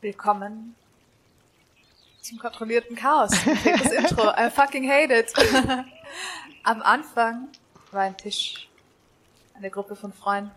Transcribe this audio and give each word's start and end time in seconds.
Willkommen 0.00 0.76
zum 2.20 2.38
kontrollierten 2.38 2.94
Chaos. 2.94 3.32
Das 3.32 3.90
Intro. 3.90 4.30
I 4.30 4.48
fucking 4.48 4.88
hate 4.88 5.12
it. 5.12 5.32
Am 6.62 6.82
Anfang 6.82 7.48
war 7.90 8.02
ein 8.02 8.16
Tisch, 8.16 8.68
eine 9.54 9.70
Gruppe 9.70 9.96
von 9.96 10.12
Freunden 10.12 10.52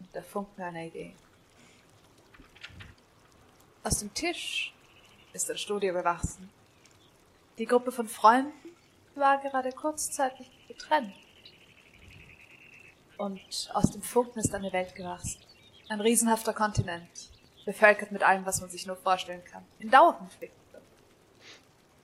und 0.00 0.12
der 0.12 0.24
Funken 0.24 0.60
einer 0.60 0.82
Idee. 0.86 1.14
Aus 3.84 4.00
dem 4.00 4.12
Tisch 4.12 4.74
ist 5.32 5.48
ein 5.48 5.58
Studio 5.58 5.94
gewachsen. 5.94 6.50
Die 7.58 7.66
Gruppe 7.66 7.92
von 7.92 8.08
Freunden 8.08 8.52
war 9.14 9.38
gerade 9.38 9.70
kurzzeitig 9.70 10.50
getrennt. 10.66 11.14
Und 13.18 13.70
aus 13.72 13.92
dem 13.92 14.02
Funken 14.02 14.40
ist 14.40 14.52
eine 14.52 14.72
Welt 14.72 14.96
gewachsen. 14.96 15.40
Ein 15.88 16.00
riesenhafter 16.00 16.52
Kontinent, 16.52 17.30
bevölkert 17.64 18.12
mit 18.12 18.22
allem, 18.22 18.46
was 18.46 18.60
man 18.60 18.70
sich 18.70 18.86
nur 18.86 18.96
vorstellen 18.96 19.44
kann. 19.44 19.64
In 19.78 19.90
Dauerkonflikt. 19.90 20.54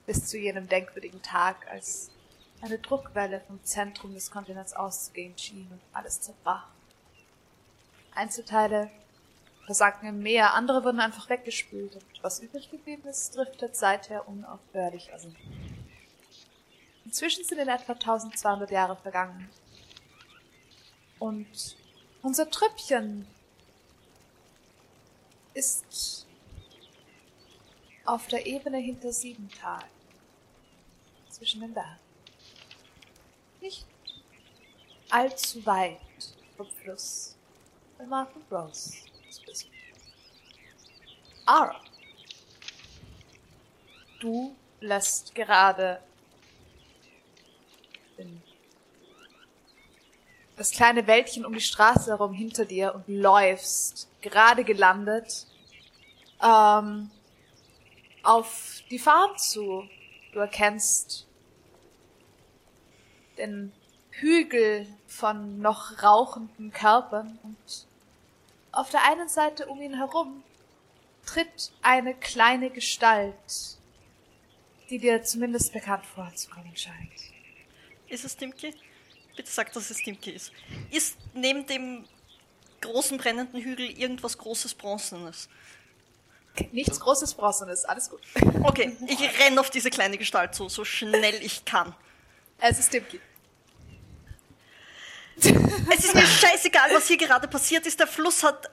Bis 0.05 0.27
zu 0.27 0.37
jenem 0.37 0.67
denkwürdigen 0.67 1.21
Tag, 1.21 1.67
als 1.69 2.09
eine 2.61 2.79
Druckwelle 2.79 3.41
vom 3.47 3.63
Zentrum 3.63 4.13
des 4.13 4.31
Kontinents 4.31 4.73
auszugehen 4.73 5.37
schien 5.37 5.67
und 5.71 5.81
alles 5.93 6.21
zerbrach. 6.21 6.67
Einzelteile 8.13 8.91
versagten 9.65 10.09
im 10.09 10.21
Meer, 10.21 10.53
andere 10.53 10.83
wurden 10.83 10.99
einfach 10.99 11.29
weggespült 11.29 11.95
und 11.95 12.23
was 12.23 12.39
übrig 12.39 12.69
geblieben 12.69 13.07
ist, 13.07 13.35
driftet 13.35 13.75
seither 13.75 14.27
unaufhörlich 14.27 15.13
aus. 15.13 15.27
Inzwischen 17.05 17.43
sind 17.43 17.59
in 17.59 17.67
etwa 17.67 17.93
1200 17.93 18.69
Jahre 18.71 18.95
vergangen. 18.95 19.49
Und 21.19 21.77
unser 22.21 22.49
Trüppchen 22.49 23.27
ist 25.53 26.27
auf 28.05 28.27
der 28.27 28.45
Ebene 28.45 28.77
hinter 28.77 29.11
Siebental. 29.11 29.83
Zwischen 31.29 31.61
den 31.61 31.73
Bergen. 31.73 31.99
Nicht 33.61 33.85
allzu 35.09 35.65
weit 35.65 35.99
vom 36.57 36.67
Fluss. 36.67 37.35
Bei 37.97 38.05
Martin 38.05 38.41
Rose. 38.51 38.93
Ara. 41.45 41.81
Du 44.19 44.55
lässt 44.79 45.33
gerade 45.33 46.01
das 50.55 50.71
kleine 50.71 51.07
Wäldchen 51.07 51.43
um 51.43 51.53
die 51.53 51.61
Straße 51.61 52.11
herum 52.11 52.33
hinter 52.33 52.65
dir 52.65 52.93
und 52.93 53.07
läufst, 53.07 54.07
gerade 54.21 54.63
gelandet, 54.63 55.47
ähm, 56.43 57.09
auf 58.23 58.83
die 58.89 58.99
Farm 58.99 59.37
zu. 59.37 59.87
Du 60.33 60.39
erkennst 60.39 61.27
den 63.37 63.73
Hügel 64.11 64.87
von 65.07 65.59
noch 65.59 66.03
rauchenden 66.03 66.71
Körpern 66.71 67.39
und 67.43 67.87
auf 68.71 68.89
der 68.89 69.03
einen 69.05 69.27
Seite 69.27 69.65
um 69.67 69.81
ihn 69.81 69.95
herum 69.95 70.43
tritt 71.25 71.71
eine 71.81 72.13
kleine 72.13 72.69
Gestalt, 72.69 73.77
die 74.89 74.97
dir 74.97 75.23
zumindest 75.23 75.73
bekannt 75.73 76.05
vorzukommen 76.05 76.75
scheint. 76.75 77.11
Ist 78.07 78.25
es 78.25 78.35
Dimki? 78.35 78.73
Bitte 79.35 79.49
sag, 79.49 79.71
dass 79.73 79.89
es 79.89 80.03
Dimki 80.03 80.31
ist. 80.31 80.51
Ist 80.89 81.17
neben 81.33 81.65
dem 81.65 82.05
großen 82.81 83.17
brennenden 83.17 83.61
Hügel 83.61 83.85
irgendwas 83.85 84.37
großes 84.37 84.73
Bronzenes? 84.73 85.49
Nichts 86.71 86.99
großes 86.99 87.33
Bronzenes, 87.35 87.85
alles 87.85 88.09
gut. 88.09 88.21
Okay, 88.63 88.95
ich 89.07 89.39
renn 89.39 89.57
auf 89.57 89.69
diese 89.69 89.89
kleine 89.89 90.17
Gestalt 90.17 90.53
zu, 90.53 90.67
so 90.67 90.83
schnell 90.83 91.35
ich 91.41 91.63
kann. 91.63 91.95
Es 92.59 92.77
ist 92.79 92.93
Dimki. 92.93 93.19
Es 95.37 96.05
ist 96.05 96.13
mir 96.13 96.27
scheißegal, 96.27 96.93
was 96.93 97.07
hier 97.07 97.17
gerade 97.17 97.47
passiert 97.47 97.85
ist. 97.87 97.99
Der 97.99 98.07
Fluss 98.07 98.43
hat 98.43 98.69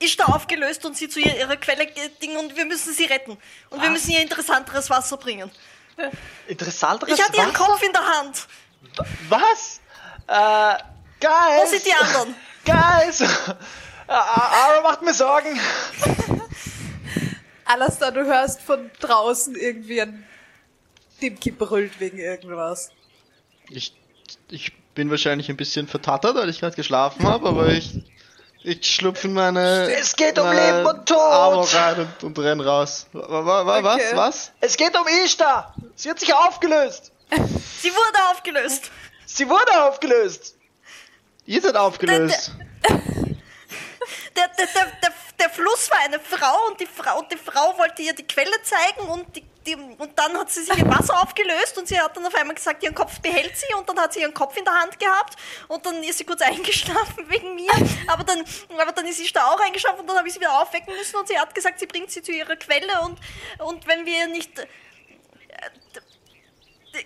ist 0.00 0.20
da 0.20 0.26
aufgelöst 0.26 0.84
und 0.84 0.96
sie 0.96 1.08
zu 1.08 1.20
ihrer 1.20 1.56
Quelle 1.56 1.86
ding 2.22 2.36
und 2.36 2.56
wir 2.56 2.64
müssen 2.64 2.92
sie 2.92 3.04
retten. 3.04 3.36
Und 3.70 3.82
wir 3.82 3.90
müssen 3.90 4.10
ihr 4.12 4.22
interessanteres 4.22 4.88
Wasser 4.90 5.16
bringen. 5.16 5.50
Interessanteres 6.46 7.12
Wasser? 7.12 7.22
Ich 7.22 7.28
hatte 7.28 7.36
ihren 7.36 7.52
Kopf 7.52 7.82
in 7.82 7.92
der 7.92 8.06
Hand. 8.06 8.46
Was? 9.28 9.80
Äh, 10.28 10.82
Guys! 11.20 11.62
Wo 11.62 11.66
sind 11.66 11.84
die 11.84 11.92
anderen? 11.92 12.34
Guys! 12.68 13.22
Aber 14.06 14.82
macht 14.82 15.02
mir 15.02 15.14
Sorgen. 15.14 15.58
Alastair, 17.64 18.12
du 18.12 18.24
hörst 18.24 18.60
von 18.60 18.90
draußen 19.00 19.54
irgendwie 19.54 20.02
ein 20.02 20.26
Dimki 21.22 21.50
brüllt 21.50 21.98
wegen 21.98 22.18
irgendwas. 22.18 22.90
Ich, 23.70 23.94
ich 24.50 24.72
bin 24.94 25.10
wahrscheinlich 25.10 25.48
ein 25.48 25.56
bisschen 25.56 25.88
vertattert, 25.88 26.36
weil 26.36 26.48
ich 26.48 26.60
gerade 26.60 26.76
geschlafen 26.76 27.26
habe, 27.26 27.48
aber 27.48 27.68
ich 27.68 28.02
ich 28.62 28.84
schlupf 28.84 29.24
in 29.24 29.32
meine. 29.32 29.90
Es 29.94 30.14
geht 30.14 30.38
um 30.38 30.50
Leben 30.50 30.84
und 30.84 31.08
Tod! 31.08 31.18
Armor 31.18 31.72
rein 31.72 32.00
und, 32.00 32.24
und 32.24 32.38
renn 32.38 32.60
raus. 32.60 33.06
Was? 33.12 33.94
Okay. 33.94 34.10
Was? 34.14 34.52
Es 34.60 34.76
geht 34.76 34.94
um 34.94 35.06
Ishtar! 35.24 35.74
Sie 35.94 36.10
hat 36.10 36.18
sich 36.18 36.34
aufgelöst! 36.34 37.12
Sie 37.80 37.90
wurde 37.90 38.30
aufgelöst! 38.30 38.90
Sie 39.24 39.48
wurde 39.48 39.84
aufgelöst! 39.84 40.57
Ihr 41.48 41.62
seid 41.62 41.76
aufgelöst! 41.76 42.52
Der, 44.36 44.46
der, 44.56 44.66
der, 44.66 44.84
der, 45.02 45.12
der 45.40 45.50
Fluss 45.50 45.90
war 45.90 45.98
eine 46.04 46.20
Frau 46.20 46.68
und 46.68 46.78
die 46.78 46.86
Frau, 46.86 47.22
die 47.22 47.36
Frau 47.36 47.76
wollte 47.76 48.02
ihr 48.02 48.14
die 48.14 48.24
Quelle 48.24 48.62
zeigen 48.62 49.00
und 49.08 49.34
die 49.34 49.42
die, 49.66 49.74
und 49.74 50.16
dann 50.16 50.32
hat 50.38 50.50
sie 50.50 50.62
sich 50.62 50.78
im 50.78 50.88
Wasser 50.88 51.20
aufgelöst 51.20 51.76
und 51.76 51.88
sie 51.88 52.00
hat 52.00 52.16
dann 52.16 52.24
auf 52.24 52.34
einmal 52.36 52.54
gesagt, 52.54 52.82
ihren 52.84 52.94
Kopf 52.94 53.18
behält 53.20 53.56
sie 53.56 53.74
und 53.74 53.88
dann 53.88 53.98
hat 53.98 54.12
sie 54.12 54.20
ihren 54.20 54.32
Kopf 54.32 54.56
in 54.56 54.64
der 54.64 54.74
Hand 54.74 54.98
gehabt 54.98 55.36
und 55.66 55.84
dann 55.84 56.02
ist 56.04 56.18
sie 56.18 56.24
kurz 56.24 56.40
eingeschlafen 56.52 57.28
wegen 57.28 57.56
mir, 57.56 57.72
aber 58.06 58.22
dann, 58.22 58.44
aber 58.78 58.92
dann 58.92 59.06
ist 59.06 59.18
sie 59.18 59.30
da 59.32 59.46
auch 59.46 59.60
eingeschlafen 59.60 60.00
und 60.00 60.06
dann 60.06 60.16
habe 60.16 60.28
ich 60.28 60.34
sie 60.34 60.40
wieder 60.40 60.62
aufwecken 60.62 60.94
müssen 60.94 61.16
und 61.16 61.26
sie 61.26 61.38
hat 61.38 61.52
gesagt, 61.54 61.80
sie 61.80 61.86
bringt 61.86 62.12
sie 62.12 62.22
zu 62.22 62.30
ihrer 62.30 62.54
Quelle 62.56 63.00
und, 63.02 63.18
und 63.58 63.86
wenn 63.88 64.06
wir 64.06 64.28
nicht 64.28 64.56
äh, 64.58 64.66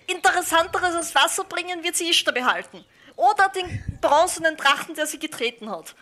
interessanteres 0.07 1.15
Wasser 1.15 1.43
bringen, 1.45 1.83
wird 1.83 1.95
sie 1.95 2.09
Ishtar 2.09 2.33
behalten. 2.33 2.85
Oder 3.15 3.49
den 3.49 3.97
bronzenen 4.01 4.57
Drachen, 4.57 4.95
der 4.95 5.05
sie 5.05 5.19
getreten 5.19 5.69
hat. 5.69 5.95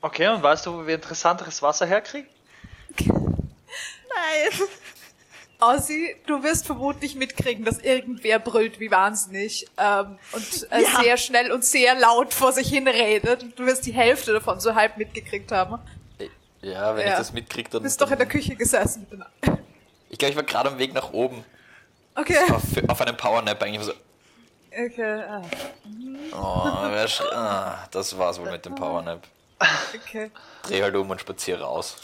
Okay, 0.00 0.28
und 0.28 0.42
weißt 0.42 0.66
du, 0.66 0.74
wo 0.74 0.86
wir 0.86 0.94
interessanteres 0.96 1.62
Wasser 1.62 1.86
herkriegen? 1.86 2.28
Nein. 2.98 4.68
Ossi, 5.58 6.14
du 6.26 6.42
wirst 6.42 6.66
vermutlich 6.66 7.14
mitkriegen, 7.14 7.64
dass 7.64 7.78
irgendwer 7.78 8.38
brüllt 8.38 8.78
wie 8.78 8.90
wahnsinnig 8.90 9.66
ähm, 9.78 10.18
und 10.32 10.70
äh, 10.70 10.82
ja. 10.82 11.00
sehr 11.00 11.16
schnell 11.16 11.50
und 11.50 11.64
sehr 11.64 11.94
laut 11.94 12.34
vor 12.34 12.52
sich 12.52 12.68
hin 12.68 12.86
redet. 12.86 13.42
Und 13.42 13.58
du 13.58 13.64
wirst 13.64 13.86
die 13.86 13.92
Hälfte 13.92 14.34
davon 14.34 14.60
so 14.60 14.74
halb 14.74 14.98
mitgekriegt 14.98 15.50
haben. 15.52 15.78
Ja, 16.60 16.94
wenn 16.94 17.06
ja. 17.06 17.12
ich 17.12 17.18
das 17.18 17.32
mitkriege, 17.32 17.70
dann... 17.70 17.80
Du 17.80 17.84
bist 17.84 18.00
doch 18.00 18.10
in 18.10 18.18
der 18.18 18.28
Küche 18.28 18.54
gesessen. 18.54 19.06
Ich 20.10 20.18
glaube, 20.18 20.30
ich 20.30 20.36
war 20.36 20.42
gerade 20.42 20.68
am 20.68 20.78
Weg 20.78 20.92
nach 20.92 21.12
oben. 21.12 21.44
Okay. 22.14 22.38
Auf, 22.50 22.62
auf 22.88 23.00
einem 23.00 23.16
Powernap 23.16 23.62
eigentlich 23.62 23.86
so... 23.86 23.92
Okay. 24.76 25.22
Ah. 25.22 25.42
Oh, 26.32 27.32
ah, 27.32 27.88
das 27.90 28.18
war's 28.18 28.38
wohl 28.38 28.50
mit 28.50 28.66
dem 28.66 28.74
Powernap. 28.74 29.26
Okay. 29.94 30.30
Dreh 30.64 30.82
halt 30.82 30.94
um 30.94 31.08
und 31.08 31.20
spaziere 31.20 31.62
raus. 31.62 31.96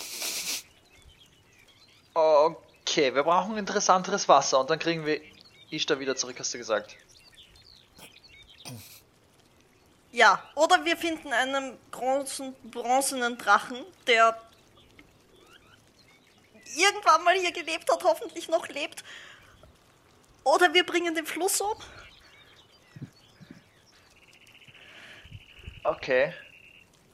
Okay, 2.15 3.15
wir 3.15 3.23
brauchen 3.23 3.59
interessanteres 3.59 4.27
Wasser 4.29 4.61
und 4.61 4.71
dann 4.71 4.79
kriegen 4.79 5.05
wir 5.05 5.21
Ishtar 5.71 5.99
wieder 5.99 6.17
zurück, 6.17 6.37
hast 6.39 6.55
du 6.55 6.59
gesagt. 6.59 6.97
Ja, 10.11 10.43
oder 10.55 10.85
wir 10.85 10.97
finden 10.97 11.33
einen 11.33 11.79
großen 11.91 12.55
bronzenen 12.71 13.37
Drachen, 13.37 13.85
der 14.07 14.39
irgendwann 16.75 17.25
mal 17.25 17.35
hier 17.35 17.53
gelebt 17.53 17.91
hat, 17.91 18.03
hoffentlich 18.05 18.49
noch 18.49 18.67
lebt. 18.69 19.05
Oder 20.45 20.73
wir 20.73 20.85
bringen 20.85 21.15
den 21.15 21.27
Fluss 21.27 21.61
um. 21.61 21.77
Okay. 25.85 26.33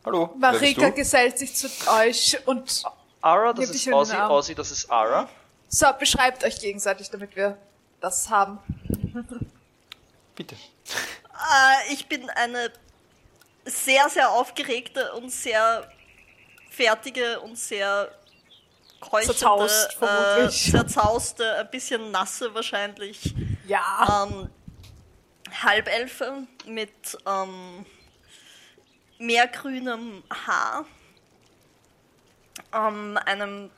Hallo. 0.04 0.34
Marika 0.38 0.90
gesellt 0.90 1.38
sich 1.38 1.54
zu 1.54 1.68
euch 1.90 2.38
und 2.46 2.82
Ara, 3.20 3.52
das 3.52 3.70
ist 3.70 3.88
Ozzy, 3.88 4.16
Ozzy, 4.16 4.54
das 4.54 4.70
ist 4.70 4.90
Ara. 4.90 5.28
So, 5.68 5.86
beschreibt 5.98 6.44
euch 6.44 6.60
gegenseitig, 6.60 7.10
damit 7.10 7.34
wir 7.34 7.58
das 8.00 8.28
haben. 8.30 8.58
Bitte. 10.36 10.54
Äh, 10.54 11.92
ich 11.92 12.06
bin 12.08 12.28
eine 12.30 12.70
sehr, 13.64 14.08
sehr 14.08 14.30
aufgeregte 14.30 15.12
und 15.12 15.30
sehr 15.30 15.90
fertige 16.70 17.40
und 17.40 17.58
sehr 17.58 18.10
keuchende, 19.00 19.34
zerzaust, 19.34 19.98
äh, 20.00 20.48
zerzauste, 20.48 21.54
ein 21.56 21.70
bisschen 21.70 22.10
nasse 22.10 22.54
wahrscheinlich. 22.54 23.34
Ja. 23.66 24.26
Ähm, 24.30 24.50
Halbelfe 25.62 26.46
mit 26.66 27.18
ähm, 27.26 27.84
meergrünem 29.18 30.22
Haar 30.30 30.86
ähm, 32.72 33.18
einem 33.24 33.70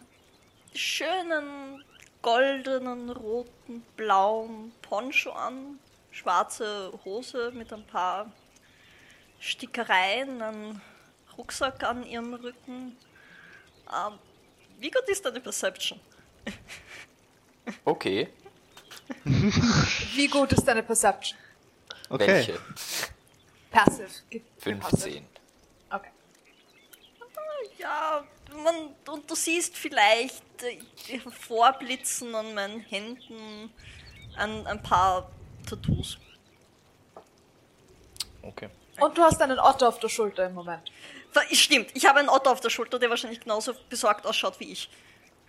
schönen 0.74 1.84
goldenen, 2.22 3.10
roten, 3.10 3.82
blauen 3.96 4.72
Poncho 4.82 5.30
an, 5.30 5.78
schwarze 6.10 6.92
Hose 7.04 7.50
mit 7.52 7.72
ein 7.72 7.86
paar 7.86 8.30
Stickereien, 9.38 10.42
einen 10.42 10.80
Rucksack 11.36 11.82
an 11.82 12.04
ihrem 12.04 12.34
Rücken. 12.34 12.96
Ähm, 13.88 14.18
wie 14.78 14.90
gut 14.90 15.08
ist 15.08 15.24
deine 15.24 15.40
Perception? 15.40 15.98
Okay. 17.84 18.28
Wie 19.24 20.28
gut 20.28 20.52
ist 20.52 20.64
deine 20.64 20.82
Perception? 20.82 21.38
Okay. 22.08 22.26
Welche? 22.26 22.60
Passive. 23.70 24.08
Passive. 24.28 24.42
15. 24.58 25.29
Ja, 27.80 28.24
man, 28.62 28.94
und 29.08 29.30
du 29.30 29.34
siehst 29.34 29.76
vielleicht 29.76 30.42
äh, 30.62 31.18
vorblitzen 31.30 32.34
an 32.34 32.52
meinen 32.54 32.80
Händen 32.80 33.72
ein, 34.36 34.66
ein 34.66 34.82
paar 34.82 35.30
Tattoos. 35.68 36.18
Okay. 38.42 38.68
Und 39.00 39.16
du 39.16 39.22
hast 39.22 39.40
einen 39.40 39.58
Otto 39.58 39.86
auf 39.86 39.98
der 39.98 40.08
Schulter 40.08 40.46
im 40.46 40.54
Moment. 40.54 40.90
Stimmt, 41.52 41.90
ich 41.94 42.06
habe 42.06 42.18
einen 42.18 42.28
Otto 42.28 42.50
auf 42.50 42.60
der 42.60 42.70
Schulter, 42.70 42.98
der 42.98 43.08
wahrscheinlich 43.08 43.40
genauso 43.40 43.72
besorgt 43.88 44.26
ausschaut 44.26 44.58
wie 44.60 44.72
ich. 44.72 44.90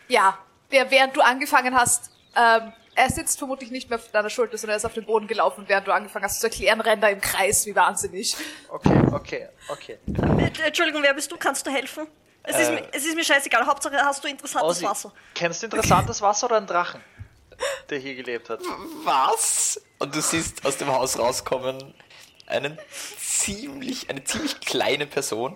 Ja, 0.07 0.37
der 0.71 0.89
während 0.89 1.15
du 1.15 1.21
angefangen 1.21 1.75
hast, 1.75 2.11
ähm, 2.35 2.71
er 2.95 3.09
sitzt 3.09 3.39
vermutlich 3.39 3.71
nicht 3.71 3.89
mehr 3.89 3.97
auf 3.97 4.11
deiner 4.11 4.29
Schulter, 4.29 4.57
sondern 4.57 4.75
er 4.75 4.77
ist 4.77 4.85
auf 4.85 4.93
dem 4.93 5.05
Boden 5.05 5.27
gelaufen, 5.27 5.63
während 5.67 5.87
du 5.87 5.93
angefangen 5.93 6.25
hast 6.25 6.39
zu 6.39 6.47
erklären, 6.47 6.81
rennt 6.81 7.03
er 7.03 7.11
im 7.11 7.21
Kreis 7.21 7.65
wie 7.65 7.75
wahnsinnig. 7.75 8.35
Okay, 8.69 9.01
okay, 9.11 9.49
okay. 9.69 9.97
Äh, 10.37 10.67
Entschuldigung, 10.67 11.01
wer 11.01 11.13
bist 11.13 11.31
du? 11.31 11.37
Kannst 11.37 11.65
du 11.65 11.71
helfen? 11.71 12.07
Es, 12.43 12.57
ist, 12.59 12.69
Äh. 12.69 12.71
mir, 12.73 12.87
es 12.93 13.05
ist 13.05 13.15
mir 13.15 13.23
scheißegal, 13.23 13.65
Hauptsache 13.65 13.95
hast 13.97 14.23
du 14.23 14.27
interessantes 14.27 14.77
Ossi, 14.77 14.85
Wasser. 14.85 15.13
kennst 15.35 15.61
du 15.61 15.67
interessantes 15.67 16.21
Wasser 16.21 16.47
oder 16.47 16.57
einen 16.57 16.67
Drachen, 16.67 17.01
der 17.89 17.99
hier 17.99 18.15
gelebt 18.15 18.49
hat? 18.49 18.61
Was? 19.03 19.79
Und 19.99 20.15
du 20.15 20.21
siehst 20.21 20.65
aus 20.65 20.77
dem 20.77 20.87
Haus 20.89 21.19
rauskommen 21.19 21.93
einen 22.47 22.77
ziemlich, 23.19 24.09
eine 24.09 24.23
ziemlich 24.23 24.59
kleine 24.59 25.05
Person 25.07 25.55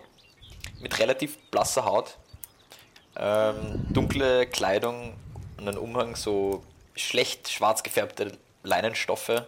mit 0.79 0.99
relativ 0.99 1.37
blasser 1.49 1.85
Haut, 1.85 2.17
ähm, 3.17 3.85
dunkle 3.89 4.45
Kleidung 4.45 5.15
und 5.57 5.67
einen 5.67 5.77
Umhang, 5.77 6.15
so 6.15 6.63
schlecht 6.95 7.49
schwarz 7.49 7.81
gefärbte 7.83 8.37
Leinenstoffe. 8.63 9.43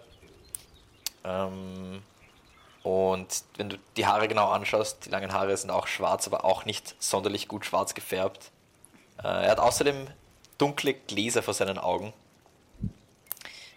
Ähm, 1.23 2.01
und 2.87 3.43
wenn 3.57 3.67
du 3.67 3.77
die 3.97 4.05
Haare 4.05 4.29
genau 4.29 4.47
anschaust, 4.47 5.05
die 5.05 5.09
langen 5.09 5.33
Haare 5.33 5.57
sind 5.57 5.71
auch 5.71 5.87
schwarz, 5.87 6.25
aber 6.25 6.45
auch 6.45 6.63
nicht 6.63 6.95
sonderlich 6.99 7.49
gut 7.49 7.65
schwarz 7.65 7.93
gefärbt. 7.93 8.49
Äh, 9.21 9.27
er 9.27 9.51
hat 9.51 9.59
außerdem 9.59 10.07
dunkle 10.57 10.93
Gläser 10.93 11.43
vor 11.43 11.53
seinen 11.53 11.79
Augen. 11.79 12.13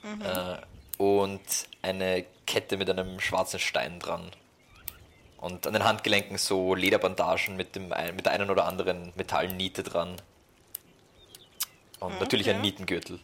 Äh, 0.05 0.59
und 0.97 1.41
eine 1.83 2.25
Kette 2.47 2.77
mit 2.77 2.89
einem 2.89 3.19
schwarzen 3.19 3.59
Stein 3.59 3.99
dran. 3.99 4.31
Und 5.39 5.67
an 5.67 5.73
den 5.73 5.83
Handgelenken 5.83 6.39
so 6.39 6.77
Lederbandagen 6.77 7.57
mit, 7.57 7.75
dem, 7.75 7.89
mit 7.89 8.27
der 8.27 8.33
einen 8.33 8.49
oder 8.49 8.67
anderen 8.67 9.13
Metallniete 9.17 9.83
dran. 9.83 10.23
Und 11.99 12.21
natürlich 12.21 12.49
ein 12.49 12.61
Nietengürtel. 12.61 13.19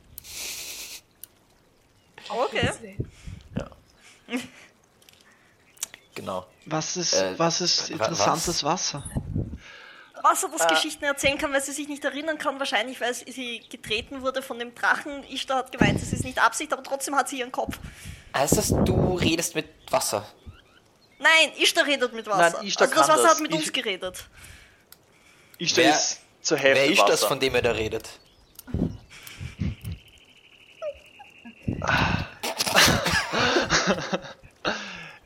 Okay. 2.29 2.97
Ja. 3.57 3.71
Genau. 6.17 6.47
Was 6.65 6.97
ist, 6.97 7.13
Äh, 7.13 7.39
was 7.39 7.61
ist 7.61 7.91
interessantes 7.91 8.65
Wasser? 8.65 9.05
Wasser, 10.23 10.49
das 10.51 10.67
Geschichten 10.67 11.05
erzählen 11.05 11.39
kann, 11.39 11.53
weil 11.53 11.61
sie 11.63 11.73
sich 11.73 11.87
nicht 11.89 12.05
erinnern 12.05 12.39
kann, 12.39 12.59
wahrscheinlich, 12.59 13.01
weil 13.01 13.15
sie 13.15 13.61
getreten 13.71 14.23
wurde 14.23 14.43
von 14.43 14.59
dem 14.59 14.75
Drachen. 14.75 15.23
Ishtar 15.31 15.59
hat 15.59 15.71
gemeint, 15.71 16.03
es 16.03 16.13
ist 16.13 16.25
nicht 16.25 16.43
Absicht, 16.43 16.73
aber 16.73 16.83
trotzdem 16.83 17.15
hat 17.15 17.29
sie 17.29 17.39
ihren 17.39 17.53
Kopf. 17.53 17.79
Heißt 18.35 18.57
das, 18.57 18.69
du 18.71 19.15
redest 19.15 19.55
mit 19.55 19.69
Wasser? 19.91 20.27
Nein, 21.19 21.53
Ishtar 21.59 21.87
redet 21.87 22.13
mit 22.15 22.27
Wasser. 22.27 22.57
Nein, 22.59 22.67
Ishtar 22.67 22.89
also 22.89 22.97
das 22.97 23.07
kann 23.09 23.15
Wasser 23.17 23.23
das. 23.23 23.35
hat 23.37 23.41
mit 23.43 23.53
Ich- 23.53 23.59
uns 23.59 23.73
geredet. 23.73 24.25
Stelle 25.61 25.89
Wer- 25.89 25.95
es 25.95 26.19
zur 26.43 26.59
Hälfte 26.59 26.83
Wer 26.83 26.91
ist 26.93 26.99
Wasser. 26.99 27.11
das, 27.13 27.25
von 27.25 27.39
dem 27.39 27.55
er 27.55 27.63
da 27.63 27.71
redet? 27.73 28.09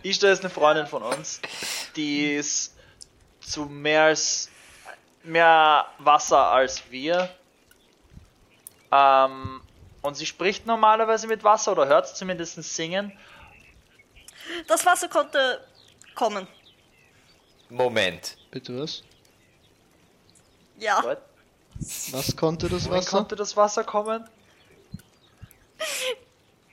Ishtar 0.02 0.32
ist 0.32 0.40
eine 0.40 0.50
Freundin 0.50 0.86
von 0.86 1.02
uns, 1.02 1.40
die 1.96 2.34
ist 2.34 2.74
zu 3.40 3.66
mehr 3.66 4.04
als 4.04 4.48
mehr 5.22 5.86
Wasser 5.98 6.50
als 6.50 6.82
wir. 6.90 7.28
Ähm, 8.90 9.60
und 10.02 10.16
sie 10.16 10.26
spricht 10.26 10.66
normalerweise 10.66 11.26
mit 11.26 11.44
Wasser 11.44 11.72
oder 11.72 11.86
hört 11.86 12.06
es 12.06 12.14
zumindest 12.14 12.62
singen. 12.62 13.12
Das 14.66 14.86
Wasser 14.86 15.08
konnte 15.08 15.64
kommen. 16.14 16.46
Moment. 17.68 18.36
Bitte 18.50 18.80
was? 18.80 19.02
Ja. 20.78 21.02
What? 21.04 21.18
Was 22.10 22.36
konnte 22.36 22.68
das 22.68 22.90
Wasser? 22.90 23.10
konnte 23.10 23.36
das 23.36 23.56
Wasser 23.56 23.84
kommen? 23.84 24.28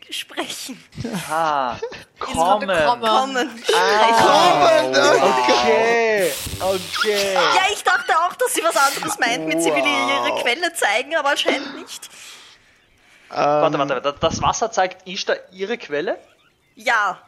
Sprechen. 0.09 0.81
Ah, 1.29 1.75
kommen. 2.19 2.67
kommen. 2.69 3.01
Kommen. 3.01 3.63
Okay, 5.21 6.31
okay. 6.59 7.33
Ja, 7.33 7.65
ich 7.73 7.83
dachte 7.83 8.13
auch, 8.19 8.33
dass 8.35 8.53
sie 8.53 8.63
was 8.63 8.75
anderes 8.75 9.19
meint 9.19 9.45
mit, 9.47 9.61
sie 9.61 9.69
will 9.69 9.85
ihr 9.85 9.85
ihre 9.85 10.29
Wow. 10.31 10.41
Quelle 10.41 10.73
zeigen, 10.73 11.15
aber 11.15 11.29
anscheinend 11.31 11.75
nicht. 11.79 12.09
Warte, 13.29 13.75
Ähm, 13.75 13.79
warte, 13.81 14.03
warte. 14.05 14.17
Das 14.19 14.41
Wasser 14.41 14.71
zeigt 14.71 15.07
Ishtar 15.07 15.35
ihre 15.51 15.77
Quelle? 15.77 16.17
Ja. 16.75 17.19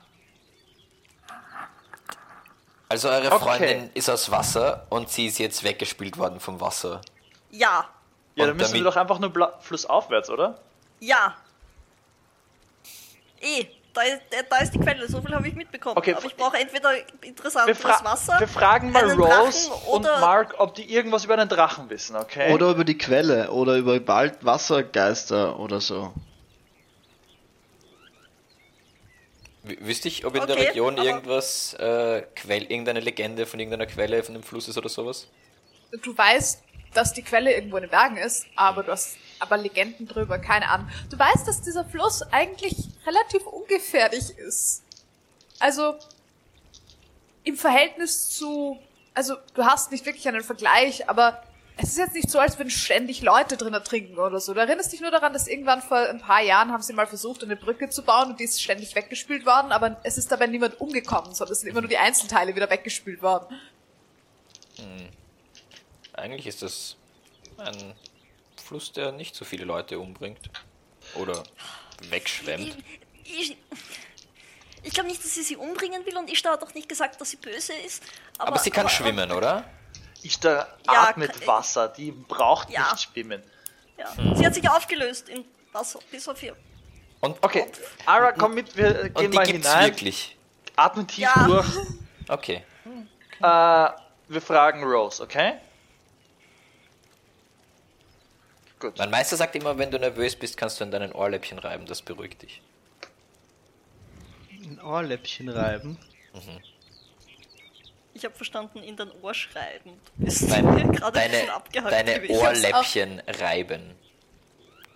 Also 2.87 3.09
eure 3.09 3.31
Okay. 3.31 3.39
Freundin 3.43 3.89
ist 3.93 4.09
aus 4.09 4.31
Wasser 4.31 4.87
und 4.89 5.09
sie 5.09 5.27
ist 5.27 5.37
jetzt 5.37 5.63
weggespült 5.63 6.17
worden 6.17 6.39
vom 6.39 6.59
Wasser. 6.61 7.01
Ja. 7.51 7.85
Ja, 8.35 8.43
Und 8.43 8.47
dann 8.49 8.57
müssen 8.57 8.75
wir 8.75 8.83
doch 8.83 8.95
einfach 8.95 9.19
nur 9.19 9.53
flussaufwärts, 9.61 10.29
oder? 10.29 10.59
Ja. 10.99 11.35
Eh, 13.41 13.65
da 13.93 14.01
ist, 14.03 14.21
äh, 14.31 14.43
da 14.49 14.57
ist 14.57 14.73
die 14.73 14.79
Quelle, 14.79 15.07
so 15.09 15.21
viel 15.21 15.33
habe 15.33 15.47
ich 15.47 15.55
mitbekommen. 15.55 15.97
Okay, 15.97 16.13
aber 16.13 16.25
ich 16.25 16.35
brauche 16.35 16.57
entweder 16.57 16.91
interessantes 17.21 17.83
Wasser. 17.83 18.39
wir 18.39 18.47
fragen 18.47 18.91
mal 18.91 19.09
einen 19.09 19.19
Rose 19.19 19.69
Drachen 19.69 19.87
und 19.91 20.01
oder- 20.01 20.19
Mark, 20.19 20.55
ob 20.59 20.75
die 20.75 20.93
irgendwas 20.93 21.25
über 21.25 21.33
einen 21.35 21.49
Drachen 21.49 21.89
wissen, 21.89 22.15
okay? 22.15 22.53
Oder 22.53 22.69
über 22.71 22.83
die 22.83 22.97
Quelle 22.97 23.49
oder 23.51 23.75
über 23.77 23.99
bald 23.99 24.43
Wassergeister 24.45 25.57
oder 25.59 25.81
so. 25.81 26.13
W 29.63 29.77
wüsste 29.81 30.07
ich, 30.07 30.25
ob 30.25 30.35
in 30.35 30.45
der 30.47 30.55
Okay, 30.55 30.67
Region 30.67 30.93
aber- 30.99 31.03
irgendwas, 31.07 31.73
äh, 31.75 32.23
Quell, 32.35 32.63
irgendeine 32.63 33.01
Legende 33.01 33.45
von 33.45 33.59
irgendeiner 33.59 33.85
Quelle 33.87 34.23
von 34.23 34.33
dem 34.33 34.43
Fluss 34.43 34.67
ist 34.67 34.77
oder 34.77 34.89
sowas? 34.89 35.27
Du 36.03 36.17
weißt, 36.17 36.63
dass 36.93 37.13
die 37.13 37.21
Quelle 37.21 37.53
irgendwo 37.53 37.77
in 37.77 37.83
den 37.83 37.91
Bergen 37.91 38.17
ist, 38.17 38.45
aber 38.55 38.83
du 38.83 38.91
hast 38.91 39.17
aber 39.39 39.57
Legenden 39.57 40.07
drüber, 40.07 40.39
keine 40.39 40.69
Ahnung. 40.69 40.89
Du 41.09 41.17
weißt, 41.17 41.47
dass 41.47 41.61
dieser 41.61 41.85
Fluss 41.85 42.21
eigentlich 42.31 42.75
relativ 43.05 43.45
ungefährlich 43.45 44.37
ist. 44.37 44.83
Also 45.59 45.95
im 47.43 47.55
Verhältnis 47.55 48.29
zu, 48.29 48.79
also 49.13 49.35
du 49.53 49.65
hast 49.65 49.91
nicht 49.91 50.05
wirklich 50.05 50.27
einen 50.27 50.43
Vergleich, 50.43 51.09
aber 51.09 51.43
es 51.81 51.91
ist 51.91 51.97
jetzt 51.97 52.13
nicht 52.13 52.29
so, 52.29 52.39
als 52.39 52.57
würden 52.57 52.69
ständig 52.69 53.21
Leute 53.21 53.55
drin 53.55 53.73
ertrinken 53.73 54.19
oder 54.19 54.41
so. 54.41 54.53
Du 54.53 54.59
erinnerst 54.59 54.91
dich 54.91 54.99
nur 54.99 55.11
daran, 55.11 55.31
dass 55.31 55.47
irgendwann 55.47 55.81
vor 55.81 55.97
ein 55.97 56.19
paar 56.19 56.41
Jahren 56.41 56.73
haben 56.73 56.83
sie 56.83 56.91
mal 56.91 57.07
versucht, 57.07 57.41
eine 57.43 57.55
Brücke 57.55 57.89
zu 57.89 58.03
bauen 58.03 58.31
und 58.31 58.39
die 58.39 58.43
ist 58.43 58.61
ständig 58.61 58.95
weggespült 58.95 59.45
worden, 59.45 59.71
aber 59.71 59.97
es 60.03 60.17
ist 60.17 60.29
dabei 60.29 60.47
niemand 60.47 60.81
umgekommen, 60.81 61.33
sondern 61.33 61.53
es 61.53 61.61
sind 61.61 61.69
immer 61.69 61.81
nur 61.81 61.89
die 61.89 61.97
Einzelteile 61.97 62.53
wieder 62.53 62.69
weggespült 62.69 63.21
worden. 63.21 63.55
Eigentlich 66.19 66.47
ist 66.47 66.61
das 66.61 66.95
ein 67.57 67.93
Fluss, 68.63 68.91
der 68.91 69.11
nicht 69.11 69.35
so 69.35 69.45
viele 69.45 69.65
Leute 69.65 69.99
umbringt. 69.99 70.49
Oder 71.15 71.43
wegschwemmt. 72.09 72.77
Ich, 73.23 73.51
ich, 73.51 73.57
ich 74.83 74.93
glaube 74.93 75.09
nicht, 75.09 75.23
dass 75.23 75.33
sie 75.33 75.43
sie 75.43 75.55
umbringen 75.55 76.05
will 76.05 76.17
und 76.17 76.29
Ishtar 76.29 76.53
hat 76.53 76.63
auch 76.63 76.73
nicht 76.73 76.87
gesagt, 76.89 77.19
dass 77.19 77.29
sie 77.31 77.37
böse 77.37 77.73
ist. 77.73 78.03
Aber, 78.37 78.49
Aber 78.49 78.59
sie 78.59 78.69
kann 78.69 78.87
schwimmen, 78.89 79.31
oder? 79.31 79.63
Ishtar 80.21 80.77
Ja, 80.85 81.03
atmet 81.09 81.45
Wasser, 81.47 81.87
die 81.87 82.11
braucht 82.11 82.69
Ja. 82.69 82.91
nicht 82.91 83.03
schwimmen. 83.03 83.41
Ja. 83.97 84.13
Sie 84.35 84.45
hat 84.45 84.53
sich 84.53 84.69
aufgelöst 84.69 85.29
in 85.29 85.45
Wasser, 85.71 85.99
bis 86.11 86.27
auf 86.27 86.41
ihr. 86.43 86.55
Und, 87.21 87.37
Okay, 87.41 87.65
Ara, 88.05 88.31
komm 88.31 88.53
mit, 88.53 88.75
wir 88.77 88.93
gehen 89.09 89.15
und 89.15 89.31
die 89.33 89.35
mal 89.37 89.45
gibt's 89.45 89.67
hinein, 89.67 89.85
wirklich. 89.91 90.37
atmen 90.75 91.07
tief 91.07 91.19
Ja. 91.19 91.45
durch. 91.47 91.67
Okay. 92.27 92.63
Äh, 93.41 93.41
wir 93.41 94.41
fragen 94.41 94.83
Rose, 94.83 95.23
okay? 95.23 95.55
Gut. 98.79 98.97
Mein 98.97 99.09
Meister 99.09 99.35
sagt 99.35 99.55
immer, 99.55 99.77
wenn 99.77 99.91
du 99.91 99.99
nervös 99.99 100.35
bist, 100.35 100.55
kannst 100.55 100.79
du 100.79 100.85
an 100.85 100.91
deinen 100.91 101.11
Ohrläppchen 101.11 101.59
reiben, 101.59 101.85
das 101.85 102.01
beruhigt 102.01 102.41
dich. 102.41 102.61
Ein 104.63 104.79
Ohrläppchen 104.81 105.49
reiben. 105.49 105.97
Ich 108.13 108.23
habe 108.25 108.35
verstanden, 108.35 108.79
in 108.83 108.95
dein 108.95 109.11
Ohr 109.21 109.33
schreiben. 109.33 109.99
Du 110.17 110.25
bist 110.25 110.47
Nein, 110.49 110.91
gerade 110.93 111.19
ein 111.19 111.31
bisschen 111.31 111.47
deine, 111.47 111.53
abgehackt 111.53 111.91
deine 111.91 112.19
gewesen. 112.21 112.41
Ohrläppchen 112.41 113.19
reiben. 113.27 113.95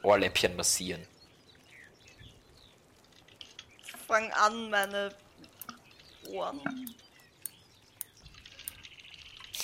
Ohrläppchen 0.01 0.55
massieren. 0.55 1.05
Ich 3.85 3.93
fange 4.07 4.35
an, 4.35 4.69
meine 4.69 5.13
Ohren 6.29 6.59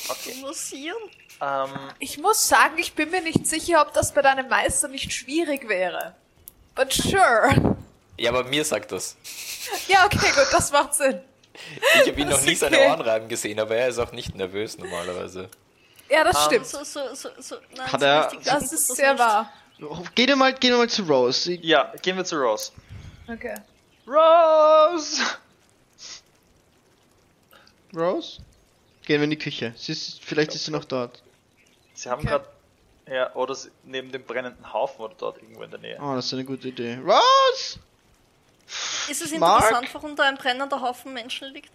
Okay. 0.08 0.32
zu 0.34 0.40
massieren. 0.40 0.98
Ähm, 1.42 1.70
Ich 2.00 2.18
muss 2.18 2.48
sagen, 2.48 2.78
ich 2.78 2.94
bin 2.94 3.12
mir 3.12 3.22
nicht 3.22 3.48
sicher, 3.48 3.82
ob 3.82 3.94
das 3.94 4.14
bei 4.14 4.22
deinem 4.22 4.48
Meister 4.50 4.88
nicht 4.88 5.12
schwierig 5.14 5.68
wäre. 5.70 6.16
But 6.76 6.92
sure. 6.94 7.76
Ja, 8.18 8.32
aber 8.32 8.44
mir 8.44 8.66
sagt 8.66 8.92
das. 8.92 9.16
Ja, 9.88 10.06
okay, 10.06 10.18
gut, 10.36 10.48
das 10.52 10.72
macht 10.72 10.94
Sinn. 10.96 11.22
Ich 12.04 12.08
habe 12.10 12.20
ihn 12.22 12.28
noch 12.30 12.42
nie 12.46 12.56
seine 12.56 12.78
Okay. 12.78 12.90
Ohren 12.90 13.02
reiben 13.02 13.28
gesehen, 13.30 13.60
aber 13.60 13.76
er 13.76 13.88
ist 13.90 14.00
auch 14.00 14.12
nicht 14.12 14.36
nervös 14.36 14.78
normalerweise. 14.78 15.50
Ja, 16.10 16.24
das 16.24 16.36
Ähm, 16.38 16.42
stimmt. 16.46 16.66
So, 16.68 16.84
so, 16.84 17.16
so, 17.16 17.30
so. 17.38 17.56
Nein, 17.76 17.92
Hat 17.92 18.00
so 18.00 18.06
er- 18.06 18.26
richtig 18.32 18.44
Das 18.46 18.72
ist 18.74 18.90
das 18.90 18.98
sehr 18.98 19.18
wahr. 19.20 19.52
Geh 20.16 20.26
dir 20.26 20.36
mal, 20.36 20.54
geh 20.54 20.68
dir 20.70 20.78
mal 20.78 20.90
zu 20.90 21.04
Rose. 21.04 21.54
Ich- 21.54 21.64
ja, 21.64 21.94
gehen 22.02 22.18
wir 22.18 22.26
zu 22.26 22.36
Rose. 22.38 22.72
Okay. 23.28 23.56
Rose! 24.08 25.22
Rose? 27.96 28.40
Gehen 29.06 29.20
wir 29.20 29.24
in 29.24 29.30
die 29.32 29.38
Küche. 29.38 29.74
Sie 29.78 29.92
ist, 29.92 30.24
vielleicht 30.24 30.54
ist 30.56 30.66
sie 30.66 30.72
noch 30.72 30.86
dort. 30.86 31.22
Sie 32.00 32.10
haben 32.10 32.20
Okay. 32.20 32.30
gerade. 32.30 32.46
Ja, 33.12 33.34
oder 33.36 33.56
sie- 33.56 33.72
neben 33.84 34.12
dem 34.12 34.24
brennenden 34.24 34.72
Haufen 34.72 35.02
oder 35.02 35.16
dort 35.18 35.42
irgendwo 35.42 35.64
in 35.64 35.72
der 35.72 35.80
Nähe. 35.80 35.98
Oh, 36.02 36.14
das 36.16 36.28
ist 36.28 36.34
eine 36.34 36.46
gute 36.46 36.68
Idee. 36.70 36.98
Rose! 37.04 37.80
Ist 39.10 39.22
es 39.24 39.32
Mark? 39.38 39.64
interessant, 39.64 39.94
warum 39.96 40.16
da 40.16 40.24
ein 40.24 40.36
brennender 40.38 40.80
Haufen 40.80 41.12
Menschen 41.14 41.52
liegt? 41.52 41.72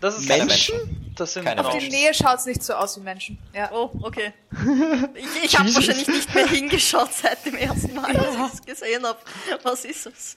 Das 0.00 0.16
ist 0.18 0.26
Keine 0.28 0.46
Menschen? 0.46 1.12
Das 1.16 1.32
sind 1.34 1.44
Keine 1.44 1.60
Auf 1.64 1.72
die 1.72 1.80
Menschen. 1.82 1.92
Nähe 1.92 2.14
schaut's 2.14 2.46
nicht 2.46 2.62
so 2.62 2.72
aus 2.74 2.96
wie 2.96 3.00
Menschen. 3.02 3.38
Ja. 3.52 3.70
Oh, 3.72 3.90
okay. 4.02 4.32
Ich, 5.14 5.44
ich 5.44 5.58
habe 5.58 5.72
wahrscheinlich 5.74 6.08
nicht 6.08 6.34
mehr 6.34 6.46
hingeschaut 6.46 7.12
seit 7.12 7.44
dem 7.44 7.56
ersten 7.56 7.94
Mal, 7.94 8.16
als 8.16 8.34
ich 8.34 8.54
es 8.60 8.62
gesehen 8.64 9.04
habe. 9.06 9.18
Was 9.62 9.84
ist 9.84 10.06
es? 10.06 10.36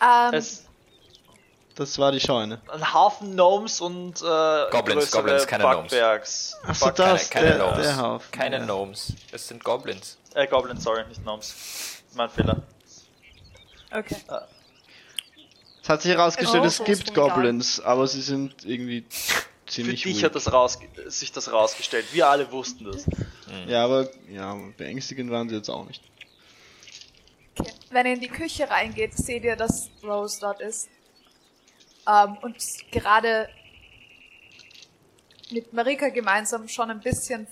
Ähm, 0.00 0.34
Es, 0.34 0.64
Das 1.78 1.96
war 2.00 2.10
die 2.10 2.18
Scheune. 2.18 2.60
ein 2.72 2.92
Haufen 2.92 3.34
Gnomes 3.34 3.80
und 3.80 4.20
äh, 4.20 4.24
Goblins, 4.72 5.12
größere 5.12 5.22
Goblins, 5.22 5.46
keine 5.46 5.62
Gnomes. 5.62 5.90
Backbergs. 5.92 6.56
Achso, 6.64 6.90
das, 6.90 7.30
keine 7.30 7.46
der, 7.46 7.56
Gnomes. 7.58 7.82
der 7.86 7.96
Haufen. 7.98 8.32
Keine 8.32 8.56
ja. 8.58 8.64
Gnomes. 8.64 9.12
Es 9.30 9.46
sind 9.46 9.62
Goblins. 9.62 10.18
Äh, 10.34 10.48
Goblins, 10.48 10.82
sorry, 10.82 11.06
nicht 11.06 11.22
Gnomes. 11.22 12.02
Mein 12.14 12.30
Fehler. 12.30 12.62
okay. 13.92 14.16
Es 15.80 15.88
hat 15.88 16.02
sich 16.02 16.10
herausgestellt, 16.10 16.64
Oh, 16.64 16.66
es 16.66 16.82
gibt. 16.82 17.14
Goblins, 17.14 17.78
aber 17.78 18.08
sie 18.08 18.22
sind 18.22 18.64
irgendwie 18.64 19.06
Für 19.10 19.70
ziemlich 19.70 20.02
dich 20.02 20.16
weak. 20.16 20.24
hat 20.24 20.34
das 20.34 20.52
raus, 20.52 20.80
sich 21.06 21.30
das 21.30 21.52
rausgestellt. 21.52 22.06
Wir 22.12 22.28
alle 22.28 22.50
wussten 22.50 22.90
das. 22.90 23.06
Ja, 23.68 23.84
aber 23.84 24.08
ja, 24.28 24.56
beängstigend 24.76 25.30
waren 25.30 25.48
sie 25.48 25.54
jetzt 25.54 25.68
auch 25.68 25.86
nicht. 25.86 26.02
okay. 27.56 27.70
Wenn 27.90 28.06
ihr 28.06 28.14
in 28.14 28.20
die 28.20 28.28
Küche 28.28 28.68
reingeht, 28.68 29.14
seht 29.14 29.44
ihr, 29.44 29.54
dass 29.54 29.90
Rose 30.02 30.38
dort 30.40 30.60
ist. 30.60 30.88
Ähm, 32.08 32.38
und 32.40 32.56
gerade 32.90 33.48
mit 35.50 35.72
Marika 35.72 36.08
gemeinsam 36.08 36.68
schon 36.68 36.90
ein 36.90 37.00
bisschen 37.00 37.46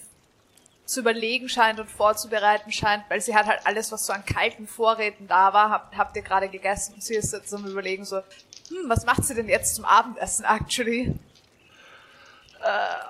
zu 0.85 1.01
überlegen 1.01 1.49
scheint 1.49 1.81
und 1.81 1.91
vorzubereiten 1.91 2.71
scheint, 2.71 3.05
weil 3.09 3.21
sie 3.21 3.35
hat 3.35 3.47
halt 3.47 3.61
alles, 3.65 3.91
was 3.91 4.07
so 4.07 4.13
an 4.13 4.25
kalten 4.25 4.67
Vorräten 4.67 5.27
da 5.27 5.53
war, 5.53 5.71
habt, 5.71 5.97
habt 5.97 6.17
ihr 6.17 6.23
gerade 6.23 6.49
gegessen 6.49 6.95
und 6.95 7.03
sie 7.03 7.15
ist 7.15 7.33
jetzt 7.33 7.53
am 7.53 7.67
überlegen 7.67 8.05
so, 8.05 8.17
hm, 8.17 8.89
was 8.89 9.05
macht 9.05 9.25
sie 9.25 9.35
denn 9.35 9.49
jetzt 9.49 9.75
zum 9.75 9.85
Abendessen 9.85 10.45
actually? 10.45 11.19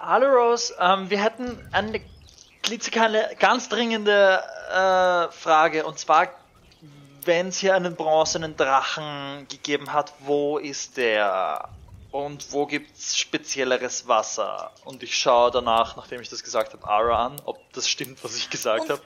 Hallo 0.06 0.28
Rose, 0.28 0.74
ähm, 0.78 1.10
wir 1.10 1.22
hätten 1.22 1.58
eine 1.72 2.00
klitzekleine, 2.62 3.30
ganz 3.38 3.68
dringende 3.68 4.42
äh, 4.70 5.32
Frage. 5.32 5.84
Und 5.84 5.98
zwar, 5.98 6.28
wenn 7.26 7.48
es 7.48 7.58
hier 7.58 7.74
einen 7.74 7.96
bronzenen 7.96 8.56
Drachen 8.56 9.46
gegeben 9.48 9.92
hat, 9.92 10.12
wo 10.20 10.58
ist 10.58 10.96
der? 10.96 11.68
Und 12.12 12.52
wo 12.52 12.66
gibt's 12.66 13.18
spezielleres 13.18 14.08
Wasser? 14.08 14.72
Und 14.84 15.02
ich 15.02 15.16
schaue 15.16 15.50
danach, 15.50 15.96
nachdem 15.96 16.20
ich 16.20 16.30
das 16.30 16.42
gesagt 16.42 16.72
habe, 16.72 16.86
Ara 16.88 17.26
an, 17.26 17.42
ob 17.44 17.58
das 17.72 17.88
stimmt, 17.88 18.22
was 18.24 18.36
ich 18.36 18.48
gesagt 18.48 18.88
habe. 18.88 19.02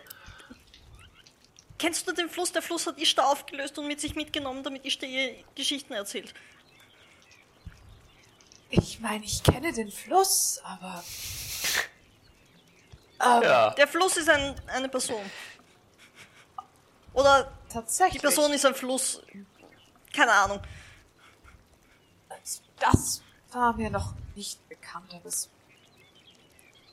Kennst 1.78 2.06
du 2.06 2.12
den 2.12 2.28
Fluss? 2.28 2.52
Der 2.52 2.62
Fluss 2.62 2.86
hat 2.86 2.98
Ishtar 2.98 3.26
aufgelöst 3.26 3.78
und 3.78 3.88
mit 3.88 4.00
sich 4.00 4.14
mitgenommen, 4.14 4.62
damit 4.62 4.84
Ishtar 4.84 5.08
ihr 5.08 5.42
Geschichten 5.54 5.94
erzählt. 5.94 6.34
Ich 8.68 9.00
meine, 9.00 9.24
ich 9.24 9.42
kenne 9.42 9.72
den 9.72 9.90
Fluss, 9.90 10.60
aber... 10.64 11.02
Ähm, 13.22 13.42
Ja. 13.42 13.70
Der 13.74 13.86
Fluss 13.86 14.16
ist 14.16 14.30
ein, 14.30 14.54
eine 14.68 14.88
Person. 14.88 15.20
Oder 17.12 17.52
Tatsächlich. 17.72 18.20
die 18.20 18.26
Person 18.26 18.52
ist 18.52 18.66
ein 18.66 18.74
Fluss. 18.74 19.22
Keine 20.14 20.32
Ahnung. 20.32 20.60
Das 22.78 23.22
war 23.52 23.76
mir 23.76 23.90
noch 23.90 24.14
nicht 24.34 24.66
bekannt, 24.68 25.12
aber 25.14 25.26
es, 25.26 25.50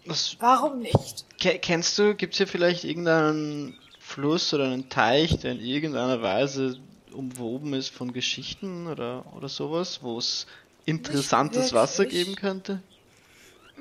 Was, 0.05 0.37
warum 0.39 0.79
nicht? 0.79 1.25
ke 1.39 1.59
kennst 1.59 1.97
du, 1.97 2.15
gibt's 2.15 2.37
hier 2.37 2.47
vielleicht 2.47 2.83
irgendeinen 2.83 3.77
Fluss 3.99 4.53
oder 4.53 4.65
einen 4.65 4.89
Teich, 4.89 5.39
der 5.39 5.53
in 5.53 5.59
irgendeiner 5.59 6.21
Weise 6.21 6.79
umwoben 7.11 7.73
ist 7.73 7.89
von 7.89 8.13
Geschichten 8.13 8.87
oder, 8.87 9.25
oder 9.35 9.49
sowas, 9.49 9.99
wo 10.01 10.17
es 10.17 10.45
interessantes 10.85 11.73
Wasser 11.73 12.05
geben 12.05 12.35
könnte? 12.35 12.81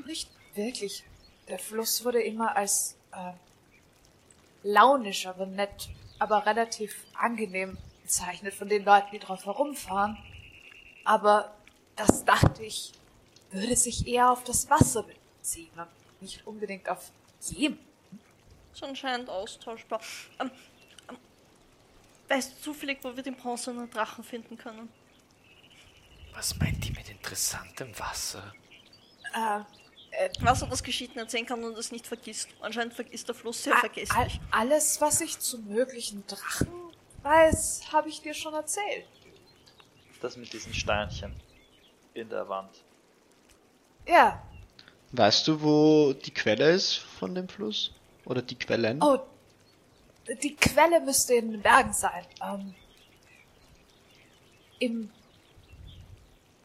Nicht 0.07 0.31
wirklich. 0.55 1.05
Der 1.49 1.59
Fluss 1.59 2.05
wurde 2.05 2.23
immer 2.23 2.57
als 2.57 2.97
äh, 3.13 3.33
launisch, 4.63 5.27
aber 5.27 5.47
nett, 5.47 5.89
aber 6.19 6.47
relativ 6.47 7.05
angenehm 7.15 7.77
bezeichnet 8.03 8.55
von 8.55 8.69
den 8.69 8.85
Leuten, 8.85 9.09
die 9.13 9.19
drauf 9.19 9.45
herumfahren. 9.45 10.17
Aber 11.05 11.55
das 11.97 12.25
dachte 12.25 12.65
ich, 12.65 12.93
würde 13.51 13.77
sich 13.77 14.07
eher 14.07 14.31
auf 14.31 14.45
das 14.45 14.69
Wasser 14.71 15.05
beziehen 15.05 15.71
und 15.77 15.89
nicht 16.21 16.47
unbedingt 16.47 16.89
auf 16.89 17.11
jedem. 17.41 17.79
Ist 18.73 18.83
anscheinend 18.83 19.31
austauschbar. 19.31 20.01
Ähm, 20.39 20.51
ähm, 21.09 21.17
weißt 22.29 22.53
du 22.53 22.63
zufällig, 22.63 22.99
wo 23.03 23.17
wir 23.17 23.23
den 23.23 23.37
bronzenen 23.37 23.91
Drachen 23.91 24.23
finden 24.23 24.59
können? 24.59 24.89
Was 26.35 26.59
meint 26.59 26.85
die 26.85 26.91
mit 26.91 27.09
interessantem 27.09 27.99
Wasser? 27.99 28.55
Äh, 29.35 29.61
Wasser, 30.41 30.67
das 30.67 30.83
Geschichten 30.83 31.19
erzählen 31.19 31.47
kann 31.47 31.63
und 31.63 31.77
es 31.77 31.93
nicht 31.93 32.07
vergisst. 32.07 32.49
Anscheinend 32.61 32.99
ist 32.99 33.29
der 33.29 33.35
Fluss 33.35 33.63
sehr 33.63 33.77
vergesslich. 33.77 34.41
alles, 34.51 35.01
was 35.01 35.21
ich 35.21 35.39
zum 35.39 35.67
möglichen 35.69 36.27
Drachen 36.27 36.69
weiß, 37.23 37.93
habe 37.93 38.09
ich 38.09 38.23
dir 38.23 38.35
schon 38.35 38.55
erzählt. 38.55 39.07
Das 40.21 40.37
mit 40.37 40.53
diesen 40.53 40.73
Steinchen 40.73 41.35
in 42.15 42.29
der 42.29 42.49
Wand. 42.49 42.71
Ja, 44.07 44.43
Weißt 45.13 45.47
du, 45.49 45.63
wo 45.63 46.13
die 46.13 46.33
Quelle 46.33 46.71
ist 46.73 46.97
von 46.97 47.35
dem 47.35 47.49
Fluss? 47.49 47.93
Oder 48.25 48.43
die 48.43 48.57
Quellen? 48.57 49.03
Oh, 49.03 49.19
die 50.43 50.57
Quelle 50.57 51.01
müsste 51.01 51.35
in 51.35 51.53
den 51.53 51.63
Bergen 51.63 51.93
sein. 51.93 52.27
Ähm, 52.43 52.75
Im, 54.79 55.11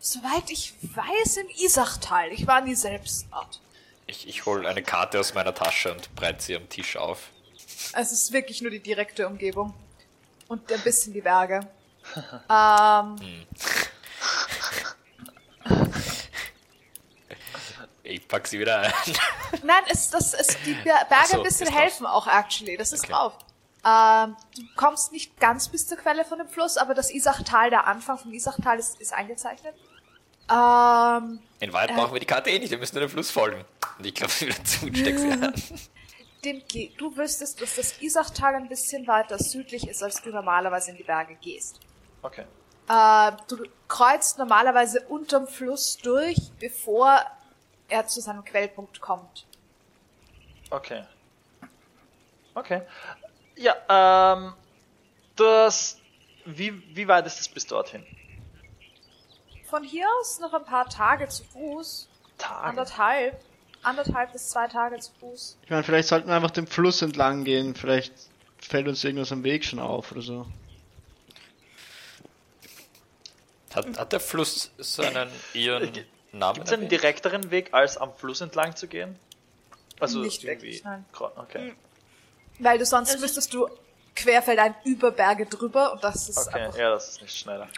soweit 0.01 0.50
ich 0.50 0.74
weiß, 0.81 1.38
im 1.38 1.48
Isachtal. 1.63 2.29
Ich 2.34 2.46
war 2.48 2.60
nie 2.62 2.75
selbst 2.75 3.27
dort. 3.31 3.62
Ich, 4.08 4.27
ich 4.27 4.46
hole 4.46 4.67
eine 4.67 4.84
Karte 4.84 5.20
aus 5.20 5.34
meiner 5.34 5.53
Tasche 5.55 5.93
und 5.93 6.13
breite 6.15 6.41
sie 6.43 6.55
am 6.58 6.67
Tisch 6.67 6.98
auf. 6.98 7.29
Es 7.93 8.12
ist 8.12 8.34
wirklich 8.34 8.62
nur 8.62 8.72
die 8.72 8.79
direkte 8.81 9.25
Umgebung. 9.27 9.74
Und 10.50 10.70
ein 10.72 10.81
bisschen 10.81 11.13
die 11.13 11.22
Berge. 11.22 11.62
ähm, 12.50 13.15
Ich 18.03 18.27
pack 18.27 18.48
sie 18.48 18.60
wieder 18.60 18.79
ein. 18.81 18.91
nein, 19.63 19.84
es, 19.88 20.10
das, 20.10 20.34
es, 20.34 20.48
die 20.65 20.74
Ber- 20.74 21.05
Berge 21.08 21.27
so, 21.27 21.38
ein 21.38 21.43
bisschen 21.43 21.67
drauf. 21.67 21.79
helfen 21.79 22.05
auch, 22.05 22.27
actually. 22.27 22.75
Das 22.75 22.91
ist 22.91 23.03
Okay. 23.03 23.13
drauf. 23.13 23.38
Ähm, 23.86 24.36
du 24.55 24.63
kommst 24.75 25.12
nicht 25.12 25.39
ganz 25.39 25.70
bis 25.70 25.88
zur 25.88 25.98
Quelle 25.98 26.25
von 26.25 26.38
dem 26.39 26.48
Fluss, 26.50 26.77
aber 26.77 26.93
das 26.93 27.10
Isachtal, 27.12 27.70
der 27.70 27.88
Anfang 27.88 28.17
vom 28.17 28.34
Isachtal 28.34 28.77
ist, 28.79 29.00
ist 29.00 29.13
eingezeichnet. 29.13 29.75
Ähm, 30.50 31.39
In 31.60 31.71
Wahrheit 31.74 31.91
Äh. 31.91 31.93
brauchen 31.95 32.13
wir 32.13 32.19
die 32.19 32.25
Karte 32.25 32.50
eh 32.50 32.60
nicht, 32.60 32.71
wir 32.71 32.77
müssen 32.77 32.95
nur 32.95 33.07
dem 33.07 33.10
Fluss 33.12 33.31
folgen. 33.31 33.63
Und 33.98 34.05
ich 34.05 34.13
glaube, 34.13 34.33
wieder 34.41 34.63
zu 34.63 34.86
und 34.86 34.98
steck 34.98 35.17
sie 35.17 35.31
an. 35.31 35.53
den, 36.43 36.63
Ge- 36.67 36.91
du 36.98 37.15
wüsstest, 37.15 37.62
dass 37.62 37.75
das 37.75 38.01
Isachtal 38.01 38.55
ein 38.55 38.67
bisschen 38.67 39.05
weiter 39.07 39.38
südlich 39.38 39.88
ist, 39.88 40.01
als 40.03 40.21
du 40.21 40.29
normalerweise 40.31 40.91
in 40.91 40.98
die 40.98 41.03
Berge 41.03 41.36
gehst. 41.36 41.79
Okay. 42.24 42.45
Äh, 42.89 43.31
du 43.48 43.63
kreuzt 43.88 44.38
normalerweise 44.39 45.01
unterm 45.07 45.48
Fluss 45.48 45.98
durch, 45.98 46.38
bevor 46.60 47.19
er 47.88 48.07
zu 48.07 48.21
seinem 48.21 48.43
Quellpunkt 48.43 49.00
kommt. 49.00 49.45
Okay. 50.69 51.03
Okay. 52.55 52.81
Ja, 53.55 53.75
ähm, 54.36 54.53
das, 55.36 55.98
wie, 56.45 56.74
wie 56.95 57.07
weit 57.07 57.25
ist 57.27 57.39
es 57.39 57.48
bis 57.48 57.65
dorthin? 57.67 58.05
Von 59.71 59.83
hier 59.83 60.05
aus 60.19 60.39
noch 60.41 60.53
ein 60.53 60.65
paar 60.65 60.87
Tage 60.89 61.27
zu 61.29 61.43
Fuß. 61.45 62.09
Tage. 62.37 62.63
Anderthalb. 62.67 63.41
Anderthalb 63.83 64.33
bis 64.33 64.49
zwei 64.49 64.67
Tage 64.67 64.99
zu 64.99 65.11
Fuß. 65.21 65.57
Ich 65.63 65.69
meine, 65.69 65.83
vielleicht 65.83 66.09
sollten 66.09 66.27
wir 66.27 66.35
einfach 66.35 66.51
den 66.51 66.67
Fluss 66.67 67.01
entlang 67.01 67.45
gehen. 67.45 67.73
Vielleicht 67.73 68.13
fällt 68.59 68.87
uns 68.89 69.01
irgendwas 69.03 69.31
am 69.31 69.43
Weg 69.45 69.63
schon 69.63 69.79
auf 69.79 70.11
oder 70.11 70.21
so. 70.21 70.45
Hat, 73.73 73.97
hat 73.97 74.11
der 74.11 74.19
Fluss 74.19 74.71
seinen 74.77 75.29
ihren 75.53 76.05
Namen? 76.33 76.55
Gibt 76.55 76.67
es 76.67 76.73
einen 76.73 76.89
direkteren 76.89 77.49
Weg, 77.49 77.73
als 77.73 77.95
am 77.95 78.13
Fluss 78.13 78.41
entlang 78.41 78.75
zu 78.75 78.87
gehen? 78.87 79.17
Also 80.01 80.19
Nicht 80.19 80.43
irgendwie. 80.43 80.83
wirklich, 80.83 81.37
Okay. 81.37 81.73
Weil 82.59 82.77
du 82.77 82.85
sonst 82.85 83.11
Also- 83.11 83.21
müsstest 83.21 83.53
du 83.53 83.69
querfeldein 84.17 84.75
über 84.83 85.11
Berge 85.11 85.45
drüber 85.45 85.93
und 85.93 86.03
das 86.03 86.27
ist 86.27 86.37
Okay, 86.50 86.59
einfach. 86.59 86.77
ja, 86.77 86.89
das 86.89 87.09
ist 87.11 87.22
nicht 87.22 87.37
schneller. 87.37 87.69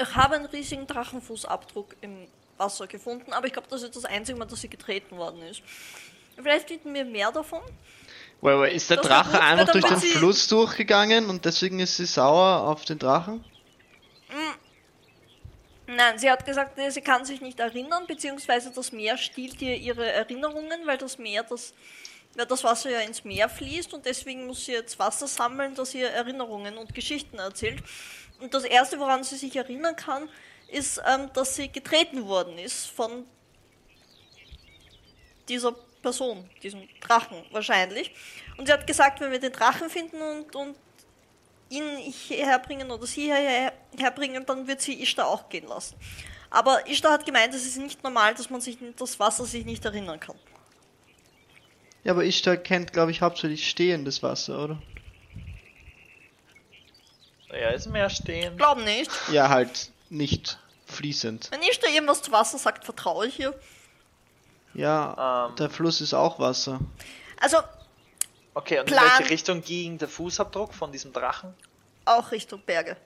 Ich 0.00 0.14
habe 0.14 0.36
einen 0.36 0.46
riesigen 0.46 0.86
Drachenfußabdruck 0.86 1.96
im 2.00 2.28
Wasser 2.56 2.86
gefunden, 2.86 3.32
aber 3.32 3.46
ich 3.46 3.52
glaube, 3.52 3.68
das 3.70 3.82
ist 3.82 3.96
das 3.96 4.04
einzige 4.04 4.38
Mal, 4.38 4.46
dass 4.46 4.60
sie 4.60 4.68
getreten 4.68 5.16
worden 5.16 5.42
ist. 5.42 5.62
Vielleicht 6.36 6.68
finden 6.68 6.94
wir 6.94 7.04
mehr 7.04 7.32
davon. 7.32 7.60
Well, 8.40 8.60
well, 8.60 8.72
ist 8.72 8.88
der 8.90 8.98
Das 8.98 9.06
Drache 9.06 9.32
gut, 9.32 9.40
einfach 9.40 9.72
durch 9.72 9.84
den 9.84 9.98
Fluss 9.98 10.46
durchgegangen 10.46 11.28
und 11.28 11.44
deswegen 11.44 11.80
ist 11.80 11.96
sie 11.96 12.06
sauer 12.06 12.68
auf 12.68 12.84
den 12.84 12.98
Drachen? 12.98 13.44
Nein, 15.90 16.18
sie 16.18 16.30
hat 16.30 16.44
gesagt, 16.44 16.78
sie 16.90 17.00
kann 17.00 17.24
sich 17.24 17.40
nicht 17.40 17.58
erinnern, 17.58 18.06
beziehungsweise 18.06 18.70
das 18.70 18.92
Meer 18.92 19.16
stiehlt 19.16 19.60
ihr 19.62 19.74
ihre 19.74 20.06
Erinnerungen, 20.06 20.86
weil 20.86 20.98
das 20.98 21.16
Meer, 21.16 21.44
das, 21.44 21.72
weil 22.36 22.44
das 22.44 22.62
Wasser 22.62 22.90
ja 22.90 23.00
ins 23.00 23.24
Meer 23.24 23.48
fließt 23.48 23.94
und 23.94 24.04
deswegen 24.04 24.46
muss 24.46 24.66
sie 24.66 24.72
jetzt 24.72 24.98
Wasser 24.98 25.26
sammeln, 25.26 25.74
das 25.74 25.94
ihr 25.94 26.10
Erinnerungen 26.10 26.76
und 26.76 26.94
Geschichten 26.94 27.38
erzählt. 27.38 27.82
Und 28.40 28.54
das 28.54 28.64
Erste, 28.64 28.98
woran 28.98 29.24
sie 29.24 29.36
sich 29.36 29.56
erinnern 29.56 29.96
kann, 29.96 30.28
ist, 30.68 31.00
ähm, 31.06 31.30
dass 31.34 31.56
sie 31.56 31.68
getreten 31.68 32.26
worden 32.26 32.58
ist 32.58 32.86
von 32.86 33.24
dieser 35.48 35.72
Person, 36.02 36.48
diesem 36.62 36.88
Drachen 37.00 37.42
wahrscheinlich. 37.50 38.14
Und 38.56 38.66
sie 38.66 38.72
hat 38.72 38.86
gesagt, 38.86 39.20
wenn 39.20 39.30
wir 39.32 39.40
den 39.40 39.52
Drachen 39.52 39.88
finden 39.88 40.20
und, 40.20 40.54
und 40.54 40.76
ihn 41.70 41.96
hierher 41.98 42.58
bringen 42.58 42.90
oder 42.90 43.06
sie 43.06 43.22
hierher 43.22 43.72
herbringen, 43.98 44.44
dann 44.46 44.66
wird 44.66 44.80
sie 44.80 45.02
Ishtar 45.02 45.26
auch 45.26 45.48
gehen 45.48 45.66
lassen. 45.66 45.96
Aber 46.50 46.86
Ishtar 46.86 47.12
hat 47.12 47.26
gemeint, 47.26 47.54
es 47.54 47.66
ist 47.66 47.76
nicht 47.78 48.02
normal, 48.02 48.34
dass 48.34 48.48
man 48.48 48.60
sich 48.60 48.78
das 48.96 49.18
Wasser 49.20 49.44
sich 49.44 49.64
nicht 49.64 49.84
erinnern 49.84 50.18
kann. 50.18 50.36
Ja, 52.04 52.12
aber 52.12 52.24
Ishtar 52.24 52.56
kennt, 52.56 52.92
glaube 52.92 53.10
ich, 53.10 53.20
hauptsächlich 53.20 53.68
stehendes 53.68 54.22
Wasser, 54.22 54.64
oder? 54.64 54.82
Ja, 57.50 57.70
ist 57.70 57.86
mehr 57.86 58.10
stehen. 58.10 58.56
Glaub 58.56 58.78
nicht. 58.78 59.10
Ja, 59.32 59.48
halt 59.48 59.90
nicht 60.10 60.58
fließend. 60.86 61.50
Wenn 61.50 61.62
Ishtar 61.62 61.90
irgendwas 61.90 62.22
zu 62.22 62.32
Wasser 62.32 62.58
sagt, 62.58 62.84
vertraue 62.84 63.26
ich 63.26 63.38
ihr. 63.40 63.58
Ja, 64.74 65.48
Ähm. 65.48 65.56
der 65.56 65.70
Fluss 65.70 66.00
ist 66.00 66.14
auch 66.14 66.38
Wasser. 66.38 66.78
Also 67.40 67.58
Okay, 68.54 68.80
und 68.80 68.86
Plan. 68.86 69.04
in 69.04 69.10
welche 69.18 69.30
Richtung 69.30 69.62
ging 69.62 69.98
der 69.98 70.08
Fußabdruck 70.08 70.74
von 70.74 70.92
diesem 70.92 71.12
Drachen? 71.12 71.54
auch 72.04 72.30
Richtung 72.32 72.62
Berge. 72.62 72.96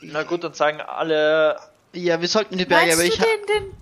Na 0.00 0.22
gut, 0.22 0.42
dann 0.42 0.54
sagen 0.54 0.80
alle. 0.80 1.58
Ja, 1.92 2.20
wir 2.20 2.28
sollten 2.28 2.56
die 2.58 2.64
Berge, 2.64 2.96
Meinst 2.96 2.98
aber 3.00 3.08
du 3.08 3.14
ich 3.14 3.46
den, 3.46 3.46
den, 3.70 3.76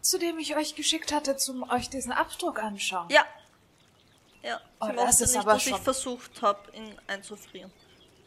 zu 0.00 0.18
dem 0.18 0.38
ich 0.38 0.56
euch 0.56 0.74
geschickt 0.74 1.12
hatte, 1.12 1.36
zum 1.36 1.68
euch 1.70 1.88
diesen 1.90 2.12
Abdruck 2.12 2.62
anschauen? 2.62 3.08
Ja. 3.10 3.24
Ja, 4.42 4.60
Oh, 4.80 4.86
sie 4.86 4.92
das 4.96 5.04
mochte 5.04 5.24
ist 5.24 5.30
nicht, 5.32 5.40
aber 5.42 5.52
dass 5.52 5.62
ich 5.66 5.68
schon- 5.72 5.82
versucht 5.82 6.42
habe, 6.42 6.58
ihn 6.76 6.94
einzufrieren. 7.06 7.70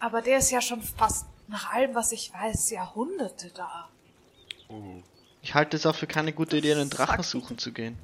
Aber 0.05 0.21
der 0.21 0.37
ist 0.37 0.51
ja 0.51 0.61
schon 0.61 0.83
fast, 0.83 1.25
nach 1.47 1.71
allem, 1.71 1.95
was 1.95 2.11
ich 2.11 2.31
weiß, 2.31 2.69
Jahrhunderte 2.69 3.49
da. 3.49 3.89
ich 5.41 5.55
halte 5.55 5.77
es 5.77 5.85
auch 5.87 5.95
für 5.95 6.05
keine 6.05 6.31
gute 6.31 6.57
Idee, 6.57 6.73
einen 6.73 6.91
Drachen 6.91 7.23
suchen 7.23 7.57
zu 7.57 7.71
gehen. 7.73 7.97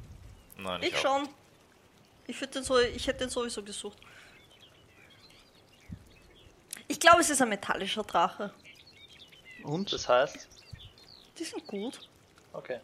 Nein, 0.58 0.82
Ich 0.82 0.96
auch. 0.96 1.02
schon. 1.22 1.30
Ich, 2.26 2.40
den 2.40 2.64
so, 2.64 2.80
ich 2.80 3.06
hätte 3.06 3.20
den 3.20 3.30
sowieso 3.30 3.62
gesucht. 3.62 4.00
Ich 6.88 7.00
glaube, 7.00 7.20
es 7.22 7.30
ist 7.30 7.40
ein 7.40 7.50
metallischer 7.50 8.02
Drache. 8.04 8.52
Und? 9.64 9.94
Das 9.94 10.10
heißt. 10.10 10.48
Die 11.38 11.44
sind 11.44 11.68
gut. 11.68 12.10
Okay. 12.52 12.80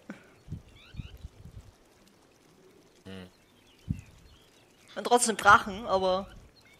Und 4.96 5.04
trotzdem 5.06 5.38
Drachen, 5.38 5.88
aber. 5.88 6.28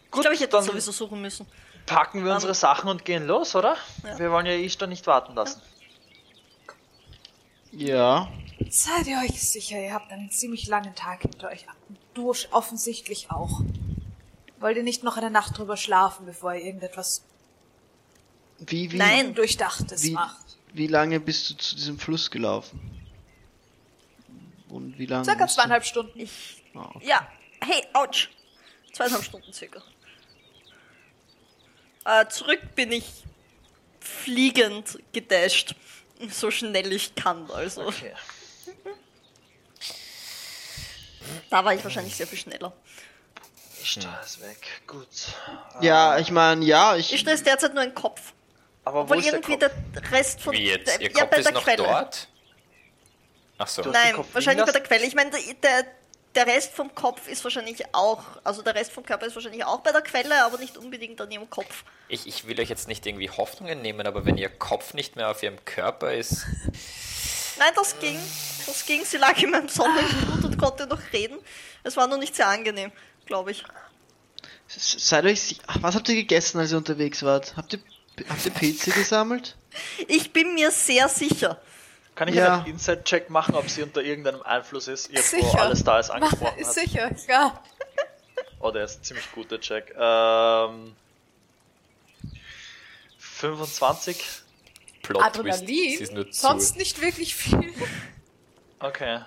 ich 0.06 0.12
Gut, 0.12 0.22
glaube, 0.22 0.36
ich 0.36 0.42
hätte 0.42 0.52
dann- 0.52 0.64
sowieso 0.66 0.92
suchen 0.92 1.20
müssen. 1.20 1.48
Packen 1.88 2.24
wir 2.24 2.34
unsere 2.34 2.54
Sachen 2.54 2.90
und 2.90 3.04
gehen 3.06 3.26
los, 3.26 3.56
oder? 3.56 3.76
Ja. 4.04 4.20
Wir 4.20 4.32
wollen 4.32 4.46
ja 4.46 4.54
Ishtar 4.54 4.88
nicht 4.88 5.08
warten 5.08 5.34
lassen. 5.34 5.62
Ja. 7.72 8.32
Seid 8.70 9.08
ihr 9.08 9.18
euch 9.20 9.42
sicher, 9.42 9.80
ihr 9.80 9.94
habt 9.94 10.12
einen 10.12 10.30
ziemlich 10.30 10.68
langen 10.68 10.94
Tag 10.96 11.22
hinter 11.22 11.48
euch. 11.50 11.66
Du 12.14 12.34
offensichtlich 12.52 13.32
auch. 13.32 13.62
Wollt 14.60 14.78
ihr 14.78 14.84
nicht 14.84 15.04
noch 15.04 15.18
eine 15.18 15.32
Nacht 15.32 15.58
drüber 15.58 15.78
schlafen, 15.78 16.26
bevor 16.26 16.54
ihr 16.54 16.64
irgendetwas 16.66 17.24
Wie, 18.60 18.92
wie, 18.92 18.98
Nein. 18.98 19.28
Undurchdachtes 19.28 20.04
Wie, 20.04 20.12
macht? 20.12 20.58
wie 20.74 20.88
lange 20.88 21.20
bist 21.20 21.50
du 21.50 21.54
zu 21.56 21.76
diesem 21.76 22.00
Fluss 22.00 22.32
gelaufen? 22.32 22.80
Und 24.70 24.98
wie 24.98 25.06
lange? 25.06 25.24
Circa 25.24 25.44
bist 25.46 25.56
du- 25.56 25.62
zweieinhalb 25.62 25.86
Stunden. 25.86 26.20
Ich. 26.20 26.64
Ah, 26.74 26.90
okay. 26.96 27.08
Ja. 27.08 27.28
Hey, 27.62 27.84
ouch. 27.94 28.28
Zweieinhalb 28.92 29.24
Stunden 29.24 29.54
circa. 29.54 29.82
Äh, 32.08 32.28
zurück 32.30 32.62
bin 32.74 32.94
ich 32.94 33.06
fliegend 34.00 34.98
gedasht. 35.12 35.76
So 36.32 36.50
schnell 36.50 36.94
ich 36.94 37.14
kann, 37.16 37.52
also. 37.52 37.88
Okay. 37.88 38.14
Da 41.50 41.66
war 41.66 41.74
ich 41.74 41.84
wahrscheinlich 41.84 42.16
sehr 42.16 42.26
viel 42.26 42.40
schneller. 42.40 42.72
Ishtar 43.82 44.22
ist 44.24 44.42
weg. 44.42 44.58
Gut. 44.88 45.08
Ja, 45.82 46.18
ich 46.18 46.32
meine, 46.32 46.64
ja, 46.64 46.96
ich. 46.96 47.14
Ich 47.14 47.26
ist 47.28 47.46
derzeit 47.46 47.74
nur 47.74 47.84
ein 47.84 47.94
Kopf. 47.94 48.34
Aber 48.86 49.10
wo 49.10 49.14
ist 49.14 49.26
der 49.26 49.34
irgendwie 49.34 49.58
Kopf? 49.60 49.72
der, 49.94 50.12
Rest 50.12 50.42
von. 50.42 50.54
Wie 50.54 50.64
jetzt? 50.64 50.88
der- 50.88 51.02
Ihr 51.02 51.12
ja, 51.12 51.20
Kopf 51.22 51.30
bei 51.30 51.38
ist 51.38 51.46
der 51.46 51.54
noch 51.54 51.64
Quelle. 51.64 51.78
dort? 51.84 52.28
Ach 53.58 53.68
so. 53.68 53.82
Nein, 53.82 54.16
wahrscheinlich 54.32 54.66
bei 54.66 54.72
der 54.72 54.84
Quelle. 54.84 55.06
Ich 55.06 55.14
meine, 55.16 55.32
der, 55.32 55.42
der, 55.56 55.86
der 56.38 56.46
Rest 56.46 56.74
vom 56.74 56.94
Kopf 56.94 57.28
ist 57.28 57.44
wahrscheinlich 57.44 57.84
auch, 57.94 58.24
also 58.44 58.62
der 58.62 58.76
Rest 58.76 58.92
vom 58.92 59.04
Körper 59.04 59.26
ist 59.26 59.34
wahrscheinlich 59.34 59.66
auch 59.66 59.80
bei 59.80 59.92
der 59.92 60.02
Quelle, 60.02 60.44
aber 60.44 60.60
nicht 60.60 60.78
unbedingt 60.78 61.20
an 61.20 61.32
ihrem 61.32 61.50
Kopf. 61.50 61.84
Ich, 62.10 62.28
ich 62.28 62.48
will 62.48 62.60
euch 62.62 62.70
jetzt 62.70 62.88
nicht 62.88 63.08
irgendwie 63.08 63.30
Hoffnungen 63.32 63.82
nehmen, 63.82 64.06
aber 64.06 64.24
wenn 64.24 64.38
ihr 64.38 64.50
Kopf 64.50 64.94
nicht 64.94 65.16
mehr 65.16 65.32
auf 65.32 65.42
ihrem 65.42 65.66
Körper 65.66 66.14
ist, 66.14 66.46
Nein, 67.58 67.72
das 67.76 67.98
ging. 68.00 68.20
Das 68.68 68.86
ging. 68.86 69.04
Sie 69.04 69.18
lag 69.18 69.36
in 69.42 69.50
meinem 69.50 69.68
Sonnenblut 69.68 70.46
und 70.46 70.60
konnte 70.60 70.86
noch 70.86 71.02
reden. 71.12 71.40
Es 71.84 71.98
war 71.98 72.06
nur 72.06 72.20
nicht 72.20 72.36
sehr 72.36 72.48
angenehm, 72.48 72.92
glaube 73.26 73.50
ich. 73.50 73.64
Seid 74.68 75.26
euch 75.26 75.58
Was 75.82 75.96
habt 75.96 76.08
ihr 76.10 76.16
gegessen, 76.16 76.60
als 76.60 76.72
ihr 76.72 76.78
unterwegs 76.78 77.24
wart? 77.24 77.58
Habt 77.58 77.74
ihr, 77.74 77.80
habt 78.30 78.46
ihr 78.46 78.52
Pilze 78.52 78.92
gesammelt? 78.92 79.56
Ich 80.08 80.34
bin 80.34 80.54
mir 80.54 80.70
sehr 80.70 81.10
sicher. 81.10 81.60
Kann 82.18 82.28
ich 82.30 82.36
Ja. 82.36 82.56
einen 82.58 82.66
Inside-Check 82.66 83.30
machen, 83.30 83.54
ob 83.56 83.70
sie 83.70 83.84
unter 83.84 84.02
irgendeinem 84.02 84.42
Einfluss 84.42 84.88
ist, 84.88 85.10
irgendwo 85.12 85.46
Sicher. 85.48 85.62
alles 85.62 85.84
da 85.84 86.00
ist 86.00 86.08
Mach, 86.10 86.16
angesprochen 86.16 86.58
ist 86.58 86.68
hat? 86.70 86.74
sicher, 86.76 87.12
ja. 87.30 87.64
Oh, 88.60 88.72
der 88.72 88.86
ist 88.86 89.00
ein 89.00 89.04
ziemlich 89.04 89.32
guter 89.34 89.60
Check. 89.62 89.94
Ähm, 89.96 90.96
25. 93.20 94.26
Plot 95.04 95.22
Twist. 95.22 95.38
Adrenalin, 95.40 95.66
Sie 95.68 95.94
ist 96.04 96.12
nur 96.14 96.30
zu. 96.32 96.42
sonst 96.42 96.76
nicht 96.76 97.00
wirklich 97.00 97.36
viel. 97.36 97.72
Okay. 98.80 99.20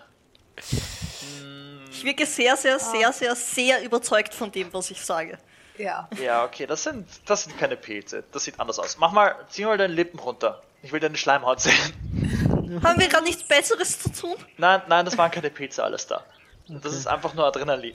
Ich 1.93 2.05
wirke 2.05 2.27
sehr, 2.27 2.57
sehr, 2.57 2.81
sehr, 2.81 3.13
sehr, 3.13 3.37
sehr 3.37 3.83
überzeugt 3.85 4.35
von 4.35 4.51
dem, 4.51 4.73
was 4.73 4.91
ich 4.91 5.01
sage. 5.01 5.39
Ja. 5.79 6.09
Ja, 6.21 6.45
okay, 6.45 6.67
das 6.67 6.83
sind, 6.83 7.07
das 7.27 7.45
sind 7.45 7.57
keine 7.57 7.77
Pilze. 7.77 8.25
Das 8.33 8.45
sieht 8.45 8.59
anders 8.59 8.79
aus. 8.81 8.99
Mach 8.99 9.13
mal, 9.13 9.37
zieh 9.49 9.65
mal 9.65 9.79
deine 9.79 9.95
Lippen 9.95 10.19
runter. 10.19 10.61
Ich 10.83 10.93
will 10.93 11.01
deine 11.01 11.17
Schleimhaut 11.17 11.61
sehen. 11.61 12.40
Haben 12.83 13.01
wir 13.01 13.09
gerade 13.09 13.25
nichts 13.25 13.43
Besseres 13.43 13.99
zu 13.99 14.13
tun? 14.13 14.37
Nein, 14.57 14.83
nein, 14.89 15.05
das 15.05 15.19
waren 15.19 15.31
keine 15.31 15.51
Pilze 15.51 15.83
alles 15.83 16.07
da. 16.07 16.25
Das 16.69 16.95
ist 16.95 17.07
einfach 17.07 17.35
nur 17.35 17.45
Adrenalin. 17.47 17.95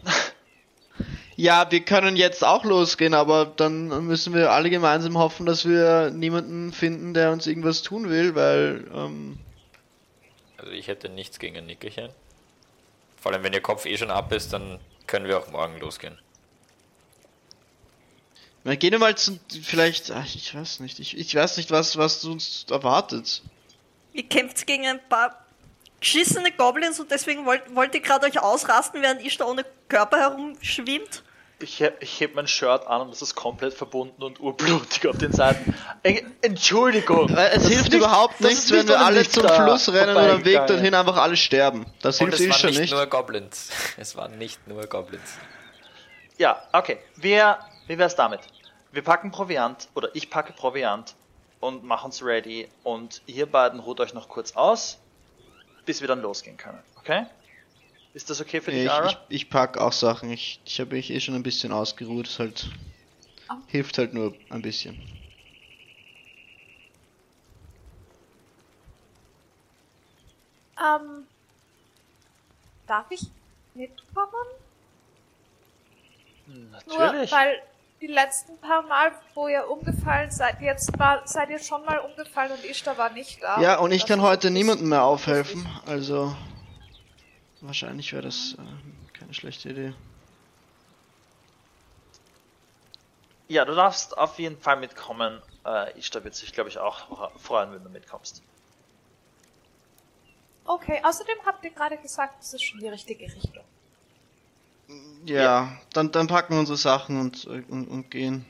Ja, 1.38 1.70
wir 1.70 1.82
können 1.84 2.16
jetzt 2.16 2.44
auch 2.46 2.64
losgehen, 2.64 3.14
aber 3.14 3.46
dann 3.46 4.06
müssen 4.06 4.34
wir 4.34 4.52
alle 4.52 4.70
gemeinsam 4.70 5.18
hoffen, 5.18 5.46
dass 5.46 5.66
wir 5.68 6.10
niemanden 6.12 6.72
finden, 6.72 7.14
der 7.14 7.32
uns 7.32 7.46
irgendwas 7.46 7.82
tun 7.82 8.10
will, 8.10 8.36
weil, 8.36 8.86
ähm, 8.94 9.38
Also 10.58 10.72
ich 10.72 10.88
hätte 10.88 11.10
nichts 11.10 11.38
gegen 11.40 11.58
ein 11.58 11.66
Nickerchen. 11.66 12.10
Vor 13.22 13.34
allem, 13.34 13.44
wenn 13.44 13.54
ihr 13.54 13.62
Kopf 13.62 13.86
eh 13.86 13.98
schon 13.98 14.12
ab 14.12 14.32
ist, 14.32 14.54
dann 14.54 14.80
können 15.08 15.28
wir 15.28 15.38
auch 15.38 15.50
morgen 15.52 15.78
losgehen. 15.80 16.18
na, 18.64 18.76
gehen 18.76 18.92
wir 18.92 19.00
mal 19.00 19.16
zu, 19.16 19.38
vielleicht, 19.62 20.12
ach, 20.12 20.34
ich 20.34 20.56
weiß 20.56 20.80
nicht, 20.80 21.00
ich, 21.00 21.18
ich 21.18 21.36
weiß 21.36 21.58
nicht, 21.58 21.70
was, 21.70 21.98
was 21.98 22.24
uns 22.24 22.66
erwartet. 22.70 23.42
Ihr 24.16 24.28
kämpft 24.28 24.66
gegen 24.66 24.88
ein 24.88 25.00
paar 25.10 25.46
geschissene 26.00 26.52
Goblins 26.52 27.00
und 27.00 27.12
deswegen 27.12 27.46
wollt, 27.46 27.64
wollt 27.76 27.94
ihr 27.96 28.02
gerade 28.02 28.26
euch 28.28 28.40
ausrasten, 28.42 29.02
während 29.02 29.22
ich 29.22 29.38
da 29.38 29.46
ohne 29.46 29.66
Körper 29.90 30.18
herumschwimmt? 30.20 31.24
ich, 31.60 31.80
heb, 31.80 32.04
ich 32.04 32.20
heb 32.20 32.36
mein 32.36 32.48
Shirt 32.48 32.86
an 32.86 33.02
und 33.02 33.12
das 33.12 33.22
ist 33.22 33.34
komplett 33.34 33.74
verbunden 33.74 34.22
und 34.24 34.40
urblutig 34.42 35.08
auf 35.08 35.18
den 35.18 35.32
Seiten. 35.32 35.74
Ey, 36.04 36.26
Entschuldigung. 36.42 37.34
Weil 37.36 37.48
es 37.48 37.64
das 37.64 37.68
hilft 37.68 37.86
nicht- 37.92 37.94
überhaupt 37.96 38.42
nichts, 38.42 38.70
wenn 38.72 38.80
nicht 38.80 38.90
wir 38.90 39.00
alle 39.00 39.28
zum 39.28 39.48
Fluss 39.48 39.92
rennen 39.92 40.16
und 40.18 40.24
am 40.30 40.46
Weg 40.46 40.68
dorthin 40.68 40.94
einfach 40.94 41.16
alle 41.18 41.38
sterben. 41.38 41.86
Das 42.02 42.20
Und 42.20 42.28
hilft 42.28 42.40
es 42.42 42.46
eh 42.46 42.50
waren 42.50 42.60
schon 42.60 42.70
nicht, 42.72 42.80
nicht. 42.82 42.92
nur 42.94 43.06
Goblins. 43.08 43.70
Es 43.98 44.16
waren 44.18 44.38
nicht 44.38 44.68
nur 44.68 44.86
Goblins. 44.86 45.38
Ja, 46.38 46.62
okay. 46.74 47.00
Wir, 47.16 47.58
wie 47.88 47.98
wär's 47.98 48.16
damit? 48.16 48.42
Wir 48.92 49.02
packen 49.04 49.32
Proviant, 49.32 49.88
oder 49.96 50.10
ich 50.14 50.30
packe 50.30 50.52
Proviant 50.54 51.16
und 51.66 51.84
machen 51.84 52.06
uns 52.08 52.24
ready 52.24 52.70
und 52.84 53.22
ihr 53.26 53.46
beiden 53.48 53.80
ruht 53.80 54.00
euch 54.00 54.14
noch 54.14 54.30
kurz 54.30 54.56
aus, 54.56 55.00
bis 55.86 56.02
wir 56.02 56.08
dann 56.08 56.22
losgehen 56.22 56.58
können, 56.58 56.84
okay? 56.98 57.26
Ist 58.14 58.30
das 58.30 58.40
okay 58.40 58.62
für 58.62 58.72
dich, 58.72 58.86
Ich, 58.86 58.92
Ara? 58.92 59.08
ich, 59.08 59.18
ich 59.30 59.50
pack 59.50 59.78
auch 59.78 59.92
Sachen. 59.92 60.32
Ich, 60.32 60.62
ich 60.64 60.80
habe 60.80 60.96
mich 60.96 61.12
eh 61.12 61.20
schon 61.20 61.36
ein 61.36 61.44
bisschen 61.44 61.74
ausgeruht. 61.74 62.28
Es 62.28 62.40
halt 62.40 62.70
Ah. 63.50 63.58
hilft 63.68 63.98
halt 63.98 64.14
nur 64.14 64.34
ein 64.50 64.62
bisschen. 64.62 64.98
Ähm, 70.80 71.28
darf 72.88 73.06
ich 73.10 73.22
mitkommen? 73.74 74.32
Natürlich. 76.46 77.32
Nur 77.32 77.38
weil 77.38 77.62
die 78.02 78.08
letzten 78.08 78.58
paar 78.60 78.84
Mal, 78.84 79.12
wo 79.34 79.48
ihr 79.48 79.70
umgefallen 79.70 80.30
seid, 80.32 80.62
jetzt 80.62 80.98
war, 81.00 81.26
seid 81.28 81.50
ihr 81.50 81.60
schon 81.60 81.84
mal 81.86 82.00
umgefallen 82.00 82.52
und 82.52 82.64
Ishtar 82.66 82.98
war 82.98 83.10
nicht 83.10 83.42
da. 83.42 83.60
Ja, 83.62 83.80
und 83.80 83.92
ich 83.92 84.02
Das 84.02 84.10
kann 84.10 84.22
heute 84.22 84.52
niemandem 84.52 84.90
mehr 84.90 85.04
aufhelfen. 85.04 85.68
Also 85.86 86.36
wahrscheinlich 87.62 88.12
wäre 88.14 88.24
das 88.24 88.58
äh, 88.60 89.18
keine 89.18 89.34
schlechte 89.34 89.70
Idee. 89.70 89.94
Ja, 93.48 93.64
du 93.64 93.76
darfst 93.76 94.18
auf 94.18 94.40
jeden 94.40 94.60
Fall 94.60 94.78
mitkommen. 94.78 95.42
Äh, 95.66 95.98
Ishtar 95.98 96.24
wird 96.24 96.36
sich, 96.36 96.52
glaube 96.52 96.70
ich, 96.70 96.80
auch 96.80 97.32
freuen, 97.40 97.72
wenn 97.72 97.84
du 97.84 97.90
mitkommst. 97.90 98.42
Okay, 100.66 101.00
außerdem 101.04 101.38
habt 101.46 101.64
ihr 101.64 101.70
gerade 101.70 101.98
gesagt, 101.98 102.42
es 102.42 102.54
ist 102.54 102.64
schon 102.64 102.80
die 102.80 102.88
richtige 102.88 103.26
Richtung. 103.26 103.64
Ja, 105.26 105.76
Dann, 105.94 106.12
dann 106.12 106.28
packen 106.28 106.54
wir 106.54 106.60
unsere 106.60 106.78
Sachen 106.78 107.20
und, 107.20 107.46
und, 107.46 107.88
und 107.88 108.12
gehen. 108.12 108.46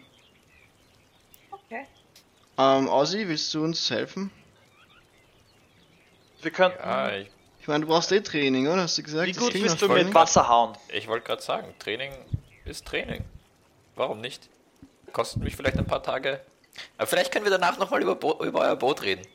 Okay. 1.52 1.86
Ähm, 2.58 2.88
Ozzy, 2.90 3.28
willst 3.28 3.54
du 3.54 3.64
uns 3.64 3.90
helfen? 3.90 4.32
Wir 6.42 6.52
könnten. 6.52 6.78
Ja, 6.80 7.12
ich, 7.16 7.30
Ich 7.62 7.68
meine, 7.68 7.86
du 7.86 7.92
brauchst 7.92 8.12
eh 8.12 8.20
Training, 8.22 8.68
oder? 8.68 8.84
Hast 8.84 8.98
du 8.98 9.04
gesagt? 9.04 9.28
wie 9.28 9.32
gut 9.34 9.54
bist 9.54 9.82
du 9.82 9.88
mit 9.90 10.14
Wasser 10.14 10.48
hauen? 10.50 10.78
ich 10.90 11.08
wollte 11.08 11.26
gerade 11.26 11.42
sagen, 11.42 11.74
Training 11.80 12.12
ist 12.66 12.86
Training. 12.86 13.24
Warum 13.96 14.20
nicht? 14.22 14.50
Kostet 15.14 15.42
mich 15.44 15.56
vielleicht 15.56 15.78
ein 15.78 15.86
paar 15.88 16.04
Tage. 16.04 16.42
Aber 16.98 17.08
vielleicht 17.08 17.32
können 17.32 17.46
wir 17.46 17.52
danach 17.52 17.78
nochmal 17.80 18.02
über, 18.02 18.16
Bo 18.16 18.44
über 18.44 18.60
euer 18.62 18.76
Boot 18.76 19.02
reden. 19.04 19.26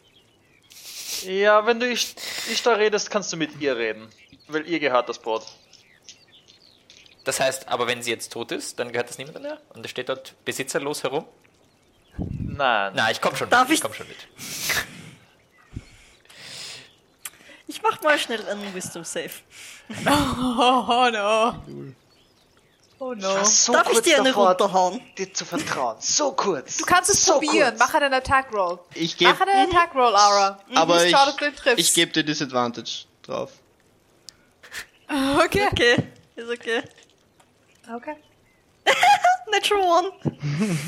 Ja, 1.23 1.65
wenn 1.67 1.81
du 1.81 1.91
Ich- 1.91 2.15
Ishtar 2.53 2.79
redest, 2.79 3.11
kannst 3.11 3.33
du 3.33 3.37
mit 3.39 3.59
ihr 3.61 3.77
reden. 3.77 4.09
Weil 4.49 4.67
ihr 4.69 4.79
gehört 4.79 5.09
das 5.09 5.19
Boot. 5.19 5.43
Das 7.25 7.39
heißt, 7.41 7.69
aber 7.69 7.87
wenn 7.87 8.03
sie 8.03 8.11
jetzt 8.11 8.33
tot 8.33 8.51
ist, 8.53 8.79
dann 8.79 8.93
gehört 8.93 9.11
das 9.11 9.19
niemandem 9.19 9.43
mehr? 9.43 9.61
Und 9.75 9.85
es 9.85 9.91
steht 9.91 10.09
dort 10.09 10.35
besitzerlos 10.45 11.03
herum? 11.03 11.27
Nein. 12.19 12.93
Na, 12.95 13.11
ich 13.11 13.21
komm 13.21 13.37
schon 13.37 13.49
Darf 13.51 13.69
mit. 13.69 13.77
ich- 13.77 13.83
komm 13.83 13.93
schon 13.95 14.09
mit. 14.09 14.17
Ich 17.67 17.83
mach 17.83 18.03
mal 18.03 18.19
schnell 18.19 18.45
einen 18.49 18.75
Wisdom 18.75 19.05
Save. 19.05 19.31
Oh 20.05 21.09
no. 21.13 21.55
Oh 22.99 23.13
Ich 23.13 23.23
no. 23.23 23.45
so 23.45 23.73
Darf 23.73 23.87
ich 23.87 23.93
kurz 23.93 24.05
dir 24.05 24.17
eine 24.19 24.31
davor, 24.31 24.49
runterhauen? 24.49 25.01
dir 25.17 25.33
zu 25.33 25.45
vertrauen. 25.45 25.97
So 26.01 26.33
kurz. 26.33 26.79
Du 26.79 26.85
kannst 26.85 27.11
es 27.11 27.25
so 27.25 27.35
probieren. 27.35 27.77
Kurz. 27.77 27.79
Mach 27.79 27.95
einen 27.95 28.13
Attack 28.13 28.53
Roll. 28.53 28.79
Ich 28.95 29.17
gebe 29.17 29.33
Mach 29.33 29.41
einen 29.47 29.71
Attack 29.71 29.95
Roll, 29.95 30.15
Aura. 30.17 30.59
aber 30.75 31.07
ich, 31.07 31.15
ich 31.77 31.95
gebe 31.95 32.11
dir 32.13 32.25
Disadvantage 32.25 33.05
drauf. 33.23 33.53
Okay. 35.45 35.67
Okay, 35.73 35.97
ist 36.37 36.49
okay. 36.51 36.83
Okay. 37.89 38.17
Natural 39.51 39.83
One. 39.83 40.13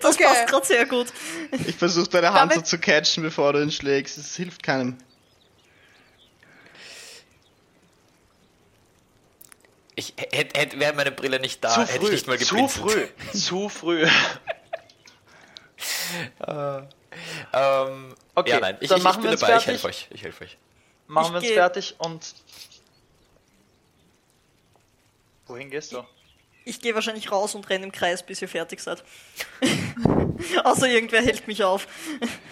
Das 0.00 0.14
Okay. 0.16 0.24
passt 0.24 0.46
gerade 0.48 0.66
sehr 0.66 0.86
gut. 0.86 1.06
Ich 1.66 1.76
versuche 1.76 2.08
deine 2.10 2.32
Hand 2.32 2.52
so 2.52 2.56
Damit- 2.58 2.66
zu 2.66 2.78
catchen, 2.78 3.22
bevor 3.22 3.52
du 3.54 3.62
ihn 3.62 3.70
schlägst. 3.70 4.18
Es 4.18 4.36
hilft 4.36 4.62
keinem. 4.62 4.98
Ich 9.94 10.12
hätte, 10.16 10.58
hätte, 10.58 10.78
wäre 10.80 10.92
meine 10.94 11.12
Brille 11.12 11.38
nicht 11.40 11.62
da, 11.62 11.70
Zu 11.70 11.80
hätte 11.82 11.92
ich 11.94 12.00
früh. 12.00 12.10
nicht 12.10 12.26
mal 12.26 12.38
zu 12.38 12.54
geblinzelt. 12.54 13.12
früh. 13.32 13.38
zu 13.38 13.68
früh. 13.68 14.06
Ähm, 17.52 18.14
Okay, 18.34 18.50
ja, 18.50 18.60
nein, 18.60 18.76
ich, 18.80 18.88
dann 18.88 18.98
ich, 18.98 19.04
machen 19.04 19.18
ich 19.20 19.24
wir 19.24 19.30
bin 19.30 19.30
uns 19.32 19.40
dabei, 19.40 19.56
ich 19.58 19.66
helfe 19.66 19.86
euch. 19.86 20.08
Ich 20.10 20.22
helfe 20.24 20.44
euch. 20.44 20.58
Machen 21.06 21.26
Ich 21.26 21.32
wir 21.32 21.36
uns 21.38 21.46
geh- 21.46 21.54
fertig 21.54 21.94
und. 21.98 22.34
Wohin 25.46 25.70
gehst 25.70 25.92
du? 25.92 26.04
Ich 26.64 26.80
gehe 26.80 26.94
wahrscheinlich 26.94 27.30
raus 27.30 27.54
und 27.54 27.68
renne 27.68 27.84
im 27.84 27.92
Kreis, 27.92 28.22
bis 28.22 28.40
ihr 28.40 28.48
fertig 28.48 28.80
seid. 28.80 29.04
Außer 30.64 30.88
irgendwer 30.88 31.20
hält 31.22 31.46
mich 31.46 31.62
auf. 31.62 31.86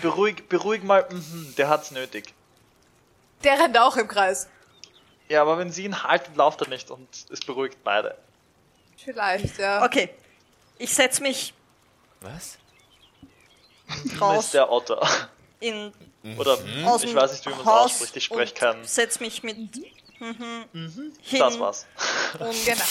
Beruhig, 0.03 0.49
beruhig 0.49 0.83
mal. 0.83 1.07
Mhm, 1.11 1.55
der 1.57 1.69
hat's 1.69 1.91
nötig. 1.91 2.35
Der 3.43 3.59
rennt 3.59 3.79
auch 3.79 3.97
im 3.97 4.09
Kreis. 4.09 4.49
Ja, 5.29 5.41
aber 5.43 5.57
wenn 5.59 5.73
sie 5.73 5.85
ihn 5.85 6.03
halten, 6.03 6.35
lauft 6.35 6.61
er 6.61 6.69
nicht 6.69 6.91
und 6.91 7.09
es 7.31 7.41
beruhigt 7.41 7.79
beide. 7.83 8.17
Vielleicht, 9.03 9.59
ja. 9.59 9.85
Okay. 9.85 10.11
Ich 10.79 10.93
setz 10.95 11.21
mich 11.21 11.55
Was? 12.21 12.59
Das 13.89 14.21
raus 14.21 14.45
ist 14.47 14.55
der 14.55 14.71
Otter. 14.71 15.01
in 15.61 15.93
Oder 16.39 16.59
aus 16.85 17.03
ich 17.05 17.15
weiß 17.15 17.33
nicht, 17.33 17.47
wie 17.47 17.51
man 17.51 17.61
es 17.61 17.65
Haus 17.67 17.85
ausspricht. 17.93 18.17
Ich 18.17 18.25
spreche 18.25 18.53
und 18.55 18.61
kein. 18.61 18.85
setz 18.85 19.21
mich 19.21 19.43
mit 19.43 19.57
mhm, 20.73 21.13
hin 21.21 21.39
Das 21.39 21.59
war's. 21.59 21.87
und, 22.39 22.41
Genau. 22.65 22.85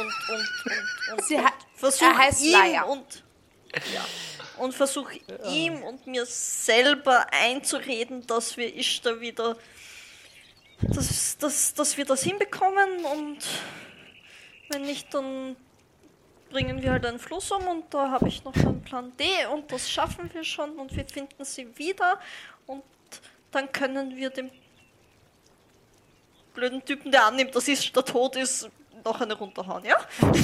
und, 0.00 0.06
und, 0.28 0.40
und, 0.66 1.12
und, 1.18 1.24
Sie 1.24 1.36
und 1.36 1.44
versuch 1.76 2.02
er 2.06 2.18
heißt 2.18 2.42
ihm 2.42 2.52
Laia. 2.52 2.82
und 2.84 3.22
ja, 3.92 4.04
und 4.58 4.74
versuche 4.74 5.18
ihm 5.50 5.82
und 5.82 6.06
mir 6.06 6.26
selber 6.26 7.26
einzureden, 7.32 8.26
dass 8.26 8.56
wir 8.56 8.74
Ishtar 8.76 9.20
wieder 9.20 9.56
dass, 10.82 11.38
dass, 11.38 11.74
dass 11.74 11.96
wir 11.96 12.04
das 12.04 12.22
hinbekommen 12.22 13.04
und 13.04 13.38
wenn 14.70 14.82
nicht, 14.82 15.12
dann 15.14 15.56
bringen 16.50 16.82
wir 16.82 16.92
halt 16.92 17.06
einen 17.06 17.18
Fluss 17.18 17.50
um 17.50 17.66
und 17.68 17.94
da 17.94 18.10
habe 18.10 18.28
ich 18.28 18.42
noch 18.44 18.54
einen 18.56 18.82
Plan 18.82 19.12
D 19.16 19.24
und 19.52 19.70
das 19.72 19.88
schaffen 19.90 20.28
wir 20.34 20.44
schon 20.44 20.72
und 20.72 20.94
wir 20.94 21.06
finden 21.06 21.44
sie 21.44 21.66
wieder 21.78 22.18
und 22.66 22.82
dann 23.52 23.70
können 23.72 24.16
wir 24.16 24.30
dem 24.30 24.50
blöden 26.54 26.84
Typen, 26.84 27.12
der 27.12 27.26
annimmt, 27.26 27.54
dass 27.54 27.68
Ishtar 27.68 28.04
tot 28.04 28.36
ist, 28.36 28.68
noch 29.04 29.20
eine 29.20 29.34
runterhauen, 29.34 29.84
ja? 29.84 29.96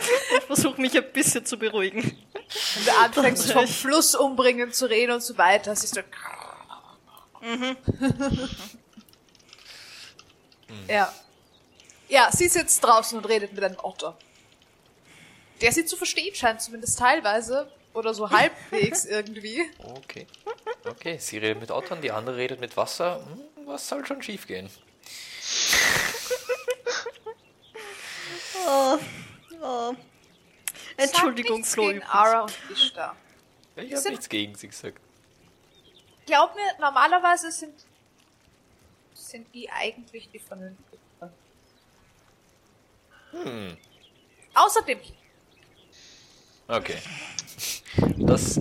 Ich 0.00 0.44
versuche 0.44 0.80
mich 0.80 0.96
ein 0.96 1.12
bisschen 1.12 1.44
zu 1.44 1.58
beruhigen. 1.58 2.02
Wenn 2.02 2.84
du 2.84 2.96
anfängst 2.98 3.50
vom 3.52 3.66
Fluss 3.66 4.14
umbringen 4.14 4.72
zu 4.72 4.86
reden 4.88 5.10
und 5.12 5.22
so 5.22 5.36
weiter, 5.36 5.74
siehst 5.74 5.96
du. 5.96 6.04
Ja. 10.86 11.12
Ja, 12.08 12.30
sie 12.32 12.48
sitzt 12.48 12.82
draußen 12.84 13.18
und 13.18 13.24
redet 13.26 13.52
mit 13.52 13.62
einem 13.64 13.78
Otter. 13.82 14.16
Der 15.60 15.72
sie 15.72 15.84
zu 15.84 15.96
verstehen 15.96 16.34
scheint, 16.34 16.62
zumindest 16.62 16.98
teilweise. 16.98 17.70
Oder 17.94 18.14
so 18.14 18.30
halbwegs 18.30 19.04
irgendwie. 19.06 19.62
Okay. 19.78 20.26
Okay, 20.84 21.18
sie 21.18 21.38
redet 21.38 21.60
mit 21.60 21.70
Ottern, 21.70 22.00
die 22.00 22.12
andere 22.12 22.36
redet 22.36 22.60
mit 22.60 22.76
Wasser. 22.76 23.24
Hm, 23.26 23.40
was 23.68 23.86
soll 23.86 24.04
schon 24.06 24.22
schief 24.22 24.46
gehen? 24.46 24.68
Oh, 28.66 28.98
oh. 29.62 29.94
Entschuldigung, 30.96 31.64
Flo. 31.64 31.84
gegen 31.84 31.96
übrigens. 31.98 32.14
Ara 32.14 32.42
und 32.42 32.58
Ishtar. 32.70 33.16
Ich 33.76 33.94
habe 33.94 34.10
nichts 34.10 34.28
gegen 34.28 34.54
sie 34.54 34.68
gesagt. 34.68 35.00
Glaub 36.26 36.54
mir, 36.54 36.78
normalerweise 36.80 37.50
sind, 37.52 37.74
sind 39.14 39.54
die 39.54 39.70
eigentlich 39.70 40.28
die 40.30 40.38
Vernünftigen. 40.38 40.98
Hm, 43.30 43.76
Außerdem, 44.54 44.98
okay. 46.66 46.96
Das 48.16 48.58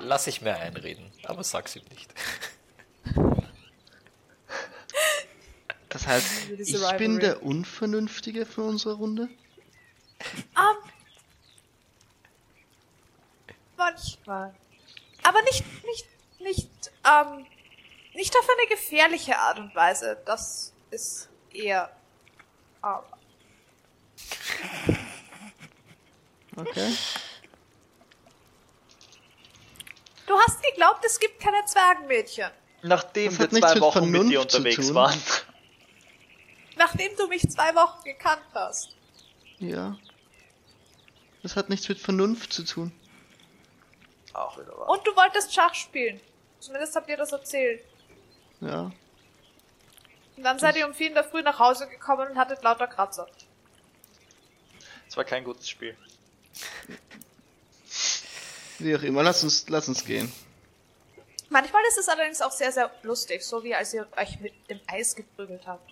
lasse 0.00 0.30
ich 0.30 0.42
mir 0.42 0.56
einreden, 0.56 1.10
aber 1.24 1.42
sag's 1.44 1.76
ihm 1.76 1.84
nicht. 1.90 2.12
Das 5.92 6.06
heißt, 6.06 6.50
ich 6.58 6.74
Rivalry. 6.74 6.98
bin 6.98 7.20
der 7.20 7.42
Unvernünftige 7.42 8.46
für 8.46 8.62
unsere 8.62 8.94
Runde? 8.94 9.28
ähm, 10.56 10.90
manchmal. 13.76 14.54
Aber 15.22 15.42
nicht, 15.42 15.64
nicht, 15.84 16.06
nicht, 16.40 16.70
ähm, 17.04 17.46
nicht 18.14 18.36
auf 18.36 18.48
eine 18.58 18.68
gefährliche 18.68 19.36
Art 19.36 19.58
und 19.58 19.74
Weise. 19.74 20.20
Das 20.24 20.72
ist 20.90 21.28
eher, 21.52 21.94
aber. 22.80 23.06
Okay. 26.56 26.94
Du 30.26 30.38
hast 30.38 30.62
geglaubt, 30.62 31.04
es 31.04 31.18
gibt 31.18 31.40
keine 31.40 31.64
Zwergenmädchen. 31.66 32.50
Nachdem 32.82 33.38
wir 33.38 33.50
zwei 33.50 33.80
Wochen 33.80 34.10
mit 34.10 34.30
dir 34.30 34.40
unterwegs 34.40 34.92
waren. 34.94 35.20
Nachdem 36.76 37.14
du 37.16 37.28
mich 37.28 37.42
zwei 37.50 37.74
Wochen 37.74 38.02
gekannt 38.04 38.42
hast. 38.54 38.94
Ja. 39.58 39.96
Das 41.42 41.56
hat 41.56 41.68
nichts 41.68 41.88
mit 41.88 41.98
Vernunft 41.98 42.52
zu 42.52 42.64
tun. 42.64 42.92
Auch 44.32 44.58
wieder 44.58 44.76
wahr. 44.78 44.88
Und 44.88 45.06
du 45.06 45.14
wolltest 45.14 45.52
Schach 45.54 45.74
spielen. 45.74 46.20
Zumindest 46.60 46.94
habt 46.96 47.08
ihr 47.08 47.16
das 47.16 47.32
erzählt. 47.32 47.84
Ja. 48.60 48.92
Und 50.36 50.42
dann 50.42 50.58
seid 50.58 50.76
ihr 50.76 50.86
um 50.86 50.94
vier 50.94 51.08
in 51.08 51.14
der 51.14 51.24
Früh 51.24 51.42
nach 51.42 51.58
Hause 51.58 51.88
gekommen 51.88 52.30
und 52.30 52.38
hattet 52.38 52.62
lauter 52.62 52.86
Kratzer. 52.86 53.28
Es 55.08 55.16
war 55.16 55.24
kein 55.24 55.44
gutes 55.44 55.68
Spiel. 55.68 55.96
Wie 58.78 58.96
auch 58.96 59.02
immer, 59.02 59.22
lass 59.22 59.44
uns, 59.44 59.68
lass 59.68 59.88
uns 59.88 60.04
gehen. 60.04 60.32
Manchmal 61.50 61.82
ist 61.86 61.98
es 61.98 62.08
allerdings 62.08 62.40
auch 62.40 62.50
sehr, 62.50 62.72
sehr 62.72 62.90
lustig, 63.02 63.42
so 63.42 63.62
wie 63.62 63.74
als 63.74 63.92
ihr 63.92 64.08
euch 64.16 64.40
mit 64.40 64.54
dem 64.70 64.80
Eis 64.86 65.14
geprügelt 65.14 65.66
habt. 65.66 65.91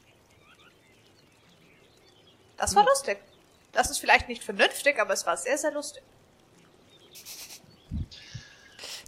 Das 2.60 2.76
war 2.76 2.84
lustig. 2.84 3.18
Das 3.72 3.90
ist 3.90 3.98
vielleicht 3.98 4.28
nicht 4.28 4.44
vernünftig, 4.44 5.00
aber 5.00 5.14
es 5.14 5.26
war 5.26 5.36
sehr, 5.36 5.56
sehr 5.56 5.72
lustig. 5.72 6.02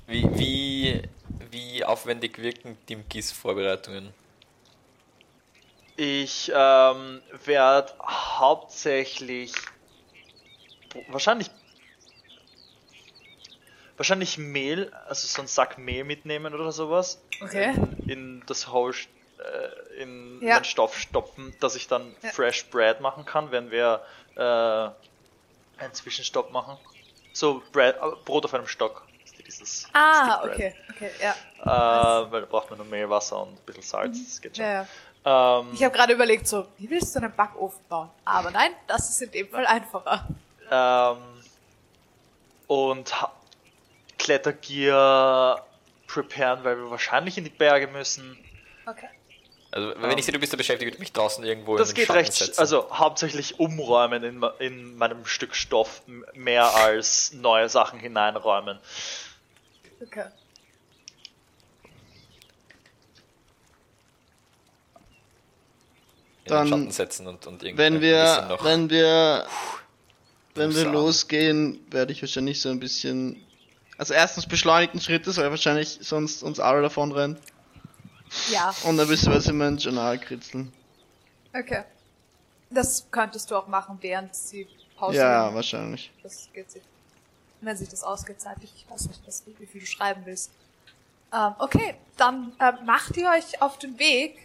Wie, 0.07 0.25
wie, 0.39 1.03
wie 1.51 1.85
aufwendig 1.85 2.39
wirken 2.39 2.79
Dimkis 2.89 3.31
Vorbereitungen? 3.31 4.15
Ich 5.97 6.51
ähm, 6.55 7.21
werde 7.45 7.93
hauptsächlich 8.03 9.53
wahrscheinlich 11.09 11.51
wahrscheinlich 13.99 14.39
Mehl, 14.39 14.93
also 15.07 15.27
so 15.27 15.43
einen 15.43 15.49
Sack 15.49 15.77
Mehl 15.77 16.05
mitnehmen 16.05 16.55
oder 16.55 16.73
sowas. 16.73 17.21
Okay. 17.43 17.75
In, 17.75 18.09
in 18.09 18.43
das 18.47 18.69
Hole 18.69 18.95
äh, 19.45 20.03
in 20.03 20.41
Ja. 20.43 20.55
meinen 20.55 20.65
Stoff 20.65 20.97
stopfen, 20.99 21.55
dass 21.61 21.75
ich 21.77 21.89
dann 21.89 22.15
Ja. 22.23 22.31
Fresh 22.31 22.67
Bread 22.67 23.01
machen 23.01 23.25
kann, 23.25 23.51
wenn 23.51 23.71
wir 23.71 24.03
äh, 24.37 24.41
einen 25.83 25.93
Zwischenstopp 25.93 26.51
machen. 26.53 26.77
So 27.33 27.63
Bread, 27.73 27.97
Brot 28.25 28.45
auf 28.45 28.55
einem 28.55 28.67
Stock. 28.67 29.07
Dieses 29.47 29.87
Ah, 29.93 30.45
okay, 30.45 30.75
okay, 30.91 31.11
ja. 31.21 31.33
Äh, 31.63 32.31
weil 32.31 32.41
da 32.43 32.47
braucht 32.47 32.71
man 32.71 32.79
nur 32.79 32.87
Mehl, 32.87 33.09
Wasser 33.11 33.43
und 33.43 33.51
ein 33.55 33.65
bisschen 33.67 33.83
Salz. 33.83 34.19
Das 34.25 34.41
geht 34.41 34.57
schon. 34.57 34.65
Mhm. 34.67 34.71
ja. 35.25 35.61
Ähm, 35.61 35.71
Ich 35.75 35.83
habe 35.85 35.95
gerade 35.95 36.13
überlegt, 36.15 36.47
so, 36.49 36.67
wie 36.79 36.89
willst 36.91 37.15
du 37.15 37.21
einen 37.21 37.35
Backofen 37.35 37.81
bauen? 37.89 38.11
Aber 38.25 38.51
nein, 38.51 38.73
das 38.87 39.09
ist 39.11 39.21
in 39.23 39.31
dem 39.31 39.49
Fall 39.49 39.67
einfacher. 39.67 40.27
ähm, 40.71 41.19
und 42.67 43.13
Klettergear 44.19 45.67
preparen, 46.07 46.65
weil 46.65 46.77
wir 46.77 46.91
wahrscheinlich 46.91 47.39
in 47.39 47.45
die 47.45 47.51
Berge 47.51 47.87
müssen. 47.89 48.37
Okay. 48.87 49.09
Also, 49.75 49.95
wenn 50.03 50.19
ich 50.19 50.25
sehe, 50.27 50.33
du 50.35 50.39
bist 50.39 50.53
da 50.53 50.59
beschäftigt, 50.59 50.99
mich 50.99 51.13
draußen 51.13 51.43
irgendwo 51.45 51.79
Das 51.79 51.89
in 51.89 51.95
den 51.95 51.99
geht 52.01 52.07
Schatten 52.09 52.19
recht, 52.21 52.33
setzen. 52.35 52.61
also 52.61 52.91
hauptsächlich 52.93 53.59
umräumen 53.59 54.23
in, 54.23 54.43
in 54.59 54.97
meinem 54.99 55.25
Stück 55.25 55.55
Stoff 55.57 56.03
mehr 56.35 56.75
als 56.75 57.33
neue 57.33 57.69
Sachen 57.71 57.99
hineinräumen. 57.99 58.79
Okay. 60.03 60.27
in 66.45 66.51
dann- 66.51 66.67
den 66.67 66.71
Schatten 66.71 66.91
setzen 66.93 67.27
und, 67.27 67.47
und 67.47 67.63
irgendwie 67.63 67.79
Wenn 67.83 68.01
wir, 68.01 68.47
noch. 68.49 68.65
wenn 68.65 68.91
wir, 68.91 69.47
wenn 70.55 70.75
wir 70.75 70.85
losgehen, 70.87 71.79
werde 71.91 72.13
ich 72.13 72.21
wahrscheinlich 72.23 72.61
so 72.61 72.69
ein 72.69 72.81
bisschen, 72.81 73.43
also 73.97 74.13
erstens 74.15 74.47
beschleunigten 74.47 75.01
Schrittes, 75.01 75.37
weil 75.37 75.51
wahrscheinlich 75.51 75.99
sonst 76.01 76.43
uns 76.43 76.59
alle 76.61 76.83
davon 76.83 77.13
rennen. 77.13 77.39
Ja, 78.51 78.75
Und 78.85 78.99
ein 78.99 79.07
bisschen 79.09 79.33
was 79.33 79.47
in 79.47 79.59
mein 79.59 79.77
Journal 79.77 80.19
kritzeln. 80.19 80.73
okay. 81.55 81.85
Das 82.71 83.07
könntest 83.11 83.51
du 83.51 83.57
auch 83.57 83.67
machen, 83.67 83.99
während 84.01 84.35
sie 84.35 84.67
Pause 84.97 85.19
Ja, 85.19 85.43
nehmen. 85.45 85.57
wahrscheinlich. 85.57 86.11
Das 86.23 86.49
geht 86.55 86.71
sich. 86.71 86.83
Wenn 87.61 87.77
sich 87.77 87.91
das 87.91 88.03
ausgeht 88.03 88.41
zeitlich. 88.41 88.73
Ich 88.75 88.91
weiß 88.91 89.09
nicht, 89.09 89.21
was, 89.27 89.43
wie 89.47 89.67
viel 89.67 89.81
du 89.83 89.87
schreiben 89.87 90.23
willst. 90.25 90.51
Ähm, 91.35 91.55
okay, 91.59 91.95
dann 92.17 92.53
ähm, 92.61 92.87
macht 92.87 93.15
ihr 93.19 93.29
euch 93.29 93.61
auf 93.61 93.79
den 93.79 93.99
Weg. 93.99 94.39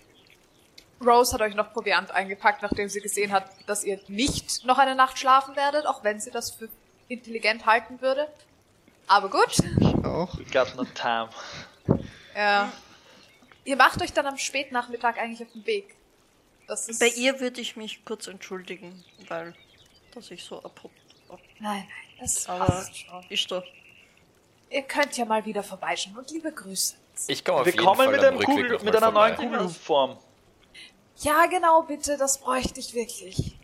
Rose 1.00 1.34
hat 1.34 1.42
euch 1.42 1.56
noch 1.56 1.72
Proviant 1.72 2.12
eingepackt, 2.12 2.62
nachdem 2.64 2.90
sie 2.90 3.00
gesehen 3.00 3.32
hat, 3.32 3.46
dass 3.66 3.84
ihr 3.86 4.00
nicht 4.10 4.66
noch 4.66 4.78
eine 4.78 4.96
Nacht 4.96 5.18
schlafen 5.18 5.56
werdet, 5.56 5.86
auch 5.86 6.04
wenn 6.04 6.20
sie 6.20 6.32
das 6.32 6.52
für 6.52 6.68
intelligent 7.08 7.66
halten 7.66 8.02
würde. 8.02 8.28
Aber 9.08 9.30
gut. 9.30 9.58
Ich 9.80 10.06
auch. 10.06 10.38
We 10.38 10.44
got 10.52 10.76
no 10.76 10.84
time. 10.84 11.30
Ja. 12.36 12.74
Ihr 13.68 13.76
macht 13.76 14.02
euch 14.02 14.14
dann 14.14 14.26
am 14.26 14.38
Spätnachmittag 14.38 15.18
eigentlich 15.18 15.46
auf 15.46 15.52
den 15.52 15.66
Weg. 15.66 15.94
Das 16.70 16.88
ist 16.88 17.02
Bei 17.02 17.08
ihr 17.10 17.42
würde 17.42 17.60
ich 17.60 17.76
mich 17.76 18.06
kurz 18.06 18.28
entschuldigen, 18.28 19.04
weil 19.28 19.54
dass 20.14 20.32
ich 20.32 20.42
so 20.42 20.64
abrupt 20.64 20.96
war. 21.28 21.38
Nein, 21.60 21.80
nein, 21.80 21.88
das 22.22 22.48
Aber 22.48 22.66
passt 22.66 22.98
schon. 22.98 23.26
ist 23.28 23.52
doch. 23.52 23.66
Ihr 24.70 24.84
könnt 24.84 25.18
ja 25.18 25.26
mal 25.26 25.46
wieder 25.46 25.64
vorbeischauen 25.64 26.18
und 26.18 26.32
liebe 26.32 26.50
Grüße. 26.50 26.96
ich 27.28 27.44
komme 27.44 27.60
auf 27.60 27.66
Wir 27.66 27.74
jeden 27.74 27.86
kommen 27.86 27.98
Fall 27.98 28.12
mit, 28.12 28.20
am 28.22 28.26
einem 28.28 28.38
Rückweg 28.38 28.56
Kugel, 28.56 28.80
mit 28.86 28.96
einer 28.96 29.12
neuen. 29.12 29.36
Kugelform. 29.36 30.18
Ja, 31.18 31.46
genau, 31.48 31.82
bitte, 31.82 32.16
das 32.16 32.40
bräuchte 32.40 32.80
ich 32.80 32.94
wirklich. 32.94 33.58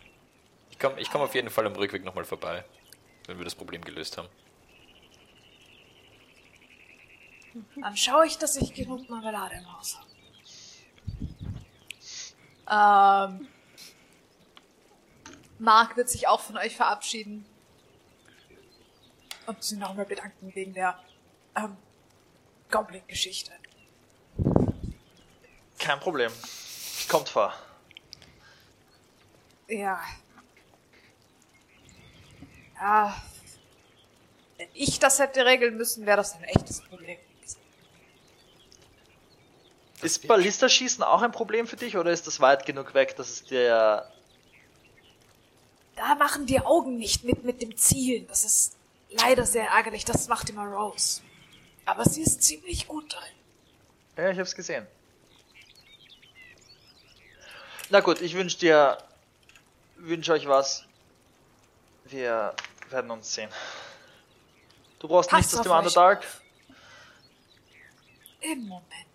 Ich 0.69 0.79
komme 0.79 0.99
ich 0.99 1.09
komm 1.09 1.21
auf 1.21 1.33
jeden 1.33 1.49
Fall 1.49 1.65
am 1.65 1.75
Rückweg 1.75 2.03
nochmal 2.03 2.25
vorbei, 2.25 2.65
wenn 3.27 3.37
wir 3.37 3.45
das 3.45 3.55
Problem 3.55 3.81
gelöst 3.85 4.17
haben. 4.17 4.27
Dann 7.75 7.97
schaue 7.97 8.25
ich, 8.25 8.37
dass 8.37 8.55
ich 8.55 8.73
genug 8.73 9.09
Marmelade 9.09 9.55
im 9.55 9.77
Haus 9.77 9.97
habe. 9.97 10.13
Ähm, 12.69 13.47
Mark 15.59 15.95
wird 15.95 16.09
sich 16.09 16.27
auch 16.27 16.39
von 16.39 16.57
euch 16.57 16.75
verabschieden. 16.75 17.45
Und 19.45 19.63
sie 19.63 19.75
nochmal 19.75 20.05
bedanken 20.05 20.55
wegen 20.55 20.73
der 20.73 20.97
ähm, 21.55 21.77
Goblin-Geschichte. 22.71 23.51
Kein 25.77 25.99
Problem. 25.99 26.31
Kommt 27.09 27.29
vor. 27.29 27.53
Ja. 29.67 30.01
Ja. 32.75 33.21
Wenn 34.57 34.69
ich 34.73 34.99
das 34.99 35.19
hätte 35.19 35.45
regeln 35.45 35.75
müssen, 35.75 36.05
wäre 36.05 36.17
das 36.17 36.35
ein 36.35 36.43
echtes 36.45 36.81
Problem. 36.81 37.19
Ist 40.03 40.27
Ballisterschießen 40.27 41.03
auch 41.03 41.21
ein 41.21 41.31
Problem 41.31 41.65
für 41.65 41.77
dich 41.77 41.97
oder 41.97 42.11
ist 42.11 42.27
das 42.27 42.39
weit 42.39 42.65
genug 42.65 42.93
weg, 42.93 43.15
dass 43.15 43.29
es 43.29 43.43
dir. 43.45 44.05
Da 45.95 46.15
machen 46.15 46.45
die 46.45 46.59
Augen 46.59 46.97
nicht 46.97 47.23
mit 47.23 47.43
mit 47.43 47.61
dem 47.61 47.77
Zielen. 47.77 48.27
Das 48.27 48.43
ist 48.43 48.75
leider 49.11 49.45
sehr 49.45 49.67
ärgerlich. 49.67 50.03
Das 50.05 50.27
macht 50.27 50.49
immer 50.49 50.65
Rose. 50.65 51.21
Aber 51.85 52.05
sie 52.05 52.21
ist 52.21 52.43
ziemlich 52.43 52.87
gut 52.87 53.13
drin. 53.13 53.35
Ja, 54.17 54.29
ich 54.29 54.39
hab's 54.39 54.55
gesehen. 54.55 54.85
Na 57.89 57.99
gut, 57.99 58.21
ich 58.21 58.33
wünsche 58.33 58.57
dir. 58.57 58.97
wünsche 59.97 60.33
euch 60.33 60.47
was. 60.47 60.85
Wir 62.05 62.53
werden 62.89 63.11
uns 63.11 63.33
sehen. 63.33 63.49
Du 64.99 65.07
brauchst 65.07 65.29
Passt 65.29 65.53
nichts 65.53 65.57
aus 65.57 65.63
dem 65.63 65.71
Underdark. 65.71 66.25
Im 68.41 68.67
Moment. 68.67 69.12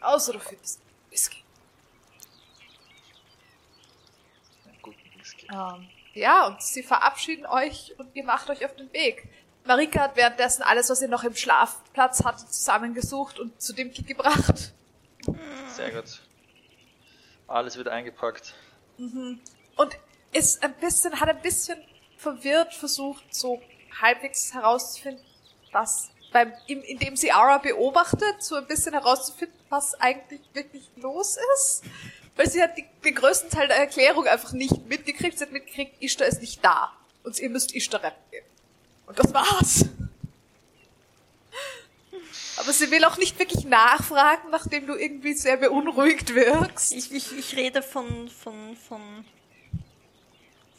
Außer 0.00 0.32
du 0.32 0.38
findest 0.40 0.80
Whisky. 1.10 1.42
Guten 4.82 4.98
Whisky. 5.18 5.48
Ähm, 5.52 5.88
ja, 6.14 6.46
und 6.46 6.62
sie 6.62 6.82
verabschieden 6.82 7.46
euch 7.46 7.94
und 7.98 8.14
ihr 8.14 8.24
macht 8.24 8.50
euch 8.50 8.64
auf 8.64 8.74
den 8.76 8.92
Weg. 8.92 9.28
Marika 9.64 10.00
hat 10.00 10.16
währenddessen 10.16 10.62
alles, 10.62 10.88
was 10.88 11.02
ihr 11.02 11.08
noch 11.08 11.24
im 11.24 11.34
Schlafplatz 11.34 12.24
hatte, 12.24 12.46
zusammengesucht 12.46 13.38
und 13.38 13.60
zu 13.60 13.74
dem 13.74 13.92
Kick 13.92 14.06
gebracht. 14.06 14.72
Sehr 15.68 15.90
gut. 15.90 16.22
Alles 17.46 17.76
wird 17.76 17.88
eingepackt. 17.88 18.54
Und 18.96 19.98
ist 20.32 20.62
ein 20.62 20.74
bisschen, 20.74 21.20
hat 21.20 21.28
ein 21.28 21.42
bisschen 21.42 21.78
verwirrt 22.16 22.74
versucht, 22.74 23.34
so 23.34 23.62
halbwegs 24.00 24.54
herauszufinden, 24.54 25.24
was 25.72 26.10
beim, 26.32 26.52
im, 26.66 26.82
indem 26.82 27.16
sie 27.16 27.32
Ara 27.32 27.58
beobachtet, 27.58 28.42
so 28.42 28.56
ein 28.56 28.66
bisschen 28.66 28.92
herauszufinden, 28.92 29.58
was 29.68 29.94
eigentlich 29.94 30.40
wirklich 30.52 30.88
los 30.96 31.36
ist. 31.54 31.82
Weil 32.36 32.48
sie 32.48 32.62
hat 32.62 32.76
die, 32.76 32.84
den 33.04 33.14
größten 33.14 33.50
Teil 33.50 33.68
der 33.68 33.78
Erklärung 33.78 34.26
einfach 34.26 34.52
nicht 34.52 34.86
mitgekriegt. 34.86 35.38
Sie 35.38 35.44
hat 35.44 35.52
mitgekriegt, 35.52 36.00
Ishtar 36.00 36.26
ist 36.26 36.40
nicht 36.40 36.64
da. 36.64 36.92
Und 37.24 37.38
ihr 37.38 37.50
müsst 37.50 37.74
Ishtar 37.74 38.02
retten. 38.02 38.46
Und 39.06 39.18
das 39.18 39.34
war's. 39.34 39.86
Aber 42.58 42.72
sie 42.72 42.90
will 42.90 43.04
auch 43.04 43.16
nicht 43.18 43.38
wirklich 43.38 43.64
nachfragen, 43.64 44.50
nachdem 44.50 44.86
du 44.86 44.94
irgendwie 44.94 45.34
sehr 45.34 45.56
beunruhigt 45.56 46.34
wirkst. 46.34 46.92
Ich, 46.92 47.12
ich, 47.12 47.36
ich 47.36 47.56
rede 47.56 47.82
von, 47.82 48.28
von, 48.28 48.76
von, 48.76 49.24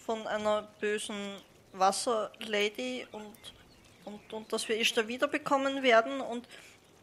von 0.05 0.27
einer 0.27 0.67
bösen 0.79 1.15
Wasserlady 1.73 3.07
und, 3.12 3.33
und, 4.10 4.34
und 4.34 4.54
dass 4.54 4.67
wir 4.67 4.80
Ishtar 4.80 5.08
wiederbekommen 5.08 5.84
werden 5.84 6.22
und, 6.22 6.48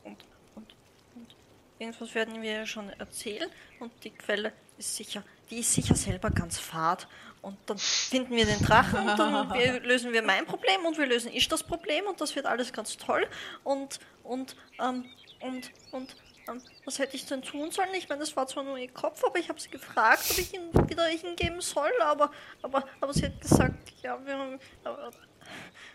und, 0.04 0.16
und, 0.54 0.74
und 1.14 1.36
irgendwas 1.78 2.14
werden 2.14 2.42
wir 2.42 2.66
schon 2.66 2.90
erzählen 2.90 3.48
und 3.80 3.92
die 4.04 4.10
Quelle 4.10 4.52
ist 4.78 4.96
sicher, 4.96 5.22
die 5.50 5.60
ist 5.60 5.72
sicher 5.72 5.94
selber 5.94 6.30
ganz 6.30 6.58
fad 6.58 7.06
und 7.42 7.56
dann 7.66 7.78
finden 7.78 8.34
wir 8.34 8.44
den 8.44 8.60
Drachen 8.60 9.08
und 9.08 9.18
dann 9.18 9.50
wir, 9.54 9.80
lösen 9.80 10.12
wir 10.12 10.22
mein 10.22 10.46
Problem 10.46 10.84
und 10.84 10.98
wir 10.98 11.06
lösen 11.06 11.32
Ishtars 11.32 11.62
Problem 11.62 12.06
und 12.06 12.20
das 12.20 12.34
wird 12.34 12.46
alles 12.46 12.72
ganz 12.72 12.96
toll 12.96 13.26
und, 13.62 14.00
und, 14.24 14.56
ähm, 14.80 15.04
und, 15.40 15.70
und, 15.92 16.16
ähm, 16.48 16.60
was 16.84 16.98
hätte 16.98 17.16
ich 17.16 17.26
denn 17.26 17.42
tun 17.42 17.70
sollen? 17.70 17.88
Ich 17.94 18.08
meine, 18.08 18.20
das 18.20 18.36
war 18.36 18.46
zwar 18.46 18.62
nur 18.64 18.78
ihr 18.78 18.90
Kopf, 18.90 19.24
aber 19.24 19.38
ich 19.38 19.48
habe 19.48 19.60
sie 19.60 19.68
gefragt, 19.68 20.24
ob 20.30 20.38
ich 20.38 20.54
ihn 20.54 20.72
wieder 20.88 21.04
hingeben 21.06 21.60
soll, 21.60 21.90
aber, 22.02 22.30
aber, 22.62 22.84
aber 23.00 23.12
sie 23.12 23.26
hat 23.26 23.40
gesagt, 23.40 23.92
ja, 24.02 24.18
wir 24.24 24.38
haben. 24.38 24.58
Aber, 24.84 25.10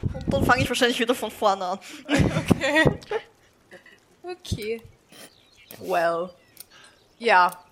und 0.01 0.33
dann 0.33 0.45
fange 0.45 0.63
ich 0.63 0.69
wahrscheinlich 0.69 0.99
wieder 0.99 1.15
von 1.15 1.31
vorne 1.31 1.65
an. 1.65 1.79
Okay. 4.23 4.81
Well. 5.79 6.29
Ja. 7.17 7.63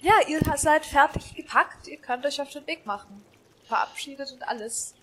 Ja, 0.00 0.14
ihr 0.26 0.40
seid 0.56 0.84
fertig 0.84 1.34
gepackt. 1.34 1.88
Ihr 1.88 1.98
könnt 1.98 2.24
euch 2.26 2.40
auf 2.40 2.50
den 2.50 2.66
Weg 2.66 2.86
machen. 2.86 3.24
Verabschiedet 3.64 4.32
und 4.32 4.42
alles. 4.42 4.94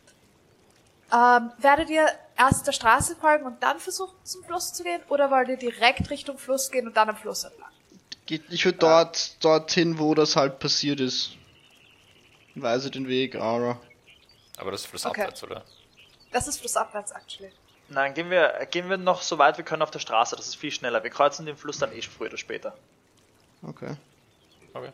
Ähm, 1.12 1.52
werdet 1.60 1.90
ihr 1.90 2.08
erst 2.38 2.66
der 2.66 2.72
Straße 2.72 3.16
folgen 3.16 3.46
und 3.46 3.62
dann 3.62 3.80
versuchen 3.80 4.16
zum 4.24 4.44
Fluss 4.44 4.74
zu 4.74 4.84
gehen? 4.84 5.02
Oder 5.10 5.30
wollt 5.30 5.50
ihr 5.50 5.58
direkt 5.58 6.10
Richtung 6.10 6.38
Fluss 6.38 6.72
gehen 6.72 6.88
und 6.88 6.98
dann 6.98 7.10
am 7.10 7.18
Fluss 7.18 7.44
entlang? 7.44 7.70
Geht, 8.26 8.44
ich 8.50 8.66
würde 8.66 8.80
dort, 8.80 9.44
dorthin, 9.44 10.00
wo 10.00 10.16
das 10.16 10.36
halt 10.36 10.60
passiert 10.60 11.00
ist. 11.00 11.32
Weise 12.56 12.90
den 12.90 13.08
Weg, 13.08 13.36
Ara. 13.36 13.80
Aber 14.58 14.72
das 14.72 14.82
ist 14.82 14.88
flussabwärts, 14.88 15.44
oder? 15.44 15.64
Das 16.32 16.48
ist 16.48 16.60
flussabwärts, 16.60 17.12
actually. 17.12 17.52
Nein, 17.90 18.14
gehen 18.14 18.30
wir, 18.30 18.66
gehen 18.72 18.90
wir 18.90 18.98
noch 18.98 19.22
so 19.22 19.38
weit 19.38 19.58
wir 19.58 19.66
können 19.66 19.82
auf 19.84 19.92
der 19.92 20.00
Straße, 20.00 20.36
das 20.36 20.48
ist 20.48 20.56
viel 20.56 20.72
schneller. 20.72 21.04
Wir 21.04 21.12
kreuzen 21.12 21.46
den 21.46 21.56
Fluss 21.58 21.78
dann 21.78 21.92
eh 21.92 22.02
früher 22.02 22.30
oder 22.30 22.38
später. 22.38 22.76
Okay. 23.62 23.96
Okay. 24.74 24.92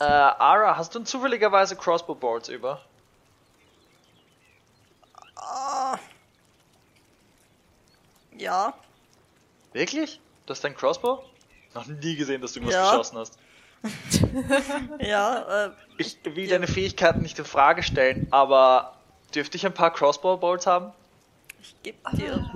Äh, 0.00 0.04
Ara, 0.04 0.76
hast 0.76 0.94
du 0.94 1.00
zufälligerweise 1.00 1.76
Crossbow 1.76 2.14
Bolts 2.14 2.48
über? 2.48 2.80
Ah. 5.36 5.98
Ja, 8.38 8.72
Wirklich? 9.72 10.20
Du 10.46 10.50
hast 10.50 10.62
deinen 10.64 10.76
Crossbow? 10.76 11.24
Noch 11.74 11.86
nie 11.86 12.16
gesehen, 12.16 12.42
dass 12.42 12.52
du 12.52 12.60
irgendwas 12.60 12.74
Ja. 12.74 12.90
geschossen 12.90 13.18
hast. 13.18 13.38
ja, 15.00 15.66
äh, 15.66 15.70
Ich 16.06 16.18
will 16.24 16.48
deine 16.48 16.66
Fähigkeiten 16.66 17.22
nicht 17.22 17.38
in 17.38 17.44
Frage 17.44 17.82
stellen, 17.82 18.26
aber 18.30 18.96
dürfte 19.34 19.56
ich 19.56 19.64
ein 19.64 19.74
paar 19.74 19.92
Crossbow 19.92 20.36
Bolts 20.36 20.66
haben? 20.66 20.92
ich 21.62 21.76
geb 21.82 21.96
dir. 22.12 22.50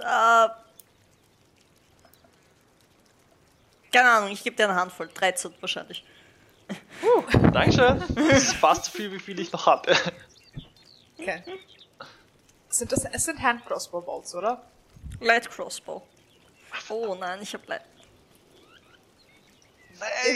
Äh, 0.00 0.48
keine 3.92 4.10
Ahnung, 4.10 4.30
ich 4.30 4.42
gebe 4.42 4.56
dir 4.56 4.64
eine 4.64 4.74
Handvoll. 4.74 5.08
13 5.12 5.52
wahrscheinlich. 5.60 6.04
Dankeschön. 7.52 8.02
Das 8.14 8.42
ist 8.42 8.54
fast 8.54 8.86
so 8.86 8.90
viel, 8.92 9.12
wie 9.12 9.18
viel 9.18 9.38
ich 9.38 9.52
noch 9.52 9.66
hatte. 9.66 9.94
Okay. 11.18 11.42
Sind 12.68 12.90
das, 12.90 13.04
es 13.04 13.24
sind 13.24 13.40
Hand 13.42 13.66
Crossbow 13.66 14.00
Bolts, 14.00 14.34
oder? 14.34 14.64
Light 15.20 15.50
Crossbow. 15.50 16.02
Oh 16.88 17.14
nein, 17.14 17.40
ich 17.42 17.52
habe 17.52 17.64
Light. 17.66 17.82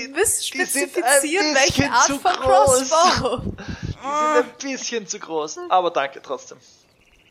Ihr 0.00 0.08
müsst 0.10 0.46
spezifizieren, 0.48 1.54
welche 1.54 1.90
Art 1.90 2.06
von 2.06 2.20
groß. 2.20 2.88
Crossbow. 2.90 3.42
Die 3.42 3.92
sind 3.92 4.02
ein 4.02 4.54
bisschen 4.58 5.06
zu 5.06 5.18
groß, 5.18 5.58
aber 5.68 5.90
danke 5.90 6.20
trotzdem. 6.22 6.58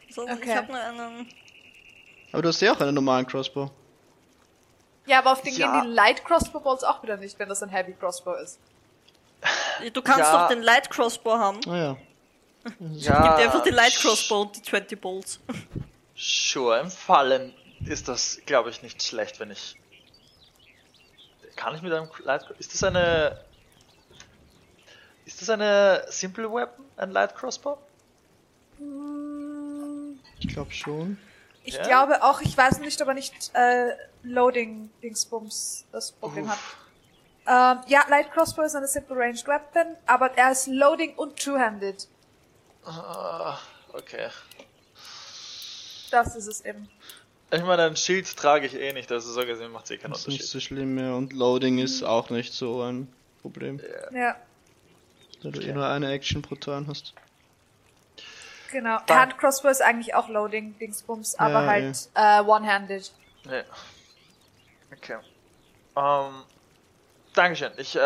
So, 0.10 0.24
Okay. 0.24 0.39
Ich 0.43 0.56
habe 0.56 0.71
nur 0.71 0.82
einen. 0.82 1.30
Aber 2.32 2.41
du 2.41 2.50
hast 2.50 2.62
ja 2.62 2.74
auch 2.74 2.80
einen 2.82 2.95
normalen 2.95 3.26
Crossbow. 3.26 3.69
Ja, 5.06 5.19
aber 5.19 5.34
auf 5.34 5.41
den 5.41 5.54
Ja. 5.56 5.71
gehen 5.82 5.89
die 5.89 5.95
Light 5.95 6.26
Crossbow 6.26 6.60
Bolts 6.60 6.84
auch 6.84 7.02
wieder 7.04 7.15
nicht, 7.17 7.38
wenn 7.39 7.48
das 7.48 7.62
ein 7.63 7.69
Heavy 7.69 7.93
Crossbow 7.93 8.34
ist. 8.36 8.60
Du 9.93 10.02
kannst 10.02 10.19
Ja. 10.21 10.41
doch 10.43 10.48
den 10.50 10.63
Light 10.63 10.89
Crossbow 10.89 11.38
haben. 11.38 11.60
Ah 11.67 11.78
ja. 11.78 11.98
Gib 12.63 13.02
Ja, 13.04 13.38
dir 13.38 13.43
einfach 13.45 13.62
die 13.63 13.69
Light 13.69 13.93
Crossbow 13.95 14.41
und 14.41 14.56
die 14.56 14.62
20 14.63 15.00
Bolts. 15.00 15.39
Sure, 16.15 16.80
im 16.80 16.89
Fallen 16.89 17.54
ist 17.86 18.08
das, 18.08 18.39
glaube 18.48 18.71
ich, 18.71 18.82
nicht 18.82 19.04
schlecht, 19.04 19.39
wenn 19.39 19.52
ich. 19.52 19.76
Kann 21.55 21.75
ich 21.75 21.81
mit 21.81 21.93
einem 21.93 22.09
Light 22.23 22.49
Ist 22.59 22.73
das 22.73 22.83
eine. 22.83 23.39
Ist 25.25 25.41
das 25.41 25.49
eine 25.49 26.05
Simple 26.09 26.51
Weapon? 26.51 26.85
Ein 26.97 27.11
Light 27.11 27.35
Crossbow? 27.35 27.77
Ich 30.39 30.47
glaube 30.49 30.71
schon. 30.71 31.17
Ich 31.63 31.75
Ja? 31.75 31.83
glaube 31.83 32.21
auch, 32.23 32.41
ich 32.41 32.56
weiß 32.56 32.79
nicht, 32.79 33.01
ob 33.01 33.08
er 33.08 33.13
nicht 33.15 33.33
äh, 33.56 33.95
Loading 34.21 34.91
Dingsbums 35.01 35.85
das 35.91 36.12
Problem 36.12 36.47
hat. 36.49 36.58
Uff. 36.58 36.77
Ähm, 37.47 37.79
ja, 37.87 38.06
Light 38.08 38.31
Crossbow 38.31 38.63
ist 38.63 38.75
eine 38.75 38.87
Simple 38.87 39.15
Ranged 39.17 39.47
Weapon, 39.47 39.95
aber 40.06 40.37
er 40.37 40.51
ist 40.51 40.67
Loading 40.67 41.15
und 41.15 41.39
Two-Handed. 41.39 42.08
Ah, 42.85 43.58
okay. 43.93 44.29
Das 46.12 46.35
ist 46.35 46.47
es 46.47 46.62
eben. 46.65 46.87
Ich 47.52 47.62
meine, 47.63 47.83
ein 47.83 47.96
Schild 47.96 48.35
trage 48.35 48.65
ich 48.65 48.73
eh 48.75 48.91
nicht, 48.91 49.12
also 49.12 49.31
so 49.31 49.46
gesehen 49.46 49.71
macht 49.71 49.89
eh 49.91 49.98
keinen 49.98 50.12
Das 50.12 50.21
ist 50.21 50.27
nicht 50.27 50.35
Unterschied. 50.41 50.52
so 50.52 50.60
schlimm 50.60 50.96
mehr. 50.96 51.15
Und 51.15 51.31
Loading 51.33 51.77
ist 51.77 52.04
auch 52.04 52.29
nicht 52.29 52.54
so 52.54 52.81
ein 52.81 53.08
Problem. 53.41 53.79
Ja, 54.12 54.35
Da 55.41 55.50
du 55.50 55.62
eh 55.62 55.71
nur 55.71 55.85
eine 55.87 56.12
Action 56.12 56.41
pro 56.41 56.56
Turn 56.56 56.87
hast. 56.87 57.13
genau. 58.71 59.00
Dann- 59.06 59.19
Hand 59.19 59.37
Crossbow 59.37 59.69
ist 59.69 59.81
eigentlich 59.81 60.15
auch 60.15 60.27
Loading 60.27 60.77
Dingsbums, 60.79 61.35
aber 61.35 61.62
Ja, 61.62 61.65
halt 61.67 62.10
äh, 62.15 62.41
One-Handed. 62.41 63.12
Ja. 63.46 63.63
Okay. 64.91 65.17
Ähm, 65.96 66.43
Dankeschön. 67.33 67.71
Ich 67.77 67.96
äh, 67.96 68.00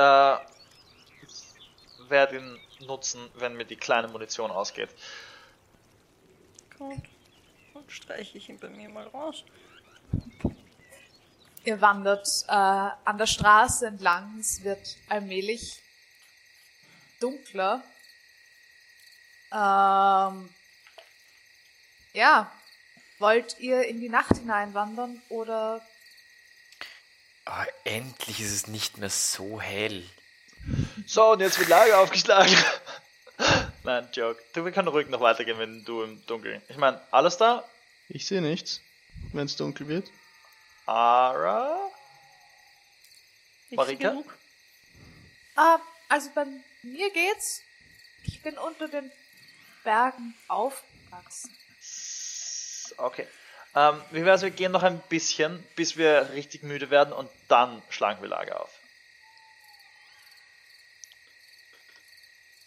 werde 2.07 2.37
ihn 2.37 2.59
nutzen, 2.87 3.21
wenn 3.35 3.55
mir 3.55 3.65
die 3.65 3.75
kleine 3.77 4.07
Munition 4.09 4.51
ausgeht. 4.51 4.89
Gut. 6.77 6.97
Streiche 7.87 8.37
ich 8.37 8.49
ihn 8.49 8.59
bei 8.59 8.69
mir 8.69 8.89
mal 8.89 9.07
raus. 9.07 9.43
Ihr 11.63 11.81
wandert 11.81 12.27
äh, 12.47 12.51
an 12.51 13.17
der 13.17 13.27
Straße 13.27 13.87
entlang. 13.87 14.39
Es 14.39 14.63
wird 14.63 14.95
allmählich 15.09 15.81
dunkler. 17.19 17.83
Ähm, 19.51 20.49
ja. 22.13 22.51
Wollt 23.19 23.59
ihr 23.59 23.85
in 23.85 23.99
die 23.99 24.07
Nacht 24.07 24.37
hineinwandern 24.37 25.21
oder 25.27 25.81
Ah, 27.51 27.65
endlich 27.83 28.41
ist 28.41 28.51
es 28.51 28.67
nicht 28.67 28.99
mehr 28.99 29.09
so 29.09 29.59
hell. 29.59 30.03
So, 31.07 31.31
und 31.31 31.39
jetzt 31.39 31.57
wird 31.57 31.69
Lager 31.69 31.99
aufgeschlagen. 31.99 32.55
Nein, 33.83 34.09
Joke. 34.13 34.41
Du, 34.53 34.65
wir 34.65 34.71
können 34.71 34.87
ruhig 34.89 35.07
noch 35.09 35.21
weitergehen, 35.21 35.57
wenn 35.57 35.85
du 35.85 36.03
im 36.03 36.25
Dunkeln. 36.25 36.61
Ich 36.67 36.77
meine, 36.77 37.01
alles 37.11 37.37
da? 37.37 37.63
Ich 38.09 38.27
sehe 38.27 38.41
nichts, 38.41 38.81
wenn 39.33 39.45
es 39.45 39.55
dunkel 39.55 39.87
wird. 39.87 40.09
Ara? 40.85 41.89
Nicht 43.69 43.77
Marika? 43.77 44.09
genug? 44.09 44.37
Ah, 45.55 45.79
also 46.09 46.29
bei 46.33 46.45
mir 46.83 47.09
geht's. 47.11 47.61
Ich 48.23 48.41
bin 48.41 48.57
unter 48.57 48.87
den 48.87 49.11
Bergen 49.83 50.35
aufgewachsen. 50.47 51.55
Okay. 52.97 53.27
Ähm, 53.75 54.01
wie 54.11 54.25
wär's, 54.25 54.41
wir 54.41 54.49
gehen 54.49 54.71
noch 54.71 54.83
ein 54.83 54.99
bisschen, 55.09 55.63
bis 55.75 55.95
wir 55.95 56.31
richtig 56.33 56.63
müde 56.63 56.89
werden 56.89 57.13
und 57.13 57.29
dann 57.47 57.81
schlagen 57.89 58.21
wir 58.21 58.29
Lager 58.29 58.61
auf. 58.61 58.78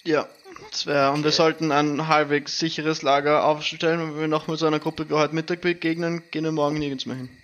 Ja, 0.05 0.29
das 0.71 0.87
wäre. 0.87 1.13
Und 1.13 1.23
wir 1.23 1.31
sollten 1.31 1.71
ein 1.71 2.09
halbwegs 2.09 2.59
sicheres 2.59 3.03
Lager 3.03 3.45
aufstellen. 3.45 4.15
Wenn 4.15 4.21
wir 4.21 4.29
noch 4.29 4.49
mit 4.49 4.59
so 4.59 4.67
einer 4.67 4.81
Gruppe 4.81 5.07
heute 5.11 5.35
Mittag 5.35 5.61
begegnen, 5.61 6.29
gehen 6.31 6.45
wir 6.45 6.53
morgen 6.53 6.79
nirgends 6.79 7.07
mehr 7.07 7.17
hin. 7.17 7.43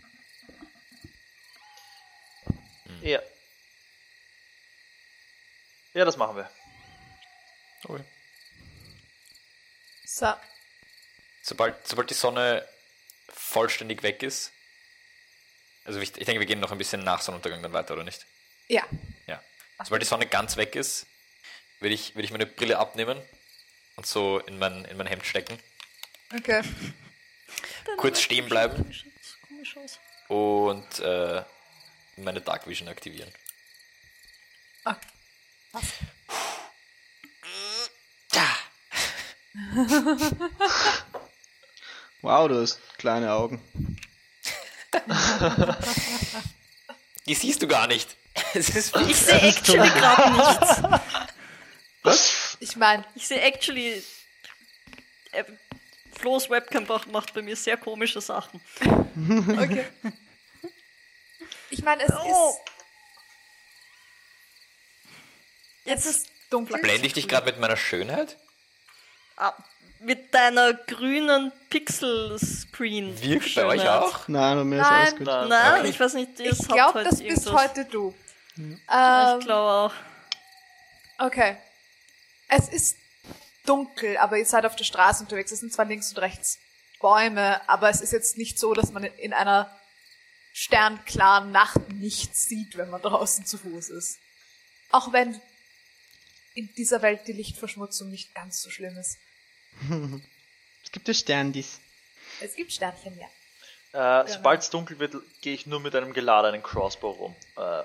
Ja. 3.03 3.21
Ja, 5.95 6.05
das 6.05 6.17
machen 6.17 6.37
wir. 6.37 6.51
Okay. 7.85 8.05
So. 10.05 10.33
Sobald, 11.43 11.87
sobald 11.87 12.11
die 12.11 12.15
Sonne 12.15 12.67
vollständig 13.29 14.03
weg 14.03 14.23
ist, 14.23 14.53
also 15.85 16.01
ich, 16.01 16.17
ich 16.17 16.27
denke, 16.27 16.41
wir 16.41 16.47
gehen 16.47 16.61
noch 16.61 16.73
ein 16.73 16.79
bisschen 16.79 17.03
nach 17.05 17.23
Sonnenuntergang 17.23 17.63
dann 17.63 17.73
weiter, 17.73 17.95
oder 17.95 18.05
nicht? 18.05 18.27
Ja. 18.67 18.83
Ja. 19.27 19.43
Sobald 19.85 20.03
die 20.03 20.07
Sonne 20.07 20.27
ganz 20.27 20.57
weg 20.57 20.77
ist, 20.77 21.07
würde 21.81 21.95
ich, 21.95 22.14
würde 22.14 22.24
ich 22.24 22.31
meine 22.33 22.47
Brille 22.47 22.79
abnehmen 22.79 23.20
und 23.97 24.07
so 24.07 24.39
in 24.41 24.59
mein, 24.59 24.85
in 24.87 24.97
mein 24.97 25.07
Hemd 25.07 25.26
stecken, 25.26 25.59
Okay. 26.37 26.62
kurz 27.97 28.20
stehen 28.20 28.49
bleiben 28.49 28.85
Komisch 29.49 29.76
aus. 29.76 29.99
und 30.29 30.99
äh, 31.01 31.43
meine 32.16 32.41
Dark 32.41 32.66
Vision 32.66 32.89
aktivieren. 32.89 33.33
Wow, 42.22 42.49
du 42.49 42.61
hast 42.61 42.81
kleine 42.99 43.33
Augen. 43.33 43.62
Die 47.26 47.35
siehst 47.35 47.62
du 47.62 47.68
gar 47.68 47.87
nicht. 47.87 48.16
Es 48.55 48.70
ist 48.70 48.97
Ich 49.09 49.16
sehe 49.16 49.41
actually 49.41 49.89
gerade 49.91 50.33
nichts. 50.33 50.83
Was? 52.09 52.57
Ich 52.61 52.77
meine, 52.77 53.05
Ich 53.15 53.27
sehe 53.29 53.41
actually. 53.41 54.03
Äh, 55.33 55.45
Flo's 56.19 56.49
Webcam 56.51 56.87
macht- 57.13 57.35
bei 57.35 57.43
mir 57.43 57.55
sehr 57.55 57.77
komische 57.77 58.21
Sachen. 58.21 58.61
okay. 59.61 59.85
Ich 61.71 61.83
meine, 61.83 62.03
es 62.05 62.13
Oh. 62.13 62.51
ist. 62.51 62.73
Jetzt 65.85 66.07
ist 66.07 66.27
dunkel. 66.51 66.81
Blende 66.81 67.07
ich 67.07 67.13
dich 67.13 67.29
gerade 67.29 67.47
mit 67.47 67.61
meiner 67.61 67.77
Schönheit? 67.77 68.37
Ah, 69.37 69.55
mit 70.01 70.35
deiner 70.35 70.75
grünen 70.75 71.53
Pixel-Screen. 71.71 73.21
Wirkt 73.23 73.55
bei 73.55 73.65
euch 73.65 73.89
auch? 73.89 74.27
Nein, 74.29 74.57
bei 74.59 74.65
mir 74.65 74.77
ist 74.77 74.83
Nein. 74.83 75.01
alles 75.01 75.17
gut. 75.17 75.27
Nein. 75.27 75.49
Nein, 75.49 75.81
Okay. 75.81 75.91
ich 75.91 76.01
weiß 76.01 76.15
nicht, 76.15 76.41
ihr 76.41 76.53
Ich 76.53 76.59
habt 76.59 76.69
glaube, 76.69 76.95
heute 76.95 77.11
das 77.11 77.19
bist 77.23 77.47
irgendwas- 77.47 77.63
heute 77.63 77.85
du. 77.85 78.15
Ich 78.57 78.63
Ähm, 78.63 79.41
glaube 79.41 79.53
auch. 79.55 79.93
okay. 81.19 81.57
Es 82.49 82.68
ist 82.68 82.96
dunkel, 83.66 84.16
aber 84.16 84.38
ihr 84.38 84.46
seid 84.46 84.64
auf 84.66 84.76
der 84.76 84.84
Straße 84.84 85.22
unterwegs. 85.22 85.53
Es 85.53 85.61
sind 85.61 85.72
zwar 85.72 85.84
links 85.84 86.11
und 86.11 86.18
rechts 86.18 86.59
Bäume, 87.01 87.61
aber 87.68 87.90
es 87.90 88.01
ist 88.01 88.12
jetzt 88.12 88.38
nicht 88.38 88.59
so, 88.59 88.74
dass 88.74 88.90
man 88.90 89.05
in 89.05 89.32
einer 89.32 89.70
sternklaren 90.53 91.53
Nacht 91.53 91.92
nichts 91.92 92.46
sieht, 92.46 92.76
wenn 92.76 92.90
man 92.90 93.03
draußen 93.03 93.46
zu 93.46 93.59
Fuß 93.59 93.90
ist. 93.90 94.18
Auch 94.90 95.12
wenn 95.12 95.40
in 96.55 96.68
dieser 96.76 97.03
Welt 97.03 97.20
die 97.28 97.32
Lichtverschmutzung 97.32 98.11
nicht 98.11 98.34
ganz 98.34 98.61
so 98.62 98.70
schlimm 98.70 98.96
ist. 98.96 99.18
Es 100.84 100.92
gibt 100.92 101.09
ja 101.09 101.12
Sterndis. 101.12 101.80
Es 102.40 102.55
gibt 102.55 102.72
Sternchen, 102.72 103.18
ja. 103.18 104.22
Äh, 104.22 104.28
Sobald 104.28 104.62
es 104.62 104.70
dunkel 104.70 104.99
wird, 104.99 105.16
gehe 105.42 105.53
ich 105.53 105.66
nur 105.66 105.80
mit 105.80 105.94
einem 105.94 106.14
geladenen 106.14 106.62
Crossbow 106.62 107.11
rum. 107.11 107.36
Äh, 107.57 107.82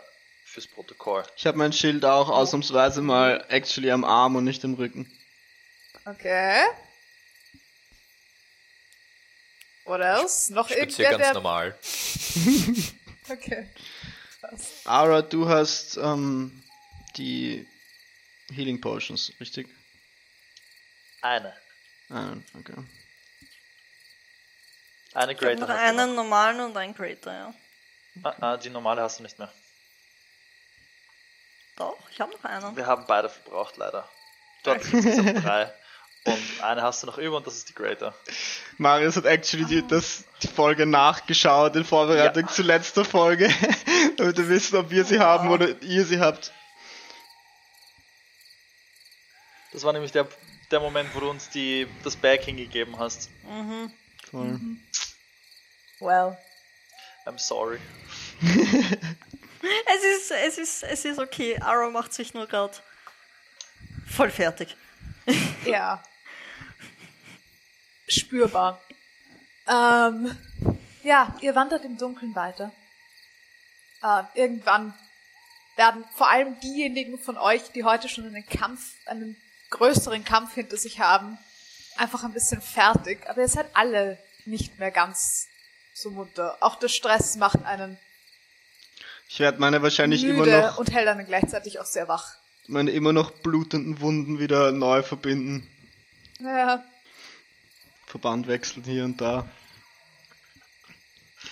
fürs 0.54 0.68
Protokoll. 0.68 1.24
Ich 1.36 1.48
habe 1.48 1.58
mein 1.58 1.74
Schild 1.74 2.06
auch 2.06 2.30
ausnahmsweise 2.30 3.02
mal 3.02 3.44
actually 3.50 3.90
am 3.90 4.04
Arm 4.04 4.36
und 4.36 4.44
nicht 4.44 4.64
im 4.64 4.76
Rücken. 4.76 5.12
Okay. 6.06 6.62
Oder 9.86 10.20
else? 10.20 10.54
Noch 10.54 10.70
Spazier 10.70 10.84
irgendwer, 10.84 11.10
ganz 11.12 11.24
der... 11.24 11.34
normal. 11.34 11.78
Okay. 13.30 13.70
Ara, 14.84 15.22
du 15.22 15.48
hast 15.48 15.96
ähm, 15.96 16.62
die 17.16 17.66
Healing 18.52 18.82
Potions, 18.82 19.32
richtig? 19.40 19.70
Eine. 21.22 21.56
Ah, 22.10 22.34
okay. 22.60 22.74
Eine 25.14 25.32
Ich 25.32 25.38
Greater. 25.38 25.62
noch 25.62 25.70
hast 25.70 25.78
du 25.80 26.02
einen 26.02 26.16
normalen 26.16 26.60
und 26.60 26.76
einen 26.76 26.94
Greater, 26.94 27.32
ja. 27.32 27.54
noch. 28.16 28.26
Ah, 28.26 28.36
ah, 28.42 28.58
die 28.58 28.70
normale 28.70 29.02
hast 29.02 29.20
du 29.20 29.24
nicht 29.24 29.40
mehr. 29.40 29.50
Doch, 31.78 31.98
ich 32.12 32.20
habe 32.22 32.32
noch 32.32 32.44
einen. 32.44 32.76
Wir 32.76 32.86
haben 32.88 33.06
beide 33.08 33.30
verbraucht, 33.30 33.78
leider. 33.78 34.08
Du 34.64 34.72
hattest 34.72 34.94
insgesamt 34.94 35.44
drei. 35.44 35.74
Und 36.26 36.40
eine 36.64 36.82
hast 36.84 37.04
du 37.04 37.08
noch 37.08 37.18
über 37.18 37.36
und 37.36 37.46
das 37.46 37.56
ist 37.58 37.68
die 37.70 37.74
Greater. 37.74 38.16
Marius 38.78 39.18
hat 39.18 39.26
actually 39.26 39.66
die, 39.66 39.86
das, 39.86 40.24
die 40.42 40.48
Folge 40.48 40.86
nachgeschaut 40.86 41.76
in 41.76 41.84
Vorbereitung 41.84 42.44
Ja. 42.46 42.50
zur 42.50 42.64
letzten 42.64 43.04
Folge, 43.04 43.54
damit 44.18 44.38
wir 44.38 44.48
wissen, 44.48 44.78
ob 44.78 44.90
wir 44.90 45.04
sie 45.04 45.20
haben 45.20 45.50
oder 45.50 45.82
ihr 45.82 46.06
sie 46.06 46.22
habt. 46.22 46.54
Das 49.74 49.84
war 49.84 49.92
nämlich 49.92 50.14
der, 50.14 50.28
der 50.72 50.80
Moment, 50.80 51.14
wo 51.14 51.20
du 51.20 51.30
uns 51.30 51.50
die, 51.50 51.88
das 52.06 52.16
Bag 52.16 52.44
hingegeben 52.44 52.98
hast. 53.00 53.30
Voll. 54.32 54.60
Well. 56.00 56.38
I'm 57.26 57.38
sorry. 57.40 57.80
Es 59.64 60.04
ist, 60.04 60.32
es 60.32 60.58
ist, 60.58 60.84
es 60.84 61.06
ist 61.06 61.20
okay. 61.20 61.58
Arrow 61.62 61.92
macht 61.92 62.14
sich 62.14 62.34
nur 62.34 62.48
gerade 62.48 62.78
voll 64.10 64.32
fertig. 64.32 64.76
Ja. 65.66 66.04
Spürbar. 68.06 68.82
Ähm, 69.66 70.38
ja, 71.04 71.34
ihr 71.40 71.56
wandert 71.56 71.86
im 71.86 71.98
Dunkeln 71.98 72.36
weiter. 72.36 72.74
Äh, 74.02 74.24
irgendwann 74.34 74.94
werden 75.78 76.04
vor 76.14 76.30
allem 76.30 76.60
diejenigen 76.60 77.18
von 77.18 77.38
euch, 77.38 77.72
die 77.72 77.86
heute 77.86 78.10
schon 78.10 78.26
einen 78.26 78.46
Kampf, 78.46 78.96
einen 79.06 79.42
größeren 79.70 80.26
Kampf 80.26 80.56
hinter 80.56 80.76
sich 80.76 81.00
haben, 81.00 81.38
einfach 81.96 82.26
ein 82.26 82.34
bisschen 82.34 82.62
fertig. 82.62 83.26
Aber 83.30 83.40
ihr 83.40 83.48
seid 83.48 83.74
alle 83.74 84.18
nicht 84.44 84.78
mehr 84.80 84.92
ganz 84.92 85.48
so 85.94 86.12
munter. 86.12 86.58
Auch 86.60 86.76
der 86.76 86.90
Stress 86.90 87.38
macht 87.38 87.64
einen 87.64 87.98
Ich 89.30 89.40
werde 89.40 89.60
meine 89.60 89.82
wahrscheinlich 89.82 90.24
immer 90.24 90.46
müde 90.46 90.62
noch, 90.62 90.78
und 90.78 90.92
hält 90.92 91.08
einen 91.08 91.26
gleichzeitig 91.26 91.80
auch 91.80 91.86
sehr 91.86 92.08
wach. 92.08 92.36
meine 92.68 92.92
immer 92.92 93.14
noch 93.14 93.32
blutenden 93.32 94.00
Wunden 94.00 94.40
wieder 94.40 94.72
neu 94.72 95.02
verbinden. 95.04 95.68
Ja, 96.40 96.84
Verband 98.06 98.48
wechseln 98.48 98.84
hier 98.84 99.06
und 99.06 99.20
da. 99.22 99.50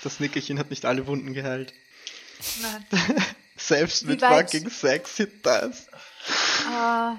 Das 0.04 0.20
Nickerchen 0.20 0.60
hat 0.60 0.70
nicht 0.70 0.86
alle 0.86 1.08
Wunden 1.08 1.34
geheilt. 1.34 1.74
nein. 2.62 2.86
Selbst 3.58 4.04
Wie 4.04 4.12
mit 4.12 4.22
weit- 4.22 4.52
fucking 4.52 4.70
Sex 4.70 5.18
hit 5.18 5.46
das. 5.46 5.88
Äh, 5.88 7.16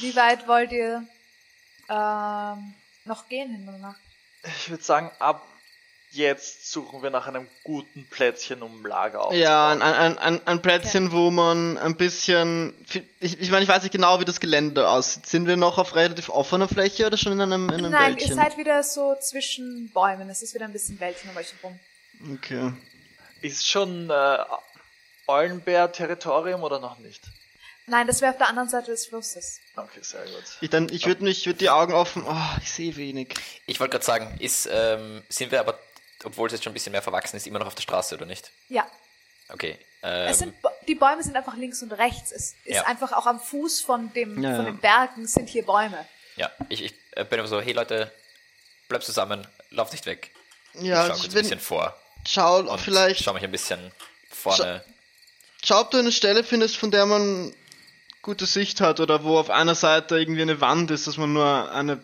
wie 0.00 0.14
weit 0.16 0.46
wollt 0.48 0.72
ihr 0.72 1.04
ähm, 1.88 2.74
noch 3.04 3.28
gehen 3.28 3.50
hin 3.54 3.68
und 3.68 3.80
nach? 3.80 3.94
Ich 4.44 4.70
würde 4.70 4.82
sagen, 4.82 5.10
ab 5.20 5.44
jetzt 6.18 6.70
suchen 6.70 7.02
wir 7.02 7.10
nach 7.10 7.26
einem 7.26 7.48
guten 7.62 8.06
Plätzchen, 8.10 8.62
um 8.62 8.84
Lager 8.84 9.22
aufzubauen. 9.22 9.40
Ja, 9.40 9.70
ein, 9.70 9.80
ein, 9.80 10.18
ein, 10.18 10.46
ein 10.46 10.60
Plätzchen, 10.60 11.12
wo 11.12 11.30
man 11.30 11.78
ein 11.78 11.96
bisschen. 11.96 12.74
Ich, 13.20 13.40
ich 13.40 13.50
meine, 13.50 13.62
ich 13.62 13.68
weiß 13.68 13.82
nicht 13.82 13.92
genau, 13.92 14.20
wie 14.20 14.24
das 14.24 14.40
Gelände 14.40 14.88
aussieht. 14.88 15.26
Sind 15.26 15.46
wir 15.46 15.56
noch 15.56 15.78
auf 15.78 15.94
relativ 15.94 16.28
offener 16.28 16.68
Fläche 16.68 17.06
oder 17.06 17.16
schon 17.16 17.32
in 17.32 17.40
einem, 17.40 17.68
in 17.70 17.76
einem 17.76 17.90
Nein, 17.92 18.16
Wäldchen? 18.16 18.30
ihr 18.30 18.34
seid 18.34 18.58
wieder 18.58 18.82
so 18.82 19.16
zwischen 19.20 19.90
Bäumen. 19.94 20.28
Es 20.28 20.42
ist 20.42 20.54
wieder 20.54 20.66
ein 20.66 20.72
bisschen 20.72 21.00
Wäldchen 21.00 21.30
um 21.30 21.36
euch 21.36 21.54
herum. 21.62 21.78
Okay. 22.34 22.72
Ist 23.40 23.66
schon 23.66 24.10
äh, 24.10 24.38
Eulenbär-Territorium 25.28 26.62
oder 26.62 26.80
noch 26.80 26.98
nicht? 26.98 27.22
Nein, 27.88 28.06
das 28.06 28.20
wäre 28.20 28.32
auf 28.32 28.38
der 28.38 28.48
anderen 28.48 28.68
Seite 28.68 28.90
des 28.90 29.06
Flusses. 29.06 29.60
Okay, 29.74 30.00
sehr 30.02 30.22
gut. 30.24 30.44
Ich, 30.60 30.68
dann, 30.68 30.88
ich 30.90 31.06
würde 31.06 31.24
mich, 31.24 31.40
ich 31.40 31.46
würde 31.46 31.58
die 31.58 31.70
Augen 31.70 31.94
offen. 31.94 32.22
Oh, 32.28 32.58
ich 32.62 32.70
sehe 32.70 32.96
wenig. 32.96 33.34
Ich 33.66 33.80
wollte 33.80 33.92
gerade 33.92 34.04
sagen, 34.04 34.36
ist, 34.40 34.68
ähm, 34.70 35.22
sind 35.28 35.52
wir 35.52 35.60
aber, 35.60 35.78
obwohl 36.24 36.46
es 36.48 36.52
jetzt 36.52 36.64
schon 36.64 36.70
ein 36.72 36.74
bisschen 36.74 36.92
mehr 36.92 37.02
verwachsen 37.02 37.36
ist, 37.36 37.46
immer 37.46 37.58
noch 37.58 37.66
auf 37.66 37.74
der 37.74 37.82
Straße, 37.82 38.14
oder 38.14 38.26
nicht? 38.26 38.50
Ja, 38.68 38.86
Okay. 39.50 39.78
es 40.02 40.02
Ähm, 40.02 40.34
sind 40.34 40.62
Bä- 40.62 40.70
die 40.86 40.94
Bäume 40.94 41.22
sind 41.22 41.34
einfach 41.34 41.56
links 41.56 41.82
und 41.82 41.92
rechts. 41.92 42.32
Es 42.32 42.54
ist 42.64 42.74
Ja. 42.76 42.82
einfach 42.86 43.12
auch 43.12 43.26
am 43.26 43.40
Fuß 43.40 43.80
von 43.80 44.12
dem 44.12 44.42
Ja, 44.42 44.56
von 44.56 44.66
den 44.66 44.78
Bergen 44.78 45.26
sind 45.26 45.48
hier 45.48 45.64
Bäume. 45.64 46.06
ja, 46.36 46.50
ich, 46.68 46.82
ich 46.84 46.94
äh, 47.12 47.24
bin 47.24 47.38
immer 47.38 47.48
so, 47.48 47.58
hey 47.60 47.72
Leute, 47.72 48.12
bleibt 48.88 49.04
zusammen, 49.04 49.46
lauft 49.70 49.92
nicht 49.92 50.04
weg. 50.06 50.30
Ja, 50.74 51.06
Schau 51.06 51.14
ich 51.14 51.20
kurz 51.22 51.34
ein 51.34 51.40
bisschen 51.42 51.60
vor. 51.60 51.96
schau, 52.28 52.58
Und 52.60 52.78
vielleicht, 52.80 53.24
schau 53.24 53.32
mich 53.32 53.42
ein 53.42 53.50
bisschen 53.50 53.90
vorne. 54.30 54.84
schau, 55.64 55.80
ob 55.80 55.90
du 55.92 55.98
eine 55.98 56.12
Stelle 56.12 56.44
findest, 56.44 56.76
von 56.76 56.90
der 56.90 57.06
man 57.06 57.54
gute 58.20 58.44
Sicht 58.46 58.80
hat 58.82 59.00
oder 59.00 59.24
wo 59.24 59.38
auf 59.38 59.48
einer 59.48 59.74
Seite 59.74 60.18
irgendwie 60.18 60.42
eine 60.42 60.60
Wand 60.60 60.90
ist, 60.90 61.06
dass 61.06 61.16
man 61.16 61.32
nur 61.32 61.72
eine, 61.72 62.02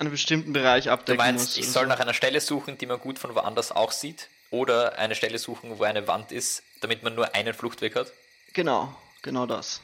einen 0.00 0.10
bestimmten 0.10 0.52
Bereich 0.52 0.84
Du 0.84 0.90
abdecken 0.90 1.18
meinst, 1.18 1.48
muss. 1.48 1.56
ich 1.58 1.68
soll 1.70 1.84
so. 1.84 1.88
nach 1.88 2.00
einer 2.00 2.14
Stelle 2.14 2.40
suchen, 2.40 2.78
die 2.78 2.86
man 2.86 2.98
gut 2.98 3.18
von 3.18 3.34
woanders 3.34 3.70
auch 3.72 3.92
sieht? 3.92 4.28
Oder 4.50 4.98
eine 4.98 5.14
Stelle 5.14 5.38
suchen, 5.38 5.78
wo 5.78 5.84
eine 5.84 6.08
Wand 6.08 6.32
ist, 6.32 6.62
damit 6.80 7.02
man 7.02 7.14
nur 7.14 7.34
einen 7.34 7.54
Fluchtweg 7.54 7.94
hat? 7.94 8.12
Genau, 8.52 8.96
genau 9.22 9.46
das. 9.46 9.80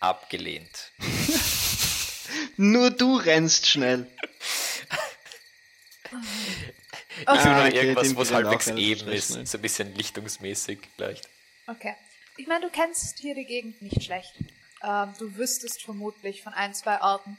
Abgelehnt. 0.00 0.90
Nur 2.56 2.90
du 2.90 3.16
rennst 3.16 3.66
schnell. 3.66 4.06
Ich 7.18 7.26
Okay. 7.28 7.38
suche 7.38 7.48
Ah, 7.50 7.56
nur 7.58 7.66
okay, 7.66 7.76
irgendwas, 7.76 8.14
wo 8.16 8.22
es 8.22 8.32
halbwegs 8.32 8.66
eben 8.68 9.08
ist, 9.08 9.30
ne? 9.30 9.46
so 9.46 9.56
ein 9.58 9.62
bisschen 9.62 9.94
lichtungsmäßig 9.94 10.80
vielleicht. 10.96 11.28
Okay. 11.66 11.94
Ich 12.36 12.46
meine, 12.46 12.66
du 12.66 12.70
kennst 12.70 13.18
hier 13.18 13.34
die 13.34 13.46
Gegend 13.46 13.80
nicht 13.80 14.02
schlecht. 14.02 14.34
Ähm, 14.82 15.14
du 15.18 15.34
wüsstest 15.36 15.82
vermutlich 15.82 16.42
von 16.42 16.52
ein, 16.52 16.74
zwei 16.74 17.00
Orten. 17.00 17.38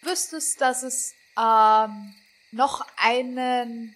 Wüsstest, 0.00 0.60
dass 0.62 0.82
es 0.82 1.14
ähm, 1.38 2.14
noch 2.50 2.86
einen. 2.96 3.94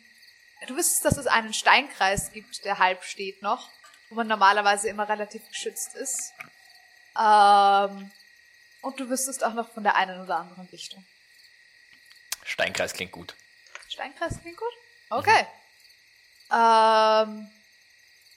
Du 0.68 0.76
wüsstest, 0.76 1.04
dass 1.04 1.16
es 1.16 1.26
einen 1.26 1.52
Steinkreis 1.52 2.30
gibt, 2.32 2.64
der 2.64 2.78
halb 2.78 3.02
steht 3.02 3.42
noch, 3.42 3.68
wo 4.10 4.14
man 4.14 4.28
normalerweise 4.28 4.88
immer 4.88 5.08
relativ 5.08 5.46
geschützt 5.48 5.94
ist. 5.96 6.32
Ähm, 7.18 8.10
und 8.82 9.00
du 9.00 9.08
wüsstest 9.08 9.44
auch 9.44 9.54
noch 9.54 9.72
von 9.72 9.82
der 9.82 9.96
einen 9.96 10.20
oder 10.20 10.36
anderen 10.36 10.66
Richtung. 10.68 11.04
Steinkreis 12.44 12.92
klingt 12.92 13.12
gut. 13.12 13.34
Steinkreis 13.88 14.40
klingt 14.40 14.56
gut? 14.56 14.72
Okay. 15.10 15.46
Ähm, 16.50 17.50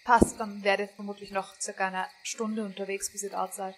passt, 0.03 0.39
dann 0.39 0.63
werdet 0.63 0.89
ihr 0.89 0.95
vermutlich 0.95 1.31
noch 1.31 1.59
circa 1.59 1.87
eine 1.87 2.07
Stunde 2.23 2.63
unterwegs, 2.63 3.11
bis 3.11 3.23
ihr 3.23 3.31
dort 3.31 3.53
seid. 3.53 3.75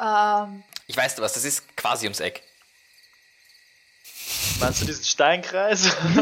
Ähm, 0.00 0.64
Ich 0.86 0.96
weiß 0.96 1.16
du 1.16 1.22
was, 1.22 1.34
das 1.34 1.44
ist 1.44 1.76
quasi 1.76 2.06
ums 2.06 2.20
Eck. 2.20 2.42
Meinst 4.60 4.80
du 4.82 4.86
diesen 4.86 5.04
Steinkreis? 5.04 5.84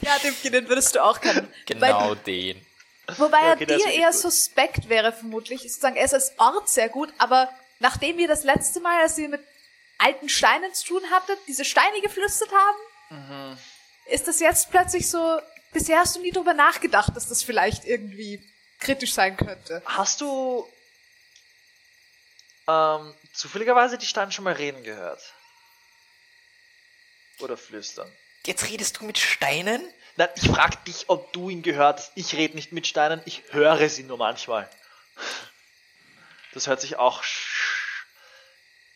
ja, 0.00 0.18
den, 0.22 0.52
den 0.52 0.68
würdest 0.68 0.94
du 0.94 1.02
auch 1.04 1.20
kennen. 1.20 1.52
Genau 1.66 2.14
den. 2.14 2.64
Wobei 3.16 3.40
Ja, 3.40 3.52
okay, 3.54 3.66
er 3.68 3.76
dir 3.78 3.86
eher 3.92 4.10
gut. 4.10 4.20
suspekt 4.20 4.88
wäre, 4.88 5.12
vermutlich. 5.12 5.62
Sozusagen, 5.62 5.96
er 5.96 6.04
ist 6.04 6.14
als 6.14 6.32
Ort 6.38 6.68
sehr 6.68 6.88
gut, 6.88 7.12
aber 7.18 7.48
nachdem 7.78 8.18
ihr 8.18 8.28
das 8.28 8.44
letzte 8.44 8.80
Mal, 8.80 9.00
als 9.02 9.16
ihr 9.18 9.28
mit 9.28 9.40
alten 9.98 10.28
Steinen 10.28 10.72
zu 10.74 10.86
tun 10.86 11.02
hattet, 11.10 11.38
diese 11.46 11.64
Steine 11.64 12.00
geflüstert 12.02 12.50
haben, 12.52 12.76
Mhm. 13.10 13.58
ist 14.10 14.28
das 14.28 14.38
jetzt 14.40 14.70
plötzlich 14.70 15.08
so, 15.08 15.40
bisher 15.72 15.98
hast 16.00 16.16
du 16.16 16.20
nie 16.20 16.30
drüber 16.30 16.52
nachgedacht, 16.52 17.16
dass 17.16 17.26
das 17.28 17.42
vielleicht 17.42 17.86
irgendwie 17.86 18.42
kritisch 18.80 19.14
sein 19.14 19.34
könnte. 19.38 19.80
Hast 19.86 20.20
du 20.20 20.68
ähm, 22.68 23.14
zufälligerweise 23.32 23.96
die 23.96 24.04
Steine 24.06 24.30
schon 24.30 24.44
mal 24.44 24.52
reden 24.52 24.82
gehört? 24.84 25.22
Oder 27.40 27.56
flüstern? 27.56 28.10
Jetzt 28.46 28.68
redest 28.68 28.98
du 29.00 29.04
mit 29.04 29.18
Steinen? 29.18 29.82
Nein, 30.16 30.28
ich 30.36 30.48
frag 30.48 30.84
dich, 30.84 31.04
ob 31.08 31.32
du 31.32 31.48
ihn 31.50 31.62
gehört 31.62 31.98
hast. 31.98 32.12
Ich 32.16 32.34
rede 32.34 32.54
nicht 32.56 32.72
mit 32.72 32.86
Steinen, 32.86 33.20
ich 33.26 33.42
höre 33.50 33.88
sie 33.88 34.02
nur 34.02 34.16
manchmal. 34.18 34.68
Das 36.52 36.66
hört 36.66 36.80
sich 36.80 36.96
auch 36.96 37.22
sch- 37.22 38.04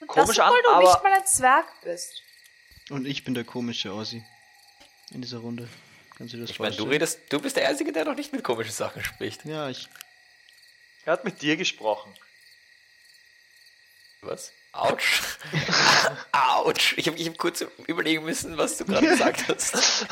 Und 0.01 0.09
Komisch 0.09 0.37
das, 0.37 0.47
an, 0.47 0.51
obwohl 0.51 0.63
du 0.63 0.69
aber- 0.71 0.91
nicht 0.91 1.03
mal 1.03 1.13
ein 1.13 1.27
Zwerg 1.27 1.67
bist. 1.83 2.23
Und 2.91 3.07
ich 3.07 3.23
bin 3.25 3.35
der 3.35 3.45
komische 3.45 3.93
Ossi. 3.95 4.25
In 5.11 5.23
dieser 5.23 5.39
Runde. 5.39 5.69
Kannst 6.17 6.35
du 6.35 6.39
das 6.41 6.51
Ich 6.51 6.59
meine, 6.59 6.71
du 6.71 6.79
vorstellen? 6.85 6.91
redest, 6.93 7.21
du 7.29 7.41
bist 7.41 7.57
der 7.57 7.69
Einzige, 7.69 7.93
der 7.93 8.05
noch 8.05 8.15
nicht 8.17 8.33
mit 8.33 8.43
komischen 8.43 8.73
Sachen 8.73 9.05
spricht. 9.05 9.45
Ja, 9.45 9.69
ich. 9.69 9.89
Er 11.05 11.13
hat 11.15 11.25
mit 11.25 11.43
dir 11.43 11.57
gesprochen. 11.57 12.15
Was? 14.23 14.53
Autsch. 14.73 15.21
Autsch. 16.33 16.95
Ich 16.97 17.07
habe 17.07 17.19
ich 17.19 17.29
hab 17.29 17.37
kurz 17.39 17.65
überlegen 17.87 18.25
müssen, 18.25 18.57
was 18.57 18.79
du 18.79 18.87
gerade 18.87 19.07
gesagt 19.07 19.49
hast. 19.49 20.07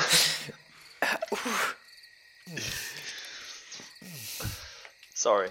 Sorry. 5.15 5.49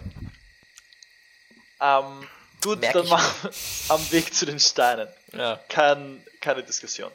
Ähm, 1.82 2.28
gut, 2.62 2.80
Merk 2.82 2.93
dann 2.93 3.07
machen 3.07 3.51
wir 3.51 3.95
am 3.95 4.12
Weg 4.12 4.34
zu 4.34 4.45
den 4.45 4.60
Steinen. 4.60 5.07
Ja. 5.34 5.57
Kein, 5.70 6.24
keine 6.39 6.64
Diskussion. 6.64 7.12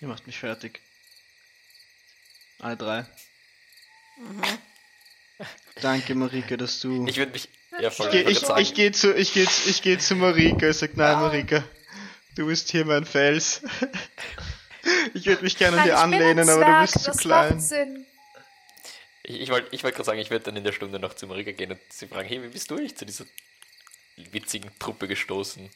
Ihr 0.00 0.08
macht 0.08 0.26
mich 0.26 0.38
fertig. 0.38 0.80
Alle 2.60 2.76
drei. 2.76 3.06
Danke, 5.80 6.14
Marika, 6.14 6.56
dass 6.56 6.80
du. 6.80 7.06
Ich 7.06 7.16
würde 7.16 7.32
mich. 7.32 7.48
Ja, 7.80 7.90
voll. 7.90 8.14
Ich, 8.14 8.42
ich, 8.48 8.74
gehe 8.74 8.92
zu, 8.92 9.14
ich 9.14 9.32
geh, 9.32 9.46
ich 9.66 9.82
geh 9.82 9.98
zu 9.98 10.14
Marika. 10.16 10.68
Ich 10.68 10.78
sag, 10.78 10.96
nein, 10.96 11.18
Marika, 11.18 11.64
du 12.36 12.46
bist 12.46 12.70
hier 12.70 12.84
mein 12.84 13.04
Fels. 13.04 13.62
Ich 15.12 15.26
würde 15.26 15.44
mich 15.44 15.58
gerne 15.58 15.78
an 15.78 15.84
dir 15.84 15.98
anlehnen, 15.98 16.48
aber 16.48 16.64
du 16.64 16.80
bist 16.80 17.00
zu 17.00 17.10
das 17.10 17.18
klein. 17.18 18.06
ich, 19.22 19.40
ich 19.42 19.50
wollte 19.50 19.68
ich 19.72 19.84
wollt 19.84 19.94
gerade 19.94 20.06
sagen, 20.06 20.18
ich 20.18 20.30
würde 20.30 20.46
dann 20.46 20.56
in 20.56 20.64
der 20.64 20.72
Stunde 20.72 20.98
noch 20.98 21.12
zu 21.12 21.26
Marika 21.26 21.52
gehen 21.52 21.72
und 21.72 21.80
sie 21.90 22.08
fragen, 22.08 22.26
hey, 22.26 22.42
wie 22.42 22.48
bist 22.48 22.70
du 22.70 22.76
eigentlich 22.76 22.96
zu 22.96 23.04
dieser 23.04 23.26
witzigen 24.16 24.70
Truppe 24.78 25.06
gestoßen? 25.06 25.70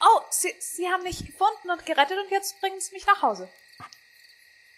Oh, 0.00 0.20
sie, 0.30 0.54
sie 0.60 0.88
haben 0.88 1.02
mich 1.02 1.18
gefunden 1.18 1.70
und 1.70 1.84
gerettet 1.84 2.16
und 2.18 2.30
jetzt 2.30 2.58
bringen 2.60 2.80
sie 2.80 2.94
mich 2.94 3.06
nach 3.06 3.20
Hause. 3.20 3.50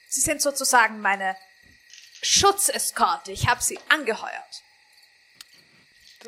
Sie 0.08 0.20
sind 0.20 0.42
sozusagen 0.42 1.00
meine 1.00 1.36
Schutzeskorte. 2.22 3.30
Ich 3.32 3.46
habe 3.46 3.62
sie 3.62 3.78
angeheuert. 3.88 4.62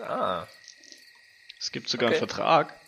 Ah. 0.00 0.46
Es 1.58 1.70
gibt 1.72 1.88
sogar 1.88 2.08
Okay. 2.10 2.18
einen 2.18 2.28
Vertrag. 2.28 2.78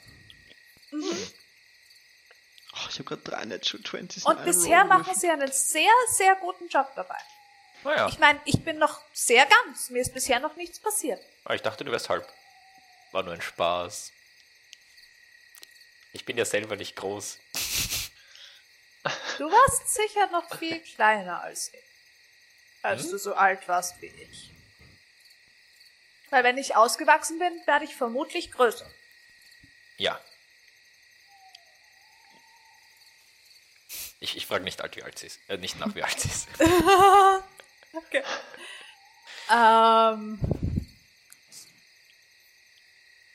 Oh, 0.92 2.86
ich 2.90 2.94
habe 2.98 3.04
gerade 3.04 3.22
drei 3.22 3.44
Natural 3.44 3.82
20s. 3.84 4.18
in 4.18 4.22
Und 4.24 4.36
einem 4.36 4.44
bisher 4.44 4.80
Roll 4.80 4.88
machen 4.88 5.14
sie 5.14 5.30
einen 5.30 5.50
sehr, 5.50 5.90
sehr 6.11 6.34
guten 6.36 6.68
Job 6.68 6.90
dabei. 6.94 7.18
Naja. 7.84 8.09
Ich 8.09 8.18
meine, 8.18 8.40
ich 8.44 8.62
bin 8.64 8.78
noch 8.78 9.00
sehr 9.12 9.46
ganz. 9.46 9.90
Mir 9.90 10.02
ist 10.02 10.12
bisher 10.12 10.40
noch 10.40 10.57
nichts 10.57 10.78
passiert. 10.80 11.20
Aber 11.44 11.54
ich 11.54 11.62
dachte, 11.62 11.84
du 11.84 11.92
wärst 11.92 12.09
halb. 12.09 12.26
War 13.12 13.22
nur 13.22 13.32
ein 13.32 13.40
Spaß. 13.40 14.12
Ich 16.12 16.24
bin 16.24 16.36
ja 16.36 16.44
selber 16.44 16.76
nicht 16.76 16.96
groß. 16.96 17.38
Du 19.38 19.44
warst 19.44 19.94
sicher 19.94 20.26
noch 20.32 20.59
viel 20.59 20.80
kleiner 20.80 21.40
als 21.42 21.72
ich. 21.72 21.80
Als 22.82 23.09
du 23.11 23.18
so 23.18 23.34
alt 23.34 23.68
warst 23.68 24.00
wie 24.02 24.07
ich. 24.07 24.50
Weil 26.31 26.45
wenn 26.45 26.59
ich 26.59 26.77
ausgewachsen 26.77 27.39
bin, 27.39 27.53
werde 27.66 27.85
ich 27.85 27.95
vermutlich 27.95 28.51
größer. 28.53 28.89
Ja. 29.97 30.20
Ich, 34.18 34.37
ich 34.37 34.47
frage 34.47 34.64
nicht 34.64 34.81
alt, 34.81 34.97
wie 34.97 35.03
alt 35.03 35.18
sie 35.18 35.27
ist. 35.27 35.41
Äh, 35.49 35.59
nicht 35.59 35.79
nach, 35.79 35.95
wie 35.95 36.03
alt 36.03 36.18
sie 36.18 36.29
ist. 36.29 36.49
Okay. 37.97 38.22
Ähm. 39.51 40.39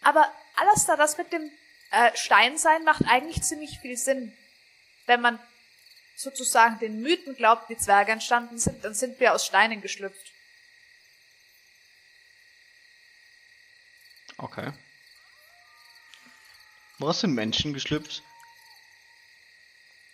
Aber 0.04 0.32
alles 0.56 0.86
da, 0.86 0.96
das 0.96 1.18
mit 1.18 1.32
dem 1.34 1.52
äh, 1.92 2.16
Steinsein 2.16 2.84
macht 2.84 3.02
eigentlich 3.08 3.42
ziemlich 3.42 3.80
viel 3.80 3.98
Sinn. 3.98 4.38
Wenn 5.08 5.22
man 5.22 5.39
sozusagen 6.16 6.80
den 6.80 7.02
Mythen 7.02 7.36
glaubt, 7.36 7.70
wie 7.70 7.78
Zwerge 7.78 8.12
entstanden 8.12 8.60
sind, 8.60 8.84
dann 8.84 8.94
sind 8.94 9.20
wir 9.20 9.34
aus 9.34 9.46
Steinen 9.46 9.82
geschlüpft. 9.82 10.31
Okay. 14.42 14.72
Woraus 16.98 17.22
sind 17.22 17.34
Menschen 17.34 17.74
geschlüpft? 17.74 18.24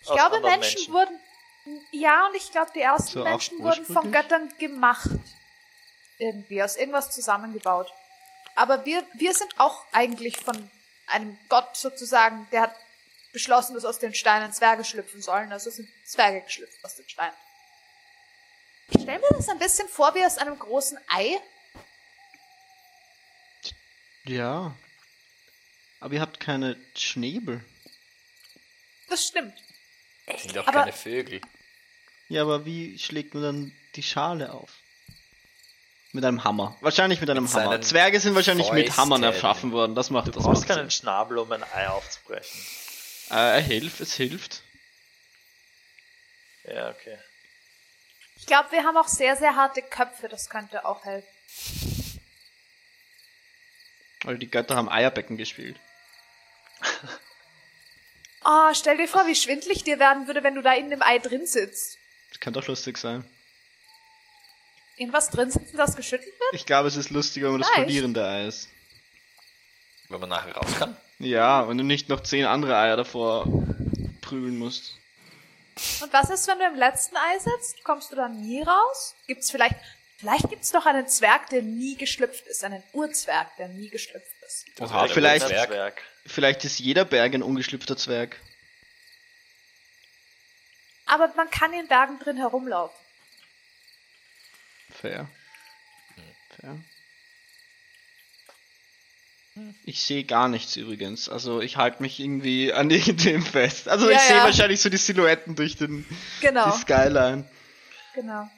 Ich 0.01 0.09
Aus 0.09 0.15
glaube, 0.15 0.41
Menschen, 0.41 0.75
Menschen. 0.75 0.93
wurden. 0.93 1.19
Ja, 1.91 2.27
und 2.27 2.35
ich 2.35 2.51
glaube, 2.51 2.71
die 2.73 2.81
ersten 2.81 3.11
So 3.11 3.23
Menschen 3.23 3.59
wurden 3.63 3.85
von? 3.85 4.11
Göttern 4.11 4.53
gemacht. 4.57 5.09
Irgendwie, 6.17 6.63
aus 6.63 6.77
irgendwas 6.77 7.11
zusammengebaut. 7.11 7.91
Aber 8.55 8.85
wir, 8.85 9.05
wir 9.13 9.33
sind 9.33 9.59
auch 9.59 9.85
eigentlich 9.91 10.37
von 10.37 10.71
einem 11.07 11.37
Gott 11.49 11.75
sozusagen, 11.77 12.47
der 12.51 12.61
hat 12.63 12.75
beschlossen, 13.33 13.75
dass 13.75 13.85
aus 13.85 13.99
den 13.99 14.13
Steinen 14.13 14.51
Zwerge 14.51 14.83
schlüpfen 14.83 15.21
sollen. 15.21 15.51
Also 15.51 15.69
sind 15.69 15.89
Zwerge 16.05 16.41
geschlüpft 16.41 16.83
aus 16.83 16.95
den 16.95 17.07
Steinen. 17.07 17.35
Ich 18.89 19.01
stelle 19.01 19.19
mir 19.19 19.27
das 19.37 19.49
ein 19.49 19.59
bisschen 19.59 19.87
vor 19.89 20.15
wie 20.15 20.25
aus 20.25 20.37
einem 20.37 20.57
großen 20.57 20.97
Ei. 21.09 21.39
Ja. 24.27 24.75
Aber 25.99 26.13
ihr 26.13 26.21
habt 26.21 26.39
keine 26.39 26.77
Schnäbel. 26.95 27.63
Das 29.09 29.25
stimmt. 29.25 29.53
Das 30.27 30.43
sind 30.43 30.55
doch 30.55 30.67
Aber- 30.67 30.79
keine 30.81 30.93
Vögel. 30.93 31.41
Ja, 32.29 32.41
aber 32.41 32.65
wie 32.65 32.99
schlägt 32.99 33.33
man 33.33 33.43
dann 33.43 33.71
die 33.95 34.03
Schale 34.03 34.51
auf? 34.53 34.69
Mit 36.11 36.25
einem 36.25 36.43
Hammer. 36.43 36.75
Wahrscheinlich 36.81 37.21
mit 37.21 37.29
einem 37.29 37.43
Mit 37.45 37.53
Hammer. 37.53 37.81
Zwerge 37.81 38.19
sind 38.19 38.35
wahrscheinlich 38.35 38.71
mit 38.71 38.87
Fäusten. 38.87 39.01
Hammern 39.01 39.23
erschaffen 39.23 39.71
worden. 39.71 39.95
Das 39.95 40.09
macht 40.09 40.27
Du 40.27 40.31
das 40.31 40.43
brauchst 40.43 40.61
macht 40.61 40.67
keinen 40.69 40.89
Sinn. 40.89 40.91
Schnabel, 40.91 41.37
um 41.37 41.51
ein 41.51 41.63
Ei 41.63 41.87
aufzubrechen. 41.87 42.59
Äh, 43.29 43.61
hilft, 43.61 43.99
es 44.01 44.13
hilft. 44.13 44.61
Ja, 46.63 46.89
okay. 46.89 47.17
Ich 48.35 48.45
glaube, 48.45 48.71
wir 48.71 48.83
haben 48.83 48.97
auch 48.97 49.07
sehr, 49.07 49.35
sehr 49.37 49.55
harte 49.55 49.81
Köpfe. 49.81 50.27
Das 50.27 50.49
könnte 50.49 50.85
auch 50.85 51.03
helfen. 51.05 51.96
Weil 54.27 54.37
die 54.37 54.51
Götter 54.51 54.75
haben 54.75 54.89
Eierbecken 54.89 55.37
gespielt. 55.37 55.77
Oh, 58.43 58.69
stell 58.73 58.97
dir 58.97 59.07
vor, 59.07 59.25
wie 59.25 59.35
schwindlig 59.35 59.85
dir 59.85 59.99
werden 59.99 60.27
würde, 60.27 60.43
wenn 60.43 60.53
du 60.53 60.61
da 60.61 60.73
in 60.73 60.89
dem 60.89 61.01
Ei 61.01 61.17
drin 61.17 61.47
sitzt. 61.47 61.97
Das 62.31 62.41
könnte 62.41 62.59
auch 62.59 62.67
lustig 62.67 62.97
sein. 62.97 63.23
Irgendwas 64.97 65.29
drin 65.29 65.49
sitzen, 65.49 65.77
das 65.77 65.95
geschüttelt 65.95 66.37
wird? 66.37 66.53
Ich 66.53 66.65
glaube, 66.65 66.89
es 66.89 66.97
ist 66.97 67.09
lustiger, 67.09 67.45
wenn 67.45 67.53
man 67.53 67.61
das 67.61 67.69
Vielleicht. 67.69 67.87
polierende 67.87 68.27
Ei 68.27 68.47
ist. 68.47 68.67
Wenn 70.09 70.19
man 70.19 70.27
nachher 70.27 70.57
raus 70.57 70.75
kann. 70.77 70.97
Ja, 71.19 71.69
wenn 71.69 71.77
du 71.77 71.85
nicht 71.85 72.09
noch 72.09 72.19
zehn 72.19 72.43
andere 72.43 72.75
Eier 72.75 72.97
davor 72.97 73.45
prügeln 74.19 74.57
musst. 74.57 74.97
Und 76.01 76.11
was 76.11 76.29
ist, 76.31 76.49
wenn 76.49 76.59
du 76.59 76.65
im 76.65 76.75
letzten 76.75 77.15
Ei 77.15 77.39
sitzt? 77.39 77.81
Kommst 77.85 78.11
du 78.11 78.17
dann 78.17 78.41
nie 78.41 78.61
raus? 78.61 79.15
Gibt's 79.25 79.51
vielleicht, 79.51 79.75
vielleicht 80.17 80.49
gibt's 80.49 80.71
doch 80.71 80.85
einen 80.85 81.07
Zwerg, 81.07 81.49
der 81.49 81.61
nie 81.61 81.95
geschlüpft 81.95 82.45
ist, 82.47 82.63
einen 82.63 82.83
Urzwerg, 82.93 83.55
der 83.57 83.67
nie 83.69 83.89
geschlüpft 83.89 84.31
ist. 84.45 84.65
Oha, 84.81 85.07
vielleicht- 85.07 85.47
Zwerg. 85.47 86.01
Vielleicht 86.25 86.65
ist 86.65 86.79
jeder 86.79 87.05
Berg 87.05 87.33
ein 87.33 87.43
ungeschlüpfter 87.43 87.95
Zwerg. 87.95 88.39
Aber 91.05 91.31
man 91.37 91.49
kann 91.49 91.71
in 91.73 91.87
Bergen 91.87 92.19
drin 92.19 92.35
herumlaufen. 92.37 92.97
Fair. 94.91 95.29
Fair. 96.59 96.77
Ich 99.85 100.01
sehe 100.03 100.23
gar 100.23 100.49
nichts 100.49 100.75
übrigens. 100.75 101.29
Also 101.29 101.61
ich 101.61 101.77
halte 101.77 102.01
mich 102.01 102.19
irgendwie 102.19 102.73
an 102.73 102.89
dem 102.89 103.41
fest. 103.43 103.87
Also 103.87 104.09
Ja, 104.09 104.17
ich 104.17 104.21
sehe 104.23 104.37
ja. 104.37 104.43
wahrscheinlich 104.43 104.81
so 104.81 104.89
die 104.89 104.97
Silhouetten 104.97 105.55
durch 105.55 105.77
den 105.77 106.05
Genau, 106.41 106.69
die 106.71 106.77
Skyline. 106.81 107.49
genau. 108.13 108.49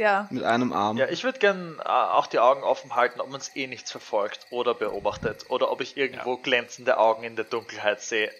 Ja. 0.00 0.26
Mit 0.30 0.44
einem 0.44 0.72
Arm. 0.72 0.96
Ja, 0.96 1.10
ich 1.10 1.24
würde 1.24 1.38
gern 1.38 1.78
äh, 1.78 1.82
auch 1.86 2.26
die 2.26 2.38
Augen 2.38 2.62
offen 2.62 2.96
halten, 2.96 3.20
ob 3.20 3.34
uns 3.34 3.54
eh 3.54 3.66
nichts 3.66 3.90
verfolgt 3.90 4.46
oder 4.48 4.72
beobachtet 4.72 5.50
oder 5.50 5.70
ob 5.70 5.82
ich 5.82 5.98
irgendwo 5.98 6.38
glänzende 6.38 6.96
Augen 6.96 7.22
in 7.22 7.36
der 7.36 7.44
Dunkelheit 7.44 8.00
sehe. 8.00 8.32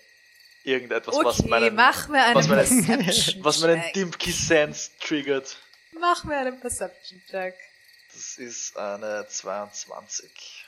Irgendetwas, 0.64 1.14
was 1.22 1.40
Okay, 1.40 1.50
meinen, 1.50 1.74
mach 1.74 2.08
mir 2.08 2.22
einen 2.24 2.34
was 2.34 2.48
meinen, 2.48 3.44
was 3.44 3.60
meinen. 3.60 3.82
Dimky 3.94 4.32
Sense 4.32 4.92
triggert. 5.00 5.58
Mach 5.92 6.24
mir 6.24 6.38
einen 6.38 6.58
Perception 6.60 7.20
Check. 7.30 7.54
Das 8.10 8.38
ist 8.38 8.78
eine 8.78 9.26
22. 9.28 10.64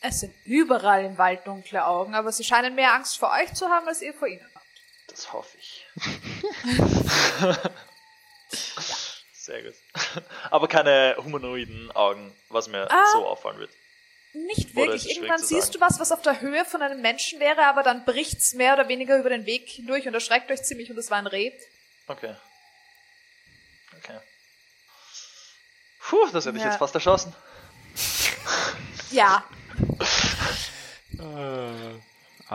Es 0.00 0.20
sind 0.20 0.32
überall 0.44 1.06
im 1.06 1.18
Wald 1.18 1.44
dunkle 1.44 1.84
Augen, 1.84 2.14
aber 2.14 2.30
sie 2.30 2.44
scheinen 2.44 2.76
mehr 2.76 2.94
Angst 2.94 3.18
vor 3.18 3.32
euch 3.32 3.52
zu 3.54 3.68
haben, 3.68 3.88
als 3.88 4.00
ihr 4.00 4.14
vor 4.14 4.28
ihnen 4.28 4.48
habt. 4.54 4.66
Das 5.08 5.32
hoffe 5.32 5.58
ich. 5.58 5.86
Sehr 9.50 9.62
gut. 9.64 9.74
Aber 10.52 10.68
keine 10.68 11.16
humanoiden 11.18 11.90
Augen, 11.90 12.32
was 12.50 12.68
mir 12.68 12.88
Ah. 12.88 13.04
so 13.12 13.26
auffallen 13.26 13.58
wird. 13.58 13.72
Nicht 14.32 14.76
wirklich. 14.76 15.10
Irgendwann 15.16 15.42
siehst 15.42 15.74
du 15.74 15.80
was, 15.80 15.98
was 15.98 16.12
auf 16.12 16.22
der 16.22 16.40
Höhe 16.40 16.64
von 16.64 16.80
einem 16.82 17.00
Menschen 17.00 17.40
wäre, 17.40 17.64
aber 17.66 17.82
dann 17.82 18.04
bricht's 18.04 18.52
mehr 18.54 18.74
oder 18.74 18.86
weniger 18.86 19.18
über 19.18 19.28
den 19.28 19.44
Weg 19.44 19.68
hindurch 19.68 20.06
und 20.06 20.14
erschreckt 20.14 20.52
euch 20.52 20.62
ziemlich 20.62 20.88
und 20.88 20.96
es 20.98 21.10
war 21.10 21.18
ein 21.18 21.26
Reh. 21.26 21.50
Okay. 22.06 22.36
Okay. 23.98 24.18
Puh, 25.98 26.28
das 26.32 26.46
hätte 26.46 26.56
ich 26.58 26.62
Ja. 26.62 26.68
jetzt 26.70 26.78
fast 26.78 26.94
erschossen. 26.94 27.34
Ja, 29.10 29.44
Äh, 31.18 31.94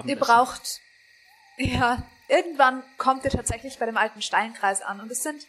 ihr 0.06 0.16
braucht. 0.18 0.80
Ja, 1.58 2.04
irgendwann 2.30 2.82
kommt 2.98 3.26
ihr 3.26 3.32
tatsächlich 3.32 3.78
bei 3.78 3.86
dem 3.86 3.98
alten 3.98 4.22
Steinkreis 4.22 4.82
an 4.82 5.02
und 5.02 5.12
es 5.12 5.22
sind. 5.22 5.46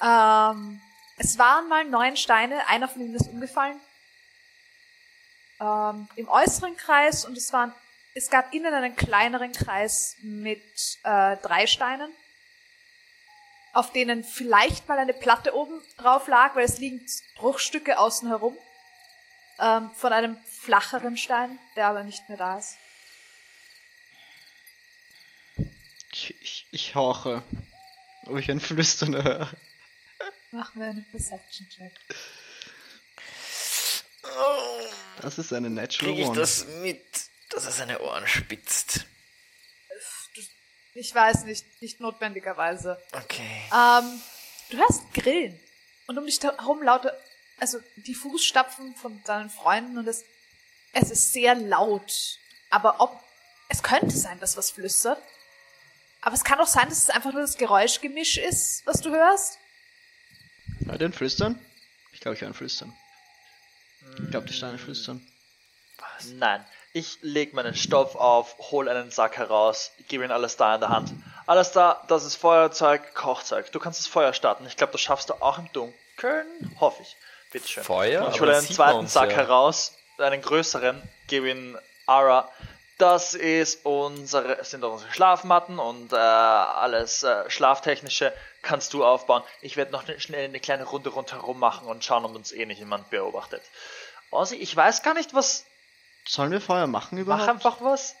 Ähm, 0.00 0.80
es 1.16 1.38
waren 1.38 1.68
mal 1.68 1.84
neun 1.84 2.16
Steine, 2.16 2.66
einer 2.68 2.88
von 2.88 3.02
ihnen 3.02 3.14
ist 3.14 3.28
umgefallen. 3.28 3.80
Ähm, 5.60 6.08
Im 6.16 6.28
äußeren 6.28 6.76
Kreis 6.76 7.24
und 7.24 7.36
es 7.36 7.52
waren. 7.52 7.72
Es 8.16 8.30
gab 8.30 8.54
innen 8.54 8.72
einen 8.72 8.94
kleineren 8.94 9.52
Kreis 9.52 10.16
mit 10.20 10.62
äh, 11.02 11.36
drei 11.38 11.66
Steinen, 11.66 12.12
auf 13.72 13.92
denen 13.92 14.22
vielleicht 14.22 14.88
mal 14.88 14.98
eine 14.98 15.12
Platte 15.12 15.54
oben 15.54 15.82
drauf 15.96 16.28
lag, 16.28 16.54
weil 16.54 16.64
es 16.64 16.78
liegen 16.78 17.04
Bruchstücke 17.36 17.98
außen 17.98 18.28
herum. 18.28 18.56
Ähm, 19.58 19.90
von 19.94 20.12
einem 20.12 20.36
flacheren 20.44 21.16
Stein, 21.16 21.58
der 21.76 21.86
aber 21.88 22.02
nicht 22.04 22.28
mehr 22.28 22.38
da 22.38 22.58
ist. 22.58 22.76
Ich, 26.12 26.34
ich, 26.40 26.66
ich 26.70 26.94
horche. 26.94 27.42
Ob 28.26 28.36
ich 28.38 28.50
ein 28.50 28.60
Flüstern 28.60 29.14
höre. 29.14 29.48
Machen 30.54 30.80
wir 30.80 30.86
einen 30.86 31.04
Perception 31.10 31.68
Check. 31.68 31.92
Das 35.20 35.36
ist 35.36 35.52
eine 35.52 35.68
Natural 35.68 36.12
Kriege 36.12 36.22
ich 36.22 36.28
One. 36.28 36.38
das 36.38 36.66
mit, 36.80 37.04
dass 37.50 37.64
er 37.64 37.72
seine 37.72 38.00
Ohren 38.00 38.26
spitzt? 38.28 39.04
Ich 40.94 41.12
weiß 41.12 41.44
nicht, 41.44 41.82
nicht 41.82 41.98
notwendigerweise. 41.98 43.02
Okay. 43.12 43.62
Ähm, 43.72 44.22
du 44.70 44.78
hörst 44.78 45.12
Grillen. 45.12 45.58
Und 46.06 46.18
um 46.18 46.26
dich 46.26 46.40
herum 46.40 46.82
laute, 46.82 47.12
also 47.58 47.80
die 47.96 48.14
Fußstapfen 48.14 48.94
von 48.94 49.20
deinen 49.24 49.50
Freunden 49.50 49.98
und 49.98 50.06
es, 50.06 50.24
es 50.92 51.10
ist 51.10 51.32
sehr 51.32 51.56
laut. 51.56 52.38
Aber 52.70 53.00
ob, 53.00 53.20
es 53.68 53.82
könnte 53.82 54.16
sein, 54.16 54.38
dass 54.38 54.56
was 54.56 54.70
flüstert. 54.70 55.20
Aber 56.20 56.36
es 56.36 56.44
kann 56.44 56.60
auch 56.60 56.68
sein, 56.68 56.88
dass 56.88 56.98
es 56.98 57.10
einfach 57.10 57.32
nur 57.32 57.42
das 57.42 57.56
Geräuschgemisch 57.56 58.38
ist, 58.38 58.86
was 58.86 59.00
du 59.00 59.10
hörst. 59.10 59.58
Ihr 60.80 61.00
ein 61.00 61.12
Flüstern? 61.12 61.58
Ich 62.12 62.20
glaube, 62.20 62.36
ich 62.36 62.40
höre 62.40 62.48
ein 62.48 62.54
Flüstern. 62.54 62.92
Ich 64.22 64.30
glaube, 64.30 64.46
die 64.46 64.52
Steine 64.52 64.78
flüstern. 64.78 65.26
Nein. 66.34 66.64
Ich 66.92 67.18
leg 67.22 67.54
meinen 67.54 67.74
Stoff 67.74 68.14
auf, 68.14 68.56
hol 68.70 68.88
einen 68.88 69.10
Sack 69.10 69.36
heraus, 69.36 69.90
gebe 70.06 70.24
ihn 70.24 70.30
alles 70.30 70.56
da 70.56 70.76
in 70.76 70.80
der 70.80 70.90
Hand. 70.90 71.12
Alles 71.46 71.72
da, 71.72 72.04
das 72.06 72.24
ist 72.24 72.36
Feuerzeug, 72.36 73.14
Kochzeug. 73.14 73.72
Du 73.72 73.80
kannst 73.80 73.98
das 73.98 74.06
Feuer 74.06 74.32
starten. 74.32 74.64
Ich 74.66 74.76
glaube, 74.76 74.92
das 74.92 75.00
schaffst 75.00 75.30
du 75.30 75.34
auch 75.34 75.58
im 75.58 75.68
Dunkeln. 75.72 76.46
Hoffe 76.78 77.02
ich. 77.02 77.16
Bitteschön. 77.50 77.82
Feuer? 77.82 78.24
Und 78.24 78.34
ich 78.34 78.40
hole 78.40 78.56
einen 78.56 78.66
zweiten 78.66 79.00
uns 79.00 79.12
Sack 79.12 79.30
ja. 79.30 79.38
heraus, 79.38 79.96
einen 80.18 80.40
größeren, 80.40 81.02
gebe 81.26 81.50
ihn 81.50 81.76
Ara. 82.06 82.48
Das 82.98 83.34
ist 83.34 83.84
unsere, 83.84 84.64
sind 84.64 84.84
unsere 84.84 85.10
Schlafmatten 85.12 85.80
und 85.80 86.12
äh, 86.12 86.16
alles 86.16 87.24
äh, 87.24 87.50
Schlaftechnische 87.50 88.32
kannst 88.64 88.92
du 88.92 89.04
aufbauen. 89.04 89.42
Ich 89.60 89.76
werde 89.76 89.92
noch 89.92 90.06
ne, 90.08 90.18
schnell 90.18 90.44
eine 90.46 90.58
kleine 90.60 90.84
Runde 90.84 91.10
rundherum 91.10 91.58
machen 91.60 91.86
und 91.86 92.04
schauen, 92.04 92.24
ob 92.24 92.34
uns 92.34 92.50
eh 92.52 92.66
nicht 92.66 92.78
jemand 92.78 93.10
beobachtet. 93.10 93.62
Ossi, 94.30 94.56
ich 94.56 94.74
weiß 94.74 95.02
gar 95.02 95.14
nicht, 95.14 95.34
was. 95.34 95.64
Sollen 96.26 96.50
wir 96.50 96.60
Feuer 96.60 96.86
machen 96.86 97.18
überhaupt? 97.18 97.42
Mach 97.46 97.54
einfach 97.54 97.80
was. 97.80 98.16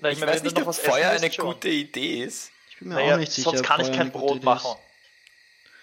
Na, 0.00 0.10
Ich, 0.10 0.18
meine, 0.18 0.32
weiß 0.32 0.38
wenn 0.38 0.42
nicht, 0.44 0.52
ob 0.56 0.60
noch 0.60 0.66
was 0.66 0.78
Feuer 0.80 1.12
essen 1.12 1.24
eine 1.24 1.32
schon. 1.32 1.46
gute 1.46 1.68
Idee 1.68 2.24
ist. 2.24 2.50
Ich 2.70 2.78
bin 2.78 2.88
mir 2.88 2.96
Naja, 2.96 3.14
auch 3.14 3.18
nicht 3.18 3.32
sicher. 3.32 3.50
sonst 3.50 3.62
kann 3.62 3.80
ich 3.80 3.92
kein 3.92 4.10
Brot 4.12 4.42
machen. 4.42 4.76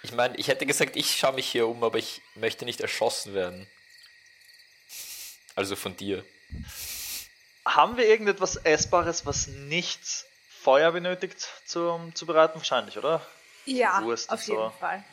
Ich 0.04 0.12
meine, 0.14 0.36
ich 0.38 0.48
hätte 0.48 0.66
gesagt, 0.66 0.96
ich 0.96 1.18
schaue 1.18 1.34
mich 1.34 1.50
hier 1.50 1.68
um, 1.68 1.84
aber 1.84 1.98
ich 1.98 2.22
möchte 2.36 2.66
nicht 2.66 2.82
erschossen 2.82 3.34
werden. 3.34 3.70
Also 5.56 5.76
von 5.76 5.96
dir. 5.98 6.24
Haben 7.66 7.98
wir 7.98 8.08
irgendetwas 8.08 8.56
Essbares, 8.58 9.26
was 9.26 9.48
nicht 9.48 10.00
Feuer 10.62 10.91
benötigt 10.91 11.47
zum 11.66 12.14
Zubereiten? 12.16 12.55
Wahrscheinlich, 12.60 12.97
oder? 12.97 13.26
Ja, 13.66 14.01
Wurst 14.03 14.30
auf 14.32 14.41
jeden 14.43 14.60
so. 14.60 14.70
Fall. 14.80 15.03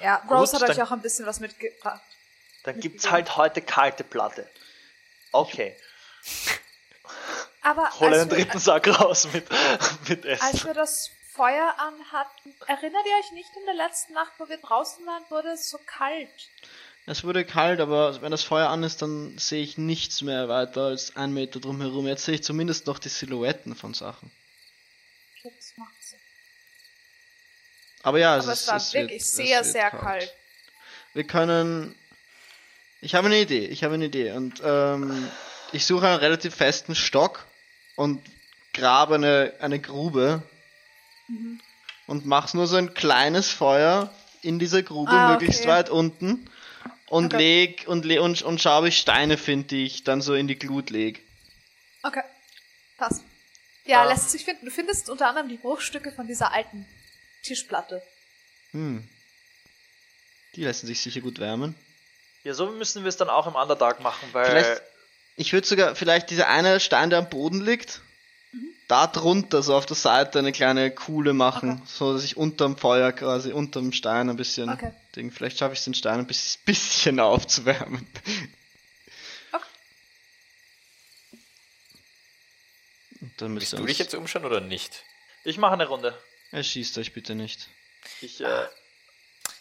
Ja, 0.00 0.18
Gut, 0.26 0.30
Rose 0.38 0.56
hat 0.56 0.62
euch 0.68 0.76
dann- 0.76 0.86
auch 0.86 0.92
ein 0.92 1.02
bisschen 1.02 1.26
was 1.26 1.40
mitgebracht. 1.40 2.02
Dann 2.64 2.80
gibt's 2.80 3.10
halt 3.10 3.36
heute 3.36 3.62
kalte 3.62 4.02
Platte. 4.04 4.48
Okay. 5.32 5.76
Aber 7.62 7.90
Hol 8.00 8.08
als 8.12 8.22
einen 8.22 8.30
wir, 8.30 8.36
dritten 8.38 8.58
Sack 8.58 8.88
raus 9.00 9.28
mit, 9.32 9.46
mit 10.08 10.26
als 10.26 10.54
Essen. 10.54 10.66
wir 10.66 10.74
das 10.74 11.10
Feuer 11.32 11.74
anhatten, 11.78 12.54
erinnert 12.66 13.04
ihr 13.06 13.16
euch 13.24 13.32
nicht 13.32 13.50
in 13.56 13.66
der 13.66 13.74
letzten 13.74 14.14
Nacht, 14.14 14.32
wo 14.38 14.48
wir 14.48 14.56
draußen 14.58 15.04
waren, 15.06 15.22
wurde 15.28 15.48
es 15.50 15.68
so 15.70 15.78
kalt? 15.86 16.28
Es 17.06 17.22
wurde 17.24 17.44
kalt, 17.44 17.80
aber 17.80 18.20
wenn 18.22 18.30
das 18.32 18.42
Feuer 18.42 18.68
an 18.68 18.82
ist, 18.82 19.02
dann 19.02 19.36
sehe 19.38 19.62
ich 19.62 19.78
nichts 19.78 20.22
mehr 20.22 20.48
weiter 20.48 20.82
als 20.86 21.14
ein 21.14 21.32
Meter 21.32 21.60
drumherum. 21.60 22.06
Jetzt 22.06 22.24
sehe 22.24 22.34
ich 22.36 22.42
zumindest 22.42 22.86
noch 22.86 22.98
die 22.98 23.08
Silhouetten 23.10 23.76
von 23.76 23.94
Sachen. 23.94 24.30
Okay, 25.38 25.52
das 25.56 25.72
macht 25.76 25.94
Sinn. 26.02 26.18
Aber 28.06 28.18
ja, 28.20 28.34
Aber 28.36 28.52
es 28.52 28.68
war 28.68 28.74
wird- 28.80 28.94
wirklich 28.94 29.22
es 29.22 29.32
sehr, 29.32 29.56
wird 29.64 29.64
sehr 29.72 29.90
kalt. 29.90 30.32
Wir 31.12 31.24
können. 31.24 31.94
Ich 33.00 33.14
habe 33.16 33.26
eine 33.26 33.40
Idee. 33.40 33.66
Ich 33.66 33.82
habe 33.82 33.94
eine 33.94 34.04
Idee. 34.06 34.30
Und 34.32 34.62
ähm, 34.64 35.28
ich 35.72 35.84
suche 35.86 36.06
einen 36.06 36.18
relativ 36.20 36.54
festen 36.54 36.94
Stock 36.94 37.44
und 37.96 38.22
grabe 38.72 39.16
eine, 39.16 39.52
eine 39.60 39.80
Grube 39.80 40.42
Mhm. 41.28 41.60
und 42.06 42.24
mach's 42.26 42.54
nur 42.54 42.68
so 42.68 42.76
ein 42.76 42.94
kleines 42.94 43.50
Feuer 43.50 44.12
in 44.42 44.60
dieser 44.60 44.84
Grube, 44.84 45.10
Ah, 45.10 45.32
möglichst 45.32 45.62
okay. 45.62 45.70
weit 45.70 45.90
unten. 45.90 46.48
Und 47.08 47.34
Okay. 47.34 47.36
leg 47.42 47.84
und, 47.88 48.04
le 48.04 48.22
und, 48.22 48.42
und 48.42 48.60
schau, 48.60 48.78
ob 48.78 48.84
ich 48.84 48.98
Steine 48.98 49.36
finde, 49.36 49.66
die 49.66 49.84
ich 49.86 50.04
dann 50.04 50.20
so 50.22 50.34
in 50.34 50.46
die 50.46 50.56
Glut 50.56 50.90
leg. 50.90 51.20
Okay, 52.04 52.22
passt. 52.98 53.24
Ja, 53.86 54.04
Ähm. 54.04 54.10
lässt 54.10 54.30
sich 54.30 54.44
finden. 54.44 54.66
Du 54.66 54.70
findest 54.70 55.10
unter 55.10 55.26
anderem 55.28 55.48
die 55.48 55.56
Bruchstücke 55.56 56.12
von 56.12 56.28
dieser 56.28 56.52
alten 56.52 56.86
Tischplatte. 57.46 58.02
Hm. 58.72 59.06
Die 60.54 60.64
lassen 60.64 60.86
sich 60.86 61.00
sicher 61.00 61.20
gut 61.20 61.38
wärmen. 61.38 61.74
Ja, 62.44 62.54
so 62.54 62.70
müssen 62.70 63.04
wir 63.04 63.08
es 63.08 63.16
dann 63.16 63.28
auch 63.28 63.46
im 63.46 63.54
Underdark 63.54 64.00
machen, 64.00 64.28
weil 64.32 64.46
Vielleicht, 64.50 64.82
ich 65.36 65.52
würde 65.52 65.66
sogar 65.66 65.94
vielleicht 65.96 66.30
dieser 66.30 66.48
eine 66.48 66.80
Stein, 66.80 67.10
der 67.10 67.18
am 67.20 67.28
Boden 67.28 67.60
liegt, 67.60 68.00
da 68.88 69.06
drunter, 69.08 69.62
so 69.64 69.74
auf 69.74 69.84
der 69.84 69.96
Seite, 69.96 70.38
eine 70.38 70.52
kleine 70.52 70.90
Kuhle 70.92 71.32
machen, 71.34 71.72
Okay. 71.72 71.82
so 71.86 72.12
dass 72.14 72.22
ich 72.24 72.36
unterm 72.36 72.78
Feuer 72.78 73.10
quasi, 73.12 73.52
unterm 73.52 73.92
Stein 73.92 74.30
ein 74.30 74.36
bisschen 74.36 74.70
Okay. 74.70 74.92
Ding. 75.16 75.32
Vielleicht 75.32 75.58
schaffe 75.58 75.74
ich 75.74 75.82
den 75.84 75.94
Stein 75.94 76.20
ein 76.20 76.26
bis- 76.26 76.58
bisschen 76.64 77.18
aufzuwärmen. 77.20 78.06
Okay. 79.52 79.64
Müsst 83.48 83.72
du 83.72 83.84
dich 83.84 83.98
jetzt 83.98 84.14
umschauen 84.14 84.44
oder 84.44 84.60
nicht? 84.60 85.02
ich 85.44 85.58
mache 85.58 85.74
eine 85.74 85.86
Runde. 85.86 86.18
Erschießt 86.56 86.98
euch 86.98 87.12
bitte 87.12 87.34
nicht. 87.34 87.68
Ich, 88.20 88.40
äh, 88.40 88.68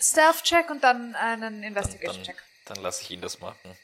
Stealth-Check 0.02 0.70
und 0.70 0.84
dann 0.84 1.16
einen 1.16 1.42
Dann, 1.42 1.64
Investigation-Check. 1.64 2.38
dann, 2.66 2.76
dann 2.76 2.84
lasse 2.84 3.04
ich 3.04 3.12
ihn 3.12 3.22
das 3.22 3.40
machen. 3.40 3.78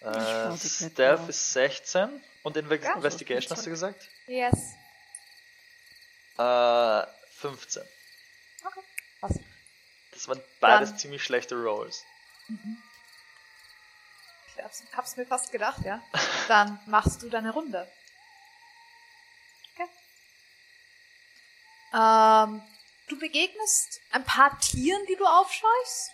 äh, 0.00 0.56
Stealth 0.56 0.98
drauf. 1.20 1.28
ist 1.28 1.52
16 1.52 2.22
und 2.42 2.56
Inve 2.56 2.76
Ja, 2.78 2.94
Investigation 2.94 3.56
hast 3.56 3.66
du 3.66 3.70
gesagt? 3.70 4.08
Yes. 4.26 4.74
Äh, 6.38 7.06
15. 7.38 7.82
Okay. 8.64 8.80
Passt. 9.20 9.40
Das 10.12 10.28
waren 10.28 10.40
beides 10.60 10.90
Dann- 10.90 10.98
ziemlich 10.98 11.22
schlechte 11.24 11.54
Rolls. 11.54 12.04
Ich 14.56 14.62
hab's, 14.62 14.82
hab's 14.92 15.16
mir 15.16 15.26
fast 15.26 15.50
gedacht, 15.52 15.82
ja. 15.84 16.02
Dann 16.48 16.78
machst 16.86 17.22
du 17.22 17.28
deine 17.30 17.50
Runde. 17.52 17.90
Ähm, 21.94 22.62
du 23.08 23.18
begegnest 23.18 24.00
ein 24.10 24.24
paar 24.24 24.58
Tieren, 24.58 25.00
die 25.08 25.16
du 25.16 25.24
aufscheuchst. 25.24 26.10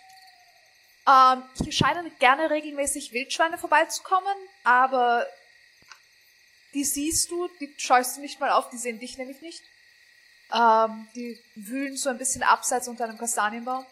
Ähm, 1.07 1.43
hier 1.63 1.71
scheinen 1.71 2.15
gerne 2.19 2.49
regelmäßig 2.49 3.11
Wildschweine 3.11 3.57
vorbeizukommen, 3.57 4.35
aber 4.63 5.25
die 6.73 6.83
siehst 6.83 7.31
du, 7.31 7.47
die 7.59 7.73
scheust 7.77 8.17
du 8.17 8.21
nicht 8.21 8.39
mal 8.39 8.51
auf, 8.51 8.69
die 8.69 8.77
sehen 8.77 8.99
dich 8.99 9.17
nämlich 9.17 9.41
nicht. 9.41 9.63
Ähm, 10.53 11.07
die 11.15 11.41
wühlen 11.55 11.97
so 11.97 12.09
ein 12.09 12.17
bisschen 12.17 12.43
abseits 12.43 12.87
unter 12.87 13.05
einem 13.05 13.17
Kastanienbaum. 13.17 13.85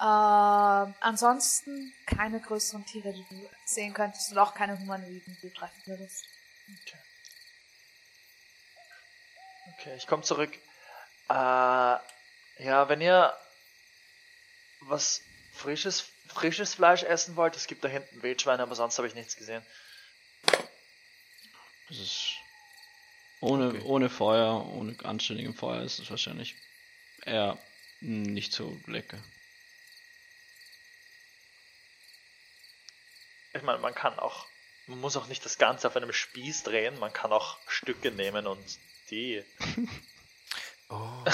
Ähm, 0.00 0.94
ansonsten 1.00 1.92
keine 2.06 2.40
größeren 2.40 2.84
Tiere, 2.86 3.12
die 3.12 3.26
du 3.28 3.48
sehen 3.64 3.94
könntest 3.94 4.32
und 4.32 4.38
auch 4.38 4.54
keine 4.54 4.78
Humanoiden, 4.78 5.36
die 5.42 5.48
du 5.48 5.54
treffen 5.54 5.82
würdest. 5.86 6.26
Okay, 6.68 6.98
ich 9.96 10.06
komme 10.06 10.22
zurück. 10.22 10.52
Äh, 11.28 11.32
ja, 11.32 12.88
wenn 12.88 13.00
ihr 13.00 13.36
was 14.80 15.22
frisches, 15.52 16.10
frisches 16.28 16.74
Fleisch 16.74 17.02
essen 17.02 17.36
wollt, 17.36 17.56
es 17.56 17.66
gibt 17.66 17.84
da 17.84 17.88
hinten 17.88 18.22
Wildschweine, 18.22 18.62
aber 18.62 18.74
sonst 18.74 18.98
habe 18.98 19.08
ich 19.08 19.14
nichts 19.14 19.36
gesehen. 19.36 19.64
Das 21.88 21.98
ist 21.98 22.34
ohne, 23.40 23.68
Okay. 23.68 23.80
ohne 23.82 24.10
Feuer, 24.10 24.66
ohne 24.66 24.96
anständigem 25.04 25.54
Feuer 25.54 25.82
ist 25.82 25.98
es 25.98 26.10
wahrscheinlich 26.10 26.56
eher 27.24 27.58
nicht 28.00 28.52
so 28.52 28.78
lecker. 28.86 29.22
Ich 33.54 33.62
meine, 33.62 33.78
man 33.78 33.94
kann 33.94 34.18
auch, 34.18 34.46
man 34.86 35.00
muss 35.00 35.16
auch 35.16 35.26
nicht 35.26 35.44
das 35.44 35.58
Ganze 35.58 35.88
auf 35.88 35.96
einem 35.96 36.12
Spieß 36.12 36.62
drehen, 36.64 36.98
man 36.98 37.12
kann 37.12 37.32
auch 37.32 37.58
Stücke 37.66 38.10
nehmen 38.12 38.46
und 38.46 38.78
die. 39.10 39.44
Oh. 40.88 41.24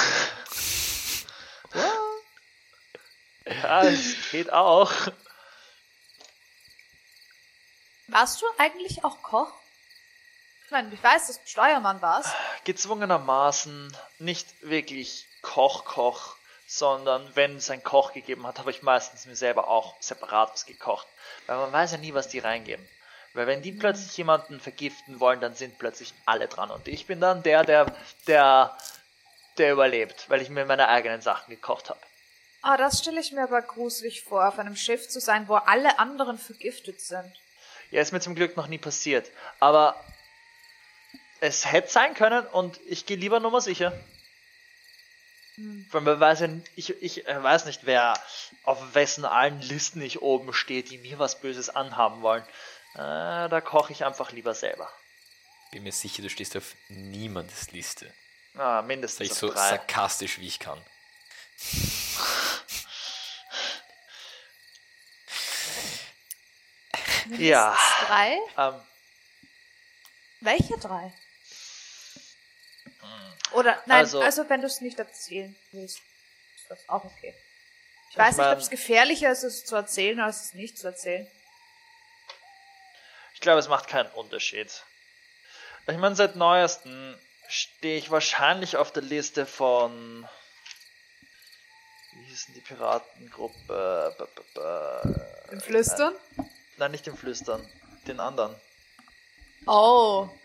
Ja, 3.47 3.83
es 3.83 4.31
geht 4.31 4.53
auch. 4.53 4.91
Warst 8.09 8.41
du 8.41 8.47
eigentlich 8.59 9.05
auch 9.05 9.23
Koch? 9.23 9.53
Ich 10.65 10.71
meine, 10.71 10.93
ich 10.93 11.03
weiß, 11.03 11.27
dass 11.27 11.43
du 11.43 11.47
Steuermann 11.47 12.01
warst. 12.01 12.35
Gezwungenermaßen 12.65 13.95
nicht 14.19 14.49
wirklich 14.63 15.27
Koch-Koch, 15.43 16.37
sondern 16.67 17.37
wenn 17.37 17.57
es 17.57 17.71
einen 17.71 17.83
Koch 17.83 18.15
gegeben 18.15 18.47
hat, 18.47 18.59
habe 18.59 18.71
ich 18.71 18.83
meistens 18.83 19.27
mir 19.27 19.37
selber 19.37 19.69
auch 19.69 19.95
separat 20.01 20.53
was 20.53 20.65
gekocht. 20.65 21.07
Weil 21.47 21.59
man 21.59 21.73
weiß 21.73 21.93
ja 21.93 21.99
nie, 21.99 22.15
was 22.15 22.29
die 22.29 22.39
reingeben. 22.39 22.89
Weil 23.35 23.49
wenn 23.49 23.63
die 23.63 23.73
plötzlich 23.73 24.17
jemanden 24.17 24.61
vergiften 24.61 25.19
wollen, 25.21 25.41
dann 25.41 25.55
sind 25.55 25.79
plötzlich 25.79 26.15
alle 26.25 26.47
dran. 26.47 26.71
Und 26.71 26.87
ich 26.87 27.07
bin 27.07 27.21
dann 27.21 27.43
der, 27.43 27.65
der, 27.65 27.95
der, 28.29 28.77
der 29.59 29.73
überlebt, 29.73 30.31
weil 30.31 30.41
ich 30.41 30.49
mir 30.49 30.65
meine 30.65 30.89
eigenen 30.89 31.21
Sachen 31.21 31.51
gekocht 31.51 31.91
habe. 31.91 32.01
Ah, 32.63 32.77
das 32.77 33.01
stelle 33.01 33.21
ich 33.21 33.33
mir 33.33 33.43
aber 33.43 33.61
gruselig 33.61 34.23
vor, 34.23 34.49
auf 34.49 34.59
einem 34.59 34.77
Schiff 34.77 35.09
zu 35.09 35.21
sein, 35.21 35.49
wo 35.49 35.57
alle 35.57 35.99
anderen 35.99 36.39
vergiftet 36.39 37.01
sind. 37.01 37.31
Ja, 37.91 38.01
ist 38.01 38.13
mir 38.13 38.21
zum 38.21 38.37
Glück 38.37 38.57
noch 38.57 38.69
nie 38.69 38.79
passiert. 38.79 39.31
Aber 39.61 40.03
es 41.41 41.71
hätte 41.71 41.91
sein 41.91 42.15
können 42.15 42.47
und 42.47 42.81
ich 42.87 43.05
gehe 43.05 43.17
lieber 43.17 43.41
Nummer 43.41 43.61
sicher. 43.61 43.93
Weil 45.91 46.01
man 46.01 46.19
weiß 46.19 46.41
ja, 46.41 46.49
ich, 46.75 47.03
ich 47.03 47.29
äh, 47.29 47.43
weiß 47.43 47.67
nicht, 47.67 47.85
wer 47.85 48.15
auf 48.65 48.95
wessen 48.95 49.25
allen 49.25 49.61
Listen 49.61 50.01
ich 50.03 50.23
oben 50.23 50.53
stehe, 50.53 50.83
die 50.83 50.99
mir 50.99 51.19
was 51.19 51.41
Böses 51.41 51.69
anhaben 51.71 52.23
wollen. 52.23 52.43
Äh, 52.95 53.49
da 53.49 53.61
koche 53.61 53.93
ich 53.93 54.05
einfach 54.05 54.31
lieber 54.33 54.55
selber. 54.55 54.91
Bin 55.73 55.83
mir 55.83 55.93
sicher, 55.93 56.23
du 56.23 56.31
stehst 56.31 56.57
auf 56.57 56.75
niemandes 56.89 57.73
Liste. 57.73 58.13
Ah, 58.55 58.79
Sag 58.79 58.87
mindestens 58.87 59.27
ich 59.27 59.33
auf 59.33 59.39
so 59.39 59.49
drei. 59.53 59.69
sarkastisch, 59.71 60.39
wie 60.39 60.47
ich 60.47 60.61
kann. 60.61 60.81
Ja. 67.39 67.77
Drei? 68.07 68.39
Ähm, 68.59 68.75
Welche 70.41 70.77
drei? 70.79 71.13
Oder, 73.53 73.81
nein, 73.87 74.01
Also- 74.01 74.21
also, 74.21 74.49
wenn 74.51 74.61
du 74.61 74.67
es 74.67 74.81
nicht 74.81 74.99
erzählen 74.99 75.55
willst, 75.73 75.99
ist 76.57 76.67
das 76.71 76.89
auch 76.89 77.05
okay. 77.05 77.35
Ich 78.11 78.19
weiß 78.19 78.37
nicht, 78.37 78.45
mein- 78.47 78.55
ob 78.55 78.61
es 78.61 78.69
gefährlicher 78.71 79.31
ist, 79.31 79.43
es 79.43 79.65
zu 79.65 79.75
erzählen, 79.77 80.21
als 80.21 80.47
es 80.47 80.55
nicht 80.55 80.77
zu 80.77 80.87
erzählen. 80.87 81.27
Ich 83.35 83.41
glaube, 83.41 83.59
es 83.59 83.69
macht 83.69 83.89
keinen 83.89 84.11
Unterschied. 84.13 84.83
Ich 85.87 85.99
meine, 85.99 86.17
seit 86.17 86.35
neuestem 86.37 87.15
stehe 87.49 87.99
ich 87.99 88.11
wahrscheinlich 88.11 88.77
auf 88.77 88.91
der 88.93 89.03
Liste 89.03 89.45
von. 89.47 90.27
Wie 92.15 92.25
hießen 92.27 92.55
die 92.55 92.61
Piratengruppe? 92.61 94.17
Im 95.51 95.61
Flüstern? 95.61 96.15
Nein, 96.79 96.91
nicht 96.93 97.07
im 97.07 97.17
Flüstern. 97.17 97.69
Den 98.07 98.21
anderen. 98.21 98.55
Oh. 99.67 100.29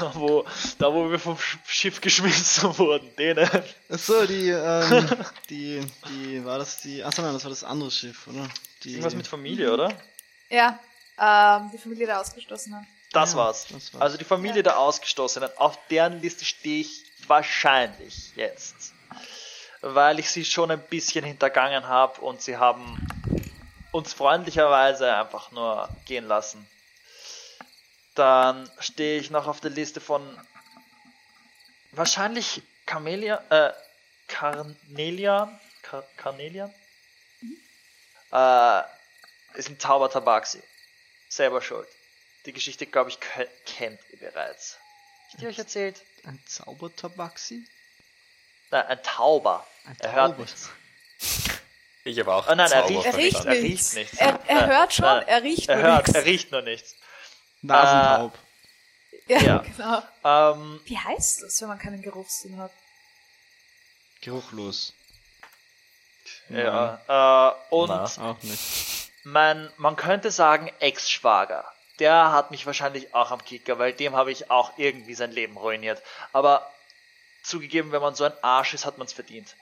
Da 0.00 0.14
wo, 0.14 0.44
da, 0.78 0.92
wo 0.94 1.10
wir 1.10 1.18
vom 1.18 1.34
Sch- 1.36 1.58
Schiff 1.66 2.00
geschmissen 2.00 2.78
wurden. 2.78 3.14
Denen. 3.16 3.50
Achso, 3.88 4.24
die, 4.26 4.48
ähm, 4.50 5.10
die, 5.50 5.84
die, 6.08 6.44
war 6.44 6.58
das 6.58 6.80
die, 6.82 7.02
achso 7.02 7.20
nein, 7.22 7.32
das 7.34 7.42
war 7.42 7.50
das 7.50 7.64
andere 7.64 7.90
Schiff, 7.90 8.28
oder? 8.28 8.48
Die, 8.84 8.92
Irgendwas 8.92 9.16
mit 9.16 9.26
Familie, 9.26 9.72
oder? 9.72 9.92
Ja, 10.52 10.78
ähm, 11.18 11.70
die 11.72 11.78
Familie 11.78 12.04
der 12.06 12.20
Ausgestoßenen. 12.20 12.86
Das 13.12 13.32
Ja, 13.32 13.38
war's. 13.38 13.66
das 13.70 13.94
war's. 13.94 14.02
Also 14.02 14.16
die 14.18 14.24
Familie 14.24 14.62
der 14.62 14.78
Ausgestoßenen. 14.78 15.50
Auf 15.56 15.78
deren 15.88 16.20
Liste 16.20 16.44
stehe 16.44 16.82
ich 16.82 17.04
wahrscheinlich 17.26 18.36
jetzt. 18.36 18.92
Weil 19.80 20.18
ich 20.18 20.30
sie 20.30 20.44
schon 20.44 20.70
ein 20.70 20.80
bisschen 20.82 21.24
hintergangen 21.24 21.88
habe 21.88 22.20
und 22.20 22.42
sie 22.42 22.58
haben 22.58 22.98
uns 23.92 24.12
freundlicherweise 24.12 25.14
einfach 25.16 25.52
nur 25.52 25.88
gehen 26.04 26.26
lassen. 26.28 26.68
Dann 28.14 28.70
stehe 28.78 29.18
ich 29.18 29.30
noch 29.30 29.46
auf 29.46 29.60
der 29.60 29.70
Liste 29.70 30.02
von 30.02 30.22
wahrscheinlich 31.92 32.62
Camelia, 32.84 33.42
äh, 33.48 33.72
Carnelian, 34.28 35.58
Car 35.82 36.04
Carnelian? 36.18 36.72
Äh, 38.30 38.82
ist 39.54 39.68
ein 39.68 39.78
Taubertabaxi. 39.78 40.62
Selber 41.28 41.62
schuld. 41.62 41.88
Die 42.46 42.52
Geschichte, 42.52 42.86
glaube 42.86 43.10
ich, 43.10 43.18
kennt 43.66 44.00
ihr 44.10 44.18
bereits. 44.18 44.76
Hab 45.28 45.34
ich 45.34 45.40
die 45.40 45.46
euch 45.46 45.58
erzählt? 45.58 46.02
Ein 46.24 46.42
Zaubertabaxi? 46.46 47.64
Nein, 48.70 48.86
ein 48.86 49.02
Tauber. 49.02 49.66
Ein 49.86 49.96
er 50.00 50.12
hört 50.12 50.30
Tauber. 50.32 50.42
nichts. 50.42 50.68
Ich 52.04 52.18
habe 52.18 52.34
auch 52.34 52.48
Oh 52.48 52.54
nein, 52.54 52.70
er 52.72 52.88
riecht, 52.88 53.04
Er 53.04 53.16
riecht 53.16 53.44
er 53.44 53.54
nichts. 53.54 53.94
riecht 53.94 53.94
nichts. 53.94 54.18
Er, 54.18 54.40
er 54.48 54.62
Äh, 54.62 54.66
hört 54.66 54.92
schon, 54.92 55.04
nein, 55.04 55.28
er 55.28 55.42
riecht 55.42 55.68
Er 55.68 55.76
nur 55.76 55.84
hört, 55.84 56.06
nichts. 56.08 56.14
er 56.18 56.24
riecht 56.24 56.50
nur 56.52 56.62
nichts. 56.62 56.96
Nasentaub. 57.62 58.38
Ja, 59.28 59.38
Ja. 59.40 59.58
genau. 59.58 60.02
Ähm, 60.24 60.80
Wie 60.84 60.98
heißt 60.98 61.42
das, 61.42 61.60
wenn 61.60 61.68
man 61.68 61.78
keinen 61.78 62.02
Geruchssinn 62.02 62.58
hat? 62.58 62.72
Geruchlos. 64.20 64.94
ja, 66.48 67.50
äh, 67.50 67.74
und 67.74 67.88
Na. 67.88 68.04
Auch 68.30 68.42
nicht. 68.42 69.01
Mein, 69.24 69.70
man 69.76 69.96
könnte 69.96 70.30
sagen, 70.30 70.70
Ex-Schwager. 70.80 71.70
Der 71.98 72.32
hat 72.32 72.50
mich 72.50 72.66
wahrscheinlich 72.66 73.14
auch 73.14 73.30
am 73.30 73.44
Kicker, 73.44 73.78
weil 73.78 73.92
dem 73.92 74.16
habe 74.16 74.32
ich 74.32 74.50
auch 74.50 74.76
irgendwie 74.78 75.14
sein 75.14 75.30
Leben 75.30 75.56
ruiniert. 75.56 76.02
Aber 76.32 76.68
zugegeben, 77.42 77.92
wenn 77.92 78.02
man 78.02 78.14
so 78.14 78.24
ein 78.24 78.32
Arsch 78.42 78.74
ist, 78.74 78.86
hat 78.86 78.98
man 78.98 79.06
es 79.06 79.12
verdient. 79.12 79.56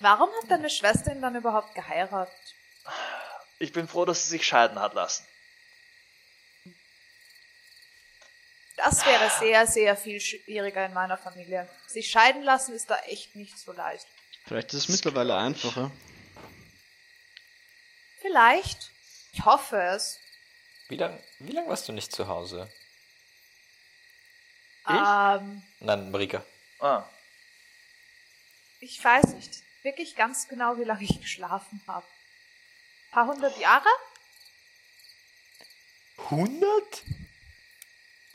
Warum 0.00 0.28
hat 0.42 0.50
deine 0.50 0.70
Schwester 0.70 1.12
ihn 1.12 1.22
dann 1.22 1.36
überhaupt 1.36 1.74
geheiratet? 1.74 2.34
Ich 3.58 3.72
bin 3.72 3.88
froh, 3.88 4.04
dass 4.04 4.24
sie 4.24 4.30
sich 4.30 4.46
scheiden 4.46 4.78
hat 4.80 4.94
lassen. 4.94 5.24
Das 8.76 9.06
wäre 9.06 9.30
sehr, 9.30 9.66
sehr 9.66 9.96
viel 9.96 10.20
schwieriger 10.20 10.84
in 10.84 10.92
meiner 10.92 11.16
Familie. 11.16 11.68
Sich 11.86 12.10
scheiden 12.10 12.42
lassen 12.42 12.74
ist 12.74 12.90
da 12.90 12.98
echt 13.06 13.36
nicht 13.36 13.56
so 13.58 13.72
leicht. 13.72 14.06
Vielleicht 14.46 14.74
ist 14.74 14.80
es 14.80 14.88
mittlerweile 14.88 15.36
einfacher. 15.36 15.92
Vielleicht. 18.22 18.90
Ich 19.32 19.44
hoffe 19.44 19.76
es. 19.80 20.18
Wie 20.88 20.96
lange 20.96 21.22
wie 21.40 21.52
lang 21.52 21.68
warst 21.68 21.88
du 21.88 21.92
nicht 21.92 22.12
zu 22.12 22.28
Hause? 22.28 22.72
Ähm, 24.88 25.62
Nein, 25.80 26.10
Marika. 26.10 26.44
Ah, 26.80 27.04
ich 28.82 29.02
weiß 29.02 29.26
nicht 29.34 29.62
wirklich 29.82 30.16
ganz 30.16 30.48
genau, 30.48 30.76
wie 30.76 30.82
lange 30.84 31.04
ich 31.04 31.20
geschlafen 31.20 31.80
habe. 31.86 32.06
paar 33.12 33.26
hundert 33.26 33.56
Jahre? 33.58 33.88
100? 36.30 37.04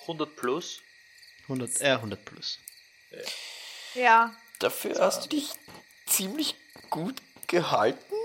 100 0.02 0.36
plus? 0.38 0.82
100, 1.44 1.82
äh, 1.82 1.92
100 1.92 2.24
plus. 2.24 2.60
Ja. 3.94 4.34
Dafür 4.60 5.00
hast 5.00 5.26
du 5.26 5.30
dich 5.30 5.52
ziemlich 6.06 6.56
gut 6.90 7.22
gehalten? 7.48 8.17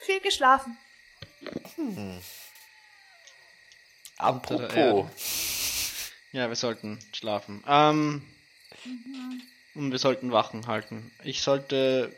Viel 0.00 0.20
geschlafen. 0.20 0.76
Der 1.40 2.20
Apropos, 4.18 5.06
Ja, 6.32 6.48
wir 6.48 6.56
sollten 6.56 6.98
schlafen. 7.12 7.64
Ähm, 7.66 8.26
Und 9.74 9.90
wir 9.92 9.98
sollten 9.98 10.32
Wachen 10.32 10.66
halten. 10.66 11.10
Ich 11.24 11.42
sollte. 11.42 12.14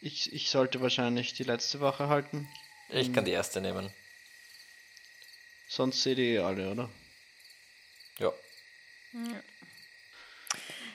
Ich, 0.00 0.32
ich 0.32 0.50
sollte 0.50 0.80
wahrscheinlich 0.80 1.34
die 1.34 1.44
letzte 1.44 1.80
Wache 1.80 2.08
halten. 2.08 2.48
Ich 2.88 3.12
kann 3.12 3.24
die 3.24 3.30
erste 3.30 3.60
nehmen. 3.60 3.92
Sonst 5.68 6.02
seht 6.02 6.18
ihr 6.18 6.24
eh 6.24 6.44
alle, 6.44 6.70
oder? 6.70 6.90
Ja. 8.18 8.32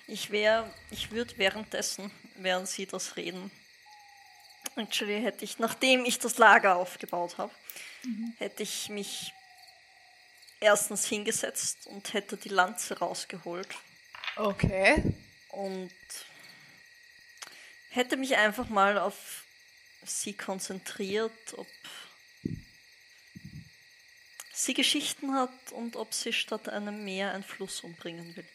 Ich 0.08 0.30
wäre, 0.32 0.72
ich 0.92 1.12
würde 1.12 1.38
währenddessen, 1.38 2.12
während 2.36 2.68
sie 2.68 2.86
das 2.86 3.16
reden, 3.16 3.50
actually 4.78 5.22
hätte 5.22 5.44
ich, 5.44 5.60
nachdem 5.60 6.06
ich 6.06 6.20
das 6.20 6.38
Lager 6.38 6.76
aufgebaut 6.76 7.38
habe, 7.38 7.54
hätte 8.38 8.64
ich 8.64 8.90
mich 8.90 9.34
erstens 10.60 11.06
hingesetzt 11.06 11.88
und 11.88 12.14
hätte 12.14 12.38
die 12.38 12.50
Lanze 12.50 12.98
rausgeholt 13.00 13.68
Okay. 14.36 15.04
und 15.50 15.92
hätte 17.90 18.18
mich 18.18 18.38
einfach 18.38 18.70
mal 18.70 18.98
auf 18.98 19.44
sie 20.04 20.34
konzentriert, 20.34 21.32
ob 21.58 21.68
sie 24.54 24.74
Geschichten 24.74 25.34
hat 25.36 25.72
und 25.72 25.96
ob 25.96 26.14
sie 26.14 26.34
statt 26.34 26.70
einem 26.70 27.04
Meer 27.04 27.32
einen 27.34 27.44
Fluss 27.44 27.82
umbringen 27.82 28.36
will. 28.36 28.48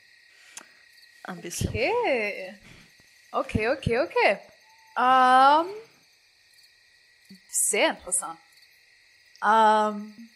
Ein 1.24 1.40
bisschen. 1.40 1.68
Okay. 1.68 2.58
Okay, 3.30 3.68
okay, 3.68 3.98
okay. 4.00 4.38
Ähm. 4.96 5.91
Sehr 7.52 7.90
interessant. 7.90 8.38
Ähm. 9.44 10.30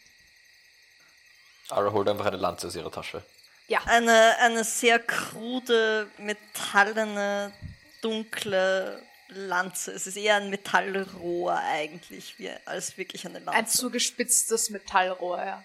Ara 1.71 1.91
holt 1.91 2.09
einfach 2.09 2.27
eine 2.27 2.37
Lanze 2.37 2.67
aus 2.67 2.77
ihrer 2.77 2.93
Tasche. 2.93 3.25
Ja. 3.69 3.81
Eine, 3.87 4.37
eine 4.39 4.63
sehr 4.65 4.99
krude, 4.99 6.11
metallene, 6.19 7.55
dunkle 8.03 9.03
Lanze. 9.29 9.93
Es 9.93 10.07
ist 10.07 10.17
eher 10.17 10.37
ein 10.37 10.51
Metallrohr 10.51 11.57
eigentlich, 11.57 12.39
wie, 12.39 12.51
als 12.67 12.99
wirklich 12.99 13.27
eine 13.27 13.39
Lanze. 13.39 13.59
Ein 13.59 13.67
zugespitztes 13.67 14.69
Metallrohr, 14.71 15.43
ja. 15.43 15.65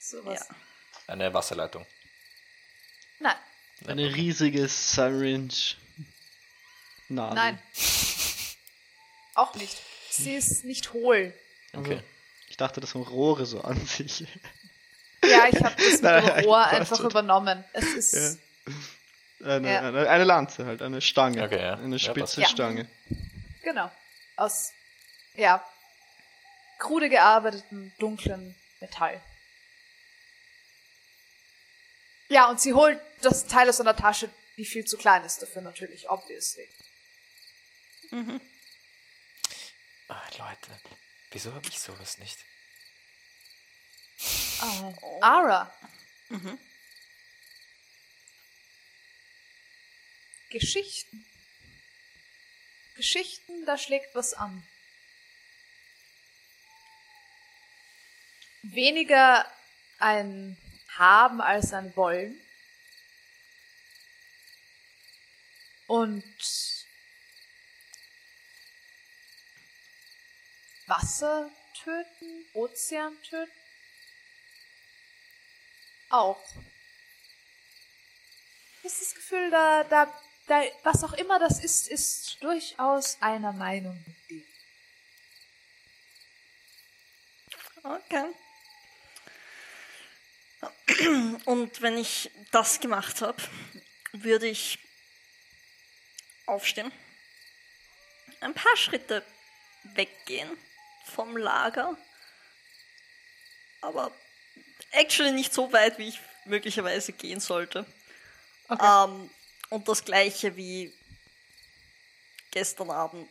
Sowas. 0.00 0.48
Ja. 0.48 0.56
Eine 1.06 1.32
Wasserleitung. 1.34 1.86
Nein, 3.20 3.36
Eine 3.86 4.14
riesige 4.14 4.66
Syringe. 4.68 5.76
Nadel. 7.08 7.34
nein. 7.34 7.62
Auch 9.34 9.54
nicht. 9.54 9.80
Sie 10.16 10.34
ist 10.34 10.64
nicht 10.64 10.92
hohl. 10.92 11.32
Okay. 11.72 12.00
Ich 12.48 12.56
dachte, 12.56 12.80
das 12.80 12.90
sind 12.90 13.02
Rohre 13.02 13.46
so 13.46 13.60
an 13.62 13.84
sich. 13.86 14.26
Ja, 15.24 15.46
ich 15.48 15.62
habe 15.62 15.74
das 15.76 15.92
mit 15.92 16.02
Nein, 16.02 16.24
dem 16.26 16.44
Rohr 16.44 16.64
einfach 16.66 16.96
schon. 16.98 17.06
übernommen. 17.10 17.64
Es 17.72 17.84
ist. 18.14 18.38
Eine, 19.42 19.72
Ja. 19.72 19.80
eine, 19.88 20.08
eine 20.08 20.24
Lanze 20.24 20.64
halt, 20.66 20.82
eine 20.82 21.00
Stange. 21.00 21.42
Okay, 21.44 21.60
ja. 21.60 21.74
Eine 21.74 21.96
Ja, 21.96 22.10
spitze. 22.10 22.44
Stange. 22.44 22.88
Genau. 23.62 23.90
Aus, 24.36 24.72
ja, 25.34 25.64
krude 26.78 27.08
gearbeitetem, 27.08 27.92
dunklen 27.98 28.54
Metall. 28.80 29.20
Ja, 32.28 32.48
und 32.48 32.60
sie 32.60 32.72
holt 32.74 33.00
das 33.22 33.46
Teil 33.46 33.68
aus 33.68 33.80
einer 33.80 33.96
Tasche, 33.96 34.28
die 34.56 34.64
viel 34.64 34.84
zu 34.84 34.96
klein 34.96 35.24
ist 35.24 35.42
dafür 35.42 35.62
natürlich, 35.62 36.08
obviously. 36.10 36.68
Ah, 40.08 40.28
Leute, 40.38 40.80
wieso 41.30 41.52
habe 41.54 41.66
ich 41.68 41.80
sowas 41.80 42.18
nicht? 42.18 42.38
Ah, 44.60 44.92
Ara. 45.20 45.74
Geschichten. 50.50 51.26
Geschichten, 52.94 53.66
da 53.66 53.76
schlägt 53.76 54.14
was 54.14 54.34
an. 54.34 54.66
Weniger 58.62 59.50
ein 59.98 60.56
Haben 60.96 61.40
als 61.40 61.72
ein 61.72 61.94
Wollen. 61.96 62.40
Und 65.86 66.24
Wasser 70.86 71.50
töten, 71.82 72.46
Ozean 72.54 73.16
töten. 73.22 73.50
Auch. 76.10 76.40
Habe 78.78 78.94
das 79.00 79.14
Gefühl, 79.14 79.50
da, 79.50 79.84
da, 79.84 80.20
da, 80.46 80.62
was 80.82 81.02
auch 81.04 81.14
immer 81.14 81.38
das 81.38 81.62
ist, 81.62 81.88
ist 81.88 82.42
durchaus 82.42 83.16
einer 83.20 83.52
Meinung 83.52 84.02
mit 84.06 84.30
dir. 84.30 84.44
Okay. 87.82 88.34
Und 91.44 91.82
wenn 91.82 91.98
ich 91.98 92.30
das 92.50 92.80
gemacht 92.80 93.20
habe, 93.20 93.42
würde 94.12 94.46
ich 94.48 94.78
aufstehen, 96.46 96.92
ein 98.40 98.54
paar 98.54 98.76
Schritte 98.76 99.24
weggehen 99.94 100.50
vom 101.04 101.36
Lager, 101.36 101.96
aber 103.80 104.10
actually 104.92 105.32
nicht 105.32 105.52
so 105.52 105.72
weit, 105.72 105.98
wie 105.98 106.08
ich 106.08 106.20
möglicherweise 106.44 107.12
gehen 107.12 107.40
sollte. 107.40 107.86
Ähm, 108.70 109.30
und 109.70 109.88
das 109.88 110.04
gleiche 110.04 110.56
wie 110.56 110.92
gestern 112.50 112.90
Abend. 112.90 113.28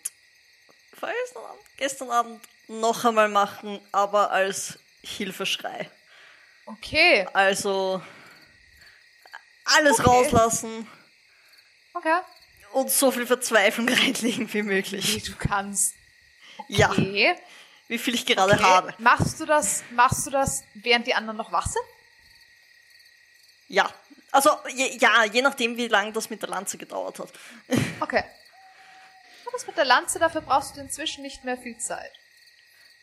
Vorgestern 0.97 1.43
Abend? 1.45 1.61
Gestern 1.77 2.11
Abend 2.11 2.41
noch 2.67 3.03
einmal 3.05 3.29
machen, 3.29 3.79
aber 3.91 4.31
als 4.31 4.79
Hilfeschrei. 5.03 5.89
Okay, 6.65 7.27
Also 7.33 8.01
alles 9.65 9.99
Okay. 9.99 10.05
rauslassen 10.05 10.87
okay. 11.93 12.19
und 12.73 12.89
so 12.89 13.11
viel 13.11 13.25
Verzweiflung 13.25 13.87
reinlegen 13.89 14.47
wie 14.49 14.53
Wie 14.59 14.61
möglich. 14.63 15.23
du 15.23 15.35
kannst. 15.35 15.93
Ja, 16.69 16.89
Okay. 16.91 17.35
Wie 17.87 17.97
viel 17.97 18.13
ich 18.15 18.25
gerade 18.25 18.53
okay. 18.53 18.63
habe. 18.63 18.93
Machst 18.97 19.39
du 19.39 19.45
das, 19.45 19.83
machst 19.91 20.25
du 20.25 20.31
das, 20.31 20.63
während 20.73 21.07
die 21.07 21.13
anderen 21.15 21.37
noch 21.37 21.51
wach 21.51 21.67
sind? 21.67 21.83
Ja. 23.67 23.89
Also 24.31 24.49
je, 24.69 24.97
ja, 24.97 25.25
je 25.25 25.41
nachdem, 25.41 25.77
wie 25.77 25.87
lange 25.87 26.11
das 26.11 26.29
mit 26.29 26.41
der 26.41 26.49
Lanze 26.49 26.77
gedauert 26.77 27.19
hat. 27.19 27.29
Okay. 27.99 28.23
Aber 29.45 29.51
Das 29.51 29.67
mit 29.67 29.77
der 29.77 29.85
Lanze, 29.85 30.19
dafür 30.19 30.41
brauchst 30.41 30.75
du 30.75 30.81
inzwischen 30.81 31.21
nicht 31.21 31.43
mehr 31.43 31.57
viel 31.57 31.77
Zeit. 31.77 32.11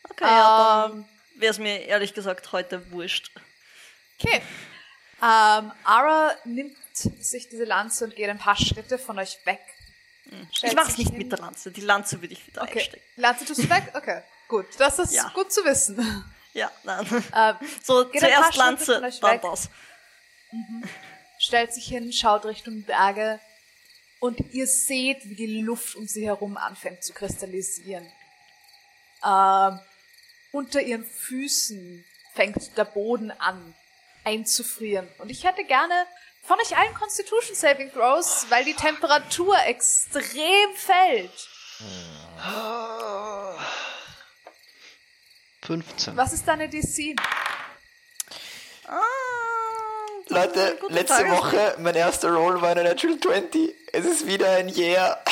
Okay, 0.09 0.25
ja, 0.25 0.85
Ähm, 0.85 0.91
dann 0.91 1.39
wäre 1.39 1.51
es 1.51 1.59
mir 1.59 1.85
ehrlich 1.85 2.13
gesagt 2.13 2.51
heute 2.51 2.91
wurscht. 2.91 3.31
Okay. 4.19 4.41
Ähm, 5.21 5.71
Ara 5.83 6.31
nimmt 6.45 6.75
sich 6.93 7.47
diese 7.49 7.63
Lanze 7.63 8.05
und 8.05 8.15
geht 8.15 8.29
ein 8.29 8.39
paar 8.39 8.57
Schritte 8.57 8.97
von 8.97 9.17
euch 9.19 9.37
weg. 9.45 9.61
Ich 10.63 10.73
mach's 10.75 10.97
nicht 10.97 11.13
mit 11.13 11.31
der 11.31 11.39
Lanze. 11.39 11.71
Die 11.71 11.81
Lanze 11.81 12.21
würde 12.21 12.33
ich 12.33 12.45
wieder 12.47 12.61
Okay. 12.63 12.79
einstecken. 12.79 13.03
Lanze 13.17 13.45
tust 13.45 13.63
du 13.63 13.69
weg? 13.69 13.91
Okay. 13.93 14.21
Gut. 14.51 14.67
Das 14.79 14.99
ist 14.99 15.13
Ja. 15.13 15.29
gut 15.33 15.49
zu 15.51 15.63
wissen. 15.63 16.25
Ja, 16.53 16.69
nein. 16.83 17.07
Ähm, 17.33 17.55
So, 17.83 18.03
zuerst 18.03 18.55
Lanze, 18.57 18.99
dann 19.21 19.31
weg. 19.31 19.41
das. 19.41 19.69
stellt 21.39 21.73
sich 21.73 21.85
hin, 21.85 22.11
schaut 22.11 22.43
Richtung 22.45 22.83
Berge 22.83 23.39
und 24.19 24.37
ihr 24.51 24.67
seht, 24.67 25.23
wie 25.23 25.35
die 25.35 25.61
Luft 25.61 25.95
um 25.95 26.05
sie 26.05 26.25
herum 26.27 26.57
anfängt 26.57 27.01
zu 27.01 27.13
kristallisieren. 27.13 28.05
Ähm, 29.25 29.79
unter 30.51 30.81
ihren 30.81 31.05
Füßen 31.05 32.03
fängt 32.33 32.77
der 32.77 32.83
Boden 32.85 33.31
an 33.31 33.73
einzufrieren. 34.25 35.07
Und 35.19 35.29
ich 35.29 35.45
hätte 35.45 35.63
gerne 35.63 36.05
von 36.43 36.59
euch 36.59 36.75
allen 36.77 36.93
Constitution 36.95 37.55
Saving 37.55 37.89
Throws, 37.93 38.47
weil 38.49 38.65
die 38.65 38.73
Temperatur 38.73 39.57
extrem 39.65 40.75
fällt. 40.75 41.47
15. 45.63 46.17
Was 46.17 46.33
ist 46.33 46.47
deine 46.47 46.67
DC? 46.69 47.15
Ah, 48.87 48.97
Leute, 50.27 50.77
letzte 50.89 51.13
Frage. 51.15 51.31
Woche, 51.31 51.75
mein 51.79 51.95
erster 51.95 52.31
Roll 52.31 52.61
war 52.61 52.71
eine 52.71 52.83
Natural 52.83 53.19
20. 53.19 53.73
Es 53.93 54.05
ist 54.05 54.25
wieder 54.25 54.51
ein 54.55 54.69
Yeah. 54.69 55.21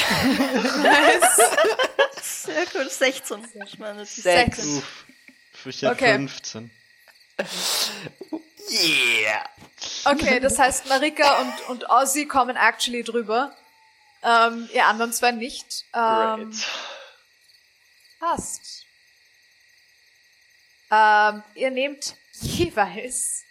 Sehr 2.21 2.65
cool, 2.75 2.89
16. 2.89 3.47
Ich 3.65 3.79
meine, 3.79 4.03
die 4.03 4.21
Sechs. 4.21 4.57
6. 4.57 4.67
Uff. 4.77 5.05
Ich 5.65 5.85
Okay. 5.85 6.13
15. 6.13 6.71
Yeah. 8.69 9.49
Okay, 10.05 10.39
das 10.39 10.59
heißt, 10.59 10.87
Marika 10.87 11.39
und, 11.41 11.69
und 11.69 11.89
Ozzy 11.89 12.27
kommen 12.27 12.55
actually 12.55 13.03
drüber. 13.03 13.53
Ähm, 14.21 14.69
ihr 14.73 14.85
anderen 14.85 15.13
zwei 15.13 15.31
nicht. 15.31 15.85
Ähm, 15.93 16.51
Great. 16.51 16.67
Passt. 18.19 18.78
Ähm, 20.91 21.43
ihr 21.55 21.71
nehmt 21.71 22.15
jeweils 22.33 23.45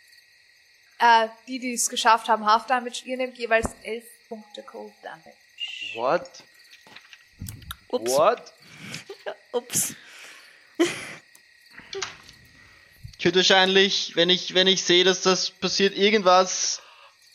Äh, 0.99 1.29
die, 1.47 1.61
die 1.61 1.75
es 1.75 1.89
geschafft 1.89 2.29
haben, 2.29 2.45
Half 2.45 2.67
Damage, 2.67 3.03
ihr 3.05 3.17
nehmt 3.17 3.39
jeweils 3.39 3.69
11 3.85 4.05
Punkte 4.29 4.63
Cold 4.65 4.93
Damage. 5.03 5.37
What? 5.95 6.29
Ups. 7.89 8.11
What? 8.11 8.53
Ups. 9.53 9.95
Ich 13.17 13.25
würde 13.25 13.39
wahrscheinlich, 13.39 14.17
wenn 14.17 14.29
ich, 14.29 14.55
wenn 14.55 14.67
ich 14.67 14.83
sehe, 14.83 15.05
dass 15.05 15.23
das 15.23 15.51
passiert, 15.51 15.97
irgendwas 15.97 16.83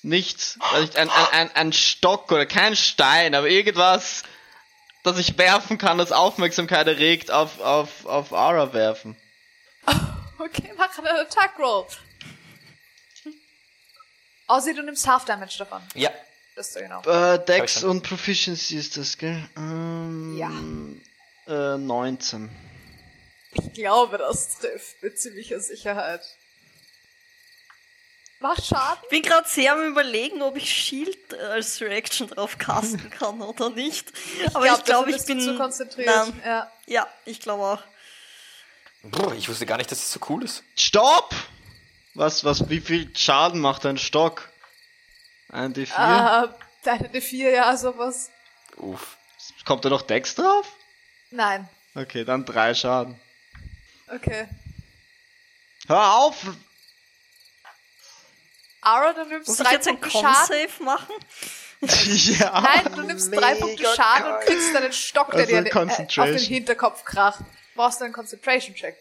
nicht, 0.01 0.57
ein, 0.73 0.89
ein, 0.95 1.09
ein, 1.09 1.55
ein 1.55 1.73
Stock 1.73 2.31
oder 2.31 2.45
kein 2.45 2.75
Stein, 2.75 3.33
aber 3.33 3.47
irgendwas, 3.47 4.23
das 5.03 5.17
ich 5.17 5.37
werfen 5.37 5.77
kann, 5.77 5.97
das 5.97 6.11
Aufmerksamkeit 6.11 6.87
erregt, 6.87 7.31
auf, 7.31 7.61
auf, 7.61 8.05
auf 8.05 8.33
Aura 8.33 8.73
werfen. 8.73 9.15
Okay, 10.43 10.73
mach 10.77 10.97
einen 10.97 11.07
Attack 11.07 11.57
Roll. 11.59 11.87
Außer 14.47 14.73
du 14.73 14.83
nimmst 14.83 15.07
Half 15.07 15.25
Damage 15.25 15.55
davon. 15.57 15.81
Ja, 15.95 16.11
Das 16.55 16.73
du 16.73 16.81
genau. 16.81 17.01
Äh, 17.03 17.43
Dex 17.45 17.83
und 17.83 18.03
Proficiency 18.03 18.75
ist 18.77 18.97
das, 18.97 19.17
gell? 19.17 19.47
Ähm, 19.55 20.35
Ja. 20.37 20.51
Äh, 21.75 21.77
19. 21.77 22.49
Ich 23.53 23.73
glaube, 23.73 24.17
das 24.17 24.57
trifft 24.59 25.01
mit 25.01 25.19
ziemlicher 25.19 25.59
Sicherheit. 25.59 26.21
Macht 28.39 28.65
Schaden? 28.65 28.99
Ich 29.03 29.09
bin 29.09 29.21
gerade 29.21 29.47
sehr 29.47 29.71
am 29.73 29.85
überlegen, 29.87 30.41
ob 30.41 30.57
ich 30.57 30.69
Shield 30.69 31.33
als 31.35 31.79
Reaction 31.79 32.27
drauf 32.27 32.57
casten 32.57 33.09
kann 33.11 33.41
oder 33.41 33.69
nicht. 33.69 34.11
Aber 34.53 34.65
ich 34.65 34.83
glaube, 34.83 35.11
ich, 35.11 35.13
dafür 35.13 35.13
bist 35.13 35.27
bin 35.27 35.39
du 35.39 35.45
zu 35.45 35.57
konzentriert. 35.57 36.07
Nein. 36.07 36.41
Ja. 36.45 36.71
Ja, 36.85 37.07
ich 37.23 37.39
glaube 37.39 37.63
auch. 37.63 37.92
Brr, 39.03 39.33
ich 39.35 39.49
wusste 39.49 39.65
gar 39.65 39.77
nicht, 39.77 39.91
dass 39.91 39.99
es 39.99 40.11
so 40.11 40.19
cool 40.29 40.43
ist. 40.43 40.63
Stopp! 40.77 41.35
Was, 42.13 42.43
was, 42.45 42.69
wie 42.69 42.79
viel 42.79 43.15
Schaden 43.15 43.59
macht 43.59 43.85
ein 43.85 43.97
Stock? 43.97 44.49
Ein 45.49 45.73
D4? 45.73 46.45
Äh, 46.45 46.47
deine 46.83 47.07
D4, 47.09 47.49
ja, 47.49 47.75
sowas. 47.75 48.29
Uff. 48.77 49.17
Kommt 49.65 49.83
da 49.83 49.89
noch 49.89 50.03
Dex 50.03 50.35
drauf? 50.35 50.67
Nein. 51.31 51.67
Okay, 51.95 52.23
dann 52.23 52.45
drei 52.45 52.73
Schaden. 52.73 53.19
Okay. 54.07 54.47
Hör 55.87 56.13
auf! 56.15 56.45
Ara, 58.81 59.13
du 59.13 59.25
nimmst 59.25 59.47
Muss 59.47 59.59
ich 59.59 59.65
drei 59.65 59.73
jetzt 59.73 59.87
ein 59.87 59.99
Punkte 59.99 60.19
Schaden. 60.19 60.33
Con-Save 60.33 60.83
machen? 60.83 61.15
ja. 62.39 62.61
Nein, 62.61 62.95
du 62.95 63.01
nimmst 63.03 63.35
drei 63.35 63.55
Punkte 63.55 63.83
Schaden 63.95 64.33
und 64.33 64.41
kriegst 64.41 64.73
deinen 64.73 64.93
Stock, 64.93 65.31
der 65.31 65.41
Also 65.41 65.51
dir 65.61 65.65
äh, 65.65 66.19
auf 66.19 66.27
den. 66.29 66.37
Hinterkopf 66.37 67.03
kracht. 67.03 67.39
Brauchst 67.75 67.99
du 67.99 68.05
einen 68.05 68.13
Concentration-Check. 68.13 68.95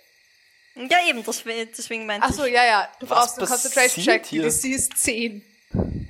Ja, 0.75 1.07
eben, 1.07 1.23
das, 1.25 1.43
deswegen 1.45 2.07
meinte 2.07 2.27
Achso, 2.27 2.45
ich. 2.45 2.55
ja, 2.55 2.65
ja. 2.65 2.93
Du 2.99 3.09
Was 3.09 3.19
brauchst 3.19 3.39
einen 3.39 3.49
passiert 3.49 3.75
Concentration-Check. 3.75 4.23
Die 4.25 4.29
hier? 4.41 4.43
DC 4.45 4.65
ist 4.75 4.97
10. 4.99 6.09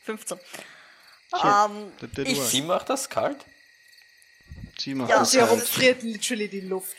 Ich 0.00 0.04
15. 0.04 0.38
Shit. 0.38 1.44
Ähm, 1.44 1.92
ich-. 2.26 2.40
Sie 2.42 2.62
macht 2.62 2.88
das 2.90 3.08
kalt? 3.08 3.44
Sie 4.78 4.94
macht 4.94 5.10
Ja, 5.10 5.20
das 5.20 5.30
Sie 5.30 5.38
Ja. 5.38 5.44
halt. 5.44 5.52
herumfriert 5.52 6.02
literally 6.02 6.48
die 6.48 6.60
Luft. 6.60 6.96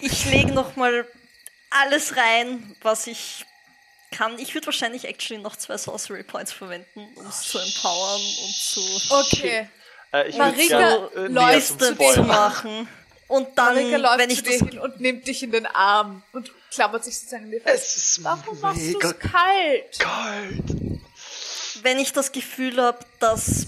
ich 0.00 0.24
lege 0.26 0.52
nochmal 0.52 1.06
alles 1.70 2.16
rein, 2.16 2.74
was 2.80 3.06
ich 3.06 3.44
kann. 4.10 4.38
Ich 4.38 4.54
würde 4.54 4.66
wahrscheinlich 4.66 5.04
actually 5.04 5.42
noch 5.42 5.56
zwei 5.56 5.76
Sorcery 5.76 6.22
Points 6.22 6.52
verwenden, 6.52 7.12
um 7.14 7.26
es 7.26 7.42
zu 7.42 7.58
empowern 7.58 8.20
und 8.22 8.54
zu 8.54 8.80
Okay. 9.10 9.68
Äh, 10.12 10.28
ich 10.28 10.36
Marika 10.36 10.78
gerne 10.78 11.56
äh, 11.56 11.60
zu 11.60 11.76
zu 11.76 12.22
machen. 12.22 12.88
Und 13.28 13.58
dann, 13.58 13.74
Marika 13.74 13.96
läuft 13.98 14.18
wenn 14.18 14.30
zu 14.30 14.36
ich 14.36 14.42
dir 14.42 14.58
das 14.58 14.68
hin 14.70 14.78
und 14.78 15.00
nimmt 15.00 15.26
dich 15.26 15.42
in 15.42 15.52
den 15.52 15.66
Arm 15.66 16.22
und 16.32 16.50
klammert 16.70 17.04
sich 17.04 17.18
sozusagen 17.18 17.44
in 17.44 17.50
dir 17.50 17.60
fest. 17.60 17.96
Es 17.96 17.96
ist 17.96 18.24
Warum 18.24 18.58
machst 18.60 18.94
du 18.94 18.98
kalt? 18.98 19.98
kalt. 19.98 20.64
wenn 21.82 21.98
ich 21.98 22.12
das 22.12 22.32
Gefühl 22.32 22.82
habe, 22.82 23.04
dass 23.20 23.66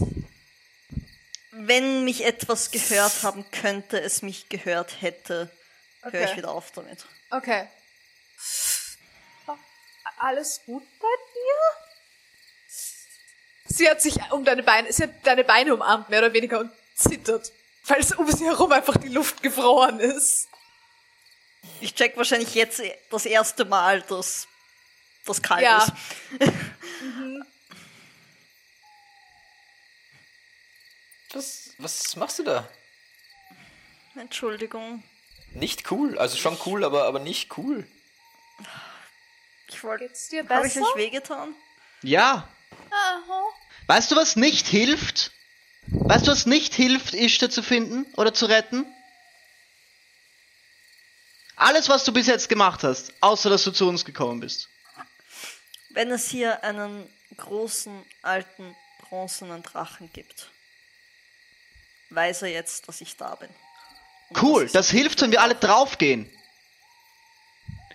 wenn 1.52 2.04
mich 2.04 2.24
etwas 2.24 2.70
gehört 2.70 3.22
haben 3.22 3.44
könnte, 3.50 4.00
es 4.00 4.22
mich 4.22 4.48
gehört 4.48 5.02
hätte, 5.02 5.50
höre 6.02 6.14
ich 6.14 6.28
Okay. 6.30 6.36
wieder 6.38 6.50
auf 6.50 6.70
damit. 6.72 7.04
Okay. 7.30 7.68
Alles 10.18 10.60
gut 10.66 10.82
bei 11.00 11.08
dir? 11.34 11.89
Sie 13.80 13.88
hat 13.88 14.02
sich 14.02 14.14
um 14.30 14.44
deine 14.44 14.62
Beine, 14.62 14.92
sie 14.92 15.04
hat 15.04 15.26
deine 15.26 15.42
Beine 15.42 15.72
umarmt, 15.72 16.10
mehr 16.10 16.18
oder 16.18 16.34
weniger, 16.34 16.60
und 16.60 16.70
zittert. 16.94 17.50
Weil 17.86 18.00
es 18.00 18.12
um 18.12 18.30
sie 18.30 18.44
herum 18.44 18.70
einfach 18.72 18.94
die 18.98 19.08
Luft 19.08 19.42
gefroren 19.42 20.00
ist. 20.00 20.48
Ich 21.80 21.94
check 21.94 22.14
wahrscheinlich 22.18 22.54
jetzt 22.54 22.82
das 23.10 23.24
erste 23.24 23.64
Mal, 23.64 24.02
dass 24.02 24.46
das 25.24 25.40
kalt 25.40 25.62
Ja. 25.62 25.78
ist. 25.82 25.92
Was, 31.32 31.70
was 31.78 32.16
machst 32.16 32.38
du 32.38 32.42
da? 32.42 32.68
Entschuldigung. 34.14 35.02
Nicht 35.52 35.90
cool. 35.90 36.18
Also 36.18 36.36
schon 36.36 36.58
cool, 36.66 36.84
aber, 36.84 37.04
aber 37.04 37.18
nicht 37.18 37.56
cool. 37.56 37.86
Ich 39.68 39.82
wollte. 39.82 40.04
Geht's 40.06 40.28
dir 40.28 40.46
Habe 40.46 40.66
ich 40.66 40.74
besser? 40.74 40.86
euch 40.86 40.96
wehgetan? 40.96 41.54
Ja. 42.02 42.46
Aha. 42.90 43.42
Weißt 43.86 44.10
du, 44.10 44.16
was 44.16 44.36
nicht 44.36 44.66
hilft? 44.66 45.32
Weißt 45.86 46.26
du, 46.26 46.30
was 46.32 46.46
nicht 46.46 46.74
hilft, 46.74 47.14
Ishtar 47.14 47.50
zu 47.50 47.62
finden 47.62 48.06
oder 48.16 48.32
zu 48.32 48.46
retten? 48.46 48.86
Alles, 51.56 51.88
was 51.88 52.04
du 52.04 52.12
bis 52.12 52.26
jetzt 52.26 52.48
gemacht 52.48 52.82
hast, 52.84 53.12
außer 53.20 53.50
dass 53.50 53.64
du 53.64 53.70
zu 53.70 53.88
uns 53.88 54.04
gekommen 54.04 54.40
bist. 54.40 54.68
Wenn 55.90 56.10
es 56.10 56.28
hier 56.30 56.62
einen 56.64 57.08
großen, 57.36 58.04
alten, 58.22 58.74
bronzenen 59.02 59.62
Drachen 59.62 60.10
gibt, 60.12 60.50
weiß 62.10 62.42
er 62.42 62.48
jetzt, 62.48 62.88
dass 62.88 63.00
ich 63.00 63.16
da 63.16 63.34
bin. 63.34 63.50
Und 64.30 64.42
Cool, 64.42 64.64
ich- 64.66 64.72
das 64.72 64.90
hilft, 64.90 65.20
wenn 65.20 65.32
wir 65.32 65.42
alle 65.42 65.54
draufgehen. 65.56 66.30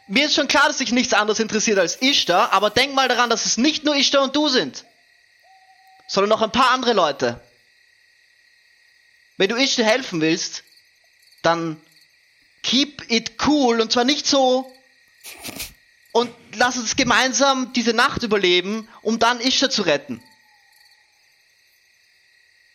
Mir 0.07 0.25
ist 0.27 0.35
schon 0.35 0.47
klar, 0.47 0.67
dass 0.67 0.77
dich 0.77 0.91
nichts 0.91 1.13
anderes 1.13 1.39
interessiert 1.39 1.79
als 1.79 1.99
Ishtar, 2.01 2.51
aber 2.53 2.69
denk 2.69 2.93
mal 2.93 3.07
daran, 3.07 3.29
dass 3.29 3.45
es 3.45 3.57
nicht 3.57 3.83
nur 3.85 3.95
Ishtar 3.95 4.21
und 4.21 4.35
du 4.35 4.49
sind, 4.49 4.85
sondern 6.07 6.29
noch 6.29 6.41
ein 6.41 6.51
paar 6.51 6.71
andere 6.71 6.93
Leute. 6.93 7.41
Wenn 9.37 9.49
du 9.49 9.55
Ishtar 9.55 9.85
helfen 9.85 10.21
willst, 10.21 10.63
dann 11.41 11.81
keep 12.63 13.09
it 13.11 13.33
cool 13.45 13.81
und 13.81 13.91
zwar 13.91 14.03
nicht 14.03 14.25
so 14.25 14.71
und 16.11 16.31
lass 16.55 16.77
uns 16.77 16.95
gemeinsam 16.95 17.73
diese 17.73 17.93
Nacht 17.93 18.23
überleben, 18.23 18.87
um 19.01 19.19
dann 19.19 19.39
Ishtar 19.39 19.69
zu 19.69 19.81
retten. 19.81 20.23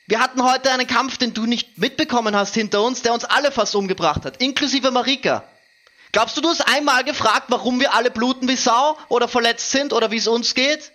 Wir 0.07 0.21
hatten 0.21 0.43
heute 0.43 0.73
einen 0.73 0.87
Kampf, 0.87 1.19
den 1.19 1.35
du 1.35 1.47
nicht 1.47 1.79
mitbekommen 1.79 2.35
hast 2.35 2.55
hinter 2.55 2.83
uns, 2.83 3.03
der 3.03 3.15
uns 3.15 3.25
alle 3.25 3.53
fast 3.53 3.75
umgebracht 3.77 4.25
hat, 4.25 4.43
inklusive 4.43 4.91
Marika. 4.91 5.45
Glaubst 6.13 6.37
du, 6.37 6.41
du 6.41 6.49
hast 6.49 6.63
einmal 6.63 7.05
gefragt, 7.05 7.47
warum 7.49 7.79
wir 7.79 7.95
alle 7.95 8.11
bluten 8.11 8.49
wie 8.49 8.57
Sau 8.57 8.99
oder 9.09 9.29
verletzt 9.29 9.71
sind 9.71 9.93
oder 9.93 10.11
wie 10.11 10.17
es 10.17 10.27
uns 10.27 10.55
geht? 10.55 10.91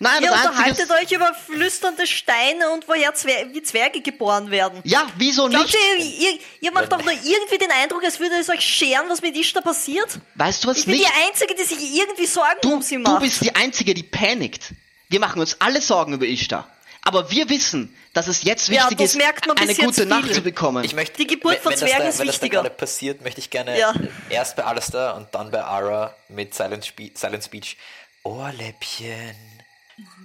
Nein, 0.00 0.22
Ihr 0.24 0.30
das 0.30 0.44
unterhaltet 0.46 0.78
ist, 0.80 0.90
euch 0.90 1.12
über 1.12 1.32
flüsternde 1.34 2.06
Steine 2.06 2.70
und 2.72 2.86
woher 2.88 3.14
Zwer 3.14 3.54
wie 3.54 3.62
Zwerge 3.62 4.00
geboren 4.00 4.50
werden. 4.50 4.80
Ja, 4.84 5.06
wieso 5.16 5.48
Glaubt 5.48 5.66
nicht? 5.66 5.76
ihr, 5.98 6.04
ihr, 6.32 6.38
ihr 6.60 6.72
macht 6.72 6.90
doch 6.92 7.00
nur 7.02 7.12
irgendwie 7.12 7.58
den 7.58 7.70
Eindruck, 7.70 8.02
als 8.04 8.18
würde 8.18 8.34
es 8.36 8.50
euch 8.50 8.60
scheren, 8.60 9.08
was 9.08 9.22
mit 9.22 9.36
Ishtar 9.36 9.62
passiert? 9.62 10.18
Weißt 10.34 10.64
du 10.64 10.68
was 10.68 10.78
Ich 10.78 10.86
bin 10.86 10.96
nicht? 10.96 11.06
die 11.08 11.26
Einzige, 11.28 11.54
die 11.54 11.62
sich 11.62 11.94
irgendwie 11.96 12.26
Sorgen 12.26 12.58
Du, 12.60 12.74
um 12.74 12.82
sie 12.82 12.96
du 12.96 13.02
macht. 13.02 13.22
bist 13.22 13.40
die 13.42 13.54
Einzige, 13.54 13.94
die 13.94 14.02
panikt. 14.02 14.72
Wir 15.08 15.20
machen 15.20 15.40
uns 15.40 15.60
alle 15.60 15.80
Sorgen 15.80 16.12
über 16.14 16.26
Ishtar. 16.26 16.68
Aber 17.02 17.30
wir 17.30 17.48
wissen, 17.48 17.94
dass 18.14 18.26
es 18.28 18.42
jetzt 18.42 18.68
Ja, 18.68 18.82
wichtig 18.82 18.98
das 18.98 19.10
ist, 19.10 19.16
merkt 19.16 19.46
man 19.46 19.56
bis 19.56 19.68
eine 19.78 19.86
gute 19.86 20.06
Nacht 20.06 20.34
zu 20.34 20.40
bekommen. 20.40 20.82
Ich 20.84 20.94
möchte, 20.94 21.18
Die 21.18 21.26
Geburt 21.26 21.54
wenn- 21.56 21.62
von 21.62 21.72
wenn 21.72 21.80
das 21.80 21.88
Zwergen 21.90 22.08
ist 22.08 22.18
wenn 22.18 22.26
das 22.26 22.36
da 22.38 22.42
wichtiger. 22.42 22.62
gerade 22.62 22.74
passiert, 22.74 23.20
möchte 23.22 23.40
ich 23.40 23.50
gerne 23.50 23.78
Ja. 23.78 23.92
erst 24.28 24.56
bei 24.56 24.64
Alistair 24.64 25.14
und 25.14 25.28
dann 25.34 25.50
bei 25.52 25.62
Ara 25.62 26.14
mit 26.28 26.52
Silent, 26.54 26.84
Spe 26.84 27.10
Silent 27.14 27.44
Speech. 27.44 27.76
Ohrläppchen. 28.24 29.36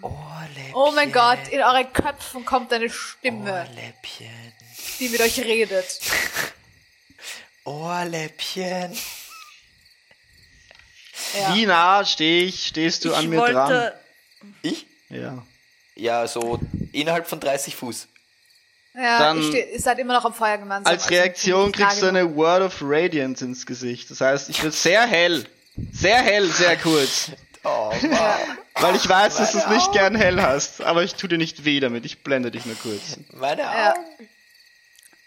Ohrläppchen. 0.01 0.73
Oh 0.73 0.91
mein 0.91 1.11
Gott, 1.11 1.47
in 1.51 1.61
euren 1.61 1.91
Köpfen 1.93 2.45
kommt 2.45 2.73
eine 2.73 2.89
Stimme, 2.89 3.51
Ohrläppchen. 3.69 4.53
die 4.99 5.09
mit 5.09 5.21
euch 5.21 5.39
redet. 5.39 5.99
Ohrläppchen. 7.65 8.97
Ja. 11.37 11.53
Wie 11.55 11.65
nah 11.65 12.03
steh 12.05 12.45
ich, 12.45 12.67
stehst 12.67 13.05
du 13.05 13.09
ich 13.11 13.15
an 13.15 13.29
mir 13.29 13.37
wollte, 13.39 13.53
dran? 13.53 13.91
Ich? 14.61 14.87
Ja. 15.09 15.45
Ja, 15.95 16.27
so 16.27 16.59
innerhalb 16.91 17.27
von 17.27 17.39
30 17.39 17.75
Fuß. 17.75 18.07
Ja, 18.95 19.19
Dann- 19.19 19.41
ihr, 19.41 19.49
steht, 19.49 19.73
ihr 19.73 19.79
seid 19.79 19.99
immer 19.99 20.13
noch 20.13 20.25
am 20.25 20.33
Feuer 20.33 20.57
gemeinsam. 20.57 20.91
Als 20.91 21.03
also 21.03 21.15
Reaktion 21.15 21.71
kriegst 21.71 22.01
du 22.01 22.07
eine 22.07 22.35
Word 22.35 22.61
of 22.63 22.77
Radiance 22.81 23.43
ins 23.45 23.65
Gesicht. 23.65 24.09
Das 24.09 24.21
heißt, 24.21 24.49
ich 24.49 24.63
will 24.63 24.71
sehr 24.71 25.05
hell. 25.05 25.45
Sehr 25.91 26.21
hell, 26.21 26.49
sehr 26.49 26.77
kurz. 26.77 27.31
Oh, 27.63 27.91
wow. 27.91 28.57
Weil 28.75 28.95
ich 28.95 29.07
weiß, 29.07 29.35
dass 29.37 29.51
du 29.51 29.57
es 29.57 29.67
nicht 29.67 29.91
gern 29.91 30.15
hell 30.15 30.41
hast. 30.41 30.81
Aber 30.81 31.03
ich 31.03 31.15
tu 31.15 31.27
dir 31.27 31.37
nicht 31.37 31.65
weh 31.65 31.79
damit. 31.79 32.05
Ich 32.05 32.23
blende 32.23 32.51
dich 32.51 32.65
nur 32.65 32.75
kurz. 32.77 33.17
Meine 33.33 33.61
Ja. 33.63 33.93
Augen. 33.93 34.29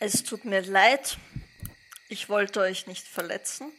es 0.01 0.25
tut 0.25 0.45
mir 0.45 0.63
leid. 0.63 1.19
Ich 2.09 2.29
wollte 2.29 2.61
euch 2.61 2.87
nicht 2.87 3.07
verletzen. 3.07 3.71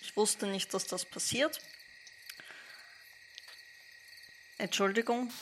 Ich 0.00 0.16
wusste 0.16 0.46
nicht, 0.46 0.72
dass 0.74 0.86
das 0.86 1.04
passiert. 1.04 1.60
Entschuldigung. 4.58 5.32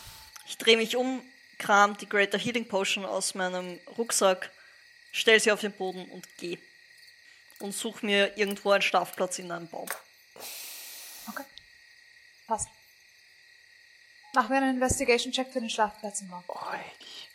Ich 0.46 0.56
drehe 0.58 0.76
mich 0.76 0.96
um, 0.96 1.22
kram 1.58 1.96
die 1.96 2.08
Greater 2.08 2.38
Healing 2.38 2.66
Potion 2.66 3.04
aus 3.04 3.34
meinem 3.34 3.78
Rucksack, 3.98 4.50
stell 5.12 5.38
sie 5.40 5.52
auf 5.52 5.60
den 5.60 5.72
Boden 5.72 6.04
und 6.10 6.26
gehe. 6.38 6.58
Und 7.58 7.72
suche 7.72 8.04
mir 8.06 8.36
irgendwo 8.38 8.70
einen 8.72 8.82
Schlafplatz 8.82 9.38
in 9.38 9.52
einem 9.52 9.68
Baum. 9.68 9.88
Passt. 12.50 12.68
Machen 14.34 14.50
wir 14.50 14.56
einen 14.56 14.74
Investigation-Check 14.74 15.52
für 15.52 15.60
den 15.60 15.70
Schlafplatz 15.70 16.20
im. 16.20 16.32
Euch. 16.32 17.28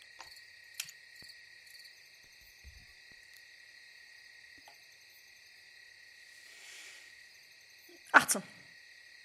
18. 8.11 8.43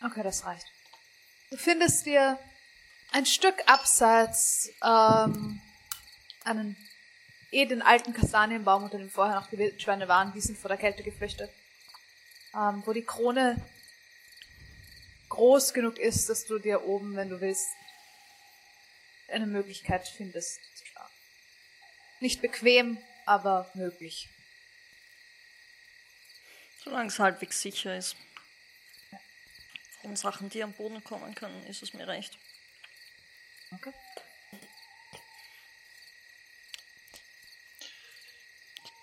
Okay, 0.04 0.22
das 0.22 0.44
reicht. 0.44 0.64
Du 1.50 1.56
findest 1.56 2.06
dir 2.06 2.38
ein 3.10 3.26
Stück 3.26 3.56
abseits 3.66 4.70
ähm, 4.84 5.60
einen 6.44 6.76
eh 7.50 7.66
den 7.66 7.82
alten 7.82 8.14
Kastanienbaum, 8.14 8.84
unter 8.84 8.98
dem 8.98 9.10
vorher 9.10 9.34
noch 9.34 9.48
die 9.48 9.58
Wildschweine 9.58 10.06
waren, 10.06 10.32
die 10.34 10.40
sind 10.40 10.56
vor 10.56 10.68
der 10.68 10.78
Kälte 10.78 11.02
geflüchtet. 11.02 11.50
Ähm, 12.54 12.84
wo 12.86 12.92
die 12.92 13.04
Krone 13.04 13.60
groß 15.30 15.72
genug 15.72 15.98
ist, 15.98 16.28
dass 16.28 16.44
du 16.44 16.58
dir 16.58 16.84
oben, 16.84 17.16
wenn 17.16 17.30
du 17.30 17.40
willst, 17.40 17.68
eine 19.28 19.46
Möglichkeit 19.46 20.06
findest 20.06 20.60
zu 20.76 20.84
schlafen. 20.84 21.14
Nicht 22.20 22.42
bequem, 22.42 22.98
aber 23.24 23.70
möglich. 23.74 24.28
Solange 26.84 27.08
es 27.08 27.18
halbwegs 27.18 27.60
sicher 27.62 27.96
ist. 27.96 28.16
Von 30.02 30.16
Sachen, 30.16 30.48
die 30.50 30.62
am 30.62 30.72
Boden 30.72 31.02
kommen 31.04 31.34
können, 31.34 31.66
ist 31.66 31.82
es 31.82 31.92
mir 31.92 32.08
recht. 32.08 32.36
Okay. 33.72 33.92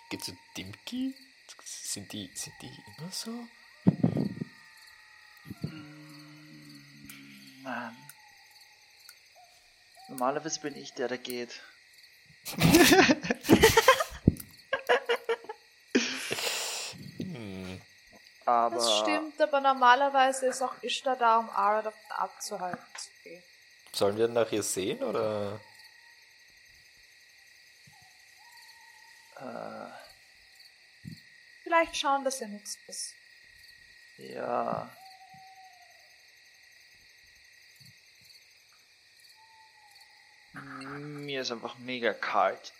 Geht 0.10 0.24
zu 0.24 0.38
Dimki? 0.56 1.14
Sind 1.64 2.12
die, 2.12 2.30
sind 2.34 2.56
die 2.62 2.72
immer 2.98 3.12
so? 3.12 3.48
Mann. 7.68 7.97
Normalerweise 10.07 10.61
bin 10.61 10.76
ich 10.78 10.93
der, 10.93 11.09
der 11.09 11.18
geht. 11.18 11.61
Aber 18.45 18.76
Das 18.78 18.99
stimmt, 18.99 19.41
aber 19.41 19.59
normalerweise 19.59 20.45
ist 20.47 20.61
auch 20.61 20.74
Ishtar 20.82 21.18
da, 21.18 21.38
um 21.39 21.49
Ara 21.49 21.82
davon 21.82 22.11
abzuhalten 22.11 22.86
zu 22.95 23.09
gehen. 23.24 23.43
Sollen 23.91 24.18
wir 24.18 24.28
nach 24.30 24.49
ihr 24.51 24.63
sehen 24.63 25.03
oder? 25.03 25.59
Äh, 29.36 29.88
Vielleicht 31.63 31.97
schauen, 31.97 32.24
dass 32.24 32.39
er 32.39 32.47
nichts 32.47 32.78
ist. 32.88 33.13
ja. 34.18 34.89
Mir 41.00 41.42
ist 41.42 41.52
einfach 41.52 41.78
mega 41.80 42.14
kalt. 42.14 42.74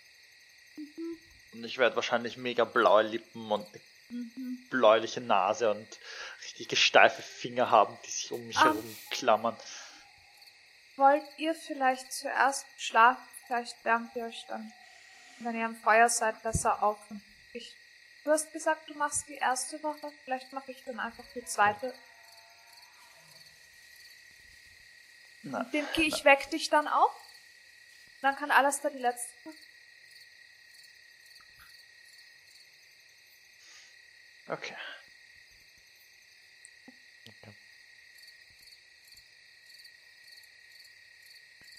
Und 1.54 1.64
ich 1.64 1.78
werde 1.78 1.95
wahrscheinlich 1.95 2.38
mega 2.38 2.64
blaue 2.66 3.04
Lippen 3.04 3.52
und 3.52 3.66
eine 4.10 4.30
bläuliche 4.70 5.22
Nase 5.22 5.72
und 5.72 5.88
richtig 6.60 6.84
steife 6.84 7.22
Finger 7.22 7.70
haben, 7.72 7.98
die 8.06 8.10
sich 8.12 8.32
um 8.32 8.45
mich 8.48 8.58
Ah. 8.58 8.66
herum 8.66 8.98
klammern. 9.12 9.58
Wollt 10.95 11.26
ihr 11.38 11.54
vielleicht 11.56 12.12
zuerst 12.14 12.66
schlafen? 12.78 13.22
Vielleicht 13.45 13.84
wärmt 13.86 14.16
ihr 14.16 14.26
euch 14.26 14.45
dann, 14.48 14.72
wenn 15.40 15.56
ihr 15.58 15.66
am 15.66 15.76
Feuer 15.76 16.10
seid, 16.10 16.41
besser 16.44 16.82
auf. 16.84 16.98
Und 17.10 17.22
ich, 17.54 17.76
du 18.24 18.32
hast 18.32 18.52
gesagt, 18.52 18.90
du 18.90 18.94
machst 18.95 19.28
die 19.28 19.36
erste 19.36 19.82
Woche. 19.84 20.12
Vielleicht 20.26 20.52
mache 20.54 20.72
ich 20.72 20.84
dann 20.86 20.99
einfach 20.99 21.24
die 21.36 21.45
zweite. 21.45 21.94
Na, 25.44 25.64
Dimki, 25.66 26.04
ich 26.04 26.26
weck 26.26 26.49
dich 26.49 26.70
dann 26.70 26.88
auch. 26.88 27.16
Dann 28.22 28.35
kann 28.35 28.52
alles 28.52 28.81
da 28.81 28.89
die 28.89 28.98
letzte. 28.99 29.31
machen. 29.45 29.57
okay. 34.48 34.76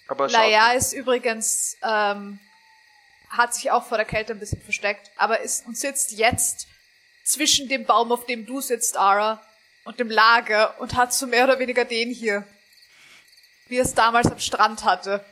Aber 0.08 0.26
Laia 0.28 0.72
ist 0.72 0.94
übrigens, 0.94 1.76
ähm, 1.82 2.40
hat 3.28 3.54
sich 3.54 3.70
auch 3.70 3.86
vor 3.86 3.98
der 3.98 4.06
Kälte 4.06 4.32
ein 4.32 4.38
bisschen 4.38 4.62
versteckt, 4.62 5.10
aber 5.16 5.40
ist 5.40 5.66
und 5.66 5.76
sitzt 5.76 6.12
jetzt 6.12 6.66
zwischen 7.24 7.68
dem 7.68 7.84
Baum, 7.84 8.10
auf 8.10 8.24
dem 8.24 8.46
du 8.46 8.62
sitzt, 8.62 8.96
Ara, 8.96 9.46
und 9.84 10.00
dem 10.00 10.10
Lager 10.10 10.80
und 10.80 10.94
hat 10.94 11.12
so 11.12 11.26
mehr 11.26 11.44
oder 11.44 11.58
weniger 11.58 11.84
den 11.84 12.10
hier, 12.10 12.46
wie 13.66 13.78
es 13.78 13.94
damals 13.94 14.30
am 14.30 14.38
Strand 14.38 14.84
hatte. 14.84 15.24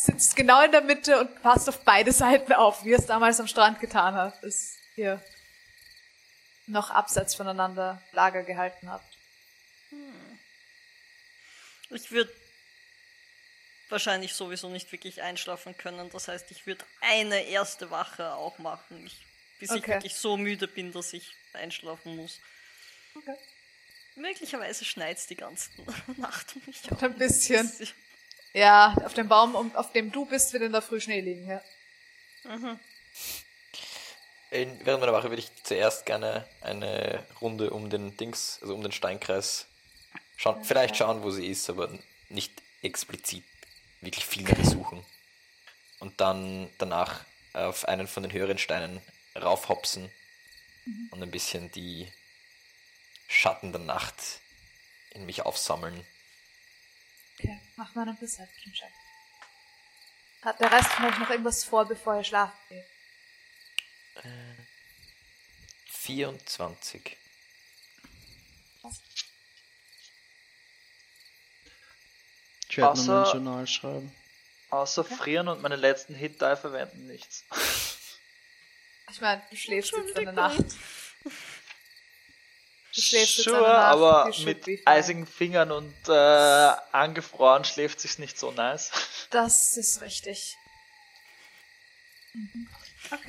Sitzt 0.00 0.36
genau 0.36 0.62
in 0.62 0.70
der 0.70 0.80
Mitte 0.82 1.18
und 1.18 1.42
passt 1.42 1.68
auf 1.68 1.80
beide 1.84 2.12
Seiten 2.12 2.52
auf, 2.52 2.84
wie 2.84 2.92
es 2.92 3.06
damals 3.06 3.40
am 3.40 3.48
Strand 3.48 3.80
getan 3.80 4.14
hat, 4.14 4.40
bis 4.42 4.78
ihr 4.94 5.20
noch 6.66 6.90
abseits 6.90 7.34
voneinander 7.34 8.00
Lager 8.12 8.44
gehalten 8.44 8.88
habt. 8.90 9.16
Ich 11.90 12.10
würde 12.12 12.32
wahrscheinlich 13.88 14.34
sowieso 14.34 14.68
nicht 14.68 14.92
wirklich 14.92 15.22
einschlafen 15.22 15.76
können. 15.76 16.10
Das 16.10 16.28
heißt, 16.28 16.50
ich 16.52 16.66
würde 16.66 16.84
eine 17.00 17.42
erste 17.46 17.90
Wache 17.90 18.34
auch 18.34 18.58
machen, 18.58 19.04
ich, 19.04 19.24
bis 19.58 19.70
ich 19.72 19.78
Okay. 19.82 19.94
wirklich 19.94 20.14
so 20.14 20.36
müde 20.36 20.68
bin, 20.68 20.92
dass 20.92 21.12
ich 21.12 21.32
einschlafen 21.54 22.14
muss. 22.14 22.38
Okay. 23.16 23.34
Möglicherweise 24.14 24.84
schneit's 24.84 25.26
die 25.26 25.36
ganze 25.36 25.70
Nacht 26.18 26.54
um 26.54 26.62
mich 26.66 26.82
Ein 27.02 27.14
bisschen. 27.14 27.72
Ich- 27.80 27.94
Ja, 28.54 28.94
auf 29.04 29.14
dem 29.14 29.28
Baum, 29.28 29.54
um- 29.54 29.74
auf 29.76 29.92
dem 29.92 30.10
du 30.10 30.24
bist, 30.24 30.52
wird 30.52 30.62
in 30.62 30.72
der 30.72 30.82
Früh 30.82 31.00
Schnee 31.00 31.20
liegen, 31.20 31.48
ja. 31.48 31.60
In, 34.50 34.84
während 34.86 35.00
meiner 35.00 35.12
Wache 35.12 35.28
würde 35.30 35.42
ich 35.42 35.50
zuerst 35.62 36.06
gerne 36.06 36.46
eine 36.62 37.24
Runde 37.40 37.70
um 37.70 37.90
den 37.90 38.16
Dings, 38.16 38.58
also 38.62 38.74
um 38.74 38.82
den 38.82 38.92
Steinkreis 38.92 39.66
schauen. 40.36 40.64
Vielleicht 40.64 40.96
schauen, 40.96 41.22
wo 41.22 41.30
sie 41.30 41.46
ist, 41.46 41.68
aber 41.68 41.90
nicht 42.30 42.62
explizit 42.82 43.44
wirklich 44.00 44.24
viel 44.24 44.42
nach 44.44 44.56
ihr 44.56 44.64
suchen. 44.64 45.04
Und 45.98 46.20
dann 46.20 46.70
danach 46.78 47.24
auf 47.52 47.86
einen 47.86 48.06
von 48.08 48.22
den 48.22 48.32
höheren 48.32 48.56
Steinen 48.58 49.02
raufhopsen 49.36 50.10
und 51.10 51.22
ein 51.22 51.30
bisschen 51.30 51.70
die 51.72 52.10
Schatten 53.26 53.72
der 53.72 53.82
Nacht 53.82 54.14
in 55.10 55.26
mich 55.26 55.42
aufsammeln. 55.42 56.06
Okay, 57.38 57.60
mach 57.76 57.94
mal 57.94 58.02
einen 58.08 58.16
Perception-Check. 58.16 58.92
Hat 60.42 60.60
der 60.60 60.70
Rest 60.72 60.88
von 60.90 61.04
euch 61.06 61.18
noch 61.18 61.30
irgendwas 61.30 61.64
vor, 61.64 61.84
bevor 61.86 62.16
ihr 62.16 62.24
schlafen 62.24 62.56
geht? 62.68 62.84
24. 65.90 67.16
Ich 72.68 72.76
werde 72.76 72.98
nochmal 72.98 73.24
Außer- 73.24 73.28
ein 73.30 73.32
Journal 73.44 73.66
schreiben. 73.66 74.14
Außer 74.70 75.04
frieren 75.04 75.48
und 75.48 75.62
meine 75.62 75.76
letzten 75.76 76.14
Hit-Die 76.14 76.56
verwenden 76.56 77.06
nichts. 77.06 77.44
Ich 79.10 79.20
meine, 79.22 79.42
du 79.48 79.56
schläfst 79.56 79.92
jetzt 79.92 80.16
eine 80.16 80.28
Entschuldigung. 80.30 80.34
Nacht. 80.34 80.76
Du 82.98 83.02
schläfst 83.02 83.36
jetzt 83.36 83.44
Sure, 83.44 83.60
Nacht. 83.60 83.92
aber 83.92 84.32
mit 84.42 84.66
eisigen 84.84 85.24
Fingern 85.24 85.70
und 85.70 85.94
äh, 86.08 86.12
angefroren 86.90 87.64
schläft 87.64 88.00
sich's 88.00 88.18
nicht 88.18 88.36
so 88.36 88.50
nice. 88.50 88.90
Das 89.30 89.76
ist 89.76 90.00
richtig. 90.00 90.56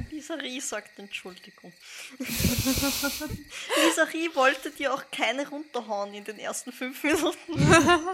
Lisa 0.10 0.34
Rie 0.34 0.60
sagt 0.60 0.98
Entschuldigung. 0.98 1.72
Lisa 2.18 4.04
Rie 4.12 4.34
wollte 4.34 4.72
dir 4.72 4.91
auch 4.91 5.04
keine 5.12 5.48
runterhauen 5.48 6.16
in 6.16 6.24
den 6.24 6.40
ersten 6.40 6.72
fünf 6.72 7.04
Minuten. 7.04 7.38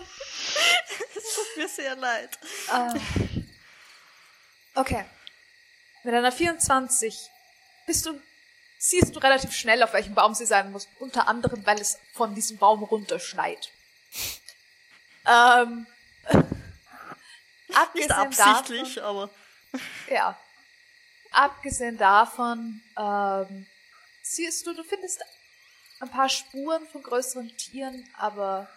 Es 1.15 1.36
tut 1.36 1.57
mir 1.57 1.69
sehr 1.69 1.95
leid. 1.95 2.38
Ah. 2.68 2.94
Okay. 4.76 5.06
Mit 6.03 6.14
einer 6.14 6.34
24 6.34 7.30
bist 7.88 8.06
du, 8.06 8.22
siehst 8.89 9.15
du 9.15 9.19
relativ 9.19 9.51
schnell, 9.51 9.81
auf 9.83 9.93
welchem 9.93 10.13
Baum 10.13 10.33
sie 10.33 10.45
sein 10.45 10.71
muss. 10.71 10.87
Unter 10.99 11.27
anderem, 11.27 11.65
weil 11.65 11.79
es 11.79 11.97
von 12.13 12.35
diesem 12.35 12.57
Baum 12.57 12.83
runterschneit. 12.83 13.71
Ähm, 15.25 15.87
Nicht 17.67 17.77
abgesehen 17.77 18.11
absichtlich, 18.11 19.03
aber 19.03 19.29
Davon, 19.71 19.81
ja. 20.09 20.39
abgesehen 21.31 21.97
davon, 21.97 22.81
ähm, 22.97 23.65
siehst 24.21 24.65
du, 24.65 24.73
du 24.73 24.83
findest 24.83 25.21
ein 25.99 26.09
paar 26.09 26.29
Spuren 26.29 26.87
von 26.87 27.01
größeren 27.03 27.55
Tieren, 27.57 28.07
aber 28.17 28.69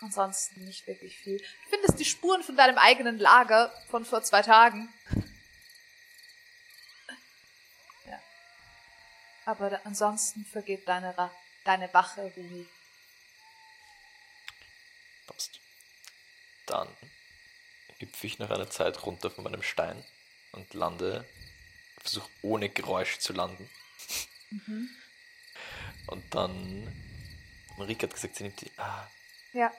ansonsten 0.00 0.64
nicht 0.64 0.86
wirklich 0.86 1.18
viel. 1.18 1.38
Du 1.38 1.70
findest 1.70 1.98
die 1.98 2.04
Spuren 2.04 2.42
von 2.42 2.56
deinem 2.56 2.78
eigenen 2.78 3.18
Lager 3.18 3.72
von 3.90 4.04
vor 4.04 4.22
zwei 4.22 4.42
Tagen. 4.42 4.92
Aber 9.46 9.80
ansonsten 9.84 10.44
vergeht 10.44 10.88
deine, 10.88 11.16
Ra 11.16 11.30
deine 11.64 11.92
Wache 11.92 12.22
ruhig. 12.36 12.66
Passt. 15.26 15.60
Dann 16.66 16.88
hüpfe 17.98 18.26
ich 18.26 18.38
nach 18.38 18.50
einer 18.50 18.70
Zeit 18.70 19.04
runter 19.04 19.30
von 19.30 19.44
meinem 19.44 19.62
Stein 19.62 20.02
und 20.52 20.72
lande, 20.74 21.24
versuche 21.98 22.30
ohne 22.42 22.68
Geräusch 22.68 23.18
zu 23.18 23.32
landen. 23.32 23.68
Und 26.06 26.34
dann, 26.34 26.84
Marika 27.76 28.06
hat 28.06 28.14
gesagt, 28.14 28.36
sie 28.36 28.44
nimmt 28.44 28.60
die, 28.60 28.70
ah, 28.78 29.08
Ja. 29.52 29.72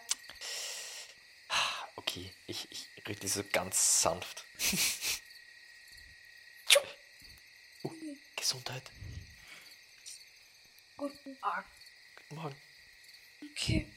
okay, 1.96 2.32
ich, 2.48 2.70
ich 2.72 2.88
die 3.20 3.28
so 3.28 3.44
ganz 3.52 4.02
sanft. 4.02 4.46
uh, 7.84 7.92
Gesundheit, 8.36 8.84
Guten 10.98 11.38
Morgen. 11.42 11.66
guten 12.30 12.42
Morgen. 12.42 12.56
Okay. 13.52 13.88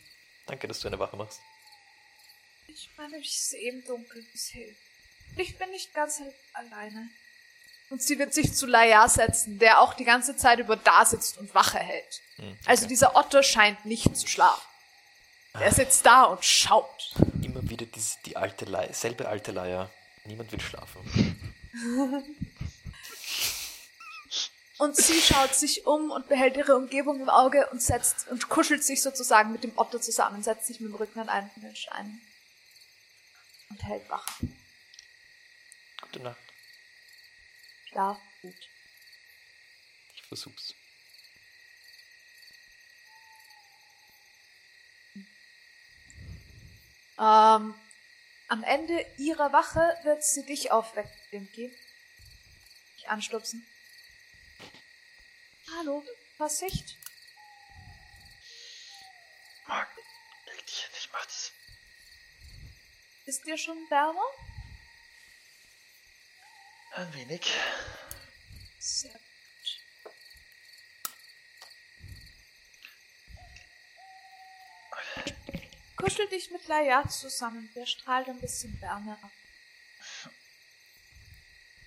Danke, 0.46 0.66
dass 0.68 0.80
du 0.80 0.88
eine 0.88 0.98
Wache 0.98 1.16
machst. 1.16 1.40
Ich 2.66 2.90
meine, 2.96 3.18
ich 3.18 3.40
sehe 3.40 3.72
im 3.72 3.84
Dunkeln 3.84 4.26
bis 4.32 4.52
hell. 4.54 4.74
Ich 5.36 5.56
bin 5.58 5.70
nicht 5.70 5.92
ganz 5.94 6.20
alleine. 6.52 7.08
Und 7.90 8.02
sie 8.02 8.18
wird 8.18 8.34
sich 8.34 8.54
zu 8.54 8.66
Laia 8.66 9.08
setzen, 9.08 9.58
der 9.58 9.80
auch 9.80 9.94
die 9.94 10.04
ganze 10.04 10.36
Zeit 10.36 10.58
über 10.58 10.76
da 10.76 11.04
sitzt 11.06 11.38
und 11.38 11.54
Wache 11.54 11.78
hält. 11.78 12.20
Hm, 12.36 12.58
Also 12.66 12.86
dieser 12.86 13.16
Otto 13.16 13.42
scheint 13.42 13.84
nicht 13.84 14.14
zu 14.16 14.26
schlafen. 14.26 14.62
Der 15.58 15.72
sitzt 15.72 16.04
da 16.04 16.24
und 16.24 16.44
schaut. 16.44 17.14
Immer 17.42 17.68
wieder 17.68 17.86
diese, 17.86 18.18
die 18.26 18.36
alte 18.36 18.64
Leier, 18.66 18.92
selbe 18.92 19.26
alte 19.28 19.52
Leier. 19.52 19.90
Niemand 20.24 20.52
will 20.52 20.60
schlafen. 20.60 21.54
Und 24.78 24.96
sie 24.96 25.20
schaut 25.20 25.54
sich 25.54 25.86
um 25.86 26.12
und 26.12 26.28
behält 26.28 26.56
ihre 26.56 26.76
Umgebung 26.76 27.20
im 27.20 27.28
Auge 27.28 27.68
und 27.70 27.82
setzt 27.82 28.28
und 28.28 28.48
kuschelt 28.48 28.84
sich 28.84 29.02
sozusagen 29.02 29.50
mit 29.50 29.64
dem 29.64 29.76
Otto 29.76 29.98
zusammen, 29.98 30.44
setzt 30.44 30.66
sich 30.66 30.78
mit 30.78 30.92
dem 30.92 30.94
Rücken 30.94 31.18
an 31.18 31.28
einen 31.28 31.50
von 31.50 31.62
den 31.62 31.74
Steinen. 31.74 32.20
Und 33.70 33.82
hält 33.82 34.08
Wache. 34.08 34.46
Gute 36.00 36.20
Nacht. 36.20 36.38
Schlaf 37.86 38.18
gut. 38.40 38.68
Ich 40.14 40.22
versuch's. 40.28 40.74
Ähm, 47.18 47.74
am 48.46 48.62
Ende 48.62 49.04
ihrer 49.16 49.52
Wache 49.52 49.98
wird 50.04 50.22
sie 50.22 50.46
dich 50.46 50.70
aufwecken, 50.70 51.10
Dimki. 51.32 51.76
Dich 52.96 53.08
anstupsen. 53.08 53.66
Hallo, 55.76 56.02
Vorsicht. 56.36 56.96
Mark, 59.66 59.88
leg 60.46 60.66
dich 60.66 60.80
hin, 60.80 60.90
ich 60.98 61.10
mach 61.12 61.24
das. 61.26 61.52
Ist 63.26 63.44
dir 63.44 63.58
schon 63.58 63.76
wärmer? 63.90 64.24
Ein 66.92 67.12
wenig. 67.14 67.52
Sehr 68.78 69.12
gut. 69.12 69.20
Kuschel 75.96 76.28
dich 76.28 76.50
mit 76.50 76.66
Laia 76.66 77.06
zusammen. 77.08 77.70
Der 77.74 77.84
strahlt 77.84 78.28
ein 78.28 78.40
bisschen 78.40 78.80
Wärme 78.80 79.18
ab. 79.22 79.30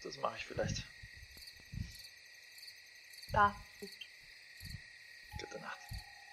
Das 0.03 0.17
mache 0.17 0.37
ich 0.37 0.45
vielleicht. 0.45 0.83
Da, 3.31 3.55
Gute 5.41 5.59
Nacht. 5.59 5.79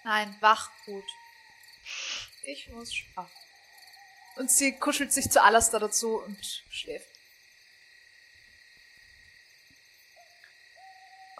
Nein, 0.04 0.36
wach 0.40 0.70
gut. 0.84 1.04
Ich 2.42 2.68
muss 2.68 2.94
schlafen. 2.94 3.32
Und 4.36 4.50
sie 4.50 4.78
kuschelt 4.78 5.12
sich 5.12 5.30
zu 5.30 5.42
Alastair 5.42 5.80
dazu 5.80 6.22
und 6.22 6.38
schläft. 6.70 7.08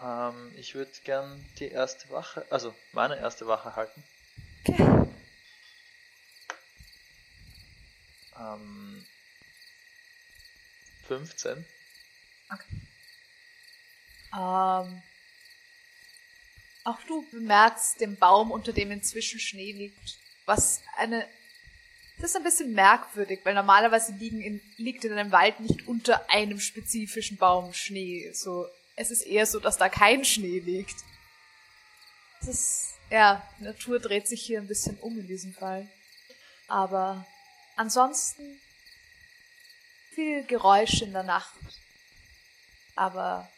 Ähm, 0.00 0.52
ich 0.56 0.74
würde 0.74 0.90
gern 1.04 1.44
die 1.58 1.68
erste 1.68 2.08
Wache, 2.10 2.46
also 2.50 2.74
meine 2.92 3.18
erste 3.18 3.46
Wache 3.46 3.76
halten. 3.76 4.02
Okay. 4.66 5.08
Ähm, 8.36 9.06
15. 11.06 11.66
Ähm, 14.32 15.02
auch 16.88 17.02
du 17.06 17.24
bemerkst 17.30 18.00
den 18.00 18.16
Baum, 18.16 18.50
unter 18.50 18.72
dem 18.72 18.90
inzwischen 18.90 19.38
Schnee 19.38 19.72
liegt. 19.72 20.18
Was 20.46 20.80
eine. 20.96 21.28
Das 22.18 22.30
ist 22.30 22.36
ein 22.36 22.42
bisschen 22.42 22.72
merkwürdig, 22.72 23.40
weil 23.44 23.54
normalerweise 23.54 24.12
in, 24.12 24.60
liegt 24.76 25.04
in 25.04 25.12
einem 25.12 25.30
Wald 25.30 25.60
nicht 25.60 25.86
unter 25.86 26.28
einem 26.30 26.58
spezifischen 26.58 27.36
Baum 27.36 27.72
Schnee. 27.72 28.32
So, 28.32 28.66
es 28.96 29.12
ist 29.12 29.22
eher 29.22 29.46
so, 29.46 29.60
dass 29.60 29.76
da 29.76 29.88
kein 29.88 30.24
Schnee 30.24 30.58
liegt. 30.58 30.96
Das 32.40 32.48
ist, 32.48 32.94
ja, 33.10 33.48
Natur 33.60 34.00
dreht 34.00 34.26
sich 34.26 34.42
hier 34.42 34.60
ein 34.60 34.66
bisschen 34.66 34.98
um 34.98 35.16
in 35.16 35.28
diesem 35.28 35.52
Fall. 35.52 35.88
Aber 36.66 37.24
ansonsten 37.76 38.60
viel 40.12 40.42
Geräusch 40.44 41.02
in 41.02 41.12
der 41.12 41.22
Nacht. 41.22 41.54
Aber 42.96 43.48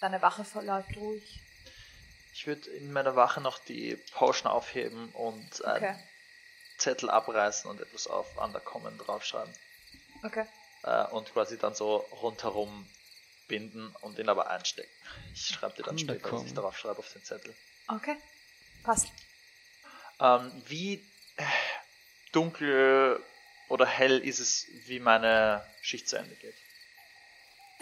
deine 0.00 0.22
Wache 0.22 0.44
verläuft 0.44 0.96
ruhig. 0.96 1.40
Ich 2.32 2.46
würde 2.46 2.70
in 2.70 2.92
meiner 2.92 3.16
Wache 3.16 3.40
noch 3.40 3.58
die 3.58 3.96
Potion 4.12 4.50
aufheben 4.50 5.10
und 5.12 5.64
einen 5.64 5.84
Okay. 5.84 5.96
Zettel 6.78 7.10
abreißen 7.10 7.70
und 7.70 7.80
etwas 7.80 8.06
auf 8.06 8.36
Undercommon 8.38 8.96
draufschreiben. 8.98 9.52
Okay. 10.24 10.46
Äh, 10.84 11.04
und 11.08 11.30
quasi 11.32 11.58
dann 11.58 11.74
so 11.74 11.96
rundherum 12.22 12.88
binden 13.48 13.94
und 14.00 14.18
ihn 14.18 14.28
aber 14.28 14.48
einstecken. 14.48 14.90
Ich 15.34 15.46
schreibe 15.48 15.74
dir 15.76 15.82
dann 15.82 15.98
später, 15.98 16.14
was 16.14 16.20
ich 16.20 16.24
Undercommon. 16.32 16.54
darauf 16.54 16.78
schreibe 16.78 16.98
auf 17.00 17.12
den 17.12 17.24
Zettel. 17.24 17.54
Okay. 17.88 18.16
Passt. 18.84 19.08
Ähm, 20.20 20.50
wie 20.68 20.94
äh, 21.36 21.44
dunkel 22.32 23.22
oder 23.68 23.86
hell 23.86 24.18
ist 24.20 24.38
es, 24.38 24.66
wie 24.86 25.00
meine 25.00 25.66
Schicht 25.82 26.08
zu 26.08 26.16
Ende 26.16 26.34
geht? 26.36 26.54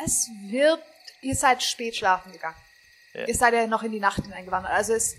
Es 0.04 0.28
wird, 0.48 0.82
ihr 1.20 1.34
seid 1.36 1.62
spät 1.62 1.96
schlafen 1.96 2.32
gegangen. 2.32 2.56
Ja. 3.14 3.26
Ihr 3.26 3.34
seid 3.34 3.54
ja 3.54 3.66
noch 3.66 3.82
in 3.82 3.92
die 3.92 4.00
Nacht 4.00 4.22
hineingewandert. 4.22 4.72
Also 4.72 4.92
es, 4.92 5.16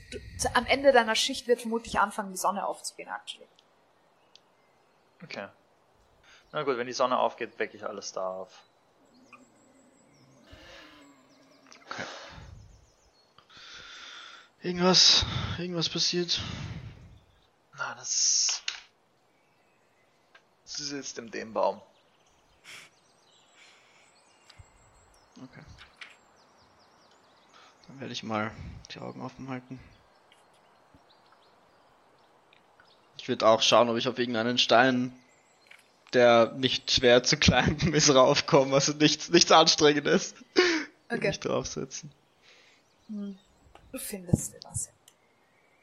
am 0.53 0.65
Ende 0.65 0.91
deiner 0.91 1.15
Schicht 1.15 1.47
wird 1.47 1.61
vermutlich 1.61 1.99
anfangen, 1.99 2.31
die 2.31 2.37
Sonne 2.37 2.65
aufzugehen, 2.65 3.09
actually. 3.09 3.47
Okay. 5.23 5.47
Na 6.51 6.63
gut, 6.63 6.77
wenn 6.77 6.87
die 6.87 6.93
Sonne 6.93 7.19
aufgeht, 7.19 7.59
wecke 7.59 7.77
ich 7.77 7.85
alles 7.85 8.11
da 8.13 8.27
auf. 8.27 8.63
Irgendwas, 14.61 15.25
irgendwas 15.57 15.87
passiert. 15.87 16.41
Na, 17.77 17.95
das. 17.95 18.61
Das 20.63 20.79
ist 20.81 20.91
jetzt 20.91 21.17
in 21.17 21.31
dem 21.31 21.53
Baum. 21.53 21.81
Okay. 25.41 25.61
Dann 27.77 27.87
werde 27.99 28.13
ich 28.13 28.23
mal 28.23 28.51
die 28.93 28.99
Augen 28.99 29.21
offen 29.21 29.49
halten. 29.49 29.79
Ich 33.17 33.27
würde 33.27 33.47
auch 33.47 33.61
schauen, 33.61 33.89
ob 33.89 33.97
ich 33.97 34.07
auf 34.07 34.17
irgendeinen 34.17 34.57
Stein, 34.57 35.13
der 36.13 36.53
nicht 36.53 36.89
schwer 36.89 37.23
zu 37.23 37.37
climben 37.37 37.93
ist, 37.93 38.09
raufkomme. 38.13 38.73
Also 38.73 38.93
nichts, 38.93 39.29
nichts 39.29 39.51
Anstrengendes. 39.51 40.33
Okay. 41.09 41.27
Mich 41.27 41.39
draufsetzen. 41.39 42.11
Du 43.07 43.99
findest 43.99 44.55
was. 44.63 44.89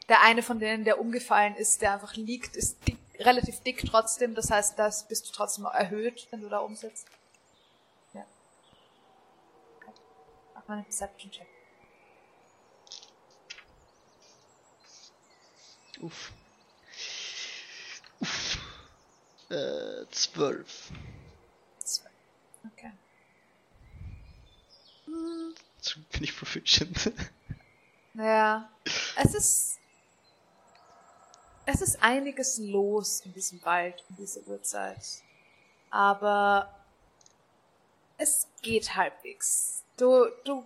Der 0.09 0.23
eine 0.23 0.43
von 0.43 0.61
denen, 0.61 0.85
der 0.85 1.01
umgefallen 1.01 1.57
ist, 1.57 1.83
der 1.83 1.95
einfach 1.95 2.15
liegt, 2.15 2.57
ist 2.57 2.79
dick, 2.87 2.97
relativ 3.19 3.61
dick 3.61 3.85
trotzdem. 3.85 4.35
Das 4.35 4.51
heißt, 4.51 4.79
das 4.79 5.07
bist 5.09 5.29
du 5.29 5.33
trotzdem 5.33 5.65
erhöht, 5.65 6.29
wenn 6.31 6.41
du 6.41 6.49
da 6.49 6.59
umsitzt. 6.59 7.09
Ja. 8.15 8.25
Okay. 9.79 9.93
Mach 10.55 10.69
mal 10.69 10.75
einen 10.75 10.85
Perception-Check. 10.85 11.56
Uff. 16.01 16.33
Uff. 18.21 18.59
Äh, 19.49 20.07
zwölf. 20.11 20.91
Zwei. 21.85 22.11
Okay. 22.73 22.93
Hm. 25.05 25.55
bin 26.13 26.25
ich 26.25 26.37
proficient. 26.37 27.13
Ja. 28.15 28.71
Es 29.17 29.35
ist. 29.35 29.79
Es 31.67 31.83
ist 31.83 32.03
einiges 32.03 32.59
los 32.59 33.21
in 33.23 33.33
diesem 33.35 33.63
Wald 33.65 34.03
in 34.09 34.17
dieser 34.17 34.41
Uhrzeit. 34.47 35.05
Aber 35.91 36.73
es 38.19 38.47
geht 38.63 38.95
halbwegs. 38.95 39.85
Du, 39.97 40.27
du 40.45 40.65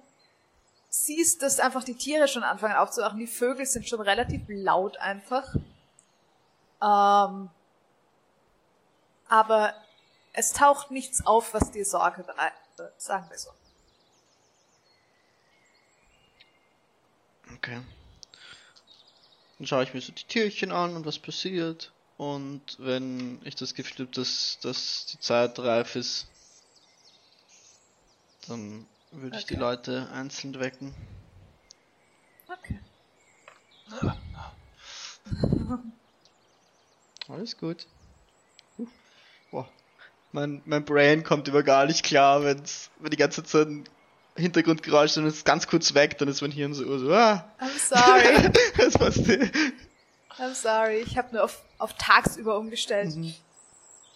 siehst, 0.90 1.40
dass 1.42 1.60
einfach 1.60 1.84
die 1.84 1.94
Tiere 1.94 2.28
schon 2.28 2.42
anfangen 2.42 2.74
aufzuwachen. 2.74 3.18
Die 3.18 3.26
Vögel 3.26 3.64
sind 3.64 3.88
schon 3.88 4.00
relativ 4.00 4.42
laut 4.48 4.96
einfach. 4.98 5.54
Ähm, 6.82 7.48
aber 9.28 9.74
es 10.32 10.52
taucht 10.52 10.90
nichts 10.90 11.24
auf, 11.24 11.54
was 11.54 11.70
dir 11.70 11.84
Sorge 11.84 12.24
bereitet, 12.24 13.00
sagen 13.00 13.30
wir 13.30 13.38
so. 13.38 13.50
Okay. 17.54 17.80
Dann 19.58 19.66
schaue 19.66 19.84
ich 19.84 19.94
mir 19.94 20.00
so 20.00 20.12
die 20.12 20.24
Tierchen 20.24 20.72
an 20.72 20.96
und 20.96 21.06
was 21.06 21.18
passiert. 21.18 21.92
Und 22.16 22.76
wenn 22.78 23.40
ich 23.44 23.54
das 23.54 23.74
Gefühl 23.74 24.06
habe, 24.06 24.16
dass, 24.16 24.58
dass 24.60 25.06
die 25.06 25.20
Zeit 25.20 25.58
reif 25.58 25.96
ist, 25.96 26.26
dann 28.48 28.86
würde 29.12 29.38
ich 29.38 29.46
die 29.46 29.54
Okay. 29.54 29.62
Leute 29.62 30.08
einzeln 30.12 30.58
wecken. 30.60 30.94
Okay. 32.48 32.78
Alles 37.28 37.56
gut. 37.56 37.86
Boah. 39.50 39.68
Mein, 40.32 40.62
mein 40.64 40.84
Brain 40.84 41.24
kommt 41.24 41.48
über 41.48 41.62
gar 41.62 41.86
nicht 41.86 42.04
klar, 42.04 42.44
wenn's, 42.44 42.90
wenn 42.98 43.10
die 43.10 43.16
ganze 43.16 43.42
Zeit 43.42 43.66
ein 43.66 43.84
Hintergrundgeräusch 44.36 45.12
ist 45.12 45.18
und 45.18 45.26
es 45.26 45.44
ganz 45.44 45.66
kurz 45.66 45.94
weg, 45.94 46.18
dann 46.18 46.28
ist 46.28 46.40
mein 46.40 46.52
Hirn 46.52 46.72
so, 46.72 46.98
so 46.98 47.12
ah, 47.12 47.44
I'm 47.58 47.78
sorry. 47.78 48.50
das 48.76 48.98
war's. 49.00 49.18
I'm 50.38 50.54
sorry. 50.54 51.00
Ich 51.00 51.18
habe 51.18 51.32
nur 51.34 51.44
auf, 51.44 51.64
auf 51.78 51.94
tagsüber 51.94 52.56
umgestellt. 52.58 53.16
Mhm. 53.16 53.34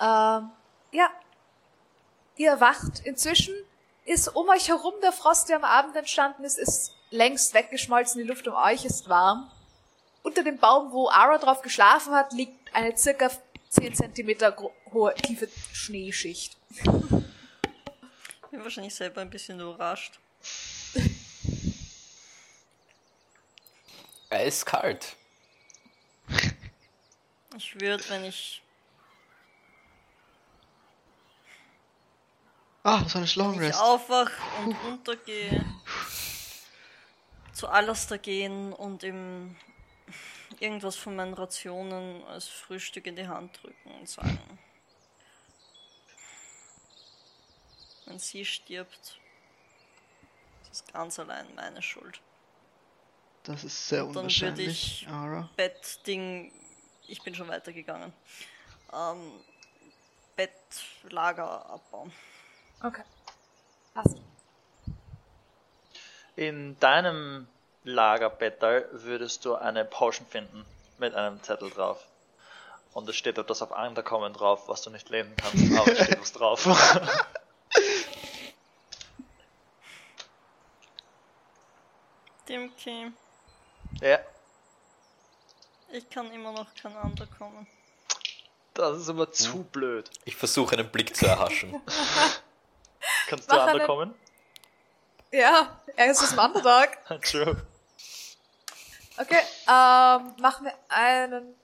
Ähm, 0.01 0.51
ja. 0.93 1.11
Ihr 2.37 2.51
erwacht. 2.51 3.01
Inzwischen 3.05 3.55
ist 4.05 4.29
um 4.29 4.49
euch 4.49 4.69
herum 4.69 4.95
der 5.03 5.13
Frost, 5.13 5.49
der 5.49 5.57
am 5.57 5.65
Abend 5.65 5.97
entstanden 5.97 6.45
ist, 6.45 6.59
ist 6.59 6.95
längst 7.11 7.55
weggeschmolzen. 7.55 8.21
Die 8.21 8.29
Luft 8.29 8.47
um 8.47 8.55
euch 8.55 8.85
ist 8.85 9.09
warm. 9.09 9.51
Unter 10.23 10.43
dem 10.43 10.59
Baum, 10.59 10.93
wo 10.93 11.09
Ara 11.09 11.39
drauf 11.39 11.63
geschlafen 11.63 12.15
hat, 12.15 12.33
liegt 12.33 12.75
eine 12.75 12.97
circa 12.97 13.31
10 13.71 13.95
Zentimeter 13.95 14.57
hohe, 14.93 15.15
tiefe 15.15 15.49
Schneeschicht. 15.73 16.57
Ich 16.71 16.85
bin 18.51 18.63
wahrscheinlich 18.63 18.95
selber 18.95 19.21
ein 19.21 19.31
bisschen 19.31 19.61
überrascht. 19.61 20.19
Eiskalt. 24.31 25.17
Ich 27.57 27.81
würde, 27.81 28.03
wenn 28.09 28.25
ich, 28.25 28.63
Ah, 32.87 33.09
so 33.09 33.19
eine 33.19 33.27
Long 33.37 33.53
wenn 33.59 33.63
ich 33.63 33.69
Rest. 33.71 33.81
aufwach 33.81 34.31
und 34.65 34.75
runtergehe, 34.85 35.65
zu 37.55 37.67
Alastair 37.69 38.19
gehen 38.19 38.73
und 38.75 39.03
ihm 39.03 39.57
irgendwas 40.61 40.95
von 40.97 41.17
meinen 41.17 41.33
Rationen 41.35 42.23
als 42.25 42.47
Frühstück 42.47 43.07
in 43.07 43.17
die 43.17 43.27
Hand 43.27 43.59
drücken 43.63 43.91
und 44.01 44.09
sagen, 44.09 44.39
wenn 48.05 48.19
sie 48.19 48.45
stirbt, 48.45 49.19
das 50.69 50.81
ist 50.83 50.93
ganz 50.93 51.19
allein 51.19 51.47
meine 51.55 51.81
Schuld. 51.81 52.21
Das 53.45 53.65
ist 53.65 53.89
sehr 53.89 54.05
Und 54.07 54.13
dann 54.15 54.25
unwahrscheinlich, 54.25 55.03
ich- 55.03 55.09
Ara. 55.09 55.49
Bettding, 55.57 56.53
ich 57.09 57.23
bin 57.23 57.35
schon 57.35 57.49
weitergegangen. 57.49 58.13
Ähm, 58.93 59.33
Bettlager 60.37 61.65
abbauen. 61.71 62.13
Okay. 62.83 63.03
Passt. 63.95 64.17
In 66.37 66.79
deinem 66.81 67.47
Lagerbettel 67.85 68.89
würdest 68.93 69.45
du 69.45 69.55
eine 69.55 69.85
Potion 69.85 70.27
finden 70.27 70.65
mit 70.99 71.15
einem 71.15 71.43
Zettel 71.43 71.71
drauf. 71.71 72.05
Und 72.93 73.09
es 73.09 73.17
steht 73.17 73.39
etwas 73.39 73.63
auf 73.63 73.71
Underkommen 73.71 74.33
drauf, 74.33 74.69
was 74.69 74.83
du 74.83 74.91
nicht 74.91 75.09
lesen 75.11 75.35
kannst, 75.37 75.79
aber 75.79 75.93
es 75.93 76.05
steht 76.05 76.21
was 76.21 76.33
drauf. 76.33 76.67
Dimki, 82.49 83.11
ja, 84.01 84.19
ich 85.95 86.11
kann 86.11 86.33
immer 86.33 86.51
noch 86.51 86.67
kein 86.75 86.97
Underkommen. 86.97 87.69
das 88.75 88.99
ist 88.99 89.09
aber 89.09 89.31
zu 89.31 89.63
blöd. 89.63 90.11
Ich 90.25 90.35
versuche 90.35 90.77
einen 90.77 90.91
Blick 90.91 91.15
zu 91.15 91.27
erhaschen. 91.27 91.81
Kannst 93.29 93.51
du 93.51 93.55
Mach 93.55 93.63
eine- 93.65 93.73
Underkommen? 93.75 94.15
Ja, 95.33 95.81
er 95.97 96.11
ist 96.11 96.23
aus 96.23 96.31
dem 96.31 96.39
Underdog. 96.39 96.89
True. 97.23 97.67
Okay, 99.17 99.39
ähm, 99.69 100.35
mach 100.39 100.61
mir 100.61 100.73
einen. 100.89 101.55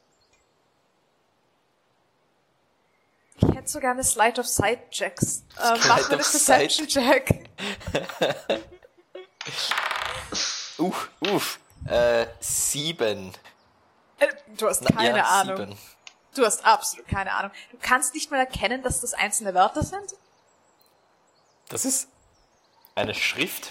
Ich 3.42 3.54
hätte 3.54 3.68
so 3.68 3.80
gerne 3.80 4.04
Slide 4.04 4.40
of 4.40 4.46
Sight 4.46 4.90
Checks. 4.90 5.44
Ähm, 5.58 5.78
mach 5.86 5.98
Slide 5.98 6.02
mir 6.02 6.08
einen 6.10 6.18
Perception 6.18 6.86
Check. 6.86 7.50
Uff, 10.78 11.10
uff. 11.20 11.58
Äh, 11.88 12.26
sieben. 12.40 13.32
Äh, 14.18 14.28
Du 14.56 14.68
hast 14.68 14.84
keine 14.94 15.18
ja, 15.18 15.24
Ahnung. 15.24 15.56
Sieben. 15.56 15.78
Du 16.34 16.44
hast 16.44 16.64
absolut 16.64 17.08
keine 17.08 17.32
Ahnung. 17.32 17.50
Du 17.70 17.78
kannst 17.80 18.14
nicht 18.14 18.30
mal 18.30 18.38
erkennen, 18.38 18.82
dass 18.82 19.00
das 19.00 19.14
einzelne 19.14 19.54
Wörter 19.54 19.82
sind. 19.82 20.14
Das 21.70 21.84
ist 21.84 22.08
eine 22.94 23.14
Schrift. 23.14 23.70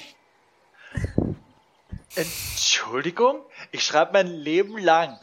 Entschuldigung? 2.16 3.46
Ich 3.72 3.84
schreibe 3.84 4.14
mein 4.14 4.28
Leben 4.28 4.78
lang. 4.78 5.20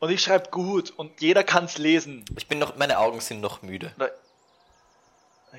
Und 0.00 0.10
ich 0.10 0.22
schreibe 0.22 0.50
gut 0.50 0.90
und 0.90 1.20
jeder 1.20 1.44
kann's 1.44 1.78
lesen. 1.78 2.24
Ich 2.36 2.48
bin 2.48 2.58
noch, 2.58 2.76
meine 2.76 2.98
Augen 2.98 3.20
sind 3.20 3.40
noch 3.40 3.62
müde. 3.62 3.94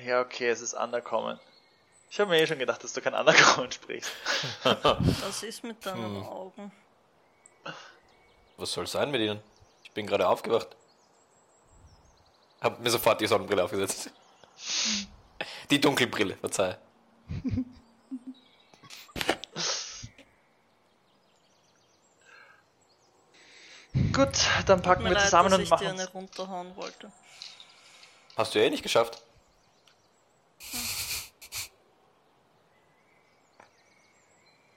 Ja, 0.04 0.20
okay, 0.20 0.48
es 0.48 0.60
ist 0.60 0.74
Underkommen. 0.74 1.40
Ich 2.10 2.20
habe 2.20 2.30
mir 2.30 2.40
eh 2.40 2.46
schon 2.46 2.58
gedacht, 2.58 2.84
dass 2.84 2.92
du 2.92 3.00
kein 3.00 3.14
Underkommen 3.14 3.72
sprichst. 3.72 4.10
Was 4.62 5.42
ist 5.42 5.64
mit 5.64 5.84
deinen 5.86 6.16
Hm. 6.16 6.22
Augen? 6.24 6.72
Was 8.58 8.72
soll 8.72 8.86
sein 8.86 9.10
mit 9.10 9.20
ihnen? 9.22 9.40
Ich 9.84 9.92
bin 9.92 10.06
gerade 10.06 10.28
aufgewacht. 10.28 10.68
Hab 12.60 12.80
mir 12.80 12.90
sofort 12.90 13.20
die 13.20 13.26
Sonnenbrille 13.26 13.64
aufgesetzt. 13.64 14.10
Die 15.72 15.80
Dunkelbrille, 15.80 16.36
verzeih. 16.36 16.76
Gut, 24.12 24.28
dann 24.66 24.80
packen 24.82 25.04
wir 25.04 25.12
leid, 25.12 25.24
zusammen 25.24 25.50
dass 25.50 25.58
und 25.58 25.64
ich 25.64 25.70
machen 25.70 25.84
dir 25.84 25.90
eine 25.90 26.02
uns. 26.02 26.14
runterhauen 26.14 26.76
wollte. 26.76 27.12
Hast 28.36 28.54
du 28.54 28.58
eh 28.58 28.70
nicht 28.70 28.82
geschafft. 28.82 29.22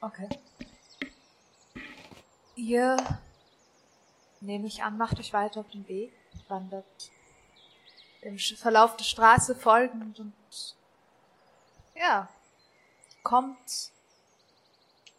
Okay. 0.01 0.29
Ihr, 2.55 2.97
nehme 4.41 4.67
ich 4.67 4.83
an, 4.83 4.97
macht 4.97 5.19
euch 5.19 5.33
weiter 5.33 5.61
auf 5.61 5.69
den 5.69 5.87
Weg, 5.87 6.13
wandert 6.47 6.85
dem 8.23 8.35
Sch- 8.35 8.57
Verlauf 8.57 8.95
der 8.97 9.03
Straße 9.03 9.55
folgend 9.55 10.19
und 10.19 10.33
ja, 11.95 12.29
kommt 13.23 13.91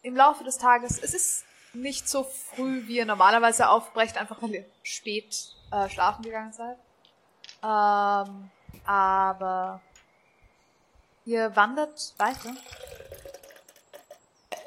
im 0.03 0.15
Laufe 0.15 0.45
des 0.45 0.59
Tages. 0.59 1.03
Es 1.03 1.15
ist 1.15 1.45
nicht 1.73 2.09
so 2.09 2.25
früh, 2.25 2.87
wie 2.87 2.97
ihr 2.99 3.07
normalerweise 3.07 3.69
aufbrecht, 3.69 4.17
einfach 4.17 4.41
weil 4.43 4.55
ihr 4.55 4.65
spät 4.83 5.55
äh, 5.73 5.89
schlafen 5.89 6.23
gegangen 6.23 6.53
seid. 6.53 6.79
Ähm, 7.63 8.51
aber 8.85 9.81
ihr 11.25 11.55
wandert 11.57 12.15
weiter 12.19 12.55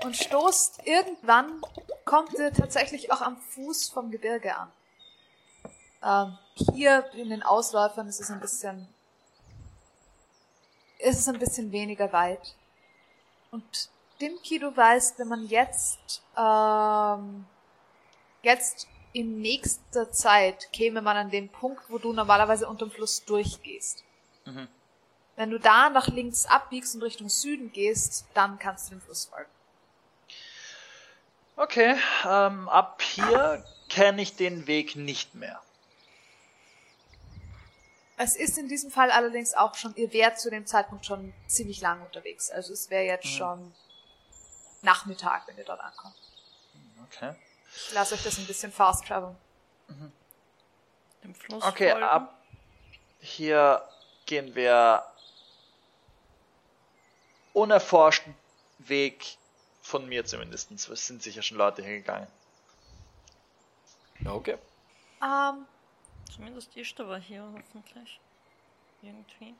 und 0.03 0.15
stoßt 0.15 0.81
irgendwann, 0.85 1.61
kommt 2.05 2.33
ihr 2.33 2.51
tatsächlich 2.53 3.11
auch 3.11 3.21
am 3.21 3.37
Fuß 3.37 3.89
vom 3.89 4.11
Gebirge 4.11 4.55
an. 4.55 4.71
Ähm, 6.03 6.37
hier 6.73 7.09
in 7.13 7.29
den 7.29 7.43
Ausläufern 7.43 8.07
ist 8.07 8.19
es 8.19 8.29
ein 8.29 8.39
bisschen, 8.39 8.87
ist 10.99 11.19
es 11.19 11.27
ein 11.27 11.39
bisschen 11.39 11.71
weniger 11.71 12.11
weit. 12.13 12.55
Und 13.51 13.89
Dimki, 14.21 14.59
du 14.59 14.75
weißt, 14.75 15.17
wenn 15.19 15.27
man 15.27 15.47
jetzt, 15.47 16.21
ähm, 16.37 17.45
jetzt 18.43 18.87
in 19.13 19.41
nächster 19.41 20.11
Zeit 20.11 20.71
käme 20.71 21.01
man 21.01 21.17
an 21.17 21.31
den 21.31 21.49
Punkt, 21.49 21.89
wo 21.89 21.97
du 21.97 22.13
normalerweise 22.13 22.67
unterm 22.67 22.91
Fluss 22.91 23.23
durchgehst. 23.25 24.03
Mhm. 24.45 24.67
Wenn 25.35 25.51
du 25.51 25.59
da 25.59 25.89
nach 25.89 26.07
links 26.07 26.45
abbiegst 26.45 26.95
und 26.95 27.01
Richtung 27.01 27.29
Süden 27.29 27.71
gehst, 27.71 28.25
dann 28.33 28.59
kannst 28.59 28.87
du 28.87 28.95
dem 28.95 29.01
Fluss 29.01 29.25
folgen. 29.25 29.49
Okay, 31.55 31.97
ähm, 32.25 32.69
ab 32.69 33.01
hier 33.01 33.63
kenne 33.89 34.21
ich 34.21 34.35
den 34.35 34.67
Weg 34.67 34.95
nicht 34.95 35.35
mehr. 35.35 35.61
Es 38.21 38.35
ist 38.35 38.57
in 38.57 38.67
diesem 38.67 38.91
Fall 38.91 39.11
allerdings 39.11 39.53
auch 39.53 39.75
schon, 39.75 39.95
ihr 39.95 40.11
wärt 40.11 40.41
zu 40.41 40.49
dem 40.49 40.65
Zeitpunkt 40.65 41.05
schon 41.05 41.33
ziemlich 41.47 41.79
lang 41.79 42.01
unterwegs. 42.05 42.51
Also 42.51 42.73
es 42.73 42.89
wäre 42.89 43.05
jetzt 43.05 43.29
schon 43.29 43.73
Nachmittag, 44.81 45.47
wenn 45.47 45.57
ihr 45.57 45.63
dort 45.63 45.79
ankommt. 45.79 46.15
Okay. 47.05 47.33
Ich 47.87 47.93
lasse 47.93 48.15
euch 48.15 48.23
das 48.23 48.37
ein 48.37 48.45
bisschen 48.45 48.73
fast 48.73 49.05
traveln. 49.05 49.37
Dem 51.23 51.33
Fluss 51.33 51.63
Okay, 51.63 51.91
folgen. 51.91 52.03
ab 52.03 52.35
hier 53.21 53.87
gehen 54.25 54.53
wir 54.53 55.05
unerforschten 57.53 58.35
Weg 58.79 59.37
von 59.81 60.09
mir 60.09 60.25
zumindest. 60.25 60.71
Es 60.71 61.07
sind 61.07 61.23
sicher 61.23 61.41
schon 61.41 61.57
Leute 61.57 61.81
hingegangen. 61.81 62.27
Okay. 64.25 64.57
Ähm, 65.23 65.65
Zumindest 66.33 66.73
die 66.75 66.81
Ishtar 66.81 67.07
war 67.07 67.19
hier 67.19 67.43
hoffentlich. 67.43 68.19
Irgendwie. 69.01 69.55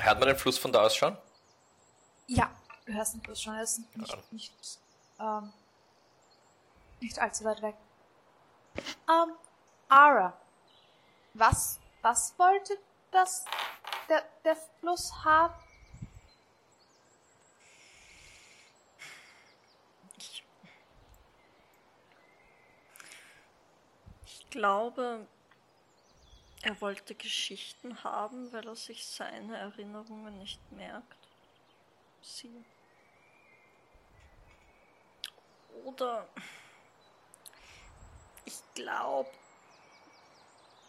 Hört 0.00 0.18
man 0.18 0.28
den 0.28 0.36
Fluss 0.36 0.58
von 0.58 0.72
da 0.72 0.82
aus 0.82 0.94
schon? 0.94 1.16
ja, 2.26 2.48
du 2.86 2.92
hörst 2.92 3.14
den 3.14 3.22
Fluss 3.22 3.42
schon, 3.42 3.54
er 3.54 3.62
ist 3.62 3.78
Ja. 3.78 3.84
nicht, 3.96 4.32
nicht, 4.32 4.78
ähm, 5.18 5.52
nicht 7.00 7.18
allzu 7.18 7.44
weit 7.44 7.60
weg. 7.62 7.74
Ähm, 9.08 9.34
Ara, 9.88 10.40
was, 11.34 11.80
was 12.02 12.38
wollte 12.38 12.78
das, 13.10 13.44
der, 14.08 14.22
der 14.44 14.56
Fluss 14.78 15.12
haben? 15.24 15.54
Ich, 20.18 20.44
ich 24.26 24.50
glaube, 24.50 25.26
er 26.62 26.80
wollte 26.80 27.14
Geschichten 27.14 28.04
haben, 28.04 28.52
weil 28.52 28.66
er 28.66 28.76
sich 28.76 29.06
seine 29.06 29.56
Erinnerungen 29.56 30.38
nicht 30.38 30.60
merkt. 30.72 31.28
Sie. 32.20 32.64
Oder 35.84 36.28
ich 38.44 38.60
glaube, 38.74 39.30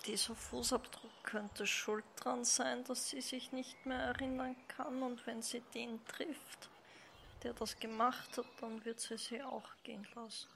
dieser 0.05 0.35
Fußabdruck 0.35 1.23
könnte 1.23 1.65
schuld 1.65 2.03
dran 2.17 2.43
sein, 2.43 2.83
dass 2.83 3.09
sie 3.09 3.21
sich 3.21 3.51
nicht 3.51 3.85
mehr 3.85 3.99
erinnern 3.99 4.55
kann 4.67 5.01
und 5.01 5.25
wenn 5.25 5.41
sie 5.41 5.61
den 5.73 6.03
trifft, 6.05 6.69
der 7.43 7.53
das 7.53 7.79
gemacht 7.79 8.37
hat, 8.37 8.47
dann 8.59 8.83
wird 8.83 8.99
sie 8.99 9.17
sie 9.17 9.41
auch 9.41 9.69
gehen 9.83 10.05
lassen. 10.15 10.49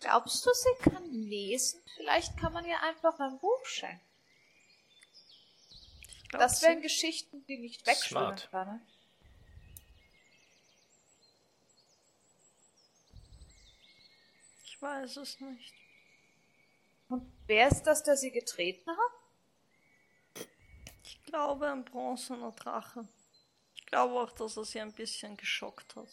Glaubst 0.00 0.44
du, 0.46 0.50
sie 0.52 0.90
kann 0.90 1.10
lesen? 1.10 1.80
Vielleicht 1.96 2.36
kann 2.36 2.52
man 2.52 2.64
ihr 2.64 2.80
einfach 2.82 3.18
ein 3.20 3.38
Buch 3.38 3.64
schenken. 3.64 4.00
Glaub, 6.28 6.42
Das 6.42 6.62
wären 6.62 6.80
Geschichten, 6.80 7.44
die 7.46 7.58
nicht 7.58 7.86
wegschwimmen 7.86 8.36
können. 8.50 8.80
Ich 14.64 14.80
weiß 14.80 15.16
es 15.18 15.40
nicht. 15.40 15.74
Und 17.08 17.30
wer 17.46 17.68
ist 17.68 17.82
das, 17.82 18.02
der 18.04 18.16
sie 18.16 18.30
getreten 18.30 18.90
hat? 18.90 20.46
Ich 21.02 21.22
glaube 21.24 21.68
ein 21.68 21.84
bronzener 21.84 22.52
Drache. 22.52 23.08
Ich 23.74 23.84
glaube 23.86 24.14
auch, 24.20 24.32
dass 24.32 24.56
er 24.56 24.64
sie 24.64 24.80
ein 24.80 24.92
bisschen 24.92 25.36
geschockt 25.36 25.96
hat. 25.96 26.08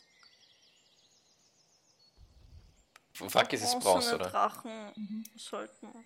Fuck, 3.18 3.54
ist 3.54 3.64
es 3.64 3.78
Bronze, 3.80 4.16
oder? 4.16 4.30
Drachen 4.30 5.24
sollten 5.36 6.06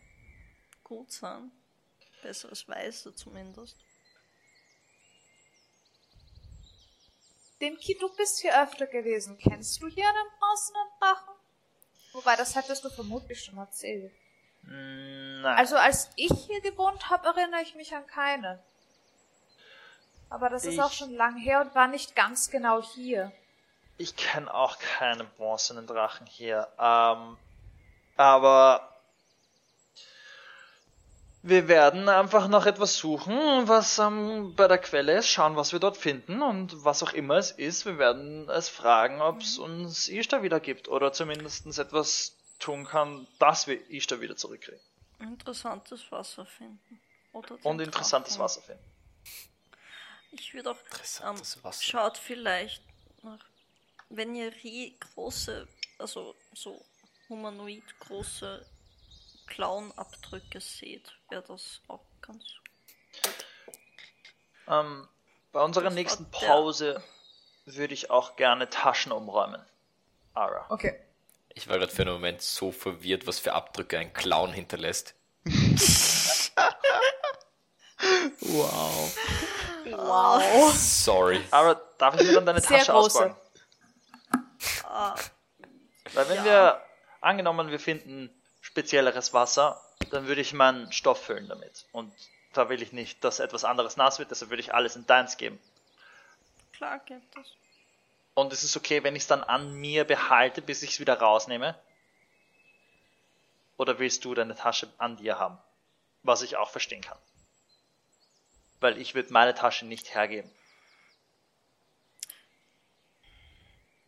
gut 0.84 1.12
sein. 1.12 1.52
Besseres 2.22 2.68
Weiße 2.68 3.14
zumindest. 3.16 3.76
Demki, 7.60 7.96
du 8.00 8.10
bist 8.16 8.40
hier 8.42 8.60
öfter 8.62 8.88
gewesen. 8.88 9.38
Kennst 9.38 9.82
du 9.82 9.88
hier 9.88 10.08
einen 10.08 10.30
bronzenen 10.40 10.88
Drachen? 11.00 11.34
Wobei, 12.14 12.36
das 12.36 12.56
hättest 12.56 12.84
du 12.84 12.90
vermutlich 12.90 13.44
schon 13.44 13.58
erzählt. 13.58 14.12
Mm, 14.64 15.42
Nein. 15.42 15.58
Also, 15.58 15.76
als 15.78 16.10
ich 16.16 16.32
hier 16.48 16.62
gewohnt 16.62 17.10
habe, 17.10 17.28
erinnere 17.28 17.62
ich 17.62 17.76
mich 17.76 17.94
an 17.96 18.06
keinen. 18.08 18.60
Aber 20.30 20.50
das 20.50 20.66
ist 20.66 20.76
Ich- 20.76 20.82
auch 20.82 20.92
schon 20.92 21.14
lang 21.14 21.38
her 21.38 21.62
und 21.62 21.76
war 21.76 21.88
nicht 21.88 22.16
ganz 22.16 22.50
genau 22.50 22.82
hier. 22.82 23.32
Ich 24.02 24.16
kenne 24.16 24.52
auch 24.52 24.80
keine 24.80 25.24
bronzenen 25.24 25.86
Drachen 25.86 26.26
hier. 26.26 26.68
Ähm, 26.80 27.38
aber 28.18 28.98
wir 31.44 31.68
werden 31.68 32.10
einfach 32.10 32.48
noch 32.48 32.66
etwas 32.66 32.96
suchen, 32.98 33.68
was 33.68 34.00
ähm, 34.00 34.56
bei 34.56 34.68
der 34.68 34.80
Quelle 34.80 35.20
ist, 35.20 35.28
schauen, 35.28 35.56
was 35.56 35.72
wir 35.72 35.80
dort 35.80 35.98
finden 35.98 36.42
und 36.42 36.84
was 36.84 37.04
auch 37.04 37.14
immer 37.14 37.36
es 37.36 37.52
ist. 37.52 37.86
Wir 37.86 38.00
werden 38.00 38.50
es 38.50 38.70
fragen, 38.70 39.22
ob 39.22 39.42
es 39.42 39.60
uns 39.60 40.10
Ishtar 40.10 40.42
wieder 40.42 40.60
gibt 40.60 40.88
oder 40.88 41.14
zumindest 41.14 41.78
etwas 41.78 42.36
tun 42.58 42.86
kann, 42.86 43.28
dass 43.38 43.68
wir 43.68 43.88
Ishtar 43.92 44.20
wieder 44.20 44.36
zurückkriegen. 44.36 44.82
Interessantes 45.20 46.12
Wasser 46.12 46.48
finden. 46.48 47.00
Oder 47.34 47.50
den 47.50 47.66
Und 47.66 47.82
interessantes 47.82 48.34
Drachen. 48.34 48.44
Wasser 48.46 48.62
finden. 48.62 48.84
Ich 50.32 50.56
würde 50.56 50.72
auch. 50.72 50.78
Ähm, 51.24 51.40
Wasser. 51.62 51.84
Schaut 51.84 52.18
vielleicht 52.18 52.82
nach. 53.22 53.51
Wenn 54.14 54.36
ihr 54.36 54.52
große, 55.16 55.68
also 55.98 56.36
so 56.54 56.84
humanoid 57.30 57.84
große 58.00 58.66
Klauenabdrücke 59.48 60.60
seht, 60.60 61.14
wäre 61.30 61.44
das 61.48 61.80
auch 61.88 62.02
ganz. 62.22 62.44
Ähm, 64.68 65.08
bei 65.52 65.62
unserer 65.64 65.86
Das 65.86 65.94
nächsten 65.94 66.30
der- 66.32 66.48
Pause 66.48 67.04
würde 67.66 67.94
ich 67.94 68.10
auch 68.10 68.36
gerne 68.36 68.70
Taschen 68.70 69.12
umräumen. 69.12 69.64
Ara. 70.34 70.66
Okay. 70.70 71.00
Ich 71.54 71.68
war 71.68 71.78
gerade 71.78 71.92
für 71.92 72.04
einen 72.04 72.14
Moment 72.14 72.42
so 72.42 72.72
verwirrt, 72.72 73.28
was 73.28 73.40
für 73.40 73.54
Abdrücke 73.54 73.98
ein 74.00 74.14
Clown 74.14 74.52
hinterlässt. 74.54 75.16
Wow. 78.44 79.16
Wow. 79.86 80.74
Sorry. 80.76 81.40
Aber 81.52 81.76
darf 82.00 82.20
ich 82.20 82.28
mir 82.28 82.34
dann 82.34 82.46
deine 82.46 82.60
Sehr 82.62 82.80
Tasche 82.80 82.92
große. 82.92 83.20
ausbauen? 83.20 83.36
Weil 86.14 86.30
wenn 86.30 86.38
Ja. 86.38 86.44
wir, 86.46 86.82
angenommen 87.22 87.70
wir 87.72 87.80
finden 87.80 88.30
spezielleres 88.62 89.34
Wasser, 89.34 89.82
dann 90.12 90.28
würde 90.28 90.42
ich 90.42 90.54
meinen 90.54 90.92
Stoff 90.92 91.24
füllen 91.26 91.48
damit. 91.48 91.86
Und 91.92 92.14
da 92.54 92.70
will 92.70 92.82
ich 92.82 92.92
nicht, 92.92 93.24
dass 93.24 93.40
etwas 93.40 93.64
anderes 93.64 93.98
nass 93.98 94.20
wird, 94.20 94.32
deshalb 94.32 94.52
würde 94.52 94.62
ich 94.62 94.74
alles 94.74 94.96
in 94.96 95.06
deins 95.06 95.38
geben. 95.38 95.60
klar 96.74 97.00
geht 97.00 97.22
das. 97.36 97.48
Und 98.34 98.52
es 98.54 98.64
ist 98.64 98.76
okay, 98.76 99.04
wenn 99.04 99.16
ich 99.16 99.24
es 99.24 99.28
dann 99.28 99.44
an 99.44 99.74
mir 99.74 100.04
behalte, 100.04 100.62
bis 100.62 100.82
ich 100.84 100.92
es 100.92 101.00
wieder 101.00 101.20
rausnehme? 101.20 101.78
Oder 103.78 104.00
willst 104.00 104.26
du 104.26 104.34
deine 104.34 104.56
Tasche 104.56 104.88
an 104.98 105.18
dir 105.18 105.38
haben? 105.38 105.58
Was 106.24 106.42
ich 106.42 106.56
auch 106.58 106.70
verstehen 106.70 107.02
kann. 107.02 107.18
Weil 108.80 108.98
ich 108.98 109.16
würde 109.16 109.32
meine 109.34 109.54
Tasche 109.54 109.86
nicht 109.86 110.14
hergeben. 110.16 110.50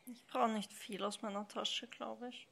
Ich 0.06 0.26
brauche 0.28 0.50
nicht 0.50 0.74
viel 0.74 1.04
aus 1.04 1.22
meiner 1.22 1.48
Tasche, 1.48 1.88
glaube 1.88 2.30
ich. 2.30 2.48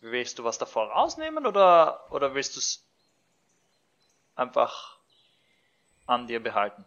Willst 0.00 0.38
du 0.38 0.44
was 0.44 0.58
davor 0.58 0.90
rausnehmen 0.90 1.46
oder, 1.46 2.10
oder 2.10 2.34
willst 2.34 2.56
du 2.56 2.60
es 2.60 2.84
einfach 4.34 4.98
an 6.06 6.26
dir 6.26 6.42
behalten? 6.42 6.84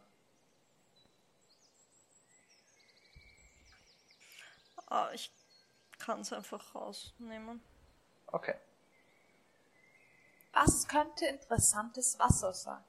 Ah, 4.87 5.09
ich 5.13 5.31
kann 5.99 6.21
es 6.21 6.33
einfach 6.33 6.75
rausnehmen. 6.75 7.61
Okay. 8.27 8.55
Was 10.53 10.87
könnte 10.87 11.25
interessantes 11.25 12.17
Wasser 12.19 12.53
sein? 12.53 12.83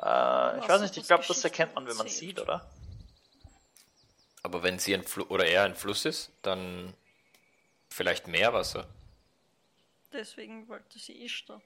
Äh, 0.00 0.58
ich 0.60 0.68
weiß 0.68 0.80
nicht, 0.82 0.96
ich 0.96 1.02
das 1.02 1.08
glaube, 1.08 1.24
das 1.26 1.42
erkennt 1.44 1.74
man, 1.74 1.86
wenn 1.86 1.96
man 1.96 2.08
sieht, 2.08 2.38
oder? 2.40 2.70
Aber 4.42 4.62
wenn 4.62 4.78
sie 4.78 4.94
ein 4.94 5.02
Flu 5.02 5.24
oder 5.24 5.46
er 5.46 5.64
ein 5.64 5.74
Fluss 5.74 6.04
ist, 6.04 6.30
dann 6.42 6.94
vielleicht 7.90 8.28
Meerwasser. 8.28 8.86
Deswegen 10.12 10.68
wollte 10.68 10.98
sie 10.98 11.24
Ishtar. 11.24 11.60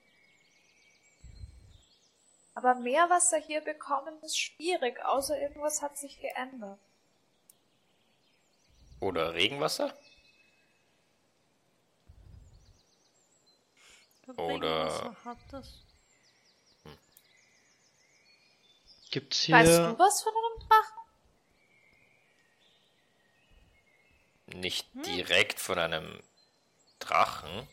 Aber 2.55 2.75
Meerwasser 2.75 3.37
hier 3.37 3.61
bekommen 3.61 4.19
ist 4.21 4.37
schwierig, 4.37 5.03
außer 5.05 5.39
irgendwas 5.39 5.81
hat 5.81 5.97
sich 5.97 6.19
geändert. 6.19 6.79
Oder 8.99 9.33
Regenwasser? 9.33 9.93
Oder- 14.37 14.47
Regenwasser 14.47 15.15
hat 15.25 15.53
es. 15.53 15.82
Gibt's 19.13 19.41
hier. 19.43 19.53
Weißt 19.53 19.77
du 19.77 19.99
was 19.99 20.23
von 20.23 20.33
einem 20.33 20.67
Drachen? 20.67 20.97
Nicht 24.59 24.87
direkt 25.05 25.59
von 25.59 25.77
einem 25.77 26.19
Drachen. 26.97 27.67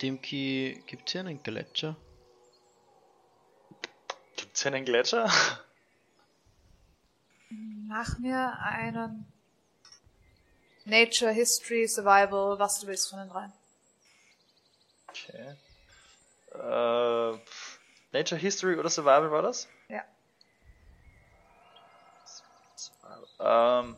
Dimki, 0.00 0.84
gibt's 0.86 1.10
hier 1.10 1.22
einen 1.22 1.42
Gletscher? 1.42 1.96
Gibt's 4.36 4.62
hier 4.62 4.72
einen 4.72 4.84
Gletscher? 4.84 5.28
Mach 7.88 8.18
mir 8.20 8.56
einen 8.60 9.26
Nature, 10.84 11.32
History, 11.32 11.88
Survival, 11.88 12.56
was 12.60 12.78
du 12.78 12.86
willst 12.86 13.10
von 13.10 13.18
den 13.18 13.30
dreien. 13.30 13.52
Okay. 15.08 15.56
Äh, 16.52 17.38
Nature 18.12 18.40
History 18.40 18.76
oder 18.78 18.88
Survival 18.90 19.30
war 19.30 19.42
das? 19.42 19.68
Ja. 19.88 20.02
Ähm, 23.40 23.96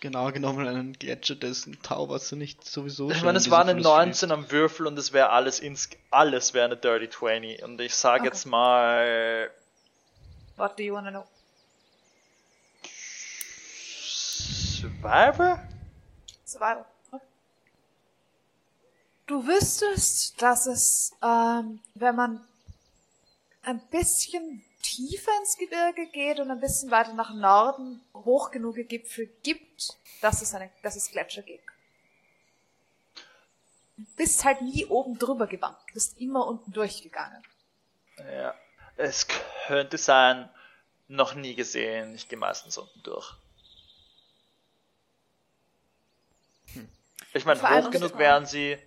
Genau 0.00 0.32
genommen 0.32 0.66
einen 0.66 0.94
Gletscher, 0.94 1.36
dessen 1.36 1.80
Tauwasser 1.82 2.34
nicht 2.34 2.64
sowieso 2.64 3.08
ich 3.08 3.18
meine, 3.22 3.30
in 3.30 3.36
es 3.36 3.50
war 3.52 3.60
eine 3.60 3.74
Fluss 3.74 3.84
19 3.84 4.14
fließt. 4.14 4.32
am 4.32 4.50
Würfel 4.50 4.86
und 4.88 4.98
es 4.98 5.12
wäre 5.12 5.30
alles 5.30 5.60
ins 5.60 5.90
alles 6.10 6.54
wäre 6.54 6.64
eine 6.64 6.76
Dirty 6.76 7.08
20. 7.08 7.62
Und 7.62 7.80
ich 7.80 7.94
sage 7.94 8.22
Okay. 8.22 8.28
jetzt 8.28 8.44
mal 8.46 9.48
What 10.56 10.76
do 10.76 10.82
you 10.82 10.94
wanna 10.94 11.10
know? 11.10 11.24
Survival? 14.80 15.58
Survival. 16.44 16.84
Du 19.26 19.46
wüsstest, 19.46 20.42
dass 20.42 20.66
es, 20.66 21.12
ähm, 21.22 21.80
wenn 21.94 22.16
man 22.16 22.44
ein 23.62 23.80
bisschen 23.88 24.64
tiefer 24.82 25.30
ins 25.38 25.56
Gebirge 25.56 26.06
geht 26.08 26.40
und 26.40 26.50
ein 26.50 26.60
bisschen 26.60 26.90
weiter 26.90 27.12
nach 27.14 27.32
Norden 27.32 28.00
hoch 28.14 28.50
genug 28.50 28.76
Gipfel 28.88 29.28
gibt, 29.42 29.96
dass 30.20 30.42
es, 30.42 30.54
eine, 30.54 30.70
dass 30.82 30.96
es 30.96 31.10
Gletscher 31.10 31.42
gibt. 31.42 31.64
Du 33.96 34.04
bist 34.16 34.44
halt 34.44 34.62
nie 34.62 34.84
oben 34.86 35.18
drüber 35.18 35.46
gewandert, 35.46 35.82
du 35.88 35.94
bist 35.94 36.18
immer 36.18 36.46
unten 36.46 36.72
durchgegangen. 36.72 37.42
Ja. 38.18 38.54
Es 38.96 39.26
könnte 39.66 39.96
sein, 39.96 40.50
noch 41.08 41.34
nie 41.34 41.54
gesehen. 41.54 42.14
Ich 42.14 42.28
gehe 42.28 42.38
meistens 42.38 42.78
unten 42.78 43.02
durch. 43.02 43.34
Ich 47.34 47.44
meine, 47.44 47.62
hoch 47.62 47.90
genug 47.90 48.18
wären 48.18 48.44
sie. 48.44 48.78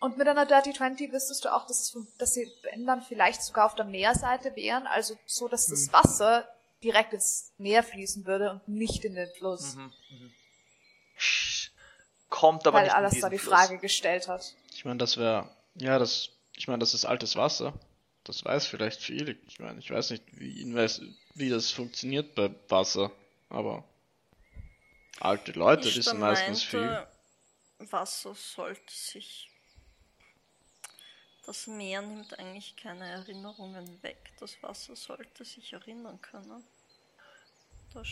Und 0.00 0.16
mit 0.16 0.26
einer 0.26 0.46
Dirty 0.46 0.72
20 0.72 1.12
wüsstest 1.12 1.44
du 1.44 1.54
auch, 1.54 1.66
dass, 1.66 1.94
dass 2.18 2.34
sie, 2.34 2.50
wenn 2.62 2.86
dann 2.86 3.02
vielleicht 3.02 3.42
sogar 3.42 3.66
auf 3.66 3.74
der 3.74 3.84
Meerseite 3.84 4.56
wären, 4.56 4.86
also 4.86 5.16
so, 5.26 5.46
dass 5.46 5.66
das 5.66 5.92
Wasser 5.92 6.48
direkt 6.82 7.12
ins 7.12 7.52
Meer 7.58 7.82
fließen 7.82 8.24
würde 8.24 8.50
und 8.52 8.66
nicht 8.68 9.04
in 9.04 9.14
den 9.14 9.28
Fluss. 9.36 9.76
Kommt 12.28 12.66
aber 12.66 12.78
weil 12.78 12.84
nicht 12.84 12.92
in 12.92 12.96
alles 12.96 13.10
diesen 13.12 13.22
da 13.22 13.28
die 13.28 13.38
Fluss. 13.38 13.52
Frage 13.54 13.78
gestellt 13.78 14.28
hat. 14.28 14.54
Ich 14.72 14.84
meine, 14.84 14.98
das 14.98 15.16
wäre. 15.16 15.50
Ja, 15.74 15.98
das. 15.98 16.30
Ich 16.56 16.68
meine, 16.68 16.78
das 16.78 16.94
ist 16.94 17.04
altes 17.04 17.36
Wasser. 17.36 17.74
Das 18.24 18.44
weiß 18.44 18.66
vielleicht 18.66 19.02
viel. 19.02 19.38
Ich 19.48 19.58
meine, 19.58 19.78
ich 19.80 19.90
weiß 19.90 20.10
nicht, 20.10 20.24
wie, 20.32 20.62
inves- 20.62 21.02
wie 21.34 21.48
das 21.50 21.70
funktioniert 21.70 22.34
bei 22.34 22.50
Wasser. 22.68 23.10
Aber. 23.48 23.84
Alte 25.18 25.52
Leute 25.52 25.88
Ich 25.88 25.96
wissen 25.98 26.18
meistens 26.20 26.62
viel. 26.62 26.80
meinte, 26.86 27.08
Wasser 27.90 28.34
sollte 28.34 28.92
sich. 28.94 29.49
Das 31.50 31.66
Meer 31.66 32.00
nimmt 32.00 32.38
eigentlich 32.38 32.76
keine 32.76 33.08
Erinnerungen 33.08 34.00
weg. 34.04 34.30
Das 34.38 34.62
Wasser 34.62 34.94
sollte 34.94 35.44
sich 35.44 35.72
erinnern 35.72 36.20
können. 36.22 36.62
Das 37.92 38.06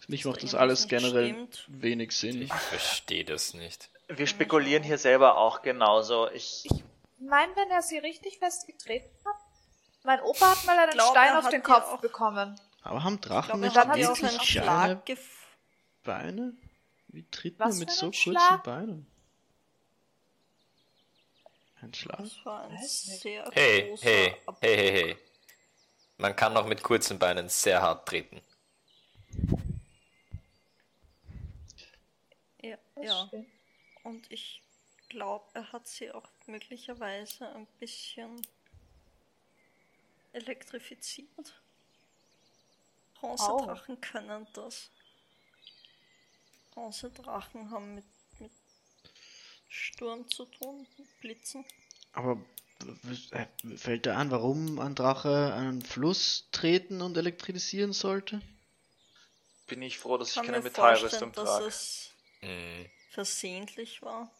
Für 0.00 0.10
mich 0.10 0.24
macht 0.24 0.38
da 0.38 0.40
das 0.46 0.56
alles 0.56 0.88
generell 0.88 1.28
stimmt. 1.28 1.64
wenig 1.68 2.10
Sinn. 2.10 2.42
Ich 2.42 2.52
verstehe 2.52 3.24
das 3.24 3.54
nicht. 3.54 3.88
Wir 4.08 4.26
spekulieren 4.26 4.82
hier 4.82 4.98
selber 4.98 5.36
auch 5.38 5.62
genauso. 5.62 6.28
Ich, 6.32 6.64
Ich 6.66 6.82
meine, 7.20 7.54
wenn 7.54 7.70
er 7.70 7.82
sie 7.82 7.98
richtig 7.98 8.40
festgetreten 8.40 9.14
hat. 9.24 9.36
Mein 10.02 10.20
Opa 10.20 10.50
hat 10.50 10.64
mal 10.66 10.76
einen 10.76 10.90
glaub, 10.90 11.10
Stein 11.12 11.36
auf 11.36 11.48
den 11.50 11.62
Kopf 11.62 11.86
auch- 11.86 12.00
bekommen. 12.00 12.60
Aber 12.82 13.04
haben 13.04 13.20
Drachen 13.20 13.60
glaube, 13.62 13.76
er 13.92 13.96
nicht 13.96 14.08
wirklich 14.22 14.38
kleine 14.48 15.00
Beine? 16.02 16.54
Wie 17.06 17.22
tritt 17.30 17.60
Was 17.60 17.68
man 17.68 17.78
mit 17.78 17.90
so 17.92 18.06
kurzen 18.06 18.20
Schlag? 18.32 18.64
Beinen? 18.64 19.06
Ein 21.82 21.94
Schlag? 21.94 22.18
Das 22.18 22.44
war 22.44 22.64
ein 22.64 22.78
sehr 22.86 23.50
Hey, 23.52 23.88
großer 23.88 24.04
hey, 24.04 24.36
hey, 24.60 24.76
hey, 24.76 24.92
hey. 24.92 25.18
Man 26.18 26.36
kann 26.36 26.56
auch 26.56 26.66
mit 26.66 26.82
kurzen 26.82 27.18
Beinen 27.18 27.48
sehr 27.48 27.80
hart 27.80 28.06
treten. 28.06 28.42
Ja, 32.60 32.76
ja. 33.00 33.30
Und 34.02 34.30
ich 34.30 34.62
glaube, 35.08 35.46
er 35.54 35.72
hat 35.72 35.88
sie 35.88 36.12
auch 36.12 36.28
möglicherweise 36.46 37.48
ein 37.54 37.66
bisschen 37.78 38.46
elektrifiziert. 40.32 41.60
Bronzedrachen 43.14 44.00
können 44.00 44.46
das. 44.52 44.90
Bronzedrachen 46.72 47.70
haben 47.70 47.94
mit 47.94 48.04
Sturm 49.70 50.28
zu 50.30 50.44
tun, 50.44 50.86
Blitzen. 51.20 51.64
Aber 52.12 52.38
äh, 53.30 53.46
fällt 53.76 54.04
da 54.06 54.16
an, 54.16 54.30
warum 54.30 54.78
ein 54.80 54.94
Drache 54.94 55.54
einen 55.54 55.80
Fluss 55.80 56.48
treten 56.52 57.00
und 57.00 57.16
elektrisieren 57.16 57.92
sollte? 57.92 58.42
bin 59.66 59.82
ich 59.82 59.98
froh, 59.98 60.18
dass 60.18 60.30
Ich 60.30 60.36
ich 60.36 60.42
keine 60.42 60.60
Metallrüstung 60.60 61.32
vorstellen, 61.32 61.32
dass 61.32 61.44
trage. 61.44 61.66
es 61.66 62.10
Hm. 62.40 62.86
versehentlich 63.10 64.02
war. 64.02 64.30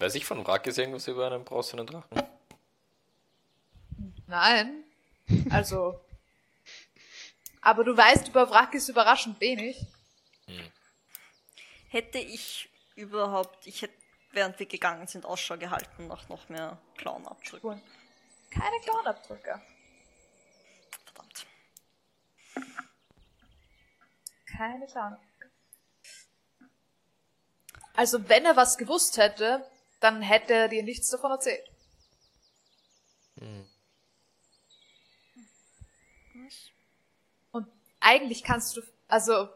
Weiß 0.00 0.14
ich 0.16 0.24
von 0.24 0.44
Wrack 0.46 0.66
ist 0.66 0.78
irgendwas 0.78 1.06
über 1.08 1.30
einen 1.30 1.44
bronzenen 1.44 1.86
Drachen? 1.86 2.22
Nein. 4.26 4.84
Also. 5.50 6.00
Aber 7.60 7.84
du 7.84 7.96
weißt 7.96 8.28
über 8.28 8.50
Wrack 8.50 8.74
ist 8.74 8.88
überraschend 8.88 9.40
wenig. 9.40 9.76
Hätte 11.88 12.18
ich 12.18 12.68
überhaupt, 12.96 13.66
ich 13.66 13.82
hätte, 13.82 13.94
während 14.32 14.58
wir 14.58 14.66
gegangen 14.66 15.06
sind, 15.06 15.24
Ausschau 15.24 15.56
gehalten 15.56 16.06
nach 16.06 16.28
noch 16.28 16.48
mehr 16.48 16.78
Klauenabdrücken. 16.96 17.58
Spuren. 17.58 17.82
Keine 18.50 18.80
Klauenabdrücke. 18.82 19.62
Verdammt. 21.04 21.46
Keine 24.46 24.86
Klauenabdrücke. 24.86 25.50
Also 27.94 28.28
wenn 28.28 28.44
er 28.44 28.56
was 28.56 28.78
gewusst 28.78 29.16
hätte, 29.16 29.68
dann 30.00 30.22
hätte 30.22 30.54
er 30.54 30.68
dir 30.68 30.82
nichts 30.82 31.10
davon 31.10 31.32
erzählt. 31.32 31.68
Was? 36.34 36.70
Und 37.50 37.66
eigentlich 38.00 38.44
kannst 38.44 38.76
du, 38.76 38.82
also, 39.08 39.48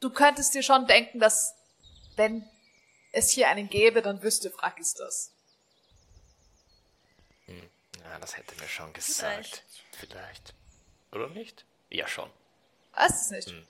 du 0.00 0.10
könntest 0.10 0.54
dir 0.54 0.62
schon 0.62 0.86
denken, 0.86 1.18
dass, 1.18 1.54
wenn 2.16 2.48
es 3.12 3.30
hier 3.30 3.48
einen 3.48 3.68
gäbe, 3.68 4.02
dann 4.02 4.22
wüsste 4.22 4.50
Frack 4.50 4.78
ist 4.78 5.00
das. 5.00 5.32
Ja, 8.08 8.18
das 8.20 8.36
hätte 8.36 8.54
mir 8.56 8.68
schon 8.68 8.92
gesagt. 8.92 9.64
Vielleicht. 9.92 10.54
Oder 11.12 11.28
nicht? 11.28 11.64
Ja, 11.90 12.06
schon. 12.06 12.30
Weiß 12.92 13.22
es 13.22 13.30
nicht. 13.30 13.50
Hm. 13.50 13.66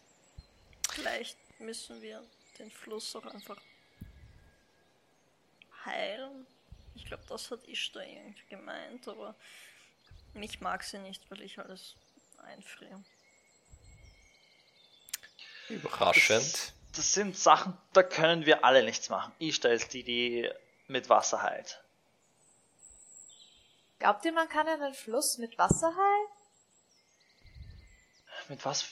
Vielleicht 0.91 1.39
müssen 1.61 2.03
wir 2.03 2.23
den 2.59 2.71
Fluss 2.71 3.17
auch 3.17 3.27
einfach 3.27 3.61
heilen. 5.85 6.47
Ich 6.95 7.07
glaube, 7.07 7.25
das 7.29 7.51
hat 7.51 7.67
Ishtar 7.67 8.05
irgendwie 8.05 8.47
gemeint, 8.49 9.07
aber 9.09 9.35
mich 10.35 10.61
mag 10.61 10.83
sie 10.83 10.99
nicht, 10.99 11.31
weil 11.31 11.43
ich 11.43 11.59
alles 11.59 11.95
einfriere. 12.39 13.03
Überraschend. 15.69 16.73
Das 16.95 17.13
sind 17.13 17.37
Sachen, 17.37 17.77
da 17.93 18.03
können 18.03 18.47
wir 18.47 18.65
alle 18.65 18.83
nichts 18.83 19.11
machen. 19.11 19.33
Ich 19.39 19.57
stelle 19.57 19.79
die, 19.79 20.03
die 20.03 20.51
mit 20.87 21.09
Wasser 21.09 21.43
heilt. 21.43 21.83
Glaubt 23.99 24.25
ihr, 24.25 24.33
man 24.33 24.49
kann 24.49 24.67
einen 24.69 24.95
Fluss 24.95 25.39
mit 25.39 25.59
Wasser 25.59 25.89
heilen? 25.89 26.29
Mit 28.49 28.65
was? 28.65 28.87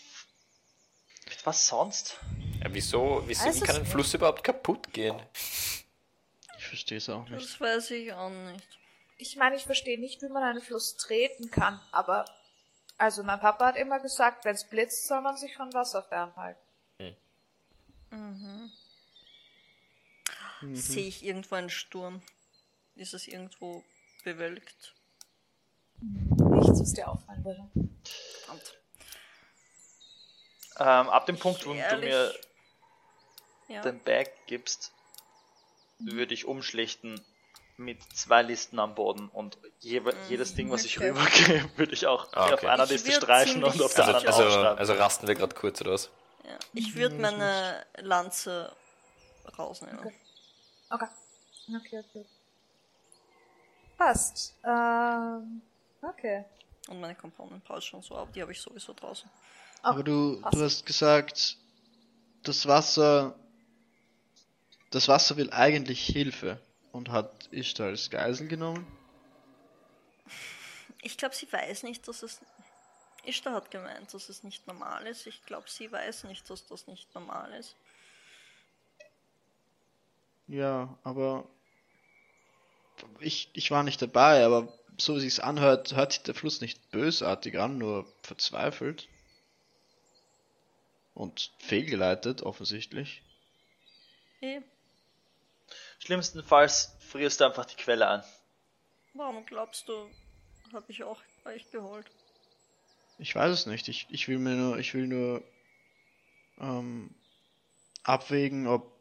Mit 1.27 1.47
was 1.47 1.67
sonst? 1.67 2.19
Ja, 2.63 2.73
wieso, 2.73 3.23
wieso 3.27 3.47
Weiß 3.47 3.57
wie 3.57 3.61
kann 3.61 3.77
ein 3.77 3.83
nicht. 3.83 3.93
Fluss 3.93 4.15
überhaupt 4.15 4.43
kaputt 4.43 4.93
gehen? 4.93 5.21
Ich 6.59 6.67
verstehe 6.67 6.99
es 6.99 7.09
auch 7.09 7.29
nicht. 7.29 7.45
Das 7.45 7.61
weiß 7.61 7.91
ich 7.93 8.13
auch 8.13 8.31
nicht. 8.31 8.67
Ich 9.17 9.37
meine, 9.37 9.57
ich 9.57 9.65
verstehe 9.65 9.99
nicht, 10.01 10.23
wie 10.23 10.29
man 10.29 10.43
einen 10.43 10.61
Fluss 10.61 10.97
treten 10.97 11.51
kann, 11.51 11.81
aber, 11.93 12.25
also 12.99 13.23
mein 13.23 13.39
Papa 13.39 13.67
hat 13.67 13.77
immer 13.77 14.01
gesagt, 14.01 14.45
wenn 14.45 14.55
es 14.55 14.65
blitzt, 14.65 15.07
soll 15.07 15.21
man 15.21 15.37
sich 15.37 15.55
von 15.55 15.73
Wasser 15.73 16.03
fernhalten. 16.03 16.61
Sehe 20.73 21.07
ich 21.07 21.25
irgendwo 21.25 21.55
einen 21.57 21.71
Sturm? 21.71 22.23
Ist 22.97 23.15
es 23.15 23.27
irgendwo 23.27 23.85
bewölkt. 24.23 24.95
Nichts, 26.01 26.81
was 26.81 26.93
dir 26.93 27.09
auffallen 27.09 27.45
würde. 27.45 27.71
Verdammt. 28.45 28.75
Ähm, 30.77 31.09
ab 31.11 31.27
dem 31.27 31.39
Punkt, 31.39 31.65
wo 31.66 31.71
du 31.71 31.75
mir 31.97 32.35
Ja. 33.69 33.83
den 33.83 34.01
Bag 34.01 34.31
gibst, 34.47 34.93
würde 35.99 36.35
ich 36.35 36.45
umschlichten 36.47 37.25
mit 37.77 38.03
zwei 38.15 38.43
Listen 38.43 38.79
am 38.79 38.95
Boden 38.95 39.29
und 39.29 39.59
jewe- 39.83 40.15
jedes 40.29 40.55
Ding, 40.55 40.71
was 40.71 40.85
ich 40.85 40.99
Okay. 40.99 41.11
rübergebe, 41.11 41.71
würde 41.79 41.93
ich 41.93 42.07
auch 42.07 42.33
Ah, 42.33 42.47
auf 42.47 42.53
okay. 42.55 42.69
einer 42.69 42.85
Ich 42.85 42.91
Liste 42.91 43.12
streichen 43.12 43.65
und 43.65 43.81
auf 43.83 43.95
der 43.95 44.05
Also, 44.07 44.16
anderen 44.16 44.27
also, 44.27 44.45
aufschreiben. 44.47 44.79
also 44.79 44.93
rasten 44.95 45.27
wir 45.27 45.35
gerade 45.35 45.55
kurz 45.55 45.81
oder 45.81 45.93
was? 45.93 46.11
Ja. 46.45 46.59
Ich 46.75 46.95
würde 46.95 47.16
meine 47.16 47.87
Lanze 47.97 48.75
rausnehmen. 49.59 49.99
Okay. 49.99 50.15
Okay. 50.91 51.09
Okay, 51.77 51.99
okay. 51.99 52.27
Passt. 53.97 54.55
Ähm, 54.65 55.62
okay. 56.03 56.45
Und 56.89 57.01
meine 57.01 57.15
Component 57.15 57.65
Pouch 57.65 57.83
schon 57.83 58.03
so, 58.03 58.16
aber 58.16 58.31
die 58.33 58.43
habe 58.43 58.53
ich 58.53 58.61
sowieso 58.61 58.93
draußen. 58.93 59.29
Aber 59.83 60.03
du, 60.03 60.41
passt. 60.41 60.55
du 60.55 60.62
hast 60.62 60.87
gesagt, 60.87 61.57
das 62.43 62.66
Wasser, 62.66 63.35
das 64.91 65.09
Wasser 65.09 65.37
will 65.37 65.51
eigentlich 65.51 66.05
Hilfe 66.07 66.61
und 66.93 67.11
hat 67.11 67.49
Ishtar 67.51 67.89
als 67.89 68.11
Geisel 68.11 68.49
genommen. 68.49 68.87
Ich 71.03 71.16
glaube, 71.16 71.35
sie 71.35 71.51
weiß 71.51 71.83
nicht, 71.83 72.07
dass 72.09 72.23
es. 72.23 72.41
Ishtar 73.27 73.55
hat 73.55 73.71
gemeint, 73.71 74.13
dass 74.13 74.29
es 74.29 74.43
nicht 74.43 74.67
normal 74.67 75.07
ist. 75.07 75.27
Ich 75.27 75.45
glaube, 75.47 75.69
sie 75.69 75.91
weiß 75.91 76.25
nicht, 76.25 76.49
dass 76.51 76.67
das 76.67 76.87
nicht 76.87 77.15
normal 77.15 77.53
ist. 77.55 77.77
Ja, 80.47 80.99
aber 81.03 81.49
ich, 83.21 83.51
ich 83.55 83.71
war 83.71 83.83
nicht 83.83 84.01
dabei, 84.03 84.45
aber 84.45 84.73
so 84.99 85.17
wie 85.17 85.21
sich's 85.21 85.41
anhört, 85.41 85.95
hört 85.95 86.13
sich 86.13 86.23
der 86.23 86.35
Fluss 86.35 86.61
nicht 86.61 86.91
bösartig 86.91 87.59
an, 87.59 87.79
nur 87.79 88.07
verzweifelt. 88.23 89.09
Und 91.15 91.53
fehlgeleitet, 91.59 92.43
offensichtlich. 92.43 93.23
Eh, 94.41 94.61
Schlimmstenfalls 96.01 96.97
frierst 96.99 97.41
du 97.41 97.45
einfach 97.45 97.65
die 97.65 97.77
Quelle 97.77 98.07
an. 98.07 98.25
warum 99.15 99.47
glaubst 99.47 99.89
du, 99.89 100.11
habe 100.73 100.85
ich 100.89 101.03
auch 101.05 101.21
euch 101.45 101.71
geholt? 101.71 102.11
Ich 103.19 103.35
weiß 103.35 103.51
es 103.53 103.66
nicht. 103.66 103.89
Ich, 103.89 104.07
ich 104.11 104.28
will 104.28 104.39
mir 104.39 104.55
nur, 104.57 104.78
ich 104.78 104.95
will 104.95 105.07
nur 105.07 105.43
ähm, 106.59 107.15
abwägen, 108.03 108.66
ob 108.66 108.93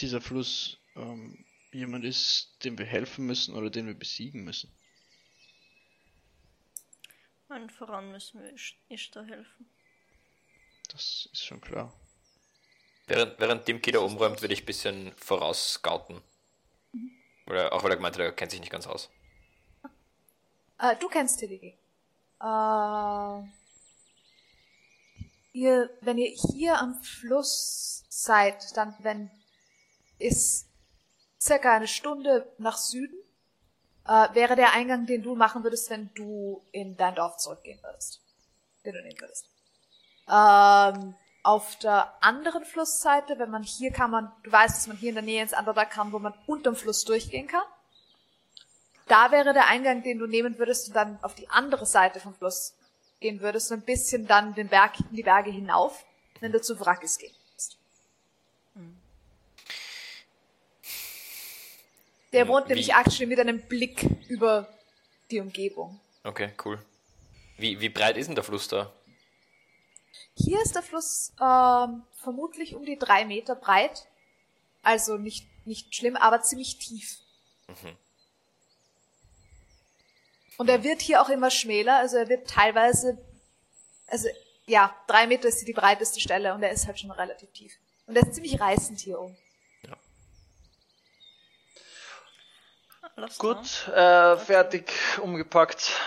dieser 0.00 0.20
Fluss 0.20 0.78
ähm, 0.96 1.44
jemand 1.72 2.04
ist, 2.04 2.64
dem 2.64 2.78
wir 2.78 2.86
helfen 2.86 3.26
müssen 3.26 3.54
oder 3.54 3.70
den 3.70 3.86
wir 3.86 3.94
besiegen 3.94 4.44
müssen. 4.44 4.70
Allen 7.48 7.70
voran 7.70 8.12
müssen 8.12 8.42
wir 8.42 8.52
Ish- 8.52 8.76
Ishtar 8.88 9.24
helfen. 9.26 9.66
Das 10.88 11.28
ist 11.32 11.44
schon 11.44 11.60
klar. 11.60 11.92
Während, 13.06 13.38
während 13.40 13.66
Dimki 13.66 13.90
da 13.90 13.98
umräumt, 14.00 14.40
würde 14.40 14.54
ich 14.54 14.62
ein 14.62 14.66
bisschen 14.66 15.12
vorausscouten. 15.16 16.20
Oder 17.46 17.72
auch 17.72 17.82
weil 17.82 17.90
er 17.90 17.96
gemeint 17.96 18.14
hat, 18.14 18.22
er 18.22 18.32
kennt 18.32 18.52
sich 18.52 18.60
nicht 18.60 18.70
ganz 18.70 18.86
aus. 18.86 19.10
Äh, 20.78 20.96
du 20.96 21.08
kennst 21.08 21.40
TDG. 21.40 21.74
Äh, 22.40 23.42
ihr, 25.52 25.90
wenn 26.00 26.18
ihr 26.18 26.30
hier 26.50 26.78
am 26.78 26.94
Fluss 27.02 28.04
seid, 28.08 28.76
dann 28.76 28.94
wenn 29.00 29.30
ist 30.18 30.68
circa 31.40 31.74
eine 31.74 31.88
Stunde 31.88 32.52
nach 32.58 32.76
Süden, 32.76 33.16
äh, 34.06 34.28
wäre 34.34 34.56
der 34.56 34.72
Eingang, 34.72 35.06
den 35.06 35.22
du 35.22 35.34
machen 35.34 35.62
würdest, 35.62 35.90
wenn 35.90 36.12
du 36.14 36.62
in 36.72 36.96
dein 36.96 37.14
Dorf 37.14 37.38
zurückgehen 37.38 37.80
würdest. 37.82 38.20
Den 38.84 38.94
du 38.94 39.02
nehmen 39.02 39.20
würdest. 39.20 39.46
Ähm, 40.28 41.14
auf 41.42 41.76
der 41.76 42.12
anderen 42.22 42.64
Flussseite, 42.64 43.38
wenn 43.38 43.50
man 43.50 43.62
hier 43.62 43.92
kann 43.92 44.10
man, 44.10 44.30
du 44.42 44.52
weißt, 44.52 44.76
dass 44.76 44.86
man 44.86 44.96
hier 44.96 45.10
in 45.10 45.14
der 45.14 45.24
Nähe 45.24 45.42
ins 45.42 45.58
Underdark 45.58 45.90
kann, 45.90 46.12
wo 46.12 46.18
man 46.18 46.34
unterm 46.46 46.76
Fluss 46.76 47.04
durchgehen 47.04 47.46
kann. 47.46 47.64
Da 49.10 49.32
wäre 49.32 49.52
der 49.52 49.66
Eingang, 49.66 50.04
den 50.04 50.20
du 50.20 50.28
nehmen 50.28 50.56
würdest 50.56 50.86
und 50.86 50.94
dann 50.94 51.18
auf 51.24 51.34
die 51.34 51.48
andere 51.48 51.84
Seite 51.84 52.20
vom 52.20 52.32
Fluss 52.32 52.76
gehen 53.18 53.40
würdest 53.40 53.72
und 53.72 53.78
ein 53.80 53.84
bisschen 53.84 54.28
dann 54.28 54.54
den 54.54 54.68
Berg, 54.68 54.94
die 55.10 55.24
Berge 55.24 55.50
hinauf, 55.50 56.04
wenn 56.38 56.52
du 56.52 56.60
zu 56.60 56.78
Wrackes 56.78 57.18
gehen 57.18 57.34
würdest. 57.48 57.76
Der 62.32 62.46
wohnt 62.46 62.66
Wie- 62.66 62.68
nämlich 62.68 62.94
actually 62.94 63.26
mit 63.26 63.40
einem 63.40 63.60
Blick 63.62 64.06
über 64.28 64.72
die 65.32 65.40
Umgebung. 65.40 65.98
Okay, 66.22 66.52
cool. 66.64 66.78
Wie, 67.56 67.80
wie 67.80 67.88
breit 67.88 68.16
ist 68.16 68.28
denn 68.28 68.36
der 68.36 68.44
Fluss 68.44 68.68
da? 68.68 68.92
Hier 70.36 70.62
ist 70.62 70.76
der 70.76 70.84
Fluss 70.84 71.32
ähm, 71.40 72.04
vermutlich 72.14 72.76
um 72.76 72.84
die 72.84 72.96
drei 72.96 73.24
Meter 73.24 73.56
breit. 73.56 74.06
Also 74.84 75.16
nicht, 75.18 75.48
nicht 75.66 75.96
schlimm, 75.96 76.14
aber 76.14 76.42
ziemlich 76.42 76.78
tief. 76.78 77.18
Und 80.60 80.68
er 80.68 80.84
wird 80.84 81.00
hier 81.00 81.22
auch 81.22 81.30
immer 81.30 81.50
schmäler, 81.50 81.96
also 82.00 82.18
er 82.18 82.28
wird 82.28 82.46
teilweise, 82.46 83.16
also 84.08 84.28
ja, 84.66 84.94
drei 85.06 85.26
Meter 85.26 85.48
ist 85.48 85.66
die 85.66 85.72
breiteste 85.72 86.20
Stelle 86.20 86.52
und 86.52 86.62
er 86.62 86.70
ist 86.70 86.86
halt 86.86 87.00
schon 87.00 87.10
relativ 87.10 87.50
tief. 87.52 87.78
Und 88.04 88.14
er 88.14 88.26
ist 88.26 88.34
ziemlich 88.34 88.60
reißend 88.60 89.00
hier 89.00 89.18
um. 89.18 89.34
Alles 93.16 93.38
klar. 93.38 93.54
Gut, 93.54 93.88
äh, 93.88 94.36
fertig, 94.36 94.92
umgepackt. 95.22 95.98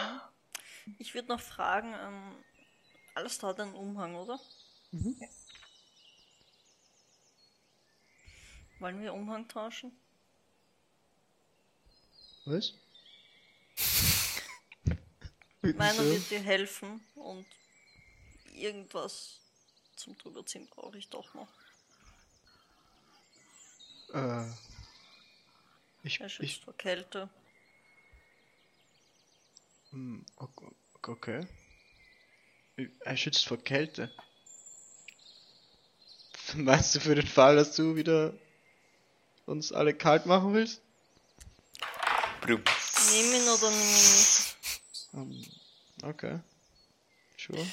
Ich 0.99 1.15
würde 1.15 1.29
noch 1.29 1.41
fragen, 1.41 1.95
ähm, 1.95 2.35
alles 3.15 3.39
da 3.39 3.47
hat 3.47 3.59
einen 3.59 3.73
Umhang, 3.73 4.13
oder? 4.13 4.39
Wollen 8.77 9.01
wir 9.01 9.15
Umhang 9.15 9.47
tauschen? 9.47 9.97
Was? 12.45 12.75
Meiner 15.71 16.09
wird 16.09 16.29
dir 16.29 16.39
helfen 16.41 17.05
und 17.15 17.45
irgendwas 18.45 19.41
zum 19.95 20.17
drüberziehen 20.17 20.67
brauche 20.69 20.97
ich 20.97 21.09
doch 21.09 21.33
noch. 21.33 21.49
Äh, 24.13 24.45
ich, 26.03 26.19
Er 26.19 26.27
schützt 26.27 26.57
ich, 26.57 26.61
vor 26.63 26.73
Kälte. 26.75 27.29
hm, 29.91 30.25
ok- 30.37 30.75
okay. 31.07 31.47
Er 32.99 33.17
schützt 33.17 33.47
vor 33.47 33.57
Kälte. 33.57 34.11
Meinst 36.55 36.95
du 36.95 36.99
für 36.99 37.15
den 37.15 37.25
Fall, 37.27 37.55
dass 37.55 37.75
du 37.75 37.95
wieder 37.95 38.33
uns 39.45 39.71
alle 39.71 39.93
kalt 39.93 40.25
machen 40.25 40.53
willst? 40.53 40.81
Blub. 42.41 42.69
Nimm 43.11 43.33
ihn 43.33 43.47
oder 43.49 43.69
nimm 43.69 43.79
ihn 43.79 44.11
nicht. 44.15 44.52
Ähm, 45.13 45.45
okay. 46.03 46.39
Sure. 47.37 47.65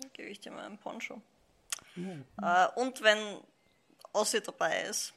Dann 0.00 0.12
gebe 0.12 0.28
ich 0.28 0.40
dir 0.40 0.50
mal 0.50 0.66
einen 0.66 0.78
Poncho. 0.78 1.20
Äh, 1.96 2.68
und 2.76 3.02
wenn 3.02 3.40
Ossi 4.12 4.42
dabei 4.42 4.82
ist, 4.82 5.12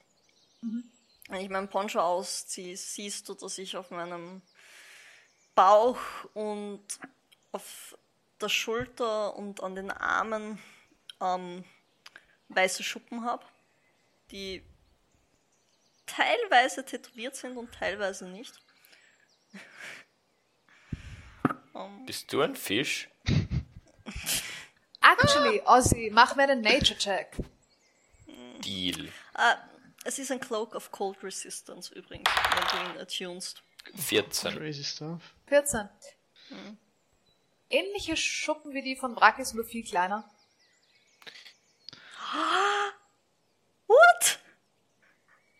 wenn 0.61 1.41
ich 1.41 1.49
meinen 1.49 1.69
Poncho 1.69 1.99
ausziehe, 1.99 2.75
siehst 2.77 3.29
du, 3.29 3.33
dass 3.33 3.57
ich 3.57 3.75
auf 3.77 3.91
meinem 3.91 4.41
Bauch 5.53 5.99
und 6.33 6.83
auf 7.51 7.97
der 8.41 8.49
Schulter 8.49 9.35
und 9.35 9.63
an 9.63 9.75
den 9.75 9.91
Armen 9.91 10.59
ähm, 11.21 11.63
weiße 12.49 12.83
Schuppen 12.83 13.23
habe, 13.23 13.45
die 14.31 14.63
teilweise 16.05 16.85
tätowiert 16.85 17.35
sind 17.35 17.57
und 17.57 17.73
teilweise 17.73 18.27
nicht. 18.27 18.59
Bist 22.05 22.31
du 22.31 22.41
ein 22.41 22.55
Fisch? 22.55 23.09
Actually, 25.01 25.61
Ozzy, 25.65 26.09
mach 26.13 26.35
mir 26.35 26.43
einen 26.43 26.61
Nature-Check. 26.61 27.37
Deal. 28.63 29.11
Ah, 29.33 29.57
es 30.03 30.17
ist 30.19 30.31
ein 30.31 30.39
Cloak 30.39 30.73
of 30.75 30.91
Cold 30.91 31.21
Resistance 31.23 31.93
übrigens, 31.93 32.29
wenn 32.29 32.67
du 32.67 32.91
ihn 32.91 33.01
attunest. 33.01 33.61
14. 33.95 34.55
Crazy 34.55 34.83
stuff. 34.83 35.21
14. 35.47 35.89
Ähnliche 37.69 38.15
Schuppen 38.15 38.73
wie 38.73 38.81
die 38.81 38.95
von 38.95 39.13
Brackis, 39.15 39.53
nur 39.53 39.65
viel 39.65 39.83
kleiner. 39.83 40.29
What? 43.87 44.39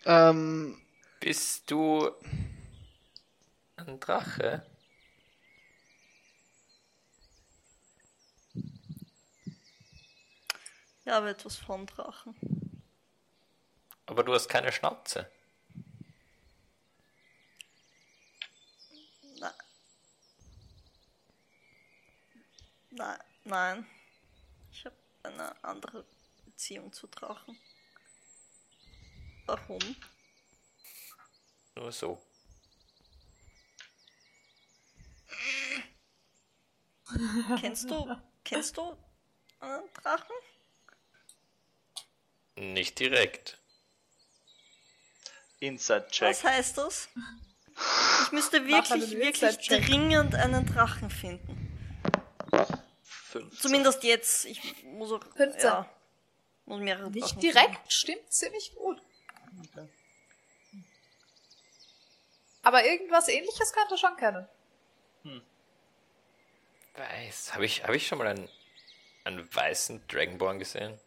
Ähm, 0.05 0.81
Bist 1.19 1.69
du 1.69 2.09
ein 3.77 3.99
Drache? 3.99 4.65
Ich 11.05 11.11
habe 11.11 11.29
etwas 11.29 11.57
von 11.57 11.85
Drachen. 11.85 12.35
Aber 14.07 14.23
du 14.23 14.33
hast 14.33 14.47
keine 14.47 14.71
Schnauze. 14.71 15.29
Nein. 19.39 19.53
Nein, 22.89 23.19
nein. 23.43 23.87
Ich 24.71 24.83
habe 24.83 24.95
eine 25.21 25.63
andere 25.63 26.05
Beziehung 26.45 26.91
zu 26.91 27.05
Drachen. 27.05 27.55
Warum? 29.45 29.95
Nur 31.75 31.91
so. 31.91 32.19
kennst 37.59 37.91
du, 37.91 38.17
kennst 38.43 38.75
du 38.75 38.97
einen 39.59 39.93
Drachen? 39.93 40.35
Nicht 42.55 42.99
direkt. 42.99 43.57
Inside-Check. 45.59 46.29
Was 46.29 46.43
heißt 46.43 46.77
das? 46.77 47.09
Ich 48.23 48.31
müsste 48.31 48.65
wirklich, 48.65 49.11
wirklich 49.11 49.67
dringend 49.67 50.35
einen 50.35 50.65
Drachen 50.65 51.09
finden. 51.09 51.61
15. 53.03 53.59
Zumindest 53.59 54.03
jetzt. 54.03 54.45
Ich 54.45 54.83
muss 54.83 55.11
auch, 55.11 55.21
15. 55.35 55.61
ja, 55.61 55.89
muss 56.65 56.79
mehrere 56.79 57.11
Nicht 57.11 57.25
Drachen 57.25 57.39
direkt, 57.41 57.91
stimmt 57.91 58.31
ziemlich 58.31 58.73
gut. 58.75 59.01
Aber 62.61 62.85
irgendwas 62.85 63.27
ähnliches 63.27 63.73
könnte 63.73 63.95
er 63.95 63.97
schon 63.97 64.17
kennen. 64.17 64.47
Weiß. 66.95 67.53
Habe 67.53 67.65
ich, 67.65 67.83
hab 67.83 67.91
ich 67.91 68.07
schon 68.07 68.17
mal 68.17 68.27
einen, 68.27 68.49
einen 69.25 69.53
weißen 69.53 70.07
Dragonborn 70.07 70.59
gesehen? 70.59 70.97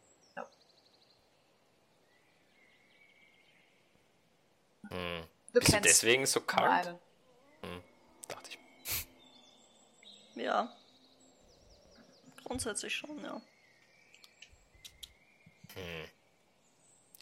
Hm. 4.91 5.27
Du 5.53 5.61
Bist 5.61 5.73
du 5.73 5.81
deswegen 5.81 6.27
so 6.27 6.41
kalt? 6.41 6.87
einen. 7.63 7.83
Dachte 8.29 8.51
ich. 8.51 8.59
Ja. 10.35 10.73
Grundsätzlich 12.45 12.95
schon, 12.95 13.23
ja. 13.25 13.41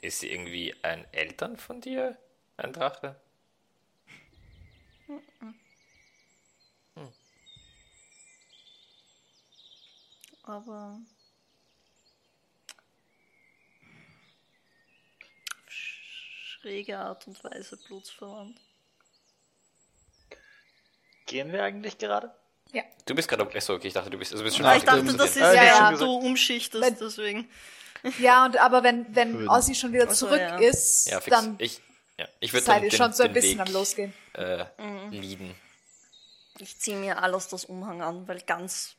Ist 0.01 0.21
sie 0.21 0.31
irgendwie 0.31 0.75
ein 0.83 1.07
Eltern 1.13 1.57
von 1.57 1.81
dir? 1.81 2.17
Ein 2.57 2.73
Drache? 2.73 3.21
Aber. 10.45 11.01
Schräge 16.67 16.99
Art 16.99 17.25
und 17.29 17.45
Weise 17.45 17.77
blutsverwandt. 17.77 18.59
Gehen 21.27 21.53
wir 21.53 21.63
eigentlich 21.63 21.97
gerade? 21.97 22.35
Ja. 22.73 22.83
Du 23.05 23.15
bist 23.15 23.29
gerade. 23.29 23.45
Achso, 23.55 23.75
okay, 23.75 23.87
ich 23.87 23.95
dachte, 23.95 24.11
du 24.11 24.19
bist, 24.19 24.33
also 24.33 24.43
du 24.43 24.47
bist 24.47 24.57
schon 24.57 24.67
Ah, 24.67 24.73
Ach, 24.73 24.77
ich 24.77 24.83
dachte, 24.83 25.05
das 25.05 25.31
ist 25.31 25.37
ja, 25.37 25.53
ja, 25.55 25.65
ja. 25.65 25.93
du 25.93 26.13
umschichtest, 26.13 26.83
Wenn- 26.85 26.99
deswegen. 26.99 27.49
Ja, 28.19 28.47
und 28.47 28.57
aber 28.59 28.83
wenn, 28.83 29.15
wenn. 29.15 29.49
Ossi 29.49 29.77
schon 29.77 29.93
wieder 29.93 30.07
Ach 30.09 30.13
so, 30.15 30.27
zurück 30.27 30.41
ja. 30.41 30.57
ist, 30.59 31.07
Ja, 31.09 31.21
fix. 31.21 31.37
dann 31.37 31.55
ich, 31.59 31.81
ja, 32.19 32.27
ich 32.41 32.53
würde 32.53 32.67
seid 32.67 32.83
ihr 32.83 32.91
schon 32.91 33.13
so 33.13 33.23
ein 33.23 33.33
bisschen 33.33 33.61
Weg, 33.61 33.67
am 33.69 33.73
Losgehen. 33.73 34.13
Äh, 34.35 34.65
leaden. 35.13 35.55
Ich 36.59 36.79
ziehe 36.81 36.97
mir 36.97 37.23
alles 37.23 37.47
das 37.47 37.65
Umhang 37.65 38.03
an, 38.03 38.27
weil 38.27 38.41
ganz 38.41 38.97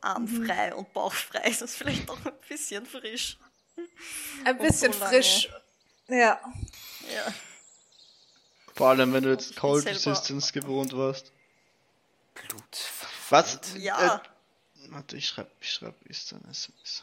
armfrei 0.00 0.74
und 0.74 0.92
bauchfrei 0.92 1.48
ist 1.50 1.62
es 1.62 1.76
vielleicht 1.76 2.10
auch 2.10 2.18
ein 2.24 2.32
bisschen 2.48 2.84
frisch. 2.84 3.38
Ein 4.44 4.58
bisschen 4.58 4.92
frisch. 4.92 5.48
Ja. 6.08 6.40
Ja. 7.14 7.32
Vor 8.74 8.88
allem, 8.88 9.12
wenn 9.12 9.22
du 9.24 9.30
jetzt 9.30 9.56
Cold 9.56 9.84
selber- 9.84 9.98
Resistance 9.98 10.52
gewohnt 10.52 10.94
warst. 10.96 11.32
Blut. 12.34 12.62
Was? 13.30 13.58
Ja. 13.78 14.16
Äh, 14.16 14.90
warte, 14.90 15.16
ich 15.16 15.26
schreib, 15.28 15.50
ich 15.60 15.72
schreib, 15.72 15.94
ist 16.06 16.32
ein 16.32 16.44
SMS. 16.50 17.02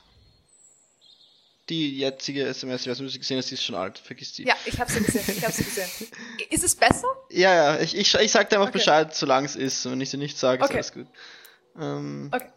Die 1.70 1.98
jetzige 1.98 2.46
SMS, 2.46 2.82
ich 2.82 2.88
weiß 2.90 3.00
nicht, 3.00 3.18
gesehen 3.18 3.38
hast, 3.38 3.50
die 3.50 3.54
ist 3.56 3.64
schon 3.64 3.76
alt. 3.76 3.98
Vergiss 3.98 4.34
die. 4.34 4.44
Ja, 4.44 4.54
ich 4.66 4.80
habe 4.80 4.92
sie 4.92 5.02
gesehen. 5.02 5.24
Ich 5.38 5.44
habe 5.44 5.54
sie 5.54 5.64
gesehen. 5.64 5.90
Ist 6.50 6.64
es 6.64 6.76
besser? 6.76 7.08
ja, 7.30 7.54
ja 7.56 7.80
ich, 7.80 7.96
ich, 7.96 8.14
ich 8.14 8.32
sag 8.32 8.50
dir 8.50 8.58
einfach 8.58 8.68
Okay. 8.68 8.78
Bescheid, 8.80 9.16
solange 9.16 9.46
es 9.48 9.56
ist. 9.56 9.86
Und 9.86 9.94
wenn 9.94 10.02
ich 10.02 10.10
sie 10.10 10.18
nicht 10.18 10.38
sage, 10.38 10.62
ist 10.62 10.66
Okay. 10.70 10.76
alles 10.76 10.92
gut. 10.94 11.08
Ähm, 11.80 12.30
Okay. 12.34 12.50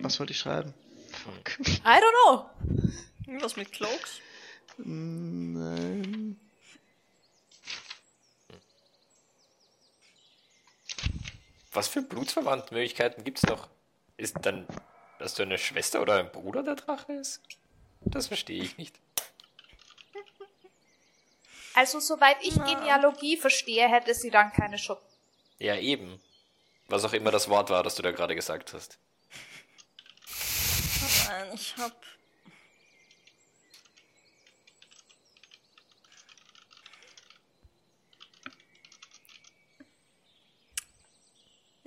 was 0.00 0.18
wollte 0.20 0.32
ich 0.32 0.38
schreiben? 0.38 0.72
Fuck. 1.10 1.58
I 1.60 1.80
don't 1.84 2.12
know. 2.24 2.50
Was 3.28 3.56
mit 3.56 3.72
Cloaks? 3.72 4.20
Nein. 4.78 6.40
Was 11.72 11.88
für 11.88 12.00
Blutsverwandtenmöglichkeiten 12.02 13.24
gibt's 13.24 13.42
noch? 13.42 13.68
Ist 14.16 14.36
dann, 14.42 14.66
dass 15.18 15.34
du 15.34 15.42
eine 15.42 15.58
Schwester 15.58 16.00
oder 16.00 16.16
ein 16.16 16.32
Bruder 16.32 16.62
der 16.62 16.76
Drache 16.76 17.12
ist? 17.12 17.42
Das 18.00 18.28
verstehe 18.28 18.62
ich 18.62 18.78
nicht. 18.78 18.98
Also, 21.74 22.00
soweit 22.00 22.38
ich 22.42 22.54
Genealogie 22.54 23.36
verstehe, 23.36 23.88
hätte 23.88 24.14
sie 24.14 24.30
dann 24.30 24.52
keine 24.52 24.78
Schuppen. 24.78 25.06
Ja, 25.58 25.76
eben. 25.76 26.20
Was 26.88 27.04
auch 27.04 27.12
immer 27.12 27.30
das 27.30 27.48
Wort 27.48 27.68
war, 27.68 27.82
das 27.82 27.94
du 27.94 28.02
da 28.02 28.10
gerade 28.10 28.34
gesagt 28.34 28.72
hast. 28.72 28.98
Nein, 31.28 31.50
ich 31.54 31.76
hab. 31.76 31.94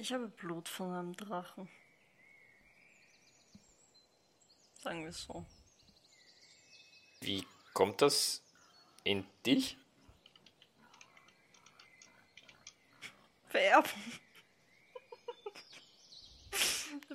Ich 0.02 0.12
habe 0.12 0.30
Blut 0.30 0.68
von 0.68 0.92
einem 0.96 1.16
Drachen. 1.16 1.70
Sagen 4.80 5.04
wir 5.04 5.10
es 5.10 5.26
so. 5.26 5.46
Wie 7.20 7.46
kommt 7.76 8.02
das 8.02 8.42
in 9.04 9.28
dich? 9.46 9.78
Vererben. 13.50 13.92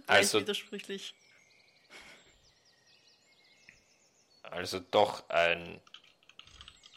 Also- 0.06 0.38
widersprüchlich. 0.42 1.16
Also 4.44 4.78
doch 4.78 5.28
ein 5.28 5.80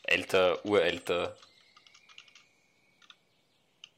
älter, 0.04 0.64
urälter 0.64 1.36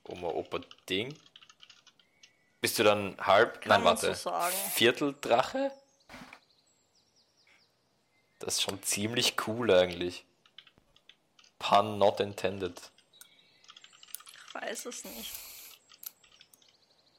Oma, 0.05 0.29
Opa 0.29 0.61
Ding. 0.87 1.13
Bist 2.61 2.77
du 2.77 2.83
dann 2.83 3.17
halb, 3.19 3.61
Kann 3.61 3.69
nein, 3.69 3.83
warte, 3.83 4.13
so. 4.13 4.31
Vierteldrache? 4.75 5.71
Das 8.37 8.55
ist 8.55 8.61
schon 8.61 8.81
ziemlich 8.83 9.35
cool 9.47 9.71
eigentlich. 9.71 10.25
Pun 11.57 11.97
not 11.97 12.19
intended. 12.19 12.79
Ich 14.47 14.55
weiß 14.55 14.85
es 14.85 15.03
nicht. 15.05 15.31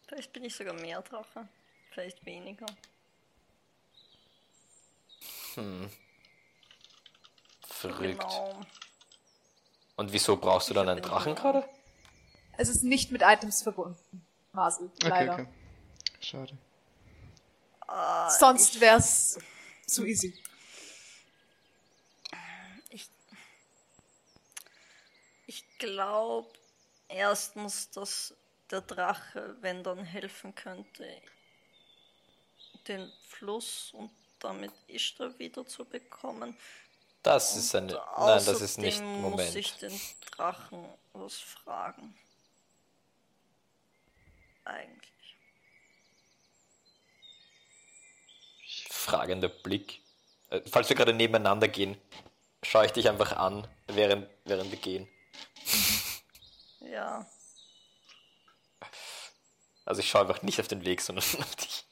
Vielleicht 0.07 0.33
bin 0.33 0.45
ich 0.45 0.55
sogar 0.55 0.75
mehr 0.75 1.03
Drache. 1.03 1.49
Vielleicht 1.91 2.25
weniger. 2.25 2.67
Verrückt. 7.67 8.21
Genau. 8.21 8.61
Und 9.97 10.13
wieso 10.13 10.37
brauchst 10.37 10.71
du 10.71 10.75
dann 10.75 10.89
einen 10.89 11.03
Drachen 11.03 11.35
gerade? 11.35 11.69
Es 12.57 12.69
ist 12.69 12.85
nicht 12.85 13.11
mit 13.11 13.23
Items 13.23 13.63
verbunden. 13.63 14.22
Okay, 14.55 14.91
leider. 15.03 15.33
okay. 15.33 15.47
Schade. 16.21 16.57
Sonst 18.39 18.81
wär's 18.81 19.39
zu 19.87 20.05
easy. 20.05 20.35
Ich 25.47 25.79
glaube 25.79 26.49
erstens, 27.09 27.91
dass 27.91 28.35
der 28.71 28.81
Drache, 28.83 29.57
wenn 29.61 29.83
dann 29.83 30.05
helfen 30.05 30.55
könnte, 30.55 31.07
den 32.89 33.13
Fluss 33.29 33.91
und 33.93 34.11
damit 34.39 34.73
Ishtar 34.87 35.39
wieder 35.39 35.67
zu 35.67 35.85
bekommen. 35.85 36.57
Das 37.23 37.57
ist 37.57 37.75
eine. 37.75 37.93
Nein, 37.93 38.45
das 38.45 38.61
ist 38.61 38.79
nicht. 38.79 39.01
Außerdem 39.03 39.21
muss 39.21 39.55
ich 39.55 39.75
Moment. 39.75 39.83
den 39.83 40.01
Drachen 40.37 40.89
was 41.13 41.35
fragen. 41.35 42.17
Eigentlich. 44.65 45.37
Fragender 48.89 49.49
Blick. 49.49 50.01
Äh, 50.51 50.61
Falls 50.71 50.89
wir 50.89 50.97
gerade 50.97 51.13
nebeneinander 51.13 51.69
gehen, 51.69 51.97
schaue 52.63 52.87
ich 52.87 52.93
dich 52.93 53.09
einfach 53.09 53.33
an, 53.33 53.67
während, 53.89 54.29
während 54.45 54.71
wir 54.71 54.79
gehen. 54.79 55.09
Ja. 56.91 57.27
Also 59.87 60.01
ich 60.01 60.11
schaue 60.11 60.23
einfach 60.23 60.43
nicht 60.43 60.61
auf 60.61 60.69
den 60.69 60.85
Weg, 60.85 61.01
sondern 61.01 61.25
auf 61.39 61.57
dich. 61.57 61.85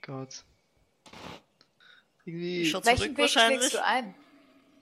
Gott. 0.00 0.44
Irgendwie. 2.24 2.66
Schau 2.66 2.84
Welchen 2.84 3.16
Weg 3.16 3.30
schlägst 3.30 3.74
du 3.74 3.84
ein? 3.84 4.14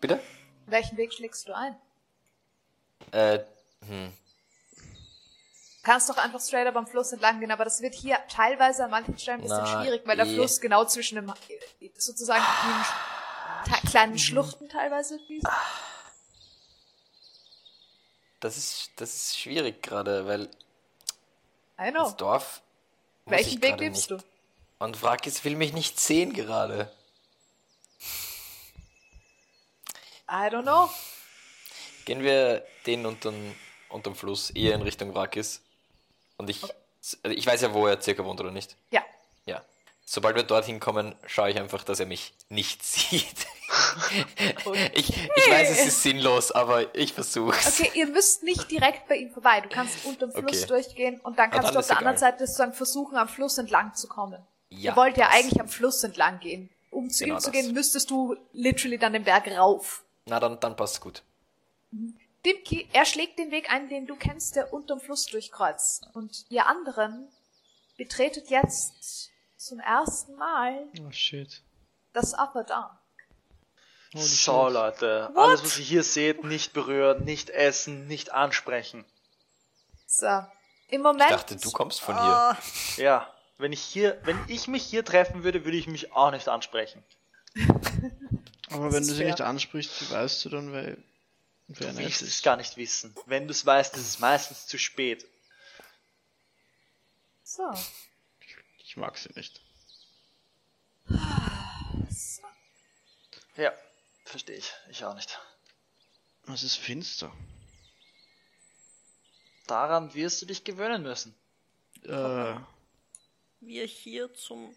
Bitte? 0.01 0.20
Welchen 0.66 0.97
Weg 0.97 1.12
schlägst 1.12 1.49
du 1.49 1.57
ein? 1.57 1.77
Äh, 3.11 3.40
hm. 3.86 4.12
Du 5.76 5.92
kannst 5.92 6.10
doch 6.10 6.18
einfach 6.18 6.40
straight 6.40 6.66
up 6.66 6.76
am 6.76 6.86
Fluss 6.86 7.12
entlang 7.12 7.40
gehen, 7.40 7.50
aber 7.50 7.64
das 7.64 7.80
wird 7.80 7.94
hier 7.94 8.18
teilweise 8.28 8.84
an 8.84 8.90
manchen 8.90 9.18
Stellen 9.18 9.38
ein 9.38 9.42
bisschen 9.42 9.59
Na, 9.62 9.82
schwierig, 9.82 10.02
weil 10.05 10.16
der 10.16 10.26
eh. 10.26 10.34
Fluss 10.34 10.60
genau 10.60 10.84
zwischen 10.84 11.14
dem, 11.16 11.32
sozusagen 11.96 12.44
in 13.64 13.72
den 13.72 13.90
kleinen 13.90 14.18
Schluchten 14.18 14.68
teilweise 14.68 15.18
fließt. 15.26 15.46
Das 18.40 18.56
ist, 18.56 18.90
das 18.96 19.14
ist 19.14 19.38
schwierig 19.38 19.82
gerade, 19.82 20.26
weil 20.26 20.50
I 21.80 21.90
know. 21.90 22.05
das 22.05 22.16
Dorf. 22.16 22.62
Welchen 23.24 23.60
Weg 23.62 23.78
nimmst 23.78 24.10
du? 24.10 24.18
Und 24.78 25.02
Wrakis 25.02 25.44
will 25.44 25.56
mich 25.56 25.72
nicht 25.72 25.98
sehen 25.98 26.32
gerade. 26.32 26.92
I 30.30 30.48
don't 30.50 30.62
know. 30.62 30.90
Gehen 32.05 32.22
wir 32.22 32.64
den 32.86 33.06
unterm, 33.06 33.55
unterm 33.90 34.15
Fluss 34.15 34.51
eher 34.51 34.74
in 34.74 34.82
Richtung 34.82 35.15
Wrakis. 35.15 35.62
Und 36.36 36.51
ich, 36.51 36.62
also 36.62 37.36
ich 37.36 37.47
weiß 37.47 37.62
ja, 37.62 37.74
wo 37.74 37.86
er 37.86 38.01
circa 38.01 38.24
wohnt, 38.24 38.40
oder 38.40 38.51
nicht? 38.51 38.77
Ja. 38.90 39.02
Ja. 39.47 39.62
Sobald 40.05 40.36
wir 40.36 40.43
dorthin 40.43 40.81
kommen, 40.81 41.15
schaue 41.27 41.51
ich 41.51 41.59
einfach, 41.59 41.85
dass 41.85 42.01
er 42.01 42.06
mich 42.06 42.32
nicht 42.48 42.82
sieht. 42.86 43.47
ich, 44.94 45.10
ich 45.10 45.51
weiß, 45.51 45.70
es 45.70 45.86
ist 45.86 46.02
sinnlos, 46.02 46.51
aber 46.52 46.94
ich 46.94 47.12
versuch's. 47.12 47.81
Okay, 47.81 47.90
ihr 47.94 48.06
müsst 48.06 48.43
nicht 48.43 48.70
direkt 48.70 49.06
bei 49.09 49.16
ihm 49.16 49.31
vorbei. 49.31 49.60
Du 49.60 49.69
kannst 49.69 50.05
unterm 50.06 50.32
Fluss 50.32 50.62
Okay. 50.62 50.66
durchgehen 50.66 51.20
und 51.20 51.39
dann 51.39 51.51
Ah, 51.51 51.55
kannst 51.55 51.66
dann 51.69 51.73
du 51.74 51.78
auf 51.78 51.82
ist 51.85 51.90
der 51.90 51.98
anderen. 51.98 52.16
Seite 52.16 52.47
sozusagen 52.47 52.73
versuchen, 52.73 53.16
am 53.16 53.28
Fluss 53.28 53.59
entlang 53.59 53.94
zu 53.94 54.09
kommen. 54.09 54.40
Ja, 54.70 54.93
ihr 54.93 54.97
wollt 54.97 55.16
ja 55.19 55.28
eigentlich 55.28 55.60
am 55.60 55.69
Fluss 55.69 56.02
entlang 56.05 56.40
gehen. 56.40 56.70
Um 56.90 57.10
zu 57.10 57.24
Genau 57.24 57.36
ihm 57.36 57.40
zu 57.40 57.51
das. 57.51 57.60
gehen, 57.60 57.74
müsstest 57.74 58.10
du 58.10 58.35
literally 58.52 58.97
dann 58.98 59.12
den 59.12 59.24
Berg 59.24 59.47
rauf. 59.48 60.02
Na, 60.24 60.40
dann, 60.40 60.59
dann 60.60 60.74
passt's 60.77 61.01
gut. 61.01 61.23
Dimki, 62.49 62.89
er 62.93 63.05
schlägt 63.05 63.39
den 63.39 63.51
Weg 63.51 63.70
ein, 63.70 63.89
den 63.89 64.07
du 64.07 64.16
kennst, 64.16 64.57
der 64.57 64.73
unterm 64.73 65.01
Fluss 65.01 65.27
durchkreuzt. 65.27 66.07
Und 66.15 66.45
ihr 66.49 66.66
anderen 66.66 67.29
betretet 67.97 68.49
jetzt 68.51 69.31
zum 69.57 69.79
ersten 69.81 70.35
Mal 70.37 70.87
Oh 71.07 71.11
shit. 71.11 71.62
das 72.15 72.33
Upper 72.35 72.65
Dark. 72.65 72.99
Holy 74.15 74.25
So, 74.25 74.65
shit. 74.65 74.73
Leute. 74.73 75.31
Alles, 75.37 75.62
was 75.62 75.79
ihr 75.79 75.85
hier 75.85 76.03
seht, 76.03 76.43
nicht 76.45 76.73
berühren, 76.73 77.25
nicht 77.25 77.51
essen, 77.51 78.07
nicht 78.07 78.33
ansprechen. 78.33 79.05
So. 80.07 80.27
Im 80.27 80.47
Ich 80.89 80.99
Moment. 81.01 81.31
dachte, 81.31 81.57
du 81.57 81.70
kommst 81.70 82.01
von 82.01 82.15
hier. 82.15 82.25
Ah, 82.35 82.59
Ja, 82.97 83.35
wenn 83.59 83.73
ich 83.73 83.83
hier, 83.83 84.19
wenn 84.25 84.39
ich 84.49 84.69
mich 84.69 84.85
hier 84.85 85.05
treffen 85.05 85.45
würde, 85.45 85.66
würde 85.66 85.77
ich 85.77 85.87
mich 85.87 86.12
auch 86.15 86.31
nicht 86.31 86.49
ansprechen. 86.49 87.05
Aber 88.70 88.93
wenn 88.93 89.03
du 89.03 89.09
sie 89.12 89.16
fair. 89.16 89.27
nicht 89.27 89.41
ansprichst, 89.43 90.01
wie 90.01 90.11
weißt 90.15 90.45
du 90.45 90.49
dann, 90.49 90.73
wer, 90.73 90.97
wer 91.69 91.93
Du 91.93 91.99
willst 91.99 92.23
es 92.23 92.43
gar 92.43 92.57
nicht 92.57 92.77
wissen. 92.77 93.15
Wenn 93.27 93.47
du 93.47 93.53
es 93.53 93.65
weißt, 93.65 93.95
ist 93.97 94.07
es 94.07 94.19
meistens 94.19 94.66
zu 94.66 94.78
spät. 94.78 95.27
So. 97.45 97.73
Ich 98.78 98.97
mag 98.97 99.16
sie 99.16 99.31
nicht. 99.35 99.61
so. 101.09 102.43
Ja, 103.57 103.73
verstehe 104.24 104.57
ich. 104.57 104.73
Ich 104.90 105.05
auch 105.05 105.15
nicht. 105.15 105.39
Es 106.53 106.62
ist 106.62 106.77
finster. 106.77 107.32
Daran 109.66 110.15
wirst 110.15 110.40
du 110.40 110.47
dich 110.47 110.65
gewöhnen 110.65 111.03
müssen. 111.03 111.35
Äh, 112.05 112.55
wir 113.61 113.85
hier 113.86 114.32
zum, 114.35 114.74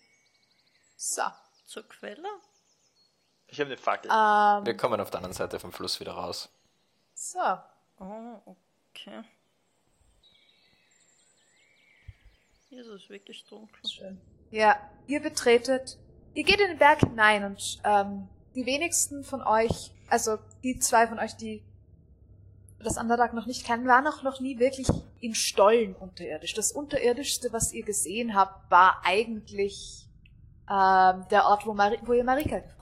So. 0.97 1.21
zur 1.65 1.87
Quelle? 1.87 2.27
Ich 3.47 3.59
habe 3.59 3.67
eine 3.67 3.77
Fackel. 3.77 4.09
Ähm, 4.11 4.65
Wir 4.65 4.75
kommen 4.75 4.99
auf 4.99 5.09
der 5.11 5.19
anderen 5.19 5.33
Seite 5.35 5.59
vom 5.59 5.71
Fluss 5.71 5.99
wieder 5.99 6.13
raus. 6.13 6.49
So. 7.21 7.39
Oh, 7.99 8.55
okay. 8.89 9.23
Hier 12.69 12.81
ist 12.81 12.87
es 12.87 13.09
wirklich 13.09 13.45
dunkel. 13.45 13.87
Schön. 13.87 14.19
Ja, 14.49 14.77
ihr 15.07 15.21
betretet, 15.21 15.97
ihr 16.33 16.43
geht 16.43 16.59
in 16.59 16.69
den 16.69 16.77
Berg 16.77 17.01
hinein 17.01 17.43
und 17.43 17.79
ähm, 17.83 18.27
die 18.55 18.65
wenigsten 18.65 19.23
von 19.23 19.41
euch, 19.41 19.91
also 20.09 20.37
die 20.63 20.79
zwei 20.79 21.07
von 21.07 21.19
euch, 21.19 21.35
die 21.35 21.63
das 22.79 22.97
Underdark 22.97 23.33
noch 23.33 23.45
nicht 23.45 23.65
kennen, 23.65 23.87
waren 23.87 24.07
auch 24.07 24.23
noch 24.23 24.39
nie 24.39 24.57
wirklich 24.57 24.87
in 25.19 25.35
Stollen 25.35 25.95
unterirdisch. 25.95 26.55
Das 26.55 26.71
Unterirdischste, 26.71 27.53
was 27.53 27.71
ihr 27.71 27.83
gesehen 27.83 28.33
habt, 28.33 28.71
war 28.71 29.01
eigentlich 29.03 30.07
ähm, 30.67 31.25
der 31.29 31.45
Ort, 31.45 31.67
wo, 31.67 31.73
Mari 31.73 31.99
wo 32.03 32.13
ihr 32.13 32.23
Marika 32.23 32.57
gefunden. 32.57 32.80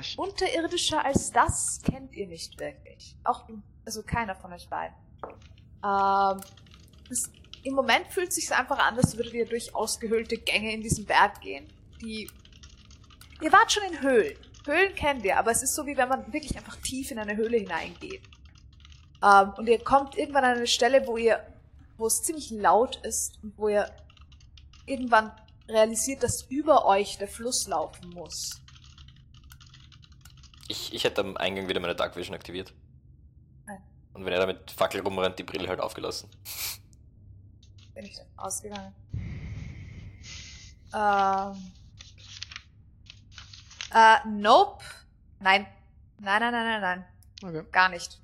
Ich, 0.00 0.18
Unterirdischer 0.18 1.04
als 1.04 1.30
das 1.32 1.80
kennt 1.82 2.14
ihr 2.14 2.26
nicht 2.26 2.58
wirklich. 2.58 3.16
Auch, 3.24 3.48
also 3.84 4.02
keiner 4.02 4.34
von 4.34 4.52
euch 4.52 4.68
beiden. 4.68 4.94
Ähm, 5.84 6.40
es, 7.10 7.30
Im 7.62 7.74
Moment 7.74 8.06
fühlt 8.08 8.28
es 8.28 8.36
sich 8.36 8.52
einfach 8.52 8.78
an, 8.78 8.96
als 8.96 9.16
würdet 9.16 9.34
ihr 9.34 9.46
durch 9.46 9.74
ausgehöhlte 9.74 10.38
Gänge 10.38 10.72
in 10.72 10.82
diesen 10.82 11.04
Berg 11.04 11.40
gehen. 11.40 11.68
Die. 12.00 12.30
Ihr 13.40 13.52
wart 13.52 13.72
schon 13.72 13.84
in 13.84 14.00
Höhlen. 14.00 14.36
Höhlen 14.66 14.94
kennt 14.94 15.24
ihr, 15.24 15.36
aber 15.36 15.50
es 15.50 15.62
ist 15.62 15.74
so, 15.74 15.86
wie 15.86 15.96
wenn 15.96 16.08
man 16.08 16.32
wirklich 16.32 16.56
einfach 16.56 16.76
tief 16.76 17.10
in 17.10 17.18
eine 17.18 17.36
Höhle 17.36 17.58
hineingeht. 17.58 18.22
Ähm, 19.22 19.52
und 19.56 19.68
ihr 19.68 19.82
kommt 19.82 20.16
irgendwann 20.16 20.44
an 20.44 20.56
eine 20.56 20.66
Stelle, 20.66 21.06
wo 21.06 21.16
ihr, 21.16 21.44
wo 21.96 22.06
es 22.06 22.22
ziemlich 22.22 22.50
laut 22.50 22.96
ist 23.04 23.42
und 23.42 23.56
wo 23.58 23.68
ihr 23.68 23.90
irgendwann 24.86 25.32
realisiert, 25.68 26.22
dass 26.22 26.42
über 26.42 26.86
euch 26.86 27.18
der 27.18 27.28
Fluss 27.28 27.66
laufen 27.66 28.10
muss. 28.10 28.60
Ich, 30.68 30.94
ich 30.94 31.04
hätte 31.04 31.20
am 31.20 31.36
Eingang 31.36 31.68
wieder 31.68 31.80
meine 31.80 31.94
Dark 31.94 32.16
Vision 32.16 32.34
aktiviert. 32.34 32.72
Nein. 33.66 33.82
Und 34.14 34.24
wenn 34.24 34.32
er 34.32 34.40
da 34.40 34.46
mit 34.46 34.70
Fackel 34.70 35.00
rumrennt, 35.00 35.38
die 35.38 35.42
Brille 35.42 35.68
halt 35.68 35.80
aufgelassen. 35.80 36.28
bin 37.94 38.04
ich 38.04 38.16
denn 38.16 38.26
ausgegangen? 38.36 38.94
Ähm. 40.94 41.72
Äh, 43.94 44.18
nope. 44.28 44.84
Nein. 45.40 45.66
Nein, 46.18 46.40
nein, 46.40 46.52
nein, 46.52 46.80
nein, 46.80 46.80
nein. 46.80 47.04
okay. 47.42 47.68
Gar 47.70 47.88
nicht. 47.88 48.20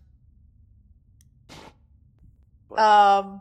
Ähm. 2.71 3.41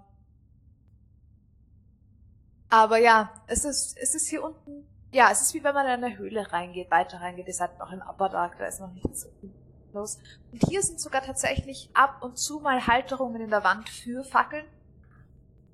Aber 2.69 2.97
ja, 2.97 3.31
es 3.47 3.63
ist, 3.63 3.97
es 3.97 4.15
ist 4.15 4.27
hier 4.27 4.43
unten. 4.43 4.87
Ja, 5.17 5.29
es 5.31 5.41
ist 5.41 5.53
wie 5.53 5.63
wenn 5.63 5.73
man 5.73 5.85
in 5.85 6.03
eine 6.03 6.17
Höhle 6.17 6.51
reingeht, 6.51 6.91
weiter 6.91 7.19
reingeht. 7.19 7.47
Ihr 7.47 7.53
seid 7.53 7.79
noch 7.79 7.91
im 7.91 8.01
Upper 8.01 8.29
Dark, 8.29 8.57
da 8.59 8.65
ist 8.65 8.79
noch 8.79 8.91
nichts 8.93 9.21
so 9.21 9.29
viel 9.39 9.51
los. 9.93 10.19
Und 10.51 10.63
hier 10.69 10.81
sind 10.81 10.99
sogar 10.99 11.23
tatsächlich 11.23 11.89
ab 11.93 12.21
und 12.21 12.37
zu 12.37 12.59
mal 12.59 12.85
Halterungen 12.85 13.41
in 13.41 13.49
der 13.49 13.63
Wand 13.63 13.89
für 13.89 14.23
Fackeln 14.23 14.65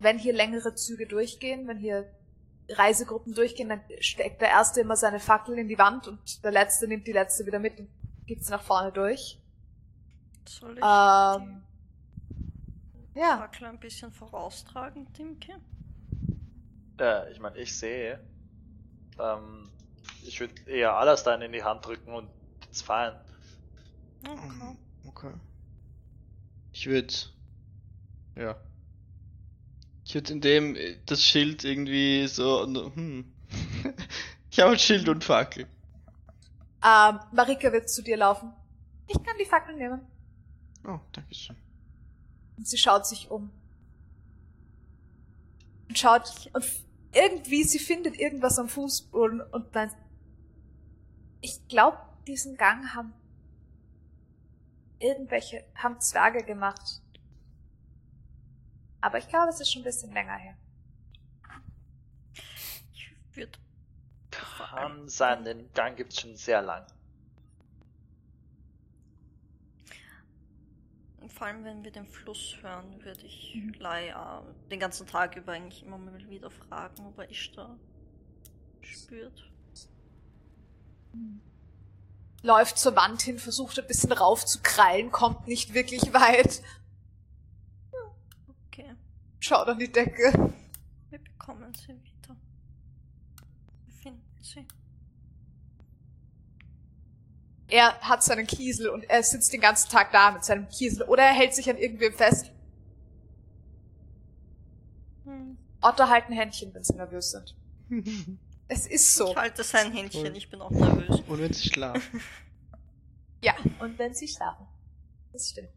wenn 0.03 0.19
hier 0.19 0.33
längere 0.33 0.75
Züge 0.75 1.07
durchgehen, 1.07 1.67
wenn 1.67 1.77
hier 1.77 2.11
Reisegruppen 2.69 3.33
durchgehen, 3.33 3.69
dann 3.69 3.81
steckt 3.99 4.41
der 4.41 4.49
Erste 4.49 4.81
immer 4.81 4.95
seine 4.95 5.19
Fackel 5.19 5.57
in 5.57 5.67
die 5.67 5.77
Wand 5.77 6.07
und 6.07 6.43
der 6.43 6.51
Letzte 6.51 6.87
nimmt 6.87 7.07
die 7.07 7.11
Letzte 7.11 7.45
wieder 7.45 7.59
mit 7.59 7.79
und 7.79 7.89
gibt 8.25 8.43
sie 8.43 8.51
nach 8.51 8.61
vorne 8.61 8.91
durch. 8.91 9.39
Soll 10.47 10.77
ich 10.77 10.83
Ähm, 10.83 11.63
die 13.15 13.19
ja, 13.19 13.37
Fackel 13.37 13.67
ein 13.67 13.79
bisschen 13.79 14.11
voraustragen, 14.11 15.11
Timke? 15.13 15.53
Äh, 16.99 17.31
ich 17.31 17.39
meine, 17.39 17.57
ich 17.57 17.77
sehe. 17.77 18.19
Ähm, 19.19 19.69
ich 20.25 20.39
würde 20.39 20.53
eher 20.69 20.93
Alastair 20.93 21.41
in 21.41 21.51
die 21.51 21.63
Hand 21.63 21.85
drücken 21.85 22.13
und 22.13 22.29
it's 22.63 22.81
fine. 22.81 23.19
Okay. 24.23 24.77
Okay. 25.07 25.33
Ich 26.71 26.87
würde. 26.87 27.13
Ja. 28.35 28.55
Ich 30.05 30.15
würde 30.15 30.33
in 30.33 30.41
dem 30.41 30.75
äh, 30.75 30.97
das 31.05 31.23
Schild 31.23 31.63
irgendwie 31.63 32.27
so. 32.27 32.65
Hm. 32.65 33.31
ich 34.51 34.59
habe 34.59 34.71
ein 34.71 34.79
Schild 34.79 35.07
und 35.09 35.23
Fackel. 35.23 35.67
ähm, 36.83 37.19
Marika 37.31 37.71
wird 37.71 37.89
zu 37.89 38.01
dir 38.01 38.17
laufen. 38.17 38.51
Ich 39.07 39.21
kann 39.23 39.37
die 39.39 39.45
Fackel 39.45 39.75
nehmen. 39.75 40.01
Oh, 40.85 40.99
danke 41.11 41.33
schön. 41.33 41.55
Und 42.57 42.67
sie 42.67 42.77
schaut 42.77 43.05
sich 43.05 43.29
um. 43.29 43.51
Und 45.87 45.97
schaut, 45.99 46.49
und 46.53 46.65
irgendwie, 47.13 47.63
sie 47.63 47.79
findet 47.79 48.17
irgendwas 48.17 48.59
am 48.59 48.69
Fußboden 48.69 49.41
und 49.41 49.75
dann, 49.75 49.91
ich 51.41 51.67
glaube, 51.67 51.97
diesen 52.27 52.57
Gang 52.57 52.93
haben 52.93 53.13
irgendwelche, 54.99 55.65
haben 55.75 55.99
Zwerge 55.99 56.43
gemacht. 56.43 57.01
Aber 59.01 59.17
ich 59.17 59.27
glaube, 59.27 59.49
es 59.49 59.59
ist 59.59 59.71
schon 59.71 59.81
ein 59.81 59.85
bisschen 59.85 60.13
länger 60.13 60.37
her. 60.37 60.57
Ich 62.93 63.11
würde 63.35 63.59
Kann 64.31 65.09
sein, 65.09 65.43
den 65.43 65.71
Gang 65.73 65.97
gibt's 65.97 66.21
schon 66.21 66.35
sehr 66.35 66.61
lang. 66.61 66.85
Vor 71.29 71.47
allem, 71.47 71.63
wenn 71.63 71.83
wir 71.83 71.91
den 71.91 72.05
Fluss 72.05 72.57
hören, 72.61 73.03
würde 73.03 73.25
ich 73.25 73.57
Lai 73.79 74.09
äh, 74.09 74.69
den 74.69 74.79
ganzen 74.79 75.07
Tag 75.07 75.35
über 75.35 75.53
eigentlich 75.53 75.83
immer 75.83 75.97
mal 75.97 76.29
wieder 76.29 76.49
fragen, 76.51 77.05
ob 77.05 77.17
er 77.17 77.29
Ishtar 77.29 77.77
spürt. 78.81 79.49
läuft 82.41 82.77
zur 82.77 82.95
Wand 82.95 83.21
hin, 83.21 83.39
versucht 83.39 83.79
ein 83.79 83.87
bisschen 83.87 84.11
rauf 84.11 84.45
zu 84.45 84.59
krallen, 84.61 85.11
kommt 85.11 85.47
nicht 85.47 85.73
wirklich 85.73 86.13
weit, 86.13 86.61
Okay, 88.67 88.95
schaut 89.39 89.67
an 89.67 89.77
die 89.77 89.91
Decke. 89.91 90.33
wir 91.09 91.19
bekommen 91.19 91.71
sie 91.75 91.89
wieder. 91.89 92.35
Wir 93.85 93.93
finden 93.93 94.37
sie. 94.41 94.65
Er 97.73 97.99
hat 98.01 98.21
seinen 98.21 98.45
Kiesel 98.45 98.87
und 98.89 99.03
er 99.09 99.23
sitzt 99.23 99.51
den 99.51 99.59
ganzen 99.59 99.89
Tag 99.89 100.11
da 100.11 100.29
mit 100.29 100.43
seinem 100.43 100.69
Kiesel 100.69 101.01
oder 101.07 101.23
er 101.23 101.33
hält 101.33 101.55
sich 101.55 101.67
an 101.67 101.77
irgendwem 101.77 102.13
fest. 102.13 102.51
Hm. 105.23 105.57
Otter 105.81 106.07
halten 106.07 106.33
Händchen, 106.33 106.71
wenn 106.75 106.83
sie 106.83 106.93
nervös 106.93 107.31
sind. 107.31 107.55
Es 108.67 108.85
ist 108.87 109.15
so. 109.15 109.31
Ich 109.31 109.35
halte 109.35 109.63
sein 109.63 109.91
Händchen, 109.91 110.27
Und- 110.27 110.35
ich 110.35 110.49
bin 110.51 110.61
auch 110.61 110.69
nervös. 110.69 111.19
Und 111.27 111.39
wenn 111.39 111.51
sie 111.53 111.67
schlafen. 111.69 112.21
Ja, 113.43 113.55
und 113.79 113.97
wenn 113.99 114.13
sie 114.13 114.27
schlafen. 114.27 114.65
Das 115.33 115.49
stimmt. 115.49 115.67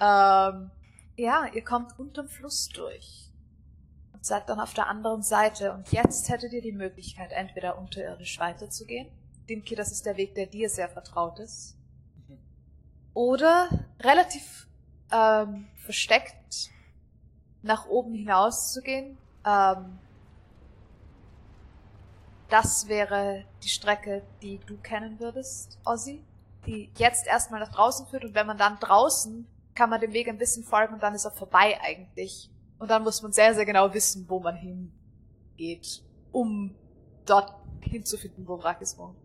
Ähm, 0.00 0.70
ja, 1.16 1.46
ihr 1.52 1.62
kommt 1.62 1.96
unterm 1.98 2.26
Fluss 2.28 2.68
durch. 2.70 3.30
Und 4.12 4.24
seid 4.24 4.48
dann 4.48 4.58
auf 4.58 4.74
der 4.74 4.88
anderen 4.88 5.22
Seite. 5.22 5.72
Und 5.74 5.92
jetzt 5.92 6.28
hättet 6.28 6.52
ihr 6.54 6.60
die 6.62 6.72
Möglichkeit, 6.72 7.30
entweder 7.32 7.78
unterirdisch 7.78 8.40
weiterzugehen. 8.40 9.12
Dimki, 9.48 9.74
das 9.74 9.92
ist 9.92 10.06
der 10.06 10.16
Weg, 10.16 10.34
der 10.34 10.46
dir 10.46 10.68
sehr 10.68 10.88
vertraut 10.88 11.38
ist. 11.38 11.76
Oder 13.12 13.68
relativ 14.00 14.66
ähm, 15.12 15.68
versteckt 15.76 16.70
nach 17.62 17.86
oben 17.86 18.14
hinaus 18.14 18.72
zu 18.72 18.82
gehen. 18.82 19.16
Ähm, 19.46 19.98
das 22.48 22.88
wäre 22.88 23.44
die 23.62 23.68
Strecke, 23.68 24.22
die 24.42 24.58
du 24.66 24.76
kennen 24.78 25.20
würdest, 25.20 25.78
Ozzy 25.84 26.22
die 26.66 26.90
jetzt 26.96 27.26
erstmal 27.26 27.60
nach 27.60 27.72
draußen 27.72 28.06
führt 28.06 28.24
und 28.24 28.34
wenn 28.34 28.46
man 28.46 28.58
dann 28.58 28.78
draußen 28.78 29.46
kann 29.74 29.90
man 29.90 30.00
dem 30.00 30.12
Weg 30.12 30.28
ein 30.28 30.38
bisschen 30.38 30.62
folgen 30.62 30.94
und 30.94 31.02
dann 31.02 31.14
ist 31.14 31.24
er 31.24 31.32
vorbei 31.32 31.78
eigentlich. 31.82 32.48
Und 32.78 32.90
dann 32.90 33.02
muss 33.02 33.22
man 33.22 33.32
sehr, 33.32 33.54
sehr 33.54 33.64
genau 33.64 33.92
wissen, 33.92 34.24
wo 34.28 34.38
man 34.38 34.56
hingeht, 34.56 36.04
um 36.30 36.74
dort 37.26 37.52
hinzufinden, 37.80 38.46
wo 38.46 38.56
Brakis 38.56 38.96
wohnt. 38.96 39.16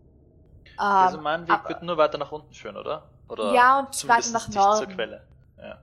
Also 0.80 1.20
mein 1.20 1.42
Weg 1.42 1.50
aber- 1.54 1.68
wird 1.68 1.82
nur 1.82 1.96
weiter 1.96 2.18
nach 2.18 2.32
unten 2.32 2.52
führen, 2.54 2.76
oder? 2.76 3.08
Oder 3.28 3.52
Ja, 3.54 3.80
und 3.80 4.08
weiter 4.08 4.30
nach 4.30 4.48
Norden. 4.48 4.78
zur 4.86 4.94
Quelle. 4.94 5.26
Ja. 5.58 5.78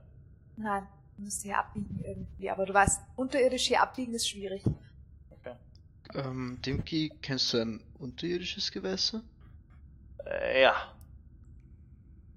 Nein, 0.56 0.86
du 1.16 1.22
musst 1.22 1.42
hier 1.42 1.58
abbiegen 1.58 2.00
irgendwie. 2.04 2.50
Aber 2.50 2.66
du 2.66 2.74
weißt, 2.74 3.00
unterirdisch 3.16 3.66
hier 3.68 3.80
abbiegen 3.82 4.12
ist 4.14 4.28
schwierig. 4.28 4.62
Okay. 5.30 5.54
ähm, 6.14 6.58
Dimki, 6.64 7.10
kennst 7.22 7.52
du 7.52 7.58
ein 7.62 7.80
unterirdisches 7.98 8.70
Gewässer? 8.72 9.22
Äh, 10.26 10.62
ja. 10.62 10.74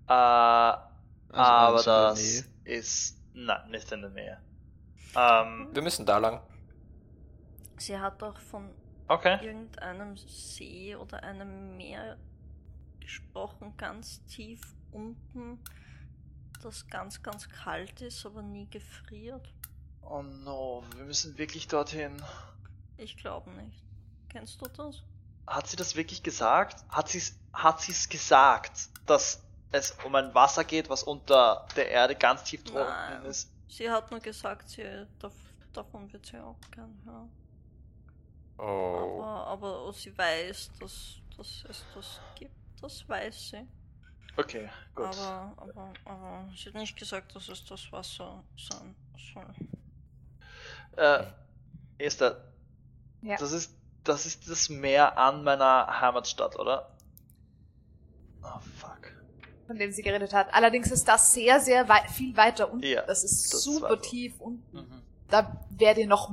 Äh, 0.07 0.13
Also 0.13 1.51
aber 1.51 1.83
das 1.83 2.45
ist. 2.63 3.17
Nein, 3.33 3.71
nicht 3.71 3.91
in 3.91 4.01
der 4.01 4.09
Nähe. 4.11 4.37
Ähm, 5.15 5.69
Wir 5.73 5.81
müssen 5.81 6.05
da 6.05 6.17
lang. 6.17 6.41
Sie 7.77 7.97
hat 7.97 8.21
doch 8.21 8.37
von 8.39 8.69
okay. 9.07 9.39
irgendeinem 9.41 10.15
See 10.17 10.95
oder 10.95 11.23
einem 11.23 11.75
Meer 11.77 12.17
gesprochen, 13.01 13.75
ganz 13.77 14.23
tief 14.25 14.61
unten, 14.91 15.59
das 16.63 16.87
ganz, 16.87 17.21
ganz 17.21 17.49
kalt 17.49 18.01
ist, 18.01 18.25
aber 18.25 18.41
nie 18.41 18.69
gefriert. 18.69 19.53
Oh 20.01 20.21
no, 20.21 20.83
wir 20.95 21.03
müssen 21.05 21.37
wirklich 21.37 21.67
dorthin. 21.67 22.21
Ich 22.97 23.17
glaube 23.17 23.51
nicht. 23.51 23.83
Kennst 24.29 24.61
du 24.61 24.67
das? 24.67 25.03
Hat 25.47 25.67
sie 25.67 25.75
das 25.75 25.95
wirklich 25.95 26.23
gesagt? 26.23 26.85
Hat 26.89 27.09
sie 27.09 27.17
es 27.17 27.37
hat 27.53 27.81
sie's 27.81 28.07
gesagt, 28.07 28.89
dass 29.05 29.43
es 29.71 29.91
um 30.05 30.15
ein 30.15 30.33
Wasser 30.33 30.63
geht, 30.63 30.89
was 30.89 31.03
unter 31.03 31.67
der 31.75 31.89
Erde 31.89 32.15
ganz 32.15 32.43
tief 32.43 32.63
Nein. 32.73 33.25
ist? 33.25 33.51
Sie 33.67 33.89
hat 33.89 34.11
nur 34.11 34.19
gesagt, 34.19 34.69
sie, 34.69 35.07
dav 35.19 35.33
davon 35.73 36.11
wird 36.11 36.25
sie 36.25 36.37
auch 36.37 36.59
gern 36.71 37.01
hören. 37.05 37.31
Oh. 38.57 39.21
Aber, 39.21 39.47
aber 39.47 39.93
sie 39.93 40.15
weiß, 40.17 40.71
dass, 40.79 41.21
dass 41.37 41.63
es 41.69 41.85
das 41.95 42.19
gibt. 42.35 42.60
Das 42.81 43.07
weiß 43.07 43.49
sie. 43.51 43.67
Okay, 44.37 44.69
gut. 44.95 45.05
Aber, 45.05 45.53
aber, 45.57 45.93
aber 46.05 46.49
sie 46.55 46.69
hat 46.69 46.75
nicht 46.75 46.97
gesagt, 46.97 47.35
dass 47.35 47.49
es 47.49 47.65
das 47.65 47.91
Wasser 47.91 48.43
sein 48.57 48.95
soll. 49.33 49.45
Äh, 50.95 51.25
Esther, 51.97 52.43
Ja. 53.21 53.37
das 53.37 53.51
ist 53.51 53.77
das 54.03 54.25
ist 54.25 54.49
das 54.49 54.67
Meer 54.69 55.15
an 55.17 55.43
meiner 55.43 56.01
Heimatstadt, 56.01 56.57
oder? 56.57 56.89
Oh 58.43 58.59
fuck. 58.79 59.11
von 59.67 59.77
dem 59.77 59.91
sie 59.91 60.01
geredet 60.01 60.33
hat. 60.33 60.51
Allerdings 60.53 60.89
ist 60.91 61.07
das 61.07 61.33
sehr, 61.33 61.59
sehr 61.59 61.87
wei 61.87 62.07
viel 62.07 62.35
weiter 62.35 62.71
unten. 62.71 62.85
Ja, 62.85 63.03
das 63.03 63.23
ist 63.23 63.53
das 63.53 63.61
super 63.63 63.89
so. 63.89 63.95
tief 63.97 64.39
unten. 64.41 64.75
Mhm. 64.77 65.01
Da 65.29 65.65
wärt 65.69 65.97
ihr 65.99 66.07
noch 66.07 66.31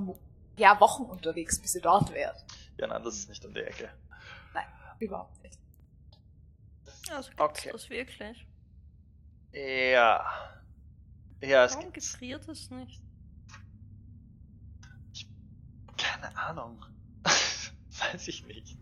ja, 0.57 0.81
Wochen 0.81 1.03
unterwegs, 1.05 1.61
bis 1.61 1.75
ihr 1.75 1.83
dort 1.83 2.13
wärt. 2.13 2.43
Ja, 2.79 2.87
nein, 2.87 3.03
das 3.05 3.17
ist 3.17 3.29
nicht 3.29 3.45
um 3.45 3.53
die 3.53 3.61
Ecke. 3.61 3.91
Überhaupt 4.99 5.41
nicht. 5.43 5.57
Also 7.11 7.31
gibt's 7.31 7.43
Okay. 7.43 7.71
das 7.73 7.91
wirklich? 7.91 8.47
Ja. 9.53 10.25
Ja, 11.41 11.65
es 11.65 11.73
Warum 11.73 11.85
gibt 11.93 11.95
gefriert 11.95 12.49
es 12.49 12.71
nicht? 12.71 13.01
keine 15.97 16.37
Ahnung. 16.37 16.85
Weiß 17.25 18.29
ich 18.29 18.45
nicht. 18.47 18.79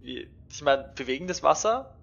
Wie, 0.00 0.28
ich 0.50 0.62
meine, 0.62 0.92
bewegendes 0.96 1.42
Wasser? 1.42 1.96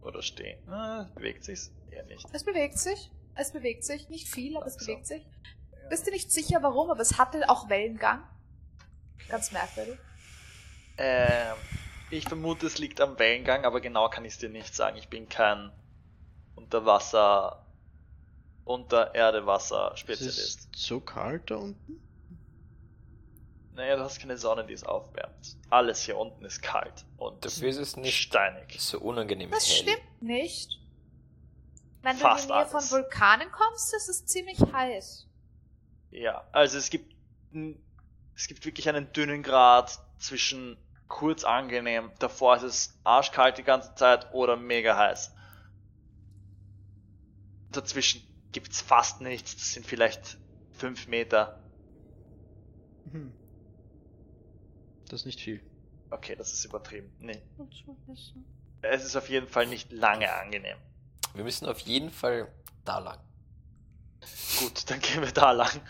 Oder 0.00 0.22
stehen? 0.22 0.66
Ah, 0.68 1.08
bewegt 1.14 1.44
sich's? 1.44 1.72
Eher 1.90 2.04
nicht. 2.04 2.26
Es 2.32 2.44
bewegt 2.44 2.78
sich. 2.78 3.10
Es 3.34 3.52
bewegt 3.52 3.84
sich. 3.84 4.08
Nicht 4.08 4.28
viel, 4.28 4.56
aber 4.56 4.66
es 4.66 4.76
bewegt 4.76 5.06
sich. 5.06 5.26
Bist 5.90 6.06
du 6.06 6.10
nicht 6.10 6.30
sicher, 6.32 6.62
warum, 6.62 6.90
aber 6.90 7.00
es 7.00 7.18
hatte 7.18 7.48
auch 7.48 7.68
Wellengang. 7.68 8.22
Ganz 9.28 9.52
merkwürdig. 9.52 9.98
Ähm, 10.98 11.56
ich 12.18 12.28
vermute, 12.28 12.66
es 12.66 12.78
liegt 12.78 13.00
am 13.00 13.18
Wellengang, 13.18 13.64
aber 13.64 13.80
genau 13.80 14.08
kann 14.08 14.24
ich 14.24 14.34
es 14.34 14.38
dir 14.38 14.48
nicht 14.48 14.74
sagen. 14.74 14.96
Ich 14.96 15.08
bin 15.08 15.28
kein 15.28 15.72
Unterwasser, 16.54 17.64
Es 17.64 18.62
Unter-Erde-Wasser-Spezialist. 18.64 20.68
ist 20.72 20.76
so 20.76 21.00
kalt 21.00 21.50
da 21.50 21.56
unten? 21.56 22.00
Naja, 23.74 23.96
du 23.96 24.02
hast 24.02 24.20
keine 24.20 24.36
Sonne, 24.36 24.66
die 24.66 24.74
es 24.74 24.84
aufwärmt. 24.84 25.56
Alles 25.70 26.02
hier 26.02 26.18
unten 26.18 26.44
ist 26.44 26.60
kalt 26.62 27.06
und 27.16 27.42
Dafür 27.44 27.68
ist 27.70 27.78
es 27.78 27.96
nicht 27.96 28.20
steinig. 28.20 28.76
so 28.78 29.00
unangenehm 29.00 29.50
Das 29.50 29.66
hell. 29.66 29.76
stimmt 29.88 30.22
nicht. 30.22 30.78
Wenn 32.02 32.16
Fast 32.16 32.50
du 32.50 32.52
in 32.52 32.58
die 32.58 32.64
Nähe 32.64 32.70
von. 32.70 32.90
Vulkanen 32.90 33.50
kommst, 33.50 33.94
ist 33.94 34.08
es 34.08 34.26
ziemlich 34.26 34.58
heiß. 34.60 35.26
Ja, 36.10 36.46
also 36.52 36.76
es 36.76 36.90
gibt 36.90 37.14
es 38.34 38.48
gibt 38.48 38.64
wirklich 38.66 38.88
einen 38.88 39.10
dünnen 39.12 39.42
Grad 39.42 39.98
zwischen 40.18 40.76
kurz 41.12 41.44
angenehm, 41.44 42.10
davor 42.18 42.56
ist 42.56 42.62
es 42.62 42.98
arschkalt 43.04 43.58
die 43.58 43.62
ganze 43.62 43.94
Zeit 43.94 44.32
oder 44.32 44.56
mega 44.56 44.96
heiß. 44.96 45.34
Dazwischen 47.70 48.22
gibt's 48.50 48.80
fast 48.80 49.20
nichts, 49.20 49.54
das 49.54 49.74
sind 49.74 49.86
vielleicht 49.86 50.38
fünf 50.70 51.08
Meter. 51.08 51.62
Hm. 53.10 53.30
Das 55.08 55.20
ist 55.20 55.26
nicht 55.26 55.40
viel. 55.40 55.62
Okay, 56.10 56.34
das 56.34 56.54
ist 56.54 56.64
übertrieben. 56.64 57.14
Nee, 57.18 57.42
es 58.80 59.04
ist 59.04 59.14
auf 59.14 59.28
jeden 59.28 59.48
Fall 59.48 59.66
nicht 59.66 59.92
lange 59.92 60.32
angenehm. 60.32 60.78
Wir 61.34 61.44
müssen 61.44 61.66
auf 61.66 61.80
jeden 61.80 62.10
Fall 62.10 62.50
da 62.86 62.98
lang. 62.98 63.20
Gut, 64.60 64.90
dann 64.90 65.00
gehen 65.00 65.20
wir 65.20 65.32
da 65.32 65.52
lang. 65.52 65.80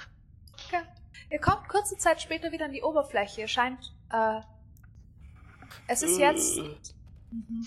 Okay. 0.66 0.82
Ihr 1.30 1.40
kommt 1.40 1.68
kurze 1.68 1.96
Zeit 1.96 2.20
später 2.20 2.50
wieder 2.50 2.64
an 2.64 2.72
die 2.72 2.82
Oberfläche. 2.82 3.42
Ihr 3.42 3.48
scheint, 3.48 3.94
äh, 4.10 4.40
es 5.88 6.02
ist 6.02 6.18
jetzt, 6.18 6.58
Mhm. 7.30 7.66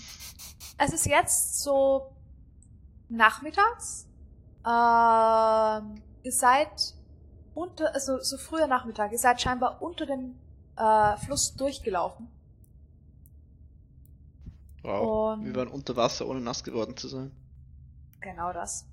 es 0.78 0.92
ist 0.92 1.06
jetzt 1.06 1.60
so 1.62 2.12
nachmittags. 3.08 4.06
Ähm, 4.64 6.02
ihr 6.22 6.32
seid 6.32 6.94
unter, 7.54 7.94
also 7.94 8.20
so 8.20 8.36
früher 8.38 8.66
Nachmittag. 8.66 9.12
Ihr 9.12 9.18
seid 9.18 9.40
scheinbar 9.40 9.80
unter 9.82 10.06
dem 10.06 10.38
äh, 10.76 11.16
Fluss 11.18 11.54
durchgelaufen. 11.54 12.28
Wow. 14.82 15.34
Und- 15.34 15.44
Wir 15.46 15.54
waren 15.56 15.68
unter 15.68 15.96
Wasser, 15.96 16.26
ohne 16.26 16.40
nass 16.40 16.62
geworden 16.62 16.96
zu 16.96 17.08
sein. 17.08 17.32
Genau 18.20 18.52
das. 18.52 18.86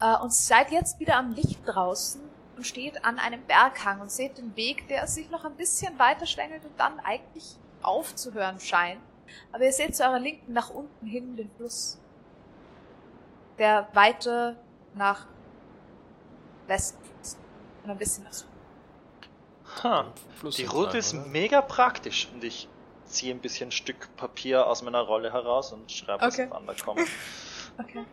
Äh, 0.00 0.16
und 0.18 0.32
seid 0.34 0.70
jetzt 0.70 0.98
wieder 1.00 1.16
am 1.16 1.32
Licht 1.32 1.60
draußen 1.66 2.20
und 2.56 2.66
steht 2.66 3.04
an 3.04 3.18
einem 3.18 3.42
Berghang 3.46 4.00
und 4.00 4.10
seht 4.10 4.38
den 4.38 4.54
Weg, 4.56 4.88
der 4.88 5.06
sich 5.06 5.30
noch 5.30 5.44
ein 5.44 5.56
bisschen 5.56 5.98
weiter 5.98 6.26
schlängelt 6.26 6.64
und 6.64 6.78
dann 6.78 6.98
eigentlich 7.00 7.56
aufzuhören 7.84 8.58
scheint. 8.60 9.00
Aber 9.52 9.64
ihr 9.64 9.72
seht 9.72 9.96
zu 9.96 10.02
eurer 10.04 10.18
Linken 10.18 10.52
nach 10.52 10.70
unten 10.70 11.06
hin 11.06 11.36
den 11.36 11.50
Fluss, 11.56 11.98
der 13.58 13.88
weiter 13.94 14.56
nach 14.94 15.26
Westen 16.66 17.02
fließt. 17.04 17.38
Und 17.84 17.90
ein 17.90 17.98
bisschen 17.98 18.24
nach 18.24 18.32
Süden. 18.32 18.50
Ha, 19.82 20.06
die 20.56 20.64
Route 20.64 20.98
ist 20.98 21.14
oder? 21.14 21.26
mega 21.26 21.60
praktisch 21.62 22.28
und 22.32 22.44
ich 22.44 22.68
ziehe 23.06 23.34
ein 23.34 23.40
bisschen 23.40 23.70
Stück 23.70 24.14
Papier 24.16 24.66
aus 24.66 24.82
meiner 24.82 25.00
Rolle 25.00 25.32
heraus 25.32 25.72
und 25.72 25.90
schreibe 25.90 26.24
Okay. 26.24 26.44
es 26.44 26.52
auf 26.52 26.58
Undercommon. 26.60 27.04
Okay. 27.76 28.04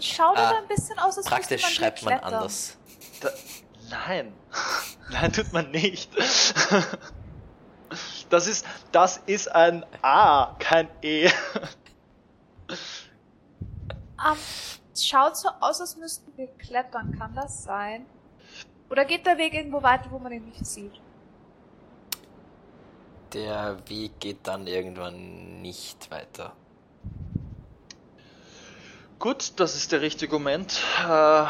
Schaut 0.00 0.36
aber 0.36 0.56
Ah, 0.56 0.58
ein 0.58 0.68
bisschen 0.68 0.98
aus, 0.98 1.16
als 1.16 1.24
Praktisch 1.26 1.62
man 1.62 1.70
schreibt 1.70 2.02
man 2.02 2.18
anders. 2.20 2.76
Da, 3.22 3.30
nein. 3.88 4.34
Nein, 5.10 5.32
tut 5.32 5.50
man 5.54 5.70
nicht. 5.70 6.10
Das 8.34 8.48
ist, 8.48 8.66
das 8.90 9.18
ist 9.26 9.46
ein 9.54 9.86
A, 10.02 10.56
kein 10.58 10.88
E. 11.02 11.26
Ähm, 14.26 14.36
es 14.92 15.06
schaut 15.06 15.36
so 15.36 15.48
aus, 15.60 15.80
als 15.80 15.96
müssten 15.96 16.36
wir 16.36 16.48
klettern. 16.58 17.16
Kann 17.16 17.32
das 17.36 17.62
sein? 17.62 18.06
Oder 18.90 19.04
geht 19.04 19.24
der 19.24 19.38
Weg 19.38 19.54
irgendwo 19.54 19.84
weiter, 19.84 20.10
wo 20.10 20.18
man 20.18 20.32
ihn 20.32 20.46
nicht 20.46 20.66
sieht? 20.66 21.00
Der 23.34 23.78
Weg 23.88 24.18
geht 24.18 24.48
dann 24.48 24.66
irgendwann 24.66 25.62
nicht 25.62 26.10
weiter. 26.10 26.54
Gut, 29.20 29.60
das 29.60 29.76
ist 29.76 29.92
der 29.92 30.00
richtige 30.00 30.32
Moment. 30.32 30.82
Äh, 31.08 31.44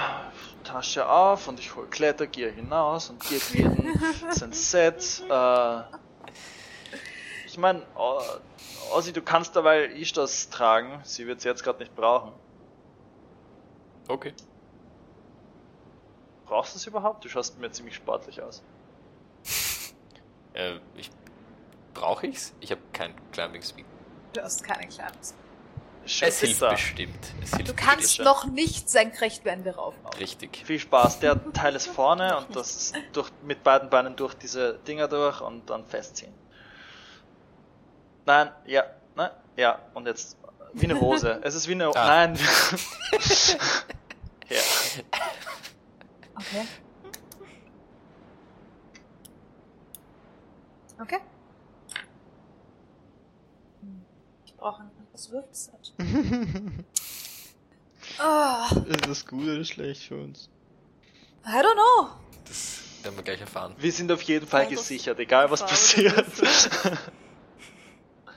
Tasche 0.65 1.09
auf 1.09 1.49
und 1.49 1.61
ich 1.61 1.75
hole 1.77 1.87
Klettergear 1.87 2.51
hinaus 2.51 3.09
und 3.09 3.21
gebe 3.21 3.45
jedem 3.53 3.95
sein 4.31 4.53
Set. 4.55 5.23
Äh, 5.31 6.04
ich 7.55 7.59
meine, 7.59 7.83
Ossi, 8.91 9.13
du 9.13 9.23
kannst 9.23 9.55
dabei 9.55 9.85
Ishtas 9.95 10.49
tragen. 10.51 10.99
Sie 11.05 11.25
wird 11.29 11.39
es 11.39 11.45
jetzt 11.45 11.63
gerade 11.63 11.79
nicht 11.79 11.95
brauchen. 11.95 12.33
Okay. 14.09 14.35
Brauchst 16.47 16.75
du 16.75 16.79
es 16.79 16.87
überhaupt? 16.89 17.25
Du 17.25 17.29
schaust 17.29 17.57
mir 17.61 17.71
ziemlich 17.71 17.95
sportlich 17.95 18.43
aus. 18.43 18.63
Äh, 20.57 20.79
ich 20.95 21.11
brauche 21.95 22.29
ich's? 22.29 22.55
Ich 22.61 22.71
habe 22.71 22.81
kein 22.93 23.13
Climbing 23.33 23.61
Speed. 23.61 23.85
Du 24.35 24.41
hast 24.41 24.63
keine 24.63 24.87
kleinen. 24.87 25.17
Schön 26.07 26.29
Es 26.29 26.39
hilft 26.39 26.63
da. 26.63 26.71
bestimmt. 26.71 27.19
Es 27.43 27.57
hilft 27.57 27.69
Du 27.71 27.75
kannst 27.75 28.15
schon. 28.15 28.25
noch 28.25 28.45
nicht 28.47 28.89
senkrecht 28.89 29.45
Wände 29.45 29.75
raufbauen. 29.75 30.15
Richtig. 30.17 30.63
Viel 30.65 30.79
Spaß. 30.79 31.19
Der 31.19 31.41
Teil 31.55 31.75
ist 31.75 31.89
vorne 31.89 32.37
und 32.39 32.55
das 32.55 32.93
durch, 33.13 33.31
mit 33.43 33.65
beiden 33.65 33.91
Beinen 33.91 34.15
durch 34.15 34.35
diese 34.35 34.75
Dinger 34.87 35.09
durch 35.09 35.41
und 35.41 35.69
dann 35.71 35.85
festziehen. 35.87 36.33
Nein, 38.27 38.51
ja, 38.67 38.85
nein, 39.15 39.31
ja. 39.57 39.79
Und 39.95 40.07
jetzt 40.07 40.37
wie 40.73 40.85
eine 40.85 41.01
Hose. 41.01 41.41
Es 41.45 41.55
ist 41.55 41.69
wie 41.69 41.73
eine. 41.73 41.89
Ah. 41.89 42.27
Nein. 42.27 42.39
ja. 44.49 44.61
Okay. 46.37 46.67
Okay. 51.01 51.19
Ich 54.47 54.55
brauche 54.57 54.83
ein 54.83 54.91
anderes 54.99 55.31
Würfelset. 55.31 55.93
Ah, 58.19 58.69
Ist 58.87 59.09
das 59.09 59.27
gut 59.27 59.43
oder 59.43 59.65
schlecht 59.65 60.03
für 60.05 60.17
uns? 60.17 60.49
I 61.45 61.49
don't 61.51 61.75
know. 61.75 62.11
Das 62.45 62.79
werden 63.03 63.17
wir 63.17 63.25
gleich 63.25 63.41
erfahren. 63.41 63.75
Wir 63.79 63.91
sind 63.91 64.13
auf 64.13 64.23
jeden 64.23 64.47
Fall 64.47 64.69
gesichert, 64.69 65.19
egal 65.19 65.51
was 65.51 65.63
passiert. 65.63 66.25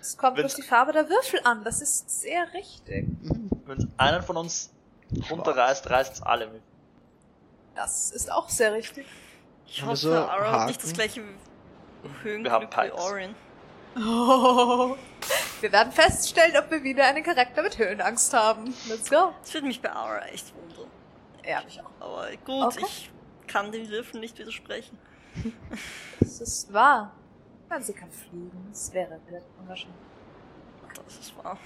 Es 0.07 0.17
kommt 0.17 0.37
Wenn's- 0.37 0.53
durch 0.53 0.63
die 0.65 0.69
Farbe 0.69 0.93
der 0.93 1.09
Würfel 1.09 1.41
an. 1.43 1.63
Das 1.65 1.81
ist 1.81 2.09
sehr 2.21 2.51
richtig. 2.53 3.05
Wenn 3.65 3.77
es 3.77 3.87
einen 3.97 4.23
von 4.23 4.37
uns 4.37 4.71
runterreißt, 5.29 5.89
reißt 5.89 6.13
es 6.13 6.21
alle 6.21 6.47
mit. 6.47 6.61
Das 7.75 8.11
ist 8.11 8.31
auch 8.31 8.47
sehr 8.49 8.73
richtig. 8.73 9.05
Ich 9.65 9.83
hoffe, 9.83 9.95
so 9.97 10.13
Ara 10.13 10.61
hat 10.61 10.67
nicht 10.69 10.81
das 10.81 10.93
gleiche 10.93 11.21
Wir 11.21 11.29
haben 12.51 12.67
Höhenglück 12.67 12.77
wie. 12.77 12.91
Orin. 12.91 13.35
Wir 15.61 15.71
werden 15.71 15.91
feststellen, 15.91 16.55
ob 16.57 16.71
wir 16.71 16.83
wieder 16.83 17.05
einen 17.05 17.23
Charakter 17.23 17.61
mit 17.63 17.77
Höhenangst 17.77 18.33
haben. 18.33 18.73
Let's 18.87 19.09
go. 19.09 19.33
Das 19.41 19.53
würde 19.53 19.67
mich 19.67 19.81
bei 19.81 19.91
Ara 19.91 20.19
echt 20.27 20.53
wundern. 20.55 20.87
Ja, 21.45 21.61
mich 21.63 21.81
auch. 21.81 21.89
Aber 21.99 22.27
gut, 22.45 22.77
Okay. 22.77 22.85
ich 22.87 23.11
kann 23.47 23.71
den 23.71 23.89
Würfeln 23.89 24.21
nicht 24.21 24.37
widersprechen. 24.39 24.97
Das 26.19 26.39
ist 26.41 26.71
wahr. 26.71 27.13
Nein, 27.69 27.83
sie 27.83 27.93
kann 27.93 28.11
fliegen. 28.11 28.67
Das 28.71 28.93
wäre 28.93 29.19
sehr 29.29 29.41
unwahrscheinlich. 29.59 29.97
Das 31.05 31.17
ist 31.17 31.33
wahr. 31.37 31.57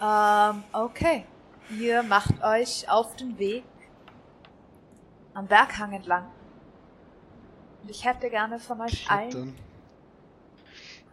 Ähm, 0.00 0.62
okay. 0.72 1.24
Ihr 1.70 2.02
macht 2.02 2.42
euch 2.42 2.88
auf 2.88 3.16
den 3.16 3.38
Weg 3.38 3.64
am 5.34 5.46
Berghang 5.46 5.92
entlang. 5.92 6.30
Und 7.82 7.90
ich 7.90 8.04
hätte 8.04 8.28
gerne 8.30 8.58
von 8.58 8.80
euch 8.80 9.10
allen 9.10 9.30
Klettern. 9.30 9.56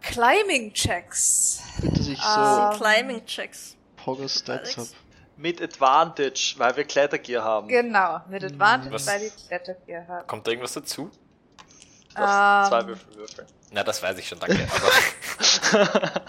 Climbing-Checks. 0.02 1.62
Bitte, 1.80 1.94
dass 1.96 2.08
ich 2.08 2.20
Ah. 2.20 2.72
so 2.72 2.78
Climbing-Checks. 2.78 3.76
Pogo-Stats 3.96 4.70
hab. 4.72 4.78
Alex? 4.78 4.94
Mit 5.38 5.60
Advantage, 5.60 6.54
weil 6.58 6.76
wir 6.76 6.84
Klettergear 6.84 7.44
haben. 7.44 7.68
Genau, 7.68 8.20
mit 8.28 8.42
Advantage, 8.42 8.94
Was? 8.94 9.06
weil 9.06 9.22
ihr 9.24 9.30
Klettergear 9.30 10.06
habt. 10.08 10.28
Kommt 10.28 10.46
da 10.46 10.50
irgendwas 10.52 10.72
dazu? 10.72 11.10
Du 12.16 12.22
hast 12.22 12.68
zwei 12.68 12.80
Ähm. 12.80 12.86
Würfel 12.88 13.14
würfeln. 13.16 13.46
Na, 13.72 13.82
das 13.84 14.02
weiß 14.02 14.18
ich 14.18 14.26
schon, 14.28 14.38
danke. 14.40 14.66
Aber 15.72 16.12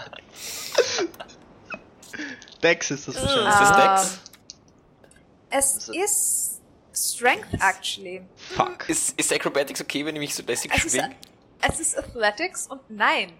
Dex 2.62 2.90
ist 2.90 3.08
das 3.08 3.16
Äh. 3.16 3.22
wahrscheinlich. 3.22 3.54
ist 3.54 3.70
das. 3.70 4.10
Dex? 4.10 4.20
Es 5.50 5.88
ist 5.88 6.60
Strength, 7.16 7.54
actually. 7.60 8.22
Fuck. 8.54 8.88
Ist, 8.88 9.18
ist 9.18 9.32
Acrobatics 9.32 9.80
okay, 9.80 10.04
wenn 10.04 10.16
ich 10.16 10.20
mich 10.20 10.34
so 10.34 10.42
lässig 10.42 10.70
Es 10.74 10.84
ist, 10.84 10.98
es 11.62 11.80
ist 11.80 11.98
Athletics 11.98 12.66
und 12.66 12.80
nein. 12.90 13.32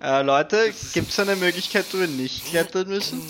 Äh, 0.00 0.22
Leute, 0.22 0.72
gibt's 0.94 1.18
eine 1.18 1.36
Möglichkeit, 1.36 1.86
wo 1.92 1.98
wir 1.98 2.08
nicht 2.08 2.46
klettern 2.46 2.88
müssen? 2.88 3.22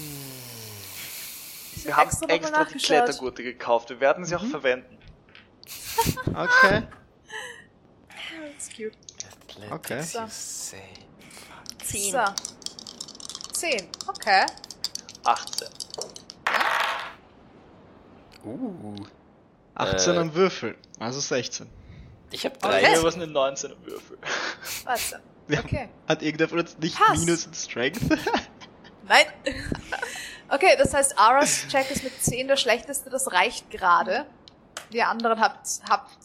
Wir 1.85 1.97
hab 1.97 2.07
haben 2.11 2.29
extra 2.29 2.35
extra 2.35 2.65
die. 2.65 2.79
Klettergurte 2.79 3.43
gekauft. 3.43 3.91
Wir 3.91 4.01
werden 4.01 4.25
sie 4.25 4.35
auch 4.35 4.45
verwenden. 4.45 4.99
Okay. 6.35 6.83
Cute. 8.77 8.93
Okay. 9.71 10.03
So. 10.03 10.27
Zehn. 10.29 12.13
So. 12.13 12.25
10. 13.53 13.89
Okay. 14.07 14.45
18. 15.25 15.69
Uh, 18.45 18.95
18 19.75 20.15
Äh. 20.15 20.19
am 20.19 20.35
Würfel, 20.35 20.77
also 21.01 21.21
16. 21.21 21.69
ich 22.31 22.45
habe 22.45 22.55
Okay. 22.57 22.69
drei. 22.69 22.91
Hier 22.91 23.03
was 23.03 23.15
eine 23.17 23.27
19 23.27 23.73
im 23.73 23.87
Würfel. 23.87 24.19
Warte. 24.85 25.21
Ja. 25.49 25.61
Okay. 25.61 25.89
Hat 26.09 26.23
irgendwer 26.23 26.49
von 26.49 26.59
uns 26.59 26.77
nicht 26.79 26.99
Passt. 26.99 27.25
Minus 27.25 27.47
in 27.47 27.55
Strength? 27.55 28.01
Nein. 29.09 29.27
okay, 30.49 30.75
das 30.77 30.93
heißt, 30.93 31.17
Aras 31.17 31.69
Check 31.69 31.89
ist 31.93 32.03
mit 32.03 32.21
10 32.21 32.49
der 32.49 32.57
schlechteste, 32.57 33.11
das 33.11 33.31
reicht 33.31 33.71
gerade. 33.71 34.27
Die 34.93 35.05
anderen 35.05 35.39
habt, 35.41 35.69
habt 35.89 36.19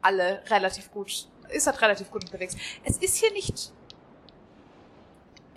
alle 0.00 0.42
relativ 0.48 0.90
gut, 0.92 1.28
ist 1.50 1.66
halt 1.66 1.80
relativ 1.80 2.10
gut 2.10 2.24
unterwegs. 2.24 2.56
Es 2.84 2.98
ist 2.98 3.16
hier 3.16 3.32
nicht 3.32 3.72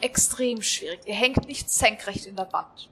extrem 0.02 0.62
schwierig. 0.62 1.02
Ihr 1.06 1.16
hängt 1.16 1.48
nicht 1.48 1.70
senkrecht 1.70 2.26
in 2.26 2.36
der 2.36 2.52
Wand. 2.54 2.90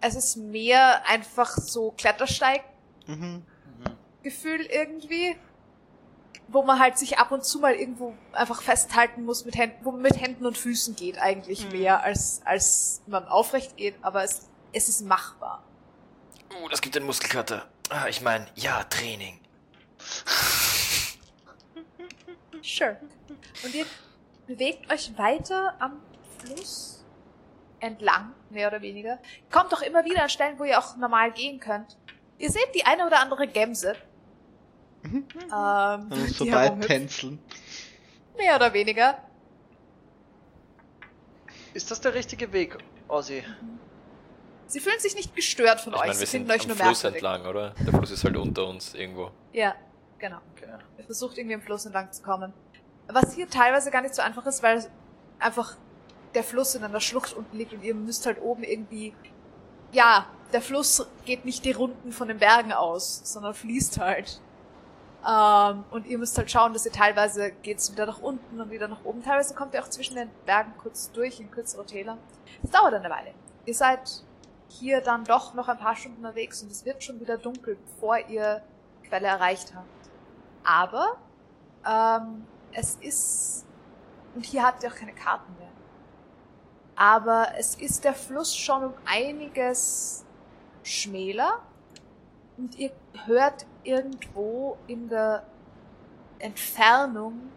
Es 0.00 0.14
ist 0.14 0.36
mehr 0.36 1.06
einfach 1.08 1.50
so 1.56 1.92
Klettersteig-Gefühl 1.92 4.58
mhm. 4.58 4.66
irgendwie, 4.70 5.36
wo 6.48 6.62
man 6.62 6.78
halt 6.78 6.98
sich 6.98 7.18
ab 7.18 7.32
und 7.32 7.44
zu 7.44 7.58
mal 7.58 7.74
irgendwo 7.74 8.14
einfach 8.32 8.62
festhalten 8.62 9.24
muss, 9.24 9.44
mit 9.44 9.56
Händen, 9.56 9.84
wo 9.84 9.92
man 9.92 10.02
mit 10.02 10.20
Händen 10.20 10.46
und 10.46 10.56
Füßen 10.56 10.96
geht 10.96 11.18
eigentlich 11.18 11.66
Mhm. 11.66 11.72
mehr, 11.72 12.02
als, 12.02 12.40
als 12.44 13.02
man 13.06 13.26
aufrecht 13.26 13.76
geht, 13.76 13.96
aber 14.02 14.24
es, 14.24 14.48
es 14.72 14.88
ist 14.88 15.02
machbar. 15.02 15.62
Uh, 16.62 16.68
das 16.68 16.80
gibt 16.80 16.96
einen 16.96 17.06
Muskelkater. 17.06 17.66
Ah, 17.90 18.06
ich 18.08 18.22
meine, 18.22 18.46
ja, 18.54 18.84
Training. 18.84 19.40
Sure. 22.68 22.98
Und 23.64 23.74
ihr 23.74 23.86
bewegt 24.46 24.92
euch 24.92 25.16
weiter 25.16 25.74
am 25.78 26.02
Fluss 26.38 27.04
entlang, 27.80 28.34
mehr 28.50 28.68
oder 28.68 28.82
weniger. 28.82 29.18
Kommt 29.50 29.72
doch 29.72 29.80
immer 29.80 30.04
wieder 30.04 30.22
an 30.22 30.28
Stellen, 30.28 30.58
wo 30.58 30.64
ihr 30.64 30.78
auch 30.78 30.96
normal 30.96 31.32
gehen 31.32 31.60
könnt. 31.60 31.96
Ihr 32.38 32.50
seht 32.50 32.74
die 32.74 32.84
eine 32.84 33.06
oder 33.06 33.20
andere 33.20 33.48
Gemse. 33.48 33.96
Mhm. 35.02 35.26
Ähm, 35.54 36.10
die 36.28 36.34
vorbei 36.34 36.68
tänzeln. 36.86 37.38
Mehr 38.36 38.56
oder 38.56 38.72
weniger. 38.72 39.18
Ist 41.72 41.90
das 41.90 42.00
der 42.00 42.14
richtige 42.14 42.52
Weg, 42.52 42.76
Ossi? 43.08 43.44
Sie 44.66 44.80
fühlen 44.80 45.00
sich 45.00 45.14
nicht 45.14 45.34
gestört 45.34 45.80
von 45.80 45.94
Ich 45.94 45.98
euch, 46.00 46.06
meine, 46.06 46.14
sie 46.14 46.20
wir 46.20 46.26
finden 46.26 46.48
sind 46.48 46.56
euch 46.56 46.62
am 46.62 46.68
nur 46.68 46.76
Fluss 46.76 47.02
merkwürdig. 47.02 47.24
entlang, 47.24 47.46
oder? 47.46 47.70
Der 47.86 47.94
Fluss 47.94 48.10
ist 48.10 48.24
halt 48.24 48.36
unter 48.36 48.66
uns 48.66 48.94
irgendwo. 48.94 49.30
Ja, 49.52 49.74
genau. 50.18 50.38
Okay. 50.56 50.66
Ihr 50.98 51.04
versucht 51.04 51.38
irgendwie 51.38 51.54
am 51.54 51.62
Fluss 51.62 51.86
entlang 51.86 52.10
zu 52.12 52.22
kommen. 52.22 52.52
Was 53.08 53.34
hier 53.34 53.48
teilweise 53.48 53.90
gar 53.90 54.02
nicht 54.02 54.14
so 54.14 54.22
einfach 54.22 54.46
ist, 54.46 54.62
weil 54.62 54.84
einfach 55.38 55.76
der 56.34 56.44
Fluss 56.44 56.74
in 56.74 56.84
einer 56.84 57.00
Schlucht 57.00 57.32
unten 57.34 57.56
liegt 57.56 57.72
und 57.72 57.82
ihr 57.82 57.94
müsst 57.94 58.26
halt 58.26 58.40
oben 58.40 58.62
irgendwie, 58.62 59.14
ja, 59.92 60.26
der 60.52 60.60
Fluss 60.60 61.06
geht 61.24 61.44
nicht 61.44 61.64
die 61.64 61.72
Runden 61.72 62.12
von 62.12 62.28
den 62.28 62.38
Bergen 62.38 62.72
aus, 62.72 63.22
sondern 63.24 63.54
fließt 63.54 63.98
halt 63.98 64.40
Ähm, 65.26 65.84
und 65.90 66.06
ihr 66.06 66.16
müsst 66.16 66.38
halt 66.38 66.50
schauen, 66.50 66.72
dass 66.72 66.86
ihr 66.86 66.92
teilweise 66.92 67.50
geht's 67.50 67.90
wieder 67.90 68.06
nach 68.06 68.20
unten 68.20 68.60
und 68.60 68.70
wieder 68.70 68.86
nach 68.88 69.04
oben. 69.04 69.22
Teilweise 69.22 69.54
kommt 69.54 69.74
ihr 69.74 69.82
auch 69.82 69.88
zwischen 69.90 70.14
den 70.14 70.30
Bergen 70.46 70.72
kurz 70.78 71.10
durch 71.10 71.40
in 71.40 71.50
kürzere 71.50 71.84
Täler. 71.84 72.18
Es 72.62 72.70
dauert 72.70 72.94
eine 72.94 73.10
Weile. 73.10 73.34
Ihr 73.66 73.74
seid 73.74 74.22
hier 74.68 75.00
dann 75.00 75.24
doch 75.24 75.54
noch 75.54 75.68
ein 75.68 75.78
paar 75.78 75.96
Stunden 75.96 76.18
unterwegs 76.18 76.62
und 76.62 76.70
es 76.70 76.84
wird 76.84 77.02
schon 77.02 77.20
wieder 77.20 77.36
dunkel, 77.36 77.76
bevor 77.76 78.18
ihr 78.28 78.62
Quelle 79.08 79.26
erreicht 79.26 79.74
habt. 79.74 79.86
Aber 80.68 81.16
ähm, 81.86 82.46
es 82.72 82.96
ist 82.96 83.64
und 84.34 84.44
hier 84.44 84.62
habt 84.62 84.82
ihr 84.82 84.92
auch 84.92 84.94
keine 84.94 85.14
Karten 85.14 85.50
mehr. 85.58 85.70
Aber 86.94 87.52
es 87.56 87.74
ist 87.76 88.04
der 88.04 88.12
Fluss 88.12 88.54
schon 88.54 88.84
um 88.84 88.94
einiges 89.06 90.26
schmäler 90.82 91.62
und 92.58 92.74
ihr 92.78 92.92
hört 93.24 93.64
irgendwo 93.82 94.76
in 94.86 95.08
der 95.08 95.46
Entfernung 96.38 97.50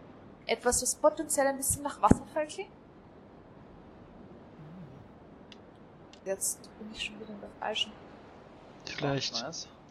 etwas, 0.46 0.80
was 0.80 0.94
potenziell 0.94 1.46
ein 1.46 1.58
bisschen 1.58 1.82
nach 1.82 2.00
Wasserfall 2.00 2.46
klingt. 2.46 2.70
Jetzt 6.24 6.70
bin 6.78 6.90
ich 6.92 7.04
schon 7.04 7.20
wieder 7.20 7.30
in 7.30 7.40
der 7.40 7.50
falschen. 7.60 7.92
Vielleicht 8.86 9.44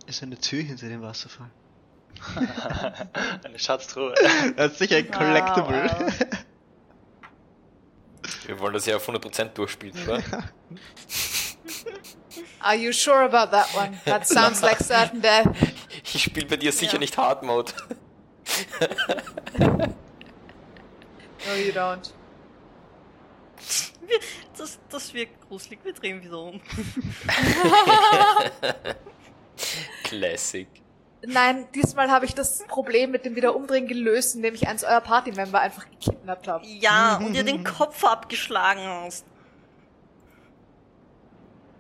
ist 0.07 0.23
eine 0.23 0.38
Tür 0.38 0.64
hinter 0.64 0.88
dem 0.88 1.03
Wasserfall. 1.03 1.52
Eine 3.44 3.60
Schatztruhe. 3.60 4.14
Das 4.56 4.74
ist 4.74 4.80
sicher 4.80 4.98
ein 4.98 5.12
Collectible. 5.12 5.84
Wow, 5.84 6.00
wow. 6.00 6.14
Wir 8.46 8.60
wollen 8.60 8.74
das 8.74 8.86
ja 8.86 8.96
auf 8.98 9.08
100% 9.08 9.46
durchspielen, 9.50 9.98
oder? 10.08 10.22
Are 12.60 12.76
you 12.76 12.92
sure 12.92 13.22
about 13.24 13.52
that 13.52 13.68
one? 13.76 14.00
That 14.06 14.28
sounds 14.28 14.62
like 14.62 14.80
certain 14.80 15.22
death. 15.22 15.48
Ich 16.14 16.24
spiele 16.24 16.48
bei 16.48 16.58
dir 16.58 16.72
sicher 16.72 16.94
Ja. 16.94 17.00
nicht 17.00 17.18
Hard 17.18 17.44
Mode. 17.44 17.72
No, 21.48 21.56
you 21.56 21.72
don't. 21.72 22.12
Das, 24.56 24.80
das 24.90 25.14
wirkt 25.14 25.42
gruselig. 25.48 25.80
Wir 25.84 25.94
drehen 25.94 26.22
wieder 26.24 26.38
um. 26.40 26.62
Classic. 30.04 30.68
Nein, 31.23 31.68
diesmal 31.76 32.10
habe 32.10 32.26
ich 32.26 32.34
das 32.34 32.64
Problem 32.68 33.11
mit 33.11 33.26
dem 33.26 33.35
Wiederumdrehen 33.35 33.88
gelöst, 33.88 34.35
indem 34.35 34.56
ich 34.56 34.68
eins 34.68 34.84
eurer 34.84 35.02
Partymember 35.02 35.60
einfach 35.60 35.85
gekidnappt 35.89 36.48
habe. 36.48 36.65
Ja, 36.65 37.18
und 37.26 37.35
ihr 37.35 37.43
den 37.43 37.64
Kopf 37.64 38.03
abgeschlagen 38.03 38.81
hast. 38.81 39.26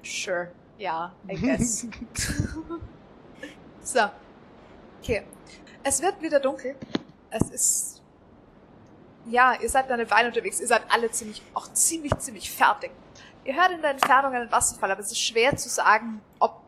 Sure. 0.03 0.51
Ja, 0.77 1.13
I 1.29 1.35
guess. 1.35 1.87
so. 3.81 3.99
Okay. 4.99 5.23
Es 5.83 6.01
wird 6.01 6.21
wieder 6.21 6.39
dunkel. 6.39 6.75
Es 7.29 7.49
ist. 7.49 8.01
Ja, 9.25 9.53
ihr 9.61 9.69
seid 9.69 9.91
eine 9.91 10.09
Weile 10.09 10.29
unterwegs. 10.29 10.59
Ihr 10.59 10.67
seid 10.67 10.83
alle 10.89 11.11
ziemlich, 11.11 11.41
auch 11.53 11.71
ziemlich, 11.73 12.17
ziemlich 12.17 12.51
fertig. 12.51 12.91
Ihr 13.43 13.55
hört 13.55 13.71
in 13.71 13.81
der 13.81 13.91
Entfernung 13.91 14.33
einen 14.33 14.51
Wasserfall, 14.51 14.91
aber 14.91 15.01
es 15.01 15.11
ist 15.11 15.19
schwer 15.21 15.55
zu 15.55 15.69
sagen, 15.69 16.21
ob, 16.39 16.61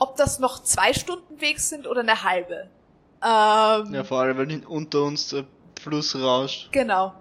ob 0.00 0.16
das 0.16 0.38
noch 0.40 0.62
zwei 0.64 0.92
Stunden 0.92 1.40
Weg 1.40 1.60
sind 1.60 1.86
oder 1.86 2.00
eine 2.00 2.24
halbe. 2.24 2.68
Ähm, 3.22 3.94
Ja, 3.94 4.02
vor 4.04 4.20
allem, 4.20 4.36
weil 4.38 4.48
hin- 4.50 4.66
unter 4.66 5.02
uns 5.02 5.28
der 5.28 5.44
Fluss 5.80 6.16
rauscht. 6.16 6.72
Genau. 6.72 7.14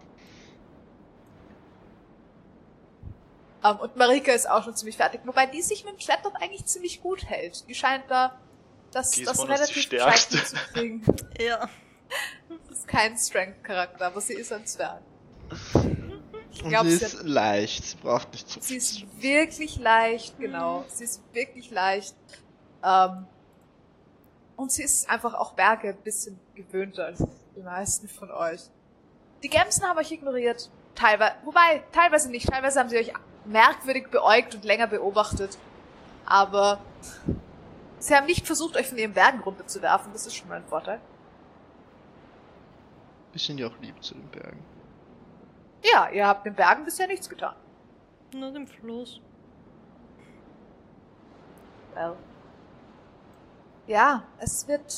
Ähm, 3.64 3.78
und 3.78 3.96
Marika 3.98 4.32
ist 4.32 4.50
auch 4.50 4.64
schon 4.64 4.76
ziemlich 4.76 4.96
fertig, 4.98 5.22
wobei 5.26 5.46
die 5.46 5.62
sich 5.62 5.84
mit 5.84 5.94
dem 5.94 5.98
Klettern 6.00 6.34
eigentlich 6.38 6.66
ziemlich 6.66 7.02
gut 7.02 7.26
hält. 7.26 7.68
Die 7.68 7.76
scheint 7.76 8.06
da 8.10 8.38
das, 8.92 9.12
Die 9.12 9.24
das 9.26 9.46
relativ 9.48 9.82
Stärkste. 9.84 10.38
gescheit 10.38 10.50
hinzukriegen. 10.58 11.04
Ja. 11.40 11.70
Das 12.70 12.80
ist 12.80 12.88
kein 12.88 13.16
Strength-Charakter, 13.18 14.08
aber 14.08 14.20
sie 14.22 14.34
ist 14.34 14.52
ein 14.52 14.66
Zwerg. 14.66 15.02
Ich 16.52 16.64
Und 16.64 16.70
glaube, 16.70 16.90
sie 16.90 16.98
sie, 16.98 17.06
ist 17.06 17.20
hat- 17.20 17.26
leicht, 17.26 17.84
sie 17.86 17.96
braucht 17.98 18.32
nicht 18.32 18.50
so 18.50 18.60
sie 18.62 18.78
ist 18.78 19.22
wirklich 19.22 19.78
leicht, 19.78 20.40
genau. 20.40 20.86
Sie 20.88 21.04
ist 21.04 21.22
wirklich 21.34 21.70
leicht. 21.70 22.16
Ähm, 22.84 23.26
und 24.56 24.72
sie 24.72 24.84
ist 24.84 25.10
einfach 25.10 25.34
auch 25.34 25.54
Berge 25.54 25.90
ein 25.90 26.02
bisschen 26.02 26.40
gewöhnter 26.54 27.06
als 27.06 27.24
die 27.56 27.62
meisten 27.62 28.08
von 28.08 28.30
euch. 28.32 28.62
Die 29.42 29.50
Gemsen 29.50 29.86
haben 29.86 29.98
euch 29.98 30.12
ignoriert. 30.12 30.70
Teilweise, 30.96 31.36
wobei, 31.46 31.84
teilweise 31.92 32.30
nicht. 32.30 32.50
Teilweise 32.50 32.80
haben 32.80 32.90
sie 32.90 32.98
euch 32.98 33.14
merkwürdig 33.46 34.10
beäugt 34.10 34.56
und 34.56 34.66
länger 34.66 34.88
beobachtet. 34.88 35.58
Aber 36.26 36.80
sie 38.00 38.16
haben 38.16 38.26
nicht 38.26 38.46
versucht, 38.46 38.76
euch 38.76 38.88
von 38.88 38.98
ihren 38.98 39.14
Bergen 39.14 39.40
runterzuwerfen. 39.40 40.12
Das 40.12 40.28
ist 40.28 40.36
schon 40.36 40.50
mal 40.50 40.56
ein 40.56 40.66
Vorteil. 40.66 41.00
Wir 43.32 43.40
sind 43.40 43.60
ja 43.60 43.68
auch 43.68 43.78
lieb 43.80 44.04
zu 44.04 44.16
den 44.16 44.28
Bergen. 44.28 44.64
Ja, 45.84 46.10
ihr 46.10 46.28
habt 46.28 46.46
den 46.46 46.56
Bergen 46.56 46.84
bisher 46.84 47.08
nichts 47.08 47.30
getan. 47.30 47.56
Nur 48.34 48.52
dem 48.52 48.68
Fluss. 48.68 49.22
Well. 51.96 52.16
Ja, 53.90 54.22
es 54.38 54.68
wird 54.68 54.94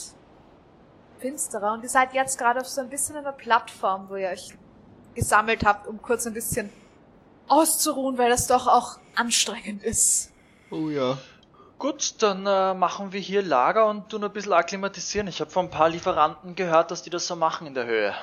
finsterer 1.20 1.72
und 1.72 1.84
ihr 1.84 1.90
seid 1.90 2.14
jetzt 2.14 2.38
gerade 2.38 2.60
auf 2.60 2.68
so 2.68 2.82
ein 2.82 2.90
bisschen 2.90 3.16
einer 3.16 3.32
Plattform, 3.32 4.10
wo 4.10 4.18
ihr 4.18 4.28
euch 4.28 4.54
gesammelt 5.16 5.64
habt, 5.64 5.88
um 5.88 6.02
kurz 6.02 6.28
ein 6.28 6.34
bisschen 6.34 6.70
auszuruhen, 7.48 8.18
weil 8.18 8.30
das 8.30 8.48
doch 8.48 8.68
auch 8.68 9.00
anstrengend 9.16 9.82
ist. 9.82 10.34
Oh 10.72 10.90
ja. 10.90 11.18
Gut, 11.80 12.22
dann 12.22 12.46
äh, 12.46 12.74
machen 12.74 13.14
wir 13.14 13.22
hier 13.22 13.42
Lager 13.42 13.88
und 13.88 14.10
tun 14.10 14.26
ein 14.26 14.34
bisschen 14.34 14.52
akklimatisieren. 14.52 15.30
Ich 15.30 15.40
habe 15.40 15.50
von 15.50 15.68
ein 15.68 15.72
paar 15.72 15.88
Lieferanten 15.88 16.56
gehört, 16.56 16.92
dass 16.92 17.02
die 17.02 17.10
das 17.10 17.26
so 17.26 17.38
machen 17.38 17.68
in 17.68 17.74
der 17.74 17.86
Höhe. 17.86 18.14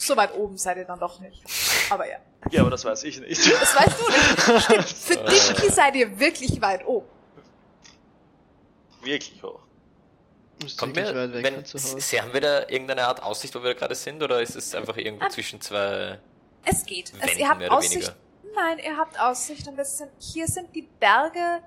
So 0.00 0.16
weit 0.16 0.32
oben 0.32 0.56
seid 0.56 0.76
ihr 0.76 0.84
dann 0.84 1.00
doch 1.00 1.18
nicht. 1.20 1.42
Aber 1.90 2.08
ja. 2.08 2.16
Ja, 2.50 2.60
aber 2.62 2.70
das 2.70 2.84
weiß 2.84 3.02
ich 3.02 3.20
nicht. 3.20 3.52
Das 3.52 3.76
weißt 3.76 4.00
du 4.00 4.06
nicht. 4.08 4.62
Stimmt, 4.62 4.88
für 4.88 5.16
Dinky 5.16 5.70
seid 5.72 5.96
ihr 5.96 6.18
wirklich 6.18 6.62
weit 6.62 6.86
oben. 6.86 7.17
Wirklich 9.02 9.42
hoch. 9.42 9.60
Kommt 10.76 10.96
wirklich 10.96 11.14
mir, 11.14 11.20
weit 11.28 11.32
weg 11.34 11.44
wenn, 11.44 11.54
von 11.54 11.64
zu 11.64 11.78
Hause. 11.78 12.00
Sie 12.00 12.20
haben 12.20 12.32
wir 12.32 12.40
da 12.40 12.60
irgendeine 12.68 13.06
Art 13.06 13.22
Aussicht, 13.22 13.54
wo 13.54 13.62
wir 13.62 13.74
gerade 13.74 13.94
sind, 13.94 14.22
oder 14.22 14.42
ist 14.42 14.56
es 14.56 14.74
einfach 14.74 14.96
irgendwo 14.96 15.26
Ah. 15.26 15.30
zwischen 15.30 15.60
zwei 15.60 16.18
Es 16.64 16.84
geht. 16.84 17.12
Es, 17.14 17.20
Wänden 17.22 17.38
ihr 17.38 17.48
habt 17.48 17.58
mehr 17.60 17.68
oder 17.68 17.78
Aussicht. 17.78 17.94
weniger? 17.94 18.14
Nein, 18.56 18.78
ihr 18.80 18.96
habt 18.96 19.20
Aussicht 19.20 19.68
ein 19.68 19.76
bisschen. 19.76 20.08
Hier 20.18 20.48
sind 20.48 20.74
die 20.74 20.82
Berge. 20.98 21.62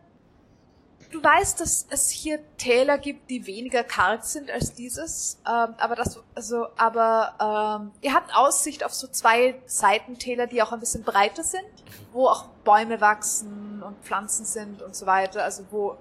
Du 1.09 1.21
weißt, 1.23 1.59
dass 1.59 1.87
es 1.89 2.09
hier 2.09 2.39
Täler 2.57 2.97
gibt, 2.97 3.29
die 3.29 3.45
weniger 3.45 3.83
karg 3.83 4.23
sind 4.25 4.49
als 4.51 4.73
dieses. 4.73 5.39
Ähm, 5.45 5.73
aber 5.77 5.95
das, 5.95 6.19
also, 6.35 6.67
aber 6.77 7.81
ähm, 7.81 7.91
ihr 8.01 8.13
habt 8.13 8.33
Aussicht 8.35 8.83
auf 8.83 8.93
so 8.93 9.07
zwei 9.07 9.55
Seitentäler, 9.65 10.47
die 10.47 10.61
auch 10.61 10.71
ein 10.71 10.79
bisschen 10.79 11.03
breiter 11.03 11.43
sind, 11.43 11.65
wo 12.13 12.27
auch 12.27 12.45
Bäume 12.63 12.99
wachsen 13.01 13.81
und 13.83 13.97
Pflanzen 14.05 14.45
sind 14.45 14.81
und 14.81 14.95
so 14.95 15.05
weiter. 15.05 15.43
Also 15.43 15.65
wo 15.71 15.97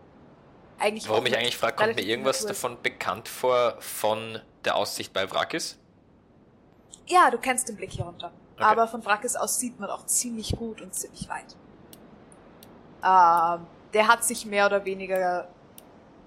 eigentlich. 0.80 1.08
Warum 1.08 1.26
ich 1.26 1.36
eigentlich 1.36 1.56
frage, 1.56 1.76
kommt 1.76 1.96
mir 1.96 2.02
irgendwas 2.02 2.44
davon 2.44 2.80
bekannt 2.82 3.28
vor 3.28 3.76
von 3.80 4.40
der 4.64 4.76
Aussicht 4.76 5.12
bei 5.12 5.30
Wrakis? 5.30 5.78
Ja, 7.06 7.30
du 7.30 7.38
kennst 7.38 7.68
den 7.68 7.76
Blick 7.76 7.90
hier 7.92 8.04
runter. 8.04 8.32
Okay. 8.54 8.64
Aber 8.64 8.86
von 8.86 9.04
Wrackes 9.04 9.36
aus 9.36 9.58
sieht 9.58 9.80
man 9.80 9.90
auch 9.90 10.06
ziemlich 10.06 10.52
gut 10.56 10.80
und 10.80 10.94
ziemlich 10.94 11.28
weit. 11.28 11.56
Ähm, 13.02 13.66
der 13.92 14.08
hat 14.08 14.22
sich 14.24 14.46
mehr 14.46 14.66
oder 14.66 14.84
weniger 14.84 15.48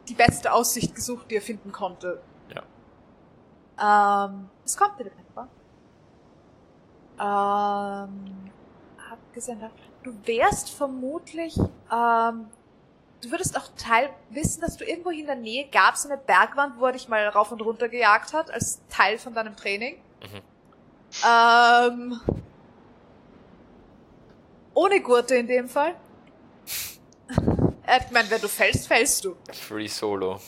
die 0.07 0.15
beste 0.15 0.51
Aussicht 0.51 0.95
gesucht, 0.95 1.29
die 1.29 1.35
er 1.35 1.41
finden 1.41 1.71
konnte. 1.71 2.21
Ja. 3.79 4.25
Ähm, 4.27 4.49
es 4.65 4.75
kommt 4.75 4.97
wieder 4.99 5.11
etwa. 5.11 5.47
Ähm, 7.19 8.51
abgesehen 9.11 9.59
davon, 9.61 9.77
du 10.03 10.13
wärst 10.25 10.71
vermutlich, 10.71 11.57
ähm, 11.91 12.47
du 13.23 13.31
würdest 13.31 13.57
auch 13.57 13.69
Teil 13.77 14.09
wissen, 14.29 14.61
dass 14.61 14.77
du 14.77 14.85
irgendwo 14.85 15.09
in 15.09 15.25
der 15.25 15.35
Nähe 15.35 15.67
gab 15.71 15.95
es 15.95 16.05
eine 16.05 16.17
Bergwand, 16.17 16.77
wo 16.77 16.85
er 16.85 16.91
dich 16.91 17.07
mal 17.07 17.27
rauf 17.29 17.51
und 17.51 17.61
runter 17.61 17.89
gejagt 17.89 18.33
hat, 18.33 18.51
als 18.51 18.81
Teil 18.89 19.17
von 19.17 19.33
deinem 19.33 19.55
Training. 19.55 19.97
Mhm. 20.21 20.41
Ähm, 21.27 22.21
ohne 24.73 25.01
Gurte 25.01 25.35
in 25.35 25.47
dem 25.47 25.69
Fall. 25.69 25.95
Er 27.85 27.95
hat 27.95 28.07
gemeint, 28.07 28.29
wenn 28.29 28.41
du 28.41 28.47
fällst, 28.47 28.87
fällst 28.87 29.23
du. 29.25 29.35
Free 29.51 29.87
Solo. 29.87 30.39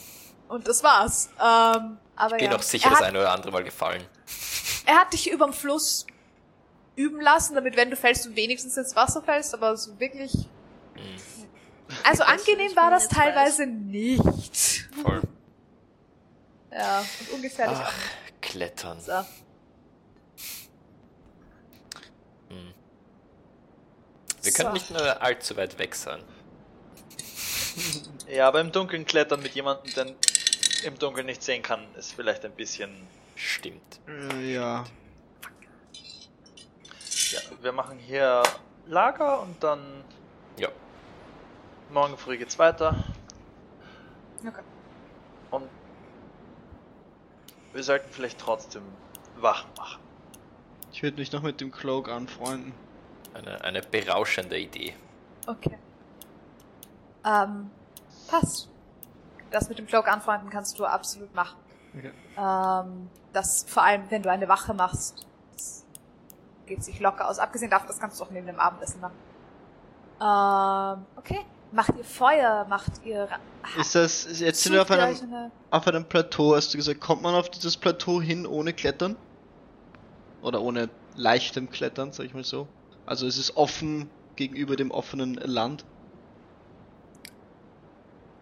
Und 0.48 0.68
das 0.68 0.84
war's. 0.84 1.30
Ähm, 1.34 1.98
aber 2.16 2.38
Bin 2.38 2.52
ja. 2.52 2.58
auch 2.58 2.62
sicher 2.62 2.88
er 2.88 2.92
das 2.92 3.02
eine 3.02 3.20
oder 3.20 3.32
andere 3.32 3.52
Mal 3.52 3.64
gefallen. 3.64 4.04
er 4.86 4.96
hat 4.96 5.14
dich 5.14 5.30
überm 5.30 5.54
Fluss 5.54 6.06
üben 6.96 7.20
lassen, 7.20 7.56
damit 7.56 7.76
wenn 7.76 7.90
du 7.90 7.96
fällst, 7.96 8.26
du 8.26 8.36
wenigstens 8.36 8.78
ins 8.78 8.96
Wasser 8.96 9.22
fällst, 9.22 9.54
aber 9.54 9.76
so 9.76 10.00
wirklich. 10.00 10.34
Mhm. 10.96 11.35
Also 12.04 12.24
angenehm 12.24 12.76
war 12.76 12.90
das 12.92 13.08
teilweise 13.08 13.66
nicht. 13.68 14.90
Voll. 15.02 15.22
Ja, 16.72 17.00
und 17.20 17.30
ungefährlich 17.32 17.78
Ach, 17.82 17.88
auch 17.88 18.42
Klettern. 18.42 19.00
So. 19.00 19.24
Wir 24.46 24.52
können 24.52 24.70
So. 24.70 24.74
nicht 24.74 24.92
nur 24.92 25.22
allzu 25.22 25.58
weit 25.58 25.78
weg 25.80 25.96
sein. 25.96 26.22
Ja, 28.28 28.48
aber 28.48 28.60
im 28.62 28.72
Dunkeln 28.72 29.06
klettern 29.06 29.42
mit 29.44 29.54
jemandem, 29.54 29.94
der 29.94 30.08
im 30.84 30.98
Dunkeln 30.98 31.28
nicht 31.28 31.44
sehen 31.44 31.62
kann, 31.62 31.86
ist 31.96 32.14
vielleicht 32.14 32.44
ein 32.44 32.54
bisschen. 32.54 32.90
Stimmt. 33.36 34.00
Äh, 34.08 34.54
ja. 34.56 34.84
Ja, 37.32 37.40
wir 37.62 37.72
machen 37.72 38.00
hier 38.00 38.42
Lager 38.88 39.42
und 39.42 39.62
dann. 39.64 40.04
Morgen 41.96 42.18
früh 42.18 42.38
geht's 42.38 42.60
weiter. 42.60 42.94
Okay. 44.46 44.62
Und 45.50 45.70
wir 47.72 47.84
sollten 47.84 48.10
vielleicht 48.12 48.38
trotzdem 48.38 48.84
wach 49.38 49.66
machen. 49.78 50.02
Ich 50.92 51.02
würde 51.02 51.18
mich 51.18 51.32
noch 51.32 51.42
mit 51.42 51.62
dem 51.62 51.72
Cloak 51.72 52.10
anfreunden. 52.10 52.74
Eine, 53.34 53.64
eine 53.64 53.82
berauschende 53.82 54.60
Idee. 54.60 54.94
Okay. 55.48 55.78
Ähm, 57.26 57.72
passt. 58.28 58.70
Das 59.52 59.70
mit 59.70 59.80
dem 59.80 59.88
Cloak 59.88 60.10
anfreunden 60.10 60.50
kannst 60.50 60.78
du 60.78 60.86
absolut 60.86 61.34
machen. 61.34 61.58
Okay. 61.98 62.12
Ähm, 62.38 63.10
das 63.32 63.64
vor 63.70 63.84
allem, 63.84 64.04
wenn 64.12 64.22
du 64.22 64.30
eine 64.30 64.50
Wache 64.50 64.74
machst, 64.74 65.26
das 65.54 65.86
geht 66.66 66.84
sich 66.84 67.00
locker 67.00 67.30
aus. 67.30 67.40
Abgesehen 67.40 67.72
davon, 67.72 67.88
das 67.88 68.00
kannst 68.00 68.20
du 68.20 68.26
auch 68.26 68.32
neben 68.32 68.48
dem 68.48 68.60
Abendessen 68.60 69.00
machen. 69.00 69.16
Ähm, 70.20 71.06
okay. 71.16 71.46
Macht 71.72 71.98
ihr 71.98 72.04
Feuer? 72.06 72.66
Macht 72.70 73.04
ihr... 73.04 73.28
Ist 73.78 73.96
das, 73.96 74.40
jetzt 74.40 74.64
sind 74.64 74.74
wir 74.74 74.82
auf 74.84 74.92
einem, 74.92 75.16
eine- 75.16 75.52
auf 75.72 75.88
einem 75.88 76.06
Plateau, 76.06 76.56
hast 76.56 76.74
du 76.74 76.78
gesagt. 76.78 77.02
Kommt 77.02 77.22
man 77.22 77.36
auf 77.36 77.50
dieses 77.50 77.76
Plateau 77.76 78.22
hin 78.22 78.46
ohne 78.46 78.74
Klettern? 78.74 79.16
Oder 80.42 80.62
ohne 80.62 80.90
leichtem 81.16 81.70
Klettern, 81.70 82.12
sag 82.14 82.26
ich 82.28 82.34
mal 82.34 82.44
so. 82.44 82.68
Also 83.06 83.28
es 83.28 83.38
ist 83.38 83.58
offen 83.58 84.10
gegenüber 84.36 84.76
dem 84.76 84.92
offenen 84.92 85.36
Land. 85.36 85.86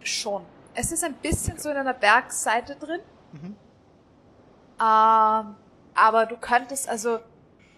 Schon. 0.01 0.45
Es 0.75 0.91
ist 0.91 1.03
ein 1.03 1.13
bisschen 1.15 1.57
so 1.59 1.69
in 1.69 1.77
einer 1.77 1.93
Bergseite 1.93 2.75
drin. 2.75 2.99
Mhm. 3.31 3.55
Ähm, 4.79 5.55
aber 5.95 6.25
du 6.27 6.35
könntest, 6.37 6.89
also, 6.89 7.19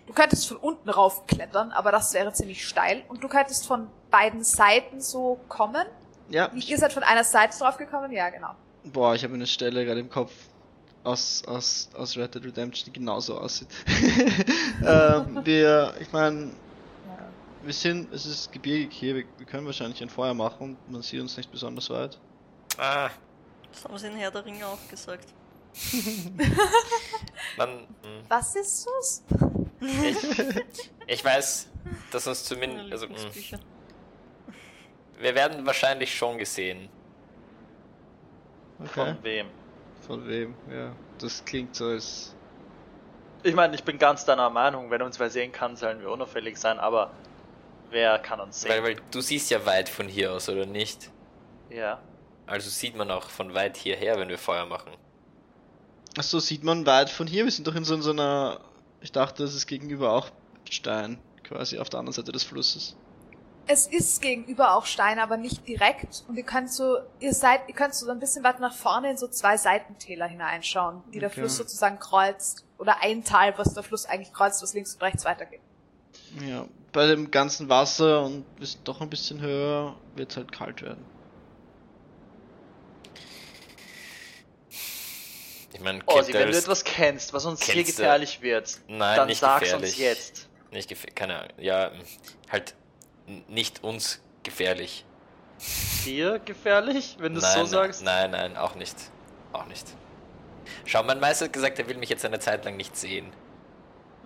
du 0.07 0.13
könntest 0.13 0.47
von 0.47 0.57
unten 0.57 0.89
rauf 0.89 1.27
klettern, 1.27 1.71
aber 1.71 1.91
das 1.91 2.13
wäre 2.13 2.33
ziemlich 2.33 2.67
steil. 2.67 3.03
Und 3.09 3.23
du 3.23 3.27
könntest 3.27 3.67
von 3.67 3.87
beiden 4.15 4.43
Seiten 4.45 5.01
so 5.01 5.39
kommen. 5.49 5.85
Ja. 6.29 6.49
Ihr 6.53 6.77
seid 6.77 6.93
von 6.93 7.03
einer 7.03 7.25
Seite 7.25 7.57
drauf 7.59 7.77
gekommen? 7.77 8.11
Ja, 8.13 8.29
genau. 8.29 8.51
Boah, 8.85 9.13
ich 9.13 9.23
habe 9.23 9.33
eine 9.33 9.45
Stelle 9.45 9.83
gerade 9.83 9.99
im 9.99 10.09
Kopf 10.09 10.31
aus, 11.03 11.43
aus, 11.45 11.89
aus 11.95 12.15
Red 12.15 12.33
Dead 12.33 12.45
Redemption, 12.45 12.85
die 12.85 12.93
genauso 12.93 13.37
aussieht. 13.37 13.67
ähm, 14.85 15.41
wir, 15.43 15.93
ich 15.99 16.11
meine, 16.13 16.51
wir 17.63 17.73
sind, 17.73 18.13
es 18.13 18.25
ist 18.25 18.53
gebirgig 18.53 18.93
hier, 18.93 19.15
wir, 19.15 19.25
wir 19.37 19.45
können 19.45 19.65
wahrscheinlich 19.65 20.01
ein 20.01 20.09
Feuer 20.09 20.33
machen 20.33 20.77
man 20.87 21.01
sieht 21.01 21.19
uns 21.19 21.35
nicht 21.35 21.51
besonders 21.51 21.89
weit. 21.89 22.17
Ah, 22.77 23.09
Das 23.73 23.83
haben 23.83 23.97
sie 23.97 24.07
in 24.07 24.15
Herr 24.15 24.31
der 24.31 24.45
Ringe 24.45 24.65
auch 24.65 24.79
gesagt. 24.89 25.27
man, 27.57 27.69
hm. 27.69 28.23
Was 28.29 28.55
ist 28.55 28.87
das? 28.87 29.23
ich, 29.81 30.89
ich 31.07 31.25
weiß, 31.25 31.67
dass 32.11 32.27
uns 32.27 32.45
zumindest, 32.45 32.91
also, 32.93 33.07
hm. 33.07 33.59
Wir 35.19 35.35
werden 35.35 35.65
wahrscheinlich 35.65 36.15
schon 36.15 36.37
gesehen. 36.37 36.89
Okay. 38.79 38.89
Von 39.13 39.23
wem? 39.23 39.47
Von 40.05 40.27
wem? 40.27 40.55
Ja. 40.69 40.91
Das 41.19 41.43
klingt 41.45 41.75
so 41.75 41.85
als. 41.85 42.35
Ich 43.43 43.55
meine, 43.55 43.75
ich 43.75 43.83
bin 43.83 43.97
ganz 43.97 44.25
deiner 44.25 44.49
Meinung, 44.49 44.89
wenn 44.89 45.01
uns 45.01 45.19
wer 45.19 45.29
sehen 45.29 45.51
kann, 45.51 45.75
sollen 45.75 46.01
wir 46.01 46.09
unauffällig 46.09 46.57
sein, 46.57 46.79
aber 46.79 47.11
wer 47.91 48.17
kann 48.19 48.39
uns 48.39 48.61
sehen? 48.61 48.71
Weil, 48.71 48.83
weil 48.83 48.95
du 49.11 49.21
siehst 49.21 49.51
ja 49.51 49.65
weit 49.65 49.87
von 49.87 50.07
hier 50.07 50.33
aus, 50.33 50.49
oder 50.49 50.65
nicht? 50.65 51.11
ja. 51.69 51.99
Also 52.47 52.69
sieht 52.69 52.95
man 52.95 53.09
auch 53.09 53.29
von 53.29 53.55
weit 53.55 53.75
hierher, 53.75 54.19
wenn 54.19 54.29
wir 54.29 54.37
Feuer 54.37 54.67
machen. 54.67 54.91
Achso, 56.15 56.39
sieht 56.39 56.63
man 56.63 56.85
weit 56.85 57.09
von 57.09 57.25
hier? 57.25 57.43
Wir 57.43 57.51
sind 57.51 57.65
doch 57.67 57.73
in 57.73 57.83
so, 57.83 57.95
in 57.95 58.03
so 58.03 58.11
einer. 58.11 58.59
Ich 59.01 59.11
dachte, 59.11 59.43
das 59.43 59.55
ist 59.55 59.65
gegenüber 59.67 60.11
auch 60.11 60.29
Stein, 60.69 61.19
quasi 61.43 61.79
auf 61.79 61.89
der 61.89 61.99
anderen 61.99 62.13
Seite 62.13 62.31
des 62.31 62.43
Flusses. 62.43 62.95
Es 63.67 63.87
ist 63.87 64.21
gegenüber 64.21 64.75
auch 64.75 64.85
Stein, 64.85 65.17
aber 65.17 65.37
nicht 65.37 65.67
direkt. 65.67 66.23
Und 66.27 66.37
ihr 66.37 66.43
könnt 66.43 66.71
so, 66.71 66.99
ihr 67.19 67.33
seid, 67.33 67.61
ihr 67.67 67.73
könnt 67.73 67.95
so 67.95 68.09
ein 68.11 68.19
bisschen 68.19 68.43
weiter 68.43 68.59
nach 68.59 68.75
vorne 68.75 69.09
in 69.11 69.17
so 69.17 69.27
zwei 69.27 69.57
Seitentäler 69.57 70.27
hineinschauen, 70.27 71.01
die 71.13 71.19
der 71.19 71.29
Okay. 71.29 71.39
Fluss 71.41 71.57
sozusagen 71.57 71.97
kreuzt. 71.99 72.63
Oder 72.77 73.01
ein 73.01 73.23
Tal, 73.23 73.57
was 73.57 73.73
der 73.73 73.81
Fluss 73.83 74.05
eigentlich 74.05 74.33
kreuzt, 74.33 74.61
was 74.61 74.73
links 74.73 74.93
und 74.93 75.01
rechts 75.01 75.25
weitergeht. 75.25 75.61
Ja, 76.45 76.65
bei 76.91 77.07
dem 77.07 77.31
ganzen 77.31 77.67
Wasser 77.69 78.23
und 78.23 78.45
wir 78.57 78.67
sind 78.67 78.87
doch 78.87 79.01
ein 79.01 79.09
bisschen 79.09 79.41
höher, 79.41 79.95
wird 80.15 80.31
es 80.31 80.37
halt 80.37 80.51
kalt 80.51 80.81
werden. 80.81 81.03
Ich 85.73 85.81
meine, 85.81 85.99
Oh, 86.05 86.21
sie, 86.21 86.33
wenn 86.33 86.51
du 86.51 86.57
etwas 86.57 86.83
kennst, 86.83 87.33
was 87.33 87.45
uns 87.45 87.63
hier 87.63 87.83
gefährlich 87.83 88.41
wird, 88.41 88.79
Nein, 88.87 89.17
dann 89.17 89.27
nicht 89.27 89.39
sag's 89.39 89.61
gefährlich. 89.65 89.89
uns 89.91 89.97
jetzt. 89.99 90.49
Nicht 90.71 90.87
gefährlich, 90.87 91.15
keine 91.15 91.39
Ahnung. 91.39 91.51
Ja, 91.57 91.91
hm, 91.91 91.99
halt 92.49 92.75
nicht 93.47 93.83
uns 93.83 94.21
gefährlich. 94.43 95.05
Dir 96.05 96.39
gefährlich, 96.39 97.15
wenn 97.19 97.33
du 97.33 97.39
es 97.41 97.53
so 97.53 97.65
sagst? 97.65 98.03
Nein, 98.03 98.31
nein, 98.31 98.57
auch 98.57 98.75
nicht. 98.75 98.95
Auch 99.53 99.65
nicht. 99.65 99.85
Schau, 100.85 101.03
mein 101.03 101.19
Meister 101.19 101.45
hat 101.45 101.53
gesagt, 101.53 101.79
er 101.79 101.87
will 101.87 101.97
mich 101.97 102.09
jetzt 102.09 102.25
eine 102.25 102.39
Zeit 102.39 102.65
lang 102.65 102.75
nicht 102.75 102.95
sehen. 102.95 103.31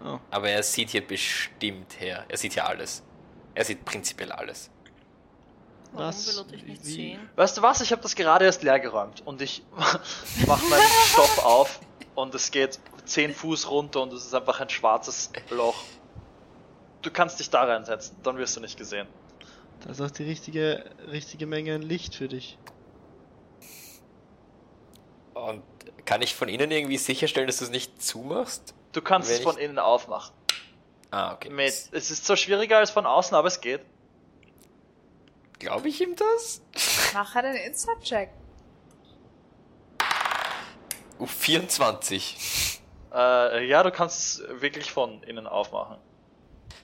Oh. 0.04 0.20
Aber 0.32 0.50
er 0.50 0.64
sieht 0.64 0.90
hier 0.90 1.06
bestimmt 1.06 2.00
her. 2.00 2.26
Er 2.28 2.38
sieht 2.38 2.54
hier 2.54 2.66
alles. 2.66 3.04
Er 3.54 3.66
sieht 3.66 3.86
prinzipiell 3.86 4.32
alles. 4.32 4.70
Warum 5.92 6.08
Was? 6.08 6.28
will 6.28 6.38
er 6.38 6.44
dich 6.46 6.64
nicht 6.64 6.86
Wie? 6.86 6.92
sehen? 6.92 7.30
Weißt 7.36 7.58
du 7.58 7.62
was? 7.62 7.82
Ich 7.82 7.92
habe 7.92 8.02
das 8.02 8.16
gerade 8.16 8.46
erst 8.46 8.64
leer 8.64 8.80
geräumt 8.80 9.22
und 9.26 9.42
ich 9.42 9.64
mach 10.48 10.62
meinen 10.70 10.88
Stoff 11.08 11.44
auf 11.44 11.80
und 12.16 12.34
es 12.36 12.52
geht 12.52 12.80
10 13.06 13.34
Fuß 13.34 13.70
runter 13.70 14.02
und 14.02 14.14
es 14.14 14.26
ist 14.26 14.34
einfach 14.34 14.60
ein 14.60 14.70
schwarzes 14.70 15.32
Loch. 15.50 15.76
Du 17.02 17.12
kannst 17.12 17.40
dich 17.40 17.50
da 17.50 17.64
reinsetzen, 17.64 18.18
dann 18.24 18.38
wirst 18.38 18.56
du 18.58 18.60
nicht 18.62 18.78
gesehen. 18.78 19.08
Da 19.82 19.92
ist 19.92 20.02
auch 20.02 20.12
die 20.12 20.24
richtige, 20.24 20.84
richtige 21.10 21.46
Menge 21.46 21.76
an 21.76 21.82
Licht 21.82 22.16
für 22.16 22.28
dich. 22.28 22.58
Und 25.34 25.64
kann 26.06 26.22
ich 26.22 26.36
von 26.36 26.50
innen 26.50 26.70
irgendwie 26.72 26.98
sicherstellen, 26.98 27.48
dass 27.48 27.60
du 27.60 27.66
es 27.66 27.70
nicht 27.72 28.02
zumachst? 28.02 28.74
Du 28.92 29.02
kannst 29.02 29.30
es 29.32 29.40
von 29.40 29.58
ich- 29.58 29.64
innen 29.64 29.80
aufmachen. 29.80 30.34
Ah, 31.12 31.34
okay. 31.34 31.50
Mit, 31.50 31.68
es 31.68 31.90
ist 32.12 32.26
zwar 32.26 32.36
schwieriger 32.38 32.78
als 32.78 32.92
von 32.92 33.06
außen, 33.06 33.36
aber 33.36 33.48
es 33.48 33.62
geht. 33.62 33.82
Glaube 35.58 35.88
ich 35.90 36.02
ihm 36.02 36.16
das? 36.16 36.62
Mach 37.14 37.34
halt 37.36 37.46
einen 37.46 37.58
Inside-Check. 37.58 38.30
Uh, 41.20 41.26
24. 41.26 42.80
Äh, 43.14 43.66
ja, 43.68 43.84
du 43.84 43.92
kannst 43.92 44.20
es 44.40 44.62
wirklich 44.62 44.92
von 44.92 45.24
innen 45.24 45.48
aufmachen. 45.48 45.98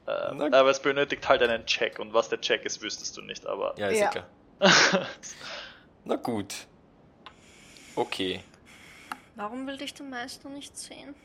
Äh, 0.08 0.34
Na- 0.34 0.46
aber 0.60 0.70
es 0.70 0.80
benötigt 0.80 1.28
halt 1.28 1.42
einen 1.42 1.66
Check 1.66 2.00
und 2.00 2.14
was 2.14 2.30
der 2.30 2.40
Check 2.42 2.64
ist, 2.66 2.82
wüsstest 2.82 3.18
du 3.18 3.22
nicht, 3.22 3.46
aber. 3.48 3.74
Ja, 3.78 3.88
ist 3.88 4.00
ja. 4.00 4.10
Klar. 4.10 4.28
Na 6.06 6.16
gut. 6.16 6.54
Okay. 7.96 8.42
Warum 9.36 9.66
will 9.68 9.78
dich 9.78 9.94
der 9.94 10.06
Meister 10.06 10.50
nicht 10.50 10.78
sehen? 10.78 11.16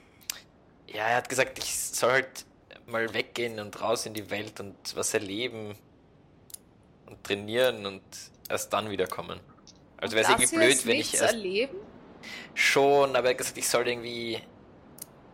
Ja, 0.89 1.07
er 1.07 1.16
hat 1.19 1.28
gesagt, 1.28 1.59
ich 1.59 1.77
soll 1.78 2.11
halt 2.12 2.44
mal 2.86 3.12
weggehen 3.15 3.61
und 3.61 3.81
raus 3.81 4.07
in 4.07 4.15
die 4.15 4.31
Welt 4.31 4.59
und 4.61 4.74
was 4.97 5.15
erleben 5.15 5.77
und 7.07 7.23
trainieren 7.23 7.86
und 7.86 8.02
erst 8.48 8.73
dann 8.73 8.90
wiederkommen. 8.90 9.39
Also 9.98 10.16
wäre 10.16 10.24
es 10.24 10.31
irgendwie 10.31 10.57
blöd, 10.57 10.86
wenn 10.86 10.97
ich 10.97 11.15
erst 11.15 11.35
erleben. 11.35 11.77
schon, 12.55 13.15
aber 13.15 13.27
er 13.28 13.31
hat 13.32 13.39
gesagt, 13.39 13.59
ich 13.59 13.69
soll 13.69 13.86
irgendwie. 13.86 14.40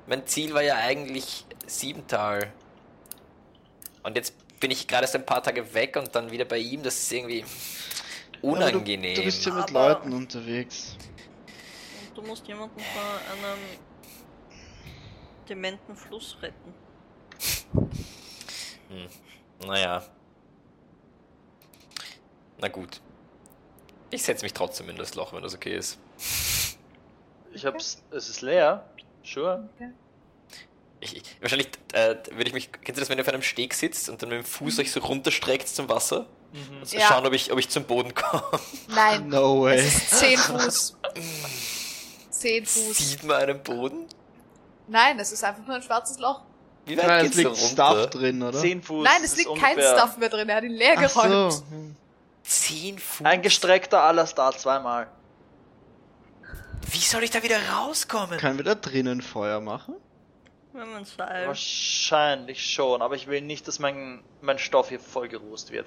Mein 0.06 0.26
Ziel 0.26 0.52
war 0.54 0.62
ja 0.62 0.76
eigentlich 0.76 1.46
Siebental. 1.66 2.52
Und 4.06 4.14
jetzt 4.16 4.34
bin 4.60 4.70
ich 4.70 4.86
gerade 4.86 5.02
erst 5.02 5.16
ein 5.16 5.26
paar 5.26 5.42
Tage 5.42 5.74
weg 5.74 5.96
und 5.96 6.14
dann 6.14 6.30
wieder 6.30 6.44
bei 6.44 6.58
ihm. 6.58 6.80
Das 6.84 6.96
ist 6.96 7.12
irgendwie 7.12 7.44
unangenehm. 8.40 9.16
Du, 9.16 9.20
du 9.20 9.24
bist 9.24 9.44
ja 9.44 9.52
mit 9.52 9.64
Aber- 9.70 9.88
Leuten 9.88 10.12
unterwegs. 10.12 10.96
Und 12.08 12.16
du 12.16 12.22
musst 12.22 12.46
jemanden 12.46 12.78
vor 12.78 13.02
einem 13.32 13.58
dementen 15.48 15.96
Fluss 15.96 16.36
retten. 16.40 16.72
Naja. 19.66 20.04
Na 22.58 22.68
gut. 22.68 23.00
Ich 24.10 24.22
setze 24.22 24.44
mich 24.44 24.54
trotzdem 24.54 24.88
in 24.88 24.96
das 24.96 25.16
Loch, 25.16 25.32
wenn 25.32 25.42
das 25.42 25.56
okay 25.56 25.76
ist. 25.76 25.98
Ich 27.52 27.66
hab's. 27.66 28.04
Es 28.12 28.28
ist 28.28 28.40
leer. 28.40 28.88
Sure. 29.24 29.68
Ich, 31.00 31.16
ich, 31.16 31.22
wahrscheinlich 31.40 31.68
äh, 31.92 32.16
würde 32.32 32.44
ich 32.48 32.52
mich. 32.54 32.72
Kennst 32.72 32.96
du 32.96 33.00
das, 33.00 33.08
wenn 33.10 33.18
ihr 33.18 33.22
auf 33.22 33.28
einem 33.28 33.42
Steg 33.42 33.74
sitzt 33.74 34.08
und 34.08 34.22
dann 34.22 34.30
mit 34.30 34.38
dem 34.38 34.44
Fuß 34.44 34.78
euch 34.78 34.90
so 34.90 35.00
runterstreckt 35.00 35.68
zum 35.68 35.88
Wasser? 35.88 36.26
Und 36.80 36.88
so 36.88 36.96
Ja. 36.96 37.06
schauen, 37.08 37.26
ob 37.26 37.32
ich, 37.34 37.52
ob 37.52 37.58
ich 37.58 37.68
zum 37.68 37.84
Boden 37.84 38.14
komme. 38.14 38.42
Nein, 38.88 39.28
No 39.28 39.62
way. 39.62 39.76
es 39.78 39.94
ist 39.94 40.10
zehn 40.18 40.38
Fuß. 40.38 40.96
Zehn 42.30 42.64
Fuß. 42.66 42.96
Sieht 42.96 43.24
man 43.24 43.36
einen 43.42 43.62
Boden? 43.62 44.06
Nein, 44.88 45.18
es 45.18 45.32
ist 45.32 45.42
einfach 45.44 45.66
nur 45.66 45.76
ein 45.76 45.82
schwarzes 45.82 46.18
Loch. 46.18 46.42
Wie 46.84 46.96
weit 46.96 47.06
Nein, 47.06 47.16
es 47.26 47.32
geht's 47.32 47.36
liegt 47.36 47.56
so 47.56 47.66
Stuff 47.68 47.90
runter? 47.90 48.06
drin, 48.06 48.42
oder? 48.42 48.58
10 48.60 48.82
Fuß. 48.82 49.04
Nein, 49.04 49.24
es 49.24 49.36
liegt 49.36 49.48
kein 49.58 49.72
ungefähr- 49.74 49.98
Stuff 49.98 50.16
mehr 50.18 50.28
drin. 50.28 50.48
Er 50.48 50.56
hat 50.56 50.64
ihn 50.64 50.72
leer 50.72 50.94
Ach 50.98 51.12
geräumt. 51.14 51.52
so. 51.52 51.62
hm. 51.70 51.96
10 52.44 52.98
Fuß. 52.98 53.26
Ein 53.26 53.42
gestreckter 53.42 54.02
Alastar 54.02 54.56
zweimal. 54.56 55.08
Wie 56.90 56.98
soll 56.98 57.24
ich 57.24 57.30
da 57.30 57.42
wieder 57.42 57.58
rauskommen? 57.74 58.38
Können 58.38 58.58
wir 58.58 58.64
da 58.64 58.74
drinnen 58.76 59.20
Feuer 59.22 59.60
machen? 59.60 59.96
Wenn 60.76 60.92
man 60.92 61.04
Seil. 61.04 61.46
Wahrscheinlich 61.46 62.70
schon, 62.70 63.00
aber 63.00 63.14
ich 63.14 63.26
will 63.26 63.40
nicht, 63.40 63.66
dass 63.66 63.78
mein, 63.78 64.22
mein 64.42 64.58
Stoff 64.58 64.90
hier 64.90 65.00
vollgerußt 65.00 65.72
wird. 65.72 65.86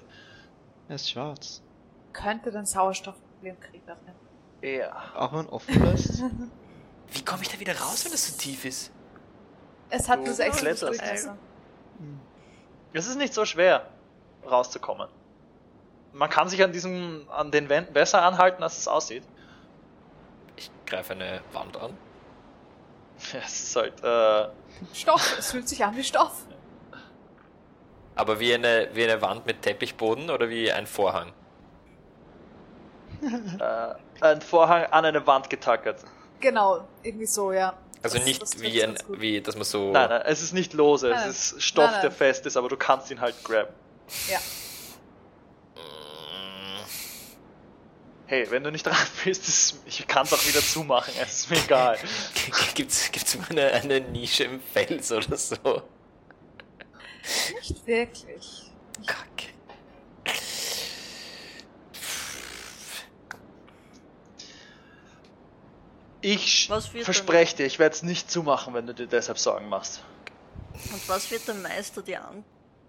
Er 0.87 0.95
ist 0.95 1.11
schwarz. 1.11 1.61
Könnte 2.11 2.51
den 2.51 2.65
Sauerstoffproblem 2.65 3.59
kriegen. 3.59 3.83
Ja. 4.61 5.11
Auch 5.15 5.33
wenn 5.33 5.47
offen 5.47 5.83
lässt. 5.83 6.23
Wie 7.11 7.23
komme 7.23 7.43
ich 7.43 7.49
da 7.49 7.59
wieder 7.59 7.79
raus, 7.79 8.03
wenn 8.03 8.11
das 8.11 8.27
so 8.27 8.37
tief 8.37 8.65
ist? 8.65 8.91
Es 9.89 10.09
hat 10.09 10.19
nur 10.23 10.33
sechs. 10.33 10.59
Durchmesser. 10.59 11.37
Es 12.93 13.07
ist 13.07 13.17
nicht 13.17 13.33
so 13.33 13.45
schwer, 13.45 13.87
rauszukommen. 14.43 15.07
Man 16.13 16.29
kann 16.29 16.49
sich 16.49 16.63
an 16.63 16.71
diesem, 16.71 17.27
an 17.29 17.51
den 17.51 17.69
Wänden 17.69 17.93
besser 17.93 18.23
anhalten, 18.23 18.63
als 18.63 18.77
es 18.79 18.87
aussieht. 18.87 19.23
Ich 20.55 20.71
greife 20.87 21.13
eine 21.13 21.41
Wand 21.53 21.77
an. 21.77 21.95
Es 23.45 23.63
ist 23.63 23.75
halt, 23.75 24.03
äh, 24.03 24.49
Stoff, 24.93 25.35
es 25.37 25.51
fühlt 25.51 25.67
sich 25.67 25.83
an 25.83 25.95
wie 25.95 26.03
Stoff. 26.03 26.43
Aber 28.15 28.39
wie 28.39 28.53
eine, 28.53 28.89
wie 28.93 29.03
eine 29.03 29.21
Wand 29.21 29.45
mit 29.45 29.61
Teppichboden 29.61 30.29
oder 30.29 30.49
wie 30.49 30.71
ein 30.71 30.87
Vorhang? 30.87 31.31
äh, 33.61 34.23
ein 34.25 34.41
Vorhang 34.41 34.85
an 34.85 35.05
eine 35.05 35.25
Wand 35.27 35.49
getackert. 35.49 36.03
Genau, 36.39 36.87
irgendwie 37.03 37.25
so, 37.25 37.51
ja. 37.51 37.73
Also 38.01 38.17
Das- 38.17 38.25
nicht 38.25 38.41
das 38.41 38.61
wie 38.61 38.81
ein, 38.83 38.95
wie, 39.09 39.41
dass 39.41 39.55
man 39.55 39.65
so. 39.65 39.91
Nein, 39.91 40.09
nein, 40.09 40.21
es 40.25 40.41
ist 40.41 40.53
nicht 40.53 40.73
lose, 40.73 41.09
Nein, 41.09 41.29
es 41.29 41.51
ist 41.51 41.63
Stoff, 41.63 41.83
nein, 41.85 41.93
nein. 41.93 42.01
der 42.03 42.11
fest 42.11 42.45
ist, 42.45 42.55
aber 42.55 42.69
du 42.69 42.77
kannst 42.77 43.11
ihn 43.11 43.19
halt 43.19 43.35
grabben. 43.43 43.73
Ja. 44.29 44.39
Hey, 48.29 48.45
wenn 48.51 48.63
du 48.63 48.69
nicht 48.71 48.85
dran 48.85 48.95
bist, 49.25 49.47
ist, 49.47 49.79
ich 49.87 50.05
kann 50.05 50.23
es 50.23 50.33
auch 50.33 50.47
wieder 50.47 50.61
zumachen, 50.61 51.11
es 51.19 51.39
ist 51.39 51.49
mir 51.49 51.57
egal. 51.57 51.97
Gibt's, 52.75 53.11
gibt's 53.11 53.35
mal 53.35 53.47
eine, 53.49 53.71
eine 53.71 54.01
Nische 54.01 54.43
im 54.43 54.61
Fels 54.61 55.11
oder 55.11 55.35
so? 55.35 55.81
Nicht 57.59 57.87
wirklich. 57.87 58.71
Kacke. 59.07 59.47
Ich 66.21 66.69
verspreche 67.01 67.55
dir, 67.55 67.65
ich 67.65 67.79
werde 67.79 67.95
es 67.95 68.03
nicht 68.03 68.29
zumachen, 68.29 68.75
wenn 68.75 68.85
du 68.85 68.93
dir 68.93 69.07
deshalb 69.07 69.39
Sorgen 69.39 69.69
machst. 69.69 70.03
Und 70.73 71.09
was 71.09 71.31
wird 71.31 71.47
der 71.47 71.55
Meister 71.55 72.03
dir 72.03 72.23
an? 72.23 72.43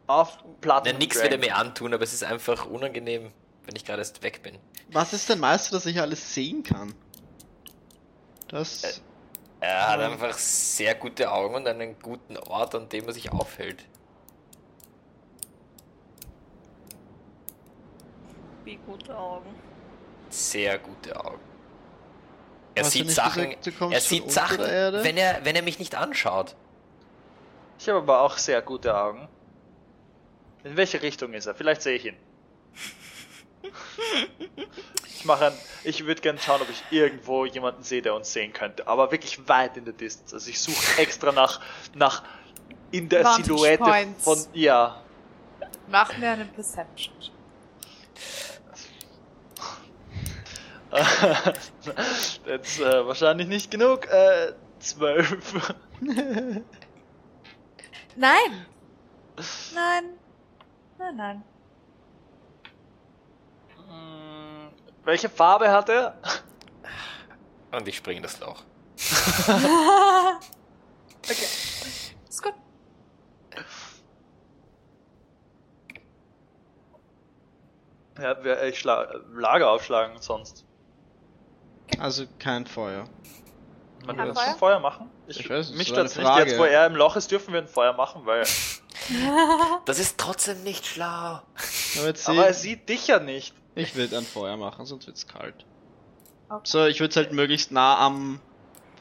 Auf 0.06 0.36
Platten. 0.60 0.88
Ja, 0.88 0.92
nichts 0.92 1.22
wird 1.22 1.32
er 1.32 1.38
mir 1.38 1.56
antun, 1.56 1.94
aber 1.94 2.04
es 2.04 2.12
ist 2.12 2.24
einfach 2.24 2.66
unangenehm, 2.66 3.32
wenn 3.70 3.76
ich 3.76 3.84
gerade 3.84 4.00
erst 4.00 4.20
weg 4.24 4.42
bin. 4.42 4.58
Was 4.90 5.12
ist 5.12 5.28
denn 5.28 5.38
Meister, 5.38 5.70
dass 5.70 5.86
ich 5.86 6.00
alles 6.00 6.34
sehen 6.34 6.64
kann? 6.64 6.92
Das. 8.48 9.00
Er 9.60 9.90
hat 9.90 10.00
einfach 10.00 10.36
sehr 10.36 10.96
gute 10.96 11.30
Augen 11.30 11.54
und 11.54 11.68
einen 11.68 11.96
guten 12.00 12.36
Ort, 12.36 12.74
an 12.74 12.88
dem 12.88 13.06
er 13.06 13.12
sich 13.12 13.30
aufhält. 13.30 13.84
Wie 18.64 18.74
gute 18.74 19.16
Augen. 19.16 19.54
Sehr 20.30 20.76
gute 20.80 21.24
Augen. 21.24 21.40
Er 22.74 22.84
Hast 22.84 22.94
du 22.94 22.98
sieht 22.98 23.10
Sachen, 23.12 23.50
gesagt, 23.50 23.66
du 23.66 23.90
er 23.90 24.00
sieht 24.00 24.32
Sachen, 24.32 24.58
wenn 24.58 25.16
er, 25.16 25.44
wenn 25.44 25.54
er 25.54 25.62
mich 25.62 25.78
nicht 25.78 25.94
anschaut. 25.94 26.56
Ich 27.78 27.88
habe 27.88 27.98
aber 27.98 28.22
auch 28.22 28.36
sehr 28.36 28.62
gute 28.62 28.96
Augen. 28.96 29.28
In 30.64 30.76
welche 30.76 31.02
Richtung 31.02 31.34
ist 31.34 31.46
er? 31.46 31.54
Vielleicht 31.54 31.82
sehe 31.82 31.94
ich 31.94 32.06
ihn. 32.06 32.16
Ich 35.04 35.24
mache 35.24 35.52
ich 35.84 36.06
würde 36.06 36.20
gerne 36.20 36.38
schauen, 36.38 36.62
ob 36.62 36.70
ich 36.70 36.82
irgendwo 36.90 37.44
jemanden 37.44 37.82
sehe, 37.82 38.02
der 38.02 38.14
uns 38.14 38.32
sehen 38.32 38.52
könnte, 38.52 38.86
aber 38.86 39.10
wirklich 39.12 39.48
weit 39.48 39.76
in 39.76 39.84
der 39.84 39.94
Distance. 39.94 40.34
Also 40.34 40.50
ich 40.50 40.60
suche 40.60 41.00
extra 41.00 41.32
nach, 41.32 41.60
nach 41.94 42.22
in 42.90 43.08
der 43.08 43.24
Vantage 43.24 43.44
Silhouette 43.44 43.82
Points. 43.82 44.24
von, 44.24 44.38
ja. 44.52 45.02
Mach 45.88 46.16
mir 46.18 46.30
einen 46.30 46.48
Perception. 46.48 47.14
Das 52.44 52.68
ist 52.68 52.80
äh, 52.80 53.06
wahrscheinlich 53.06 53.46
nicht 53.46 53.70
genug. 53.70 54.06
Äh, 54.08 54.54
zwölf. 54.80 55.72
Nein! 56.00 56.64
Nein. 59.74 60.04
Nein, 60.98 61.16
nein. 61.16 61.42
Welche 65.04 65.28
Farbe 65.28 65.70
hat 65.70 65.88
er? 65.88 66.14
Und 67.72 67.86
ich 67.88 67.96
springe 67.96 68.18
in 68.18 68.22
das 68.22 68.38
Loch. 68.40 68.62
Okay. 71.22 71.46
Ist 72.28 72.42
gut. 72.42 72.54
Ja, 78.18 78.62
ich 78.64 78.84
Lager 78.84 79.70
aufschlagen 79.70 80.20
sonst. 80.20 80.64
Also 81.98 82.24
kein 82.38 82.66
Feuer. 82.66 83.04
Man 84.04 84.16
Feuer? 84.16 84.34
ein 84.36 84.56
Feuer 84.56 84.80
machen? 84.80 85.10
Ich, 85.26 85.40
Ich 85.40 85.50
weiß, 85.50 85.72
mich 85.72 85.92
eine 85.92 86.04
nicht. 86.04 86.14
Frage. 86.14 86.50
Jetzt, 86.50 86.58
wo 86.58 86.64
er 86.64 86.86
im 86.86 86.96
Loch 86.96 87.16
ist, 87.16 87.30
dürfen 87.30 87.52
wir 87.52 87.60
ein 87.60 87.68
Feuer 87.68 87.92
machen, 87.92 88.26
weil. 88.26 88.44
Das 89.86 89.98
ist 89.98 90.18
trotzdem 90.18 90.62
nicht 90.62 90.86
schlau. 90.86 91.04
Aber 91.06 92.14
Aber 92.26 92.46
er 92.46 92.54
sieht 92.54 92.88
dich 92.88 93.08
ja 93.08 93.18
nicht. 93.18 93.54
Ich 93.74 93.94
will 93.96 94.14
ein 94.14 94.24
Feuer 94.24 94.56
machen, 94.56 94.84
sonst 94.86 95.06
wird's 95.06 95.26
kalt. 95.26 95.64
Okay. 96.48 96.60
So, 96.64 96.86
ich 96.86 96.98
würde 97.00 97.10
es 97.10 97.16
halt 97.16 97.32
möglichst 97.32 97.70
nah 97.70 97.98
am 97.98 98.40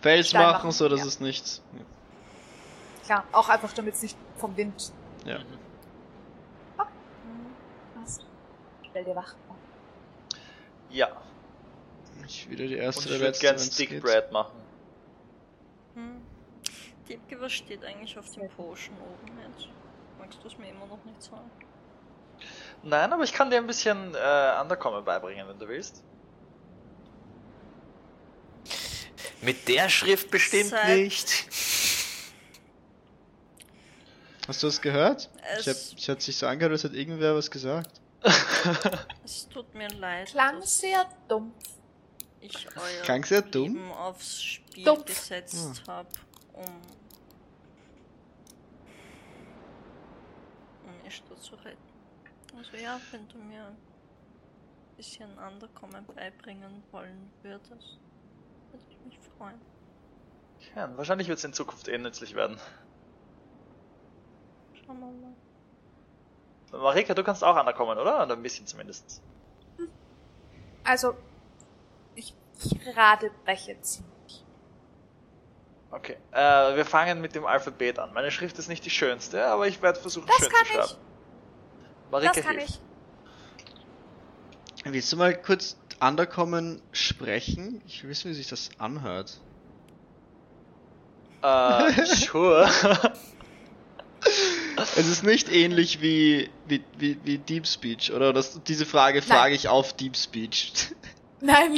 Fels 0.02 0.34
machen, 0.34 0.44
machen, 0.44 0.72
so 0.72 0.88
dass 0.88 1.00
ja. 1.00 1.06
es 1.08 1.20
nicht. 1.20 1.62
Klar, 3.06 3.24
auch 3.32 3.50
einfach, 3.50 3.74
damit 3.74 3.96
es 3.96 4.04
nicht 4.04 4.18
vom 4.38 4.56
Wind 4.56 4.92
Ja. 5.26 5.40
passt. 8.00 8.26
Stell 8.90 9.04
dir 9.04 9.16
wach. 9.16 9.36
Ja. 10.92 11.10
Ich 12.28 12.48
wieder 12.50 12.68
die 12.68 12.76
Und 12.76 12.82
erste 12.82 13.02
ich 13.02 13.08
der 13.08 13.16
würde 13.16 13.26
letzte. 13.28 13.42
gern 13.42 13.56
wenn's 13.56 13.74
Stick 13.74 13.90
geht. 13.90 14.04
Bread 14.04 14.32
machen. 14.32 14.58
Hm. 15.96 16.22
Was 17.40 17.54
steht 17.54 17.84
eigentlich 17.84 18.18
auf 18.20 18.30
dem 18.36 18.48
Potion 18.50 18.96
oben 18.98 19.38
jetzt? 19.52 19.70
Magst 20.20 20.44
du 20.44 20.48
es 20.48 20.58
mir 20.60 20.70
immer 20.70 20.86
noch 20.86 21.04
nicht 21.06 21.24
sagen? 21.24 21.50
Nein, 22.84 23.12
aber 23.12 23.24
ich 23.24 23.34
kann 23.34 23.50
dir 23.50 23.58
ein 23.58 23.68
bisschen 23.68 24.16
äh, 24.16 24.62
Undercommon 24.62 25.04
beibringen, 25.04 25.48
wenn 25.48 25.60
du 25.60 25.68
willst. 25.68 26.04
Mit 29.42 29.68
der 29.68 29.90
Schrift 29.90 30.32
bestimmt 30.32 30.70
Seit- 30.70 30.98
nicht. 30.98 31.48
Hast 34.48 34.64
du 34.64 34.68
das 34.68 34.82
gehört? 34.82 35.30
Ich 35.60 35.68
hab, 35.68 35.76
Es- 35.76 35.94
ich 35.98 36.10
hat 36.10 36.22
sich 36.22 36.36
so 36.38 36.48
angehört, 36.48 36.72
als 36.72 36.84
hätte 36.84 36.98
irgendwer 36.98 37.36
was 37.36 37.50
gesagt. 37.52 38.02
Es 39.24 39.48
tut 39.48 39.74
mir 39.76 39.88
leid, 39.90 40.28
Klang 40.30 40.60
dass 40.60 40.80
sehr 40.80 41.06
dumpf. 41.30 41.54
ich 42.42 42.68
euer 42.76 43.02
Klang 43.04 43.24
sehr 43.24 43.42
dumm. 43.42 43.76
Leben 43.76 43.92
aufs 43.92 44.42
Spiel 44.42 44.84
Dumpf. 44.84 45.06
gesetzt 45.06 45.84
habe, 45.88 46.10
um, 46.54 46.64
um 50.84 51.06
Ishtar 51.08 51.40
zu 51.40 51.56
retten. 51.56 51.89
Also 52.60 52.76
ja, 52.76 53.00
wenn 53.12 53.26
du 53.30 53.38
mir 53.38 53.68
ein 53.68 53.78
bisschen 54.98 55.30
Underkommen 55.38 56.06
beibringen 56.14 56.84
wollen 56.92 57.32
würdest, 57.42 58.00
würde 58.72 58.86
ich 58.90 59.00
mich 59.06 59.20
freuen. 59.38 59.62
Ja, 60.76 60.96
wahrscheinlich 60.98 61.30
wird 61.30 61.38
es 61.38 61.46
in 61.46 61.54
Zukunft 61.54 61.88
eh 61.88 61.98
nützlich 61.98 62.36
werden. 62.36 62.60
Schauen 64.74 65.00
wir 65.00 65.06
mal. 65.06 66.82
Marika, 66.84 67.14
du 67.14 67.24
kannst 67.24 67.46
auch 67.46 67.58
Undercommon, 67.58 67.98
oder? 67.98 68.24
Oder 68.24 68.36
ein 68.36 68.44
bisschen 68.44 68.68
zumindest. 68.68 69.22
Also, 70.84 71.16
ich, 72.16 72.36
ich 72.62 72.98
rate 72.98 73.32
breche 73.46 73.80
ziemlich. 73.80 74.46
Okay. 75.92 76.18
Äh, 76.32 76.76
wir 76.76 76.86
fangen 76.86 77.22
mit 77.22 77.36
dem 77.36 77.46
Alphabet 77.46 78.00
an. 78.00 78.14
Meine 78.14 78.32
Schrift 78.32 78.60
ist 78.60 78.68
nicht 78.68 78.84
die 78.84 78.90
schönste, 78.90 79.48
aber 79.48 79.66
ich 79.68 79.82
werde 79.82 79.98
versuchen, 79.98 80.28
Das 80.28 80.40
schön 80.40 80.50
kann 80.52 80.66
zu 80.66 80.94
ich. 80.94 81.09
Marika 82.12 82.32
Das 82.34 82.44
kann 82.46 82.58
hilft. 82.58 82.80
ich. 84.76 84.86
Willst 84.94 85.12
du 85.12 85.18
mal 85.18 85.36
kurz 85.40 85.78
Underkommen 86.00 86.82
sprechen? 86.92 87.82
Ich 87.86 88.02
will 88.04 88.10
wissen, 88.12 88.30
wie 88.32 88.34
sich 88.34 88.48
das 88.48 88.70
anhört. 88.78 89.40
Äh, 91.42 92.06
sure. 92.06 92.70
Es 94.76 94.98
ist 95.08 95.24
nicht 95.24 95.50
ähnlich 95.52 96.02
wie, 96.02 96.50
wie, 96.68 96.84
wie, 96.98 97.18
wie 97.24 97.38
Deep 97.38 97.68
Speech, 97.68 98.12
oder? 98.14 98.34
Das, 98.34 98.62
diese 98.64 98.86
Frage 98.86 99.22
frage 99.22 99.56
ich 99.56 99.68
auf 99.68 99.94
Deep 99.94 100.16
Speech. 100.18 100.74
Nein, 101.42 101.78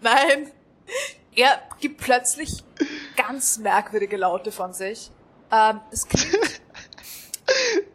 nein. 0.00 0.50
Er 1.36 1.60
gibt 1.78 2.00
plötzlich 2.00 2.64
ganz 3.16 3.58
merkwürdige 3.58 4.16
Laute 4.16 4.50
von 4.50 4.72
sich. 4.72 5.10
Ähm, 5.52 5.80
es 5.90 6.08
klingt, 6.08 6.32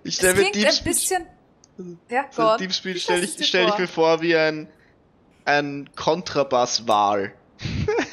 Ich 0.04 0.14
es 0.14 0.16
stelle 0.18 0.36
mir 0.36 0.52
klingt 0.52 0.68
ein 0.68 0.72
Speech. 0.72 0.84
bisschen 0.86 1.26
Ja, 2.10 2.26
So 2.32 2.42
go 2.42 2.50
on. 2.50 2.58
Deep 2.58 2.74
Speech 2.74 2.96
Wie 2.96 3.00
stell 3.00 3.18
stellst 3.18 3.38
du 3.38 3.42
ich, 3.42 3.48
stell 3.48 3.68
ich 3.68 3.78
mir 3.78 3.88
vor 3.88 4.22
wie 4.22 4.36
ein, 4.36 4.68
ein 5.46 5.90
Kontrabass-Wal. 5.96 7.34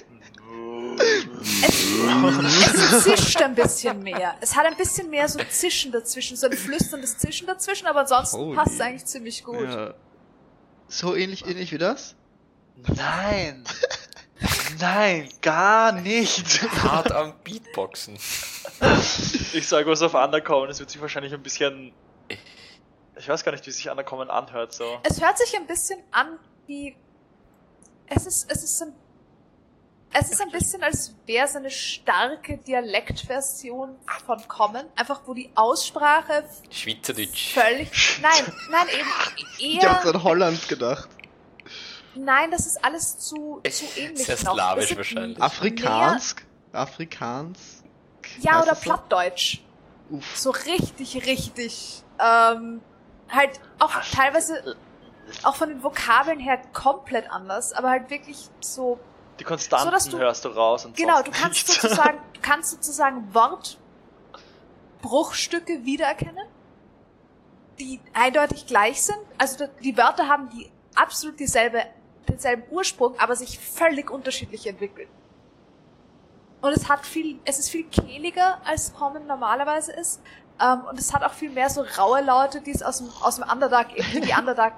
Es 0.98 3.04
zischt 3.04 3.42
ein 3.42 3.54
bisschen 3.54 4.02
mehr. 4.02 4.34
Es 4.40 4.56
hat 4.56 4.66
ein 4.66 4.76
bisschen 4.76 5.10
mehr 5.10 5.28
so 5.28 5.38
Zischen 5.48 5.92
dazwischen, 5.92 6.36
so 6.36 6.46
ein 6.46 6.52
flüsterndes 6.52 7.18
Zischen 7.18 7.46
dazwischen, 7.46 7.86
aber 7.86 8.00
ansonsten 8.00 8.38
Holy. 8.38 8.56
passt 8.56 8.74
es 8.74 8.80
eigentlich 8.80 9.04
ziemlich 9.04 9.44
gut. 9.44 9.68
Ja. 9.68 9.94
So 10.88 11.14
ähnlich, 11.14 11.46
ähnlich 11.46 11.72
wie 11.72 11.78
das? 11.78 12.14
Nein. 12.76 13.64
Nein, 14.80 15.28
gar 15.40 15.92
nicht. 15.92 16.62
Hart 16.82 17.12
am 17.12 17.34
Beatboxen. 17.44 18.18
Ich 19.52 19.68
sage 19.68 19.88
was 19.88 20.02
auf 20.02 20.12
Undercommon, 20.12 20.68
es 20.68 20.80
wird 20.80 20.90
sich 20.90 21.00
wahrscheinlich 21.00 21.32
ein 21.32 21.42
bisschen. 21.42 21.92
Ich 23.18 23.28
weiß 23.28 23.44
gar 23.44 23.52
nicht, 23.52 23.66
wie 23.66 23.70
sich 23.70 23.88
Undercommon 23.88 24.30
anhört, 24.30 24.72
so. 24.72 24.98
Es 25.02 25.20
hört 25.20 25.38
sich 25.38 25.56
ein 25.56 25.66
bisschen 25.66 25.98
an 26.10 26.38
wie. 26.66 26.96
Es 28.08 28.26
ist, 28.26 28.50
es 28.50 28.62
ist 28.62 28.82
ein. 28.82 28.92
Es 30.12 30.30
ist 30.30 30.40
ein 30.40 30.50
bisschen, 30.50 30.82
als 30.82 31.14
wäre 31.26 31.44
es 31.46 31.56
eine 31.56 31.70
starke 31.70 32.56
Dialektversion 32.58 33.96
von 34.24 34.48
Common, 34.48 34.86
einfach 34.96 35.20
wo 35.26 35.34
die 35.34 35.50
Aussprache 35.54 36.44
Schweizerdeutsch. 36.70 37.52
völlig. 37.52 37.90
Nein, 38.22 38.52
nein, 38.70 38.86
eben 38.88 39.08
Ich 39.58 39.84
hab's 39.84 40.04
eher. 40.06 40.14
an 40.14 40.22
Holland 40.22 40.68
gedacht. 40.68 41.08
Nein, 42.14 42.50
das 42.50 42.66
ist 42.66 42.82
alles 42.82 43.18
zu, 43.18 43.60
zu 43.68 43.84
ähnlich 44.00 44.24
Sehr 44.24 44.36
noch. 44.44 44.54
slawisch 44.54 44.96
wahrscheinlich. 44.96 45.42
Afrikansk? 45.42 46.46
Afrikaans? 46.72 47.82
Ja, 48.40 48.62
oder? 48.62 48.74
Plattdeutsch. 48.74 49.60
Uff. 50.08 50.36
So 50.36 50.50
richtig, 50.50 51.26
richtig. 51.26 52.02
Ähm, 52.18 52.80
halt 53.28 53.60
auch 53.78 53.92
teilweise 54.12 54.76
auch 55.42 55.56
von 55.56 55.68
den 55.68 55.82
Vokabeln 55.82 56.38
her 56.38 56.60
komplett 56.72 57.30
anders, 57.30 57.72
aber 57.72 57.90
halt 57.90 58.10
wirklich 58.10 58.48
so. 58.60 58.98
Die 59.40 59.44
Konstanten 59.44 59.98
So, 60.00 60.10
du- 60.12 60.18
hörst 60.18 60.44
du 60.44 60.48
raus 60.48 60.84
und 60.86 60.96
Genau, 60.96 61.20
du 61.22 61.30
kannst 61.30 61.68
nichts. 61.68 61.82
sozusagen, 61.82 62.18
du 62.34 62.40
kannst 62.40 62.70
sozusagen 62.70 63.34
Wortbruchstücke 65.02 65.84
wiedererkennen, 65.84 66.46
die 67.78 68.00
eindeutig 68.14 68.66
gleich 68.66 69.02
sind. 69.02 69.18
Also 69.38 69.66
die 69.82 69.96
Wörter 69.96 70.28
haben 70.28 70.48
die 70.50 70.70
absolut 70.94 71.38
dieselbe, 71.38 71.82
denselben 72.28 72.62
Ursprung, 72.70 73.18
aber 73.18 73.36
sich 73.36 73.58
völlig 73.58 74.10
unterschiedlich 74.10 74.66
entwickeln. 74.66 75.08
Und 76.62 76.72
es 76.72 76.88
hat 76.88 77.04
viel, 77.04 77.38
es 77.44 77.58
ist 77.58 77.68
viel 77.68 77.84
kehliger 77.88 78.60
als 78.64 78.94
Common 78.94 79.26
normalerweise 79.26 79.92
ist. 79.92 80.22
Ähm, 80.60 80.84
und 80.88 80.98
es 80.98 81.12
hat 81.12 81.22
auch 81.22 81.32
viel 81.32 81.50
mehr 81.50 81.68
so 81.68 81.84
raue 81.98 82.22
Laute, 82.22 82.60
die 82.60 82.70
es 82.70 82.82
aus 82.82 82.98
dem, 82.98 83.10
aus 83.20 83.36
dem 83.36 83.44
Underdark, 83.50 83.94
eben 83.94 84.22
die 84.22 84.32
Underdark, 84.32 84.74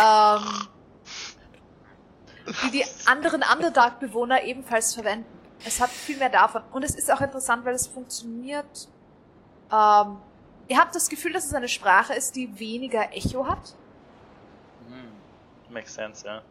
ähm, 0.00 0.68
die 2.64 2.70
die 2.70 2.84
anderen 3.06 3.42
Underdark-Bewohner 3.42 4.42
ebenfalls 4.42 4.94
verwenden. 4.94 5.26
Es 5.64 5.80
hat 5.80 5.90
viel 5.90 6.16
mehr 6.16 6.30
davon. 6.30 6.62
Und 6.72 6.84
es 6.84 6.94
ist 6.94 7.12
auch 7.12 7.20
interessant, 7.20 7.64
weil 7.64 7.74
es 7.74 7.86
funktioniert. 7.86 8.88
Ähm, 9.72 10.18
ihr 10.68 10.78
habt 10.78 10.94
das 10.94 11.08
Gefühl, 11.08 11.32
dass 11.32 11.44
es 11.46 11.54
eine 11.54 11.68
Sprache 11.68 12.14
ist, 12.14 12.34
die 12.34 12.58
weniger 12.58 13.12
Echo 13.12 13.46
hat. 13.46 13.76
Hm, 14.88 15.72
Makes 15.72 15.94
sense, 15.94 16.26
ja. 16.26 16.42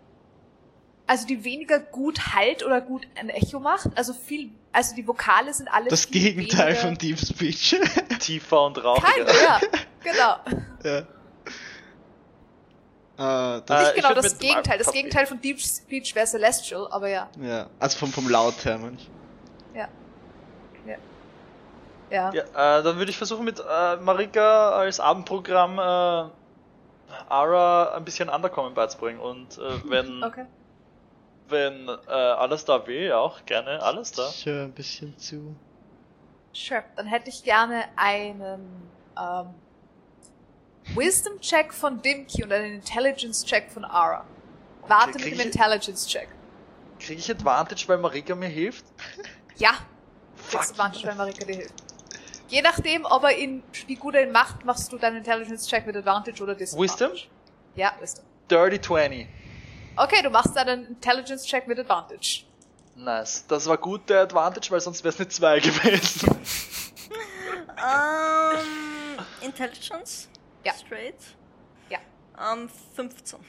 Also 1.07 1.27
die 1.27 1.43
weniger 1.43 1.79
gut 1.79 2.33
halt 2.33 2.65
oder 2.65 2.79
gut 2.79 3.05
ein 3.15 3.29
Echo 3.29 3.59
macht. 3.59 3.89
Also 3.97 4.13
viel, 4.13 4.51
also 4.73 4.95
die 4.95 5.07
Vokale 5.07 5.53
sind 5.53 5.67
alle 5.71 5.89
Das 5.89 6.05
viel 6.05 6.21
Gegenteil 6.33 6.67
weniger- 6.69 6.81
von 6.81 6.97
Deep 6.97 7.19
Speech. 7.19 7.79
Tiefer 8.19 8.65
und 8.65 8.83
rauchiger. 8.83 9.25
Keine, 9.25 9.41
ja, 9.41 9.59
genau. 10.03 10.35
ja. 10.83 10.97
Äh, 13.17 13.61
das, 13.65 13.69
Äh, 13.69 13.83
Nicht 13.83 13.89
ich 13.97 14.03
genau 14.03 14.13
das 14.15 14.37
Gegenteil. 14.39 14.77
Das 14.77 14.91
Gegenteil 14.91 15.25
von 15.27 15.41
Deep 15.41 15.59
Speech 15.61 16.15
wäre 16.15 16.25
Celestial, 16.25 16.87
aber 16.89 17.07
ja. 17.09 17.29
ja. 17.41 17.67
Also 17.79 17.99
vom, 17.99 18.11
vom 18.11 18.29
Laut 18.29 18.63
her, 18.65 18.77
manch. 18.77 19.09
Ja. 19.75 19.87
Ja. 20.85 20.95
Ja. 22.09 22.31
Ja, 22.33 22.79
äh, 22.79 22.83
dann 22.83 22.97
würde 22.97 23.11
ich 23.11 23.17
versuchen 23.17 23.45
mit 23.45 23.59
äh, 23.59 23.95
Marika 23.97 24.71
als 24.71 24.99
Abendprogramm 24.99 25.77
äh, 25.79 26.29
Ara 27.29 27.93
ein 27.95 28.03
bisschen 28.05 28.27
Undercommon 28.29 28.73
beizubringen. 28.73 29.19
Und 29.19 29.57
äh, 29.57 29.61
wenn, 29.89 30.23
Okay. 30.23 30.45
Wenn 31.51 31.87
äh, 31.87 32.11
alles 32.11 32.65
da 32.65 32.85
will, 32.87 33.11
auch 33.13 33.45
gerne 33.45 33.81
alles 33.81 34.11
da. 34.11 34.27
Ich 34.29 34.45
höre 34.45 34.63
ein 34.65 34.71
bisschen 34.71 35.17
zu. 35.17 35.55
Sure. 36.53 36.83
Dann 36.95 37.05
hätte 37.07 37.29
ich 37.29 37.43
gerne 37.43 37.85
einen 37.95 38.89
ähm, 39.19 39.47
Wisdom-Check 40.95 41.73
von 41.73 42.01
Dimki 42.01 42.43
und 42.43 42.51
einen 42.51 42.75
Intelligence-Check 42.75 43.71
von 43.71 43.85
Ara. 43.85 44.25
Warte 44.87 45.11
Krieg 45.13 45.23
mit 45.23 45.33
dem 45.33 45.39
ich- 45.39 45.45
Intelligence-Check. 45.55 46.27
Kriege 46.99 47.19
ich 47.19 47.31
Advantage, 47.31 47.83
weil 47.87 47.97
Marika 47.97 48.35
mir 48.35 48.47
hilft? 48.49 48.85
Ja. 49.57 49.71
Fuck. 50.35 50.51
Kriegst 50.61 50.71
Advantage, 50.71 51.07
wenn 51.07 51.17
Marika 51.17 51.45
dir 51.45 51.55
hilft. 51.55 51.73
Je 52.49 52.61
nachdem, 52.61 53.05
ob 53.05 53.23
er 53.23 53.37
ihn, 53.37 53.63
wie 53.87 53.95
gut 53.95 54.13
er 54.15 54.23
ihn 54.23 54.31
macht, 54.31 54.65
machst 54.65 54.91
du 54.91 54.97
deinen 54.97 55.17
Intelligence-Check 55.17 55.85
mit 55.85 55.95
Advantage 55.95 56.43
oder 56.43 56.53
Disadvantage. 56.53 57.11
Wisdom? 57.13 57.29
Ja, 57.75 57.93
Wisdom. 57.99 58.25
Dirty 58.49 58.81
20. 58.81 59.27
Okay, 59.95 60.21
du 60.23 60.29
machst 60.29 60.55
deinen 60.55 60.87
Intelligence-Check 60.87 61.67
mit 61.67 61.79
Advantage. 61.79 62.43
Nice. 62.95 63.45
Das 63.47 63.67
war 63.67 63.77
gut 63.77 64.09
der 64.09 64.21
Advantage, 64.21 64.71
weil 64.71 64.81
sonst 64.81 65.03
wäre 65.03 65.13
es 65.13 65.19
eine 65.19 65.29
2 65.29 65.59
gewesen. 65.61 66.29
Ähm, 67.77 69.25
Intelligence? 69.41 70.29
Ja. 70.63 70.73
Straight? 70.73 71.15
Ja. 71.89 71.99
Ähm, 72.53 72.69
15. 72.95 73.39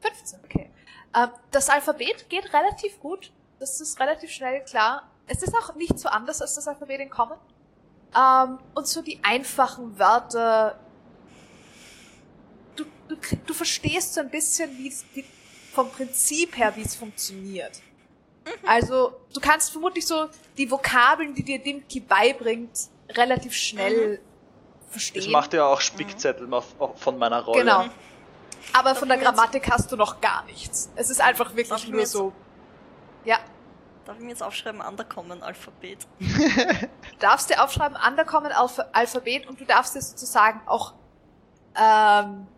15, 0.00 0.40
okay. 0.44 0.70
Ähm, 1.14 1.30
das 1.50 1.68
Alphabet 1.68 2.28
geht 2.28 2.52
relativ 2.52 3.00
gut. 3.00 3.32
Das 3.58 3.80
ist 3.80 3.98
relativ 4.00 4.30
schnell 4.30 4.62
klar. 4.64 5.08
Es 5.26 5.42
ist 5.42 5.54
auch 5.54 5.74
nicht 5.74 5.98
so 5.98 6.08
anders 6.08 6.42
als 6.42 6.54
das 6.54 6.68
Alphabet 6.68 7.00
in 7.00 7.10
Common. 7.10 7.38
Ähm, 8.16 8.58
und 8.74 8.86
so 8.86 9.00
die 9.02 9.22
einfachen 9.22 9.98
Wörter. 9.98 10.78
Du, 12.76 12.84
du, 13.08 13.16
du 13.46 13.54
verstehst 13.54 14.14
so 14.14 14.20
ein 14.20 14.30
bisschen, 14.30 14.76
wie 14.76 14.88
es 14.88 15.04
wie, 15.14 15.24
vom 15.72 15.90
Prinzip 15.90 16.56
her, 16.56 16.74
wie 16.76 16.82
es 16.82 16.94
funktioniert. 16.94 17.80
Also, 18.66 19.12
du 19.32 19.40
kannst 19.40 19.70
vermutlich 19.70 20.06
so 20.06 20.28
die 20.58 20.70
Vokabeln, 20.70 21.34
die 21.34 21.44
dir 21.44 21.58
Dimki 21.60 22.00
beibringt, 22.00 22.70
relativ 23.10 23.54
schnell 23.54 24.20
verstehen. 24.90 25.22
Ich 25.22 25.28
machte 25.28 25.58
ja 25.58 25.66
auch 25.66 25.80
Spickzettel 25.80 26.52
auf- 26.52 26.74
auf- 26.80 27.00
von 27.00 27.18
meiner 27.18 27.42
Rolle. 27.42 27.60
Genau. 27.60 27.84
Aber 28.72 28.94
von 28.94 29.08
der 29.08 29.16
jetzt- 29.18 29.26
Grammatik 29.26 29.70
hast 29.70 29.90
du 29.92 29.96
noch 29.96 30.20
gar 30.20 30.44
nichts. 30.44 30.90
Es 30.96 31.08
ist 31.10 31.20
einfach 31.20 31.54
wirklich 31.54 31.88
nur 31.88 32.00
jetzt- 32.00 32.12
so. 32.12 32.32
Ja. 33.24 33.38
Darf 34.04 34.16
ich 34.16 34.22
mir 34.24 34.30
jetzt 34.30 34.42
aufschreiben, 34.42 34.80
Undercommon 34.80 35.42
Alphabet? 35.42 36.06
Du 36.18 37.18
darfst 37.20 37.50
dir 37.50 37.62
aufschreiben, 37.62 37.96
Undercommon 38.04 38.50
Alph 38.50 38.80
Alphabet 38.92 39.46
und 39.46 39.60
du 39.60 39.64
darfst 39.64 39.94
dir 39.94 40.02
sozusagen 40.02 40.60
auch, 40.66 40.94
ähm, 41.80 42.48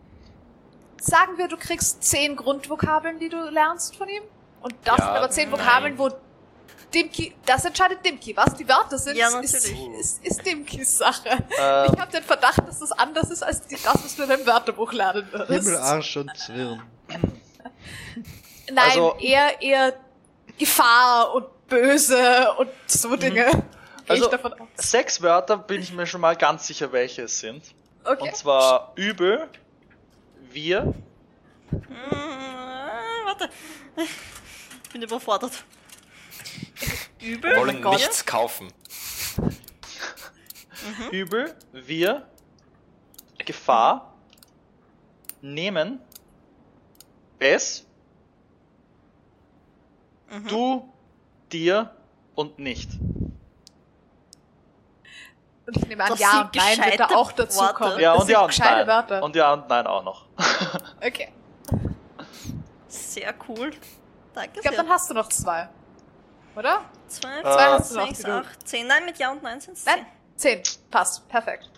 sagen 1.01 1.37
wir, 1.37 1.47
du 1.47 1.57
kriegst 1.57 2.03
zehn 2.03 2.35
Grundvokabeln, 2.35 3.19
die 3.19 3.29
du 3.29 3.37
lernst 3.49 3.95
von 3.95 4.07
ihm. 4.09 4.23
Und 4.61 4.73
das 4.83 4.97
Ja, 4.97 5.05
sind 5.05 5.15
aber 5.15 5.29
zehn 5.29 5.49
nein. 5.49 5.59
Vokabeln, 5.59 5.97
wo 5.99 6.09
Dimki, 6.93 7.35
das 7.45 7.65
entscheidet 7.65 8.05
Dimki. 8.05 8.35
Was 8.37 8.53
die 8.55 8.67
Wörter 8.67 8.97
sind, 8.97 9.17
Ja, 9.17 9.27
ist, 9.39 9.53
ist, 9.53 10.23
ist 10.25 10.45
Dimkis 10.45 10.97
Sache. 10.97 11.27
Äh, 11.29 11.85
Ich 11.91 11.99
habe 11.99 12.11
den 12.11 12.23
Verdacht, 12.23 12.65
dass 12.67 12.79
das 12.79 12.91
anders 12.93 13.29
ist, 13.31 13.43
als 13.43 13.65
die, 13.67 13.75
das, 13.75 13.95
was 14.03 14.15
du 14.15 14.23
in 14.23 14.29
deinem 14.29 14.45
Wörterbuch 14.47 14.93
lernen 14.93 15.27
würdest. 15.31 15.67
Himmel, 15.67 15.77
Arsch 15.81 16.17
und 16.17 16.35
Zwirn. 16.37 16.81
Nein, 18.71 18.77
Also- 18.77 19.15
eher, 19.19 19.61
eher 19.61 19.93
Gefahr 20.57 21.33
und 21.35 21.45
Böse 21.67 22.51
und 22.57 22.69
so 22.87 23.15
Dinge. 23.15 23.45
Gehe 23.45 23.63
Also- 24.07 24.25
ich 24.25 24.29
davon 24.31 24.53
aus. 24.53 24.67
Sechs 24.75 25.21
Wörter 25.21 25.57
bin 25.57 25.81
ich 25.81 25.91
mir 25.91 26.05
schon 26.07 26.21
mal 26.21 26.35
ganz 26.35 26.67
sicher, 26.67 26.91
welche 26.91 27.23
es 27.23 27.39
sind. 27.39 27.63
Okay. 28.03 28.21
Und 28.29 28.35
zwar 28.35 28.93
übel, 28.95 29.49
wir, 30.55 30.93
Hm, 31.71 31.81
warte. 33.25 33.49
Ich 33.97 34.89
bin 34.91 35.01
überfordert. 35.01 35.63
Übel? 37.21 37.55
Wollen 37.57 37.81
Gott. 37.81 37.95
nichts 37.95 38.25
kaufen. 38.25 38.71
übel, 41.11 41.55
wir, 41.73 42.27
Gefahr, 43.39 44.15
nehmen, 45.41 45.99
es, 47.39 47.85
du, 50.47 50.91
dir 51.51 51.95
und 52.35 52.59
nicht. 52.59 52.89
Und 55.67 55.77
ich 55.77 55.87
nehme 55.87 56.03
an, 56.03 56.15
ja 56.17 56.41
und 56.41 56.55
nein 56.55 56.77
wird 56.77 56.99
da 56.99 57.07
auch 57.15 57.31
dazu 57.31 57.59
Worte. 57.59 57.73
kommen. 57.73 57.99
Ja, 57.99 58.13
das 58.13 58.23
und 58.23 58.29
ja 58.29 58.41
und 58.41 58.59
nein. 58.59 58.87
Wörter. 58.87 59.23
Und 59.23 59.35
ja 59.35 59.53
und 59.53 59.67
nein 59.67 59.87
auch 59.87 60.03
noch. 60.03 60.25
okay. 61.05 61.31
Sehr 62.87 63.33
cool. 63.47 63.71
Danke 64.33 64.51
Ich 64.55 64.61
glaube, 64.61 64.75
sehr. 64.75 64.83
dann 64.83 64.89
hast 64.89 65.09
du 65.09 65.13
noch 65.13 65.29
zwei. 65.29 65.69
Oder? 66.55 66.81
Zwei, 67.07 67.41
Zwei 67.41 67.65
hast 67.71 67.91
du 67.91 67.95
noch, 67.97 68.07
sechs, 68.07 68.25
acht, 68.25 68.67
zehn. 68.67 68.87
Nein, 68.87 69.05
mit 69.05 69.17
Ja 69.17 69.31
und 69.31 69.43
Nein 69.43 69.59
sind 69.59 69.77
es 69.77 69.85
Nein? 69.85 70.05
Zehn. 70.35 70.61
Passt. 70.91 71.27
Perfekt. 71.27 71.69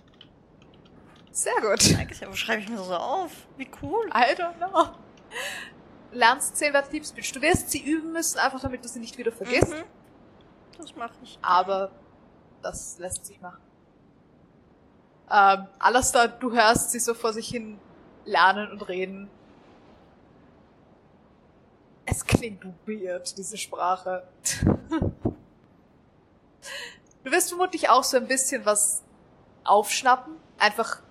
Sehr 1.32 1.56
gut. 1.62 1.98
Danke 1.98 2.14
sehr. 2.14 2.30
Wo 2.30 2.34
schreibe 2.34 2.62
ich 2.64 2.70
mir 2.70 2.78
das 2.78 2.88
so 2.88 2.96
auf? 2.96 3.32
Wie 3.58 3.70
cool. 3.82 4.08
I 4.10 4.34
don't 4.36 4.56
know. 4.58 4.88
Lernst 6.12 6.58
10 6.58 6.74
Werte 6.74 6.90
Deep 6.90 7.06
Speech. 7.06 7.32
Du 7.32 7.42
wirst 7.42 7.70
sie 7.72 7.80
üben 7.80 8.12
müssen, 8.12 8.40
einfach 8.40 8.60
damit 8.60 8.84
du 8.84 8.88
sie 8.88 9.00
nicht 9.00 9.18
wieder 9.18 9.32
vergisst. 9.32 9.70
Mhm. 9.74 9.84
Das 10.78 10.96
mache 10.96 11.14
ich. 11.22 11.38
Aber 11.42 11.92
das 12.62 12.98
lässt 12.98 13.26
sich 13.26 13.40
machen. 13.42 13.62
Ähm, 15.32 15.68
Alastair, 15.80 16.28
du 16.30 16.54
hörst 16.54 16.92
sie 16.92 17.00
so 17.00 17.14
vor 17.14 17.34
sich 17.34 17.48
hin 17.50 17.80
lernen 18.26 18.72
und 18.72 18.82
reden. 18.88 19.30
Es 22.06 22.26
klingt 22.26 22.64
weird, 22.86 23.38
diese 23.38 23.58
Sprache. 23.58 24.28
du 27.24 27.32
wirst 27.32 27.50
vermutlich 27.50 27.90
auch 27.90 28.04
so 28.04 28.16
ein 28.18 28.28
bisschen 28.28 28.66
was 28.66 29.04
aufschnappen, 29.66 30.36
einfach 30.58 31.02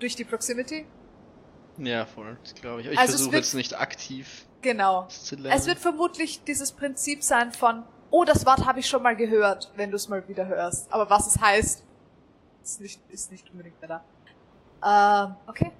durch 0.00 0.16
die 0.16 0.24
Proximity. 0.24 0.86
Ja, 1.76 2.06
voll, 2.06 2.36
glaube 2.60 2.80
ich. 2.80 2.88
Ich 2.88 2.98
Also 2.98 3.12
es 3.14 3.20
versuche 3.20 3.36
jetzt 3.36 3.54
nicht 3.54 3.78
aktiv 3.78 4.46
Genau. 4.62 5.06
zu 5.06 5.36
lernen. 5.36 5.56
Es 5.56 5.66
wird 5.66 5.78
vermutlich 5.78 6.42
dieses 6.42 6.72
Prinzip 6.72 7.22
sein 7.22 7.52
von, 7.52 7.84
oh, 8.10 8.24
das 8.24 8.44
Wort 8.44 8.66
habe 8.66 8.80
ich 8.80 8.88
schon 8.88 9.02
mal 9.04 9.14
gehört, 9.14 9.70
wenn 9.76 9.90
du 9.90 9.96
es 9.96 10.08
mal 10.08 10.26
wieder 10.28 10.46
hörst. 10.46 10.92
Aber 10.92 11.08
was 11.10 11.28
es 11.28 11.40
heißt, 11.40 11.84
ist 12.68 12.80
nicht, 12.80 13.00
ist 13.10 13.32
nicht 13.32 13.50
unbedingt 13.50 13.80
mehr 13.80 14.02
da. 14.80 15.26
Ähm, 15.26 15.36
okay. 15.46 15.72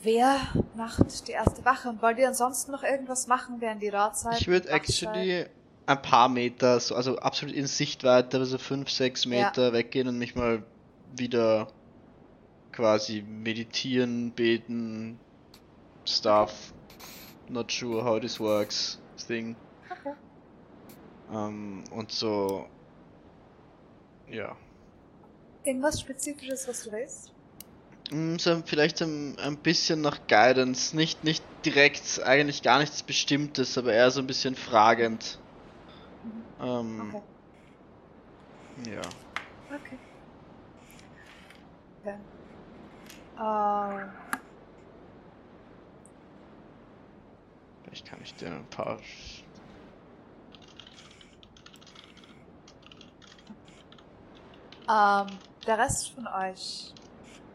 Wer 0.00 0.38
macht 0.76 1.26
die 1.26 1.32
erste 1.32 1.64
Wache? 1.64 1.88
Und 1.88 2.00
wollt 2.02 2.18
ihr 2.18 2.28
ansonsten 2.28 2.70
noch 2.70 2.84
irgendwas 2.84 3.26
machen 3.26 3.60
während 3.60 3.82
die 3.82 3.88
Radzeit? 3.88 4.40
ich 4.40 4.46
würde 4.46 4.68
actually 4.68 5.46
ein 5.86 6.02
paar 6.02 6.28
Meter, 6.28 6.78
so, 6.78 6.94
also 6.94 7.18
absolut 7.18 7.54
in 7.54 7.66
Sichtweite, 7.66 8.36
aber 8.36 8.46
so 8.46 8.58
fünf, 8.58 8.90
sechs 8.90 9.26
Meter 9.26 9.72
weggehen 9.72 10.06
und 10.06 10.18
mich 10.18 10.36
mal 10.36 10.62
wieder 11.16 11.68
quasi 12.72 13.22
meditieren, 13.22 14.30
beten, 14.32 15.18
stuff. 16.04 16.72
Not 17.48 17.72
sure 17.72 18.04
how 18.04 18.20
this 18.20 18.38
works, 18.38 19.00
thing. 19.26 19.56
Okay. 19.90 20.14
Ähm, 21.32 21.82
und 21.90 22.12
so, 22.12 22.66
ja. 24.30 24.54
Irgendwas 25.68 26.00
Spezifisches, 26.00 26.66
was 26.66 26.82
du 26.84 26.92
weißt? 26.92 27.30
Mm, 28.10 28.38
So 28.38 28.62
vielleicht 28.64 29.02
ein, 29.02 29.38
ein 29.38 29.58
bisschen 29.58 30.00
nach 30.00 30.26
Guidance, 30.26 30.96
nicht, 30.96 31.24
nicht 31.24 31.44
direkt, 31.66 32.22
eigentlich 32.24 32.62
gar 32.62 32.78
nichts 32.78 33.02
Bestimmtes, 33.02 33.76
aber 33.76 33.92
eher 33.92 34.10
so 34.10 34.20
ein 34.20 34.26
bisschen 34.26 34.54
fragend. 34.54 35.38
Ähm, 36.58 37.10
Okay. 37.14 37.22
ja. 38.90 39.12
Okay. 39.70 39.98
Okay. 42.02 42.16
Ähm, 43.38 44.10
Vielleicht 47.82 48.06
kann 48.06 48.20
ich 48.22 48.34
dir 48.36 48.48
ein 48.50 48.66
paar. 48.68 49.00
Ähm, 54.88 55.38
der 55.66 55.78
Rest 55.78 56.10
von 56.14 56.26
euch, 56.26 56.92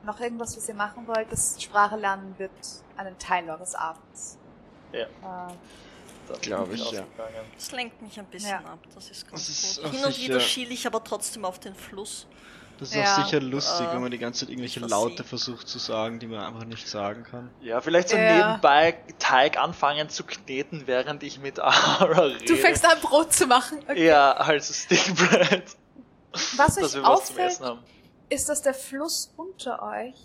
noch 0.06 0.20
irgendwas, 0.20 0.56
was 0.58 0.68
ihr 0.68 0.76
machen 0.76 1.08
wollt? 1.08 1.32
Das 1.32 1.62
Sprache 1.62 1.96
lernen 1.96 2.34
wird 2.38 2.52
einen 2.98 3.18
Teil 3.20 3.50
eures 3.50 3.76
Abends. 3.76 4.38
Ja. 4.92 5.06
Ähm, 5.06 5.58
Da 6.28 6.34
bin 6.36 6.42
Glaub 6.42 6.72
ich, 6.74 6.92
ja. 6.92 7.04
Das 7.56 7.72
lenkt 7.74 8.02
mich 8.02 8.18
ein 8.18 8.26
bisschen 8.28 8.50
Ja. 8.52 8.58
ab. 8.60 8.80
Das 8.96 9.10
ist 9.10 9.28
ganz 9.30 9.46
Das 9.46 9.50
ist 9.50 9.76
gut. 9.78 9.86
auch 9.86 9.92
Hin 9.92 10.06
und 10.06 10.14
sicher- 10.14 10.28
wieder 10.30 10.40
schiele 10.40 10.74
ich 10.74 10.88
aber 10.88 11.04
trotzdem 11.04 11.44
auf 11.44 11.60
den 11.60 11.76
Fluss. 11.76 12.28
Das 12.80 12.90
ist 12.90 12.96
Ja. 12.96 13.04
auch 13.18 13.26
sicher 13.26 13.40
lustig, 13.42 13.88
Äh, 13.88 13.94
wenn 13.94 14.02
man 14.02 14.10
die 14.12 14.18
ganze 14.18 14.42
Zeit 14.42 14.50
irgendwelche 14.50 14.80
Laute 14.80 15.24
versucht 15.24 15.68
zu 15.68 15.80
sagen, 15.80 16.20
die 16.20 16.28
man 16.28 16.40
einfach 16.44 16.64
nicht 16.66 16.88
sagen 16.88 17.24
kann. 17.24 17.50
Ja, 17.62 17.82
vielleicht 17.82 18.10
so 18.10 18.16
Ja. 18.18 18.48
nebenbei 18.48 18.98
Teig 19.20 19.58
anfangen 19.58 20.10
zu 20.10 20.24
kneten, 20.24 20.84
während 20.88 21.24
ich 21.24 21.40
mit 21.40 21.60
Ara 21.60 22.06
rede. 22.22 22.46
du 22.46 22.56
fängst 22.56 22.86
an, 22.86 23.00
Brot 23.02 23.32
zu 23.34 23.46
machen. 23.46 23.80
Okay. 23.84 24.06
Ja, 24.08 24.32
also 24.34 24.74
Stickbread. 24.74 25.64
Was 26.58 26.76
dass 26.76 26.78
euch 26.78 26.80
wir 26.80 26.84
was 26.84 26.94
zum 26.94 27.06
auffällt, 27.06 27.52
Essen 27.52 27.66
haben. 27.66 27.84
ist, 28.30 28.50
dass 28.50 28.62
der 28.62 28.74
Fluss 28.74 29.34
unter 29.38 29.82
euch 29.84 30.16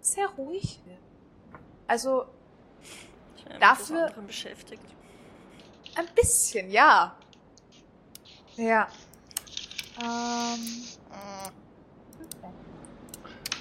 sehr 0.00 0.26
ruhig 0.28 0.80
wird. 0.84 0.98
Also 1.86 2.26
Dafür- 3.58 4.10
beschäftigt. 4.26 4.82
ein 5.96 6.06
bisschen, 6.14 6.70
ja. 6.70 7.16
Ja. 8.56 8.88
Ähm, 10.02 10.84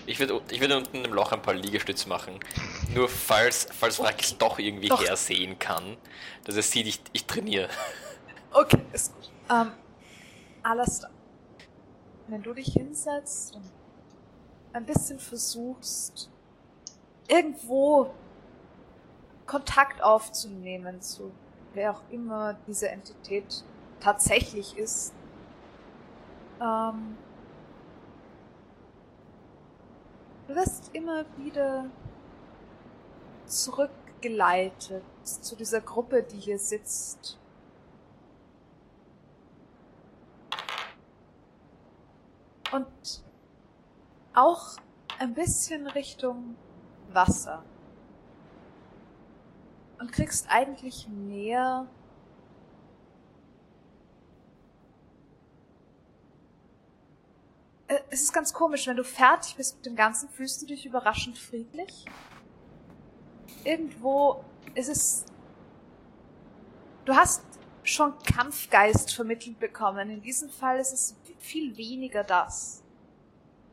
Ich 0.06 0.20
würde 0.20 0.42
ich 0.50 0.60
würd 0.60 0.72
unten 0.72 1.06
im 1.06 1.14
Loch 1.14 1.32
ein 1.32 1.42
paar 1.42 1.54
Liegestütze 1.54 2.10
machen. 2.10 2.40
Nur 2.96 3.08
falls, 3.08 3.68
falls 3.78 3.98
Frank 3.98 4.22
es 4.22 4.36
doch 4.38 4.58
irgendwie 4.58 4.88
Doch. 4.90 5.04
hersehen 5.06 5.60
kann, 5.60 5.98
dass 6.46 6.56
er 6.56 6.64
sieht, 6.64 6.88
ich, 6.88 7.02
ich 7.14 7.26
trainiere. 7.26 7.70
okay, 8.52 8.82
ist 8.92 9.14
gut. 9.14 9.30
Ähm, 9.52 9.72
Alastair, 10.64 11.12
wenn 12.30 12.44
du 12.44 12.54
dich 12.54 12.74
hinsetzt 12.74 13.56
und 13.56 13.72
ein 14.74 14.86
bisschen 14.86 15.20
versuchst, 15.20 16.30
irgendwo 17.28 18.12
Kontakt 19.46 20.04
aufzunehmen 20.04 21.02
zu 21.02 21.32
wer 21.74 21.92
auch 21.92 22.02
immer 22.10 22.56
diese 22.68 22.90
Entität 22.90 23.64
tatsächlich 24.00 24.78
ist, 24.78 25.14
ähm, 26.62 27.18
du 30.48 30.56
wirst 30.56 30.90
immer 30.94 31.26
wieder 31.38 31.86
zurückgeleitet 33.46 35.04
zu 35.24 35.56
dieser 35.56 35.82
Gruppe, 35.82 36.24
die 36.24 36.38
hier 36.38 36.60
sitzt. 36.60 37.39
Und 42.72 43.24
auch 44.34 44.78
ein 45.18 45.34
bisschen 45.34 45.88
Richtung 45.88 46.56
Wasser. 47.12 47.64
Und 50.00 50.12
kriegst 50.12 50.48
eigentlich 50.50 51.08
mehr 51.08 51.88
Äh, 57.90 58.00
Es 58.10 58.22
ist 58.22 58.32
ganz 58.32 58.54
komisch, 58.54 58.88
wenn 58.88 58.96
du 58.96 59.04
fertig 59.04 59.56
bist 59.58 59.76
mit 59.78 59.86
dem 59.86 59.96
Ganzen, 59.96 60.30
fühlst 60.30 60.62
du 60.62 60.66
dich 60.66 60.86
überraschend 60.86 61.38
friedlich. 61.38 62.06
Irgendwo 63.66 64.46
ist 64.76 64.88
es. 64.88 65.26
Du 67.04 67.16
hast 67.16 67.44
schon 67.94 68.14
Kampfgeist 68.20 69.14
vermittelt 69.14 69.60
bekommen. 69.60 70.10
In 70.10 70.22
diesem 70.22 70.50
Fall 70.50 70.80
ist 70.80 70.94
es 70.94 71.16
viel 71.40 71.76
weniger 71.78 72.24
das. 72.24 72.84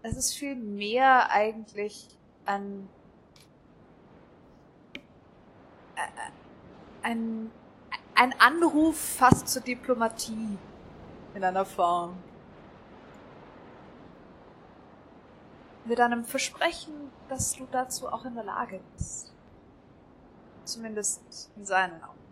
Es 0.02 0.16
ist 0.16 0.34
viel 0.34 0.54
mehr 0.54 1.30
eigentlich 1.30 2.08
ein. 2.44 2.88
äh, 5.96 6.30
ein, 7.02 7.50
ein 8.14 8.40
Anruf 8.40 8.98
fast 8.98 9.48
zur 9.48 9.62
Diplomatie 9.62 10.58
in 11.34 11.44
einer 11.44 11.64
Form. 11.64 12.16
Mit 15.84 16.00
einem 16.00 16.24
Versprechen, 16.24 17.12
dass 17.28 17.54
du 17.54 17.66
dazu 17.70 18.08
auch 18.08 18.24
in 18.24 18.34
der 18.34 18.42
Lage 18.44 18.80
bist. 18.94 19.32
Zumindest 20.64 21.50
in 21.56 21.64
seinen 21.64 22.02
Augen. 22.02 22.25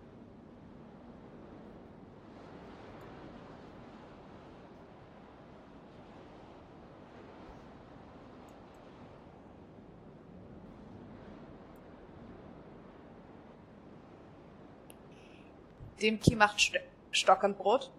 Demki 16.05 16.36
macht 16.36 16.60
St 16.60 16.81
Stockenbrot. 17.12 17.91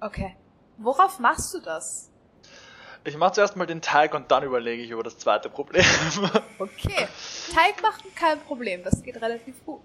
Okay. 0.00 0.36
Worauf 0.78 1.18
machst 1.18 1.52
du 1.52 1.60
das? 1.60 2.10
Ich 3.04 3.16
mache 3.16 3.32
zuerst 3.32 3.56
mal 3.56 3.66
den 3.66 3.82
Teig 3.82 4.14
und 4.14 4.30
dann 4.30 4.42
überlege 4.42 4.82
ich 4.82 4.90
über 4.90 5.02
das 5.02 5.18
zweite 5.18 5.50
Problem. 5.50 5.84
Okay. 6.58 7.08
Teig 7.52 7.82
machen 7.82 8.14
kein 8.14 8.40
Problem, 8.40 8.82
das 8.84 9.02
geht 9.02 9.20
relativ 9.20 9.64
gut. 9.64 9.80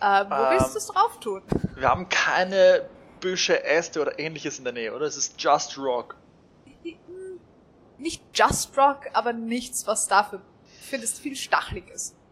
Ähm, 0.00 0.26
wo 0.30 0.34
Ähm. 0.34 0.50
willst 0.50 0.74
du 0.74 0.78
es 0.78 0.86
drauf 0.86 1.18
tun? 1.20 1.42
Wir 1.74 1.88
haben 1.88 2.08
keine 2.08 2.88
Büsche, 3.20 3.64
Äste 3.64 4.00
oder 4.00 4.18
ähnliches 4.18 4.58
in 4.58 4.64
der 4.64 4.72
Nähe, 4.72 4.94
oder? 4.94 5.06
Es 5.06 5.16
ist 5.16 5.40
just 5.40 5.76
rock. 5.76 6.16
Nicht 7.98 8.22
Just 8.34 8.76
Rock, 8.76 9.08
aber 9.12 9.32
nichts, 9.32 9.86
was 9.86 10.08
dafür 10.08 10.40
findest 10.80 11.20
viel 11.20 11.36
Stachliges. 11.36 12.10
Hm. 12.10 12.23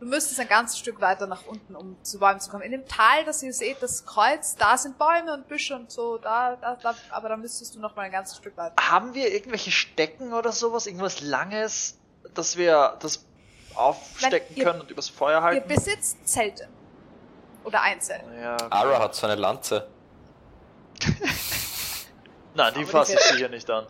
Du 0.00 0.06
müsstest 0.06 0.38
ein 0.38 0.46
ganzes 0.48 0.78
Stück 0.78 1.00
weiter 1.00 1.26
nach 1.26 1.44
unten, 1.46 1.74
um 1.74 1.96
zu 2.04 2.20
Bäumen 2.20 2.38
zu 2.40 2.50
kommen. 2.50 2.62
In 2.62 2.70
dem 2.70 2.86
Tal, 2.86 3.24
das 3.24 3.42
ihr 3.42 3.52
seht, 3.52 3.82
das 3.82 4.06
Kreuz, 4.06 4.54
da 4.54 4.76
sind 4.78 4.96
Bäume 4.96 5.34
und 5.34 5.48
Büsche 5.48 5.74
und 5.74 5.90
so, 5.90 6.18
da, 6.18 6.54
da, 6.56 6.76
da 6.76 6.94
aber 7.10 7.28
da 7.28 7.36
müsstest 7.36 7.74
du 7.74 7.80
noch 7.80 7.96
mal 7.96 8.02
ein 8.02 8.12
ganzes 8.12 8.36
Stück 8.36 8.56
weiter. 8.56 8.74
Haben 8.80 9.14
wir 9.14 9.32
irgendwelche 9.32 9.72
Stecken 9.72 10.32
oder 10.32 10.52
sowas? 10.52 10.86
Irgendwas 10.86 11.20
Langes, 11.20 11.98
dass 12.34 12.56
wir 12.56 12.96
das 13.00 13.24
aufstecken 13.74 14.46
Nein, 14.50 14.56
ihr- 14.56 14.64
können 14.64 14.80
und 14.82 14.90
übers 14.92 15.08
Feuer 15.08 15.38
Ihr 15.38 15.42
halten? 15.42 15.68
besitzt 15.68 16.16
Zelte. 16.28 16.68
Oder 17.64 17.82
ein 17.82 18.00
Zelt. 18.00 18.22
Ja. 18.40 18.56
Ara 18.70 19.00
hat 19.00 19.16
so 19.16 19.26
eine 19.26 19.34
Lanze. 19.34 19.88
Nein, 22.54 22.72
die 22.74 22.84
fasse 22.86 23.14
ich 23.14 23.20
sicher 23.20 23.48
nicht 23.48 23.68
an. 23.68 23.86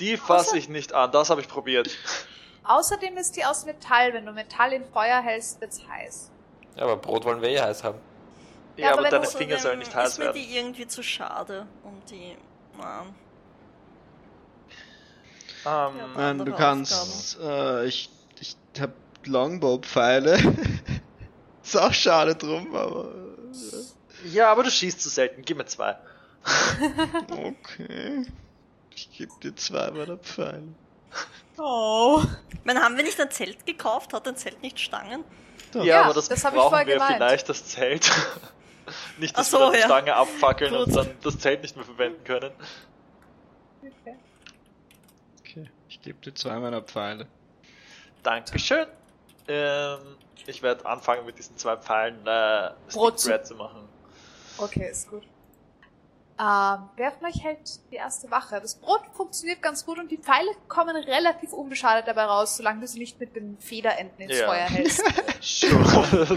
Die 0.00 0.16
fasse 0.16 0.56
ich 0.56 0.68
nicht 0.70 0.92
an, 0.94 1.12
das 1.12 1.28
habe 1.30 1.40
ich 1.42 1.48
probiert. 1.48 1.90
Außerdem 2.64 3.16
ist 3.16 3.36
die 3.36 3.44
aus 3.44 3.64
Metall. 3.66 4.12
Wenn 4.12 4.26
du 4.26 4.32
Metall 4.32 4.72
in 4.72 4.84
Feuer 4.84 5.20
hältst, 5.22 5.60
wird's 5.60 5.80
heiß. 5.88 6.30
Ja, 6.76 6.84
aber 6.84 6.96
Brot 6.96 7.24
wollen 7.24 7.42
wir 7.42 7.48
eh 7.50 7.60
heiß 7.60 7.82
haben. 7.84 7.98
Ja, 8.76 8.88
aber 8.88 8.94
aber 8.94 9.02
wenn 9.04 9.10
deine 9.10 9.24
du- 9.26 9.30
Finger 9.30 9.58
sollen 9.58 9.78
nicht 9.80 9.88
ist 9.88 9.94
heiß 9.96 10.18
mir 10.18 10.24
werden. 10.26 10.40
die 10.42 10.56
irgendwie 10.56 10.86
zu 10.86 11.02
schade, 11.02 11.66
um 11.84 12.00
die. 12.10 12.36
Na, 12.78 13.02
Ähm, 15.64 15.96
Ja, 15.98 16.06
Nein, 16.16 16.38
du 16.44 16.52
kannst. 16.52 17.38
Äh, 17.40 17.84
ich 17.86 18.10
ich 18.40 18.56
hab 18.80 18.90
Longbow-Pfeile. 19.24 20.36
Ist 21.62 21.76
auch 21.76 21.92
schade 21.92 22.34
drum, 22.34 22.74
aber. 22.74 23.12
ja, 24.24 24.50
aber 24.50 24.64
du 24.64 24.70
schießt 24.70 25.00
zu 25.00 25.08
selten. 25.08 25.42
Gib 25.42 25.58
mir 25.58 25.66
zwei. 25.66 25.90
äh, 25.92 25.96
Okay. 27.30 28.26
Ich 28.94 29.10
geb 29.16 29.30
dir 29.42 29.54
zwei 29.54 29.90
meiner 29.92 30.16
Pfeile. 30.16 30.62
Oh. 31.58 32.22
Ich 32.52 32.64
meine, 32.64 32.80
haben 32.82 32.96
wir 32.96 33.04
nicht 33.04 33.20
ein 33.20 33.30
Zelt 33.30 33.66
gekauft? 33.66 34.12
Hat 34.12 34.26
ein 34.26 34.36
Zelt 34.36 34.62
nicht 34.62 34.78
Stangen? 34.78 35.24
Ja, 35.74 35.82
Ja, 35.82 36.02
aber 36.02 36.14
das, 36.14 36.28
das 36.28 36.42
brauchen 36.42 36.78
wir 36.78 36.84
gemeint. 36.84 37.14
vielleicht, 37.16 37.48
das 37.48 37.66
Zelt. 37.66 38.10
nicht, 39.18 39.36
dass 39.36 39.50
so, 39.50 39.58
wir 39.58 39.64
dann 39.64 39.72
die 39.72 39.78
ja. 39.78 39.84
Stange 39.86 40.14
abfackeln 40.14 40.74
und 40.74 40.94
dann 40.94 41.10
das 41.22 41.38
Zelt 41.38 41.62
nicht 41.62 41.76
mehr 41.76 41.84
verwenden 41.84 42.22
können. 42.24 42.52
Okay. 43.82 44.16
Okay. 45.40 45.70
Ich 45.88 46.00
geb 46.02 46.22
dir 46.22 46.34
zwei 46.34 46.58
meiner 46.58 46.82
Pfeile. 46.82 47.26
Dankeschön. 48.22 48.86
Ähm, 49.48 49.98
ich 50.46 50.62
werde 50.62 50.86
anfangen 50.86 51.26
mit 51.26 51.38
diesen 51.38 51.56
zwei 51.56 51.76
Pfeilen 51.76 52.26
äh, 52.26 52.70
Brot 52.92 53.20
Stick 53.20 53.32
Bread 53.32 53.46
zu 53.46 53.54
machen. 53.56 53.88
Okay, 54.58 54.88
ist 54.90 55.08
gut. 55.10 55.22
Ähm, 56.38 56.88
wer 56.96 57.12
von 57.12 57.26
euch 57.26 57.42
hält 57.44 57.78
die 57.90 57.96
erste 57.96 58.30
Wache? 58.30 58.60
Das 58.60 58.74
Brot 58.76 59.02
funktioniert 59.12 59.60
ganz 59.62 59.84
gut 59.84 59.98
und 59.98 60.10
die 60.10 60.16
Pfeile 60.16 60.50
kommen 60.68 60.96
relativ 60.96 61.52
unbeschadet 61.52 62.08
dabei 62.08 62.24
raus, 62.24 62.56
solange 62.56 62.80
du 62.80 62.86
sie 62.86 62.98
nicht 62.98 63.20
mit 63.20 63.36
den 63.36 63.58
Federenden 63.58 64.22
ins 64.22 64.38
Ja. 64.38 64.46
Feuer 64.46 64.66
hältst. 64.68 65.02
Sure. 65.42 66.26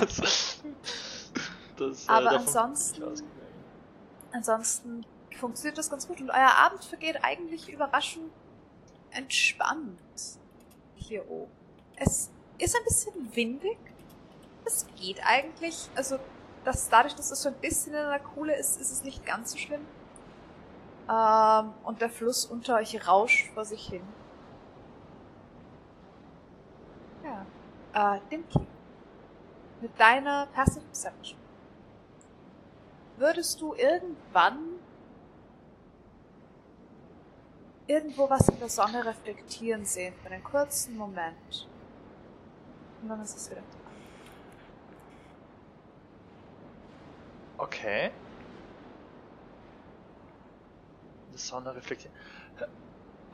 das, 0.00 0.62
das, 1.76 2.06
äh, 2.06 2.10
Aber 2.10 2.30
ansonsten- 2.30 3.02
Ansonsten 4.32 5.04
funktioniert 5.38 5.76
das 5.78 5.90
ganz 5.90 6.06
gut 6.08 6.20
und 6.20 6.30
euer 6.30 6.54
Abend 6.56 6.84
vergeht 6.84 7.18
eigentlich 7.22 7.68
überraschend 7.68 8.30
entspannt 9.10 9.98
hier 10.94 11.28
oben. 11.30 11.50
Es 11.96 12.30
ist 12.58 12.76
ein 12.76 12.84
bisschen 12.84 13.36
windig. 13.36 13.76
Es 14.64 14.86
geht 15.00 15.20
eigentlich. 15.24 15.88
Also, 15.96 16.18
das, 16.64 16.88
dadurch, 16.88 17.14
dass 17.14 17.30
es 17.30 17.42
so 17.42 17.48
ein 17.48 17.54
bisschen 17.56 17.94
in 17.94 18.00
einer 18.00 18.18
Kuhle 18.18 18.56
ist, 18.56 18.80
ist 18.80 18.90
es 18.90 19.02
nicht 19.02 19.24
ganz 19.24 19.52
so 19.52 19.58
schlimm. 19.58 19.86
Ähm, 21.08 21.72
und 21.84 22.00
der 22.00 22.10
Fluss 22.10 22.44
unter 22.44 22.76
euch 22.76 23.06
rauscht 23.08 23.52
vor 23.54 23.64
sich 23.64 23.88
hin. 23.88 24.02
Ja. 27.24 28.16
Äh, 28.16 28.20
Dimki. 28.30 28.66
Mit 29.80 29.98
deiner 29.98 30.46
Passive 30.46 30.84
Perception 30.84 31.38
würdest 33.16 33.60
du 33.60 33.74
irgendwann 33.74 34.58
irgendwo 37.86 38.30
was 38.30 38.48
in 38.48 38.58
der 38.58 38.68
Sonne 38.68 39.04
reflektieren 39.04 39.84
sehen 39.84 40.14
für 40.22 40.30
einen 40.30 40.44
kurzen 40.44 40.96
Moment. 40.96 41.68
Und 43.02 43.08
dann 43.08 43.20
ist 43.20 43.36
es 43.36 43.50
wieder 43.50 43.62
Okay. 47.60 48.10
Die 51.34 51.38
Sonne 51.38 51.74
reflektiert. 51.74 52.12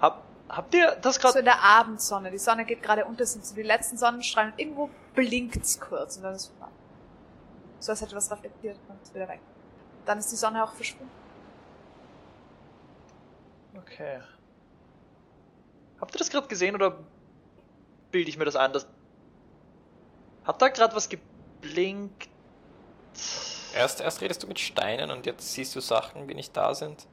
Hab, 0.01 0.25
habt 0.49 0.75
ihr 0.75 0.97
das 0.97 1.15
So 1.15 1.21
gerade. 1.21 1.39
in 1.39 1.45
der 1.45 1.63
Abendsonne. 1.63 2.33
Die 2.33 2.39
Sonne 2.39 2.65
geht 2.65 2.83
gerade 2.83 3.05
unter, 3.05 3.25
sind 3.25 3.47
so 3.47 3.55
die 3.55 3.63
letzten 3.63 3.97
Sonnenstrahlen 3.97 4.53
und 4.53 4.59
irgendwo 4.59 4.91
blinkt's 5.15 5.79
kurz 5.79 6.17
und 6.17 6.25
dann 6.25 6.35
ist 6.35 6.51
es. 6.51 6.53
So 7.79 7.93
als 7.93 8.01
hätte 8.01 8.17
was 8.17 8.31
reflektiert 8.33 8.79
und 8.89 9.01
ist 9.01 9.15
wieder 9.15 9.29
weg. 9.29 9.41
Dann 10.05 10.19
ist 10.19 10.33
die 10.33 10.37
Sonne 10.37 10.65
auch 10.65 10.73
verschwunden. 10.73 11.11
Okay. 13.77 14.21
Habt 16.01 16.15
ihr 16.15 16.19
das 16.19 16.31
gerade 16.31 16.49
gesehen 16.49 16.75
oder 16.75 16.99
bilde 18.11 18.29
ich 18.29 18.37
mir 18.39 18.45
das 18.45 18.57
ein? 18.57 18.73
Dass 18.73 18.89
Hat 20.45 20.61
da 20.61 20.69
gerade 20.69 20.97
was 20.97 21.09
geblinkt? 21.09 22.29
Erst, 23.77 24.01
erst 24.01 24.21
redest 24.21 24.43
du 24.43 24.47
mit 24.47 24.59
Steinen 24.59 25.11
und 25.11 25.27
jetzt 25.27 25.53
siehst 25.53 25.75
du 25.77 25.81
Sachen, 25.81 26.27
die 26.27 26.35
nicht 26.35 26.57
da 26.57 26.75
sind. 26.75 27.07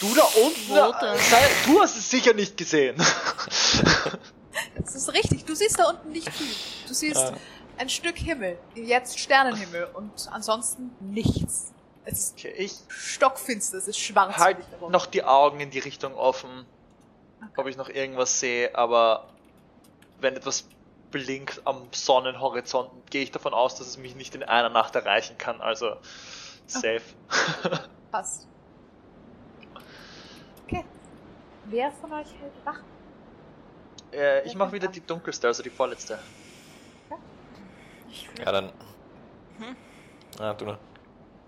Du 0.00 0.14
da 0.14 0.22
unten? 0.22 0.68
Wo 0.68 0.92
denn? 1.00 1.18
Sei- 1.18 1.48
Du 1.66 1.80
hast 1.80 1.96
es 1.96 2.10
sicher 2.10 2.34
nicht 2.34 2.56
gesehen. 2.56 2.96
Das 4.76 4.94
ist 4.96 5.12
richtig, 5.12 5.44
du 5.44 5.54
siehst 5.54 5.78
da 5.78 5.84
unten 5.90 6.10
nicht 6.10 6.28
viel. 6.32 6.46
Du 6.88 6.92
siehst 6.94 7.16
Ja. 7.20 7.32
ein 7.76 7.88
Stück 7.88 8.16
Himmel, 8.18 8.58
jetzt 8.74 9.18
Sternenhimmel 9.18 9.84
und 9.94 10.10
ansonsten 10.32 10.90
nichts. 11.00 11.72
Es 12.04 12.18
ist 12.18 12.34
Okay, 12.38 12.54
ich 12.56 12.72
stockfinster, 12.88 13.78
es 13.78 13.86
ist 13.86 13.98
schwarz. 14.00 14.36
halt 14.36 14.56
noch 14.90 15.06
die 15.06 15.22
Augen 15.22 15.60
in 15.60 15.70
die 15.70 15.78
Richtung 15.78 16.14
offen, 16.14 16.66
ob 17.56 17.66
ich 17.68 17.76
noch 17.76 17.88
irgendwas 17.88 18.40
sehe, 18.40 18.74
aber 18.74 19.28
wenn 20.20 20.34
etwas 20.34 20.64
blinkt 21.10 21.66
am 21.66 21.88
Sonnenhorizont, 21.92 22.90
gehe 23.10 23.22
ich 23.22 23.30
davon 23.30 23.54
aus, 23.54 23.76
dass 23.76 23.86
es 23.86 23.98
mich 23.98 24.14
nicht 24.14 24.34
in 24.34 24.42
einer 24.42 24.68
Nacht 24.68 24.94
erreichen 24.94 25.38
kann, 25.38 25.60
also 25.60 25.96
safe. 26.66 27.02
Passt. 28.10 28.46
Okay. 30.64 30.84
Wer 31.66 31.90
von 31.92 32.12
euch 32.12 32.28
hält 32.40 32.52
wach? 32.64 32.80
äh, 34.12 34.46
ich 34.46 34.54
mache 34.54 34.72
wieder 34.72 34.88
die 34.88 35.04
dunkelste, 35.04 35.46
also 35.46 35.62
die 35.62 35.70
vorletzte. 35.70 36.18
Ich 38.10 38.28
Ja, 38.38 38.52
dann. 38.52 38.72
Hm? 39.58 39.76
Ah, 40.38 40.54
du 40.54 40.64
noch. 40.64 40.78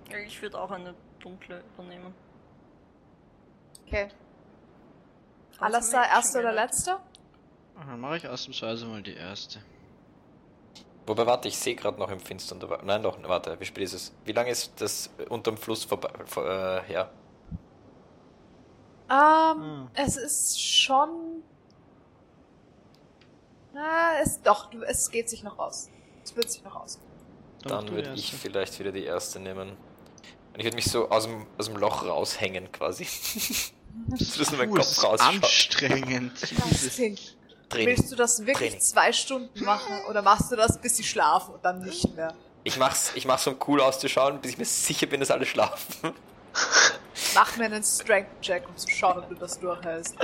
würde 0.09 0.25
ich 0.25 0.43
würd 0.43 0.55
auch 0.55 0.71
eine 0.71 0.95
dunkle 1.21 1.63
übernehmen. 1.75 2.15
Okay. 3.87 4.09
Alastair, 5.59 6.05
schon 6.23 6.41
oder 6.41 6.53
letzter? 6.53 7.01
Dann 7.87 8.01
mache 8.01 8.19
ich 8.19 8.29
ausnahmsweise 8.29 8.87
mal 8.87 9.03
die 9.03 9.15
erste. 9.15 9.61
Wobei, 11.07 11.27
warte, 11.27 11.49
ich 11.49 11.57
sehe 11.59 11.75
gerade 11.75 11.99
noch 11.99 12.11
im 12.11 12.21
Finstern. 12.21 12.61
Nein, 12.85 13.03
doch, 13.03 13.19
warte, 13.23 13.59
wie 13.59 13.65
spät 13.65 13.85
ist 13.85 13.95
es? 13.95 14.13
Wie 14.25 14.33
lange 14.33 14.51
ist 14.51 14.73
das 14.81 15.11
äh, 15.19 15.25
unterm 15.25 15.57
Fluss 15.57 15.85
vorbei, 15.85 16.11
vor, 16.27 16.45
äh, 16.45 16.83
her? 16.85 17.11
Ähm, 19.11 19.61
Hm. 19.61 19.89
es 19.95 20.17
ist 20.17 20.63
schon. 20.63 21.43
Na, 23.73 24.21
es 24.23 24.41
doch, 24.43 24.71
es 24.87 25.11
geht 25.11 25.29
sich 25.29 25.43
noch 25.43 25.59
aus. 25.59 25.91
Es 26.23 26.37
wird 26.37 26.51
sich 26.51 26.63
noch 26.63 26.77
aus. 26.77 26.99
Dann 27.63 27.91
würde 27.91 28.13
ich 28.15 28.33
vielleicht 28.33 28.79
wieder 28.79 28.93
die 28.93 29.05
erste 29.05 29.41
nehmen. 29.41 29.71
Und 29.71 30.59
ich 30.59 30.65
würde 30.65 30.77
mich 30.77 30.87
so 30.91 31.09
aus 31.11 31.25
dem, 31.25 31.47
aus 31.59 31.67
dem 31.67 31.77
Loch 31.77 32.05
raushängen 32.05 32.71
quasi. 32.73 33.05
das 34.09 34.51
nur 34.51 34.59
mein 34.59 34.71
Puh, 34.71 34.77
das 34.77 34.97
Kopf 34.97 35.15
ist. 35.15 35.21
Das 35.21 35.29
anstrengend. 35.29 36.51
Jesus. 36.51 36.95
klingt. 36.95 37.37
Training. 37.71 37.97
Willst 37.97 38.13
du 38.13 38.17
das 38.17 38.41
wirklich 38.41 38.57
Training. 38.71 38.81
zwei 38.81 39.13
Stunden 39.13 39.65
machen 39.65 39.95
oder 40.09 40.21
machst 40.23 40.53
du 40.53 40.57
das, 40.57 40.79
bis 40.79 40.97
sie 40.99 41.05
schlafen 41.05 41.55
und 41.55 41.65
dann 41.65 41.81
nicht 41.81 42.15
mehr? 42.15 42.35
Ich 42.65 42.77
mach's, 42.77 43.13
ich 43.15 43.25
mach's, 43.25 43.47
um 43.47 43.57
cool 43.67 43.81
auszuschauen, 43.81 44.41
bis 44.41 44.53
ich 44.53 44.59
mir 44.59 44.67
sicher 44.67 45.07
bin, 45.07 45.21
dass 45.21 45.31
alle 45.31 45.47
schlafen. 45.47 46.13
Mach 47.35 47.57
mir 47.57 47.67
einen 47.67 47.83
Strength-Check, 47.85 48.69
um 48.69 48.77
zu 48.77 48.89
schauen, 48.91 49.19
ob 49.19 49.29
du 49.29 49.37
das 49.37 49.59
durchhältst. 49.61 50.17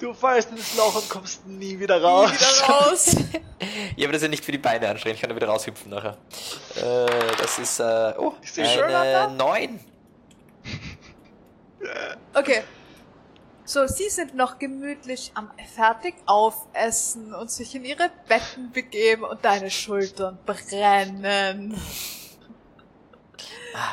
Du 0.00 0.12
fällst 0.12 0.50
ins 0.50 0.76
Loch 0.76 0.96
und 0.96 1.08
kommst 1.08 1.46
nie 1.46 1.78
wieder 1.78 1.98
Nie 1.98 2.04
raus. 2.04 2.32
wieder 2.32 2.66
raus. 2.74 3.16
Ja, 3.96 4.06
aber 4.06 4.12
das 4.14 4.22
ist 4.22 4.26
ja 4.26 4.28
nicht 4.30 4.44
für 4.44 4.52
die 4.52 4.58
Beine 4.58 4.88
anstrengend, 4.88 5.16
ich 5.16 5.20
kann 5.20 5.30
da 5.30 5.36
wieder 5.36 5.46
raushüpfen 5.48 5.90
nachher. 5.90 6.16
Äh, 6.76 7.06
das 7.38 7.58
ist, 7.58 7.78
äh, 7.78 8.14
oh, 8.18 8.32
Ich 8.42 8.52
seh 8.52 8.64
schon, 8.64 8.84
eine 8.84 8.96
Alter. 8.96 9.28
9. 9.34 9.80
Okay. 12.34 12.62
So, 13.70 13.86
sie 13.86 14.08
sind 14.08 14.34
noch 14.34 14.58
gemütlich 14.58 15.30
am 15.36 15.48
fertig 15.76 16.16
aufessen 16.26 17.32
und 17.32 17.52
sich 17.52 17.72
in 17.76 17.84
ihre 17.84 18.10
Betten 18.26 18.72
begeben 18.72 19.22
und 19.22 19.44
deine 19.44 19.70
Schultern 19.70 20.40
brennen. 20.44 21.80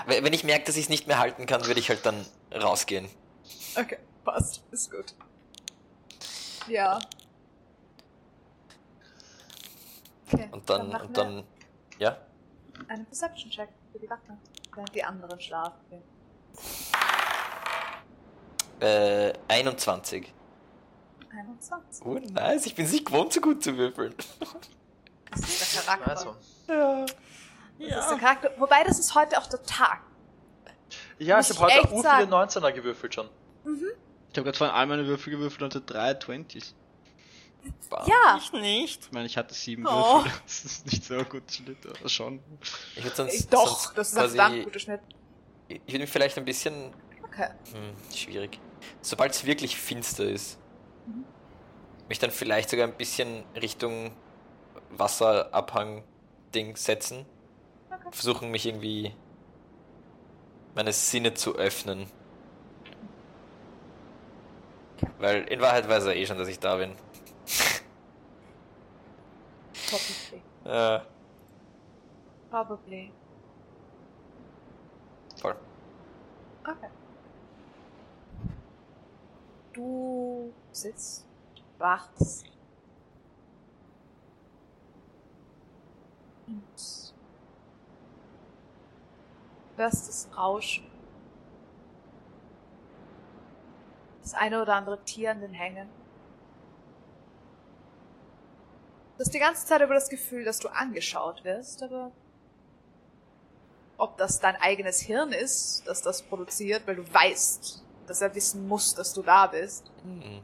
Wenn 0.08 0.24
wenn 0.24 0.34
ich 0.34 0.44
merke, 0.44 0.66
dass 0.66 0.78
ich 0.78 0.86
es 0.86 0.90
nicht 0.90 1.06
mehr 1.06 1.20
halten 1.20 1.46
kann, 1.46 1.64
würde 1.68 1.80
ich 1.80 1.90
halt 1.90 2.04
dann 2.08 2.26
rausgehen. 2.52 3.08
Okay, 3.80 4.00
passt. 4.24 4.64
Ist 4.72 4.90
gut. 4.90 5.14
Ja. 6.68 7.00
Okay, 10.34 10.50
Und 10.54 10.68
dann, 10.72 10.90
machen 10.90 11.06
und 11.06 11.18
dann, 11.18 11.44
ja, 12.00 12.18
einen 12.88 13.06
Perception-Check 13.06 13.70
für 13.92 14.00
die 14.00 14.10
Wache, 14.10 14.40
während 14.74 14.96
die 14.96 15.04
anderen 15.04 15.40
schlafen. 15.40 16.02
Äh, 18.80 19.34
21. 19.48 20.34
21. 21.32 22.06
Oh, 22.06 22.20
nice, 22.32 22.66
ich 22.66 22.76
bin 22.76 22.86
es 22.86 22.92
nicht 22.92 23.06
gewohnt, 23.06 23.32
so 23.34 23.42
gut 23.42 23.64
zu 23.64 23.78
würfeln. 23.78 24.14
Das 25.32 25.40
ist 25.42 25.76
der 25.76 25.84
Charakter. 25.84 26.10
Also. 26.12 26.36
Ja. 26.68 27.06
Das 27.90 28.06
ist 28.06 28.10
der 28.12 28.18
Charakter. 28.20 28.52
Wobei, 28.58 28.84
das 28.84 28.98
ist 29.00 29.14
heute 29.14 29.38
auch 29.40 29.48
der 29.48 29.62
Tag. 29.64 30.02
Ja, 31.20 31.38
Muss 31.38 31.50
ich 31.52 31.60
habe 31.60 31.72
heute 31.74 31.82
auch 31.84 31.90
viele 31.90 32.34
19er 32.36 32.72
gewürfelt 32.72 33.14
schon. 33.14 33.30
Ich 33.66 34.38
habe 34.38 34.44
gerade 34.46 34.58
vorhin 34.58 34.76
all 34.76 34.86
meine 34.88 35.06
Würfel 35.06 35.32
gewürfelt 35.32 35.62
und 35.64 35.76
hatte 35.76 35.82
drei 35.86 36.12
20s. 36.12 36.74
Ja, 38.06 38.38
Ich 38.40 38.52
nicht. 38.54 39.06
Ich 39.06 39.12
meine, 39.12 39.26
ich 39.26 39.36
hatte 39.38 39.54
sieben 39.54 39.86
Oh. 39.86 39.90
Würfel. 40.24 40.32
Das 40.46 40.64
ist 40.66 40.86
nicht 40.86 41.04
so 41.04 41.16
ein 41.16 41.28
guter 41.28 41.52
Schnitt, 41.52 41.78
aber 41.86 42.08
schon. 42.10 42.40
Ich 42.96 43.04
würde 43.04 43.16
sonst, 43.16 43.34
ich, 43.34 43.48
doch, 43.50 43.68
sonst 43.68 43.98
das 43.98 44.08
ist 44.10 44.18
ein 44.18 44.30
verdammt 44.30 44.64
guter 44.64 44.80
Schnitt. 44.80 45.02
ich 45.68 45.82
würde 45.88 46.00
mich 46.00 46.10
vielleicht 46.10 46.38
ein 46.38 46.46
bisschen, 46.46 46.94
Okay. 47.26 47.50
hm, 47.74 48.16
schwierig, 48.16 48.60
sobald 49.02 49.32
es 49.34 49.46
wirklich 49.46 49.78
finster 49.78 50.26
ist, 50.26 50.58
Mhm. 51.06 51.26
mich 52.10 52.20
dann 52.20 52.32
vielleicht 52.32 52.70
sogar 52.70 52.88
ein 52.88 52.94
bisschen 52.98 53.44
Richtung 53.56 54.12
Wasserabhang-Ding 54.92 56.76
setzen. 56.76 57.26
Okay. 57.90 58.10
Versuchen 58.12 58.52
mich 58.52 58.66
irgendwie 58.66 59.14
meine 60.76 60.94
Sinne 60.94 61.34
zu 61.34 61.56
öffnen. 61.56 62.08
Weil 65.20 65.44
in 65.48 65.62
Wahrheit 65.62 65.88
weiß 65.88 66.06
er 66.06 66.16
eh 66.16 66.26
schon, 66.26 66.38
dass 66.38 66.48
ich 66.48 66.60
da 66.60 66.76
bin. 66.78 66.94
Probably. 69.90 70.42
Äh, 70.66 71.00
Probably. 72.50 73.12
voll. 75.40 75.56
Okay. 76.66 76.90
Du 79.78 80.52
sitzt, 80.72 81.28
wachst. 81.78 82.46
Und 86.48 87.14
hörst 89.76 90.08
das 90.08 90.28
Rauschen. 90.36 90.88
Das 94.24 94.34
eine 94.34 94.64
oder 94.64 94.74
andere 94.74 95.00
Tier 95.04 95.30
an 95.30 95.42
den 95.42 95.54
Hängen. 95.54 95.88
Du 99.16 99.24
hast 99.24 99.32
die 99.32 99.40
ganze 99.40 99.68
Zeit 99.68 99.82
über 99.82 99.94
das 99.94 100.10
Gefühl, 100.10 100.44
dass 100.44 100.58
du 100.58 100.70
angeschaut 100.70 101.44
wirst, 101.44 101.84
aber 101.84 102.12
ob 104.00 104.18
das 104.18 104.40
dein 104.40 104.56
eigenes 104.56 105.02
Hirn 105.02 105.34
ist, 105.34 105.84
das 105.86 106.02
das 106.02 106.24
produziert, 106.24 106.88
weil 106.88 106.96
du 106.96 107.14
weißt, 107.14 107.84
dass 108.08 108.22
er 108.22 108.34
wissen 108.34 108.68
muss, 108.68 108.96
dass 108.96 109.14
du 109.14 109.22
da 109.22 109.48
bist. 109.48 109.92
Hm. 110.04 110.42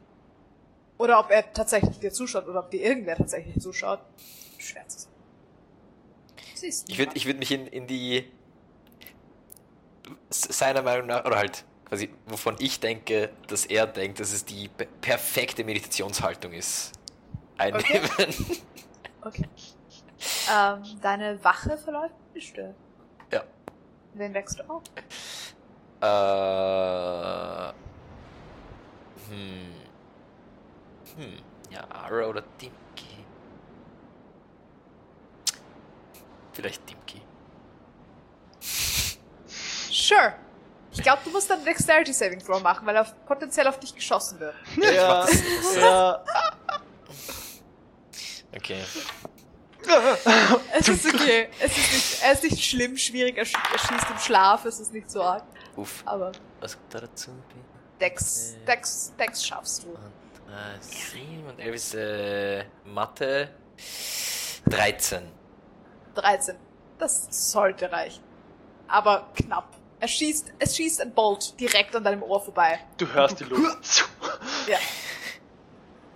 Oder 0.98 1.18
ob 1.18 1.30
er 1.30 1.52
tatsächlich 1.52 1.98
dir 1.98 2.12
zuschaut 2.12 2.46
oder 2.46 2.60
ob 2.60 2.70
dir 2.70 2.82
irgendwer 2.82 3.16
tatsächlich 3.16 3.60
zuschaut. 3.60 4.00
Schwer 4.58 4.86
zu 4.86 5.00
sagen. 5.00 5.14
Ich 6.86 6.98
würde 6.98 7.12
ich 7.14 7.26
würd 7.26 7.38
mich 7.38 7.50
in, 7.50 7.66
in 7.66 7.86
die 7.86 8.30
seiner 10.30 10.82
Meinung 10.82 11.08
nach, 11.08 11.24
oder 11.24 11.36
halt 11.36 11.64
quasi, 11.84 12.10
wovon 12.26 12.56
ich 12.58 12.80
denke, 12.80 13.30
dass 13.48 13.66
er 13.66 13.86
denkt, 13.86 14.18
dass 14.20 14.32
es 14.32 14.44
die 14.44 14.68
pe- 14.68 14.86
perfekte 15.00 15.62
Meditationshaltung 15.64 16.52
ist, 16.52 16.92
einnehmen. 17.58 18.10
Okay. 19.20 19.48
Ähm, 20.50 20.82
deine 21.02 21.42
Wache 21.44 21.76
verläuft 21.76 22.14
gestört. 22.32 22.74
Ja. 23.30 23.44
Wen 24.14 24.32
wächst 24.32 24.58
du 24.58 24.70
auf? 24.70 24.82
Äh, 26.04 27.72
hm. 29.30 29.74
Hm. 31.16 31.42
Ja, 31.70 31.86
Ara 31.90 32.26
oder 32.26 32.42
Dimki. 32.60 33.24
Vielleicht 36.52 36.82
Dimki. 36.88 37.22
Sure. 39.90 40.34
Ich 40.92 41.02
glaube, 41.02 41.22
du 41.24 41.30
musst 41.30 41.48
dann 41.48 41.64
Dexterity 41.64 42.12
Saving 42.12 42.38
Throw 42.38 42.60
machen, 42.62 42.86
weil 42.86 42.96
er 42.96 43.04
potenziell 43.26 43.66
auf 43.66 43.80
dich 43.80 43.94
geschossen 43.94 44.38
wird. 44.40 44.54
Ja, 44.76 45.26
ja. 45.76 46.24
Okay. 48.54 48.84
Es 50.78 50.88
ist 50.88 51.06
okay. 51.12 51.48
Es 51.60 51.76
ist 51.76 51.92
nicht, 51.92 52.22
er 52.22 52.32
ist 52.32 52.42
nicht 52.44 52.64
schlimm, 52.64 52.96
schwierig. 52.96 53.36
Er, 53.36 53.44
sch 53.44 53.54
er 53.54 53.78
schießt 53.78 54.10
im 54.10 54.18
Schlaf. 54.18 54.64
Es 54.64 54.78
ist 54.80 54.92
nicht 54.92 55.10
so 55.10 55.22
arg. 55.22 55.44
Uff. 55.76 56.02
Aber 56.06 56.32
Was 56.60 56.74
kommt 56.74 56.94
da 56.94 57.00
dazu? 57.00 57.30
Dex, 58.00 58.54
Dex, 58.66 59.12
Dex 59.18 59.44
schaffst 59.46 59.84
du. 59.84 59.88
Und, 59.88 59.96
äh, 60.52 60.80
7 60.80 61.46
und 61.48 61.58
11 61.60 61.74
ist 61.74 61.94
äh, 61.94 62.64
Mathe. 62.84 63.48
13. 64.68 65.22
13. 66.14 66.56
Das 66.98 67.26
sollte 67.52 67.90
reichen. 67.90 68.22
Aber 68.88 69.28
knapp. 69.36 69.68
Er 70.00 70.08
schießt, 70.08 70.52
es 70.58 70.76
schießt 70.76 71.00
ein 71.00 71.12
Bolt 71.14 71.58
direkt 71.58 71.94
an 71.96 72.04
deinem 72.04 72.22
Ohr 72.22 72.40
vorbei. 72.42 72.78
Du 72.98 73.06
hörst 73.12 73.40
die 73.40 73.44
Luft. 73.44 74.04
Ja. 74.66 74.78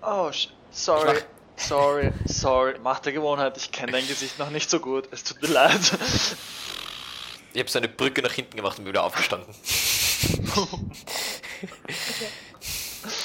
Oh, 0.01 0.31
sh- 0.31 0.49
sorry. 0.70 1.19
Sorry, 1.57 2.12
sorry. 2.25 2.78
Macht 2.78 3.05
der 3.05 3.12
Gewohnheit, 3.12 3.57
ich 3.59 3.70
kenne 3.73 3.93
dein 3.93 4.07
Gesicht 4.07 4.39
noch 4.39 4.49
nicht 4.51 4.70
so 4.70 4.81
gut. 4.81 5.09
Es 5.12 5.23
tut 5.25 5.43
mir 5.43 5.49
leid. 5.49 5.78
Ich 7.52 7.60
habe 7.60 7.70
so 7.70 7.78
eine 7.78 7.89
Brücke 7.89 8.23
nach 8.23 8.33
hinten 8.33 8.57
gemacht 8.57 8.78
und 8.78 8.85
bin 8.85 8.93
wieder 8.93 9.05
aufgestanden. 9.05 9.55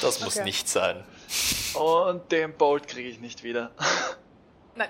Das 0.00 0.20
muss 0.20 0.36
Okay. 0.36 0.44
nicht 0.44 0.68
sein. 0.68 1.04
Und 1.74 2.30
den 2.32 2.56
Bolt 2.56 2.86
kriege 2.88 3.08
ich 3.08 3.20
nicht 3.20 3.42
wieder. 3.42 3.70
Nein. 4.74 4.88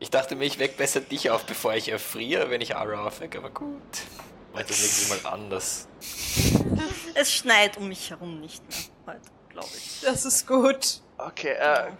Ich 0.00 0.10
dachte 0.10 0.36
mir, 0.36 0.44
ich 0.44 0.58
weck 0.58 0.76
besser 0.76 1.00
dich 1.00 1.30
auf, 1.30 1.44
bevor 1.44 1.74
ich 1.74 1.88
erfriere, 1.88 2.50
wenn 2.50 2.60
ich 2.60 2.76
Ara 2.76 3.06
aufweck, 3.06 3.36
aber 3.36 3.50
gut. 3.50 3.82
Mach 4.52 4.62
das 4.62 4.80
nächste 4.80 5.08
Mal 5.14 5.32
anders. 5.32 5.88
Es 7.14 7.32
schneit 7.34 7.76
um 7.76 7.88
mich 7.88 8.10
herum 8.10 8.40
nicht 8.40 8.62
mehr 8.68 9.14
heute, 9.14 9.30
glaube 9.50 9.68
ich. 9.76 10.00
Das 10.02 10.24
ist 10.24 10.46
gut. 10.46 11.00
Okay, 11.18 11.52
äh, 11.52 11.90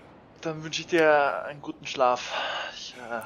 dann 0.40 0.62
wünsche 0.62 0.80
ich 0.82 0.86
dir 0.86 1.44
einen 1.44 1.60
guten 1.60 1.86
Schlaf. 1.86 2.32
Ich, 2.74 2.94
äh. 2.96 3.20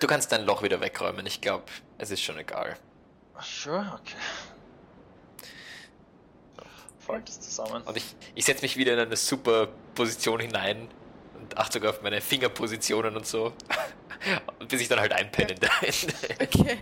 Du 0.00 0.06
kannst 0.06 0.32
dein 0.32 0.44
Loch 0.44 0.62
wieder 0.62 0.80
wegräumen, 0.80 1.26
ich 1.26 1.40
glaube, 1.40 1.64
es 1.98 2.10
ist 2.10 2.22
schon 2.22 2.38
egal. 2.38 2.76
sure, 3.40 3.98
okay. 4.00 4.16
Fällt 6.98 7.28
es 7.28 7.40
zusammen. 7.40 7.82
Und 7.84 7.96
ich, 7.96 8.04
ich 8.34 8.44
setze 8.44 8.62
mich 8.62 8.76
wieder 8.76 8.92
in 8.92 8.98
eine 8.98 9.16
super 9.16 9.68
Position 9.94 10.40
hinein 10.40 10.88
und 11.34 11.56
achte 11.56 11.74
sogar 11.74 11.92
auf 11.92 12.02
meine 12.02 12.20
Fingerpositionen 12.20 13.16
und 13.16 13.26
so. 13.26 13.52
Bis 14.68 14.80
ich 14.80 14.88
dann 14.88 15.00
halt 15.00 15.12
einpenne 15.12 15.52
in 15.52 15.60
der 15.60 15.70
Okay. 16.42 16.78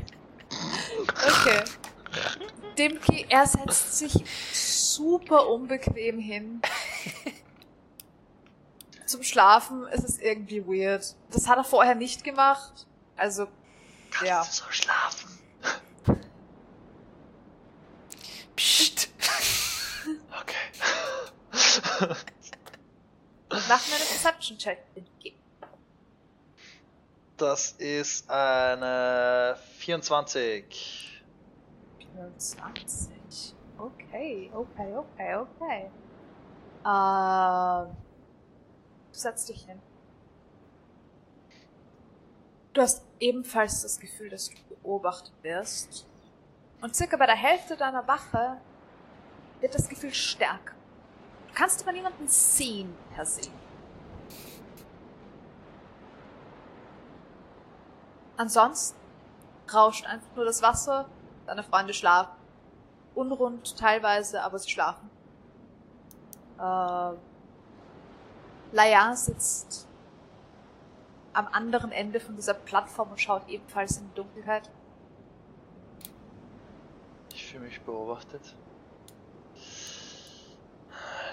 Okay. 1.07 1.65
Dimki, 2.77 3.27
er 3.29 3.47
setzt 3.47 3.99
sich 3.99 4.13
super 4.53 5.49
unbequem 5.49 6.19
hin. 6.19 6.61
Zum 9.07 9.23
Schlafen 9.23 9.87
ist 9.89 10.05
es 10.05 10.19
irgendwie 10.19 10.67
weird. 10.67 11.15
Das 11.31 11.49
hat 11.49 11.59
er 11.59 11.65
vorher 11.65 11.95
nicht 11.95 12.25
gemacht. 12.25 12.87
Also, 13.17 13.49
ja. 14.25 14.37
Kannst 14.37 14.61
du 14.61 14.65
so 14.65 14.71
schlafen? 14.71 15.39
Psst. 18.55 19.09
Okay. 20.31 20.67
Mach 23.69 23.87
mir 23.87 23.95
einen 23.95 24.07
Perception-Check. 24.07 24.79
Das 27.37 27.73
ist 27.73 28.31
eine 28.31 29.59
24. 29.79 31.23
24. 32.15 33.55
Okay, 33.79 34.51
okay, 34.55 34.97
okay, 34.97 35.35
okay. 35.37 35.91
Ähm, 36.87 37.97
du 39.13 39.19
setzt 39.19 39.49
dich 39.51 39.65
hin. 39.67 39.83
Du 42.73 42.81
hast 42.81 43.06
ebenfalls 43.21 43.83
das 43.83 43.99
Gefühl, 43.99 44.31
dass 44.31 44.51
du 44.51 44.57
beobachtet 44.83 45.33
wirst. 45.43 46.07
Und 46.81 46.95
circa 46.95 47.17
bei 47.17 47.27
der 47.27 47.37
Hälfte 47.37 47.77
deiner 47.77 48.07
Wache 48.07 48.61
wird 49.61 49.75
das 49.75 49.89
Gefühl 49.89 50.13
stärker. 50.13 50.75
Du 51.49 51.55
kannst 51.55 51.83
aber 51.83 51.93
niemanden 51.93 52.29
sehen 52.29 52.95
per 53.15 53.25
se. 53.25 53.49
Ansonsten 58.37 58.99
rauscht 59.73 60.05
einfach 60.07 60.37
nur 60.37 60.45
das 60.45 60.61
Wasser, 60.61 61.09
deine 61.47 61.63
Freunde 61.63 61.95
schlafen. 61.95 62.37
Unrund 63.15 63.79
teilweise, 63.79 64.43
aber 64.43 64.59
sie 64.59 64.69
schlafen. 64.69 65.09
Äh, 66.59 67.13
Laia 68.73 69.17
sitzt 69.17 69.86
am 71.37 71.49
anderen 71.49 71.93
Ende 71.93 72.19
von 72.19 72.35
dieser 72.37 72.55
Plattform 72.55 73.11
und 73.11 73.21
schaut 73.21 73.47
ebenfalls 73.49 73.99
in 73.99 74.09
die 74.09 74.15
Dunkelheit. 74.15 74.71
Ich 77.35 77.47
fühle 77.47 77.65
mich 77.65 77.81
beobachtet. 77.83 78.57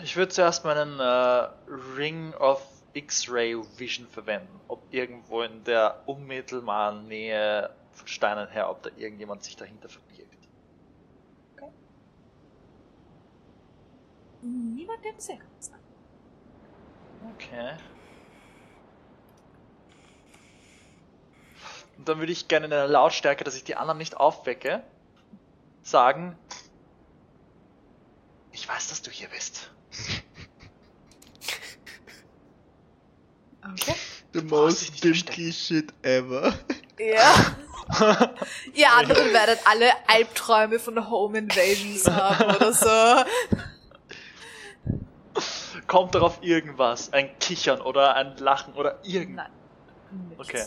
Ich 0.03 0.17
würde 0.17 0.33
zuerst 0.33 0.65
meinen 0.65 0.99
äh, 0.99 1.49
Ring 1.95 2.33
of 2.33 2.61
X-Ray 2.93 3.57
Vision 3.77 4.05
verwenden, 4.07 4.59
ob 4.67 4.83
irgendwo 4.91 5.41
in 5.41 5.63
der 5.63 6.03
unmittelbaren 6.05 7.07
Nähe 7.07 7.73
von 7.93 8.07
Steinen 8.07 8.49
her, 8.49 8.69
ob 8.69 8.83
da 8.83 8.89
irgendjemand 8.97 9.43
sich 9.43 9.55
dahinter 9.55 9.87
verbirgt. 9.87 10.33
Niemand, 14.41 15.05
der 15.05 15.13
bisher 15.13 15.37
kommt. 15.37 15.71
Okay. 17.35 17.77
Und 21.97 22.09
dann 22.09 22.19
würde 22.19 22.31
ich 22.31 22.47
gerne 22.47 22.65
in 22.65 22.73
einer 22.73 22.87
Lautstärke, 22.87 23.43
dass 23.43 23.55
ich 23.55 23.63
die 23.63 23.75
anderen 23.75 23.97
nicht 23.97 24.17
aufwecke, 24.17 24.83
sagen, 25.83 26.37
ich 28.51 28.67
weiß, 28.67 28.89
dass 28.89 29.01
du 29.01 29.11
hier 29.11 29.29
bist. 29.29 29.71
Okay. 33.65 33.95
The 34.33 34.41
most 34.41 35.01
dinky 35.01 35.53
shit 35.53 35.93
ever. 36.01 36.53
Ja. 36.99 37.55
Ihr 38.73 38.91
anderen 38.91 39.31
werdet 39.31 39.59
alle 39.65 39.91
Albträume 40.07 40.79
von 40.79 41.09
Home 41.09 41.37
Invasions 41.37 42.05
haben 42.09 42.55
oder 42.55 42.73
so. 42.73 43.23
Kommt 45.87 46.15
darauf 46.15 46.39
irgendwas? 46.41 47.13
Ein 47.13 47.37
Kichern 47.39 47.79
oder 47.81 48.15
ein 48.15 48.35
Lachen 48.37 48.73
oder 48.73 48.99
irgend... 49.03 49.35
Nein. 49.35 49.51
Nichts. 50.37 50.49
Okay. 50.49 50.65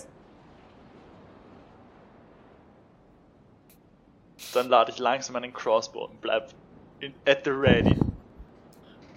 Dann 4.55 4.69
lade 4.69 4.91
ich 4.93 4.99
langsam 4.99 5.37
einen 5.37 5.53
Crossbow 5.53 6.05
und 6.07 6.21
bleib 6.21 6.53
in, 7.01 7.15
at 7.27 7.45
the 7.45 7.51
ready. 7.51 7.99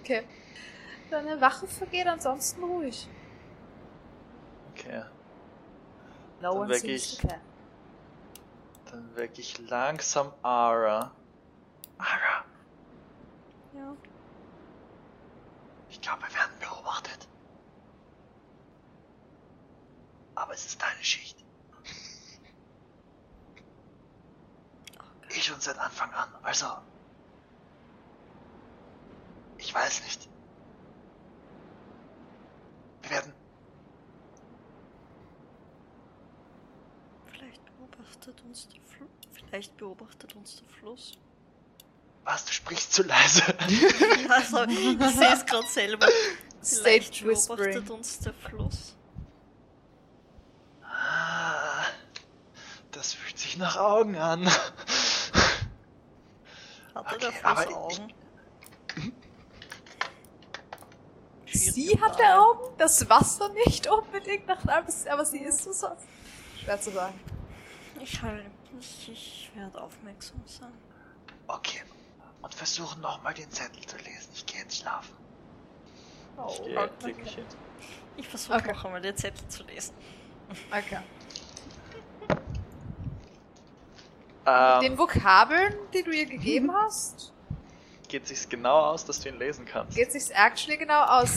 Okay. 0.00 0.22
Deine 1.10 1.40
Wache 1.40 1.66
vergeht 1.66 2.06
ansonsten 2.06 2.62
ruhig. 2.62 3.08
Okay. 4.72 5.02
No 6.40 6.52
Dann 6.52 6.58
one 6.58 6.68
weck 6.70 6.80
seems 6.80 7.12
ich-. 7.14 7.28
Dann 8.90 9.16
wecke 9.16 9.40
ich 9.40 9.58
langsam 9.68 10.32
Ara. 10.42 11.12
Ara, 11.98 12.44
Ja. 13.74 13.94
ich 15.90 16.00
glaube, 16.00 16.22
wir 16.22 16.34
werden 16.34 16.52
beobachtet. 16.58 17.28
Aber 20.34 20.54
es 20.54 20.64
ist 20.64 20.80
deine 20.80 21.02
Schicht. 21.04 21.39
Ich 25.34 25.44
schon 25.44 25.60
seit 25.60 25.78
Anfang 25.78 26.12
an, 26.12 26.28
also. 26.42 26.66
Ich 29.58 29.72
weiß 29.72 30.02
nicht. 30.04 30.28
Wir 33.02 33.10
werden. 33.10 33.32
Vielleicht 37.26 37.62
beobachtet 37.76 38.42
uns 38.42 38.68
der 38.68 38.80
Fluss. 38.82 39.10
Vielleicht 39.32 39.76
beobachtet 39.76 40.34
uns 40.34 40.56
der 40.56 40.68
Fluss. 40.68 41.18
Was, 42.24 42.44
du 42.46 42.52
sprichst 42.52 42.92
zu 42.92 43.02
leise. 43.02 43.42
Also, 44.28 44.64
ich 44.64 45.14
sehe 45.16 45.32
es 45.34 45.44
gerade 45.46 45.66
selber. 45.66 46.06
Vielleicht 46.62 47.14
Stage 47.14 47.24
beobachtet 47.24 47.26
Whispering. 47.26 47.90
uns 47.90 48.18
der 48.20 48.34
Fluss. 48.34 48.96
Ah, 50.82 51.84
das 52.92 53.14
fühlt 53.14 53.38
sich 53.38 53.56
nach 53.56 53.76
Augen 53.76 54.16
an. 54.16 54.48
Hatte 56.94 57.14
Okay, 57.28 57.34
aber 57.42 57.68
ich- 57.68 57.76
Augen? 57.76 58.14
Sie 61.52 62.00
hatte 62.00 62.22
Augen, 62.40 62.74
das 62.78 63.08
Wasser 63.10 63.48
nicht 63.50 63.86
unbedingt 63.88 64.46
nach 64.46 64.64
aber, 64.66 64.86
aber 65.10 65.24
sie 65.24 65.38
ist 65.38 65.66
es 65.66 65.80
sonst. 65.80 66.04
Schwer 66.62 66.80
zu 66.80 66.90
sagen. 66.92 67.18
Ich 68.00 68.22
halt. 68.22 68.46
Ich, 68.78 69.08
ich 69.10 69.50
werde 69.54 69.80
aufmerksam 69.82 70.40
sein. 70.46 70.72
Okay. 71.48 71.82
Und 72.40 72.54
versuchen 72.54 73.00
nochmal 73.02 73.34
den 73.34 73.50
Zettel 73.50 73.84
zu 73.84 73.96
lesen. 73.98 74.30
Ich 74.32 74.46
gehe 74.46 74.60
jetzt 74.60 74.76
schlafen. 74.78 75.14
Oh, 76.36 76.54
Ich 77.06 77.34
hin. 77.34 77.44
Ich 78.16 78.28
versuche 78.28 78.56
Okay. 78.58 78.72
noch 78.72 78.84
einmal 78.84 79.00
den 79.02 79.16
Zettel 79.16 79.46
zu 79.48 79.62
lesen. 79.64 79.94
Okay. 80.70 80.98
Ähm, 84.50 84.80
Den 84.82 84.98
Vokabeln, 84.98 85.74
die 85.94 86.02
du 86.02 86.10
ihr 86.10 86.26
gegeben 86.26 86.72
hast, 86.82 87.32
geht 88.08 88.26
sich's 88.26 88.48
genau 88.48 88.78
aus, 88.80 89.04
dass 89.04 89.20
du 89.20 89.28
ihn 89.28 89.38
lesen 89.38 89.64
kannst. 89.64 89.96
geht 89.96 90.10
sich's 90.12 90.30
actually 90.30 90.76
genau 90.76 91.02
aus. 91.04 91.36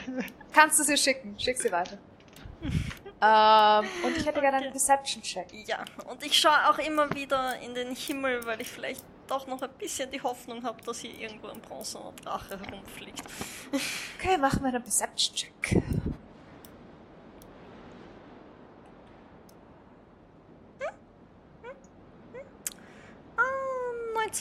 Kannst 0.52 0.78
du 0.78 0.82
sie 0.84 0.96
schicken? 0.96 1.38
Schick 1.38 1.58
sie 1.58 1.70
weiter. 1.70 1.98
ähm, 2.62 3.88
und 4.04 4.16
ich 4.16 4.24
hätte 4.26 4.40
gerne 4.40 4.56
einen. 4.58 4.70
Perception-Check. 4.70 5.48
Ja, 5.66 5.84
und 6.08 6.24
ich 6.24 6.38
schaue 6.38 6.70
auch 6.70 6.78
immer 6.78 7.12
wieder 7.14 7.58
in 7.60 7.74
den 7.74 7.94
Himmel, 7.94 8.44
weil 8.46 8.60
ich 8.62 8.68
vielleicht 8.70 9.04
doch 9.26 9.46
noch 9.46 9.60
ein 9.60 9.70
bisschen 9.78 10.10
die 10.10 10.22
Hoffnung 10.22 10.62
habe, 10.64 10.80
dass 10.82 11.00
hier 11.00 11.14
irgendwo 11.18 11.48
ein 11.48 11.60
bronzener 11.60 12.12
Drache 12.24 12.58
herumfliegt. 12.60 13.22
Okay, 14.18 14.38
machen 14.38 14.62
wir 14.62 14.68
einen 14.68 14.82
Perception-Check. 14.82 15.82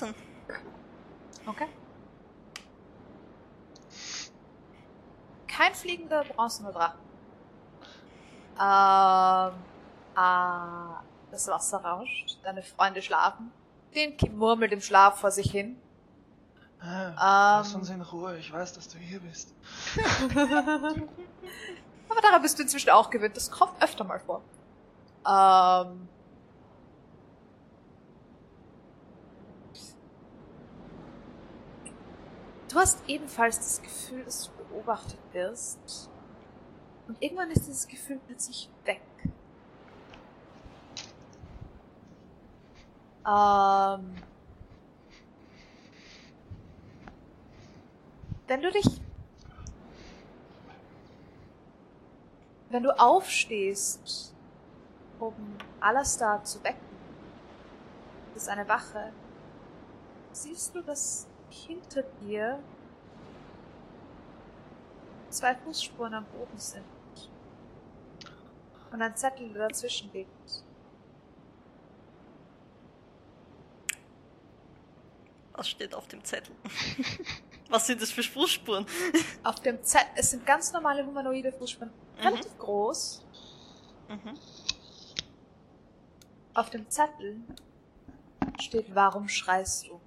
Ah, 0.02 0.06
19. 0.06 0.16
Okay. 1.48 1.68
Kein 5.48 5.74
fliegender 5.74 6.24
bronzener 6.24 6.72
Drache. 6.72 6.98
Ähm, 8.58 9.54
ah, 10.16 11.02
das 11.32 11.48
Wasser 11.48 11.78
rauscht, 11.84 12.38
deine 12.44 12.62
Freunde 12.64 13.02
schlafen. 13.02 13.52
Den 13.94 14.16
murmelt 14.38 14.72
im 14.74 14.82
Schlaf 14.82 15.20
vor 15.20 15.32
sich 15.32 15.52
hin. 15.52 15.78
Ah, 16.82 17.58
Lass 17.60 17.74
Ähm. 17.74 17.80
uns 17.80 17.90
in 17.90 18.02
Ruhe. 18.02 18.38
Ich 18.38 18.52
weiß, 18.52 18.74
dass 18.74 18.88
du 18.90 18.98
hier 18.98 19.20
bist. 19.22 19.54
Aber 22.10 22.22
daran 22.22 22.42
bist 22.42 22.58
du 22.60 22.64
inzwischen 22.64 22.90
auch 22.90 23.10
gewöhnt. 23.10 23.36
Das 23.38 23.50
kommt 23.50 23.82
öfter 23.82 24.04
mal 24.04 24.20
vor. 24.20 24.42
Ähm. 25.28 26.08
Du 32.76 32.82
hast 32.82 33.00
ebenfalls 33.08 33.58
das 33.58 33.82
Gefühl, 33.82 34.26
dass 34.26 34.52
du 34.52 34.66
beobachtet 34.66 35.18
wirst. 35.32 36.10
Und 37.08 37.16
irgendwann 37.22 37.50
ist 37.50 37.66
dieses 37.68 37.88
Gefühl 37.88 38.20
plötzlich 38.28 38.70
weg. 38.84 39.02
Ähm. 43.26 44.16
Wenn 48.48 48.62
du 48.62 48.70
dich 48.72 49.02
wenn 52.72 52.84
du 52.84 53.00
aufstehst, 53.00 54.36
um 55.22 55.34
Alastar 55.80 56.44
zu 56.44 56.62
wecken, 56.62 56.98
das 58.34 58.44
ist 58.44 58.50
eine 58.50 58.68
Wache, 58.68 59.14
siehst 60.34 60.76
du, 60.76 60.82
dass 60.82 61.26
hinter 61.56 62.04
dir 62.22 62.60
zwei 65.30 65.56
Fußspuren 65.56 66.14
am 66.14 66.26
Boden 66.26 66.58
sind. 66.58 66.86
Und 68.92 69.02
ein 69.02 69.16
Zettel, 69.16 69.54
dazwischen 69.54 70.12
liegt. 70.14 70.64
Was 75.54 75.70
steht 75.70 75.94
auf 75.94 76.08
dem 76.08 76.24
Zettel? 76.24 76.56
Was 77.70 77.88
sind 77.88 78.02
das 78.02 78.12
für 78.12 78.24
Fußspuren? 78.24 78.86
Auf 79.44 79.60
dem 79.60 79.84
Zettel, 79.84 80.08
es 80.16 80.30
sind 80.30 80.46
ganz 80.46 80.72
normale 80.72 81.06
humanoide 81.06 81.52
Fußspuren, 81.52 81.92
relativ 82.20 82.58
groß. 82.60 83.26
Mhm. 84.08 84.38
Auf 86.54 86.70
dem 86.70 86.90
Zettel 86.90 87.42
steht, 88.62 88.94
warum 88.94 89.28
schreist 89.28 89.88
du? 89.88 90.00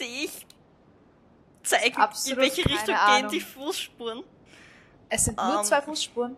Sehe 0.00 0.24
ich? 0.24 0.46
Zeigen, 1.62 1.94
in 1.94 2.00
Absolut 2.00 2.38
welche 2.38 2.62
keine 2.62 2.74
Richtung 2.74 2.94
Ahnung. 2.94 3.20
gehen 3.20 3.38
die 3.38 3.40
Fußspuren? 3.40 4.24
Es 5.10 5.24
sind 5.26 5.36
nur 5.36 5.58
Ähm. 5.58 5.64
zwei 5.64 5.82
Fußspuren. 5.82 6.36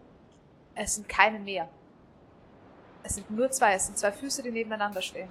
Es 0.74 0.96
sind 0.96 1.08
keine 1.08 1.38
mehr. 1.38 1.68
Es 3.04 3.14
sind 3.14 3.30
nur 3.30 3.48
zwei, 3.52 3.74
es 3.74 3.86
sind 3.86 3.96
zwei 3.98 4.10
Füße, 4.10 4.42
die 4.42 4.50
nebeneinander 4.50 5.00
stehen. 5.00 5.28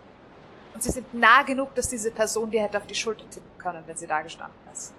Und 0.74 0.82
sie 0.82 0.92
sind 0.92 1.14
nah 1.14 1.44
genug, 1.44 1.76
dass 1.76 1.90
diese 1.90 2.10
Person 2.12 2.50
dir 2.50 2.62
hätte 2.62 2.78
auf 2.78 2.88
die 2.88 2.96
Schulter 2.96 3.30
tippen 3.30 3.58
können, 3.58 3.84
wenn 3.86 3.98
sie 3.98 4.08
da 4.08 4.22
gestanden 4.22 4.58
ist. 4.72 4.94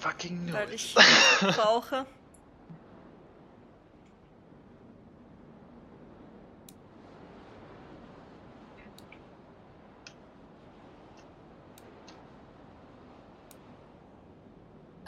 Fucking 0.00 0.52
Weil 0.52 0.66
no. 0.66 0.72
ich 0.74 0.94
brauche. 1.40 2.04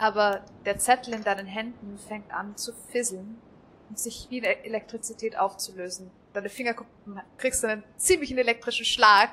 Aber 0.04 0.44
der 0.66 0.76
Zettel 0.76 1.14
in 1.14 1.24
deinen 1.24 1.46
Händen 1.46 1.96
fängt 1.96 2.30
an 2.30 2.58
zu 2.58 2.74
fisseln 2.74 3.40
und 3.88 3.98
sich 3.98 4.26
wie 4.28 4.44
eine 4.44 4.62
Elektrizität 4.62 5.38
aufzulösen. 5.38 6.10
Deine 6.34 6.50
Fingerkuppen 6.50 7.22
kriegst 7.38 7.64
einen 7.64 7.82
ziemlichen 7.96 8.36
elektrischen 8.36 8.84
Schlag 8.84 9.30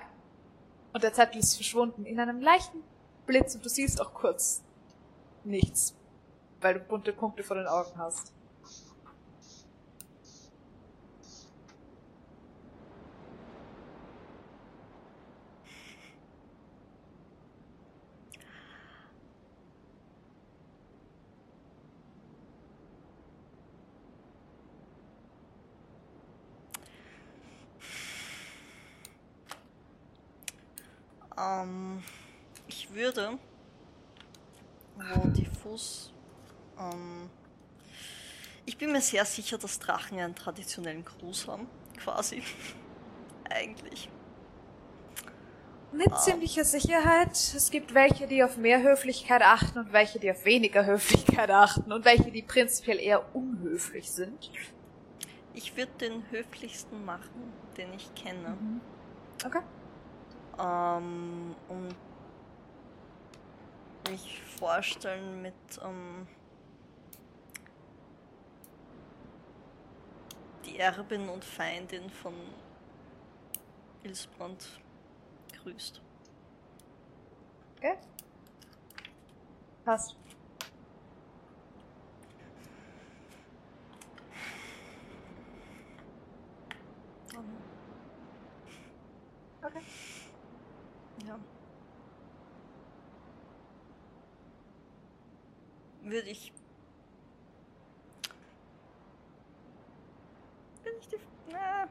und 0.94 1.04
der 1.04 1.12
Zettel 1.12 1.40
ist 1.40 1.56
verschwunden 1.56 2.06
in 2.06 2.22
einem 2.22 2.40
leichten 2.40 2.86
Blitz 3.26 3.54
und 3.54 3.66
du 3.66 3.68
siehst 3.68 4.00
auch 4.00 4.14
kurz 4.14 4.64
nichts, 5.44 5.94
weil 6.62 6.76
du 6.76 6.80
bunte 6.80 7.12
Punkte 7.12 7.44
vor 7.44 7.58
den 7.58 7.68
Augen 7.68 7.98
hast. 7.98 8.32
Ähm, 31.42 32.04
ich 32.68 32.94
würde, 32.94 33.38
wo 34.96 35.28
die 35.30 35.46
Fuß, 35.46 36.14
ähm, 36.80 37.30
ich 38.66 38.78
bin 38.78 38.92
mir 38.92 39.02
sehr 39.02 39.26
sicher, 39.26 39.58
dass 39.58 39.80
Drachen 39.80 40.20
einen 40.20 40.36
traditionellen 40.36 41.04
Gruß 41.04 41.48
haben, 41.48 41.68
quasi. 41.98 42.44
Eigentlich. 43.50 44.10
Mit 45.92 46.18
ziemlicher 46.20 46.64
Sicherheit. 46.64 47.32
Es 47.32 47.70
gibt 47.70 47.94
welche, 47.94 48.26
die 48.26 48.44
auf 48.46 48.56
mehr 48.56 48.82
Höflichkeit 48.82 49.42
achten 49.42 49.78
und 49.78 49.92
welche, 49.92 50.20
die 50.20 50.32
auf 50.32 50.46
weniger 50.46 50.86
Höflichkeit 50.86 51.50
achten 51.50 51.92
und 51.92 52.06
welche, 52.06 52.32
die 52.32 52.42
prinzipiell 52.44 52.98
eher 52.98 53.36
unhöflich 53.36 54.10
sind. 54.10 54.52
Ich 55.54 55.76
würde 55.76 55.92
den 56.00 56.24
höflichsten 56.32 57.04
machen, 57.04 57.52
den 57.76 57.94
ich 57.94 58.16
kenne. 58.16 58.56
Okay. 59.46 59.60
Ähm, 60.62 61.56
und 61.70 61.96
mich 64.10 64.42
vorstellen 64.42 65.42
mit 65.42 65.54
ähm, 65.84 66.28
die 70.66 70.78
Erbin 70.78 71.30
und 71.30 71.44
Feindin 71.44 72.10
von 72.10 72.34
Ilsbrand 74.04 74.80
grüßt. 75.64 76.02
Okay. 77.78 77.98
Passt. 79.84 80.16
Okay. 89.64 90.11
Ja. 91.26 91.40
Würde 96.04 96.30
ich. 96.30 96.52
Bin 100.84 100.94
ich 101.00 101.08
die. 101.10 101.18
Na, 101.52 101.88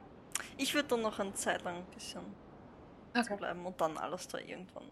ich 0.56 0.74
würde 0.74 0.88
dann 0.88 1.02
noch 1.02 1.18
eine 1.18 1.32
Zeit 1.34 1.62
lang 1.62 1.76
ein 1.76 1.86
bisschen 1.94 2.22
Okay. 3.16 3.36
bleiben 3.36 3.64
und 3.66 3.80
dann 3.80 3.96
alles 3.98 4.26
da 4.28 4.38
irgendwann 4.38 4.90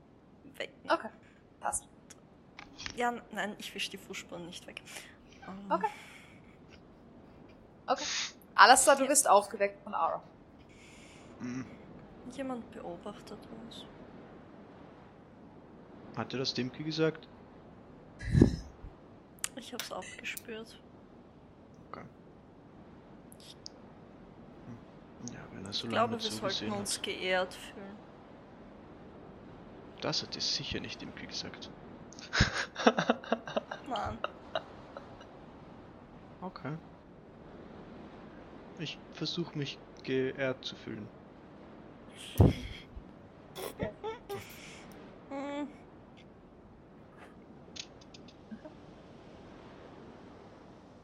wecken. 0.57 0.91
Okay. 0.91 1.09
Passt. 1.61 1.87
Ja, 2.97 3.13
nein, 3.33 3.55
ich 3.59 3.75
wisch 3.75 3.91
die 3.91 3.97
Fußspuren 3.99 4.47
nicht 4.47 4.67
weg. 4.67 4.83
Ähm, 5.47 5.71
Okay. 5.71 5.91
Okay. 7.87 8.05
Alastair, 8.55 8.97
du 8.97 9.07
bist 9.07 9.29
aufgeweckt 9.29 9.81
von 9.83 9.95
Aura. 9.95 10.23
Jemand 12.33 12.71
beobachtet 12.73 13.39
uns. 13.63 13.85
Hat 16.19 16.33
dir 16.33 16.39
das 16.39 16.53
Dimki 16.53 16.83
gesagt? 16.83 17.29
Ich 19.57 19.73
hab's 19.73 19.91
auch 19.91 20.05
gespürt. 20.17 20.81
Okay. 21.91 22.05
Ja, 25.33 25.41
wenn 25.53 25.65
er 25.65 25.73
so 25.73 25.89
Ich 25.89 25.93
lange 25.93 26.09
glaube, 26.17 26.23
wir 26.23 26.31
sollten 26.31 26.73
uns 26.73 26.97
hat. 26.97 27.03
geehrt 27.03 27.55
fühlen. 27.55 27.97
Das 30.01 30.23
hat 30.23 30.37
dir 30.37 30.41
sicher 30.41 30.79
nicht 30.79 31.01
Dimki 31.01 31.27
gesagt. 31.27 31.71
Nein. 33.89 34.19
Okay. 36.41 36.77
Ich 38.79 38.97
versuche 39.13 39.59
mich 39.59 39.77
geehrt 40.05 40.65
zu 40.65 40.77
fühlen. 40.77 41.09
Hm, 45.31 45.69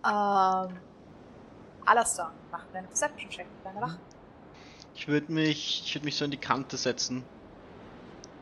Ähm. 0.05 0.77
Alastair, 1.87 2.33
mach 2.51 2.65
mir 2.73 2.79
einen 2.79 2.89
Perception-Check 2.89 3.47
mit 3.47 3.65
deiner 3.67 3.87
Wache. 3.87 3.99
Ich 4.95 5.07
würde 5.09 5.31
mich, 5.33 5.83
ich 5.85 5.95
würde 5.95 6.05
mich 6.07 6.17
so 6.17 6.25
an 6.25 6.31
die 6.31 6.39
Kante 6.39 6.77
setzen. 6.77 7.25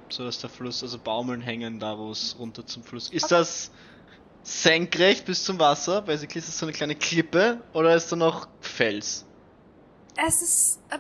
So 0.09 0.25
dass 0.25 0.39
der 0.41 0.51
Fluss, 0.51 0.83
also 0.83 0.99
Baumeln 0.99 1.41
hängen 1.41 1.81
da, 1.81 1.99
wo 1.99 2.11
es 2.11 2.37
runter 2.39 2.67
zum 2.67 2.85
Fluss. 2.85 3.11
Ist 3.11 3.25
Okay. 3.25 3.35
das 3.35 3.71
senkrecht 4.43 5.25
bis 5.25 5.45
zum 5.45 5.59
Wasser? 5.59 6.03
Basically 6.03 6.39
ist 6.39 6.49
das 6.49 6.59
so 6.59 6.67
eine 6.67 6.73
kleine 6.73 6.95
Klippe 6.95 7.61
oder 7.73 7.95
ist 7.97 8.13
da 8.13 8.17
noch 8.17 8.47
Fels? 8.61 9.25
Es 10.25 10.43
ist. 10.43 10.81
Äh, 10.91 10.99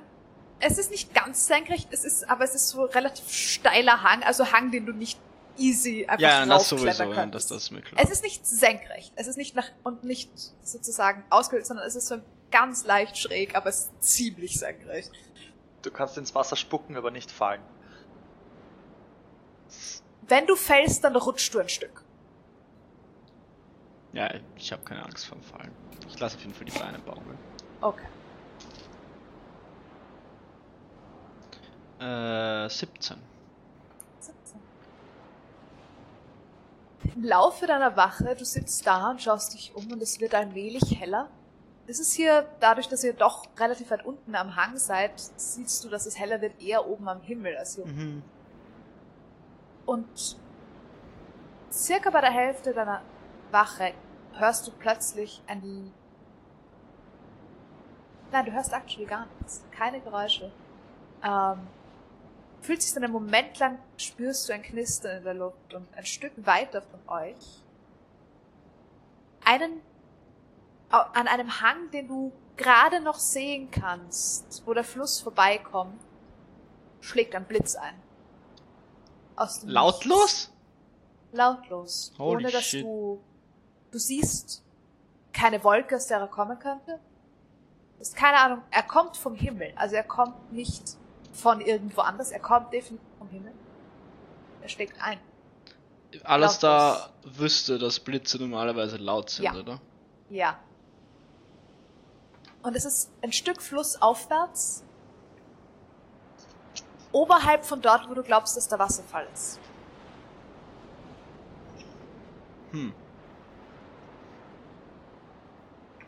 es 0.64 0.78
ist 0.78 0.90
nicht 0.92 1.12
ganz 1.12 1.48
senkrecht, 1.48 1.88
es 1.90 2.04
ist, 2.04 2.28
aber 2.30 2.44
es 2.44 2.54
ist 2.54 2.68
so 2.68 2.84
relativ 2.84 3.28
steiler 3.32 4.02
Hang, 4.04 4.22
also 4.22 4.52
Hang, 4.52 4.70
den 4.70 4.86
du 4.86 4.92
nicht 4.92 5.18
easy 5.58 6.04
einfach 6.06 6.20
Ja, 6.20 6.46
das 6.46 6.72
raufklettern 6.72 7.08
sowieso, 7.08 7.20
ja, 7.20 7.26
das, 7.26 7.46
das 7.46 7.62
ist 7.64 7.70
mir 7.70 7.82
klar. 7.82 8.02
Es 8.02 8.10
ist 8.10 8.22
nicht 8.22 8.46
senkrecht, 8.46 9.12
es 9.16 9.26
ist 9.26 9.36
nicht 9.36 9.54
nach 9.54 9.68
und 9.82 10.04
nicht 10.04 10.30
sozusagen 10.62 11.24
ausgehöhlt, 11.30 11.66
sondern 11.66 11.86
es 11.86 11.96
ist 11.96 12.08
so 12.08 12.16
ganz 12.50 12.84
leicht 12.84 13.16
schräg, 13.18 13.56
aber 13.56 13.68
es 13.68 13.80
ist 13.80 14.02
ziemlich 14.02 14.58
senkrecht. 14.58 15.10
Du 15.82 15.90
kannst 15.90 16.16
ins 16.18 16.34
Wasser 16.34 16.56
spucken, 16.56 16.96
aber 16.96 17.10
nicht 17.10 17.30
fallen. 17.30 17.62
Wenn 20.28 20.46
du 20.46 20.54
fällst, 20.56 21.02
dann 21.04 21.16
rutschst 21.16 21.52
du 21.54 21.58
ein 21.58 21.68
Stück. 21.68 22.04
Ja, 24.12 24.32
ich 24.56 24.72
habe 24.72 24.82
keine 24.84 25.04
Angst 25.04 25.26
vorm 25.26 25.42
Fallen. 25.42 25.72
Ich 26.08 26.18
lasse 26.18 26.36
auf 26.36 26.42
jeden 26.42 26.54
Fall 26.54 26.66
die 26.66 26.78
Beine 26.78 26.98
baumeln. 26.98 27.38
Okay. 27.80 28.06
Äh, 31.98 32.68
17. 32.68 33.16
17. 33.16 33.31
Im 37.14 37.24
Laufe 37.24 37.66
deiner 37.66 37.96
Wache, 37.96 38.34
du 38.36 38.44
sitzt 38.44 38.86
da 38.86 39.10
und 39.10 39.20
schaust 39.20 39.54
dich 39.54 39.74
um 39.74 39.90
und 39.92 40.02
es 40.02 40.20
wird 40.20 40.34
allmählich 40.34 40.98
heller. 41.00 41.28
Es 41.86 41.98
ist 41.98 42.12
hier, 42.12 42.46
dadurch, 42.60 42.88
dass 42.88 43.02
ihr 43.02 43.12
doch 43.12 43.44
relativ 43.58 43.90
weit 43.90 44.04
unten 44.04 44.34
am 44.34 44.54
Hang 44.56 44.76
seid, 44.76 45.12
siehst 45.36 45.84
du, 45.84 45.88
dass 45.88 46.06
es 46.06 46.18
heller 46.18 46.40
wird 46.40 46.60
eher 46.62 46.86
oben 46.86 47.08
am 47.08 47.20
Himmel 47.20 47.56
als 47.56 47.74
hier 47.74 47.84
unten. 47.84 48.14
Mhm. 48.14 48.22
Und 49.84 50.38
circa 51.70 52.10
bei 52.10 52.20
der 52.20 52.30
Hälfte 52.30 52.72
deiner 52.72 53.02
Wache 53.50 53.92
hörst 54.34 54.66
du 54.66 54.70
plötzlich 54.70 55.42
ein... 55.46 55.92
Nein, 58.30 58.46
du 58.46 58.52
hörst 58.52 58.72
actually 58.72 59.04
gar 59.04 59.26
nichts. 59.38 59.62
Keine 59.72 60.00
Geräusche. 60.00 60.52
Ähm, 61.22 61.66
fühlt 62.62 62.82
sich 62.82 62.94
dann 62.94 63.04
einen 63.04 63.12
Moment 63.12 63.58
lang, 63.58 63.78
spürst 63.96 64.48
du 64.48 64.54
ein 64.54 64.62
Knistern 64.62 65.18
in 65.18 65.24
der 65.24 65.34
Luft 65.34 65.74
und 65.74 65.86
ein 65.94 66.06
Stück 66.06 66.32
weiter 66.36 66.82
von 66.82 67.00
euch 67.08 67.62
einen 69.44 69.80
an 70.88 71.26
einem 71.26 71.60
Hang, 71.60 71.90
den 71.90 72.06
du 72.06 72.32
gerade 72.56 73.00
noch 73.00 73.18
sehen 73.18 73.70
kannst, 73.70 74.62
wo 74.66 74.74
der 74.74 74.84
Fluss 74.84 75.20
vorbeikommt, 75.20 75.98
schlägt 77.00 77.34
ein 77.34 77.46
Blitz 77.46 77.74
ein. 77.76 77.94
Aus 79.36 79.60
dem. 79.60 79.70
Lautlos? 79.70 80.52
Lautlos. 81.32 82.12
Holy 82.18 82.44
ohne 82.44 82.52
dass 82.52 82.64
shit. 82.64 82.84
du. 82.84 83.22
Du 83.90 83.98
siehst 83.98 84.62
keine 85.32 85.64
Wolke, 85.64 85.96
aus 85.96 86.06
der 86.06 86.18
er 86.18 86.28
kommen 86.28 86.58
könnte. 86.58 87.00
Ist 87.98 88.16
keine 88.16 88.36
Ahnung, 88.38 88.62
er 88.70 88.82
kommt 88.82 89.16
vom 89.16 89.34
Himmel. 89.34 89.72
Also 89.76 89.96
er 89.96 90.04
kommt 90.04 90.52
nicht 90.52 90.98
von 91.32 91.60
irgendwo 91.60 92.02
anders, 92.02 92.30
er 92.30 92.40
kommt 92.40 92.72
definitiv 92.72 93.06
vom 93.18 93.28
Himmel. 93.28 93.52
Er 94.60 94.68
schlägt 94.68 95.00
ein. 95.00 95.18
Alles 96.24 96.58
da 96.58 97.10
wüsste, 97.24 97.78
dass 97.78 97.98
Blitze 97.98 98.38
normalerweise 98.38 98.98
laut 98.98 99.30
sind, 99.30 99.44
Ja. 99.44 99.54
oder? 99.54 99.80
Ja. 100.28 100.58
Und 102.62 102.76
es 102.76 102.84
ist 102.84 103.10
ein 103.22 103.32
Stück 103.32 103.60
flussaufwärts. 103.62 104.84
Oberhalb 107.12 107.64
von 107.64 107.80
dort, 107.82 108.08
wo 108.08 108.14
du 108.14 108.22
glaubst, 108.22 108.56
dass 108.56 108.68
der 108.68 108.78
Wasserfall 108.78 109.26
ist. 109.34 109.58
Hm. 112.72 112.92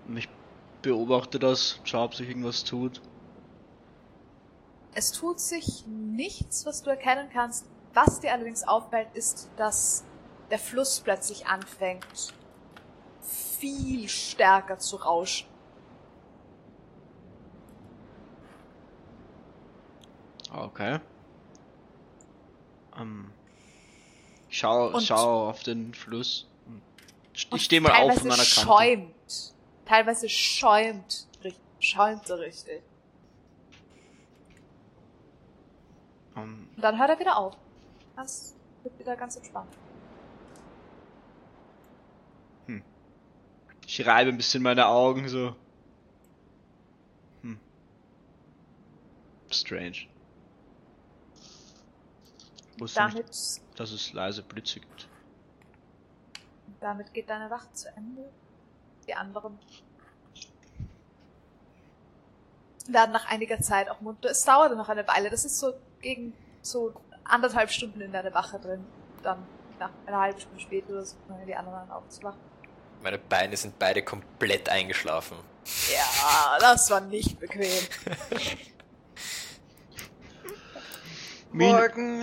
Und 0.07 0.17
Ich 0.17 0.29
beobachte 0.83 1.39
das, 1.39 1.81
schau, 1.85 2.05
ob 2.05 2.15
sich 2.15 2.29
irgendwas 2.29 2.63
tut. 2.65 3.01
Es 4.95 5.11
tut 5.13 5.41
sich 5.41 5.85
nichts, 5.87 6.65
was 6.67 6.83
du 6.83 6.91
erkennen 6.91 7.29
kannst. 7.33 7.67
Was 7.95 8.21
dir 8.21 8.33
allerdings 8.33 8.67
auffällt, 8.67 9.09
ist, 9.15 9.49
dass 9.57 10.05
der 10.51 10.59
Fluss 10.59 11.01
plötzlich 11.01 11.47
anfängt, 11.47 12.35
viel 13.21 14.09
stärker 14.09 14.79
zu 14.79 14.97
rauschen. 14.97 15.49
Okay. 20.53 21.01
Ähm, 22.97 23.33
ich 24.49 24.59
schau, 24.59 24.89
Und- 24.89 25.03
schau 25.03 25.49
auf 25.49 25.63
den 25.63 25.95
Fluss. 25.95 26.47
Ich 27.33 27.65
stehe 27.65 27.81
mal 27.81 27.91
auf 27.93 28.15
von 28.19 28.29
meiner 28.29 28.37
Kante. 28.45 28.61
schäumt. 28.61 29.55
Teilweise 29.87 30.29
schäumt. 30.29 31.27
Schäumt 31.81 32.27
so 32.27 32.35
richtig. 32.37 32.83
Ähm, 36.37 36.69
Und 36.77 36.83
dann 36.83 36.99
hört 36.99 37.11
er 37.11 37.19
wieder 37.19 37.37
auf. 37.37 37.57
Das 38.17 38.55
wird 38.83 38.99
wieder 38.99 39.17
ganz 39.17 39.37
entspannt. 39.37 39.77
ich 43.87 44.07
reibe 44.07 44.31
ein 44.31 44.37
bisschen 44.37 44.63
meine 44.63 44.87
Augen 44.87 45.29
so. 45.29 45.55
Hm. 47.43 47.59
Strange. 49.51 50.09
Wusste 52.79 53.05
nicht, 53.05 53.15
Damit, 53.15 53.61
dass 53.77 53.93
es 53.93 54.13
leise 54.13 54.43
Blitze 54.43 54.81
gibt. 54.81 55.09
damit 56.81 57.15
geht 57.15 57.31
deine 57.31 57.51
Wacht 57.51 57.77
zu 57.77 57.89
Ende. 57.97 58.31
Die 59.07 59.15
anderen 59.15 59.59
werden 62.89 63.13
nach 63.13 63.31
einiger 63.31 63.61
Zeit 63.61 63.89
auch 63.89 64.01
munter. 64.01 64.31
Es 64.31 64.45
dauert 64.45 64.77
noch 64.77 64.89
eine 64.89 65.07
Weile. 65.07 65.31
Das 65.31 65.45
ist 65.45 65.59
so 65.59 65.73
gegen 66.05 66.33
so 66.63 66.95
anderthalb 67.25 67.71
Stunden 67.71 68.01
in 68.01 68.13
deine 68.13 68.33
Wache 68.33 68.61
drin. 68.61 68.85
Dann 69.23 69.45
nach 69.81 69.91
einer 70.07 70.21
halben 70.21 70.39
Stunde 70.41 70.61
später 70.61 70.91
oder 70.91 71.05
so 71.05 71.17
fangen 71.27 71.47
die 71.47 71.57
anderen 71.57 71.79
an 71.79 71.91
aufzuwachen. 71.91 72.39
Meine 73.03 73.19
Beine 73.19 73.57
sind 73.57 73.79
beide 73.79 74.03
komplett 74.03 74.69
eingeschlafen. 74.69 75.37
Ja, 75.93 76.59
das 76.61 76.91
war 76.91 77.01
nicht 77.01 77.41
bequem. 77.41 77.69
Min 81.53 81.69
Morgen. 81.69 82.23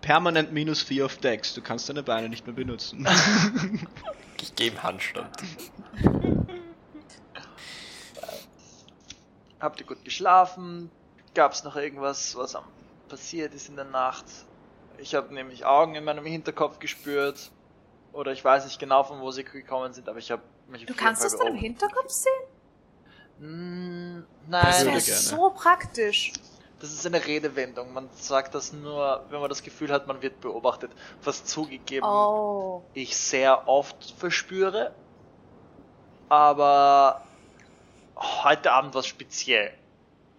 permanent 0.00 0.52
minus 0.52 0.82
4 0.82 1.06
auf 1.06 1.16
Dex. 1.18 1.54
Du 1.54 1.62
kannst 1.62 1.88
deine 1.88 2.02
Beine 2.02 2.28
nicht 2.28 2.46
mehr 2.46 2.54
benutzen. 2.54 3.06
Ich 4.40 4.54
gebe 4.54 4.80
Handstand. 4.84 5.36
Habt 9.58 9.80
ihr 9.80 9.86
gut 9.86 10.04
geschlafen? 10.04 10.92
Gab's 11.34 11.64
noch 11.64 11.74
irgendwas, 11.74 12.36
was 12.36 12.54
am 12.54 12.62
passiert 13.08 13.54
ist 13.54 13.68
in 13.68 13.76
der 13.76 13.84
Nacht? 13.86 14.24
Ich 14.98 15.14
habe 15.14 15.32
nämlich 15.32 15.64
Augen 15.64 15.94
in 15.94 16.04
meinem 16.04 16.24
Hinterkopf 16.24 16.78
gespürt. 16.78 17.50
Oder 18.12 18.32
ich 18.32 18.44
weiß 18.44 18.64
nicht 18.64 18.78
genau, 18.78 19.04
von 19.04 19.20
wo 19.20 19.30
sie 19.30 19.44
gekommen 19.44 19.92
sind, 19.92 20.08
aber 20.08 20.18
ich 20.18 20.30
habe 20.30 20.42
mich 20.66 20.86
Du 20.86 20.94
kannst 20.94 21.22
Fall 21.22 21.30
das 21.30 21.38
dann 21.38 21.48
im. 21.48 21.56
Hinterkopf 21.56 22.08
sehen? 22.10 22.32
Mm, 23.38 24.24
Das 24.50 24.62
Nein, 24.62 24.86
wäre 24.86 24.94
würde 24.96 25.04
gerne. 25.04 25.20
so 25.20 25.50
praktisch. 25.50 26.32
das 26.80 26.92
ist 26.92 27.06
eine 27.06 27.24
Redewendung. 27.24 27.92
Man 27.92 28.08
sagt 28.14 28.54
das 28.54 28.72
nur, 28.72 29.24
wenn 29.30 29.40
man 29.40 29.48
das 29.48 29.62
Gefühl 29.62 29.92
hat, 29.92 30.06
man 30.06 30.20
wird 30.22 30.40
beobachtet. 30.40 30.90
Was 31.22 31.44
zugegeben 31.44 32.04
Oh. 32.06 32.82
ich 32.94 33.16
sehr 33.16 33.68
oft 33.68 34.14
verspüre. 34.18 34.92
Aber 36.28 37.22
heute 38.16 38.72
Abend 38.72 38.94
was 38.94 39.06
speziell. 39.06 39.72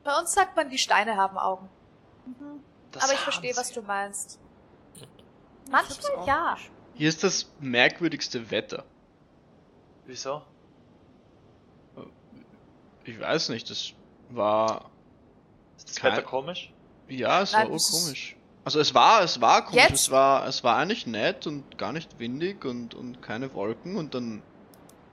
Bei 0.03 0.17
uns 0.19 0.33
sagt 0.33 0.56
man, 0.56 0.69
die 0.69 0.77
Steine 0.77 1.15
haben 1.17 1.38
Augen. 1.38 1.69
Mhm. 2.25 2.58
Das 2.92 3.03
Aber 3.03 3.14
ich 3.14 3.19
verstehe, 3.19 3.56
was 3.56 3.72
du 3.72 3.82
meinst. 3.82 4.40
Manchmal 5.69 6.27
ja. 6.27 6.58
Hier 6.95 7.09
ist 7.09 7.24
das 7.24 7.51
merkwürdigste 7.59 8.50
Wetter. 8.51 8.84
Wieso? 10.06 10.42
Ich 13.06 13.19
weiß 13.19 13.50
nicht, 13.50 13.69
das 13.69 13.93
war. 14.30 14.90
Ist 15.77 15.90
das 15.90 15.95
Kein- 15.98 16.14
Wetter 16.14 16.24
komisch? 16.24 16.74
Ja, 17.08 17.42
es 17.42 17.53
Nein, 17.53 17.72
war 17.72 17.77
komisch. 17.77 18.35
Also 18.66 18.80
es 18.80 18.93
war, 18.93 19.24
es 19.24 19.42
war 19.42 19.66
komisch, 19.66 19.84
Jetzt? 19.84 19.93
es 20.01 20.11
war, 20.11 20.45
es 20.48 20.64
war 20.64 20.77
eigentlich 20.77 21.08
nett 21.08 21.48
und 21.48 21.77
gar 21.77 21.92
nicht 21.92 22.19
windig 22.19 22.66
und, 22.66 22.93
und 22.93 23.22
keine 23.22 23.53
Wolken 23.53 23.95
und 23.95 24.14
dann 24.14 24.43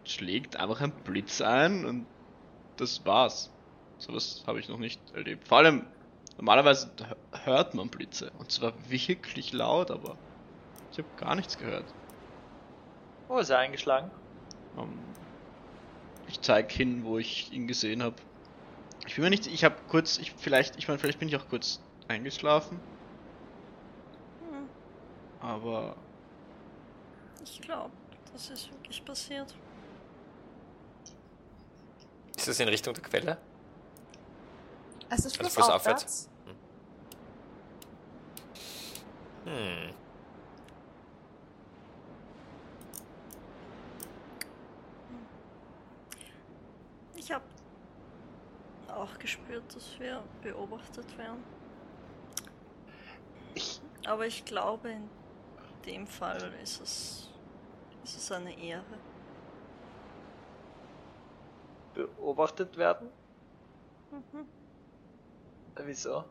schlägt 0.04 0.56
einfach 0.56 0.80
ein 0.80 0.92
Blitz 1.04 1.40
ein 1.40 1.86
und 1.86 2.06
das 2.76 3.06
war's. 3.06 3.50
Sowas 3.98 4.44
habe 4.46 4.60
ich 4.60 4.68
noch 4.68 4.78
nicht 4.78 5.00
erlebt. 5.14 5.48
Vor 5.48 5.58
allem, 5.58 5.86
normalerweise 6.36 6.90
hört 7.44 7.74
man 7.74 7.88
Blitze 7.88 8.30
und 8.38 8.50
zwar 8.52 8.72
wirklich 8.88 9.52
laut, 9.52 9.90
aber 9.90 10.16
ich 10.92 10.98
habe 10.98 11.08
gar 11.16 11.34
nichts 11.34 11.58
gehört. 11.58 11.84
Wo 13.28 13.38
ist 13.38 13.50
er 13.50 13.58
eingeschlagen? 13.58 14.10
Ähm, 14.78 14.98
ich 16.28 16.40
zeig 16.40 16.70
hin, 16.72 17.04
wo 17.04 17.18
ich 17.18 17.52
ihn 17.52 17.66
gesehen 17.66 18.02
habe. 18.02 18.16
Ich 19.06 19.14
bin 19.14 19.24
mir 19.24 19.30
nicht, 19.30 19.46
ich 19.46 19.64
habe 19.64 19.76
kurz, 19.88 20.18
ich 20.18 20.32
vielleicht, 20.32 20.76
ich 20.76 20.88
meine, 20.88 20.98
vielleicht 20.98 21.18
bin 21.18 21.28
ich 21.28 21.36
auch 21.36 21.48
kurz 21.48 21.80
eingeschlafen, 22.08 22.80
Hm, 24.50 24.68
aber 25.40 25.96
ich 27.42 27.60
glaube, 27.60 27.92
das 28.32 28.50
ist 28.50 28.70
wirklich 28.70 29.04
passiert. 29.04 29.54
Ist 32.36 32.48
das 32.48 32.60
in 32.60 32.68
Richtung 32.68 32.94
der 32.94 33.02
Quelle? 33.02 33.38
Es 35.08 35.24
ist 35.24 35.38
Also 35.38 35.50
flussaufwärts. 35.50 36.28
Hm. 39.44 39.94
Ich 47.14 47.30
habe 47.30 47.44
auch 48.88 49.18
gespürt, 49.18 49.74
dass 49.74 49.98
wir 50.00 50.22
beobachtet 50.42 51.16
werden. 51.16 51.42
Ich, 53.54 53.80
Aber 54.06 54.26
ich 54.26 54.44
glaube, 54.44 54.90
in 54.90 55.08
dem 55.86 56.06
Fall 56.06 56.52
ist 56.62 56.80
es, 56.80 57.30
ist 58.04 58.16
es 58.16 58.32
eine 58.32 58.58
Ehre. 58.58 58.82
beobachtet 61.96 62.76
werden? 62.76 63.08
Mhm. 64.10 64.46
Wieso? 65.84 66.24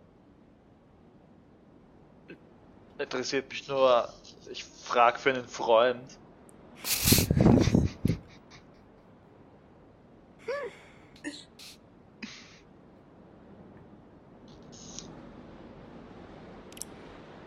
Interessiert 2.98 3.50
mich 3.50 3.68
nur, 3.68 4.10
ich 4.50 4.64
frag 4.64 5.20
für 5.20 5.30
einen 5.32 5.48
Freund. 5.48 6.18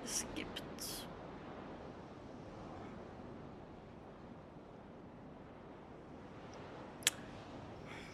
Es 0.04 0.26
gibt. 0.34 0.62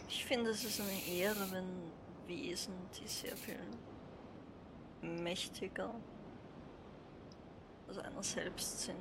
Ich 0.07 0.25
finde, 0.25 0.51
es 0.51 0.63
ist 0.63 0.81
eine 0.81 1.07
Ehre, 1.07 1.51
wenn 1.51 1.91
Wesen, 2.27 2.73
die 2.99 3.07
sehr 3.07 3.35
viel 3.35 3.59
mächtiger 5.01 5.93
als 7.87 7.97
einer 7.99 8.23
selbst 8.23 8.81
sind, 8.81 8.95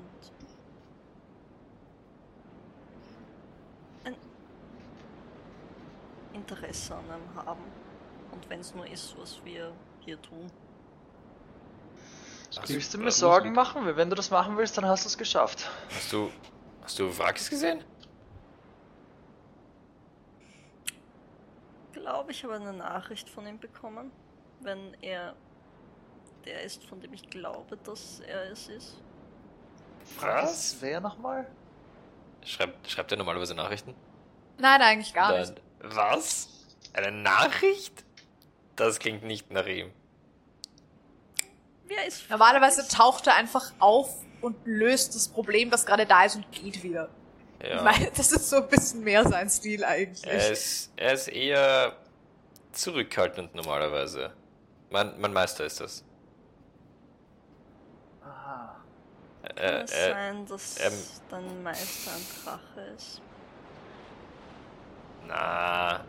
ein 4.04 4.14
Interesse 6.34 6.94
an 6.94 7.10
einem 7.10 7.34
haben. 7.34 7.64
Und 8.32 8.50
wenn 8.50 8.60
es 8.60 8.74
nur 8.74 8.86
ist, 8.86 9.16
was 9.18 9.42
wir 9.44 9.72
hier 10.00 10.20
tun. 10.20 10.50
das 12.54 12.68
Willst 12.68 12.92
du 12.92 12.98
mir. 12.98 13.10
Sorgen 13.10 13.52
machen? 13.52 13.86
Weil 13.86 13.96
Wenn 13.96 14.10
du 14.10 14.16
das 14.16 14.30
machen 14.30 14.56
willst, 14.56 14.76
dann 14.76 14.86
hast 14.86 15.04
du 15.04 15.08
es 15.08 15.16
geschafft. 15.16 15.70
Hast 15.90 16.12
du. 16.12 16.30
Hast 16.82 16.98
du 16.98 17.16
Wracks 17.16 17.48
gesehen? 17.48 17.82
glaube, 22.04 22.23
ich 22.34 22.44
habe 22.44 22.54
eine 22.54 22.72
Nachricht 22.72 23.28
von 23.30 23.46
ihm 23.46 23.58
bekommen, 23.58 24.10
wenn 24.60 24.94
er 25.00 25.34
der 26.44 26.62
ist, 26.62 26.84
von 26.84 27.00
dem 27.00 27.12
ich 27.14 27.28
glaube, 27.30 27.76
dass 27.78 28.20
er 28.20 28.50
es 28.50 28.68
ist. 28.68 28.96
Was? 30.20 30.76
Wer 30.80 31.00
nochmal? 31.00 31.46
Schreibt, 32.44 32.90
schreibt 32.90 33.10
er 33.12 33.16
normalerweise 33.18 33.54
Nachrichten? 33.54 33.94
Nein, 34.58 34.82
eigentlich 34.82 35.14
gar 35.14 35.38
nicht. 35.38 35.54
Dann- 35.80 35.96
Was? 35.96 36.48
Eine 36.92 37.12
Nachricht? 37.12 38.04
Das 38.76 38.98
klingt 38.98 39.22
nicht 39.22 39.50
nach 39.50 39.66
ihm. 39.66 39.90
Wer 41.86 42.06
ist 42.06 42.28
Normalerweise 42.28 42.86
taucht 42.88 43.26
er 43.26 43.36
einfach 43.36 43.72
auf 43.78 44.14
und 44.40 44.56
löst 44.66 45.14
das 45.14 45.28
Problem, 45.28 45.70
das 45.70 45.86
gerade 45.86 46.06
da 46.06 46.24
ist 46.24 46.36
und 46.36 46.50
geht 46.52 46.82
wieder. 46.82 47.08
Ich 47.60 47.68
Ja. 47.68 47.82
meine, 47.82 48.10
das 48.10 48.32
ist 48.32 48.50
so 48.50 48.56
ein 48.56 48.68
bisschen 48.68 49.02
mehr 49.04 49.26
sein 49.26 49.48
Stil 49.48 49.84
eigentlich. 49.84 50.26
Er 50.26 50.50
ist, 50.52 50.92
er 50.96 51.12
ist 51.14 51.28
eher 51.28 51.96
zurückhaltend 52.74 53.54
normalerweise. 53.54 54.34
Mein, 54.90 55.18
mein 55.20 55.32
Meister 55.32 55.64
ist 55.64 55.80
das. 55.80 56.04
Aha. 58.20 58.84
Kann 59.56 59.56
Äh, 59.56 59.82
es 59.82 59.92
äh, 59.92 60.08
sein, 60.08 60.46
dass 60.46 60.78
ähm, 60.78 61.06
dein 61.28 61.62
Meister 61.62 62.12
ein 62.14 62.26
Drache 62.34 62.80
ist? 62.96 63.22
na, 65.28 66.04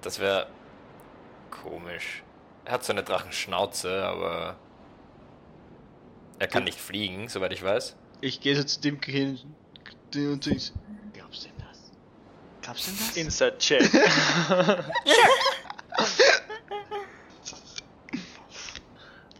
das 0.00 0.18
wäre 0.18 0.46
komisch. 1.50 2.24
Er 2.64 2.74
hat 2.74 2.84
so 2.84 2.92
eine 2.92 3.04
Drachenschnauze, 3.04 4.04
aber 4.06 4.60
er 6.38 6.46
kann 6.46 6.62
nicht 6.62 6.80
fliegen, 6.80 7.28
soweit 7.28 7.52
ich 7.52 7.62
weiß. 7.64 7.96
Ich 8.20 8.40
gehe 8.40 8.56
jetzt 8.56 8.74
zu 8.74 8.80
dem 8.80 9.00
hin 9.00 9.38
und 10.16 10.46
ich. 10.48 10.72
Glaubst 11.12 11.44
du 11.44 11.48
denn 11.48 11.58
das? 11.58 11.92
Du 12.66 12.72
denn 12.72 12.96
das? 12.98 13.16
Inside 13.16 13.58
Check. 13.58 13.94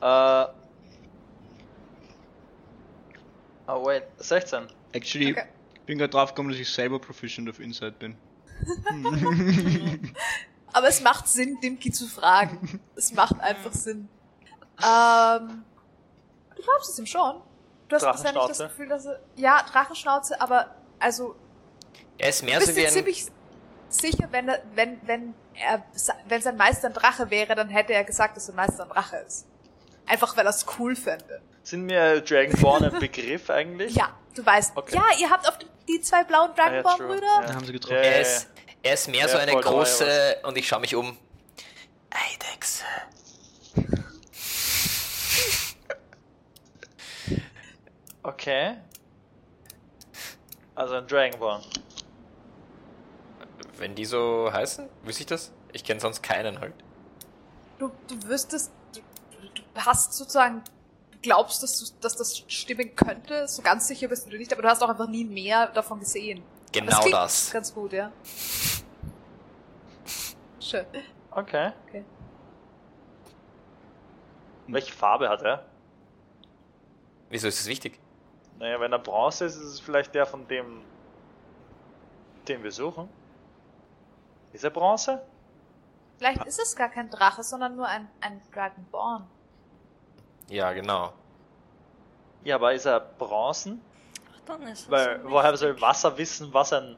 äh. 0.01 0.45
Oh 3.67 3.87
wait, 3.87 4.03
16. 4.19 4.67
Actually, 4.93 5.33
Okay. 5.33 5.45
ich 5.75 5.81
bin 5.83 5.99
gerade 5.99 6.11
drauf 6.11 6.31
gekommen, 6.35 6.51
dass 6.51 6.59
ich 6.59 6.69
selber 6.71 6.99
proficient 7.01 7.49
auf 7.49 7.61
Inside 7.61 7.93
bin. 7.93 8.17
Aber 10.73 10.89
es 10.89 11.01
macht 11.01 11.29
Sinn, 11.29 11.59
Dimki 11.63 11.91
zu 11.91 12.07
fragen. 12.07 12.81
Es 12.95 13.13
macht 13.15 13.41
einfach 13.41 13.73
Sinn. 13.73 14.09
Ähm, 14.85 15.65
du 16.57 16.63
glaubst 16.63 16.91
es 16.91 16.99
ihm 16.99 17.07
schon. 17.07 17.41
Du 17.89 17.97
hast 17.97 18.11
bisher 18.13 18.33
nicht 18.33 18.49
das. 18.51 18.59
Gefühl, 18.59 18.89
dass 18.89 19.07
er... 19.07 19.21
Ja, 19.37 19.63
Drachenschnauze, 19.63 20.41
aber 20.41 20.75
also 20.99 21.37
Er 22.19 22.29
ist 22.29 22.43
mehr 22.43 22.59
du 22.59 22.67
so 22.67 22.73
bist 22.73 22.77
wie 22.79 22.87
ein. 22.87 22.93
ziemlich 22.93 23.27
sicher, 23.89 24.29
wenn 24.31 24.49
er, 24.49 24.63
wenn, 24.75 25.01
wenn 25.07 25.35
er, 25.55 25.85
wenn 26.27 26.43
sein 26.43 26.57
Meister 26.57 26.89
ein 26.89 26.95
Drache 26.95 27.31
wäre, 27.31 27.55
dann 27.55 27.69
hätte 27.69 27.93
er 27.93 28.05
gesagt, 28.05 28.37
dass 28.37 28.47
sein 28.47 28.57
Meister 28.57 28.85
ein 28.85 28.89
Drache 28.89 29.17
ist. 29.19 29.47
Einfach, 30.07 30.37
weil 30.37 30.47
er 30.47 30.51
es 30.51 30.67
cool 30.79 30.95
fände. 30.97 31.41
Sind 31.63 31.87
mir 31.87 32.21
Dragonborn 32.21 32.85
ein 32.85 32.99
Begriff 33.01 33.49
eigentlich? 33.51 33.95
Ja, 33.95 34.11
du 34.35 34.45
weißt. 34.45 34.77
Okay. 34.77 34.97
Ja, 34.97 35.05
ihr 35.19 35.31
habt 35.31 35.49
auf 35.49 35.59
die, 35.89 36.01
zwei 36.03 36.23
blauen 36.25 36.51
Ah, 36.57 36.73
ja. 36.73 36.83
Dragonborn-Brüder. 36.83 37.43
Ja. 37.47 37.55
Haben 37.55 37.65
sie 37.65 37.73
getroffen. 37.73 37.97
Er 37.97 38.21
ist, 38.21 38.49
er 38.83 38.95
ist 38.95 39.09
mehr 39.09 39.21
Ja, 39.23 39.29
so 39.29 39.39
eine 39.39 39.53
große. 39.53 40.37
Und 40.43 40.59
ich 40.59 40.69
schaue 40.69 40.81
mich 40.81 40.95
um. 40.95 41.17
Eidechse. 42.11 42.85
Okay. 48.23 48.77
Also 50.75 50.95
ein 50.95 51.07
Dragonborn. 51.07 51.63
Wenn 53.79 53.95
die 53.95 54.05
so 54.05 54.51
heißen, 54.53 54.89
wüsste 55.03 55.23
ich 55.23 55.27
das? 55.27 55.53
Ich 55.73 55.85
kenne 55.85 56.01
sonst 56.01 56.23
keinen 56.23 56.61
halt. 56.61 56.75
Du, 57.79 57.91
du 58.09 58.29
wüsstest, 58.29 58.73
du, 58.95 59.01
du 59.49 59.63
hast 59.77 60.13
sozusagen, 60.13 60.63
du 61.11 61.19
glaubst, 61.21 61.63
dass, 61.63 61.79
du, 61.79 62.01
dass 62.01 62.17
das 62.17 62.45
stimmen 62.47 62.95
könnte. 62.95 63.49
So 63.49 63.63
ganz 63.63 63.89
sicher 63.89 64.09
bist 64.09 64.31
du 64.31 64.37
nicht, 64.37 64.53
aber 64.53 64.63
du 64.63 64.69
hast 64.69 64.83
auch 64.83 64.89
einfach 64.89 65.09
nie 65.09 65.25
mehr 65.25 65.67
davon 65.67 66.01
gesehen. 66.01 66.43
Genau 66.73 67.01
klingt 67.01 67.15
das. 67.15 67.51
Ganz 67.51 67.75
gut, 67.75 67.93
ja. 67.93 68.13
Schön. 70.61 70.87
Okay. 71.31 71.73
Okay. 71.89 72.05
Welche 74.67 74.93
Farbe 74.93 75.29
hat 75.29 75.43
er? 75.43 75.67
Wieso 77.29 77.49
ist 77.49 77.61
das 77.61 77.67
wichtig? 77.67 77.99
Naja, 78.59 78.81
wenn 78.81 78.93
er 78.93 78.99
Bronze 78.99 79.47
ist, 79.47 79.57
ist 79.57 79.65
es 79.65 79.81
vielleicht 79.81 80.15
der 80.15 80.27
von 80.27 80.47
dem, 80.47 80.83
den 82.49 82.63
wir 82.63 82.71
suchen. 82.71 83.09
Ist 84.55 84.63
er 84.63 84.71
Bronze? 84.71 85.21
Vielleicht 86.17 86.45
ist 86.47 86.61
es 86.61 86.77
gar 86.77 86.89
kein 86.89 87.11
Drache, 87.11 87.43
sondern 87.43 87.75
nur 87.75 87.89
ein, 87.89 88.09
ein 88.21 88.41
Dragonborn. 88.53 89.27
Ja, 90.49 90.73
genau. 90.73 91.13
Ja, 92.45 92.55
aber 92.55 92.73
ist 92.73 92.87
er 92.87 93.01
Bronzen? 93.01 93.83
Ach, 94.33 94.41
dann 94.47 94.63
ist 94.63 94.83
es 94.83 94.91
Weil, 94.91 95.17
ein 95.17 95.29
woher 95.29 95.57
soll 95.57 95.79
Wasser 95.81 96.17
wissen, 96.17 96.55
was 96.55 96.73
ein... 96.73 96.97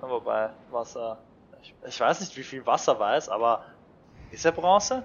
Wobei, 0.00 0.50
Wasser... 0.72 1.18
Ich, 1.62 1.74
ich 1.86 2.00
weiß 2.00 2.20
nicht, 2.20 2.36
wie 2.36 2.42
viel 2.42 2.66
Wasser 2.66 2.98
weiß, 2.98 3.28
aber... 3.28 3.64
Ist 4.32 4.44
er 4.44 4.52
Bronze? 4.52 5.04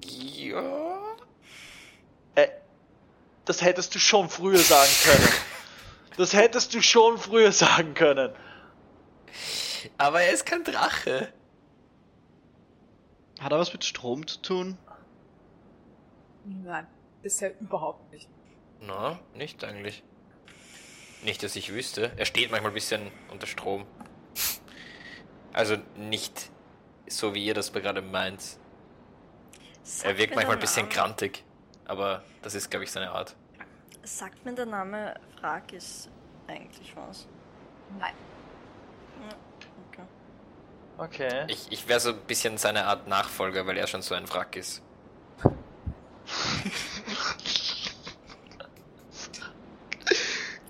Ja. 0.00 0.98
Äh, 2.34 2.48
das 3.46 3.62
hättest 3.62 3.94
du 3.94 3.98
schon 3.98 4.28
früher 4.28 4.58
sagen 4.58 4.92
können. 5.04 5.28
Das 6.18 6.34
hättest 6.34 6.74
du 6.74 6.82
schon 6.82 7.16
früher 7.16 7.52
sagen 7.52 7.94
können. 7.94 8.34
Aber 9.98 10.20
er 10.22 10.32
ist 10.32 10.46
kein 10.46 10.64
Drache. 10.64 11.32
Hat 13.40 13.52
er 13.52 13.58
was 13.58 13.72
mit 13.72 13.84
Strom 13.84 14.26
zu 14.26 14.40
tun? 14.40 14.78
Nein, 16.44 16.86
bisher 17.22 17.58
überhaupt 17.60 18.10
nicht. 18.12 18.28
Na, 18.80 19.18
nicht 19.34 19.62
eigentlich. 19.64 20.02
Nicht, 21.22 21.42
dass 21.42 21.56
ich 21.56 21.72
wüsste. 21.72 22.12
Er 22.16 22.24
steht 22.24 22.50
manchmal 22.50 22.70
ein 22.70 22.74
bisschen 22.74 23.10
unter 23.30 23.46
Strom. 23.46 23.86
Also 25.52 25.76
nicht 25.96 26.50
so, 27.08 27.34
wie 27.34 27.44
ihr 27.44 27.54
das 27.54 27.72
gerade 27.72 28.02
meint. 28.02 28.58
Sagt 29.82 30.04
Er 30.10 30.18
wirkt 30.18 30.34
manchmal 30.34 30.56
ein 30.56 30.60
bisschen 30.60 30.84
Name- 30.88 30.94
krantig. 30.94 31.44
Aber 31.86 32.22
das 32.42 32.54
ist, 32.54 32.70
glaube 32.70 32.84
ich, 32.84 32.92
seine 32.92 33.10
Art. 33.12 33.34
Sagt 34.02 34.44
mir 34.44 34.54
der 34.54 34.66
Name 34.66 35.14
Frakis 35.40 36.08
eigentlich 36.46 36.94
was? 36.96 37.26
Nein. 37.98 38.14
Okay. 39.90 40.02
Okay. 40.98 41.44
Ich, 41.48 41.70
ich 41.70 41.88
wäre 41.88 42.00
so 42.00 42.10
ein 42.10 42.18
bisschen 42.26 42.58
seine 42.58 42.86
Art 42.86 43.06
Nachfolger, 43.08 43.66
weil 43.66 43.76
er 43.76 43.86
schon 43.86 44.02
so 44.02 44.14
ein 44.14 44.28
Wrack 44.30 44.56
ist. 44.56 44.82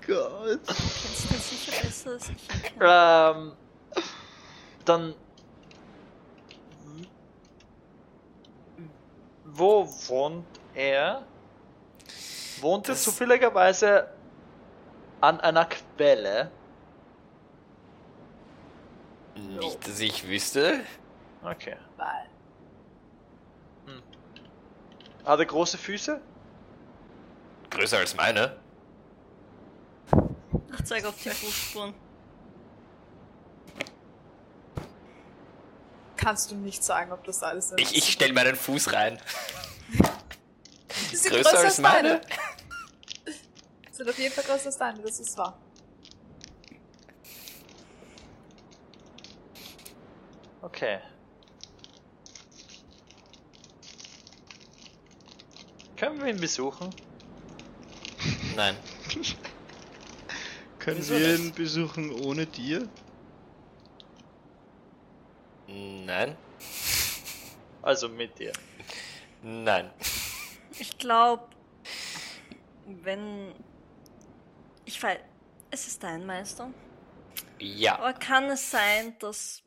Gott. 0.07 0.59
Du 0.65 0.73
kennst 0.73 1.29
den 1.29 1.39
sicher 1.39 1.81
besser 1.81 2.11
als 2.11 2.29
ich. 2.29 2.37
Ähm, 2.79 3.51
dann. 4.85 5.15
Wo 9.43 9.85
wohnt 10.07 10.45
er? 10.73 11.23
Wohnt 12.61 12.87
er 12.87 12.95
zufälligerweise 12.95 14.07
an 15.19 15.41
einer 15.41 15.65
Quelle? 15.65 16.51
Nicht, 19.37 19.87
dass 19.87 19.99
ich 19.99 20.27
wüsste. 20.27 20.81
Okay. 21.43 21.75
Weil. 21.95 22.27
Hat 25.27 25.39
er 25.39 25.45
große 25.45 25.77
Füße? 25.77 26.21
Größer 27.69 27.97
als 27.97 28.15
meine. 28.15 28.57
Ich 30.79 30.85
zeige 30.85 31.09
auf 31.09 31.21
die 31.21 31.29
Fußspuren. 31.29 31.93
Kannst 36.15 36.51
du 36.51 36.55
nicht 36.55 36.81
sagen, 36.81 37.11
ob 37.11 37.25
das 37.25 37.43
alles 37.43 37.71
ist. 37.71 37.79
Ich, 37.79 37.97
ich 37.97 38.13
stelle 38.13 38.33
meinen 38.33 38.55
Fuß 38.55 38.93
rein. 38.93 39.19
Die 41.11 41.15
sind 41.15 41.33
größer 41.33 41.59
als 41.59 41.77
meine. 41.79 42.21
Sind 43.91 44.09
auf 44.09 44.17
jeden 44.17 44.33
Fall 44.33 44.43
größer 44.43 44.67
als 44.67 44.77
deine, 44.77 45.01
das 45.01 45.19
ist 45.19 45.37
wahr. 45.37 45.57
Okay. 50.67 50.99
Können 55.95 56.19
wir 56.19 56.27
ihn 56.27 56.41
besuchen? 56.41 56.93
Nein. 58.53 58.75
Können 60.79 60.97
Wieso 60.97 61.13
wir 61.13 61.25
nicht? 61.25 61.39
ihn 61.39 61.53
besuchen 61.53 62.11
ohne 62.19 62.45
dir? 62.45 62.85
Nein. 65.67 66.35
Also 67.81 68.09
mit 68.09 68.37
dir. 68.37 68.51
Nein. 69.41 69.89
Ich 70.79 70.97
glaube, 70.97 71.47
wenn. 72.87 73.55
Ich 74.83 75.01
weiß. 75.01 75.19
Es 75.71 75.87
ist 75.87 76.03
dein 76.03 76.25
Meister. 76.25 76.69
Ja. 77.57 77.99
Aber 77.99 78.11
kann 78.11 78.49
es 78.49 78.69
sein, 78.69 79.15
dass, 79.19 79.63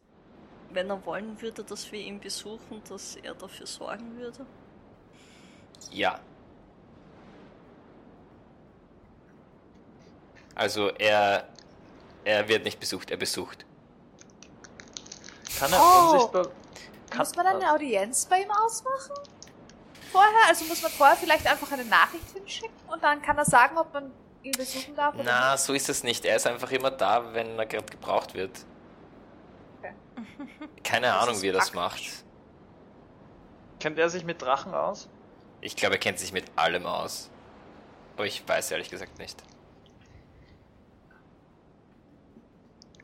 wenn 0.73 0.91
er 0.91 1.05
wollen 1.07 1.41
würde, 1.41 1.65
dass 1.65 1.91
wir 1.93 2.01
ihn 2.01 2.21
besuchen, 2.21 2.83
dass 2.89 3.17
er 3.17 3.35
dafür 3.35 3.67
sorgen 3.67 4.17
würde? 4.17 4.47
Ja. 5.91 6.21
Also 10.55 10.89
er, 10.91 11.49
er 12.25 12.49
wird 12.49 12.65
nicht 12.65 12.79
besucht, 12.81 13.11
er 13.11 13.17
besucht. 13.17 13.65
Kann 15.59 15.73
er 15.73 15.81
Oh. 15.81 16.11
unsichtbar. 16.13 16.49
Kann, 17.09 17.19
Muss 17.19 17.35
man 17.35 17.47
eine 17.47 17.73
Audienz 17.73 18.27
bei 18.27 18.43
ihm 18.43 18.51
ausmachen? 18.51 19.15
Vorher? 20.13 20.47
Also 20.49 20.65
muss 20.67 20.83
man 20.83 20.91
vorher 20.93 21.17
vielleicht 21.17 21.47
einfach 21.47 21.71
eine 21.73 21.85
Nachricht 21.85 22.29
hinschicken 22.33 22.75
und 22.89 23.03
dann 23.03 23.21
kann 23.23 23.39
er 23.39 23.45
sagen, 23.45 23.77
ob 23.79 23.93
man 23.93 24.11
ihn 24.43 24.53
besuchen 24.53 24.95
darf 24.97 25.15
oder 25.15 25.25
Na, 25.25 25.53
nicht? 25.53 25.65
so 25.65 25.73
ist 25.73 25.89
es 25.89 26.03
nicht. 26.03 26.25
Er 26.25 26.37
ist 26.37 26.47
einfach 26.47 26.71
immer 26.73 26.91
da, 26.91 27.33
wenn 27.33 27.59
er 27.59 27.67
gerade 27.67 27.87
gebraucht 27.87 28.35
wird. 28.35 28.65
Keine 30.83 31.09
Das 31.09 31.23
Ahnung, 31.23 31.43
wie 31.43 31.49
er 31.49 31.53
das 31.53 31.73
macht. 31.75 32.03
Kennt 33.79 33.99
er 33.99 34.11
sich 34.11 34.25
mit 34.25 34.43
Drachen 34.43 34.75
aus? 34.75 35.09
Ich 35.61 35.77
glaube, 35.77 35.95
er 35.95 36.01
kennt 36.01 36.19
sich 36.19 36.33
mit 36.33 36.45
allem 36.57 36.87
aus. 36.87 37.31
Aber 38.17 38.27
ich 38.27 38.47
weiß 38.47 38.71
ehrlich 38.71 38.91
gesagt 38.91 39.19
nicht. 39.19 39.43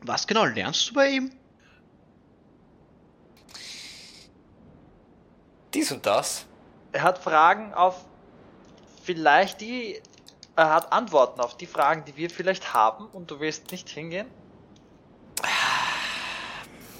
Was 0.01 0.27
genau 0.27 0.45
lernst 0.45 0.89
du 0.89 0.93
bei 0.93 1.09
ihm? 1.09 1.31
Dies 5.73 5.91
und 5.91 6.05
das. 6.05 6.45
Er 6.91 7.03
hat 7.03 7.17
Fragen 7.17 7.73
auf 7.73 8.05
vielleicht 9.03 9.61
die. 9.61 10.01
Er 10.55 10.73
hat 10.73 10.91
Antworten 10.91 11.39
auf 11.39 11.57
die 11.57 11.67
Fragen, 11.67 12.03
die 12.05 12.15
wir 12.15 12.29
vielleicht 12.29 12.73
haben 12.73 13.07
und 13.07 13.29
du 13.29 13.39
willst 13.39 13.71
nicht 13.71 13.89
hingehen? 13.89 14.27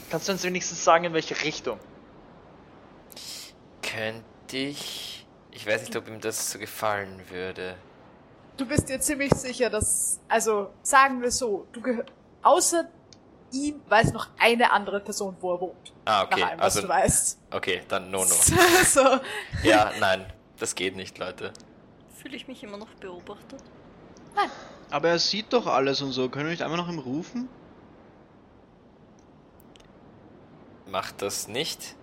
Kannst 0.10 0.28
du 0.28 0.32
uns 0.34 0.44
wenigstens 0.44 0.84
sagen, 0.84 1.06
in 1.06 1.14
welche 1.14 1.42
Richtung? 1.44 1.80
Könnte 3.82 4.58
ich. 4.58 5.26
Ich 5.52 5.66
weiß 5.66 5.82
nicht, 5.82 5.96
ob 5.96 6.08
ihm 6.08 6.22
das 6.22 6.52
so 6.52 6.60
gefallen 6.60 7.22
würde. 7.30 7.76
Du 8.58 8.66
bist 8.66 8.90
dir 8.90 9.00
ziemlich 9.00 9.34
sicher, 9.34 9.70
dass, 9.70 10.20
also 10.28 10.72
sagen 10.82 11.22
wir 11.22 11.32
so, 11.32 11.68
du 11.72 11.82
gehör, 11.82 12.06
außer 12.42 12.88
ihm 13.52 13.82
weiß 13.88 14.14
noch 14.14 14.28
eine 14.40 14.72
andere 14.72 15.00
Person, 15.00 15.36
wo 15.40 15.54
er 15.56 15.62
wohnt. 15.62 15.94
Ah, 16.06 16.24
okay. 16.24 16.42
Nach 16.42 16.48
allem, 16.50 16.60
was 16.60 16.64
Also, 16.76 16.82
du 16.82 16.88
weißt. 16.90 17.40
okay, 17.52 17.82
dann 17.88 18.10
no, 18.12 18.20
no. 18.20 18.26
so. 18.86 19.20
Ja, 19.64 19.92
nein, 20.00 20.26
das 20.58 20.76
geht 20.76 20.96
nicht, 20.96 21.18
Leute. 21.18 21.54
Fühle 22.16 22.36
ich 22.36 22.48
mich 22.48 22.64
immer 22.64 22.78
noch 22.78 22.90
beobachtet? 22.96 23.62
Aber 24.90 25.10
er 25.10 25.20
sieht 25.20 25.54
doch 25.54 25.66
alles 25.68 26.02
und 26.02 26.12
so. 26.12 26.30
Können 26.30 26.46
wir 26.46 26.52
nicht 26.52 26.62
einmal 26.62 26.78
nach 26.78 26.90
ihm 26.90 27.00
rufen? 27.00 27.50
Macht 30.88 31.22
das 31.22 31.48
nicht. 31.48 31.96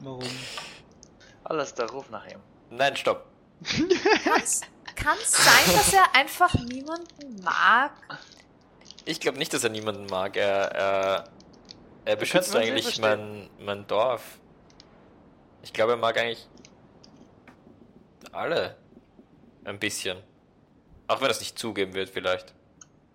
Warum? 0.00 0.22
Alles 1.44 1.74
der 1.74 1.88
Ruf 1.90 2.10
nach 2.10 2.26
ihm. 2.26 2.40
Nein, 2.70 2.96
stopp. 2.96 3.26
Kann's, 4.24 4.60
kann's 4.96 5.32
sein, 5.32 5.74
dass 5.74 5.92
er 5.92 6.14
einfach 6.14 6.52
niemanden 6.54 7.42
mag? 7.42 7.92
Ich 9.04 9.20
glaube 9.20 9.38
nicht, 9.38 9.54
dass 9.54 9.64
er 9.64 9.70
niemanden 9.70 10.06
mag. 10.06 10.36
Er, 10.36 10.72
er, 10.72 11.24
er 12.04 12.16
beschützt 12.16 12.54
eigentlich 12.54 12.98
mein, 13.00 13.48
mein 13.58 13.86
Dorf. 13.86 14.38
Ich 15.62 15.72
glaube, 15.72 15.92
er 15.92 15.98
mag 15.98 16.18
eigentlich 16.18 16.46
alle. 18.32 18.76
Ein 19.64 19.78
bisschen. 19.78 20.18
Auch 21.08 21.20
wenn 21.20 21.28
er 21.28 21.30
es 21.30 21.40
nicht 21.40 21.58
zugeben 21.58 21.94
wird, 21.94 22.10
vielleicht. 22.10 22.52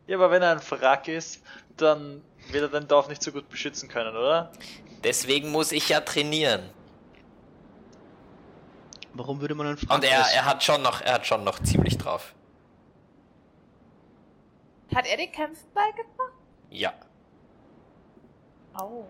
Ja, 0.08 0.18
aber 0.18 0.32
wenn 0.32 0.42
er 0.42 0.52
ein 0.52 0.62
Wrack 0.72 1.08
ist, 1.08 1.42
dann 1.78 2.24
wird 2.50 2.64
er 2.64 2.70
dein 2.70 2.88
Dorf 2.88 3.08
nicht 3.08 3.22
so 3.22 3.32
gut 3.32 3.50
beschützen 3.50 3.90
können, 3.90 4.16
oder? 4.16 4.52
Deswegen 5.04 5.52
muss 5.52 5.72
ich 5.72 5.90
ja 5.90 6.02
trainieren. 6.02 6.70
Warum 9.14 9.42
würde 9.42 9.56
man 9.56 9.68
einen 9.68 9.78
Und 9.78 9.88
Frank 9.88 10.04
er, 10.04 10.26
er 10.34 10.46
hat 10.46 10.64
schon 10.64 10.82
noch, 10.82 11.02
er 11.02 11.14
hat 11.16 11.26
schon 11.26 11.44
noch 11.44 11.60
ziemlich 11.60 11.98
drauf. 11.98 12.34
Hat 14.94 15.06
er 15.08 15.18
den 15.18 15.32
Kämpfen 15.32 15.68
beigebracht? 15.74 16.34
Ja. 16.70 16.94
Oh. 18.80 19.06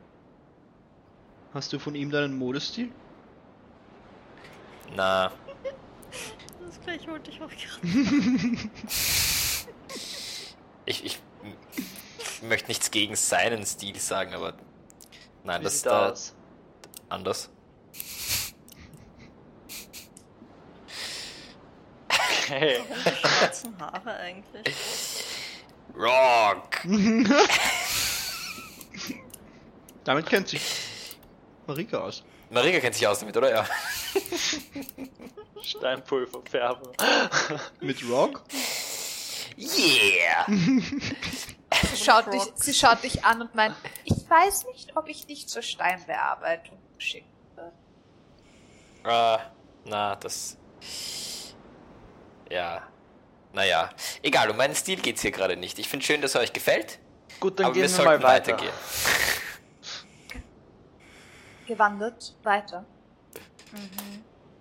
Hast 1.54 1.74
du 1.74 1.80
von 1.80 1.96
ihm 1.96 2.10
deinen 2.10 2.38
Modestil? 2.38 2.92
Na, 4.96 5.32
Das 6.66 6.80
gleich 6.82 7.08
wollte 7.08 7.32
ich 7.32 7.42
auch 7.42 7.50
gerade. 7.50 7.88
ich, 10.86 11.06
ich 11.06 11.20
möchte 12.42 12.68
nichts 12.70 12.92
gegen 12.92 13.16
seinen 13.16 13.66
Stil 13.66 14.00
sagen, 14.00 14.34
aber 14.34 14.54
nein, 15.44 15.62
Wie 15.62 15.66
das 15.66 15.76
ist 15.76 15.86
da 15.86 16.10
aus? 16.10 16.36
anders. 17.10 17.50
Okay. 22.10 22.82
Schwarzen 23.22 23.78
Haare 23.80 24.14
eigentlich. 24.18 25.24
Rock! 25.96 26.82
Damit 30.04 30.26
kennt 30.26 30.48
sich 30.50 30.62
Marika 31.68 32.00
aus. 32.00 32.24
Marika 32.50 32.80
kennt 32.80 32.96
sich 32.96 33.08
aus 33.08 33.20
damit, 33.20 33.38
oder? 33.38 33.50
Ja. 33.52 33.66
Steinpulver 35.62 36.42
färben. 36.50 36.90
Mit 37.80 38.04
Rock? 38.10 38.44
Yeah! 39.58 40.46
Sie 41.82 41.98
schaut, 42.04 42.34
dich, 42.34 42.44
sie 42.56 42.74
schaut 42.74 43.04
dich 43.04 43.26
an 43.26 43.42
und 43.42 43.56
meint, 43.56 43.76
ich 44.04 44.30
weiß 44.30 44.66
nicht, 44.66 44.96
ob 44.96 45.08
ich 45.08 45.26
dich 45.26 45.48
zur 45.48 45.62
Steinbearbeitung 45.62 46.78
schicken 46.98 47.30
würde. 47.56 47.72
Äh, 49.04 49.38
na, 49.86 50.16
das. 50.16 50.58
Ja. 52.50 52.84
Naja. 53.54 53.90
Egal, 54.22 54.50
um 54.50 54.58
meinen 54.58 54.76
Stil 54.76 55.02
geht's 55.02 55.22
hier 55.22 55.32
gerade 55.32 55.58
nicht. 55.58 55.80
Ich 55.80 55.90
finde 55.90 56.06
schön, 56.06 56.22
dass 56.22 56.36
er 56.36 56.42
euch 56.42 56.54
gefällt. 56.54 57.00
Gut, 57.40 57.60
dann 57.60 57.68
aber 57.68 57.76
gehen 57.76 57.84
wir 57.84 57.98
wir, 57.98 58.06
mal 58.06 58.24
weiter. 58.24 58.54
weitergehen. 58.54 58.74
Gewandert 61.68 62.36
weiter. 62.44 62.86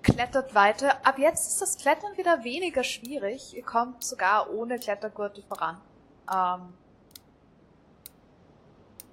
Klettert 0.03 0.55
weiter. 0.55 1.05
Ab 1.05 1.19
jetzt 1.19 1.49
ist 1.49 1.61
das 1.61 1.77
Klettern 1.77 2.17
wieder 2.17 2.45
weniger 2.45 2.85
schwierig. 2.85 3.55
Ihr 3.55 3.65
kommt 3.65 4.05
sogar 4.05 4.51
ohne 4.51 4.79
Klettergurte 4.79 5.43
voran. 5.43 5.81
Ähm, 6.33 6.73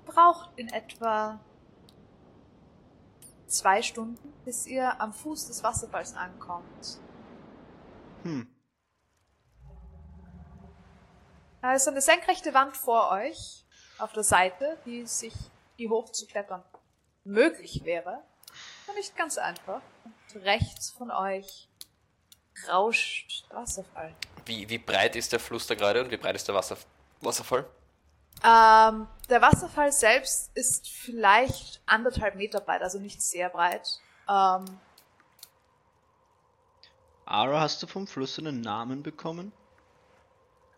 braucht 0.07 0.49
in 0.57 0.69
etwa 0.69 1.39
zwei 3.47 3.81
Stunden, 3.81 4.33
bis 4.45 4.65
ihr 4.65 4.99
am 4.99 5.13
Fuß 5.13 5.47
des 5.47 5.63
Wasserfalls 5.63 6.15
ankommt. 6.15 6.99
Hm. 8.23 8.53
Da 11.61 11.73
ist 11.73 11.87
eine 11.87 12.01
senkrechte 12.01 12.53
Wand 12.53 12.77
vor 12.77 13.11
euch, 13.11 13.65
auf 13.97 14.13
der 14.13 14.23
Seite, 14.23 14.77
die 14.85 15.05
sich, 15.05 15.33
die 15.77 15.89
hoch 15.89 16.11
zu 16.11 16.27
klettern 16.27 16.63
möglich 17.23 17.83
wäre. 17.83 18.23
Aber 18.85 18.95
nicht 18.95 19.15
ganz 19.15 19.37
einfach. 19.37 19.81
Und 20.33 20.43
rechts 20.43 20.91
von 20.91 21.11
euch 21.11 21.67
rauscht 22.69 23.45
der 23.49 23.57
Wasserfall. 23.57 24.15
Wie, 24.45 24.69
wie 24.69 24.77
breit 24.77 25.15
ist 25.15 25.31
der 25.31 25.39
Fluss 25.39 25.67
da 25.67 25.75
gerade 25.75 26.03
und 26.03 26.11
wie 26.11 26.17
breit 26.17 26.35
ist 26.35 26.47
der 26.47 26.55
Wasser, 26.55 26.77
Wasserfall? 27.21 27.65
Ähm, 28.43 29.07
der 29.29 29.41
Wasserfall 29.41 29.91
selbst 29.91 30.51
ist 30.55 30.89
vielleicht 30.89 31.81
anderthalb 31.85 32.35
Meter 32.35 32.61
breit, 32.61 32.81
also 32.81 32.99
nicht 32.99 33.21
sehr 33.21 33.49
breit. 33.49 33.99
Ähm, 34.29 34.65
Ara, 37.25 37.59
hast 37.59 37.83
du 37.83 37.87
vom 37.87 38.07
Fluss 38.07 38.39
einen 38.39 38.61
Namen 38.61 39.03
bekommen? 39.03 39.51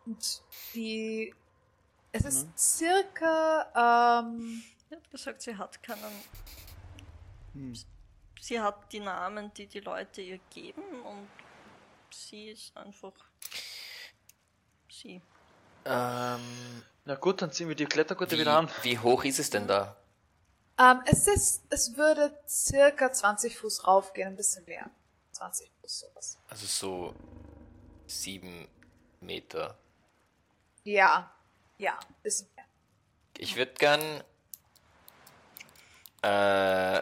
und 0.09 0.41
die, 0.73 1.33
es 2.11 2.25
ist 2.25 2.57
circa, 2.57 4.23
ähm, 4.23 4.63
Sie 4.89 4.95
hat 4.95 5.11
gesagt, 5.11 5.41
sie 5.43 5.55
hat 5.55 5.83
keinen. 5.83 6.23
Hm. 7.53 7.73
Sie 8.41 8.59
hat 8.59 8.91
die 8.91 9.01
Namen, 9.01 9.53
die 9.53 9.67
die 9.67 9.81
Leute 9.81 10.21
ihr 10.21 10.39
geben 10.49 10.81
und 11.03 11.27
sie 12.11 12.49
ist 12.49 12.75
einfach 12.75 13.13
sie. 14.89 15.21
Ähm, 15.85 16.41
Na 17.09 17.15
gut, 17.15 17.41
dann 17.41 17.51
ziehen 17.51 17.67
wir 17.67 17.75
die 17.75 17.87
Klettergurte 17.87 18.35
wie, 18.35 18.41
wieder 18.41 18.55
an. 18.55 18.69
wie 18.83 18.99
hoch 18.99 19.23
ist 19.23 19.39
es 19.39 19.49
denn 19.49 19.67
da? 19.67 19.95
ähm, 20.77 21.01
es 21.07 21.25
ist, 21.25 21.63
es 21.71 21.97
würde 21.97 22.39
circa 22.47 23.11
20 23.11 23.57
Fuß 23.57 23.87
raufgehen, 23.87 24.27
ein 24.27 24.35
bisschen 24.35 24.63
mehr. 24.65 24.91
20 25.31 25.71
Fuß, 25.81 26.01
sowas. 26.01 26.37
Also 26.49 26.67
so 26.67 27.15
sieben 28.05 28.67
Meter. 29.21 29.75
Ja, 30.83 31.33
ja, 31.79 31.99
bisschen 32.21 32.47
mehr. 32.55 32.65
Ich 33.39 33.55
würde 33.55 33.73
gern 33.73 34.23
äh, 36.21 37.01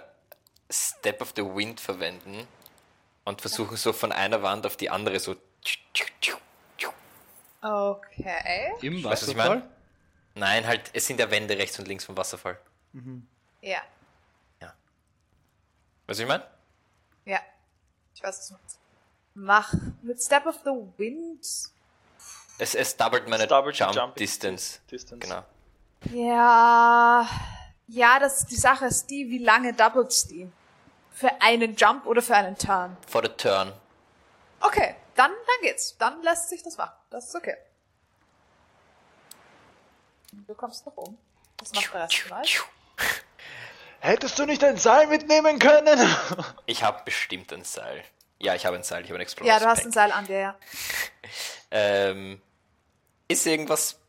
Step 0.72 1.22
of 1.22 1.34
the 1.36 1.44
Wind 1.44 1.82
verwenden 1.82 2.48
und 3.26 3.42
versuchen 3.42 3.76
so 3.76 3.92
von 3.92 4.14
einer 4.14 4.42
Wand 4.42 4.66
auf 4.66 4.78
die 4.78 4.90
andere 4.90 5.20
so 5.20 5.36
Okay. 7.62 8.74
Im 8.82 9.04
Weißt 9.04 9.04
du, 9.04 9.10
was 9.10 9.28
ich 9.28 9.38
Wasserfall? 9.38 9.77
Nein, 10.38 10.68
halt, 10.68 10.92
es 10.94 11.08
sind 11.08 11.20
ja 11.20 11.30
Wände 11.32 11.58
rechts 11.58 11.80
und 11.80 11.88
links 11.88 12.06
vom 12.06 12.16
Wasserfall. 12.16 12.60
Ja. 13.62 13.82
Weißt 14.60 14.72
du, 14.72 14.76
was 16.08 16.20
ich 16.20 16.28
meine? 16.28 16.48
Ja. 17.26 17.40
Ich 18.16 18.24
weiß 18.24 18.40
es 18.40 18.52
nicht. 18.52 18.64
Mach 19.34 19.74
mit 20.02 20.22
Step 20.22 20.46
of 20.46 20.56
the 20.64 20.72
Wind. 20.98 21.46
Es, 22.60 22.76
es 22.76 22.96
doubled 22.96 23.28
meine 23.28 23.44
Es 23.44 23.50
doubled 23.50 23.78
Jump, 23.78 23.94
Jump 23.94 24.16
Distance. 24.16 24.80
Distance. 24.90 25.20
Genau. 25.20 25.44
Ja. 26.12 27.28
Ja, 27.88 28.20
das 28.20 28.46
die 28.46 28.56
Sache 28.56 28.86
ist 28.86 29.10
die, 29.10 29.30
wie 29.30 29.38
lange 29.40 29.74
doubles 29.74 30.28
die? 30.28 30.50
Für 31.12 31.42
einen 31.42 31.76
Jump 31.76 32.06
oder 32.06 32.22
für 32.22 32.36
einen 32.36 32.58
Turn? 32.58 32.96
For 33.08 33.24
the 33.24 33.30
turn. 33.30 33.74
Okay, 34.62 34.96
dann, 35.16 35.32
dann 35.32 35.62
geht's. 35.62 35.98
Dann 35.98 36.22
lässt 36.24 36.50
sich 36.50 36.64
das 36.64 36.78
machen. 36.78 36.96
Das 37.10 37.28
ist 37.28 37.36
okay. 37.36 37.58
Du 40.32 40.54
kommst 40.56 40.86
noch 40.86 40.98
um. 40.98 41.18
Das 41.58 41.74
macht 41.74 41.94
der 41.94 42.04
Rest 42.04 42.18
von 42.18 42.38
euch. 42.40 42.62
Hättest 44.00 44.38
du 44.38 44.46
nicht 44.46 44.64
ein 44.64 44.78
Seil 44.78 45.08
mitnehmen 45.08 45.60
können? 45.60 46.00
Ich 46.66 46.84
habe 46.84 47.02
bestimmt 47.04 47.52
ein 47.54 47.64
Seil. 47.64 48.04
Ja, 48.40 48.54
ich 48.54 48.66
habe 48.66 48.76
ein 48.78 48.84
Seil, 48.84 49.04
ich 49.04 49.10
habe 49.10 49.18
ein 49.18 49.22
Explorer. 49.22 49.48
Ja, 49.50 49.60
du 49.60 49.66
hast 49.66 49.86
ein 49.86 49.92
Seil 49.92 50.12
an 50.12 50.26
dir, 50.28 50.40
ja. 50.40 50.56
Ähm, 51.70 52.42
ist 53.28 53.46
irgendwas 53.46 54.00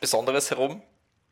Besonderes 0.00 0.50
herum? 0.50 0.82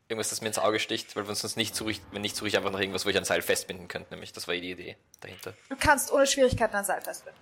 Irgendwas, 0.07 0.29
das 0.29 0.41
mir 0.41 0.47
ins 0.49 0.59
Auge 0.59 0.79
sticht? 0.79 1.15
Weil 1.15 1.23
wir 1.23 1.29
uns 1.29 1.55
nicht 1.55 1.75
suche, 1.75 1.91
ich, 1.91 2.01
wenn 2.11 2.21
nicht 2.21 2.35
suche 2.35 2.47
ich 2.47 2.57
einfach 2.57 2.69
nach 2.69 2.79
irgendwas, 2.79 3.05
wo 3.05 3.09
ich 3.09 3.17
ein 3.17 3.25
Seil 3.25 3.41
festbinden 3.41 3.87
könnte, 3.87 4.11
nämlich. 4.13 4.33
Das 4.33 4.47
war 4.47 4.53
die 4.53 4.69
Idee 4.69 4.97
dahinter. 5.21 5.53
Du 5.69 5.75
kannst 5.75 6.11
ohne 6.11 6.27
Schwierigkeiten 6.27 6.75
ein 6.75 6.85
Seil 6.85 7.01
festbinden. 7.01 7.41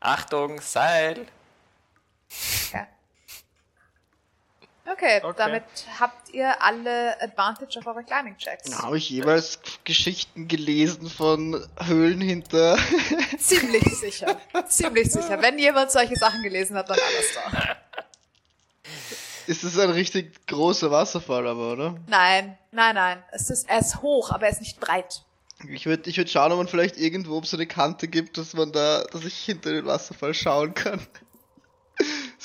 Achtung, 0.00 0.60
Seil! 0.60 1.28
Okay. 2.68 2.86
Okay, 4.90 5.20
Okay. 5.22 5.34
damit 5.36 5.64
habt 5.98 6.30
ihr 6.30 6.62
alle 6.62 7.20
Advantage 7.20 7.78
auf 7.80 7.86
eure 7.86 8.04
Climbing 8.04 8.36
Checks. 8.36 8.70
Habe 8.82 8.98
ich 8.98 9.10
jeweils 9.10 9.58
Geschichten 9.84 10.46
gelesen 10.48 11.08
von 11.10 11.66
Höhlen 11.84 12.20
hinter. 12.20 12.78
Ziemlich 13.38 13.84
sicher. 13.98 14.36
Ziemlich 14.68 15.10
sicher. 15.10 15.40
Wenn 15.42 15.58
jemand 15.58 15.90
solche 15.90 16.16
Sachen 16.16 16.42
gelesen 16.42 16.76
hat, 16.76 16.88
dann 16.88 16.98
alles 16.98 17.34
da. 17.34 17.76
ist 19.46 19.64
es 19.64 19.78
ein 19.78 19.90
richtig 19.90 20.46
großer 20.46 20.90
Wasserfall, 20.90 21.46
aber, 21.46 21.72
oder? 21.72 21.96
Nein, 22.08 22.56
nein, 22.72 22.94
nein. 22.94 23.22
Es 23.32 23.50
ist, 23.50 23.68
er 23.68 23.78
ist 23.80 24.02
hoch, 24.02 24.30
aber 24.30 24.46
er 24.46 24.52
ist 24.52 24.60
nicht 24.60 24.80
breit. 24.80 25.22
Ich 25.70 25.86
würde 25.86 26.10
ich 26.10 26.18
würd 26.18 26.28
schauen, 26.30 26.52
ob 26.52 26.58
man 26.58 26.68
vielleicht 26.68 26.98
irgendwo 26.98 27.38
ob 27.38 27.44
es 27.44 27.50
so 27.50 27.56
eine 27.56 27.66
Kante 27.66 28.08
gibt, 28.08 28.36
dass 28.36 28.52
man 28.52 28.72
da, 28.72 29.04
dass 29.04 29.24
ich 29.24 29.34
hinter 29.38 29.70
den 29.72 29.86
Wasserfall 29.86 30.34
schauen 30.34 30.74
kann. 30.74 31.00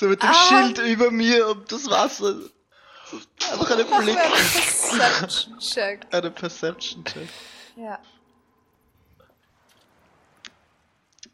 So 0.02 0.08
mit 0.08 0.24
dem 0.24 0.30
Ah. 0.30 0.34
Schild 0.50 0.80
über 0.80 1.12
mir 1.12 1.48
um 1.48 1.64
das 1.68 1.88
Wasser. 1.88 2.34
Einfach 3.52 3.70
Mach 3.88 4.00
Blick, 4.02 4.16
mir 4.16 4.24
einen 4.24 4.34
Perception-Check. 4.34 6.08
eine 6.12 6.32
Perception 6.32 7.06
Check. 7.06 7.30
Ja. 7.76 8.00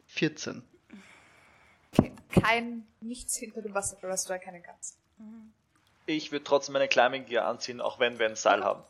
14. 0.08 0.62
Okay. 1.96 2.12
Kein, 2.28 2.86
nichts 3.00 3.36
hinter 3.36 3.62
dem 3.62 3.72
Wasserfall, 3.72 4.10
was 4.10 4.24
du 4.26 4.34
erkennen 4.34 4.62
kannst. 4.62 4.98
Ich 6.04 6.30
würde 6.30 6.44
trotzdem 6.44 6.74
meine 6.74 6.88
Climbing 6.88 7.24
Gear 7.24 7.46
anziehen, 7.46 7.80
auch 7.80 7.98
wenn 7.98 8.18
wir 8.18 8.26
ein 8.26 8.36
Seil 8.36 8.62
haben. 8.64 8.82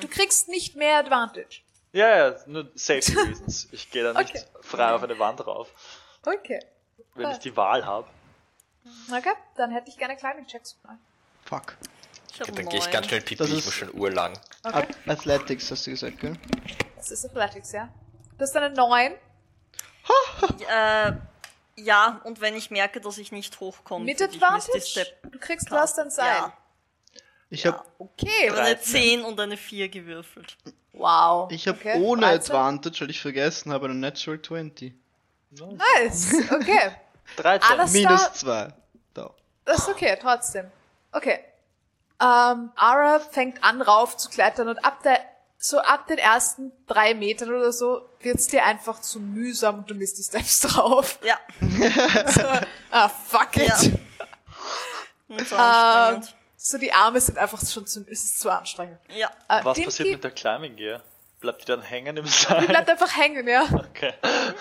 Du 0.00 0.06
kriegst 0.06 0.46
nicht 0.48 0.76
mehr 0.76 0.98
Advantage. 0.98 1.62
Ja, 1.92 2.08
ja, 2.28 2.36
nur 2.46 2.70
Safety 2.76 3.14
Reasons. 3.18 3.66
Ich 3.72 3.90
gehe 3.90 4.04
da 4.04 4.12
nicht 4.12 4.30
Okay. 4.32 4.44
frei 4.60 4.92
auf 4.94 5.02
eine 5.02 5.18
Wand 5.18 5.44
rauf, 5.44 5.68
Okay. 6.24 6.60
wenn 7.16 7.32
ich 7.32 7.38
die 7.38 7.56
Wahl 7.56 7.84
habe. 7.84 8.06
Okay, 9.10 9.32
dann 9.56 9.70
hätte 9.70 9.88
ich 9.90 9.96
gerne 9.98 10.16
Climbing 10.16 10.46
Checks 10.46 10.76
von 10.80 10.90
euch. 10.90 10.96
Fuck. 11.44 11.76
Ich 12.32 12.40
hab 12.40 12.54
Dann 12.54 12.68
gehe 12.68 12.78
ich 12.78 12.90
ganz 12.90 13.06
schnell 13.06 13.20
pipi, 13.20 13.36
Das 13.36 13.48
ich 13.48 13.58
ist- 13.58 13.64
muss 13.64 13.74
schon 13.74 13.92
urlang. 13.94 14.32
Okay. 14.62 14.76
At- 14.78 15.08
Athletics 15.08 15.70
hast 15.70 15.86
du 15.86 15.90
gesagt, 15.90 16.20
gell? 16.20 16.34
Das 16.96 17.10
ist 17.10 17.24
Athletics, 17.24 17.72
ja? 17.72 17.88
Du 18.36 18.42
hast 18.44 18.56
eine 18.56 18.70
9 18.74 19.12
Äh, 20.68 21.12
ja, 21.76 22.20
und 22.24 22.40
wenn 22.40 22.54
ich 22.56 22.70
merke, 22.70 23.00
dass 23.00 23.18
ich 23.18 23.32
nicht 23.32 23.58
hochkomme, 23.60 24.04
mit 24.04 24.20
Advantage. 24.22 25.06
Du 25.22 25.38
kriegst, 25.38 25.70
du 25.70 25.74
casten. 25.74 25.78
hast 25.78 25.98
ein 25.98 26.10
Seil. 26.10 26.26
Ja, 26.36 26.52
Ich 27.50 27.64
Ja. 27.64 27.72
habe 27.72 27.84
Okay. 27.98 28.50
habe 28.50 28.60
eine 28.60 28.74
13. 28.76 28.92
10 29.20 29.22
und 29.24 29.40
eine 29.40 29.56
4 29.56 29.88
gewürfelt. 29.88 30.56
Wow. 30.92 31.50
ich 31.52 31.66
hab 31.68 31.76
okay. 31.76 32.00
ohne 32.00 32.22
13. 32.22 32.54
Advantage, 32.54 33.00
weil 33.02 33.10
ich 33.10 33.20
vergessen 33.20 33.72
habe, 33.72 33.86
eine 33.86 33.94
Natural 33.94 34.40
20. 34.42 34.94
Nice. 35.50 36.34
Okay. 36.50 36.92
13. 37.36 37.70
Alles 37.78 37.92
Minus 37.92 38.24
da. 38.24 38.32
2. 38.34 38.68
Da. 39.14 39.30
Das 39.64 39.78
ist 39.80 39.88
okay, 39.88 40.16
trotzdem. 40.20 40.70
Okay. 41.12 41.40
Ähm, 42.20 42.72
Ara 42.76 43.20
fängt 43.20 43.62
an 43.62 43.80
rauf 43.82 44.16
zu 44.16 44.28
klettern 44.28 44.68
und 44.68 44.84
ab 44.84 45.02
der, 45.04 45.20
so 45.56 45.78
ab 45.78 46.06
den 46.08 46.18
ersten 46.18 46.72
drei 46.88 47.14
Metern 47.14 47.50
oder 47.50 47.72
so 47.72 48.08
wird's 48.20 48.48
dir 48.48 48.64
einfach 48.64 49.00
zu 49.00 49.20
mühsam 49.20 49.78
und 49.78 49.90
du 49.90 49.94
misst 49.94 50.18
die 50.18 50.22
Steps 50.24 50.60
drauf. 50.62 51.18
Ja, 51.22 51.38
So, 52.30 52.42
ah, 52.90 53.08
fuck 53.08 53.56
it. 53.56 53.68
Ja. 53.68 53.78
Ähm, 55.30 56.22
so 56.56 56.78
die 56.78 56.90
Arme 56.92 57.20
sind 57.20 57.36
einfach 57.36 57.60
schon 57.60 57.86
zu, 57.86 58.00
es 58.10 58.24
ist 58.24 58.40
zu 58.40 58.48
anstrengend. 58.50 58.98
Ja, 59.14 59.30
Äh, 59.48 59.62
Was 59.62 59.78
passiert 59.78 60.08
mit 60.12 60.24
der 60.24 60.30
Climbing 60.30 60.74
Gear? 60.74 61.02
Bleibt 61.40 61.62
die 61.62 61.66
dann 61.66 61.82
hängen 61.82 62.16
im 62.16 62.24
Die 62.24 62.30
Seil? 62.30 62.66
bleibt 62.66 62.90
einfach 62.90 63.16
hängen, 63.16 63.46
ja. 63.46 63.62
Okay. 63.62 64.12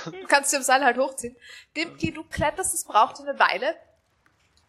Du 0.05 0.27
kannst 0.27 0.51
sie 0.51 0.57
im 0.57 0.63
Seil 0.63 0.83
halt 0.83 0.97
hochziehen. 0.97 1.35
Dimki, 1.75 2.13
du 2.13 2.23
kletterst, 2.23 2.73
es 2.73 2.83
braucht 2.85 3.19
eine 3.19 3.37
Weile. 3.39 3.75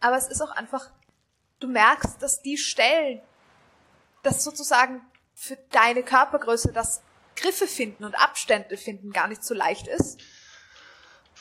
Aber 0.01 0.17
es 0.17 0.27
ist 0.29 0.41
auch 0.41 0.51
einfach, 0.53 0.91
du 1.61 1.69
merkst, 1.69 2.23
dass 2.23 2.41
die 2.41 2.57
Stellen, 2.57 3.21
das 4.23 4.43
sozusagen 4.43 5.03
für 5.35 5.57
deine 5.71 6.03
Körpergröße 6.03 6.73
das 6.73 7.03
Griffe 7.37 7.67
finden 7.67 8.05
und 8.05 8.15
Abstände 8.15 8.77
finden 8.77 9.13
gar 9.13 9.29
nicht 9.29 9.45
so 9.45 9.55
leicht 9.55 9.87
ist. 9.87 10.19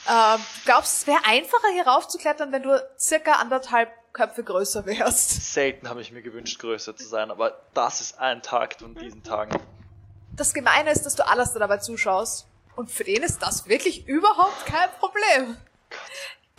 Ähm, 0.08 0.40
du 0.60 0.66
glaubst, 0.66 0.98
es 1.02 1.08
wäre 1.08 1.26
einfacher 1.26 1.70
hier 1.74 1.88
raufzuklettern, 1.88 2.52
wenn 2.52 2.64
du 2.64 2.80
circa 3.00 3.34
anderthalb 3.34 3.90
Köpfe 4.14 4.44
größer 4.44 4.86
wärst. 4.86 5.54
Selten 5.54 5.90
habe 5.90 6.02
ich 6.02 6.12
mir 6.12 6.22
gewünscht, 6.22 6.60
größer 6.60 6.96
zu 6.96 7.08
sein, 7.08 7.32
aber 7.32 7.62
das 7.74 8.02
ist 8.02 8.20
ein 8.20 8.42
Tag 8.42 8.80
von 8.80 8.96
diesen 8.96 9.24
Tagen. 9.24 9.58
Das 10.38 10.54
Gemeine 10.54 10.92
ist, 10.92 11.04
dass 11.06 11.16
du 11.16 11.28
alles 11.28 11.54
dabei 11.54 11.78
zuschaust. 11.78 12.48
Und 12.76 12.92
für 12.92 13.04
den 13.04 13.24
ist 13.24 13.42
das 13.42 13.68
wirklich 13.68 14.08
überhaupt 14.08 14.66
kein 14.68 14.90
Problem. 15.00 15.58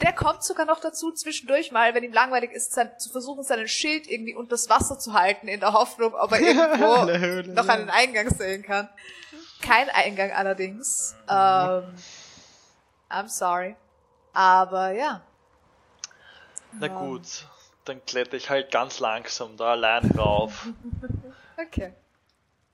Der 0.03 0.13
kommt 0.13 0.43
sogar 0.43 0.67
noch 0.67 0.81
dazu, 0.81 1.13
zwischendurch 1.13 1.71
mal, 1.71 1.95
wenn 1.95 2.03
ihm 2.03 2.13
langweilig 2.13 2.51
ist, 2.53 2.73
sein, 2.73 2.91
zu 2.99 3.09
versuchen, 3.11 3.45
seinen 3.45 3.69
Schild 3.69 4.09
irgendwie 4.09 4.35
unters 4.35 4.69
Wasser 4.69 4.99
zu 4.99 5.13
halten, 5.13 5.47
in 5.49 5.61
der 5.61 5.73
Hoffnung, 5.73 6.15
ob 6.15 6.33
er 6.33 6.41
irgendwo 6.41 7.53
noch 7.53 7.69
einen 7.69 7.89
Eingang 7.89 8.31
sehen 8.31 8.63
kann. 8.63 8.89
Kein 9.63 9.89
Eingang 9.91 10.33
allerdings. 10.33 11.15
Ähm, 11.29 11.95
I'm 13.11 13.29
sorry. 13.29 13.77
Aber 14.33 14.91
ja. 14.91 15.21
Na 16.73 16.89
gut, 16.89 17.47
dann 17.85 18.05
kletter 18.05 18.37
ich 18.37 18.51
halt 18.51 18.71
ganz 18.71 18.99
langsam 19.01 19.57
da 19.57 19.73
allein 19.73 20.11
rauf. 20.17 20.67
Okay. 21.61 21.93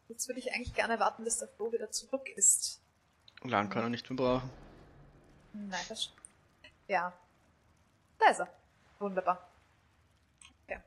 Jetzt 0.09 0.29
würde 0.29 0.41
ich 0.41 0.53
eigentlich 0.53 0.75
gerne 0.75 1.01
warten, 1.01 1.25
bis 1.25 1.39
der 1.39 1.49
Flo 1.49 1.73
wieder 1.73 1.91
zurück 1.91 2.29
ist. 2.37 2.81
Lang 3.43 3.71
kann 3.71 3.85
er 3.85 3.89
nicht 3.89 4.09
mehr 4.09 4.17
brauchen. 4.17 4.51
Nein, 5.53 5.85
das 5.89 6.05
stimmt. 6.05 6.21
Ja. 6.89 7.13
Da 8.19 8.31
ist 8.31 8.41
er. 8.41 8.49
Wunderbar. 8.99 9.49
Okay. 10.65 10.81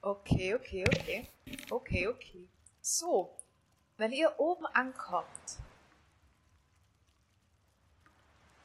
Okay, 0.00 0.54
okay, 0.54 0.84
okay. 0.86 1.28
Okay, 1.70 2.08
okay. 2.08 2.48
So. 2.80 3.36
Wenn 3.96 4.12
ihr 4.12 4.34
oben 4.38 4.66
ankommt, 4.66 5.58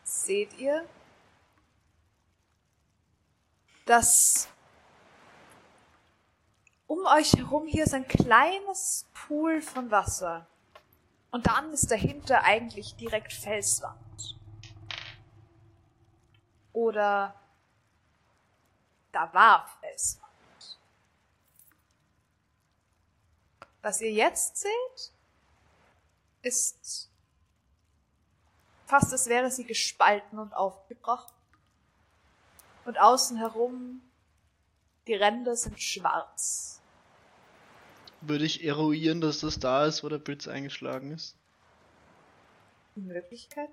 seht 0.03 0.57
ihr, 0.57 0.87
dass 3.85 4.47
um 6.87 7.05
euch 7.05 7.33
herum 7.33 7.67
hier 7.67 7.83
ist 7.83 7.93
ein 7.93 8.07
kleines 8.07 9.05
Pool 9.13 9.61
von 9.61 9.91
Wasser. 9.91 10.47
Und 11.31 11.45
dann 11.47 11.71
ist 11.73 11.91
dahinter 11.91 12.43
eigentlich 12.43 12.95
direkt 12.95 13.33
Felswand. 13.33 14.37
Oder 16.71 17.35
da 19.11 19.33
war 19.33 19.67
Felswand. 19.81 20.27
Was 23.81 24.01
ihr 24.01 24.11
jetzt 24.11 24.57
seht, 24.57 25.11
ist 26.41 27.09
fast 28.85 29.11
als 29.11 29.27
wäre 29.27 29.51
sie 29.51 29.65
gespalten 29.65 30.39
und 30.39 30.53
aufgebrochen. 30.53 31.33
Und 32.85 32.97
außen 32.97 33.37
herum, 33.37 34.01
die 35.07 35.15
Ränder 35.15 35.55
sind 35.55 35.81
schwarz. 35.81 36.76
Würde 38.21 38.45
ich 38.45 38.63
eruieren, 38.63 39.21
dass 39.21 39.39
das 39.39 39.59
da 39.59 39.85
ist, 39.85 40.03
wo 40.03 40.09
der 40.09 40.17
Blitz 40.17 40.47
eingeschlagen 40.47 41.11
ist? 41.11 41.35
Die 42.95 43.01
Möglichkeit 43.01 43.69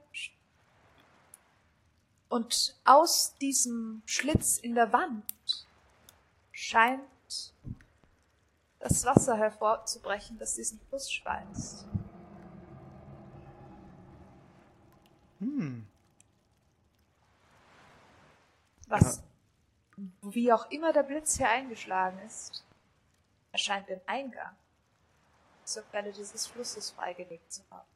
Und 2.28 2.76
aus 2.84 3.36
diesem 3.38 4.02
Schlitz 4.04 4.58
in 4.58 4.74
der 4.74 4.92
Wand 4.92 5.24
scheint 6.52 7.00
das 8.80 9.04
Wasser 9.06 9.36
hervorzubrechen, 9.36 10.36
das 10.38 10.56
diesen 10.56 10.78
Fluss 10.88 11.10
speist. 11.10 11.86
Hm. 15.38 15.86
Was, 18.88 19.22
wie 20.20 20.52
auch 20.52 20.70
immer 20.70 20.92
der 20.92 21.02
Blitz 21.02 21.38
hier 21.38 21.48
eingeschlagen 21.48 22.18
ist, 22.26 22.62
erscheint 23.54 23.88
den 23.88 24.00
Eingang 24.06 24.56
zur 25.64 25.84
Quelle 25.84 26.12
dieses 26.12 26.48
Flusses 26.48 26.90
freigelegt 26.90 27.52
zu 27.52 27.62
haben. 27.70 27.86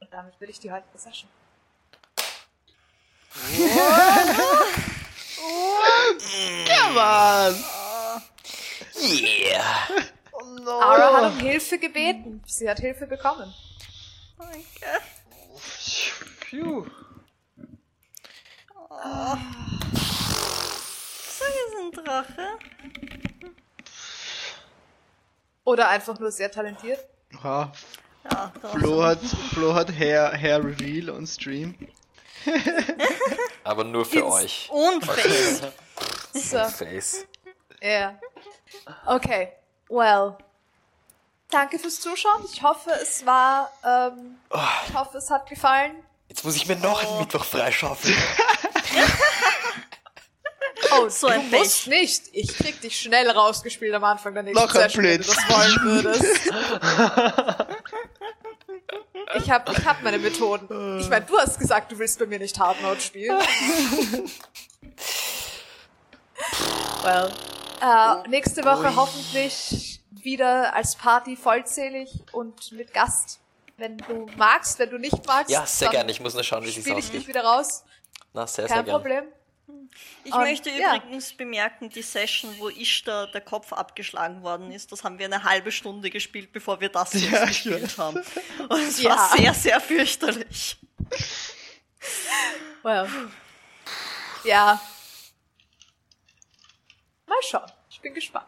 Und 0.00 0.12
damit 0.12 0.38
will 0.38 0.50
ich 0.50 0.60
die 0.60 0.70
heutige 0.70 0.98
Session. 0.98 1.30
Ja, 6.66 6.90
Mann! 6.90 7.64
Yeah! 8.96 9.88
Ara 10.66 11.14
hat 11.14 11.32
um 11.32 11.38
Hilfe 11.38 11.78
gebeten. 11.78 12.42
Sie 12.46 12.68
hat 12.68 12.80
Hilfe 12.80 13.06
bekommen. 13.06 13.54
Danke. 14.36 15.00
Phew. 15.56 16.86
So, 21.38 21.44
hier 21.46 21.66
ist 21.66 21.76
ein 21.80 21.92
Drache. 21.92 22.58
Oder 25.64 25.88
einfach 25.88 26.18
nur 26.18 26.30
sehr 26.30 26.50
talentiert. 26.50 27.00
Ja, 27.42 27.72
Ja. 28.30 28.52
Flo 28.72 29.02
hat, 29.02 29.18
Flo 29.52 29.74
hat 29.74 29.90
Hair, 29.92 30.32
Hair 30.32 30.64
Reveal 30.64 31.10
on 31.10 31.26
Stream. 31.26 31.74
Aber 33.64 33.84
nur 33.84 34.04
für 34.04 34.20
Ins- 34.20 34.32
euch. 34.34 34.68
Und 34.70 35.04
Face. 35.04 35.62
So, 36.32 36.58
Face. 36.64 37.26
ja. 37.82 38.18
Okay, 39.06 39.52
well. 39.88 40.36
Danke 41.50 41.78
fürs 41.78 42.00
Zuschauen. 42.00 42.44
Ich 42.52 42.62
hoffe, 42.62 42.90
es 43.02 43.24
war, 43.24 43.70
ähm, 43.84 44.36
ich 44.88 44.94
hoffe, 44.94 45.18
es 45.18 45.30
hat 45.30 45.48
gefallen. 45.48 45.92
Jetzt 46.28 46.44
muss 46.44 46.56
ich 46.56 46.66
mir 46.66 46.76
noch 46.76 47.02
einen 47.04 47.18
Mittwoch 47.20 47.44
freischaufeln. 47.44 48.16
Oh, 51.00 51.08
So 51.08 51.26
du 51.28 51.32
ein 51.34 51.50
musst 51.50 51.86
nicht. 51.86 52.24
Ich 52.32 52.56
krieg 52.56 52.80
dich 52.80 52.98
schnell 53.00 53.28
rausgespielt 53.30 53.94
am 53.94 54.04
Anfang 54.04 54.34
der 54.34 54.42
nächsten 54.42 54.62
Noch 54.62 54.74
ein 54.74 54.80
Session, 54.82 55.04
wenn 55.04 55.20
du 55.20 55.26
das 55.26 55.48
wollen 55.48 55.80
würdest. 55.82 56.24
Ich 59.36 59.50
hab, 59.50 59.68
ich 59.70 59.84
hab 59.84 60.02
meine 60.02 60.18
Methoden. 60.18 61.00
Ich 61.00 61.08
meine, 61.08 61.24
du 61.24 61.36
hast 61.38 61.58
gesagt, 61.58 61.90
du 61.90 61.98
willst 61.98 62.18
bei 62.18 62.26
mir 62.26 62.38
nicht 62.38 62.58
Hard 62.58 62.80
Mode 62.82 63.00
spielen. 63.00 63.36
well. 67.02 67.32
Äh, 67.80 68.28
nächste 68.28 68.64
Woche 68.64 68.94
hoffentlich 68.94 70.00
wieder 70.10 70.74
als 70.74 70.96
Party 70.96 71.36
vollzählig 71.36 72.22
und 72.32 72.72
mit 72.72 72.92
Gast. 72.94 73.40
Wenn 73.76 73.98
du 73.98 74.26
magst, 74.36 74.78
wenn 74.78 74.90
du 74.90 74.98
nicht 74.98 75.26
magst, 75.26 75.50
Ja, 75.50 75.66
sehr 75.66 75.88
gerne. 75.90 76.10
Ich 76.12 76.20
muss 76.20 76.34
nur 76.34 76.44
schauen, 76.44 76.62
wie 76.64 76.68
es 76.68 76.76
spiele 76.76 76.98
ich 76.98 77.10
dich 77.10 77.26
wieder 77.26 77.42
raus. 77.42 77.84
Na, 78.32 78.46
sehr, 78.46 78.68
sehr 78.68 78.76
Kein 78.76 78.84
gerne. 78.84 78.98
Problem. 78.98 79.24
Ich 80.24 80.32
Und, 80.32 80.40
möchte 80.42 80.70
ja. 80.70 80.96
übrigens 80.96 81.32
bemerken, 81.32 81.88
die 81.88 82.02
Session, 82.02 82.54
wo 82.58 82.68
Ishtar 82.68 83.28
der 83.28 83.40
Kopf 83.40 83.72
abgeschlagen 83.72 84.42
worden 84.42 84.70
ist, 84.72 84.92
das 84.92 85.04
haben 85.04 85.18
wir 85.18 85.24
eine 85.26 85.42
halbe 85.44 85.72
Stunde 85.72 86.10
gespielt, 86.10 86.52
bevor 86.52 86.80
wir 86.80 86.90
das 86.90 87.12
jetzt 87.14 87.30
Ja, 87.32 87.42
ich 87.44 87.48
gespielt 87.62 87.96
haben. 87.98 88.18
Und 88.68 88.80
es 88.80 89.00
Ja. 89.00 89.10
war 89.16 89.36
sehr, 89.36 89.54
sehr 89.54 89.80
fürchterlich. 89.80 90.76
Well. 92.82 93.08
Ja. 94.44 94.80
Mal 97.26 97.36
schauen. 97.48 97.70
Ich 97.88 98.00
bin 98.00 98.12
gespannt. 98.14 98.46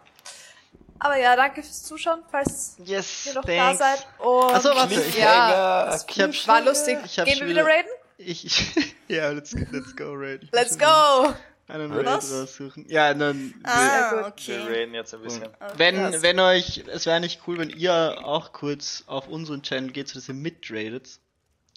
Aber 0.98 1.16
ja, 1.16 1.36
danke 1.36 1.62
fürs 1.62 1.82
Zuschauen, 1.82 2.22
falls 2.30 2.76
Yes, 2.84 3.26
ihr 3.26 3.34
noch 3.34 3.44
thanks. 3.44 3.78
da 3.78 3.96
seid. 3.96 4.06
Und 4.18 4.50
Ach 4.54 4.60
so, 4.62 4.74
warte, 4.74 4.94
ich- 4.94 5.16
ja, 5.16 5.94
Ich 5.94 6.20
hab, 6.20 6.46
war 6.48 6.60
lustig. 6.62 6.98
Ich 7.04 7.18
hab 7.18 7.26
Gehen 7.26 7.40
wir 7.40 7.46
wieder- 7.48 7.64
raiden? 7.66 7.90
Ich, 8.18 8.44
ich, 8.46 8.94
ja, 9.08 9.30
let's, 9.30 9.52
let's 9.52 9.94
go, 9.96 10.12
Raid. 10.14 10.42
Ich 10.44 10.52
muss 10.52 10.60
Let's 10.60 10.78
go! 10.78 11.34
Einen 11.68 11.90
Was? 11.90 12.30
Raid 12.30 12.42
raussuchen. 12.42 12.86
Ja, 12.88 13.12
dann, 13.12 13.52
Ah. 13.64 14.12
Wir 14.12 14.26
okay. 14.26 14.58
raiden 14.58 14.94
jetzt 14.94 15.12
ein 15.14 15.22
bisschen. 15.22 15.48
wenn, 15.76 15.96
Yes. 15.96 16.22
wenn 16.22 16.38
euch, 16.38 16.84
es 16.86 17.06
wäre 17.06 17.18
nicht 17.20 17.40
cool, 17.46 17.58
wenn 17.58 17.70
ihr 17.70 18.18
auch 18.24 18.52
kurz 18.52 19.02
auf 19.06 19.26
unseren 19.28 19.62
Channel 19.62 19.90
geht, 19.90 20.08
sodass 20.08 20.28
ihr 20.28 20.34
mitradet, 20.34 21.18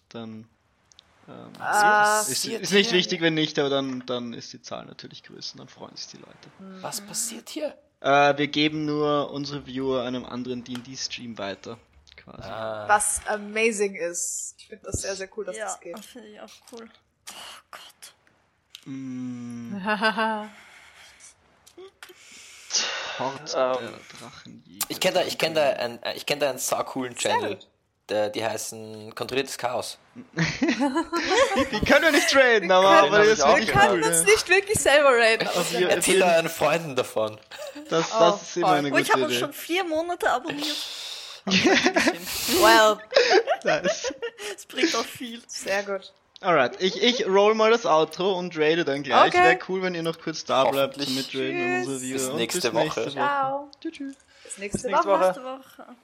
dann, 0.10 0.48
ähm, 1.28 1.52
Ah, 1.60 2.22
ist, 2.22 2.46
ist 2.46 2.72
nicht 2.72 2.92
wichtig, 2.92 3.22
wenn 3.22 3.34
nicht, 3.34 3.58
aber 3.58 3.70
dann, 3.70 4.04
dann 4.06 4.34
ist 4.34 4.54
die 4.54 4.62
Zahl 4.62 4.86
natürlich 4.86 5.24
größer, 5.24 5.58
dann 5.58 5.68
freuen 5.68 5.96
sich 5.96 6.08
die 6.08 6.18
Leute. 6.18 6.82
Was 6.82 7.02
passiert 7.02 7.50
hier? 7.50 7.76
Äh, 8.02 8.38
wir 8.38 8.48
geben 8.48 8.86
nur 8.86 9.32
unsere 9.32 9.66
Viewer 9.66 10.04
einem 10.04 10.24
anderen 10.26 10.64
D&D-Stream 10.64 11.38
weiter, 11.40 11.80
quasi. 12.32 12.50
Ah, 12.50 12.88
Was 12.88 13.22
amazing 13.28 13.96
ist. 13.96 14.56
Ich 14.58 14.68
finde 14.68 14.86
das 14.92 15.02
sehr, 15.02 15.16
sehr 15.16 15.30
cool, 15.38 15.46
dass 15.46 15.56
Ja, 15.58 15.66
das 15.66 15.80
geht. 15.80 15.98
das 15.98 16.06
finde 16.06 16.28
ich 16.30 16.40
auch 16.42 16.50
cool. 16.72 16.90
Oh 17.32 17.34
Gott. 17.72 18.14
Mm, 18.86 19.76
Hort 23.20 23.54
Ähm. 23.56 23.78
der 23.82 24.20
Drachenjäger. 24.20 24.86
ich 24.88 25.00
kenne 25.00 25.14
da, 25.16 25.22
ich 25.26 25.38
kenn 25.38 25.54
da, 25.54 25.70
einen, 25.70 26.02
äh, 26.04 26.14
ich 26.16 26.26
kenn 26.26 26.40
da 26.40 26.50
einen 26.50 26.60
sau 26.60 26.84
coolen 26.84 27.16
Channel. 27.16 27.60
Der, 28.08 28.30
die 28.30 28.44
heißen 28.44 29.14
Kontrolliertes 29.14 29.56
Chaos. 29.60 30.00
Die 30.16 30.26
können 31.86 32.02
wir 32.06 32.12
nicht 32.12 32.28
traden, 32.28 32.72
aber, 32.72 33.02
können- 33.02 33.14
aber 33.14 33.18
das 33.20 33.38
ist 33.38 33.46
wirklich 33.46 33.70
ich 33.70 33.76
Wir 33.76 33.76
auch 33.76 33.86
können 33.88 34.02
cool. 34.04 34.10
uns 34.10 34.18
Ja. 34.20 34.24
nicht 34.24 34.50
wirklich 34.50 34.80
selber 34.80 35.10
raiden. 35.16 35.48
Auf 35.48 35.72
Erzähl 35.80 36.24
euren 36.24 36.50
Freunden 36.50 36.96
davon. 36.96 37.40
Das, 37.90 38.06
Oh, 38.12 38.20
das 38.20 38.42
ist 38.42 38.58
immer 38.58 38.72
eine 38.72 38.92
Oh, 38.92 38.98
ich 38.98 39.10
habe 39.12 39.20
gute 39.22 39.26
uns 39.26 39.32
Idee. 39.34 39.40
schon 39.42 39.54
vier 39.54 39.84
Monate 39.84 40.28
abonniert. 40.32 40.76
Well, 42.62 42.98
Nice. 43.64 44.14
Das 44.54 44.66
bringt 44.66 44.96
auch 44.96 45.06
viel. 45.06 45.42
sehr 45.48 45.84
gut. 45.84 46.14
Alright, 46.42 46.82
ich, 46.82 47.02
ich 47.04 47.28
roll 47.28 47.54
mal 47.54 47.70
das 47.70 47.86
Outro 47.86 48.34
und 48.38 48.58
rate 48.58 48.86
dann 48.86 49.04
gleich. 49.04 49.34
Okay. 49.34 49.44
Wäre 49.44 49.60
cool, 49.68 49.82
wenn 49.82 49.94
ihr 49.96 50.04
noch 50.04 50.20
kurz 50.20 50.46
da 50.46 50.64
bleibt 50.66 51.02
zum. 51.02 51.16
Mitraden 51.16 51.86
und 51.86 51.86
Tschüss. 51.86 52.02
Viewer. 52.02 52.14
Bis 52.14 52.28
Und 52.30 52.36
nächste 52.38 52.72
bis 52.72 52.74
nächste 52.74 53.02
Woche. 53.06 53.12
Ciao. 53.12 53.72
Tschüss. 53.82 53.94
tschüss. 53.94 54.16
Bis 54.44 54.58
nächste 54.58 54.88
nächste 54.88 55.08
Woche. 55.08 55.20
Woche. 55.20 55.26
Nächste 55.26 55.44
Woche. 55.44 55.96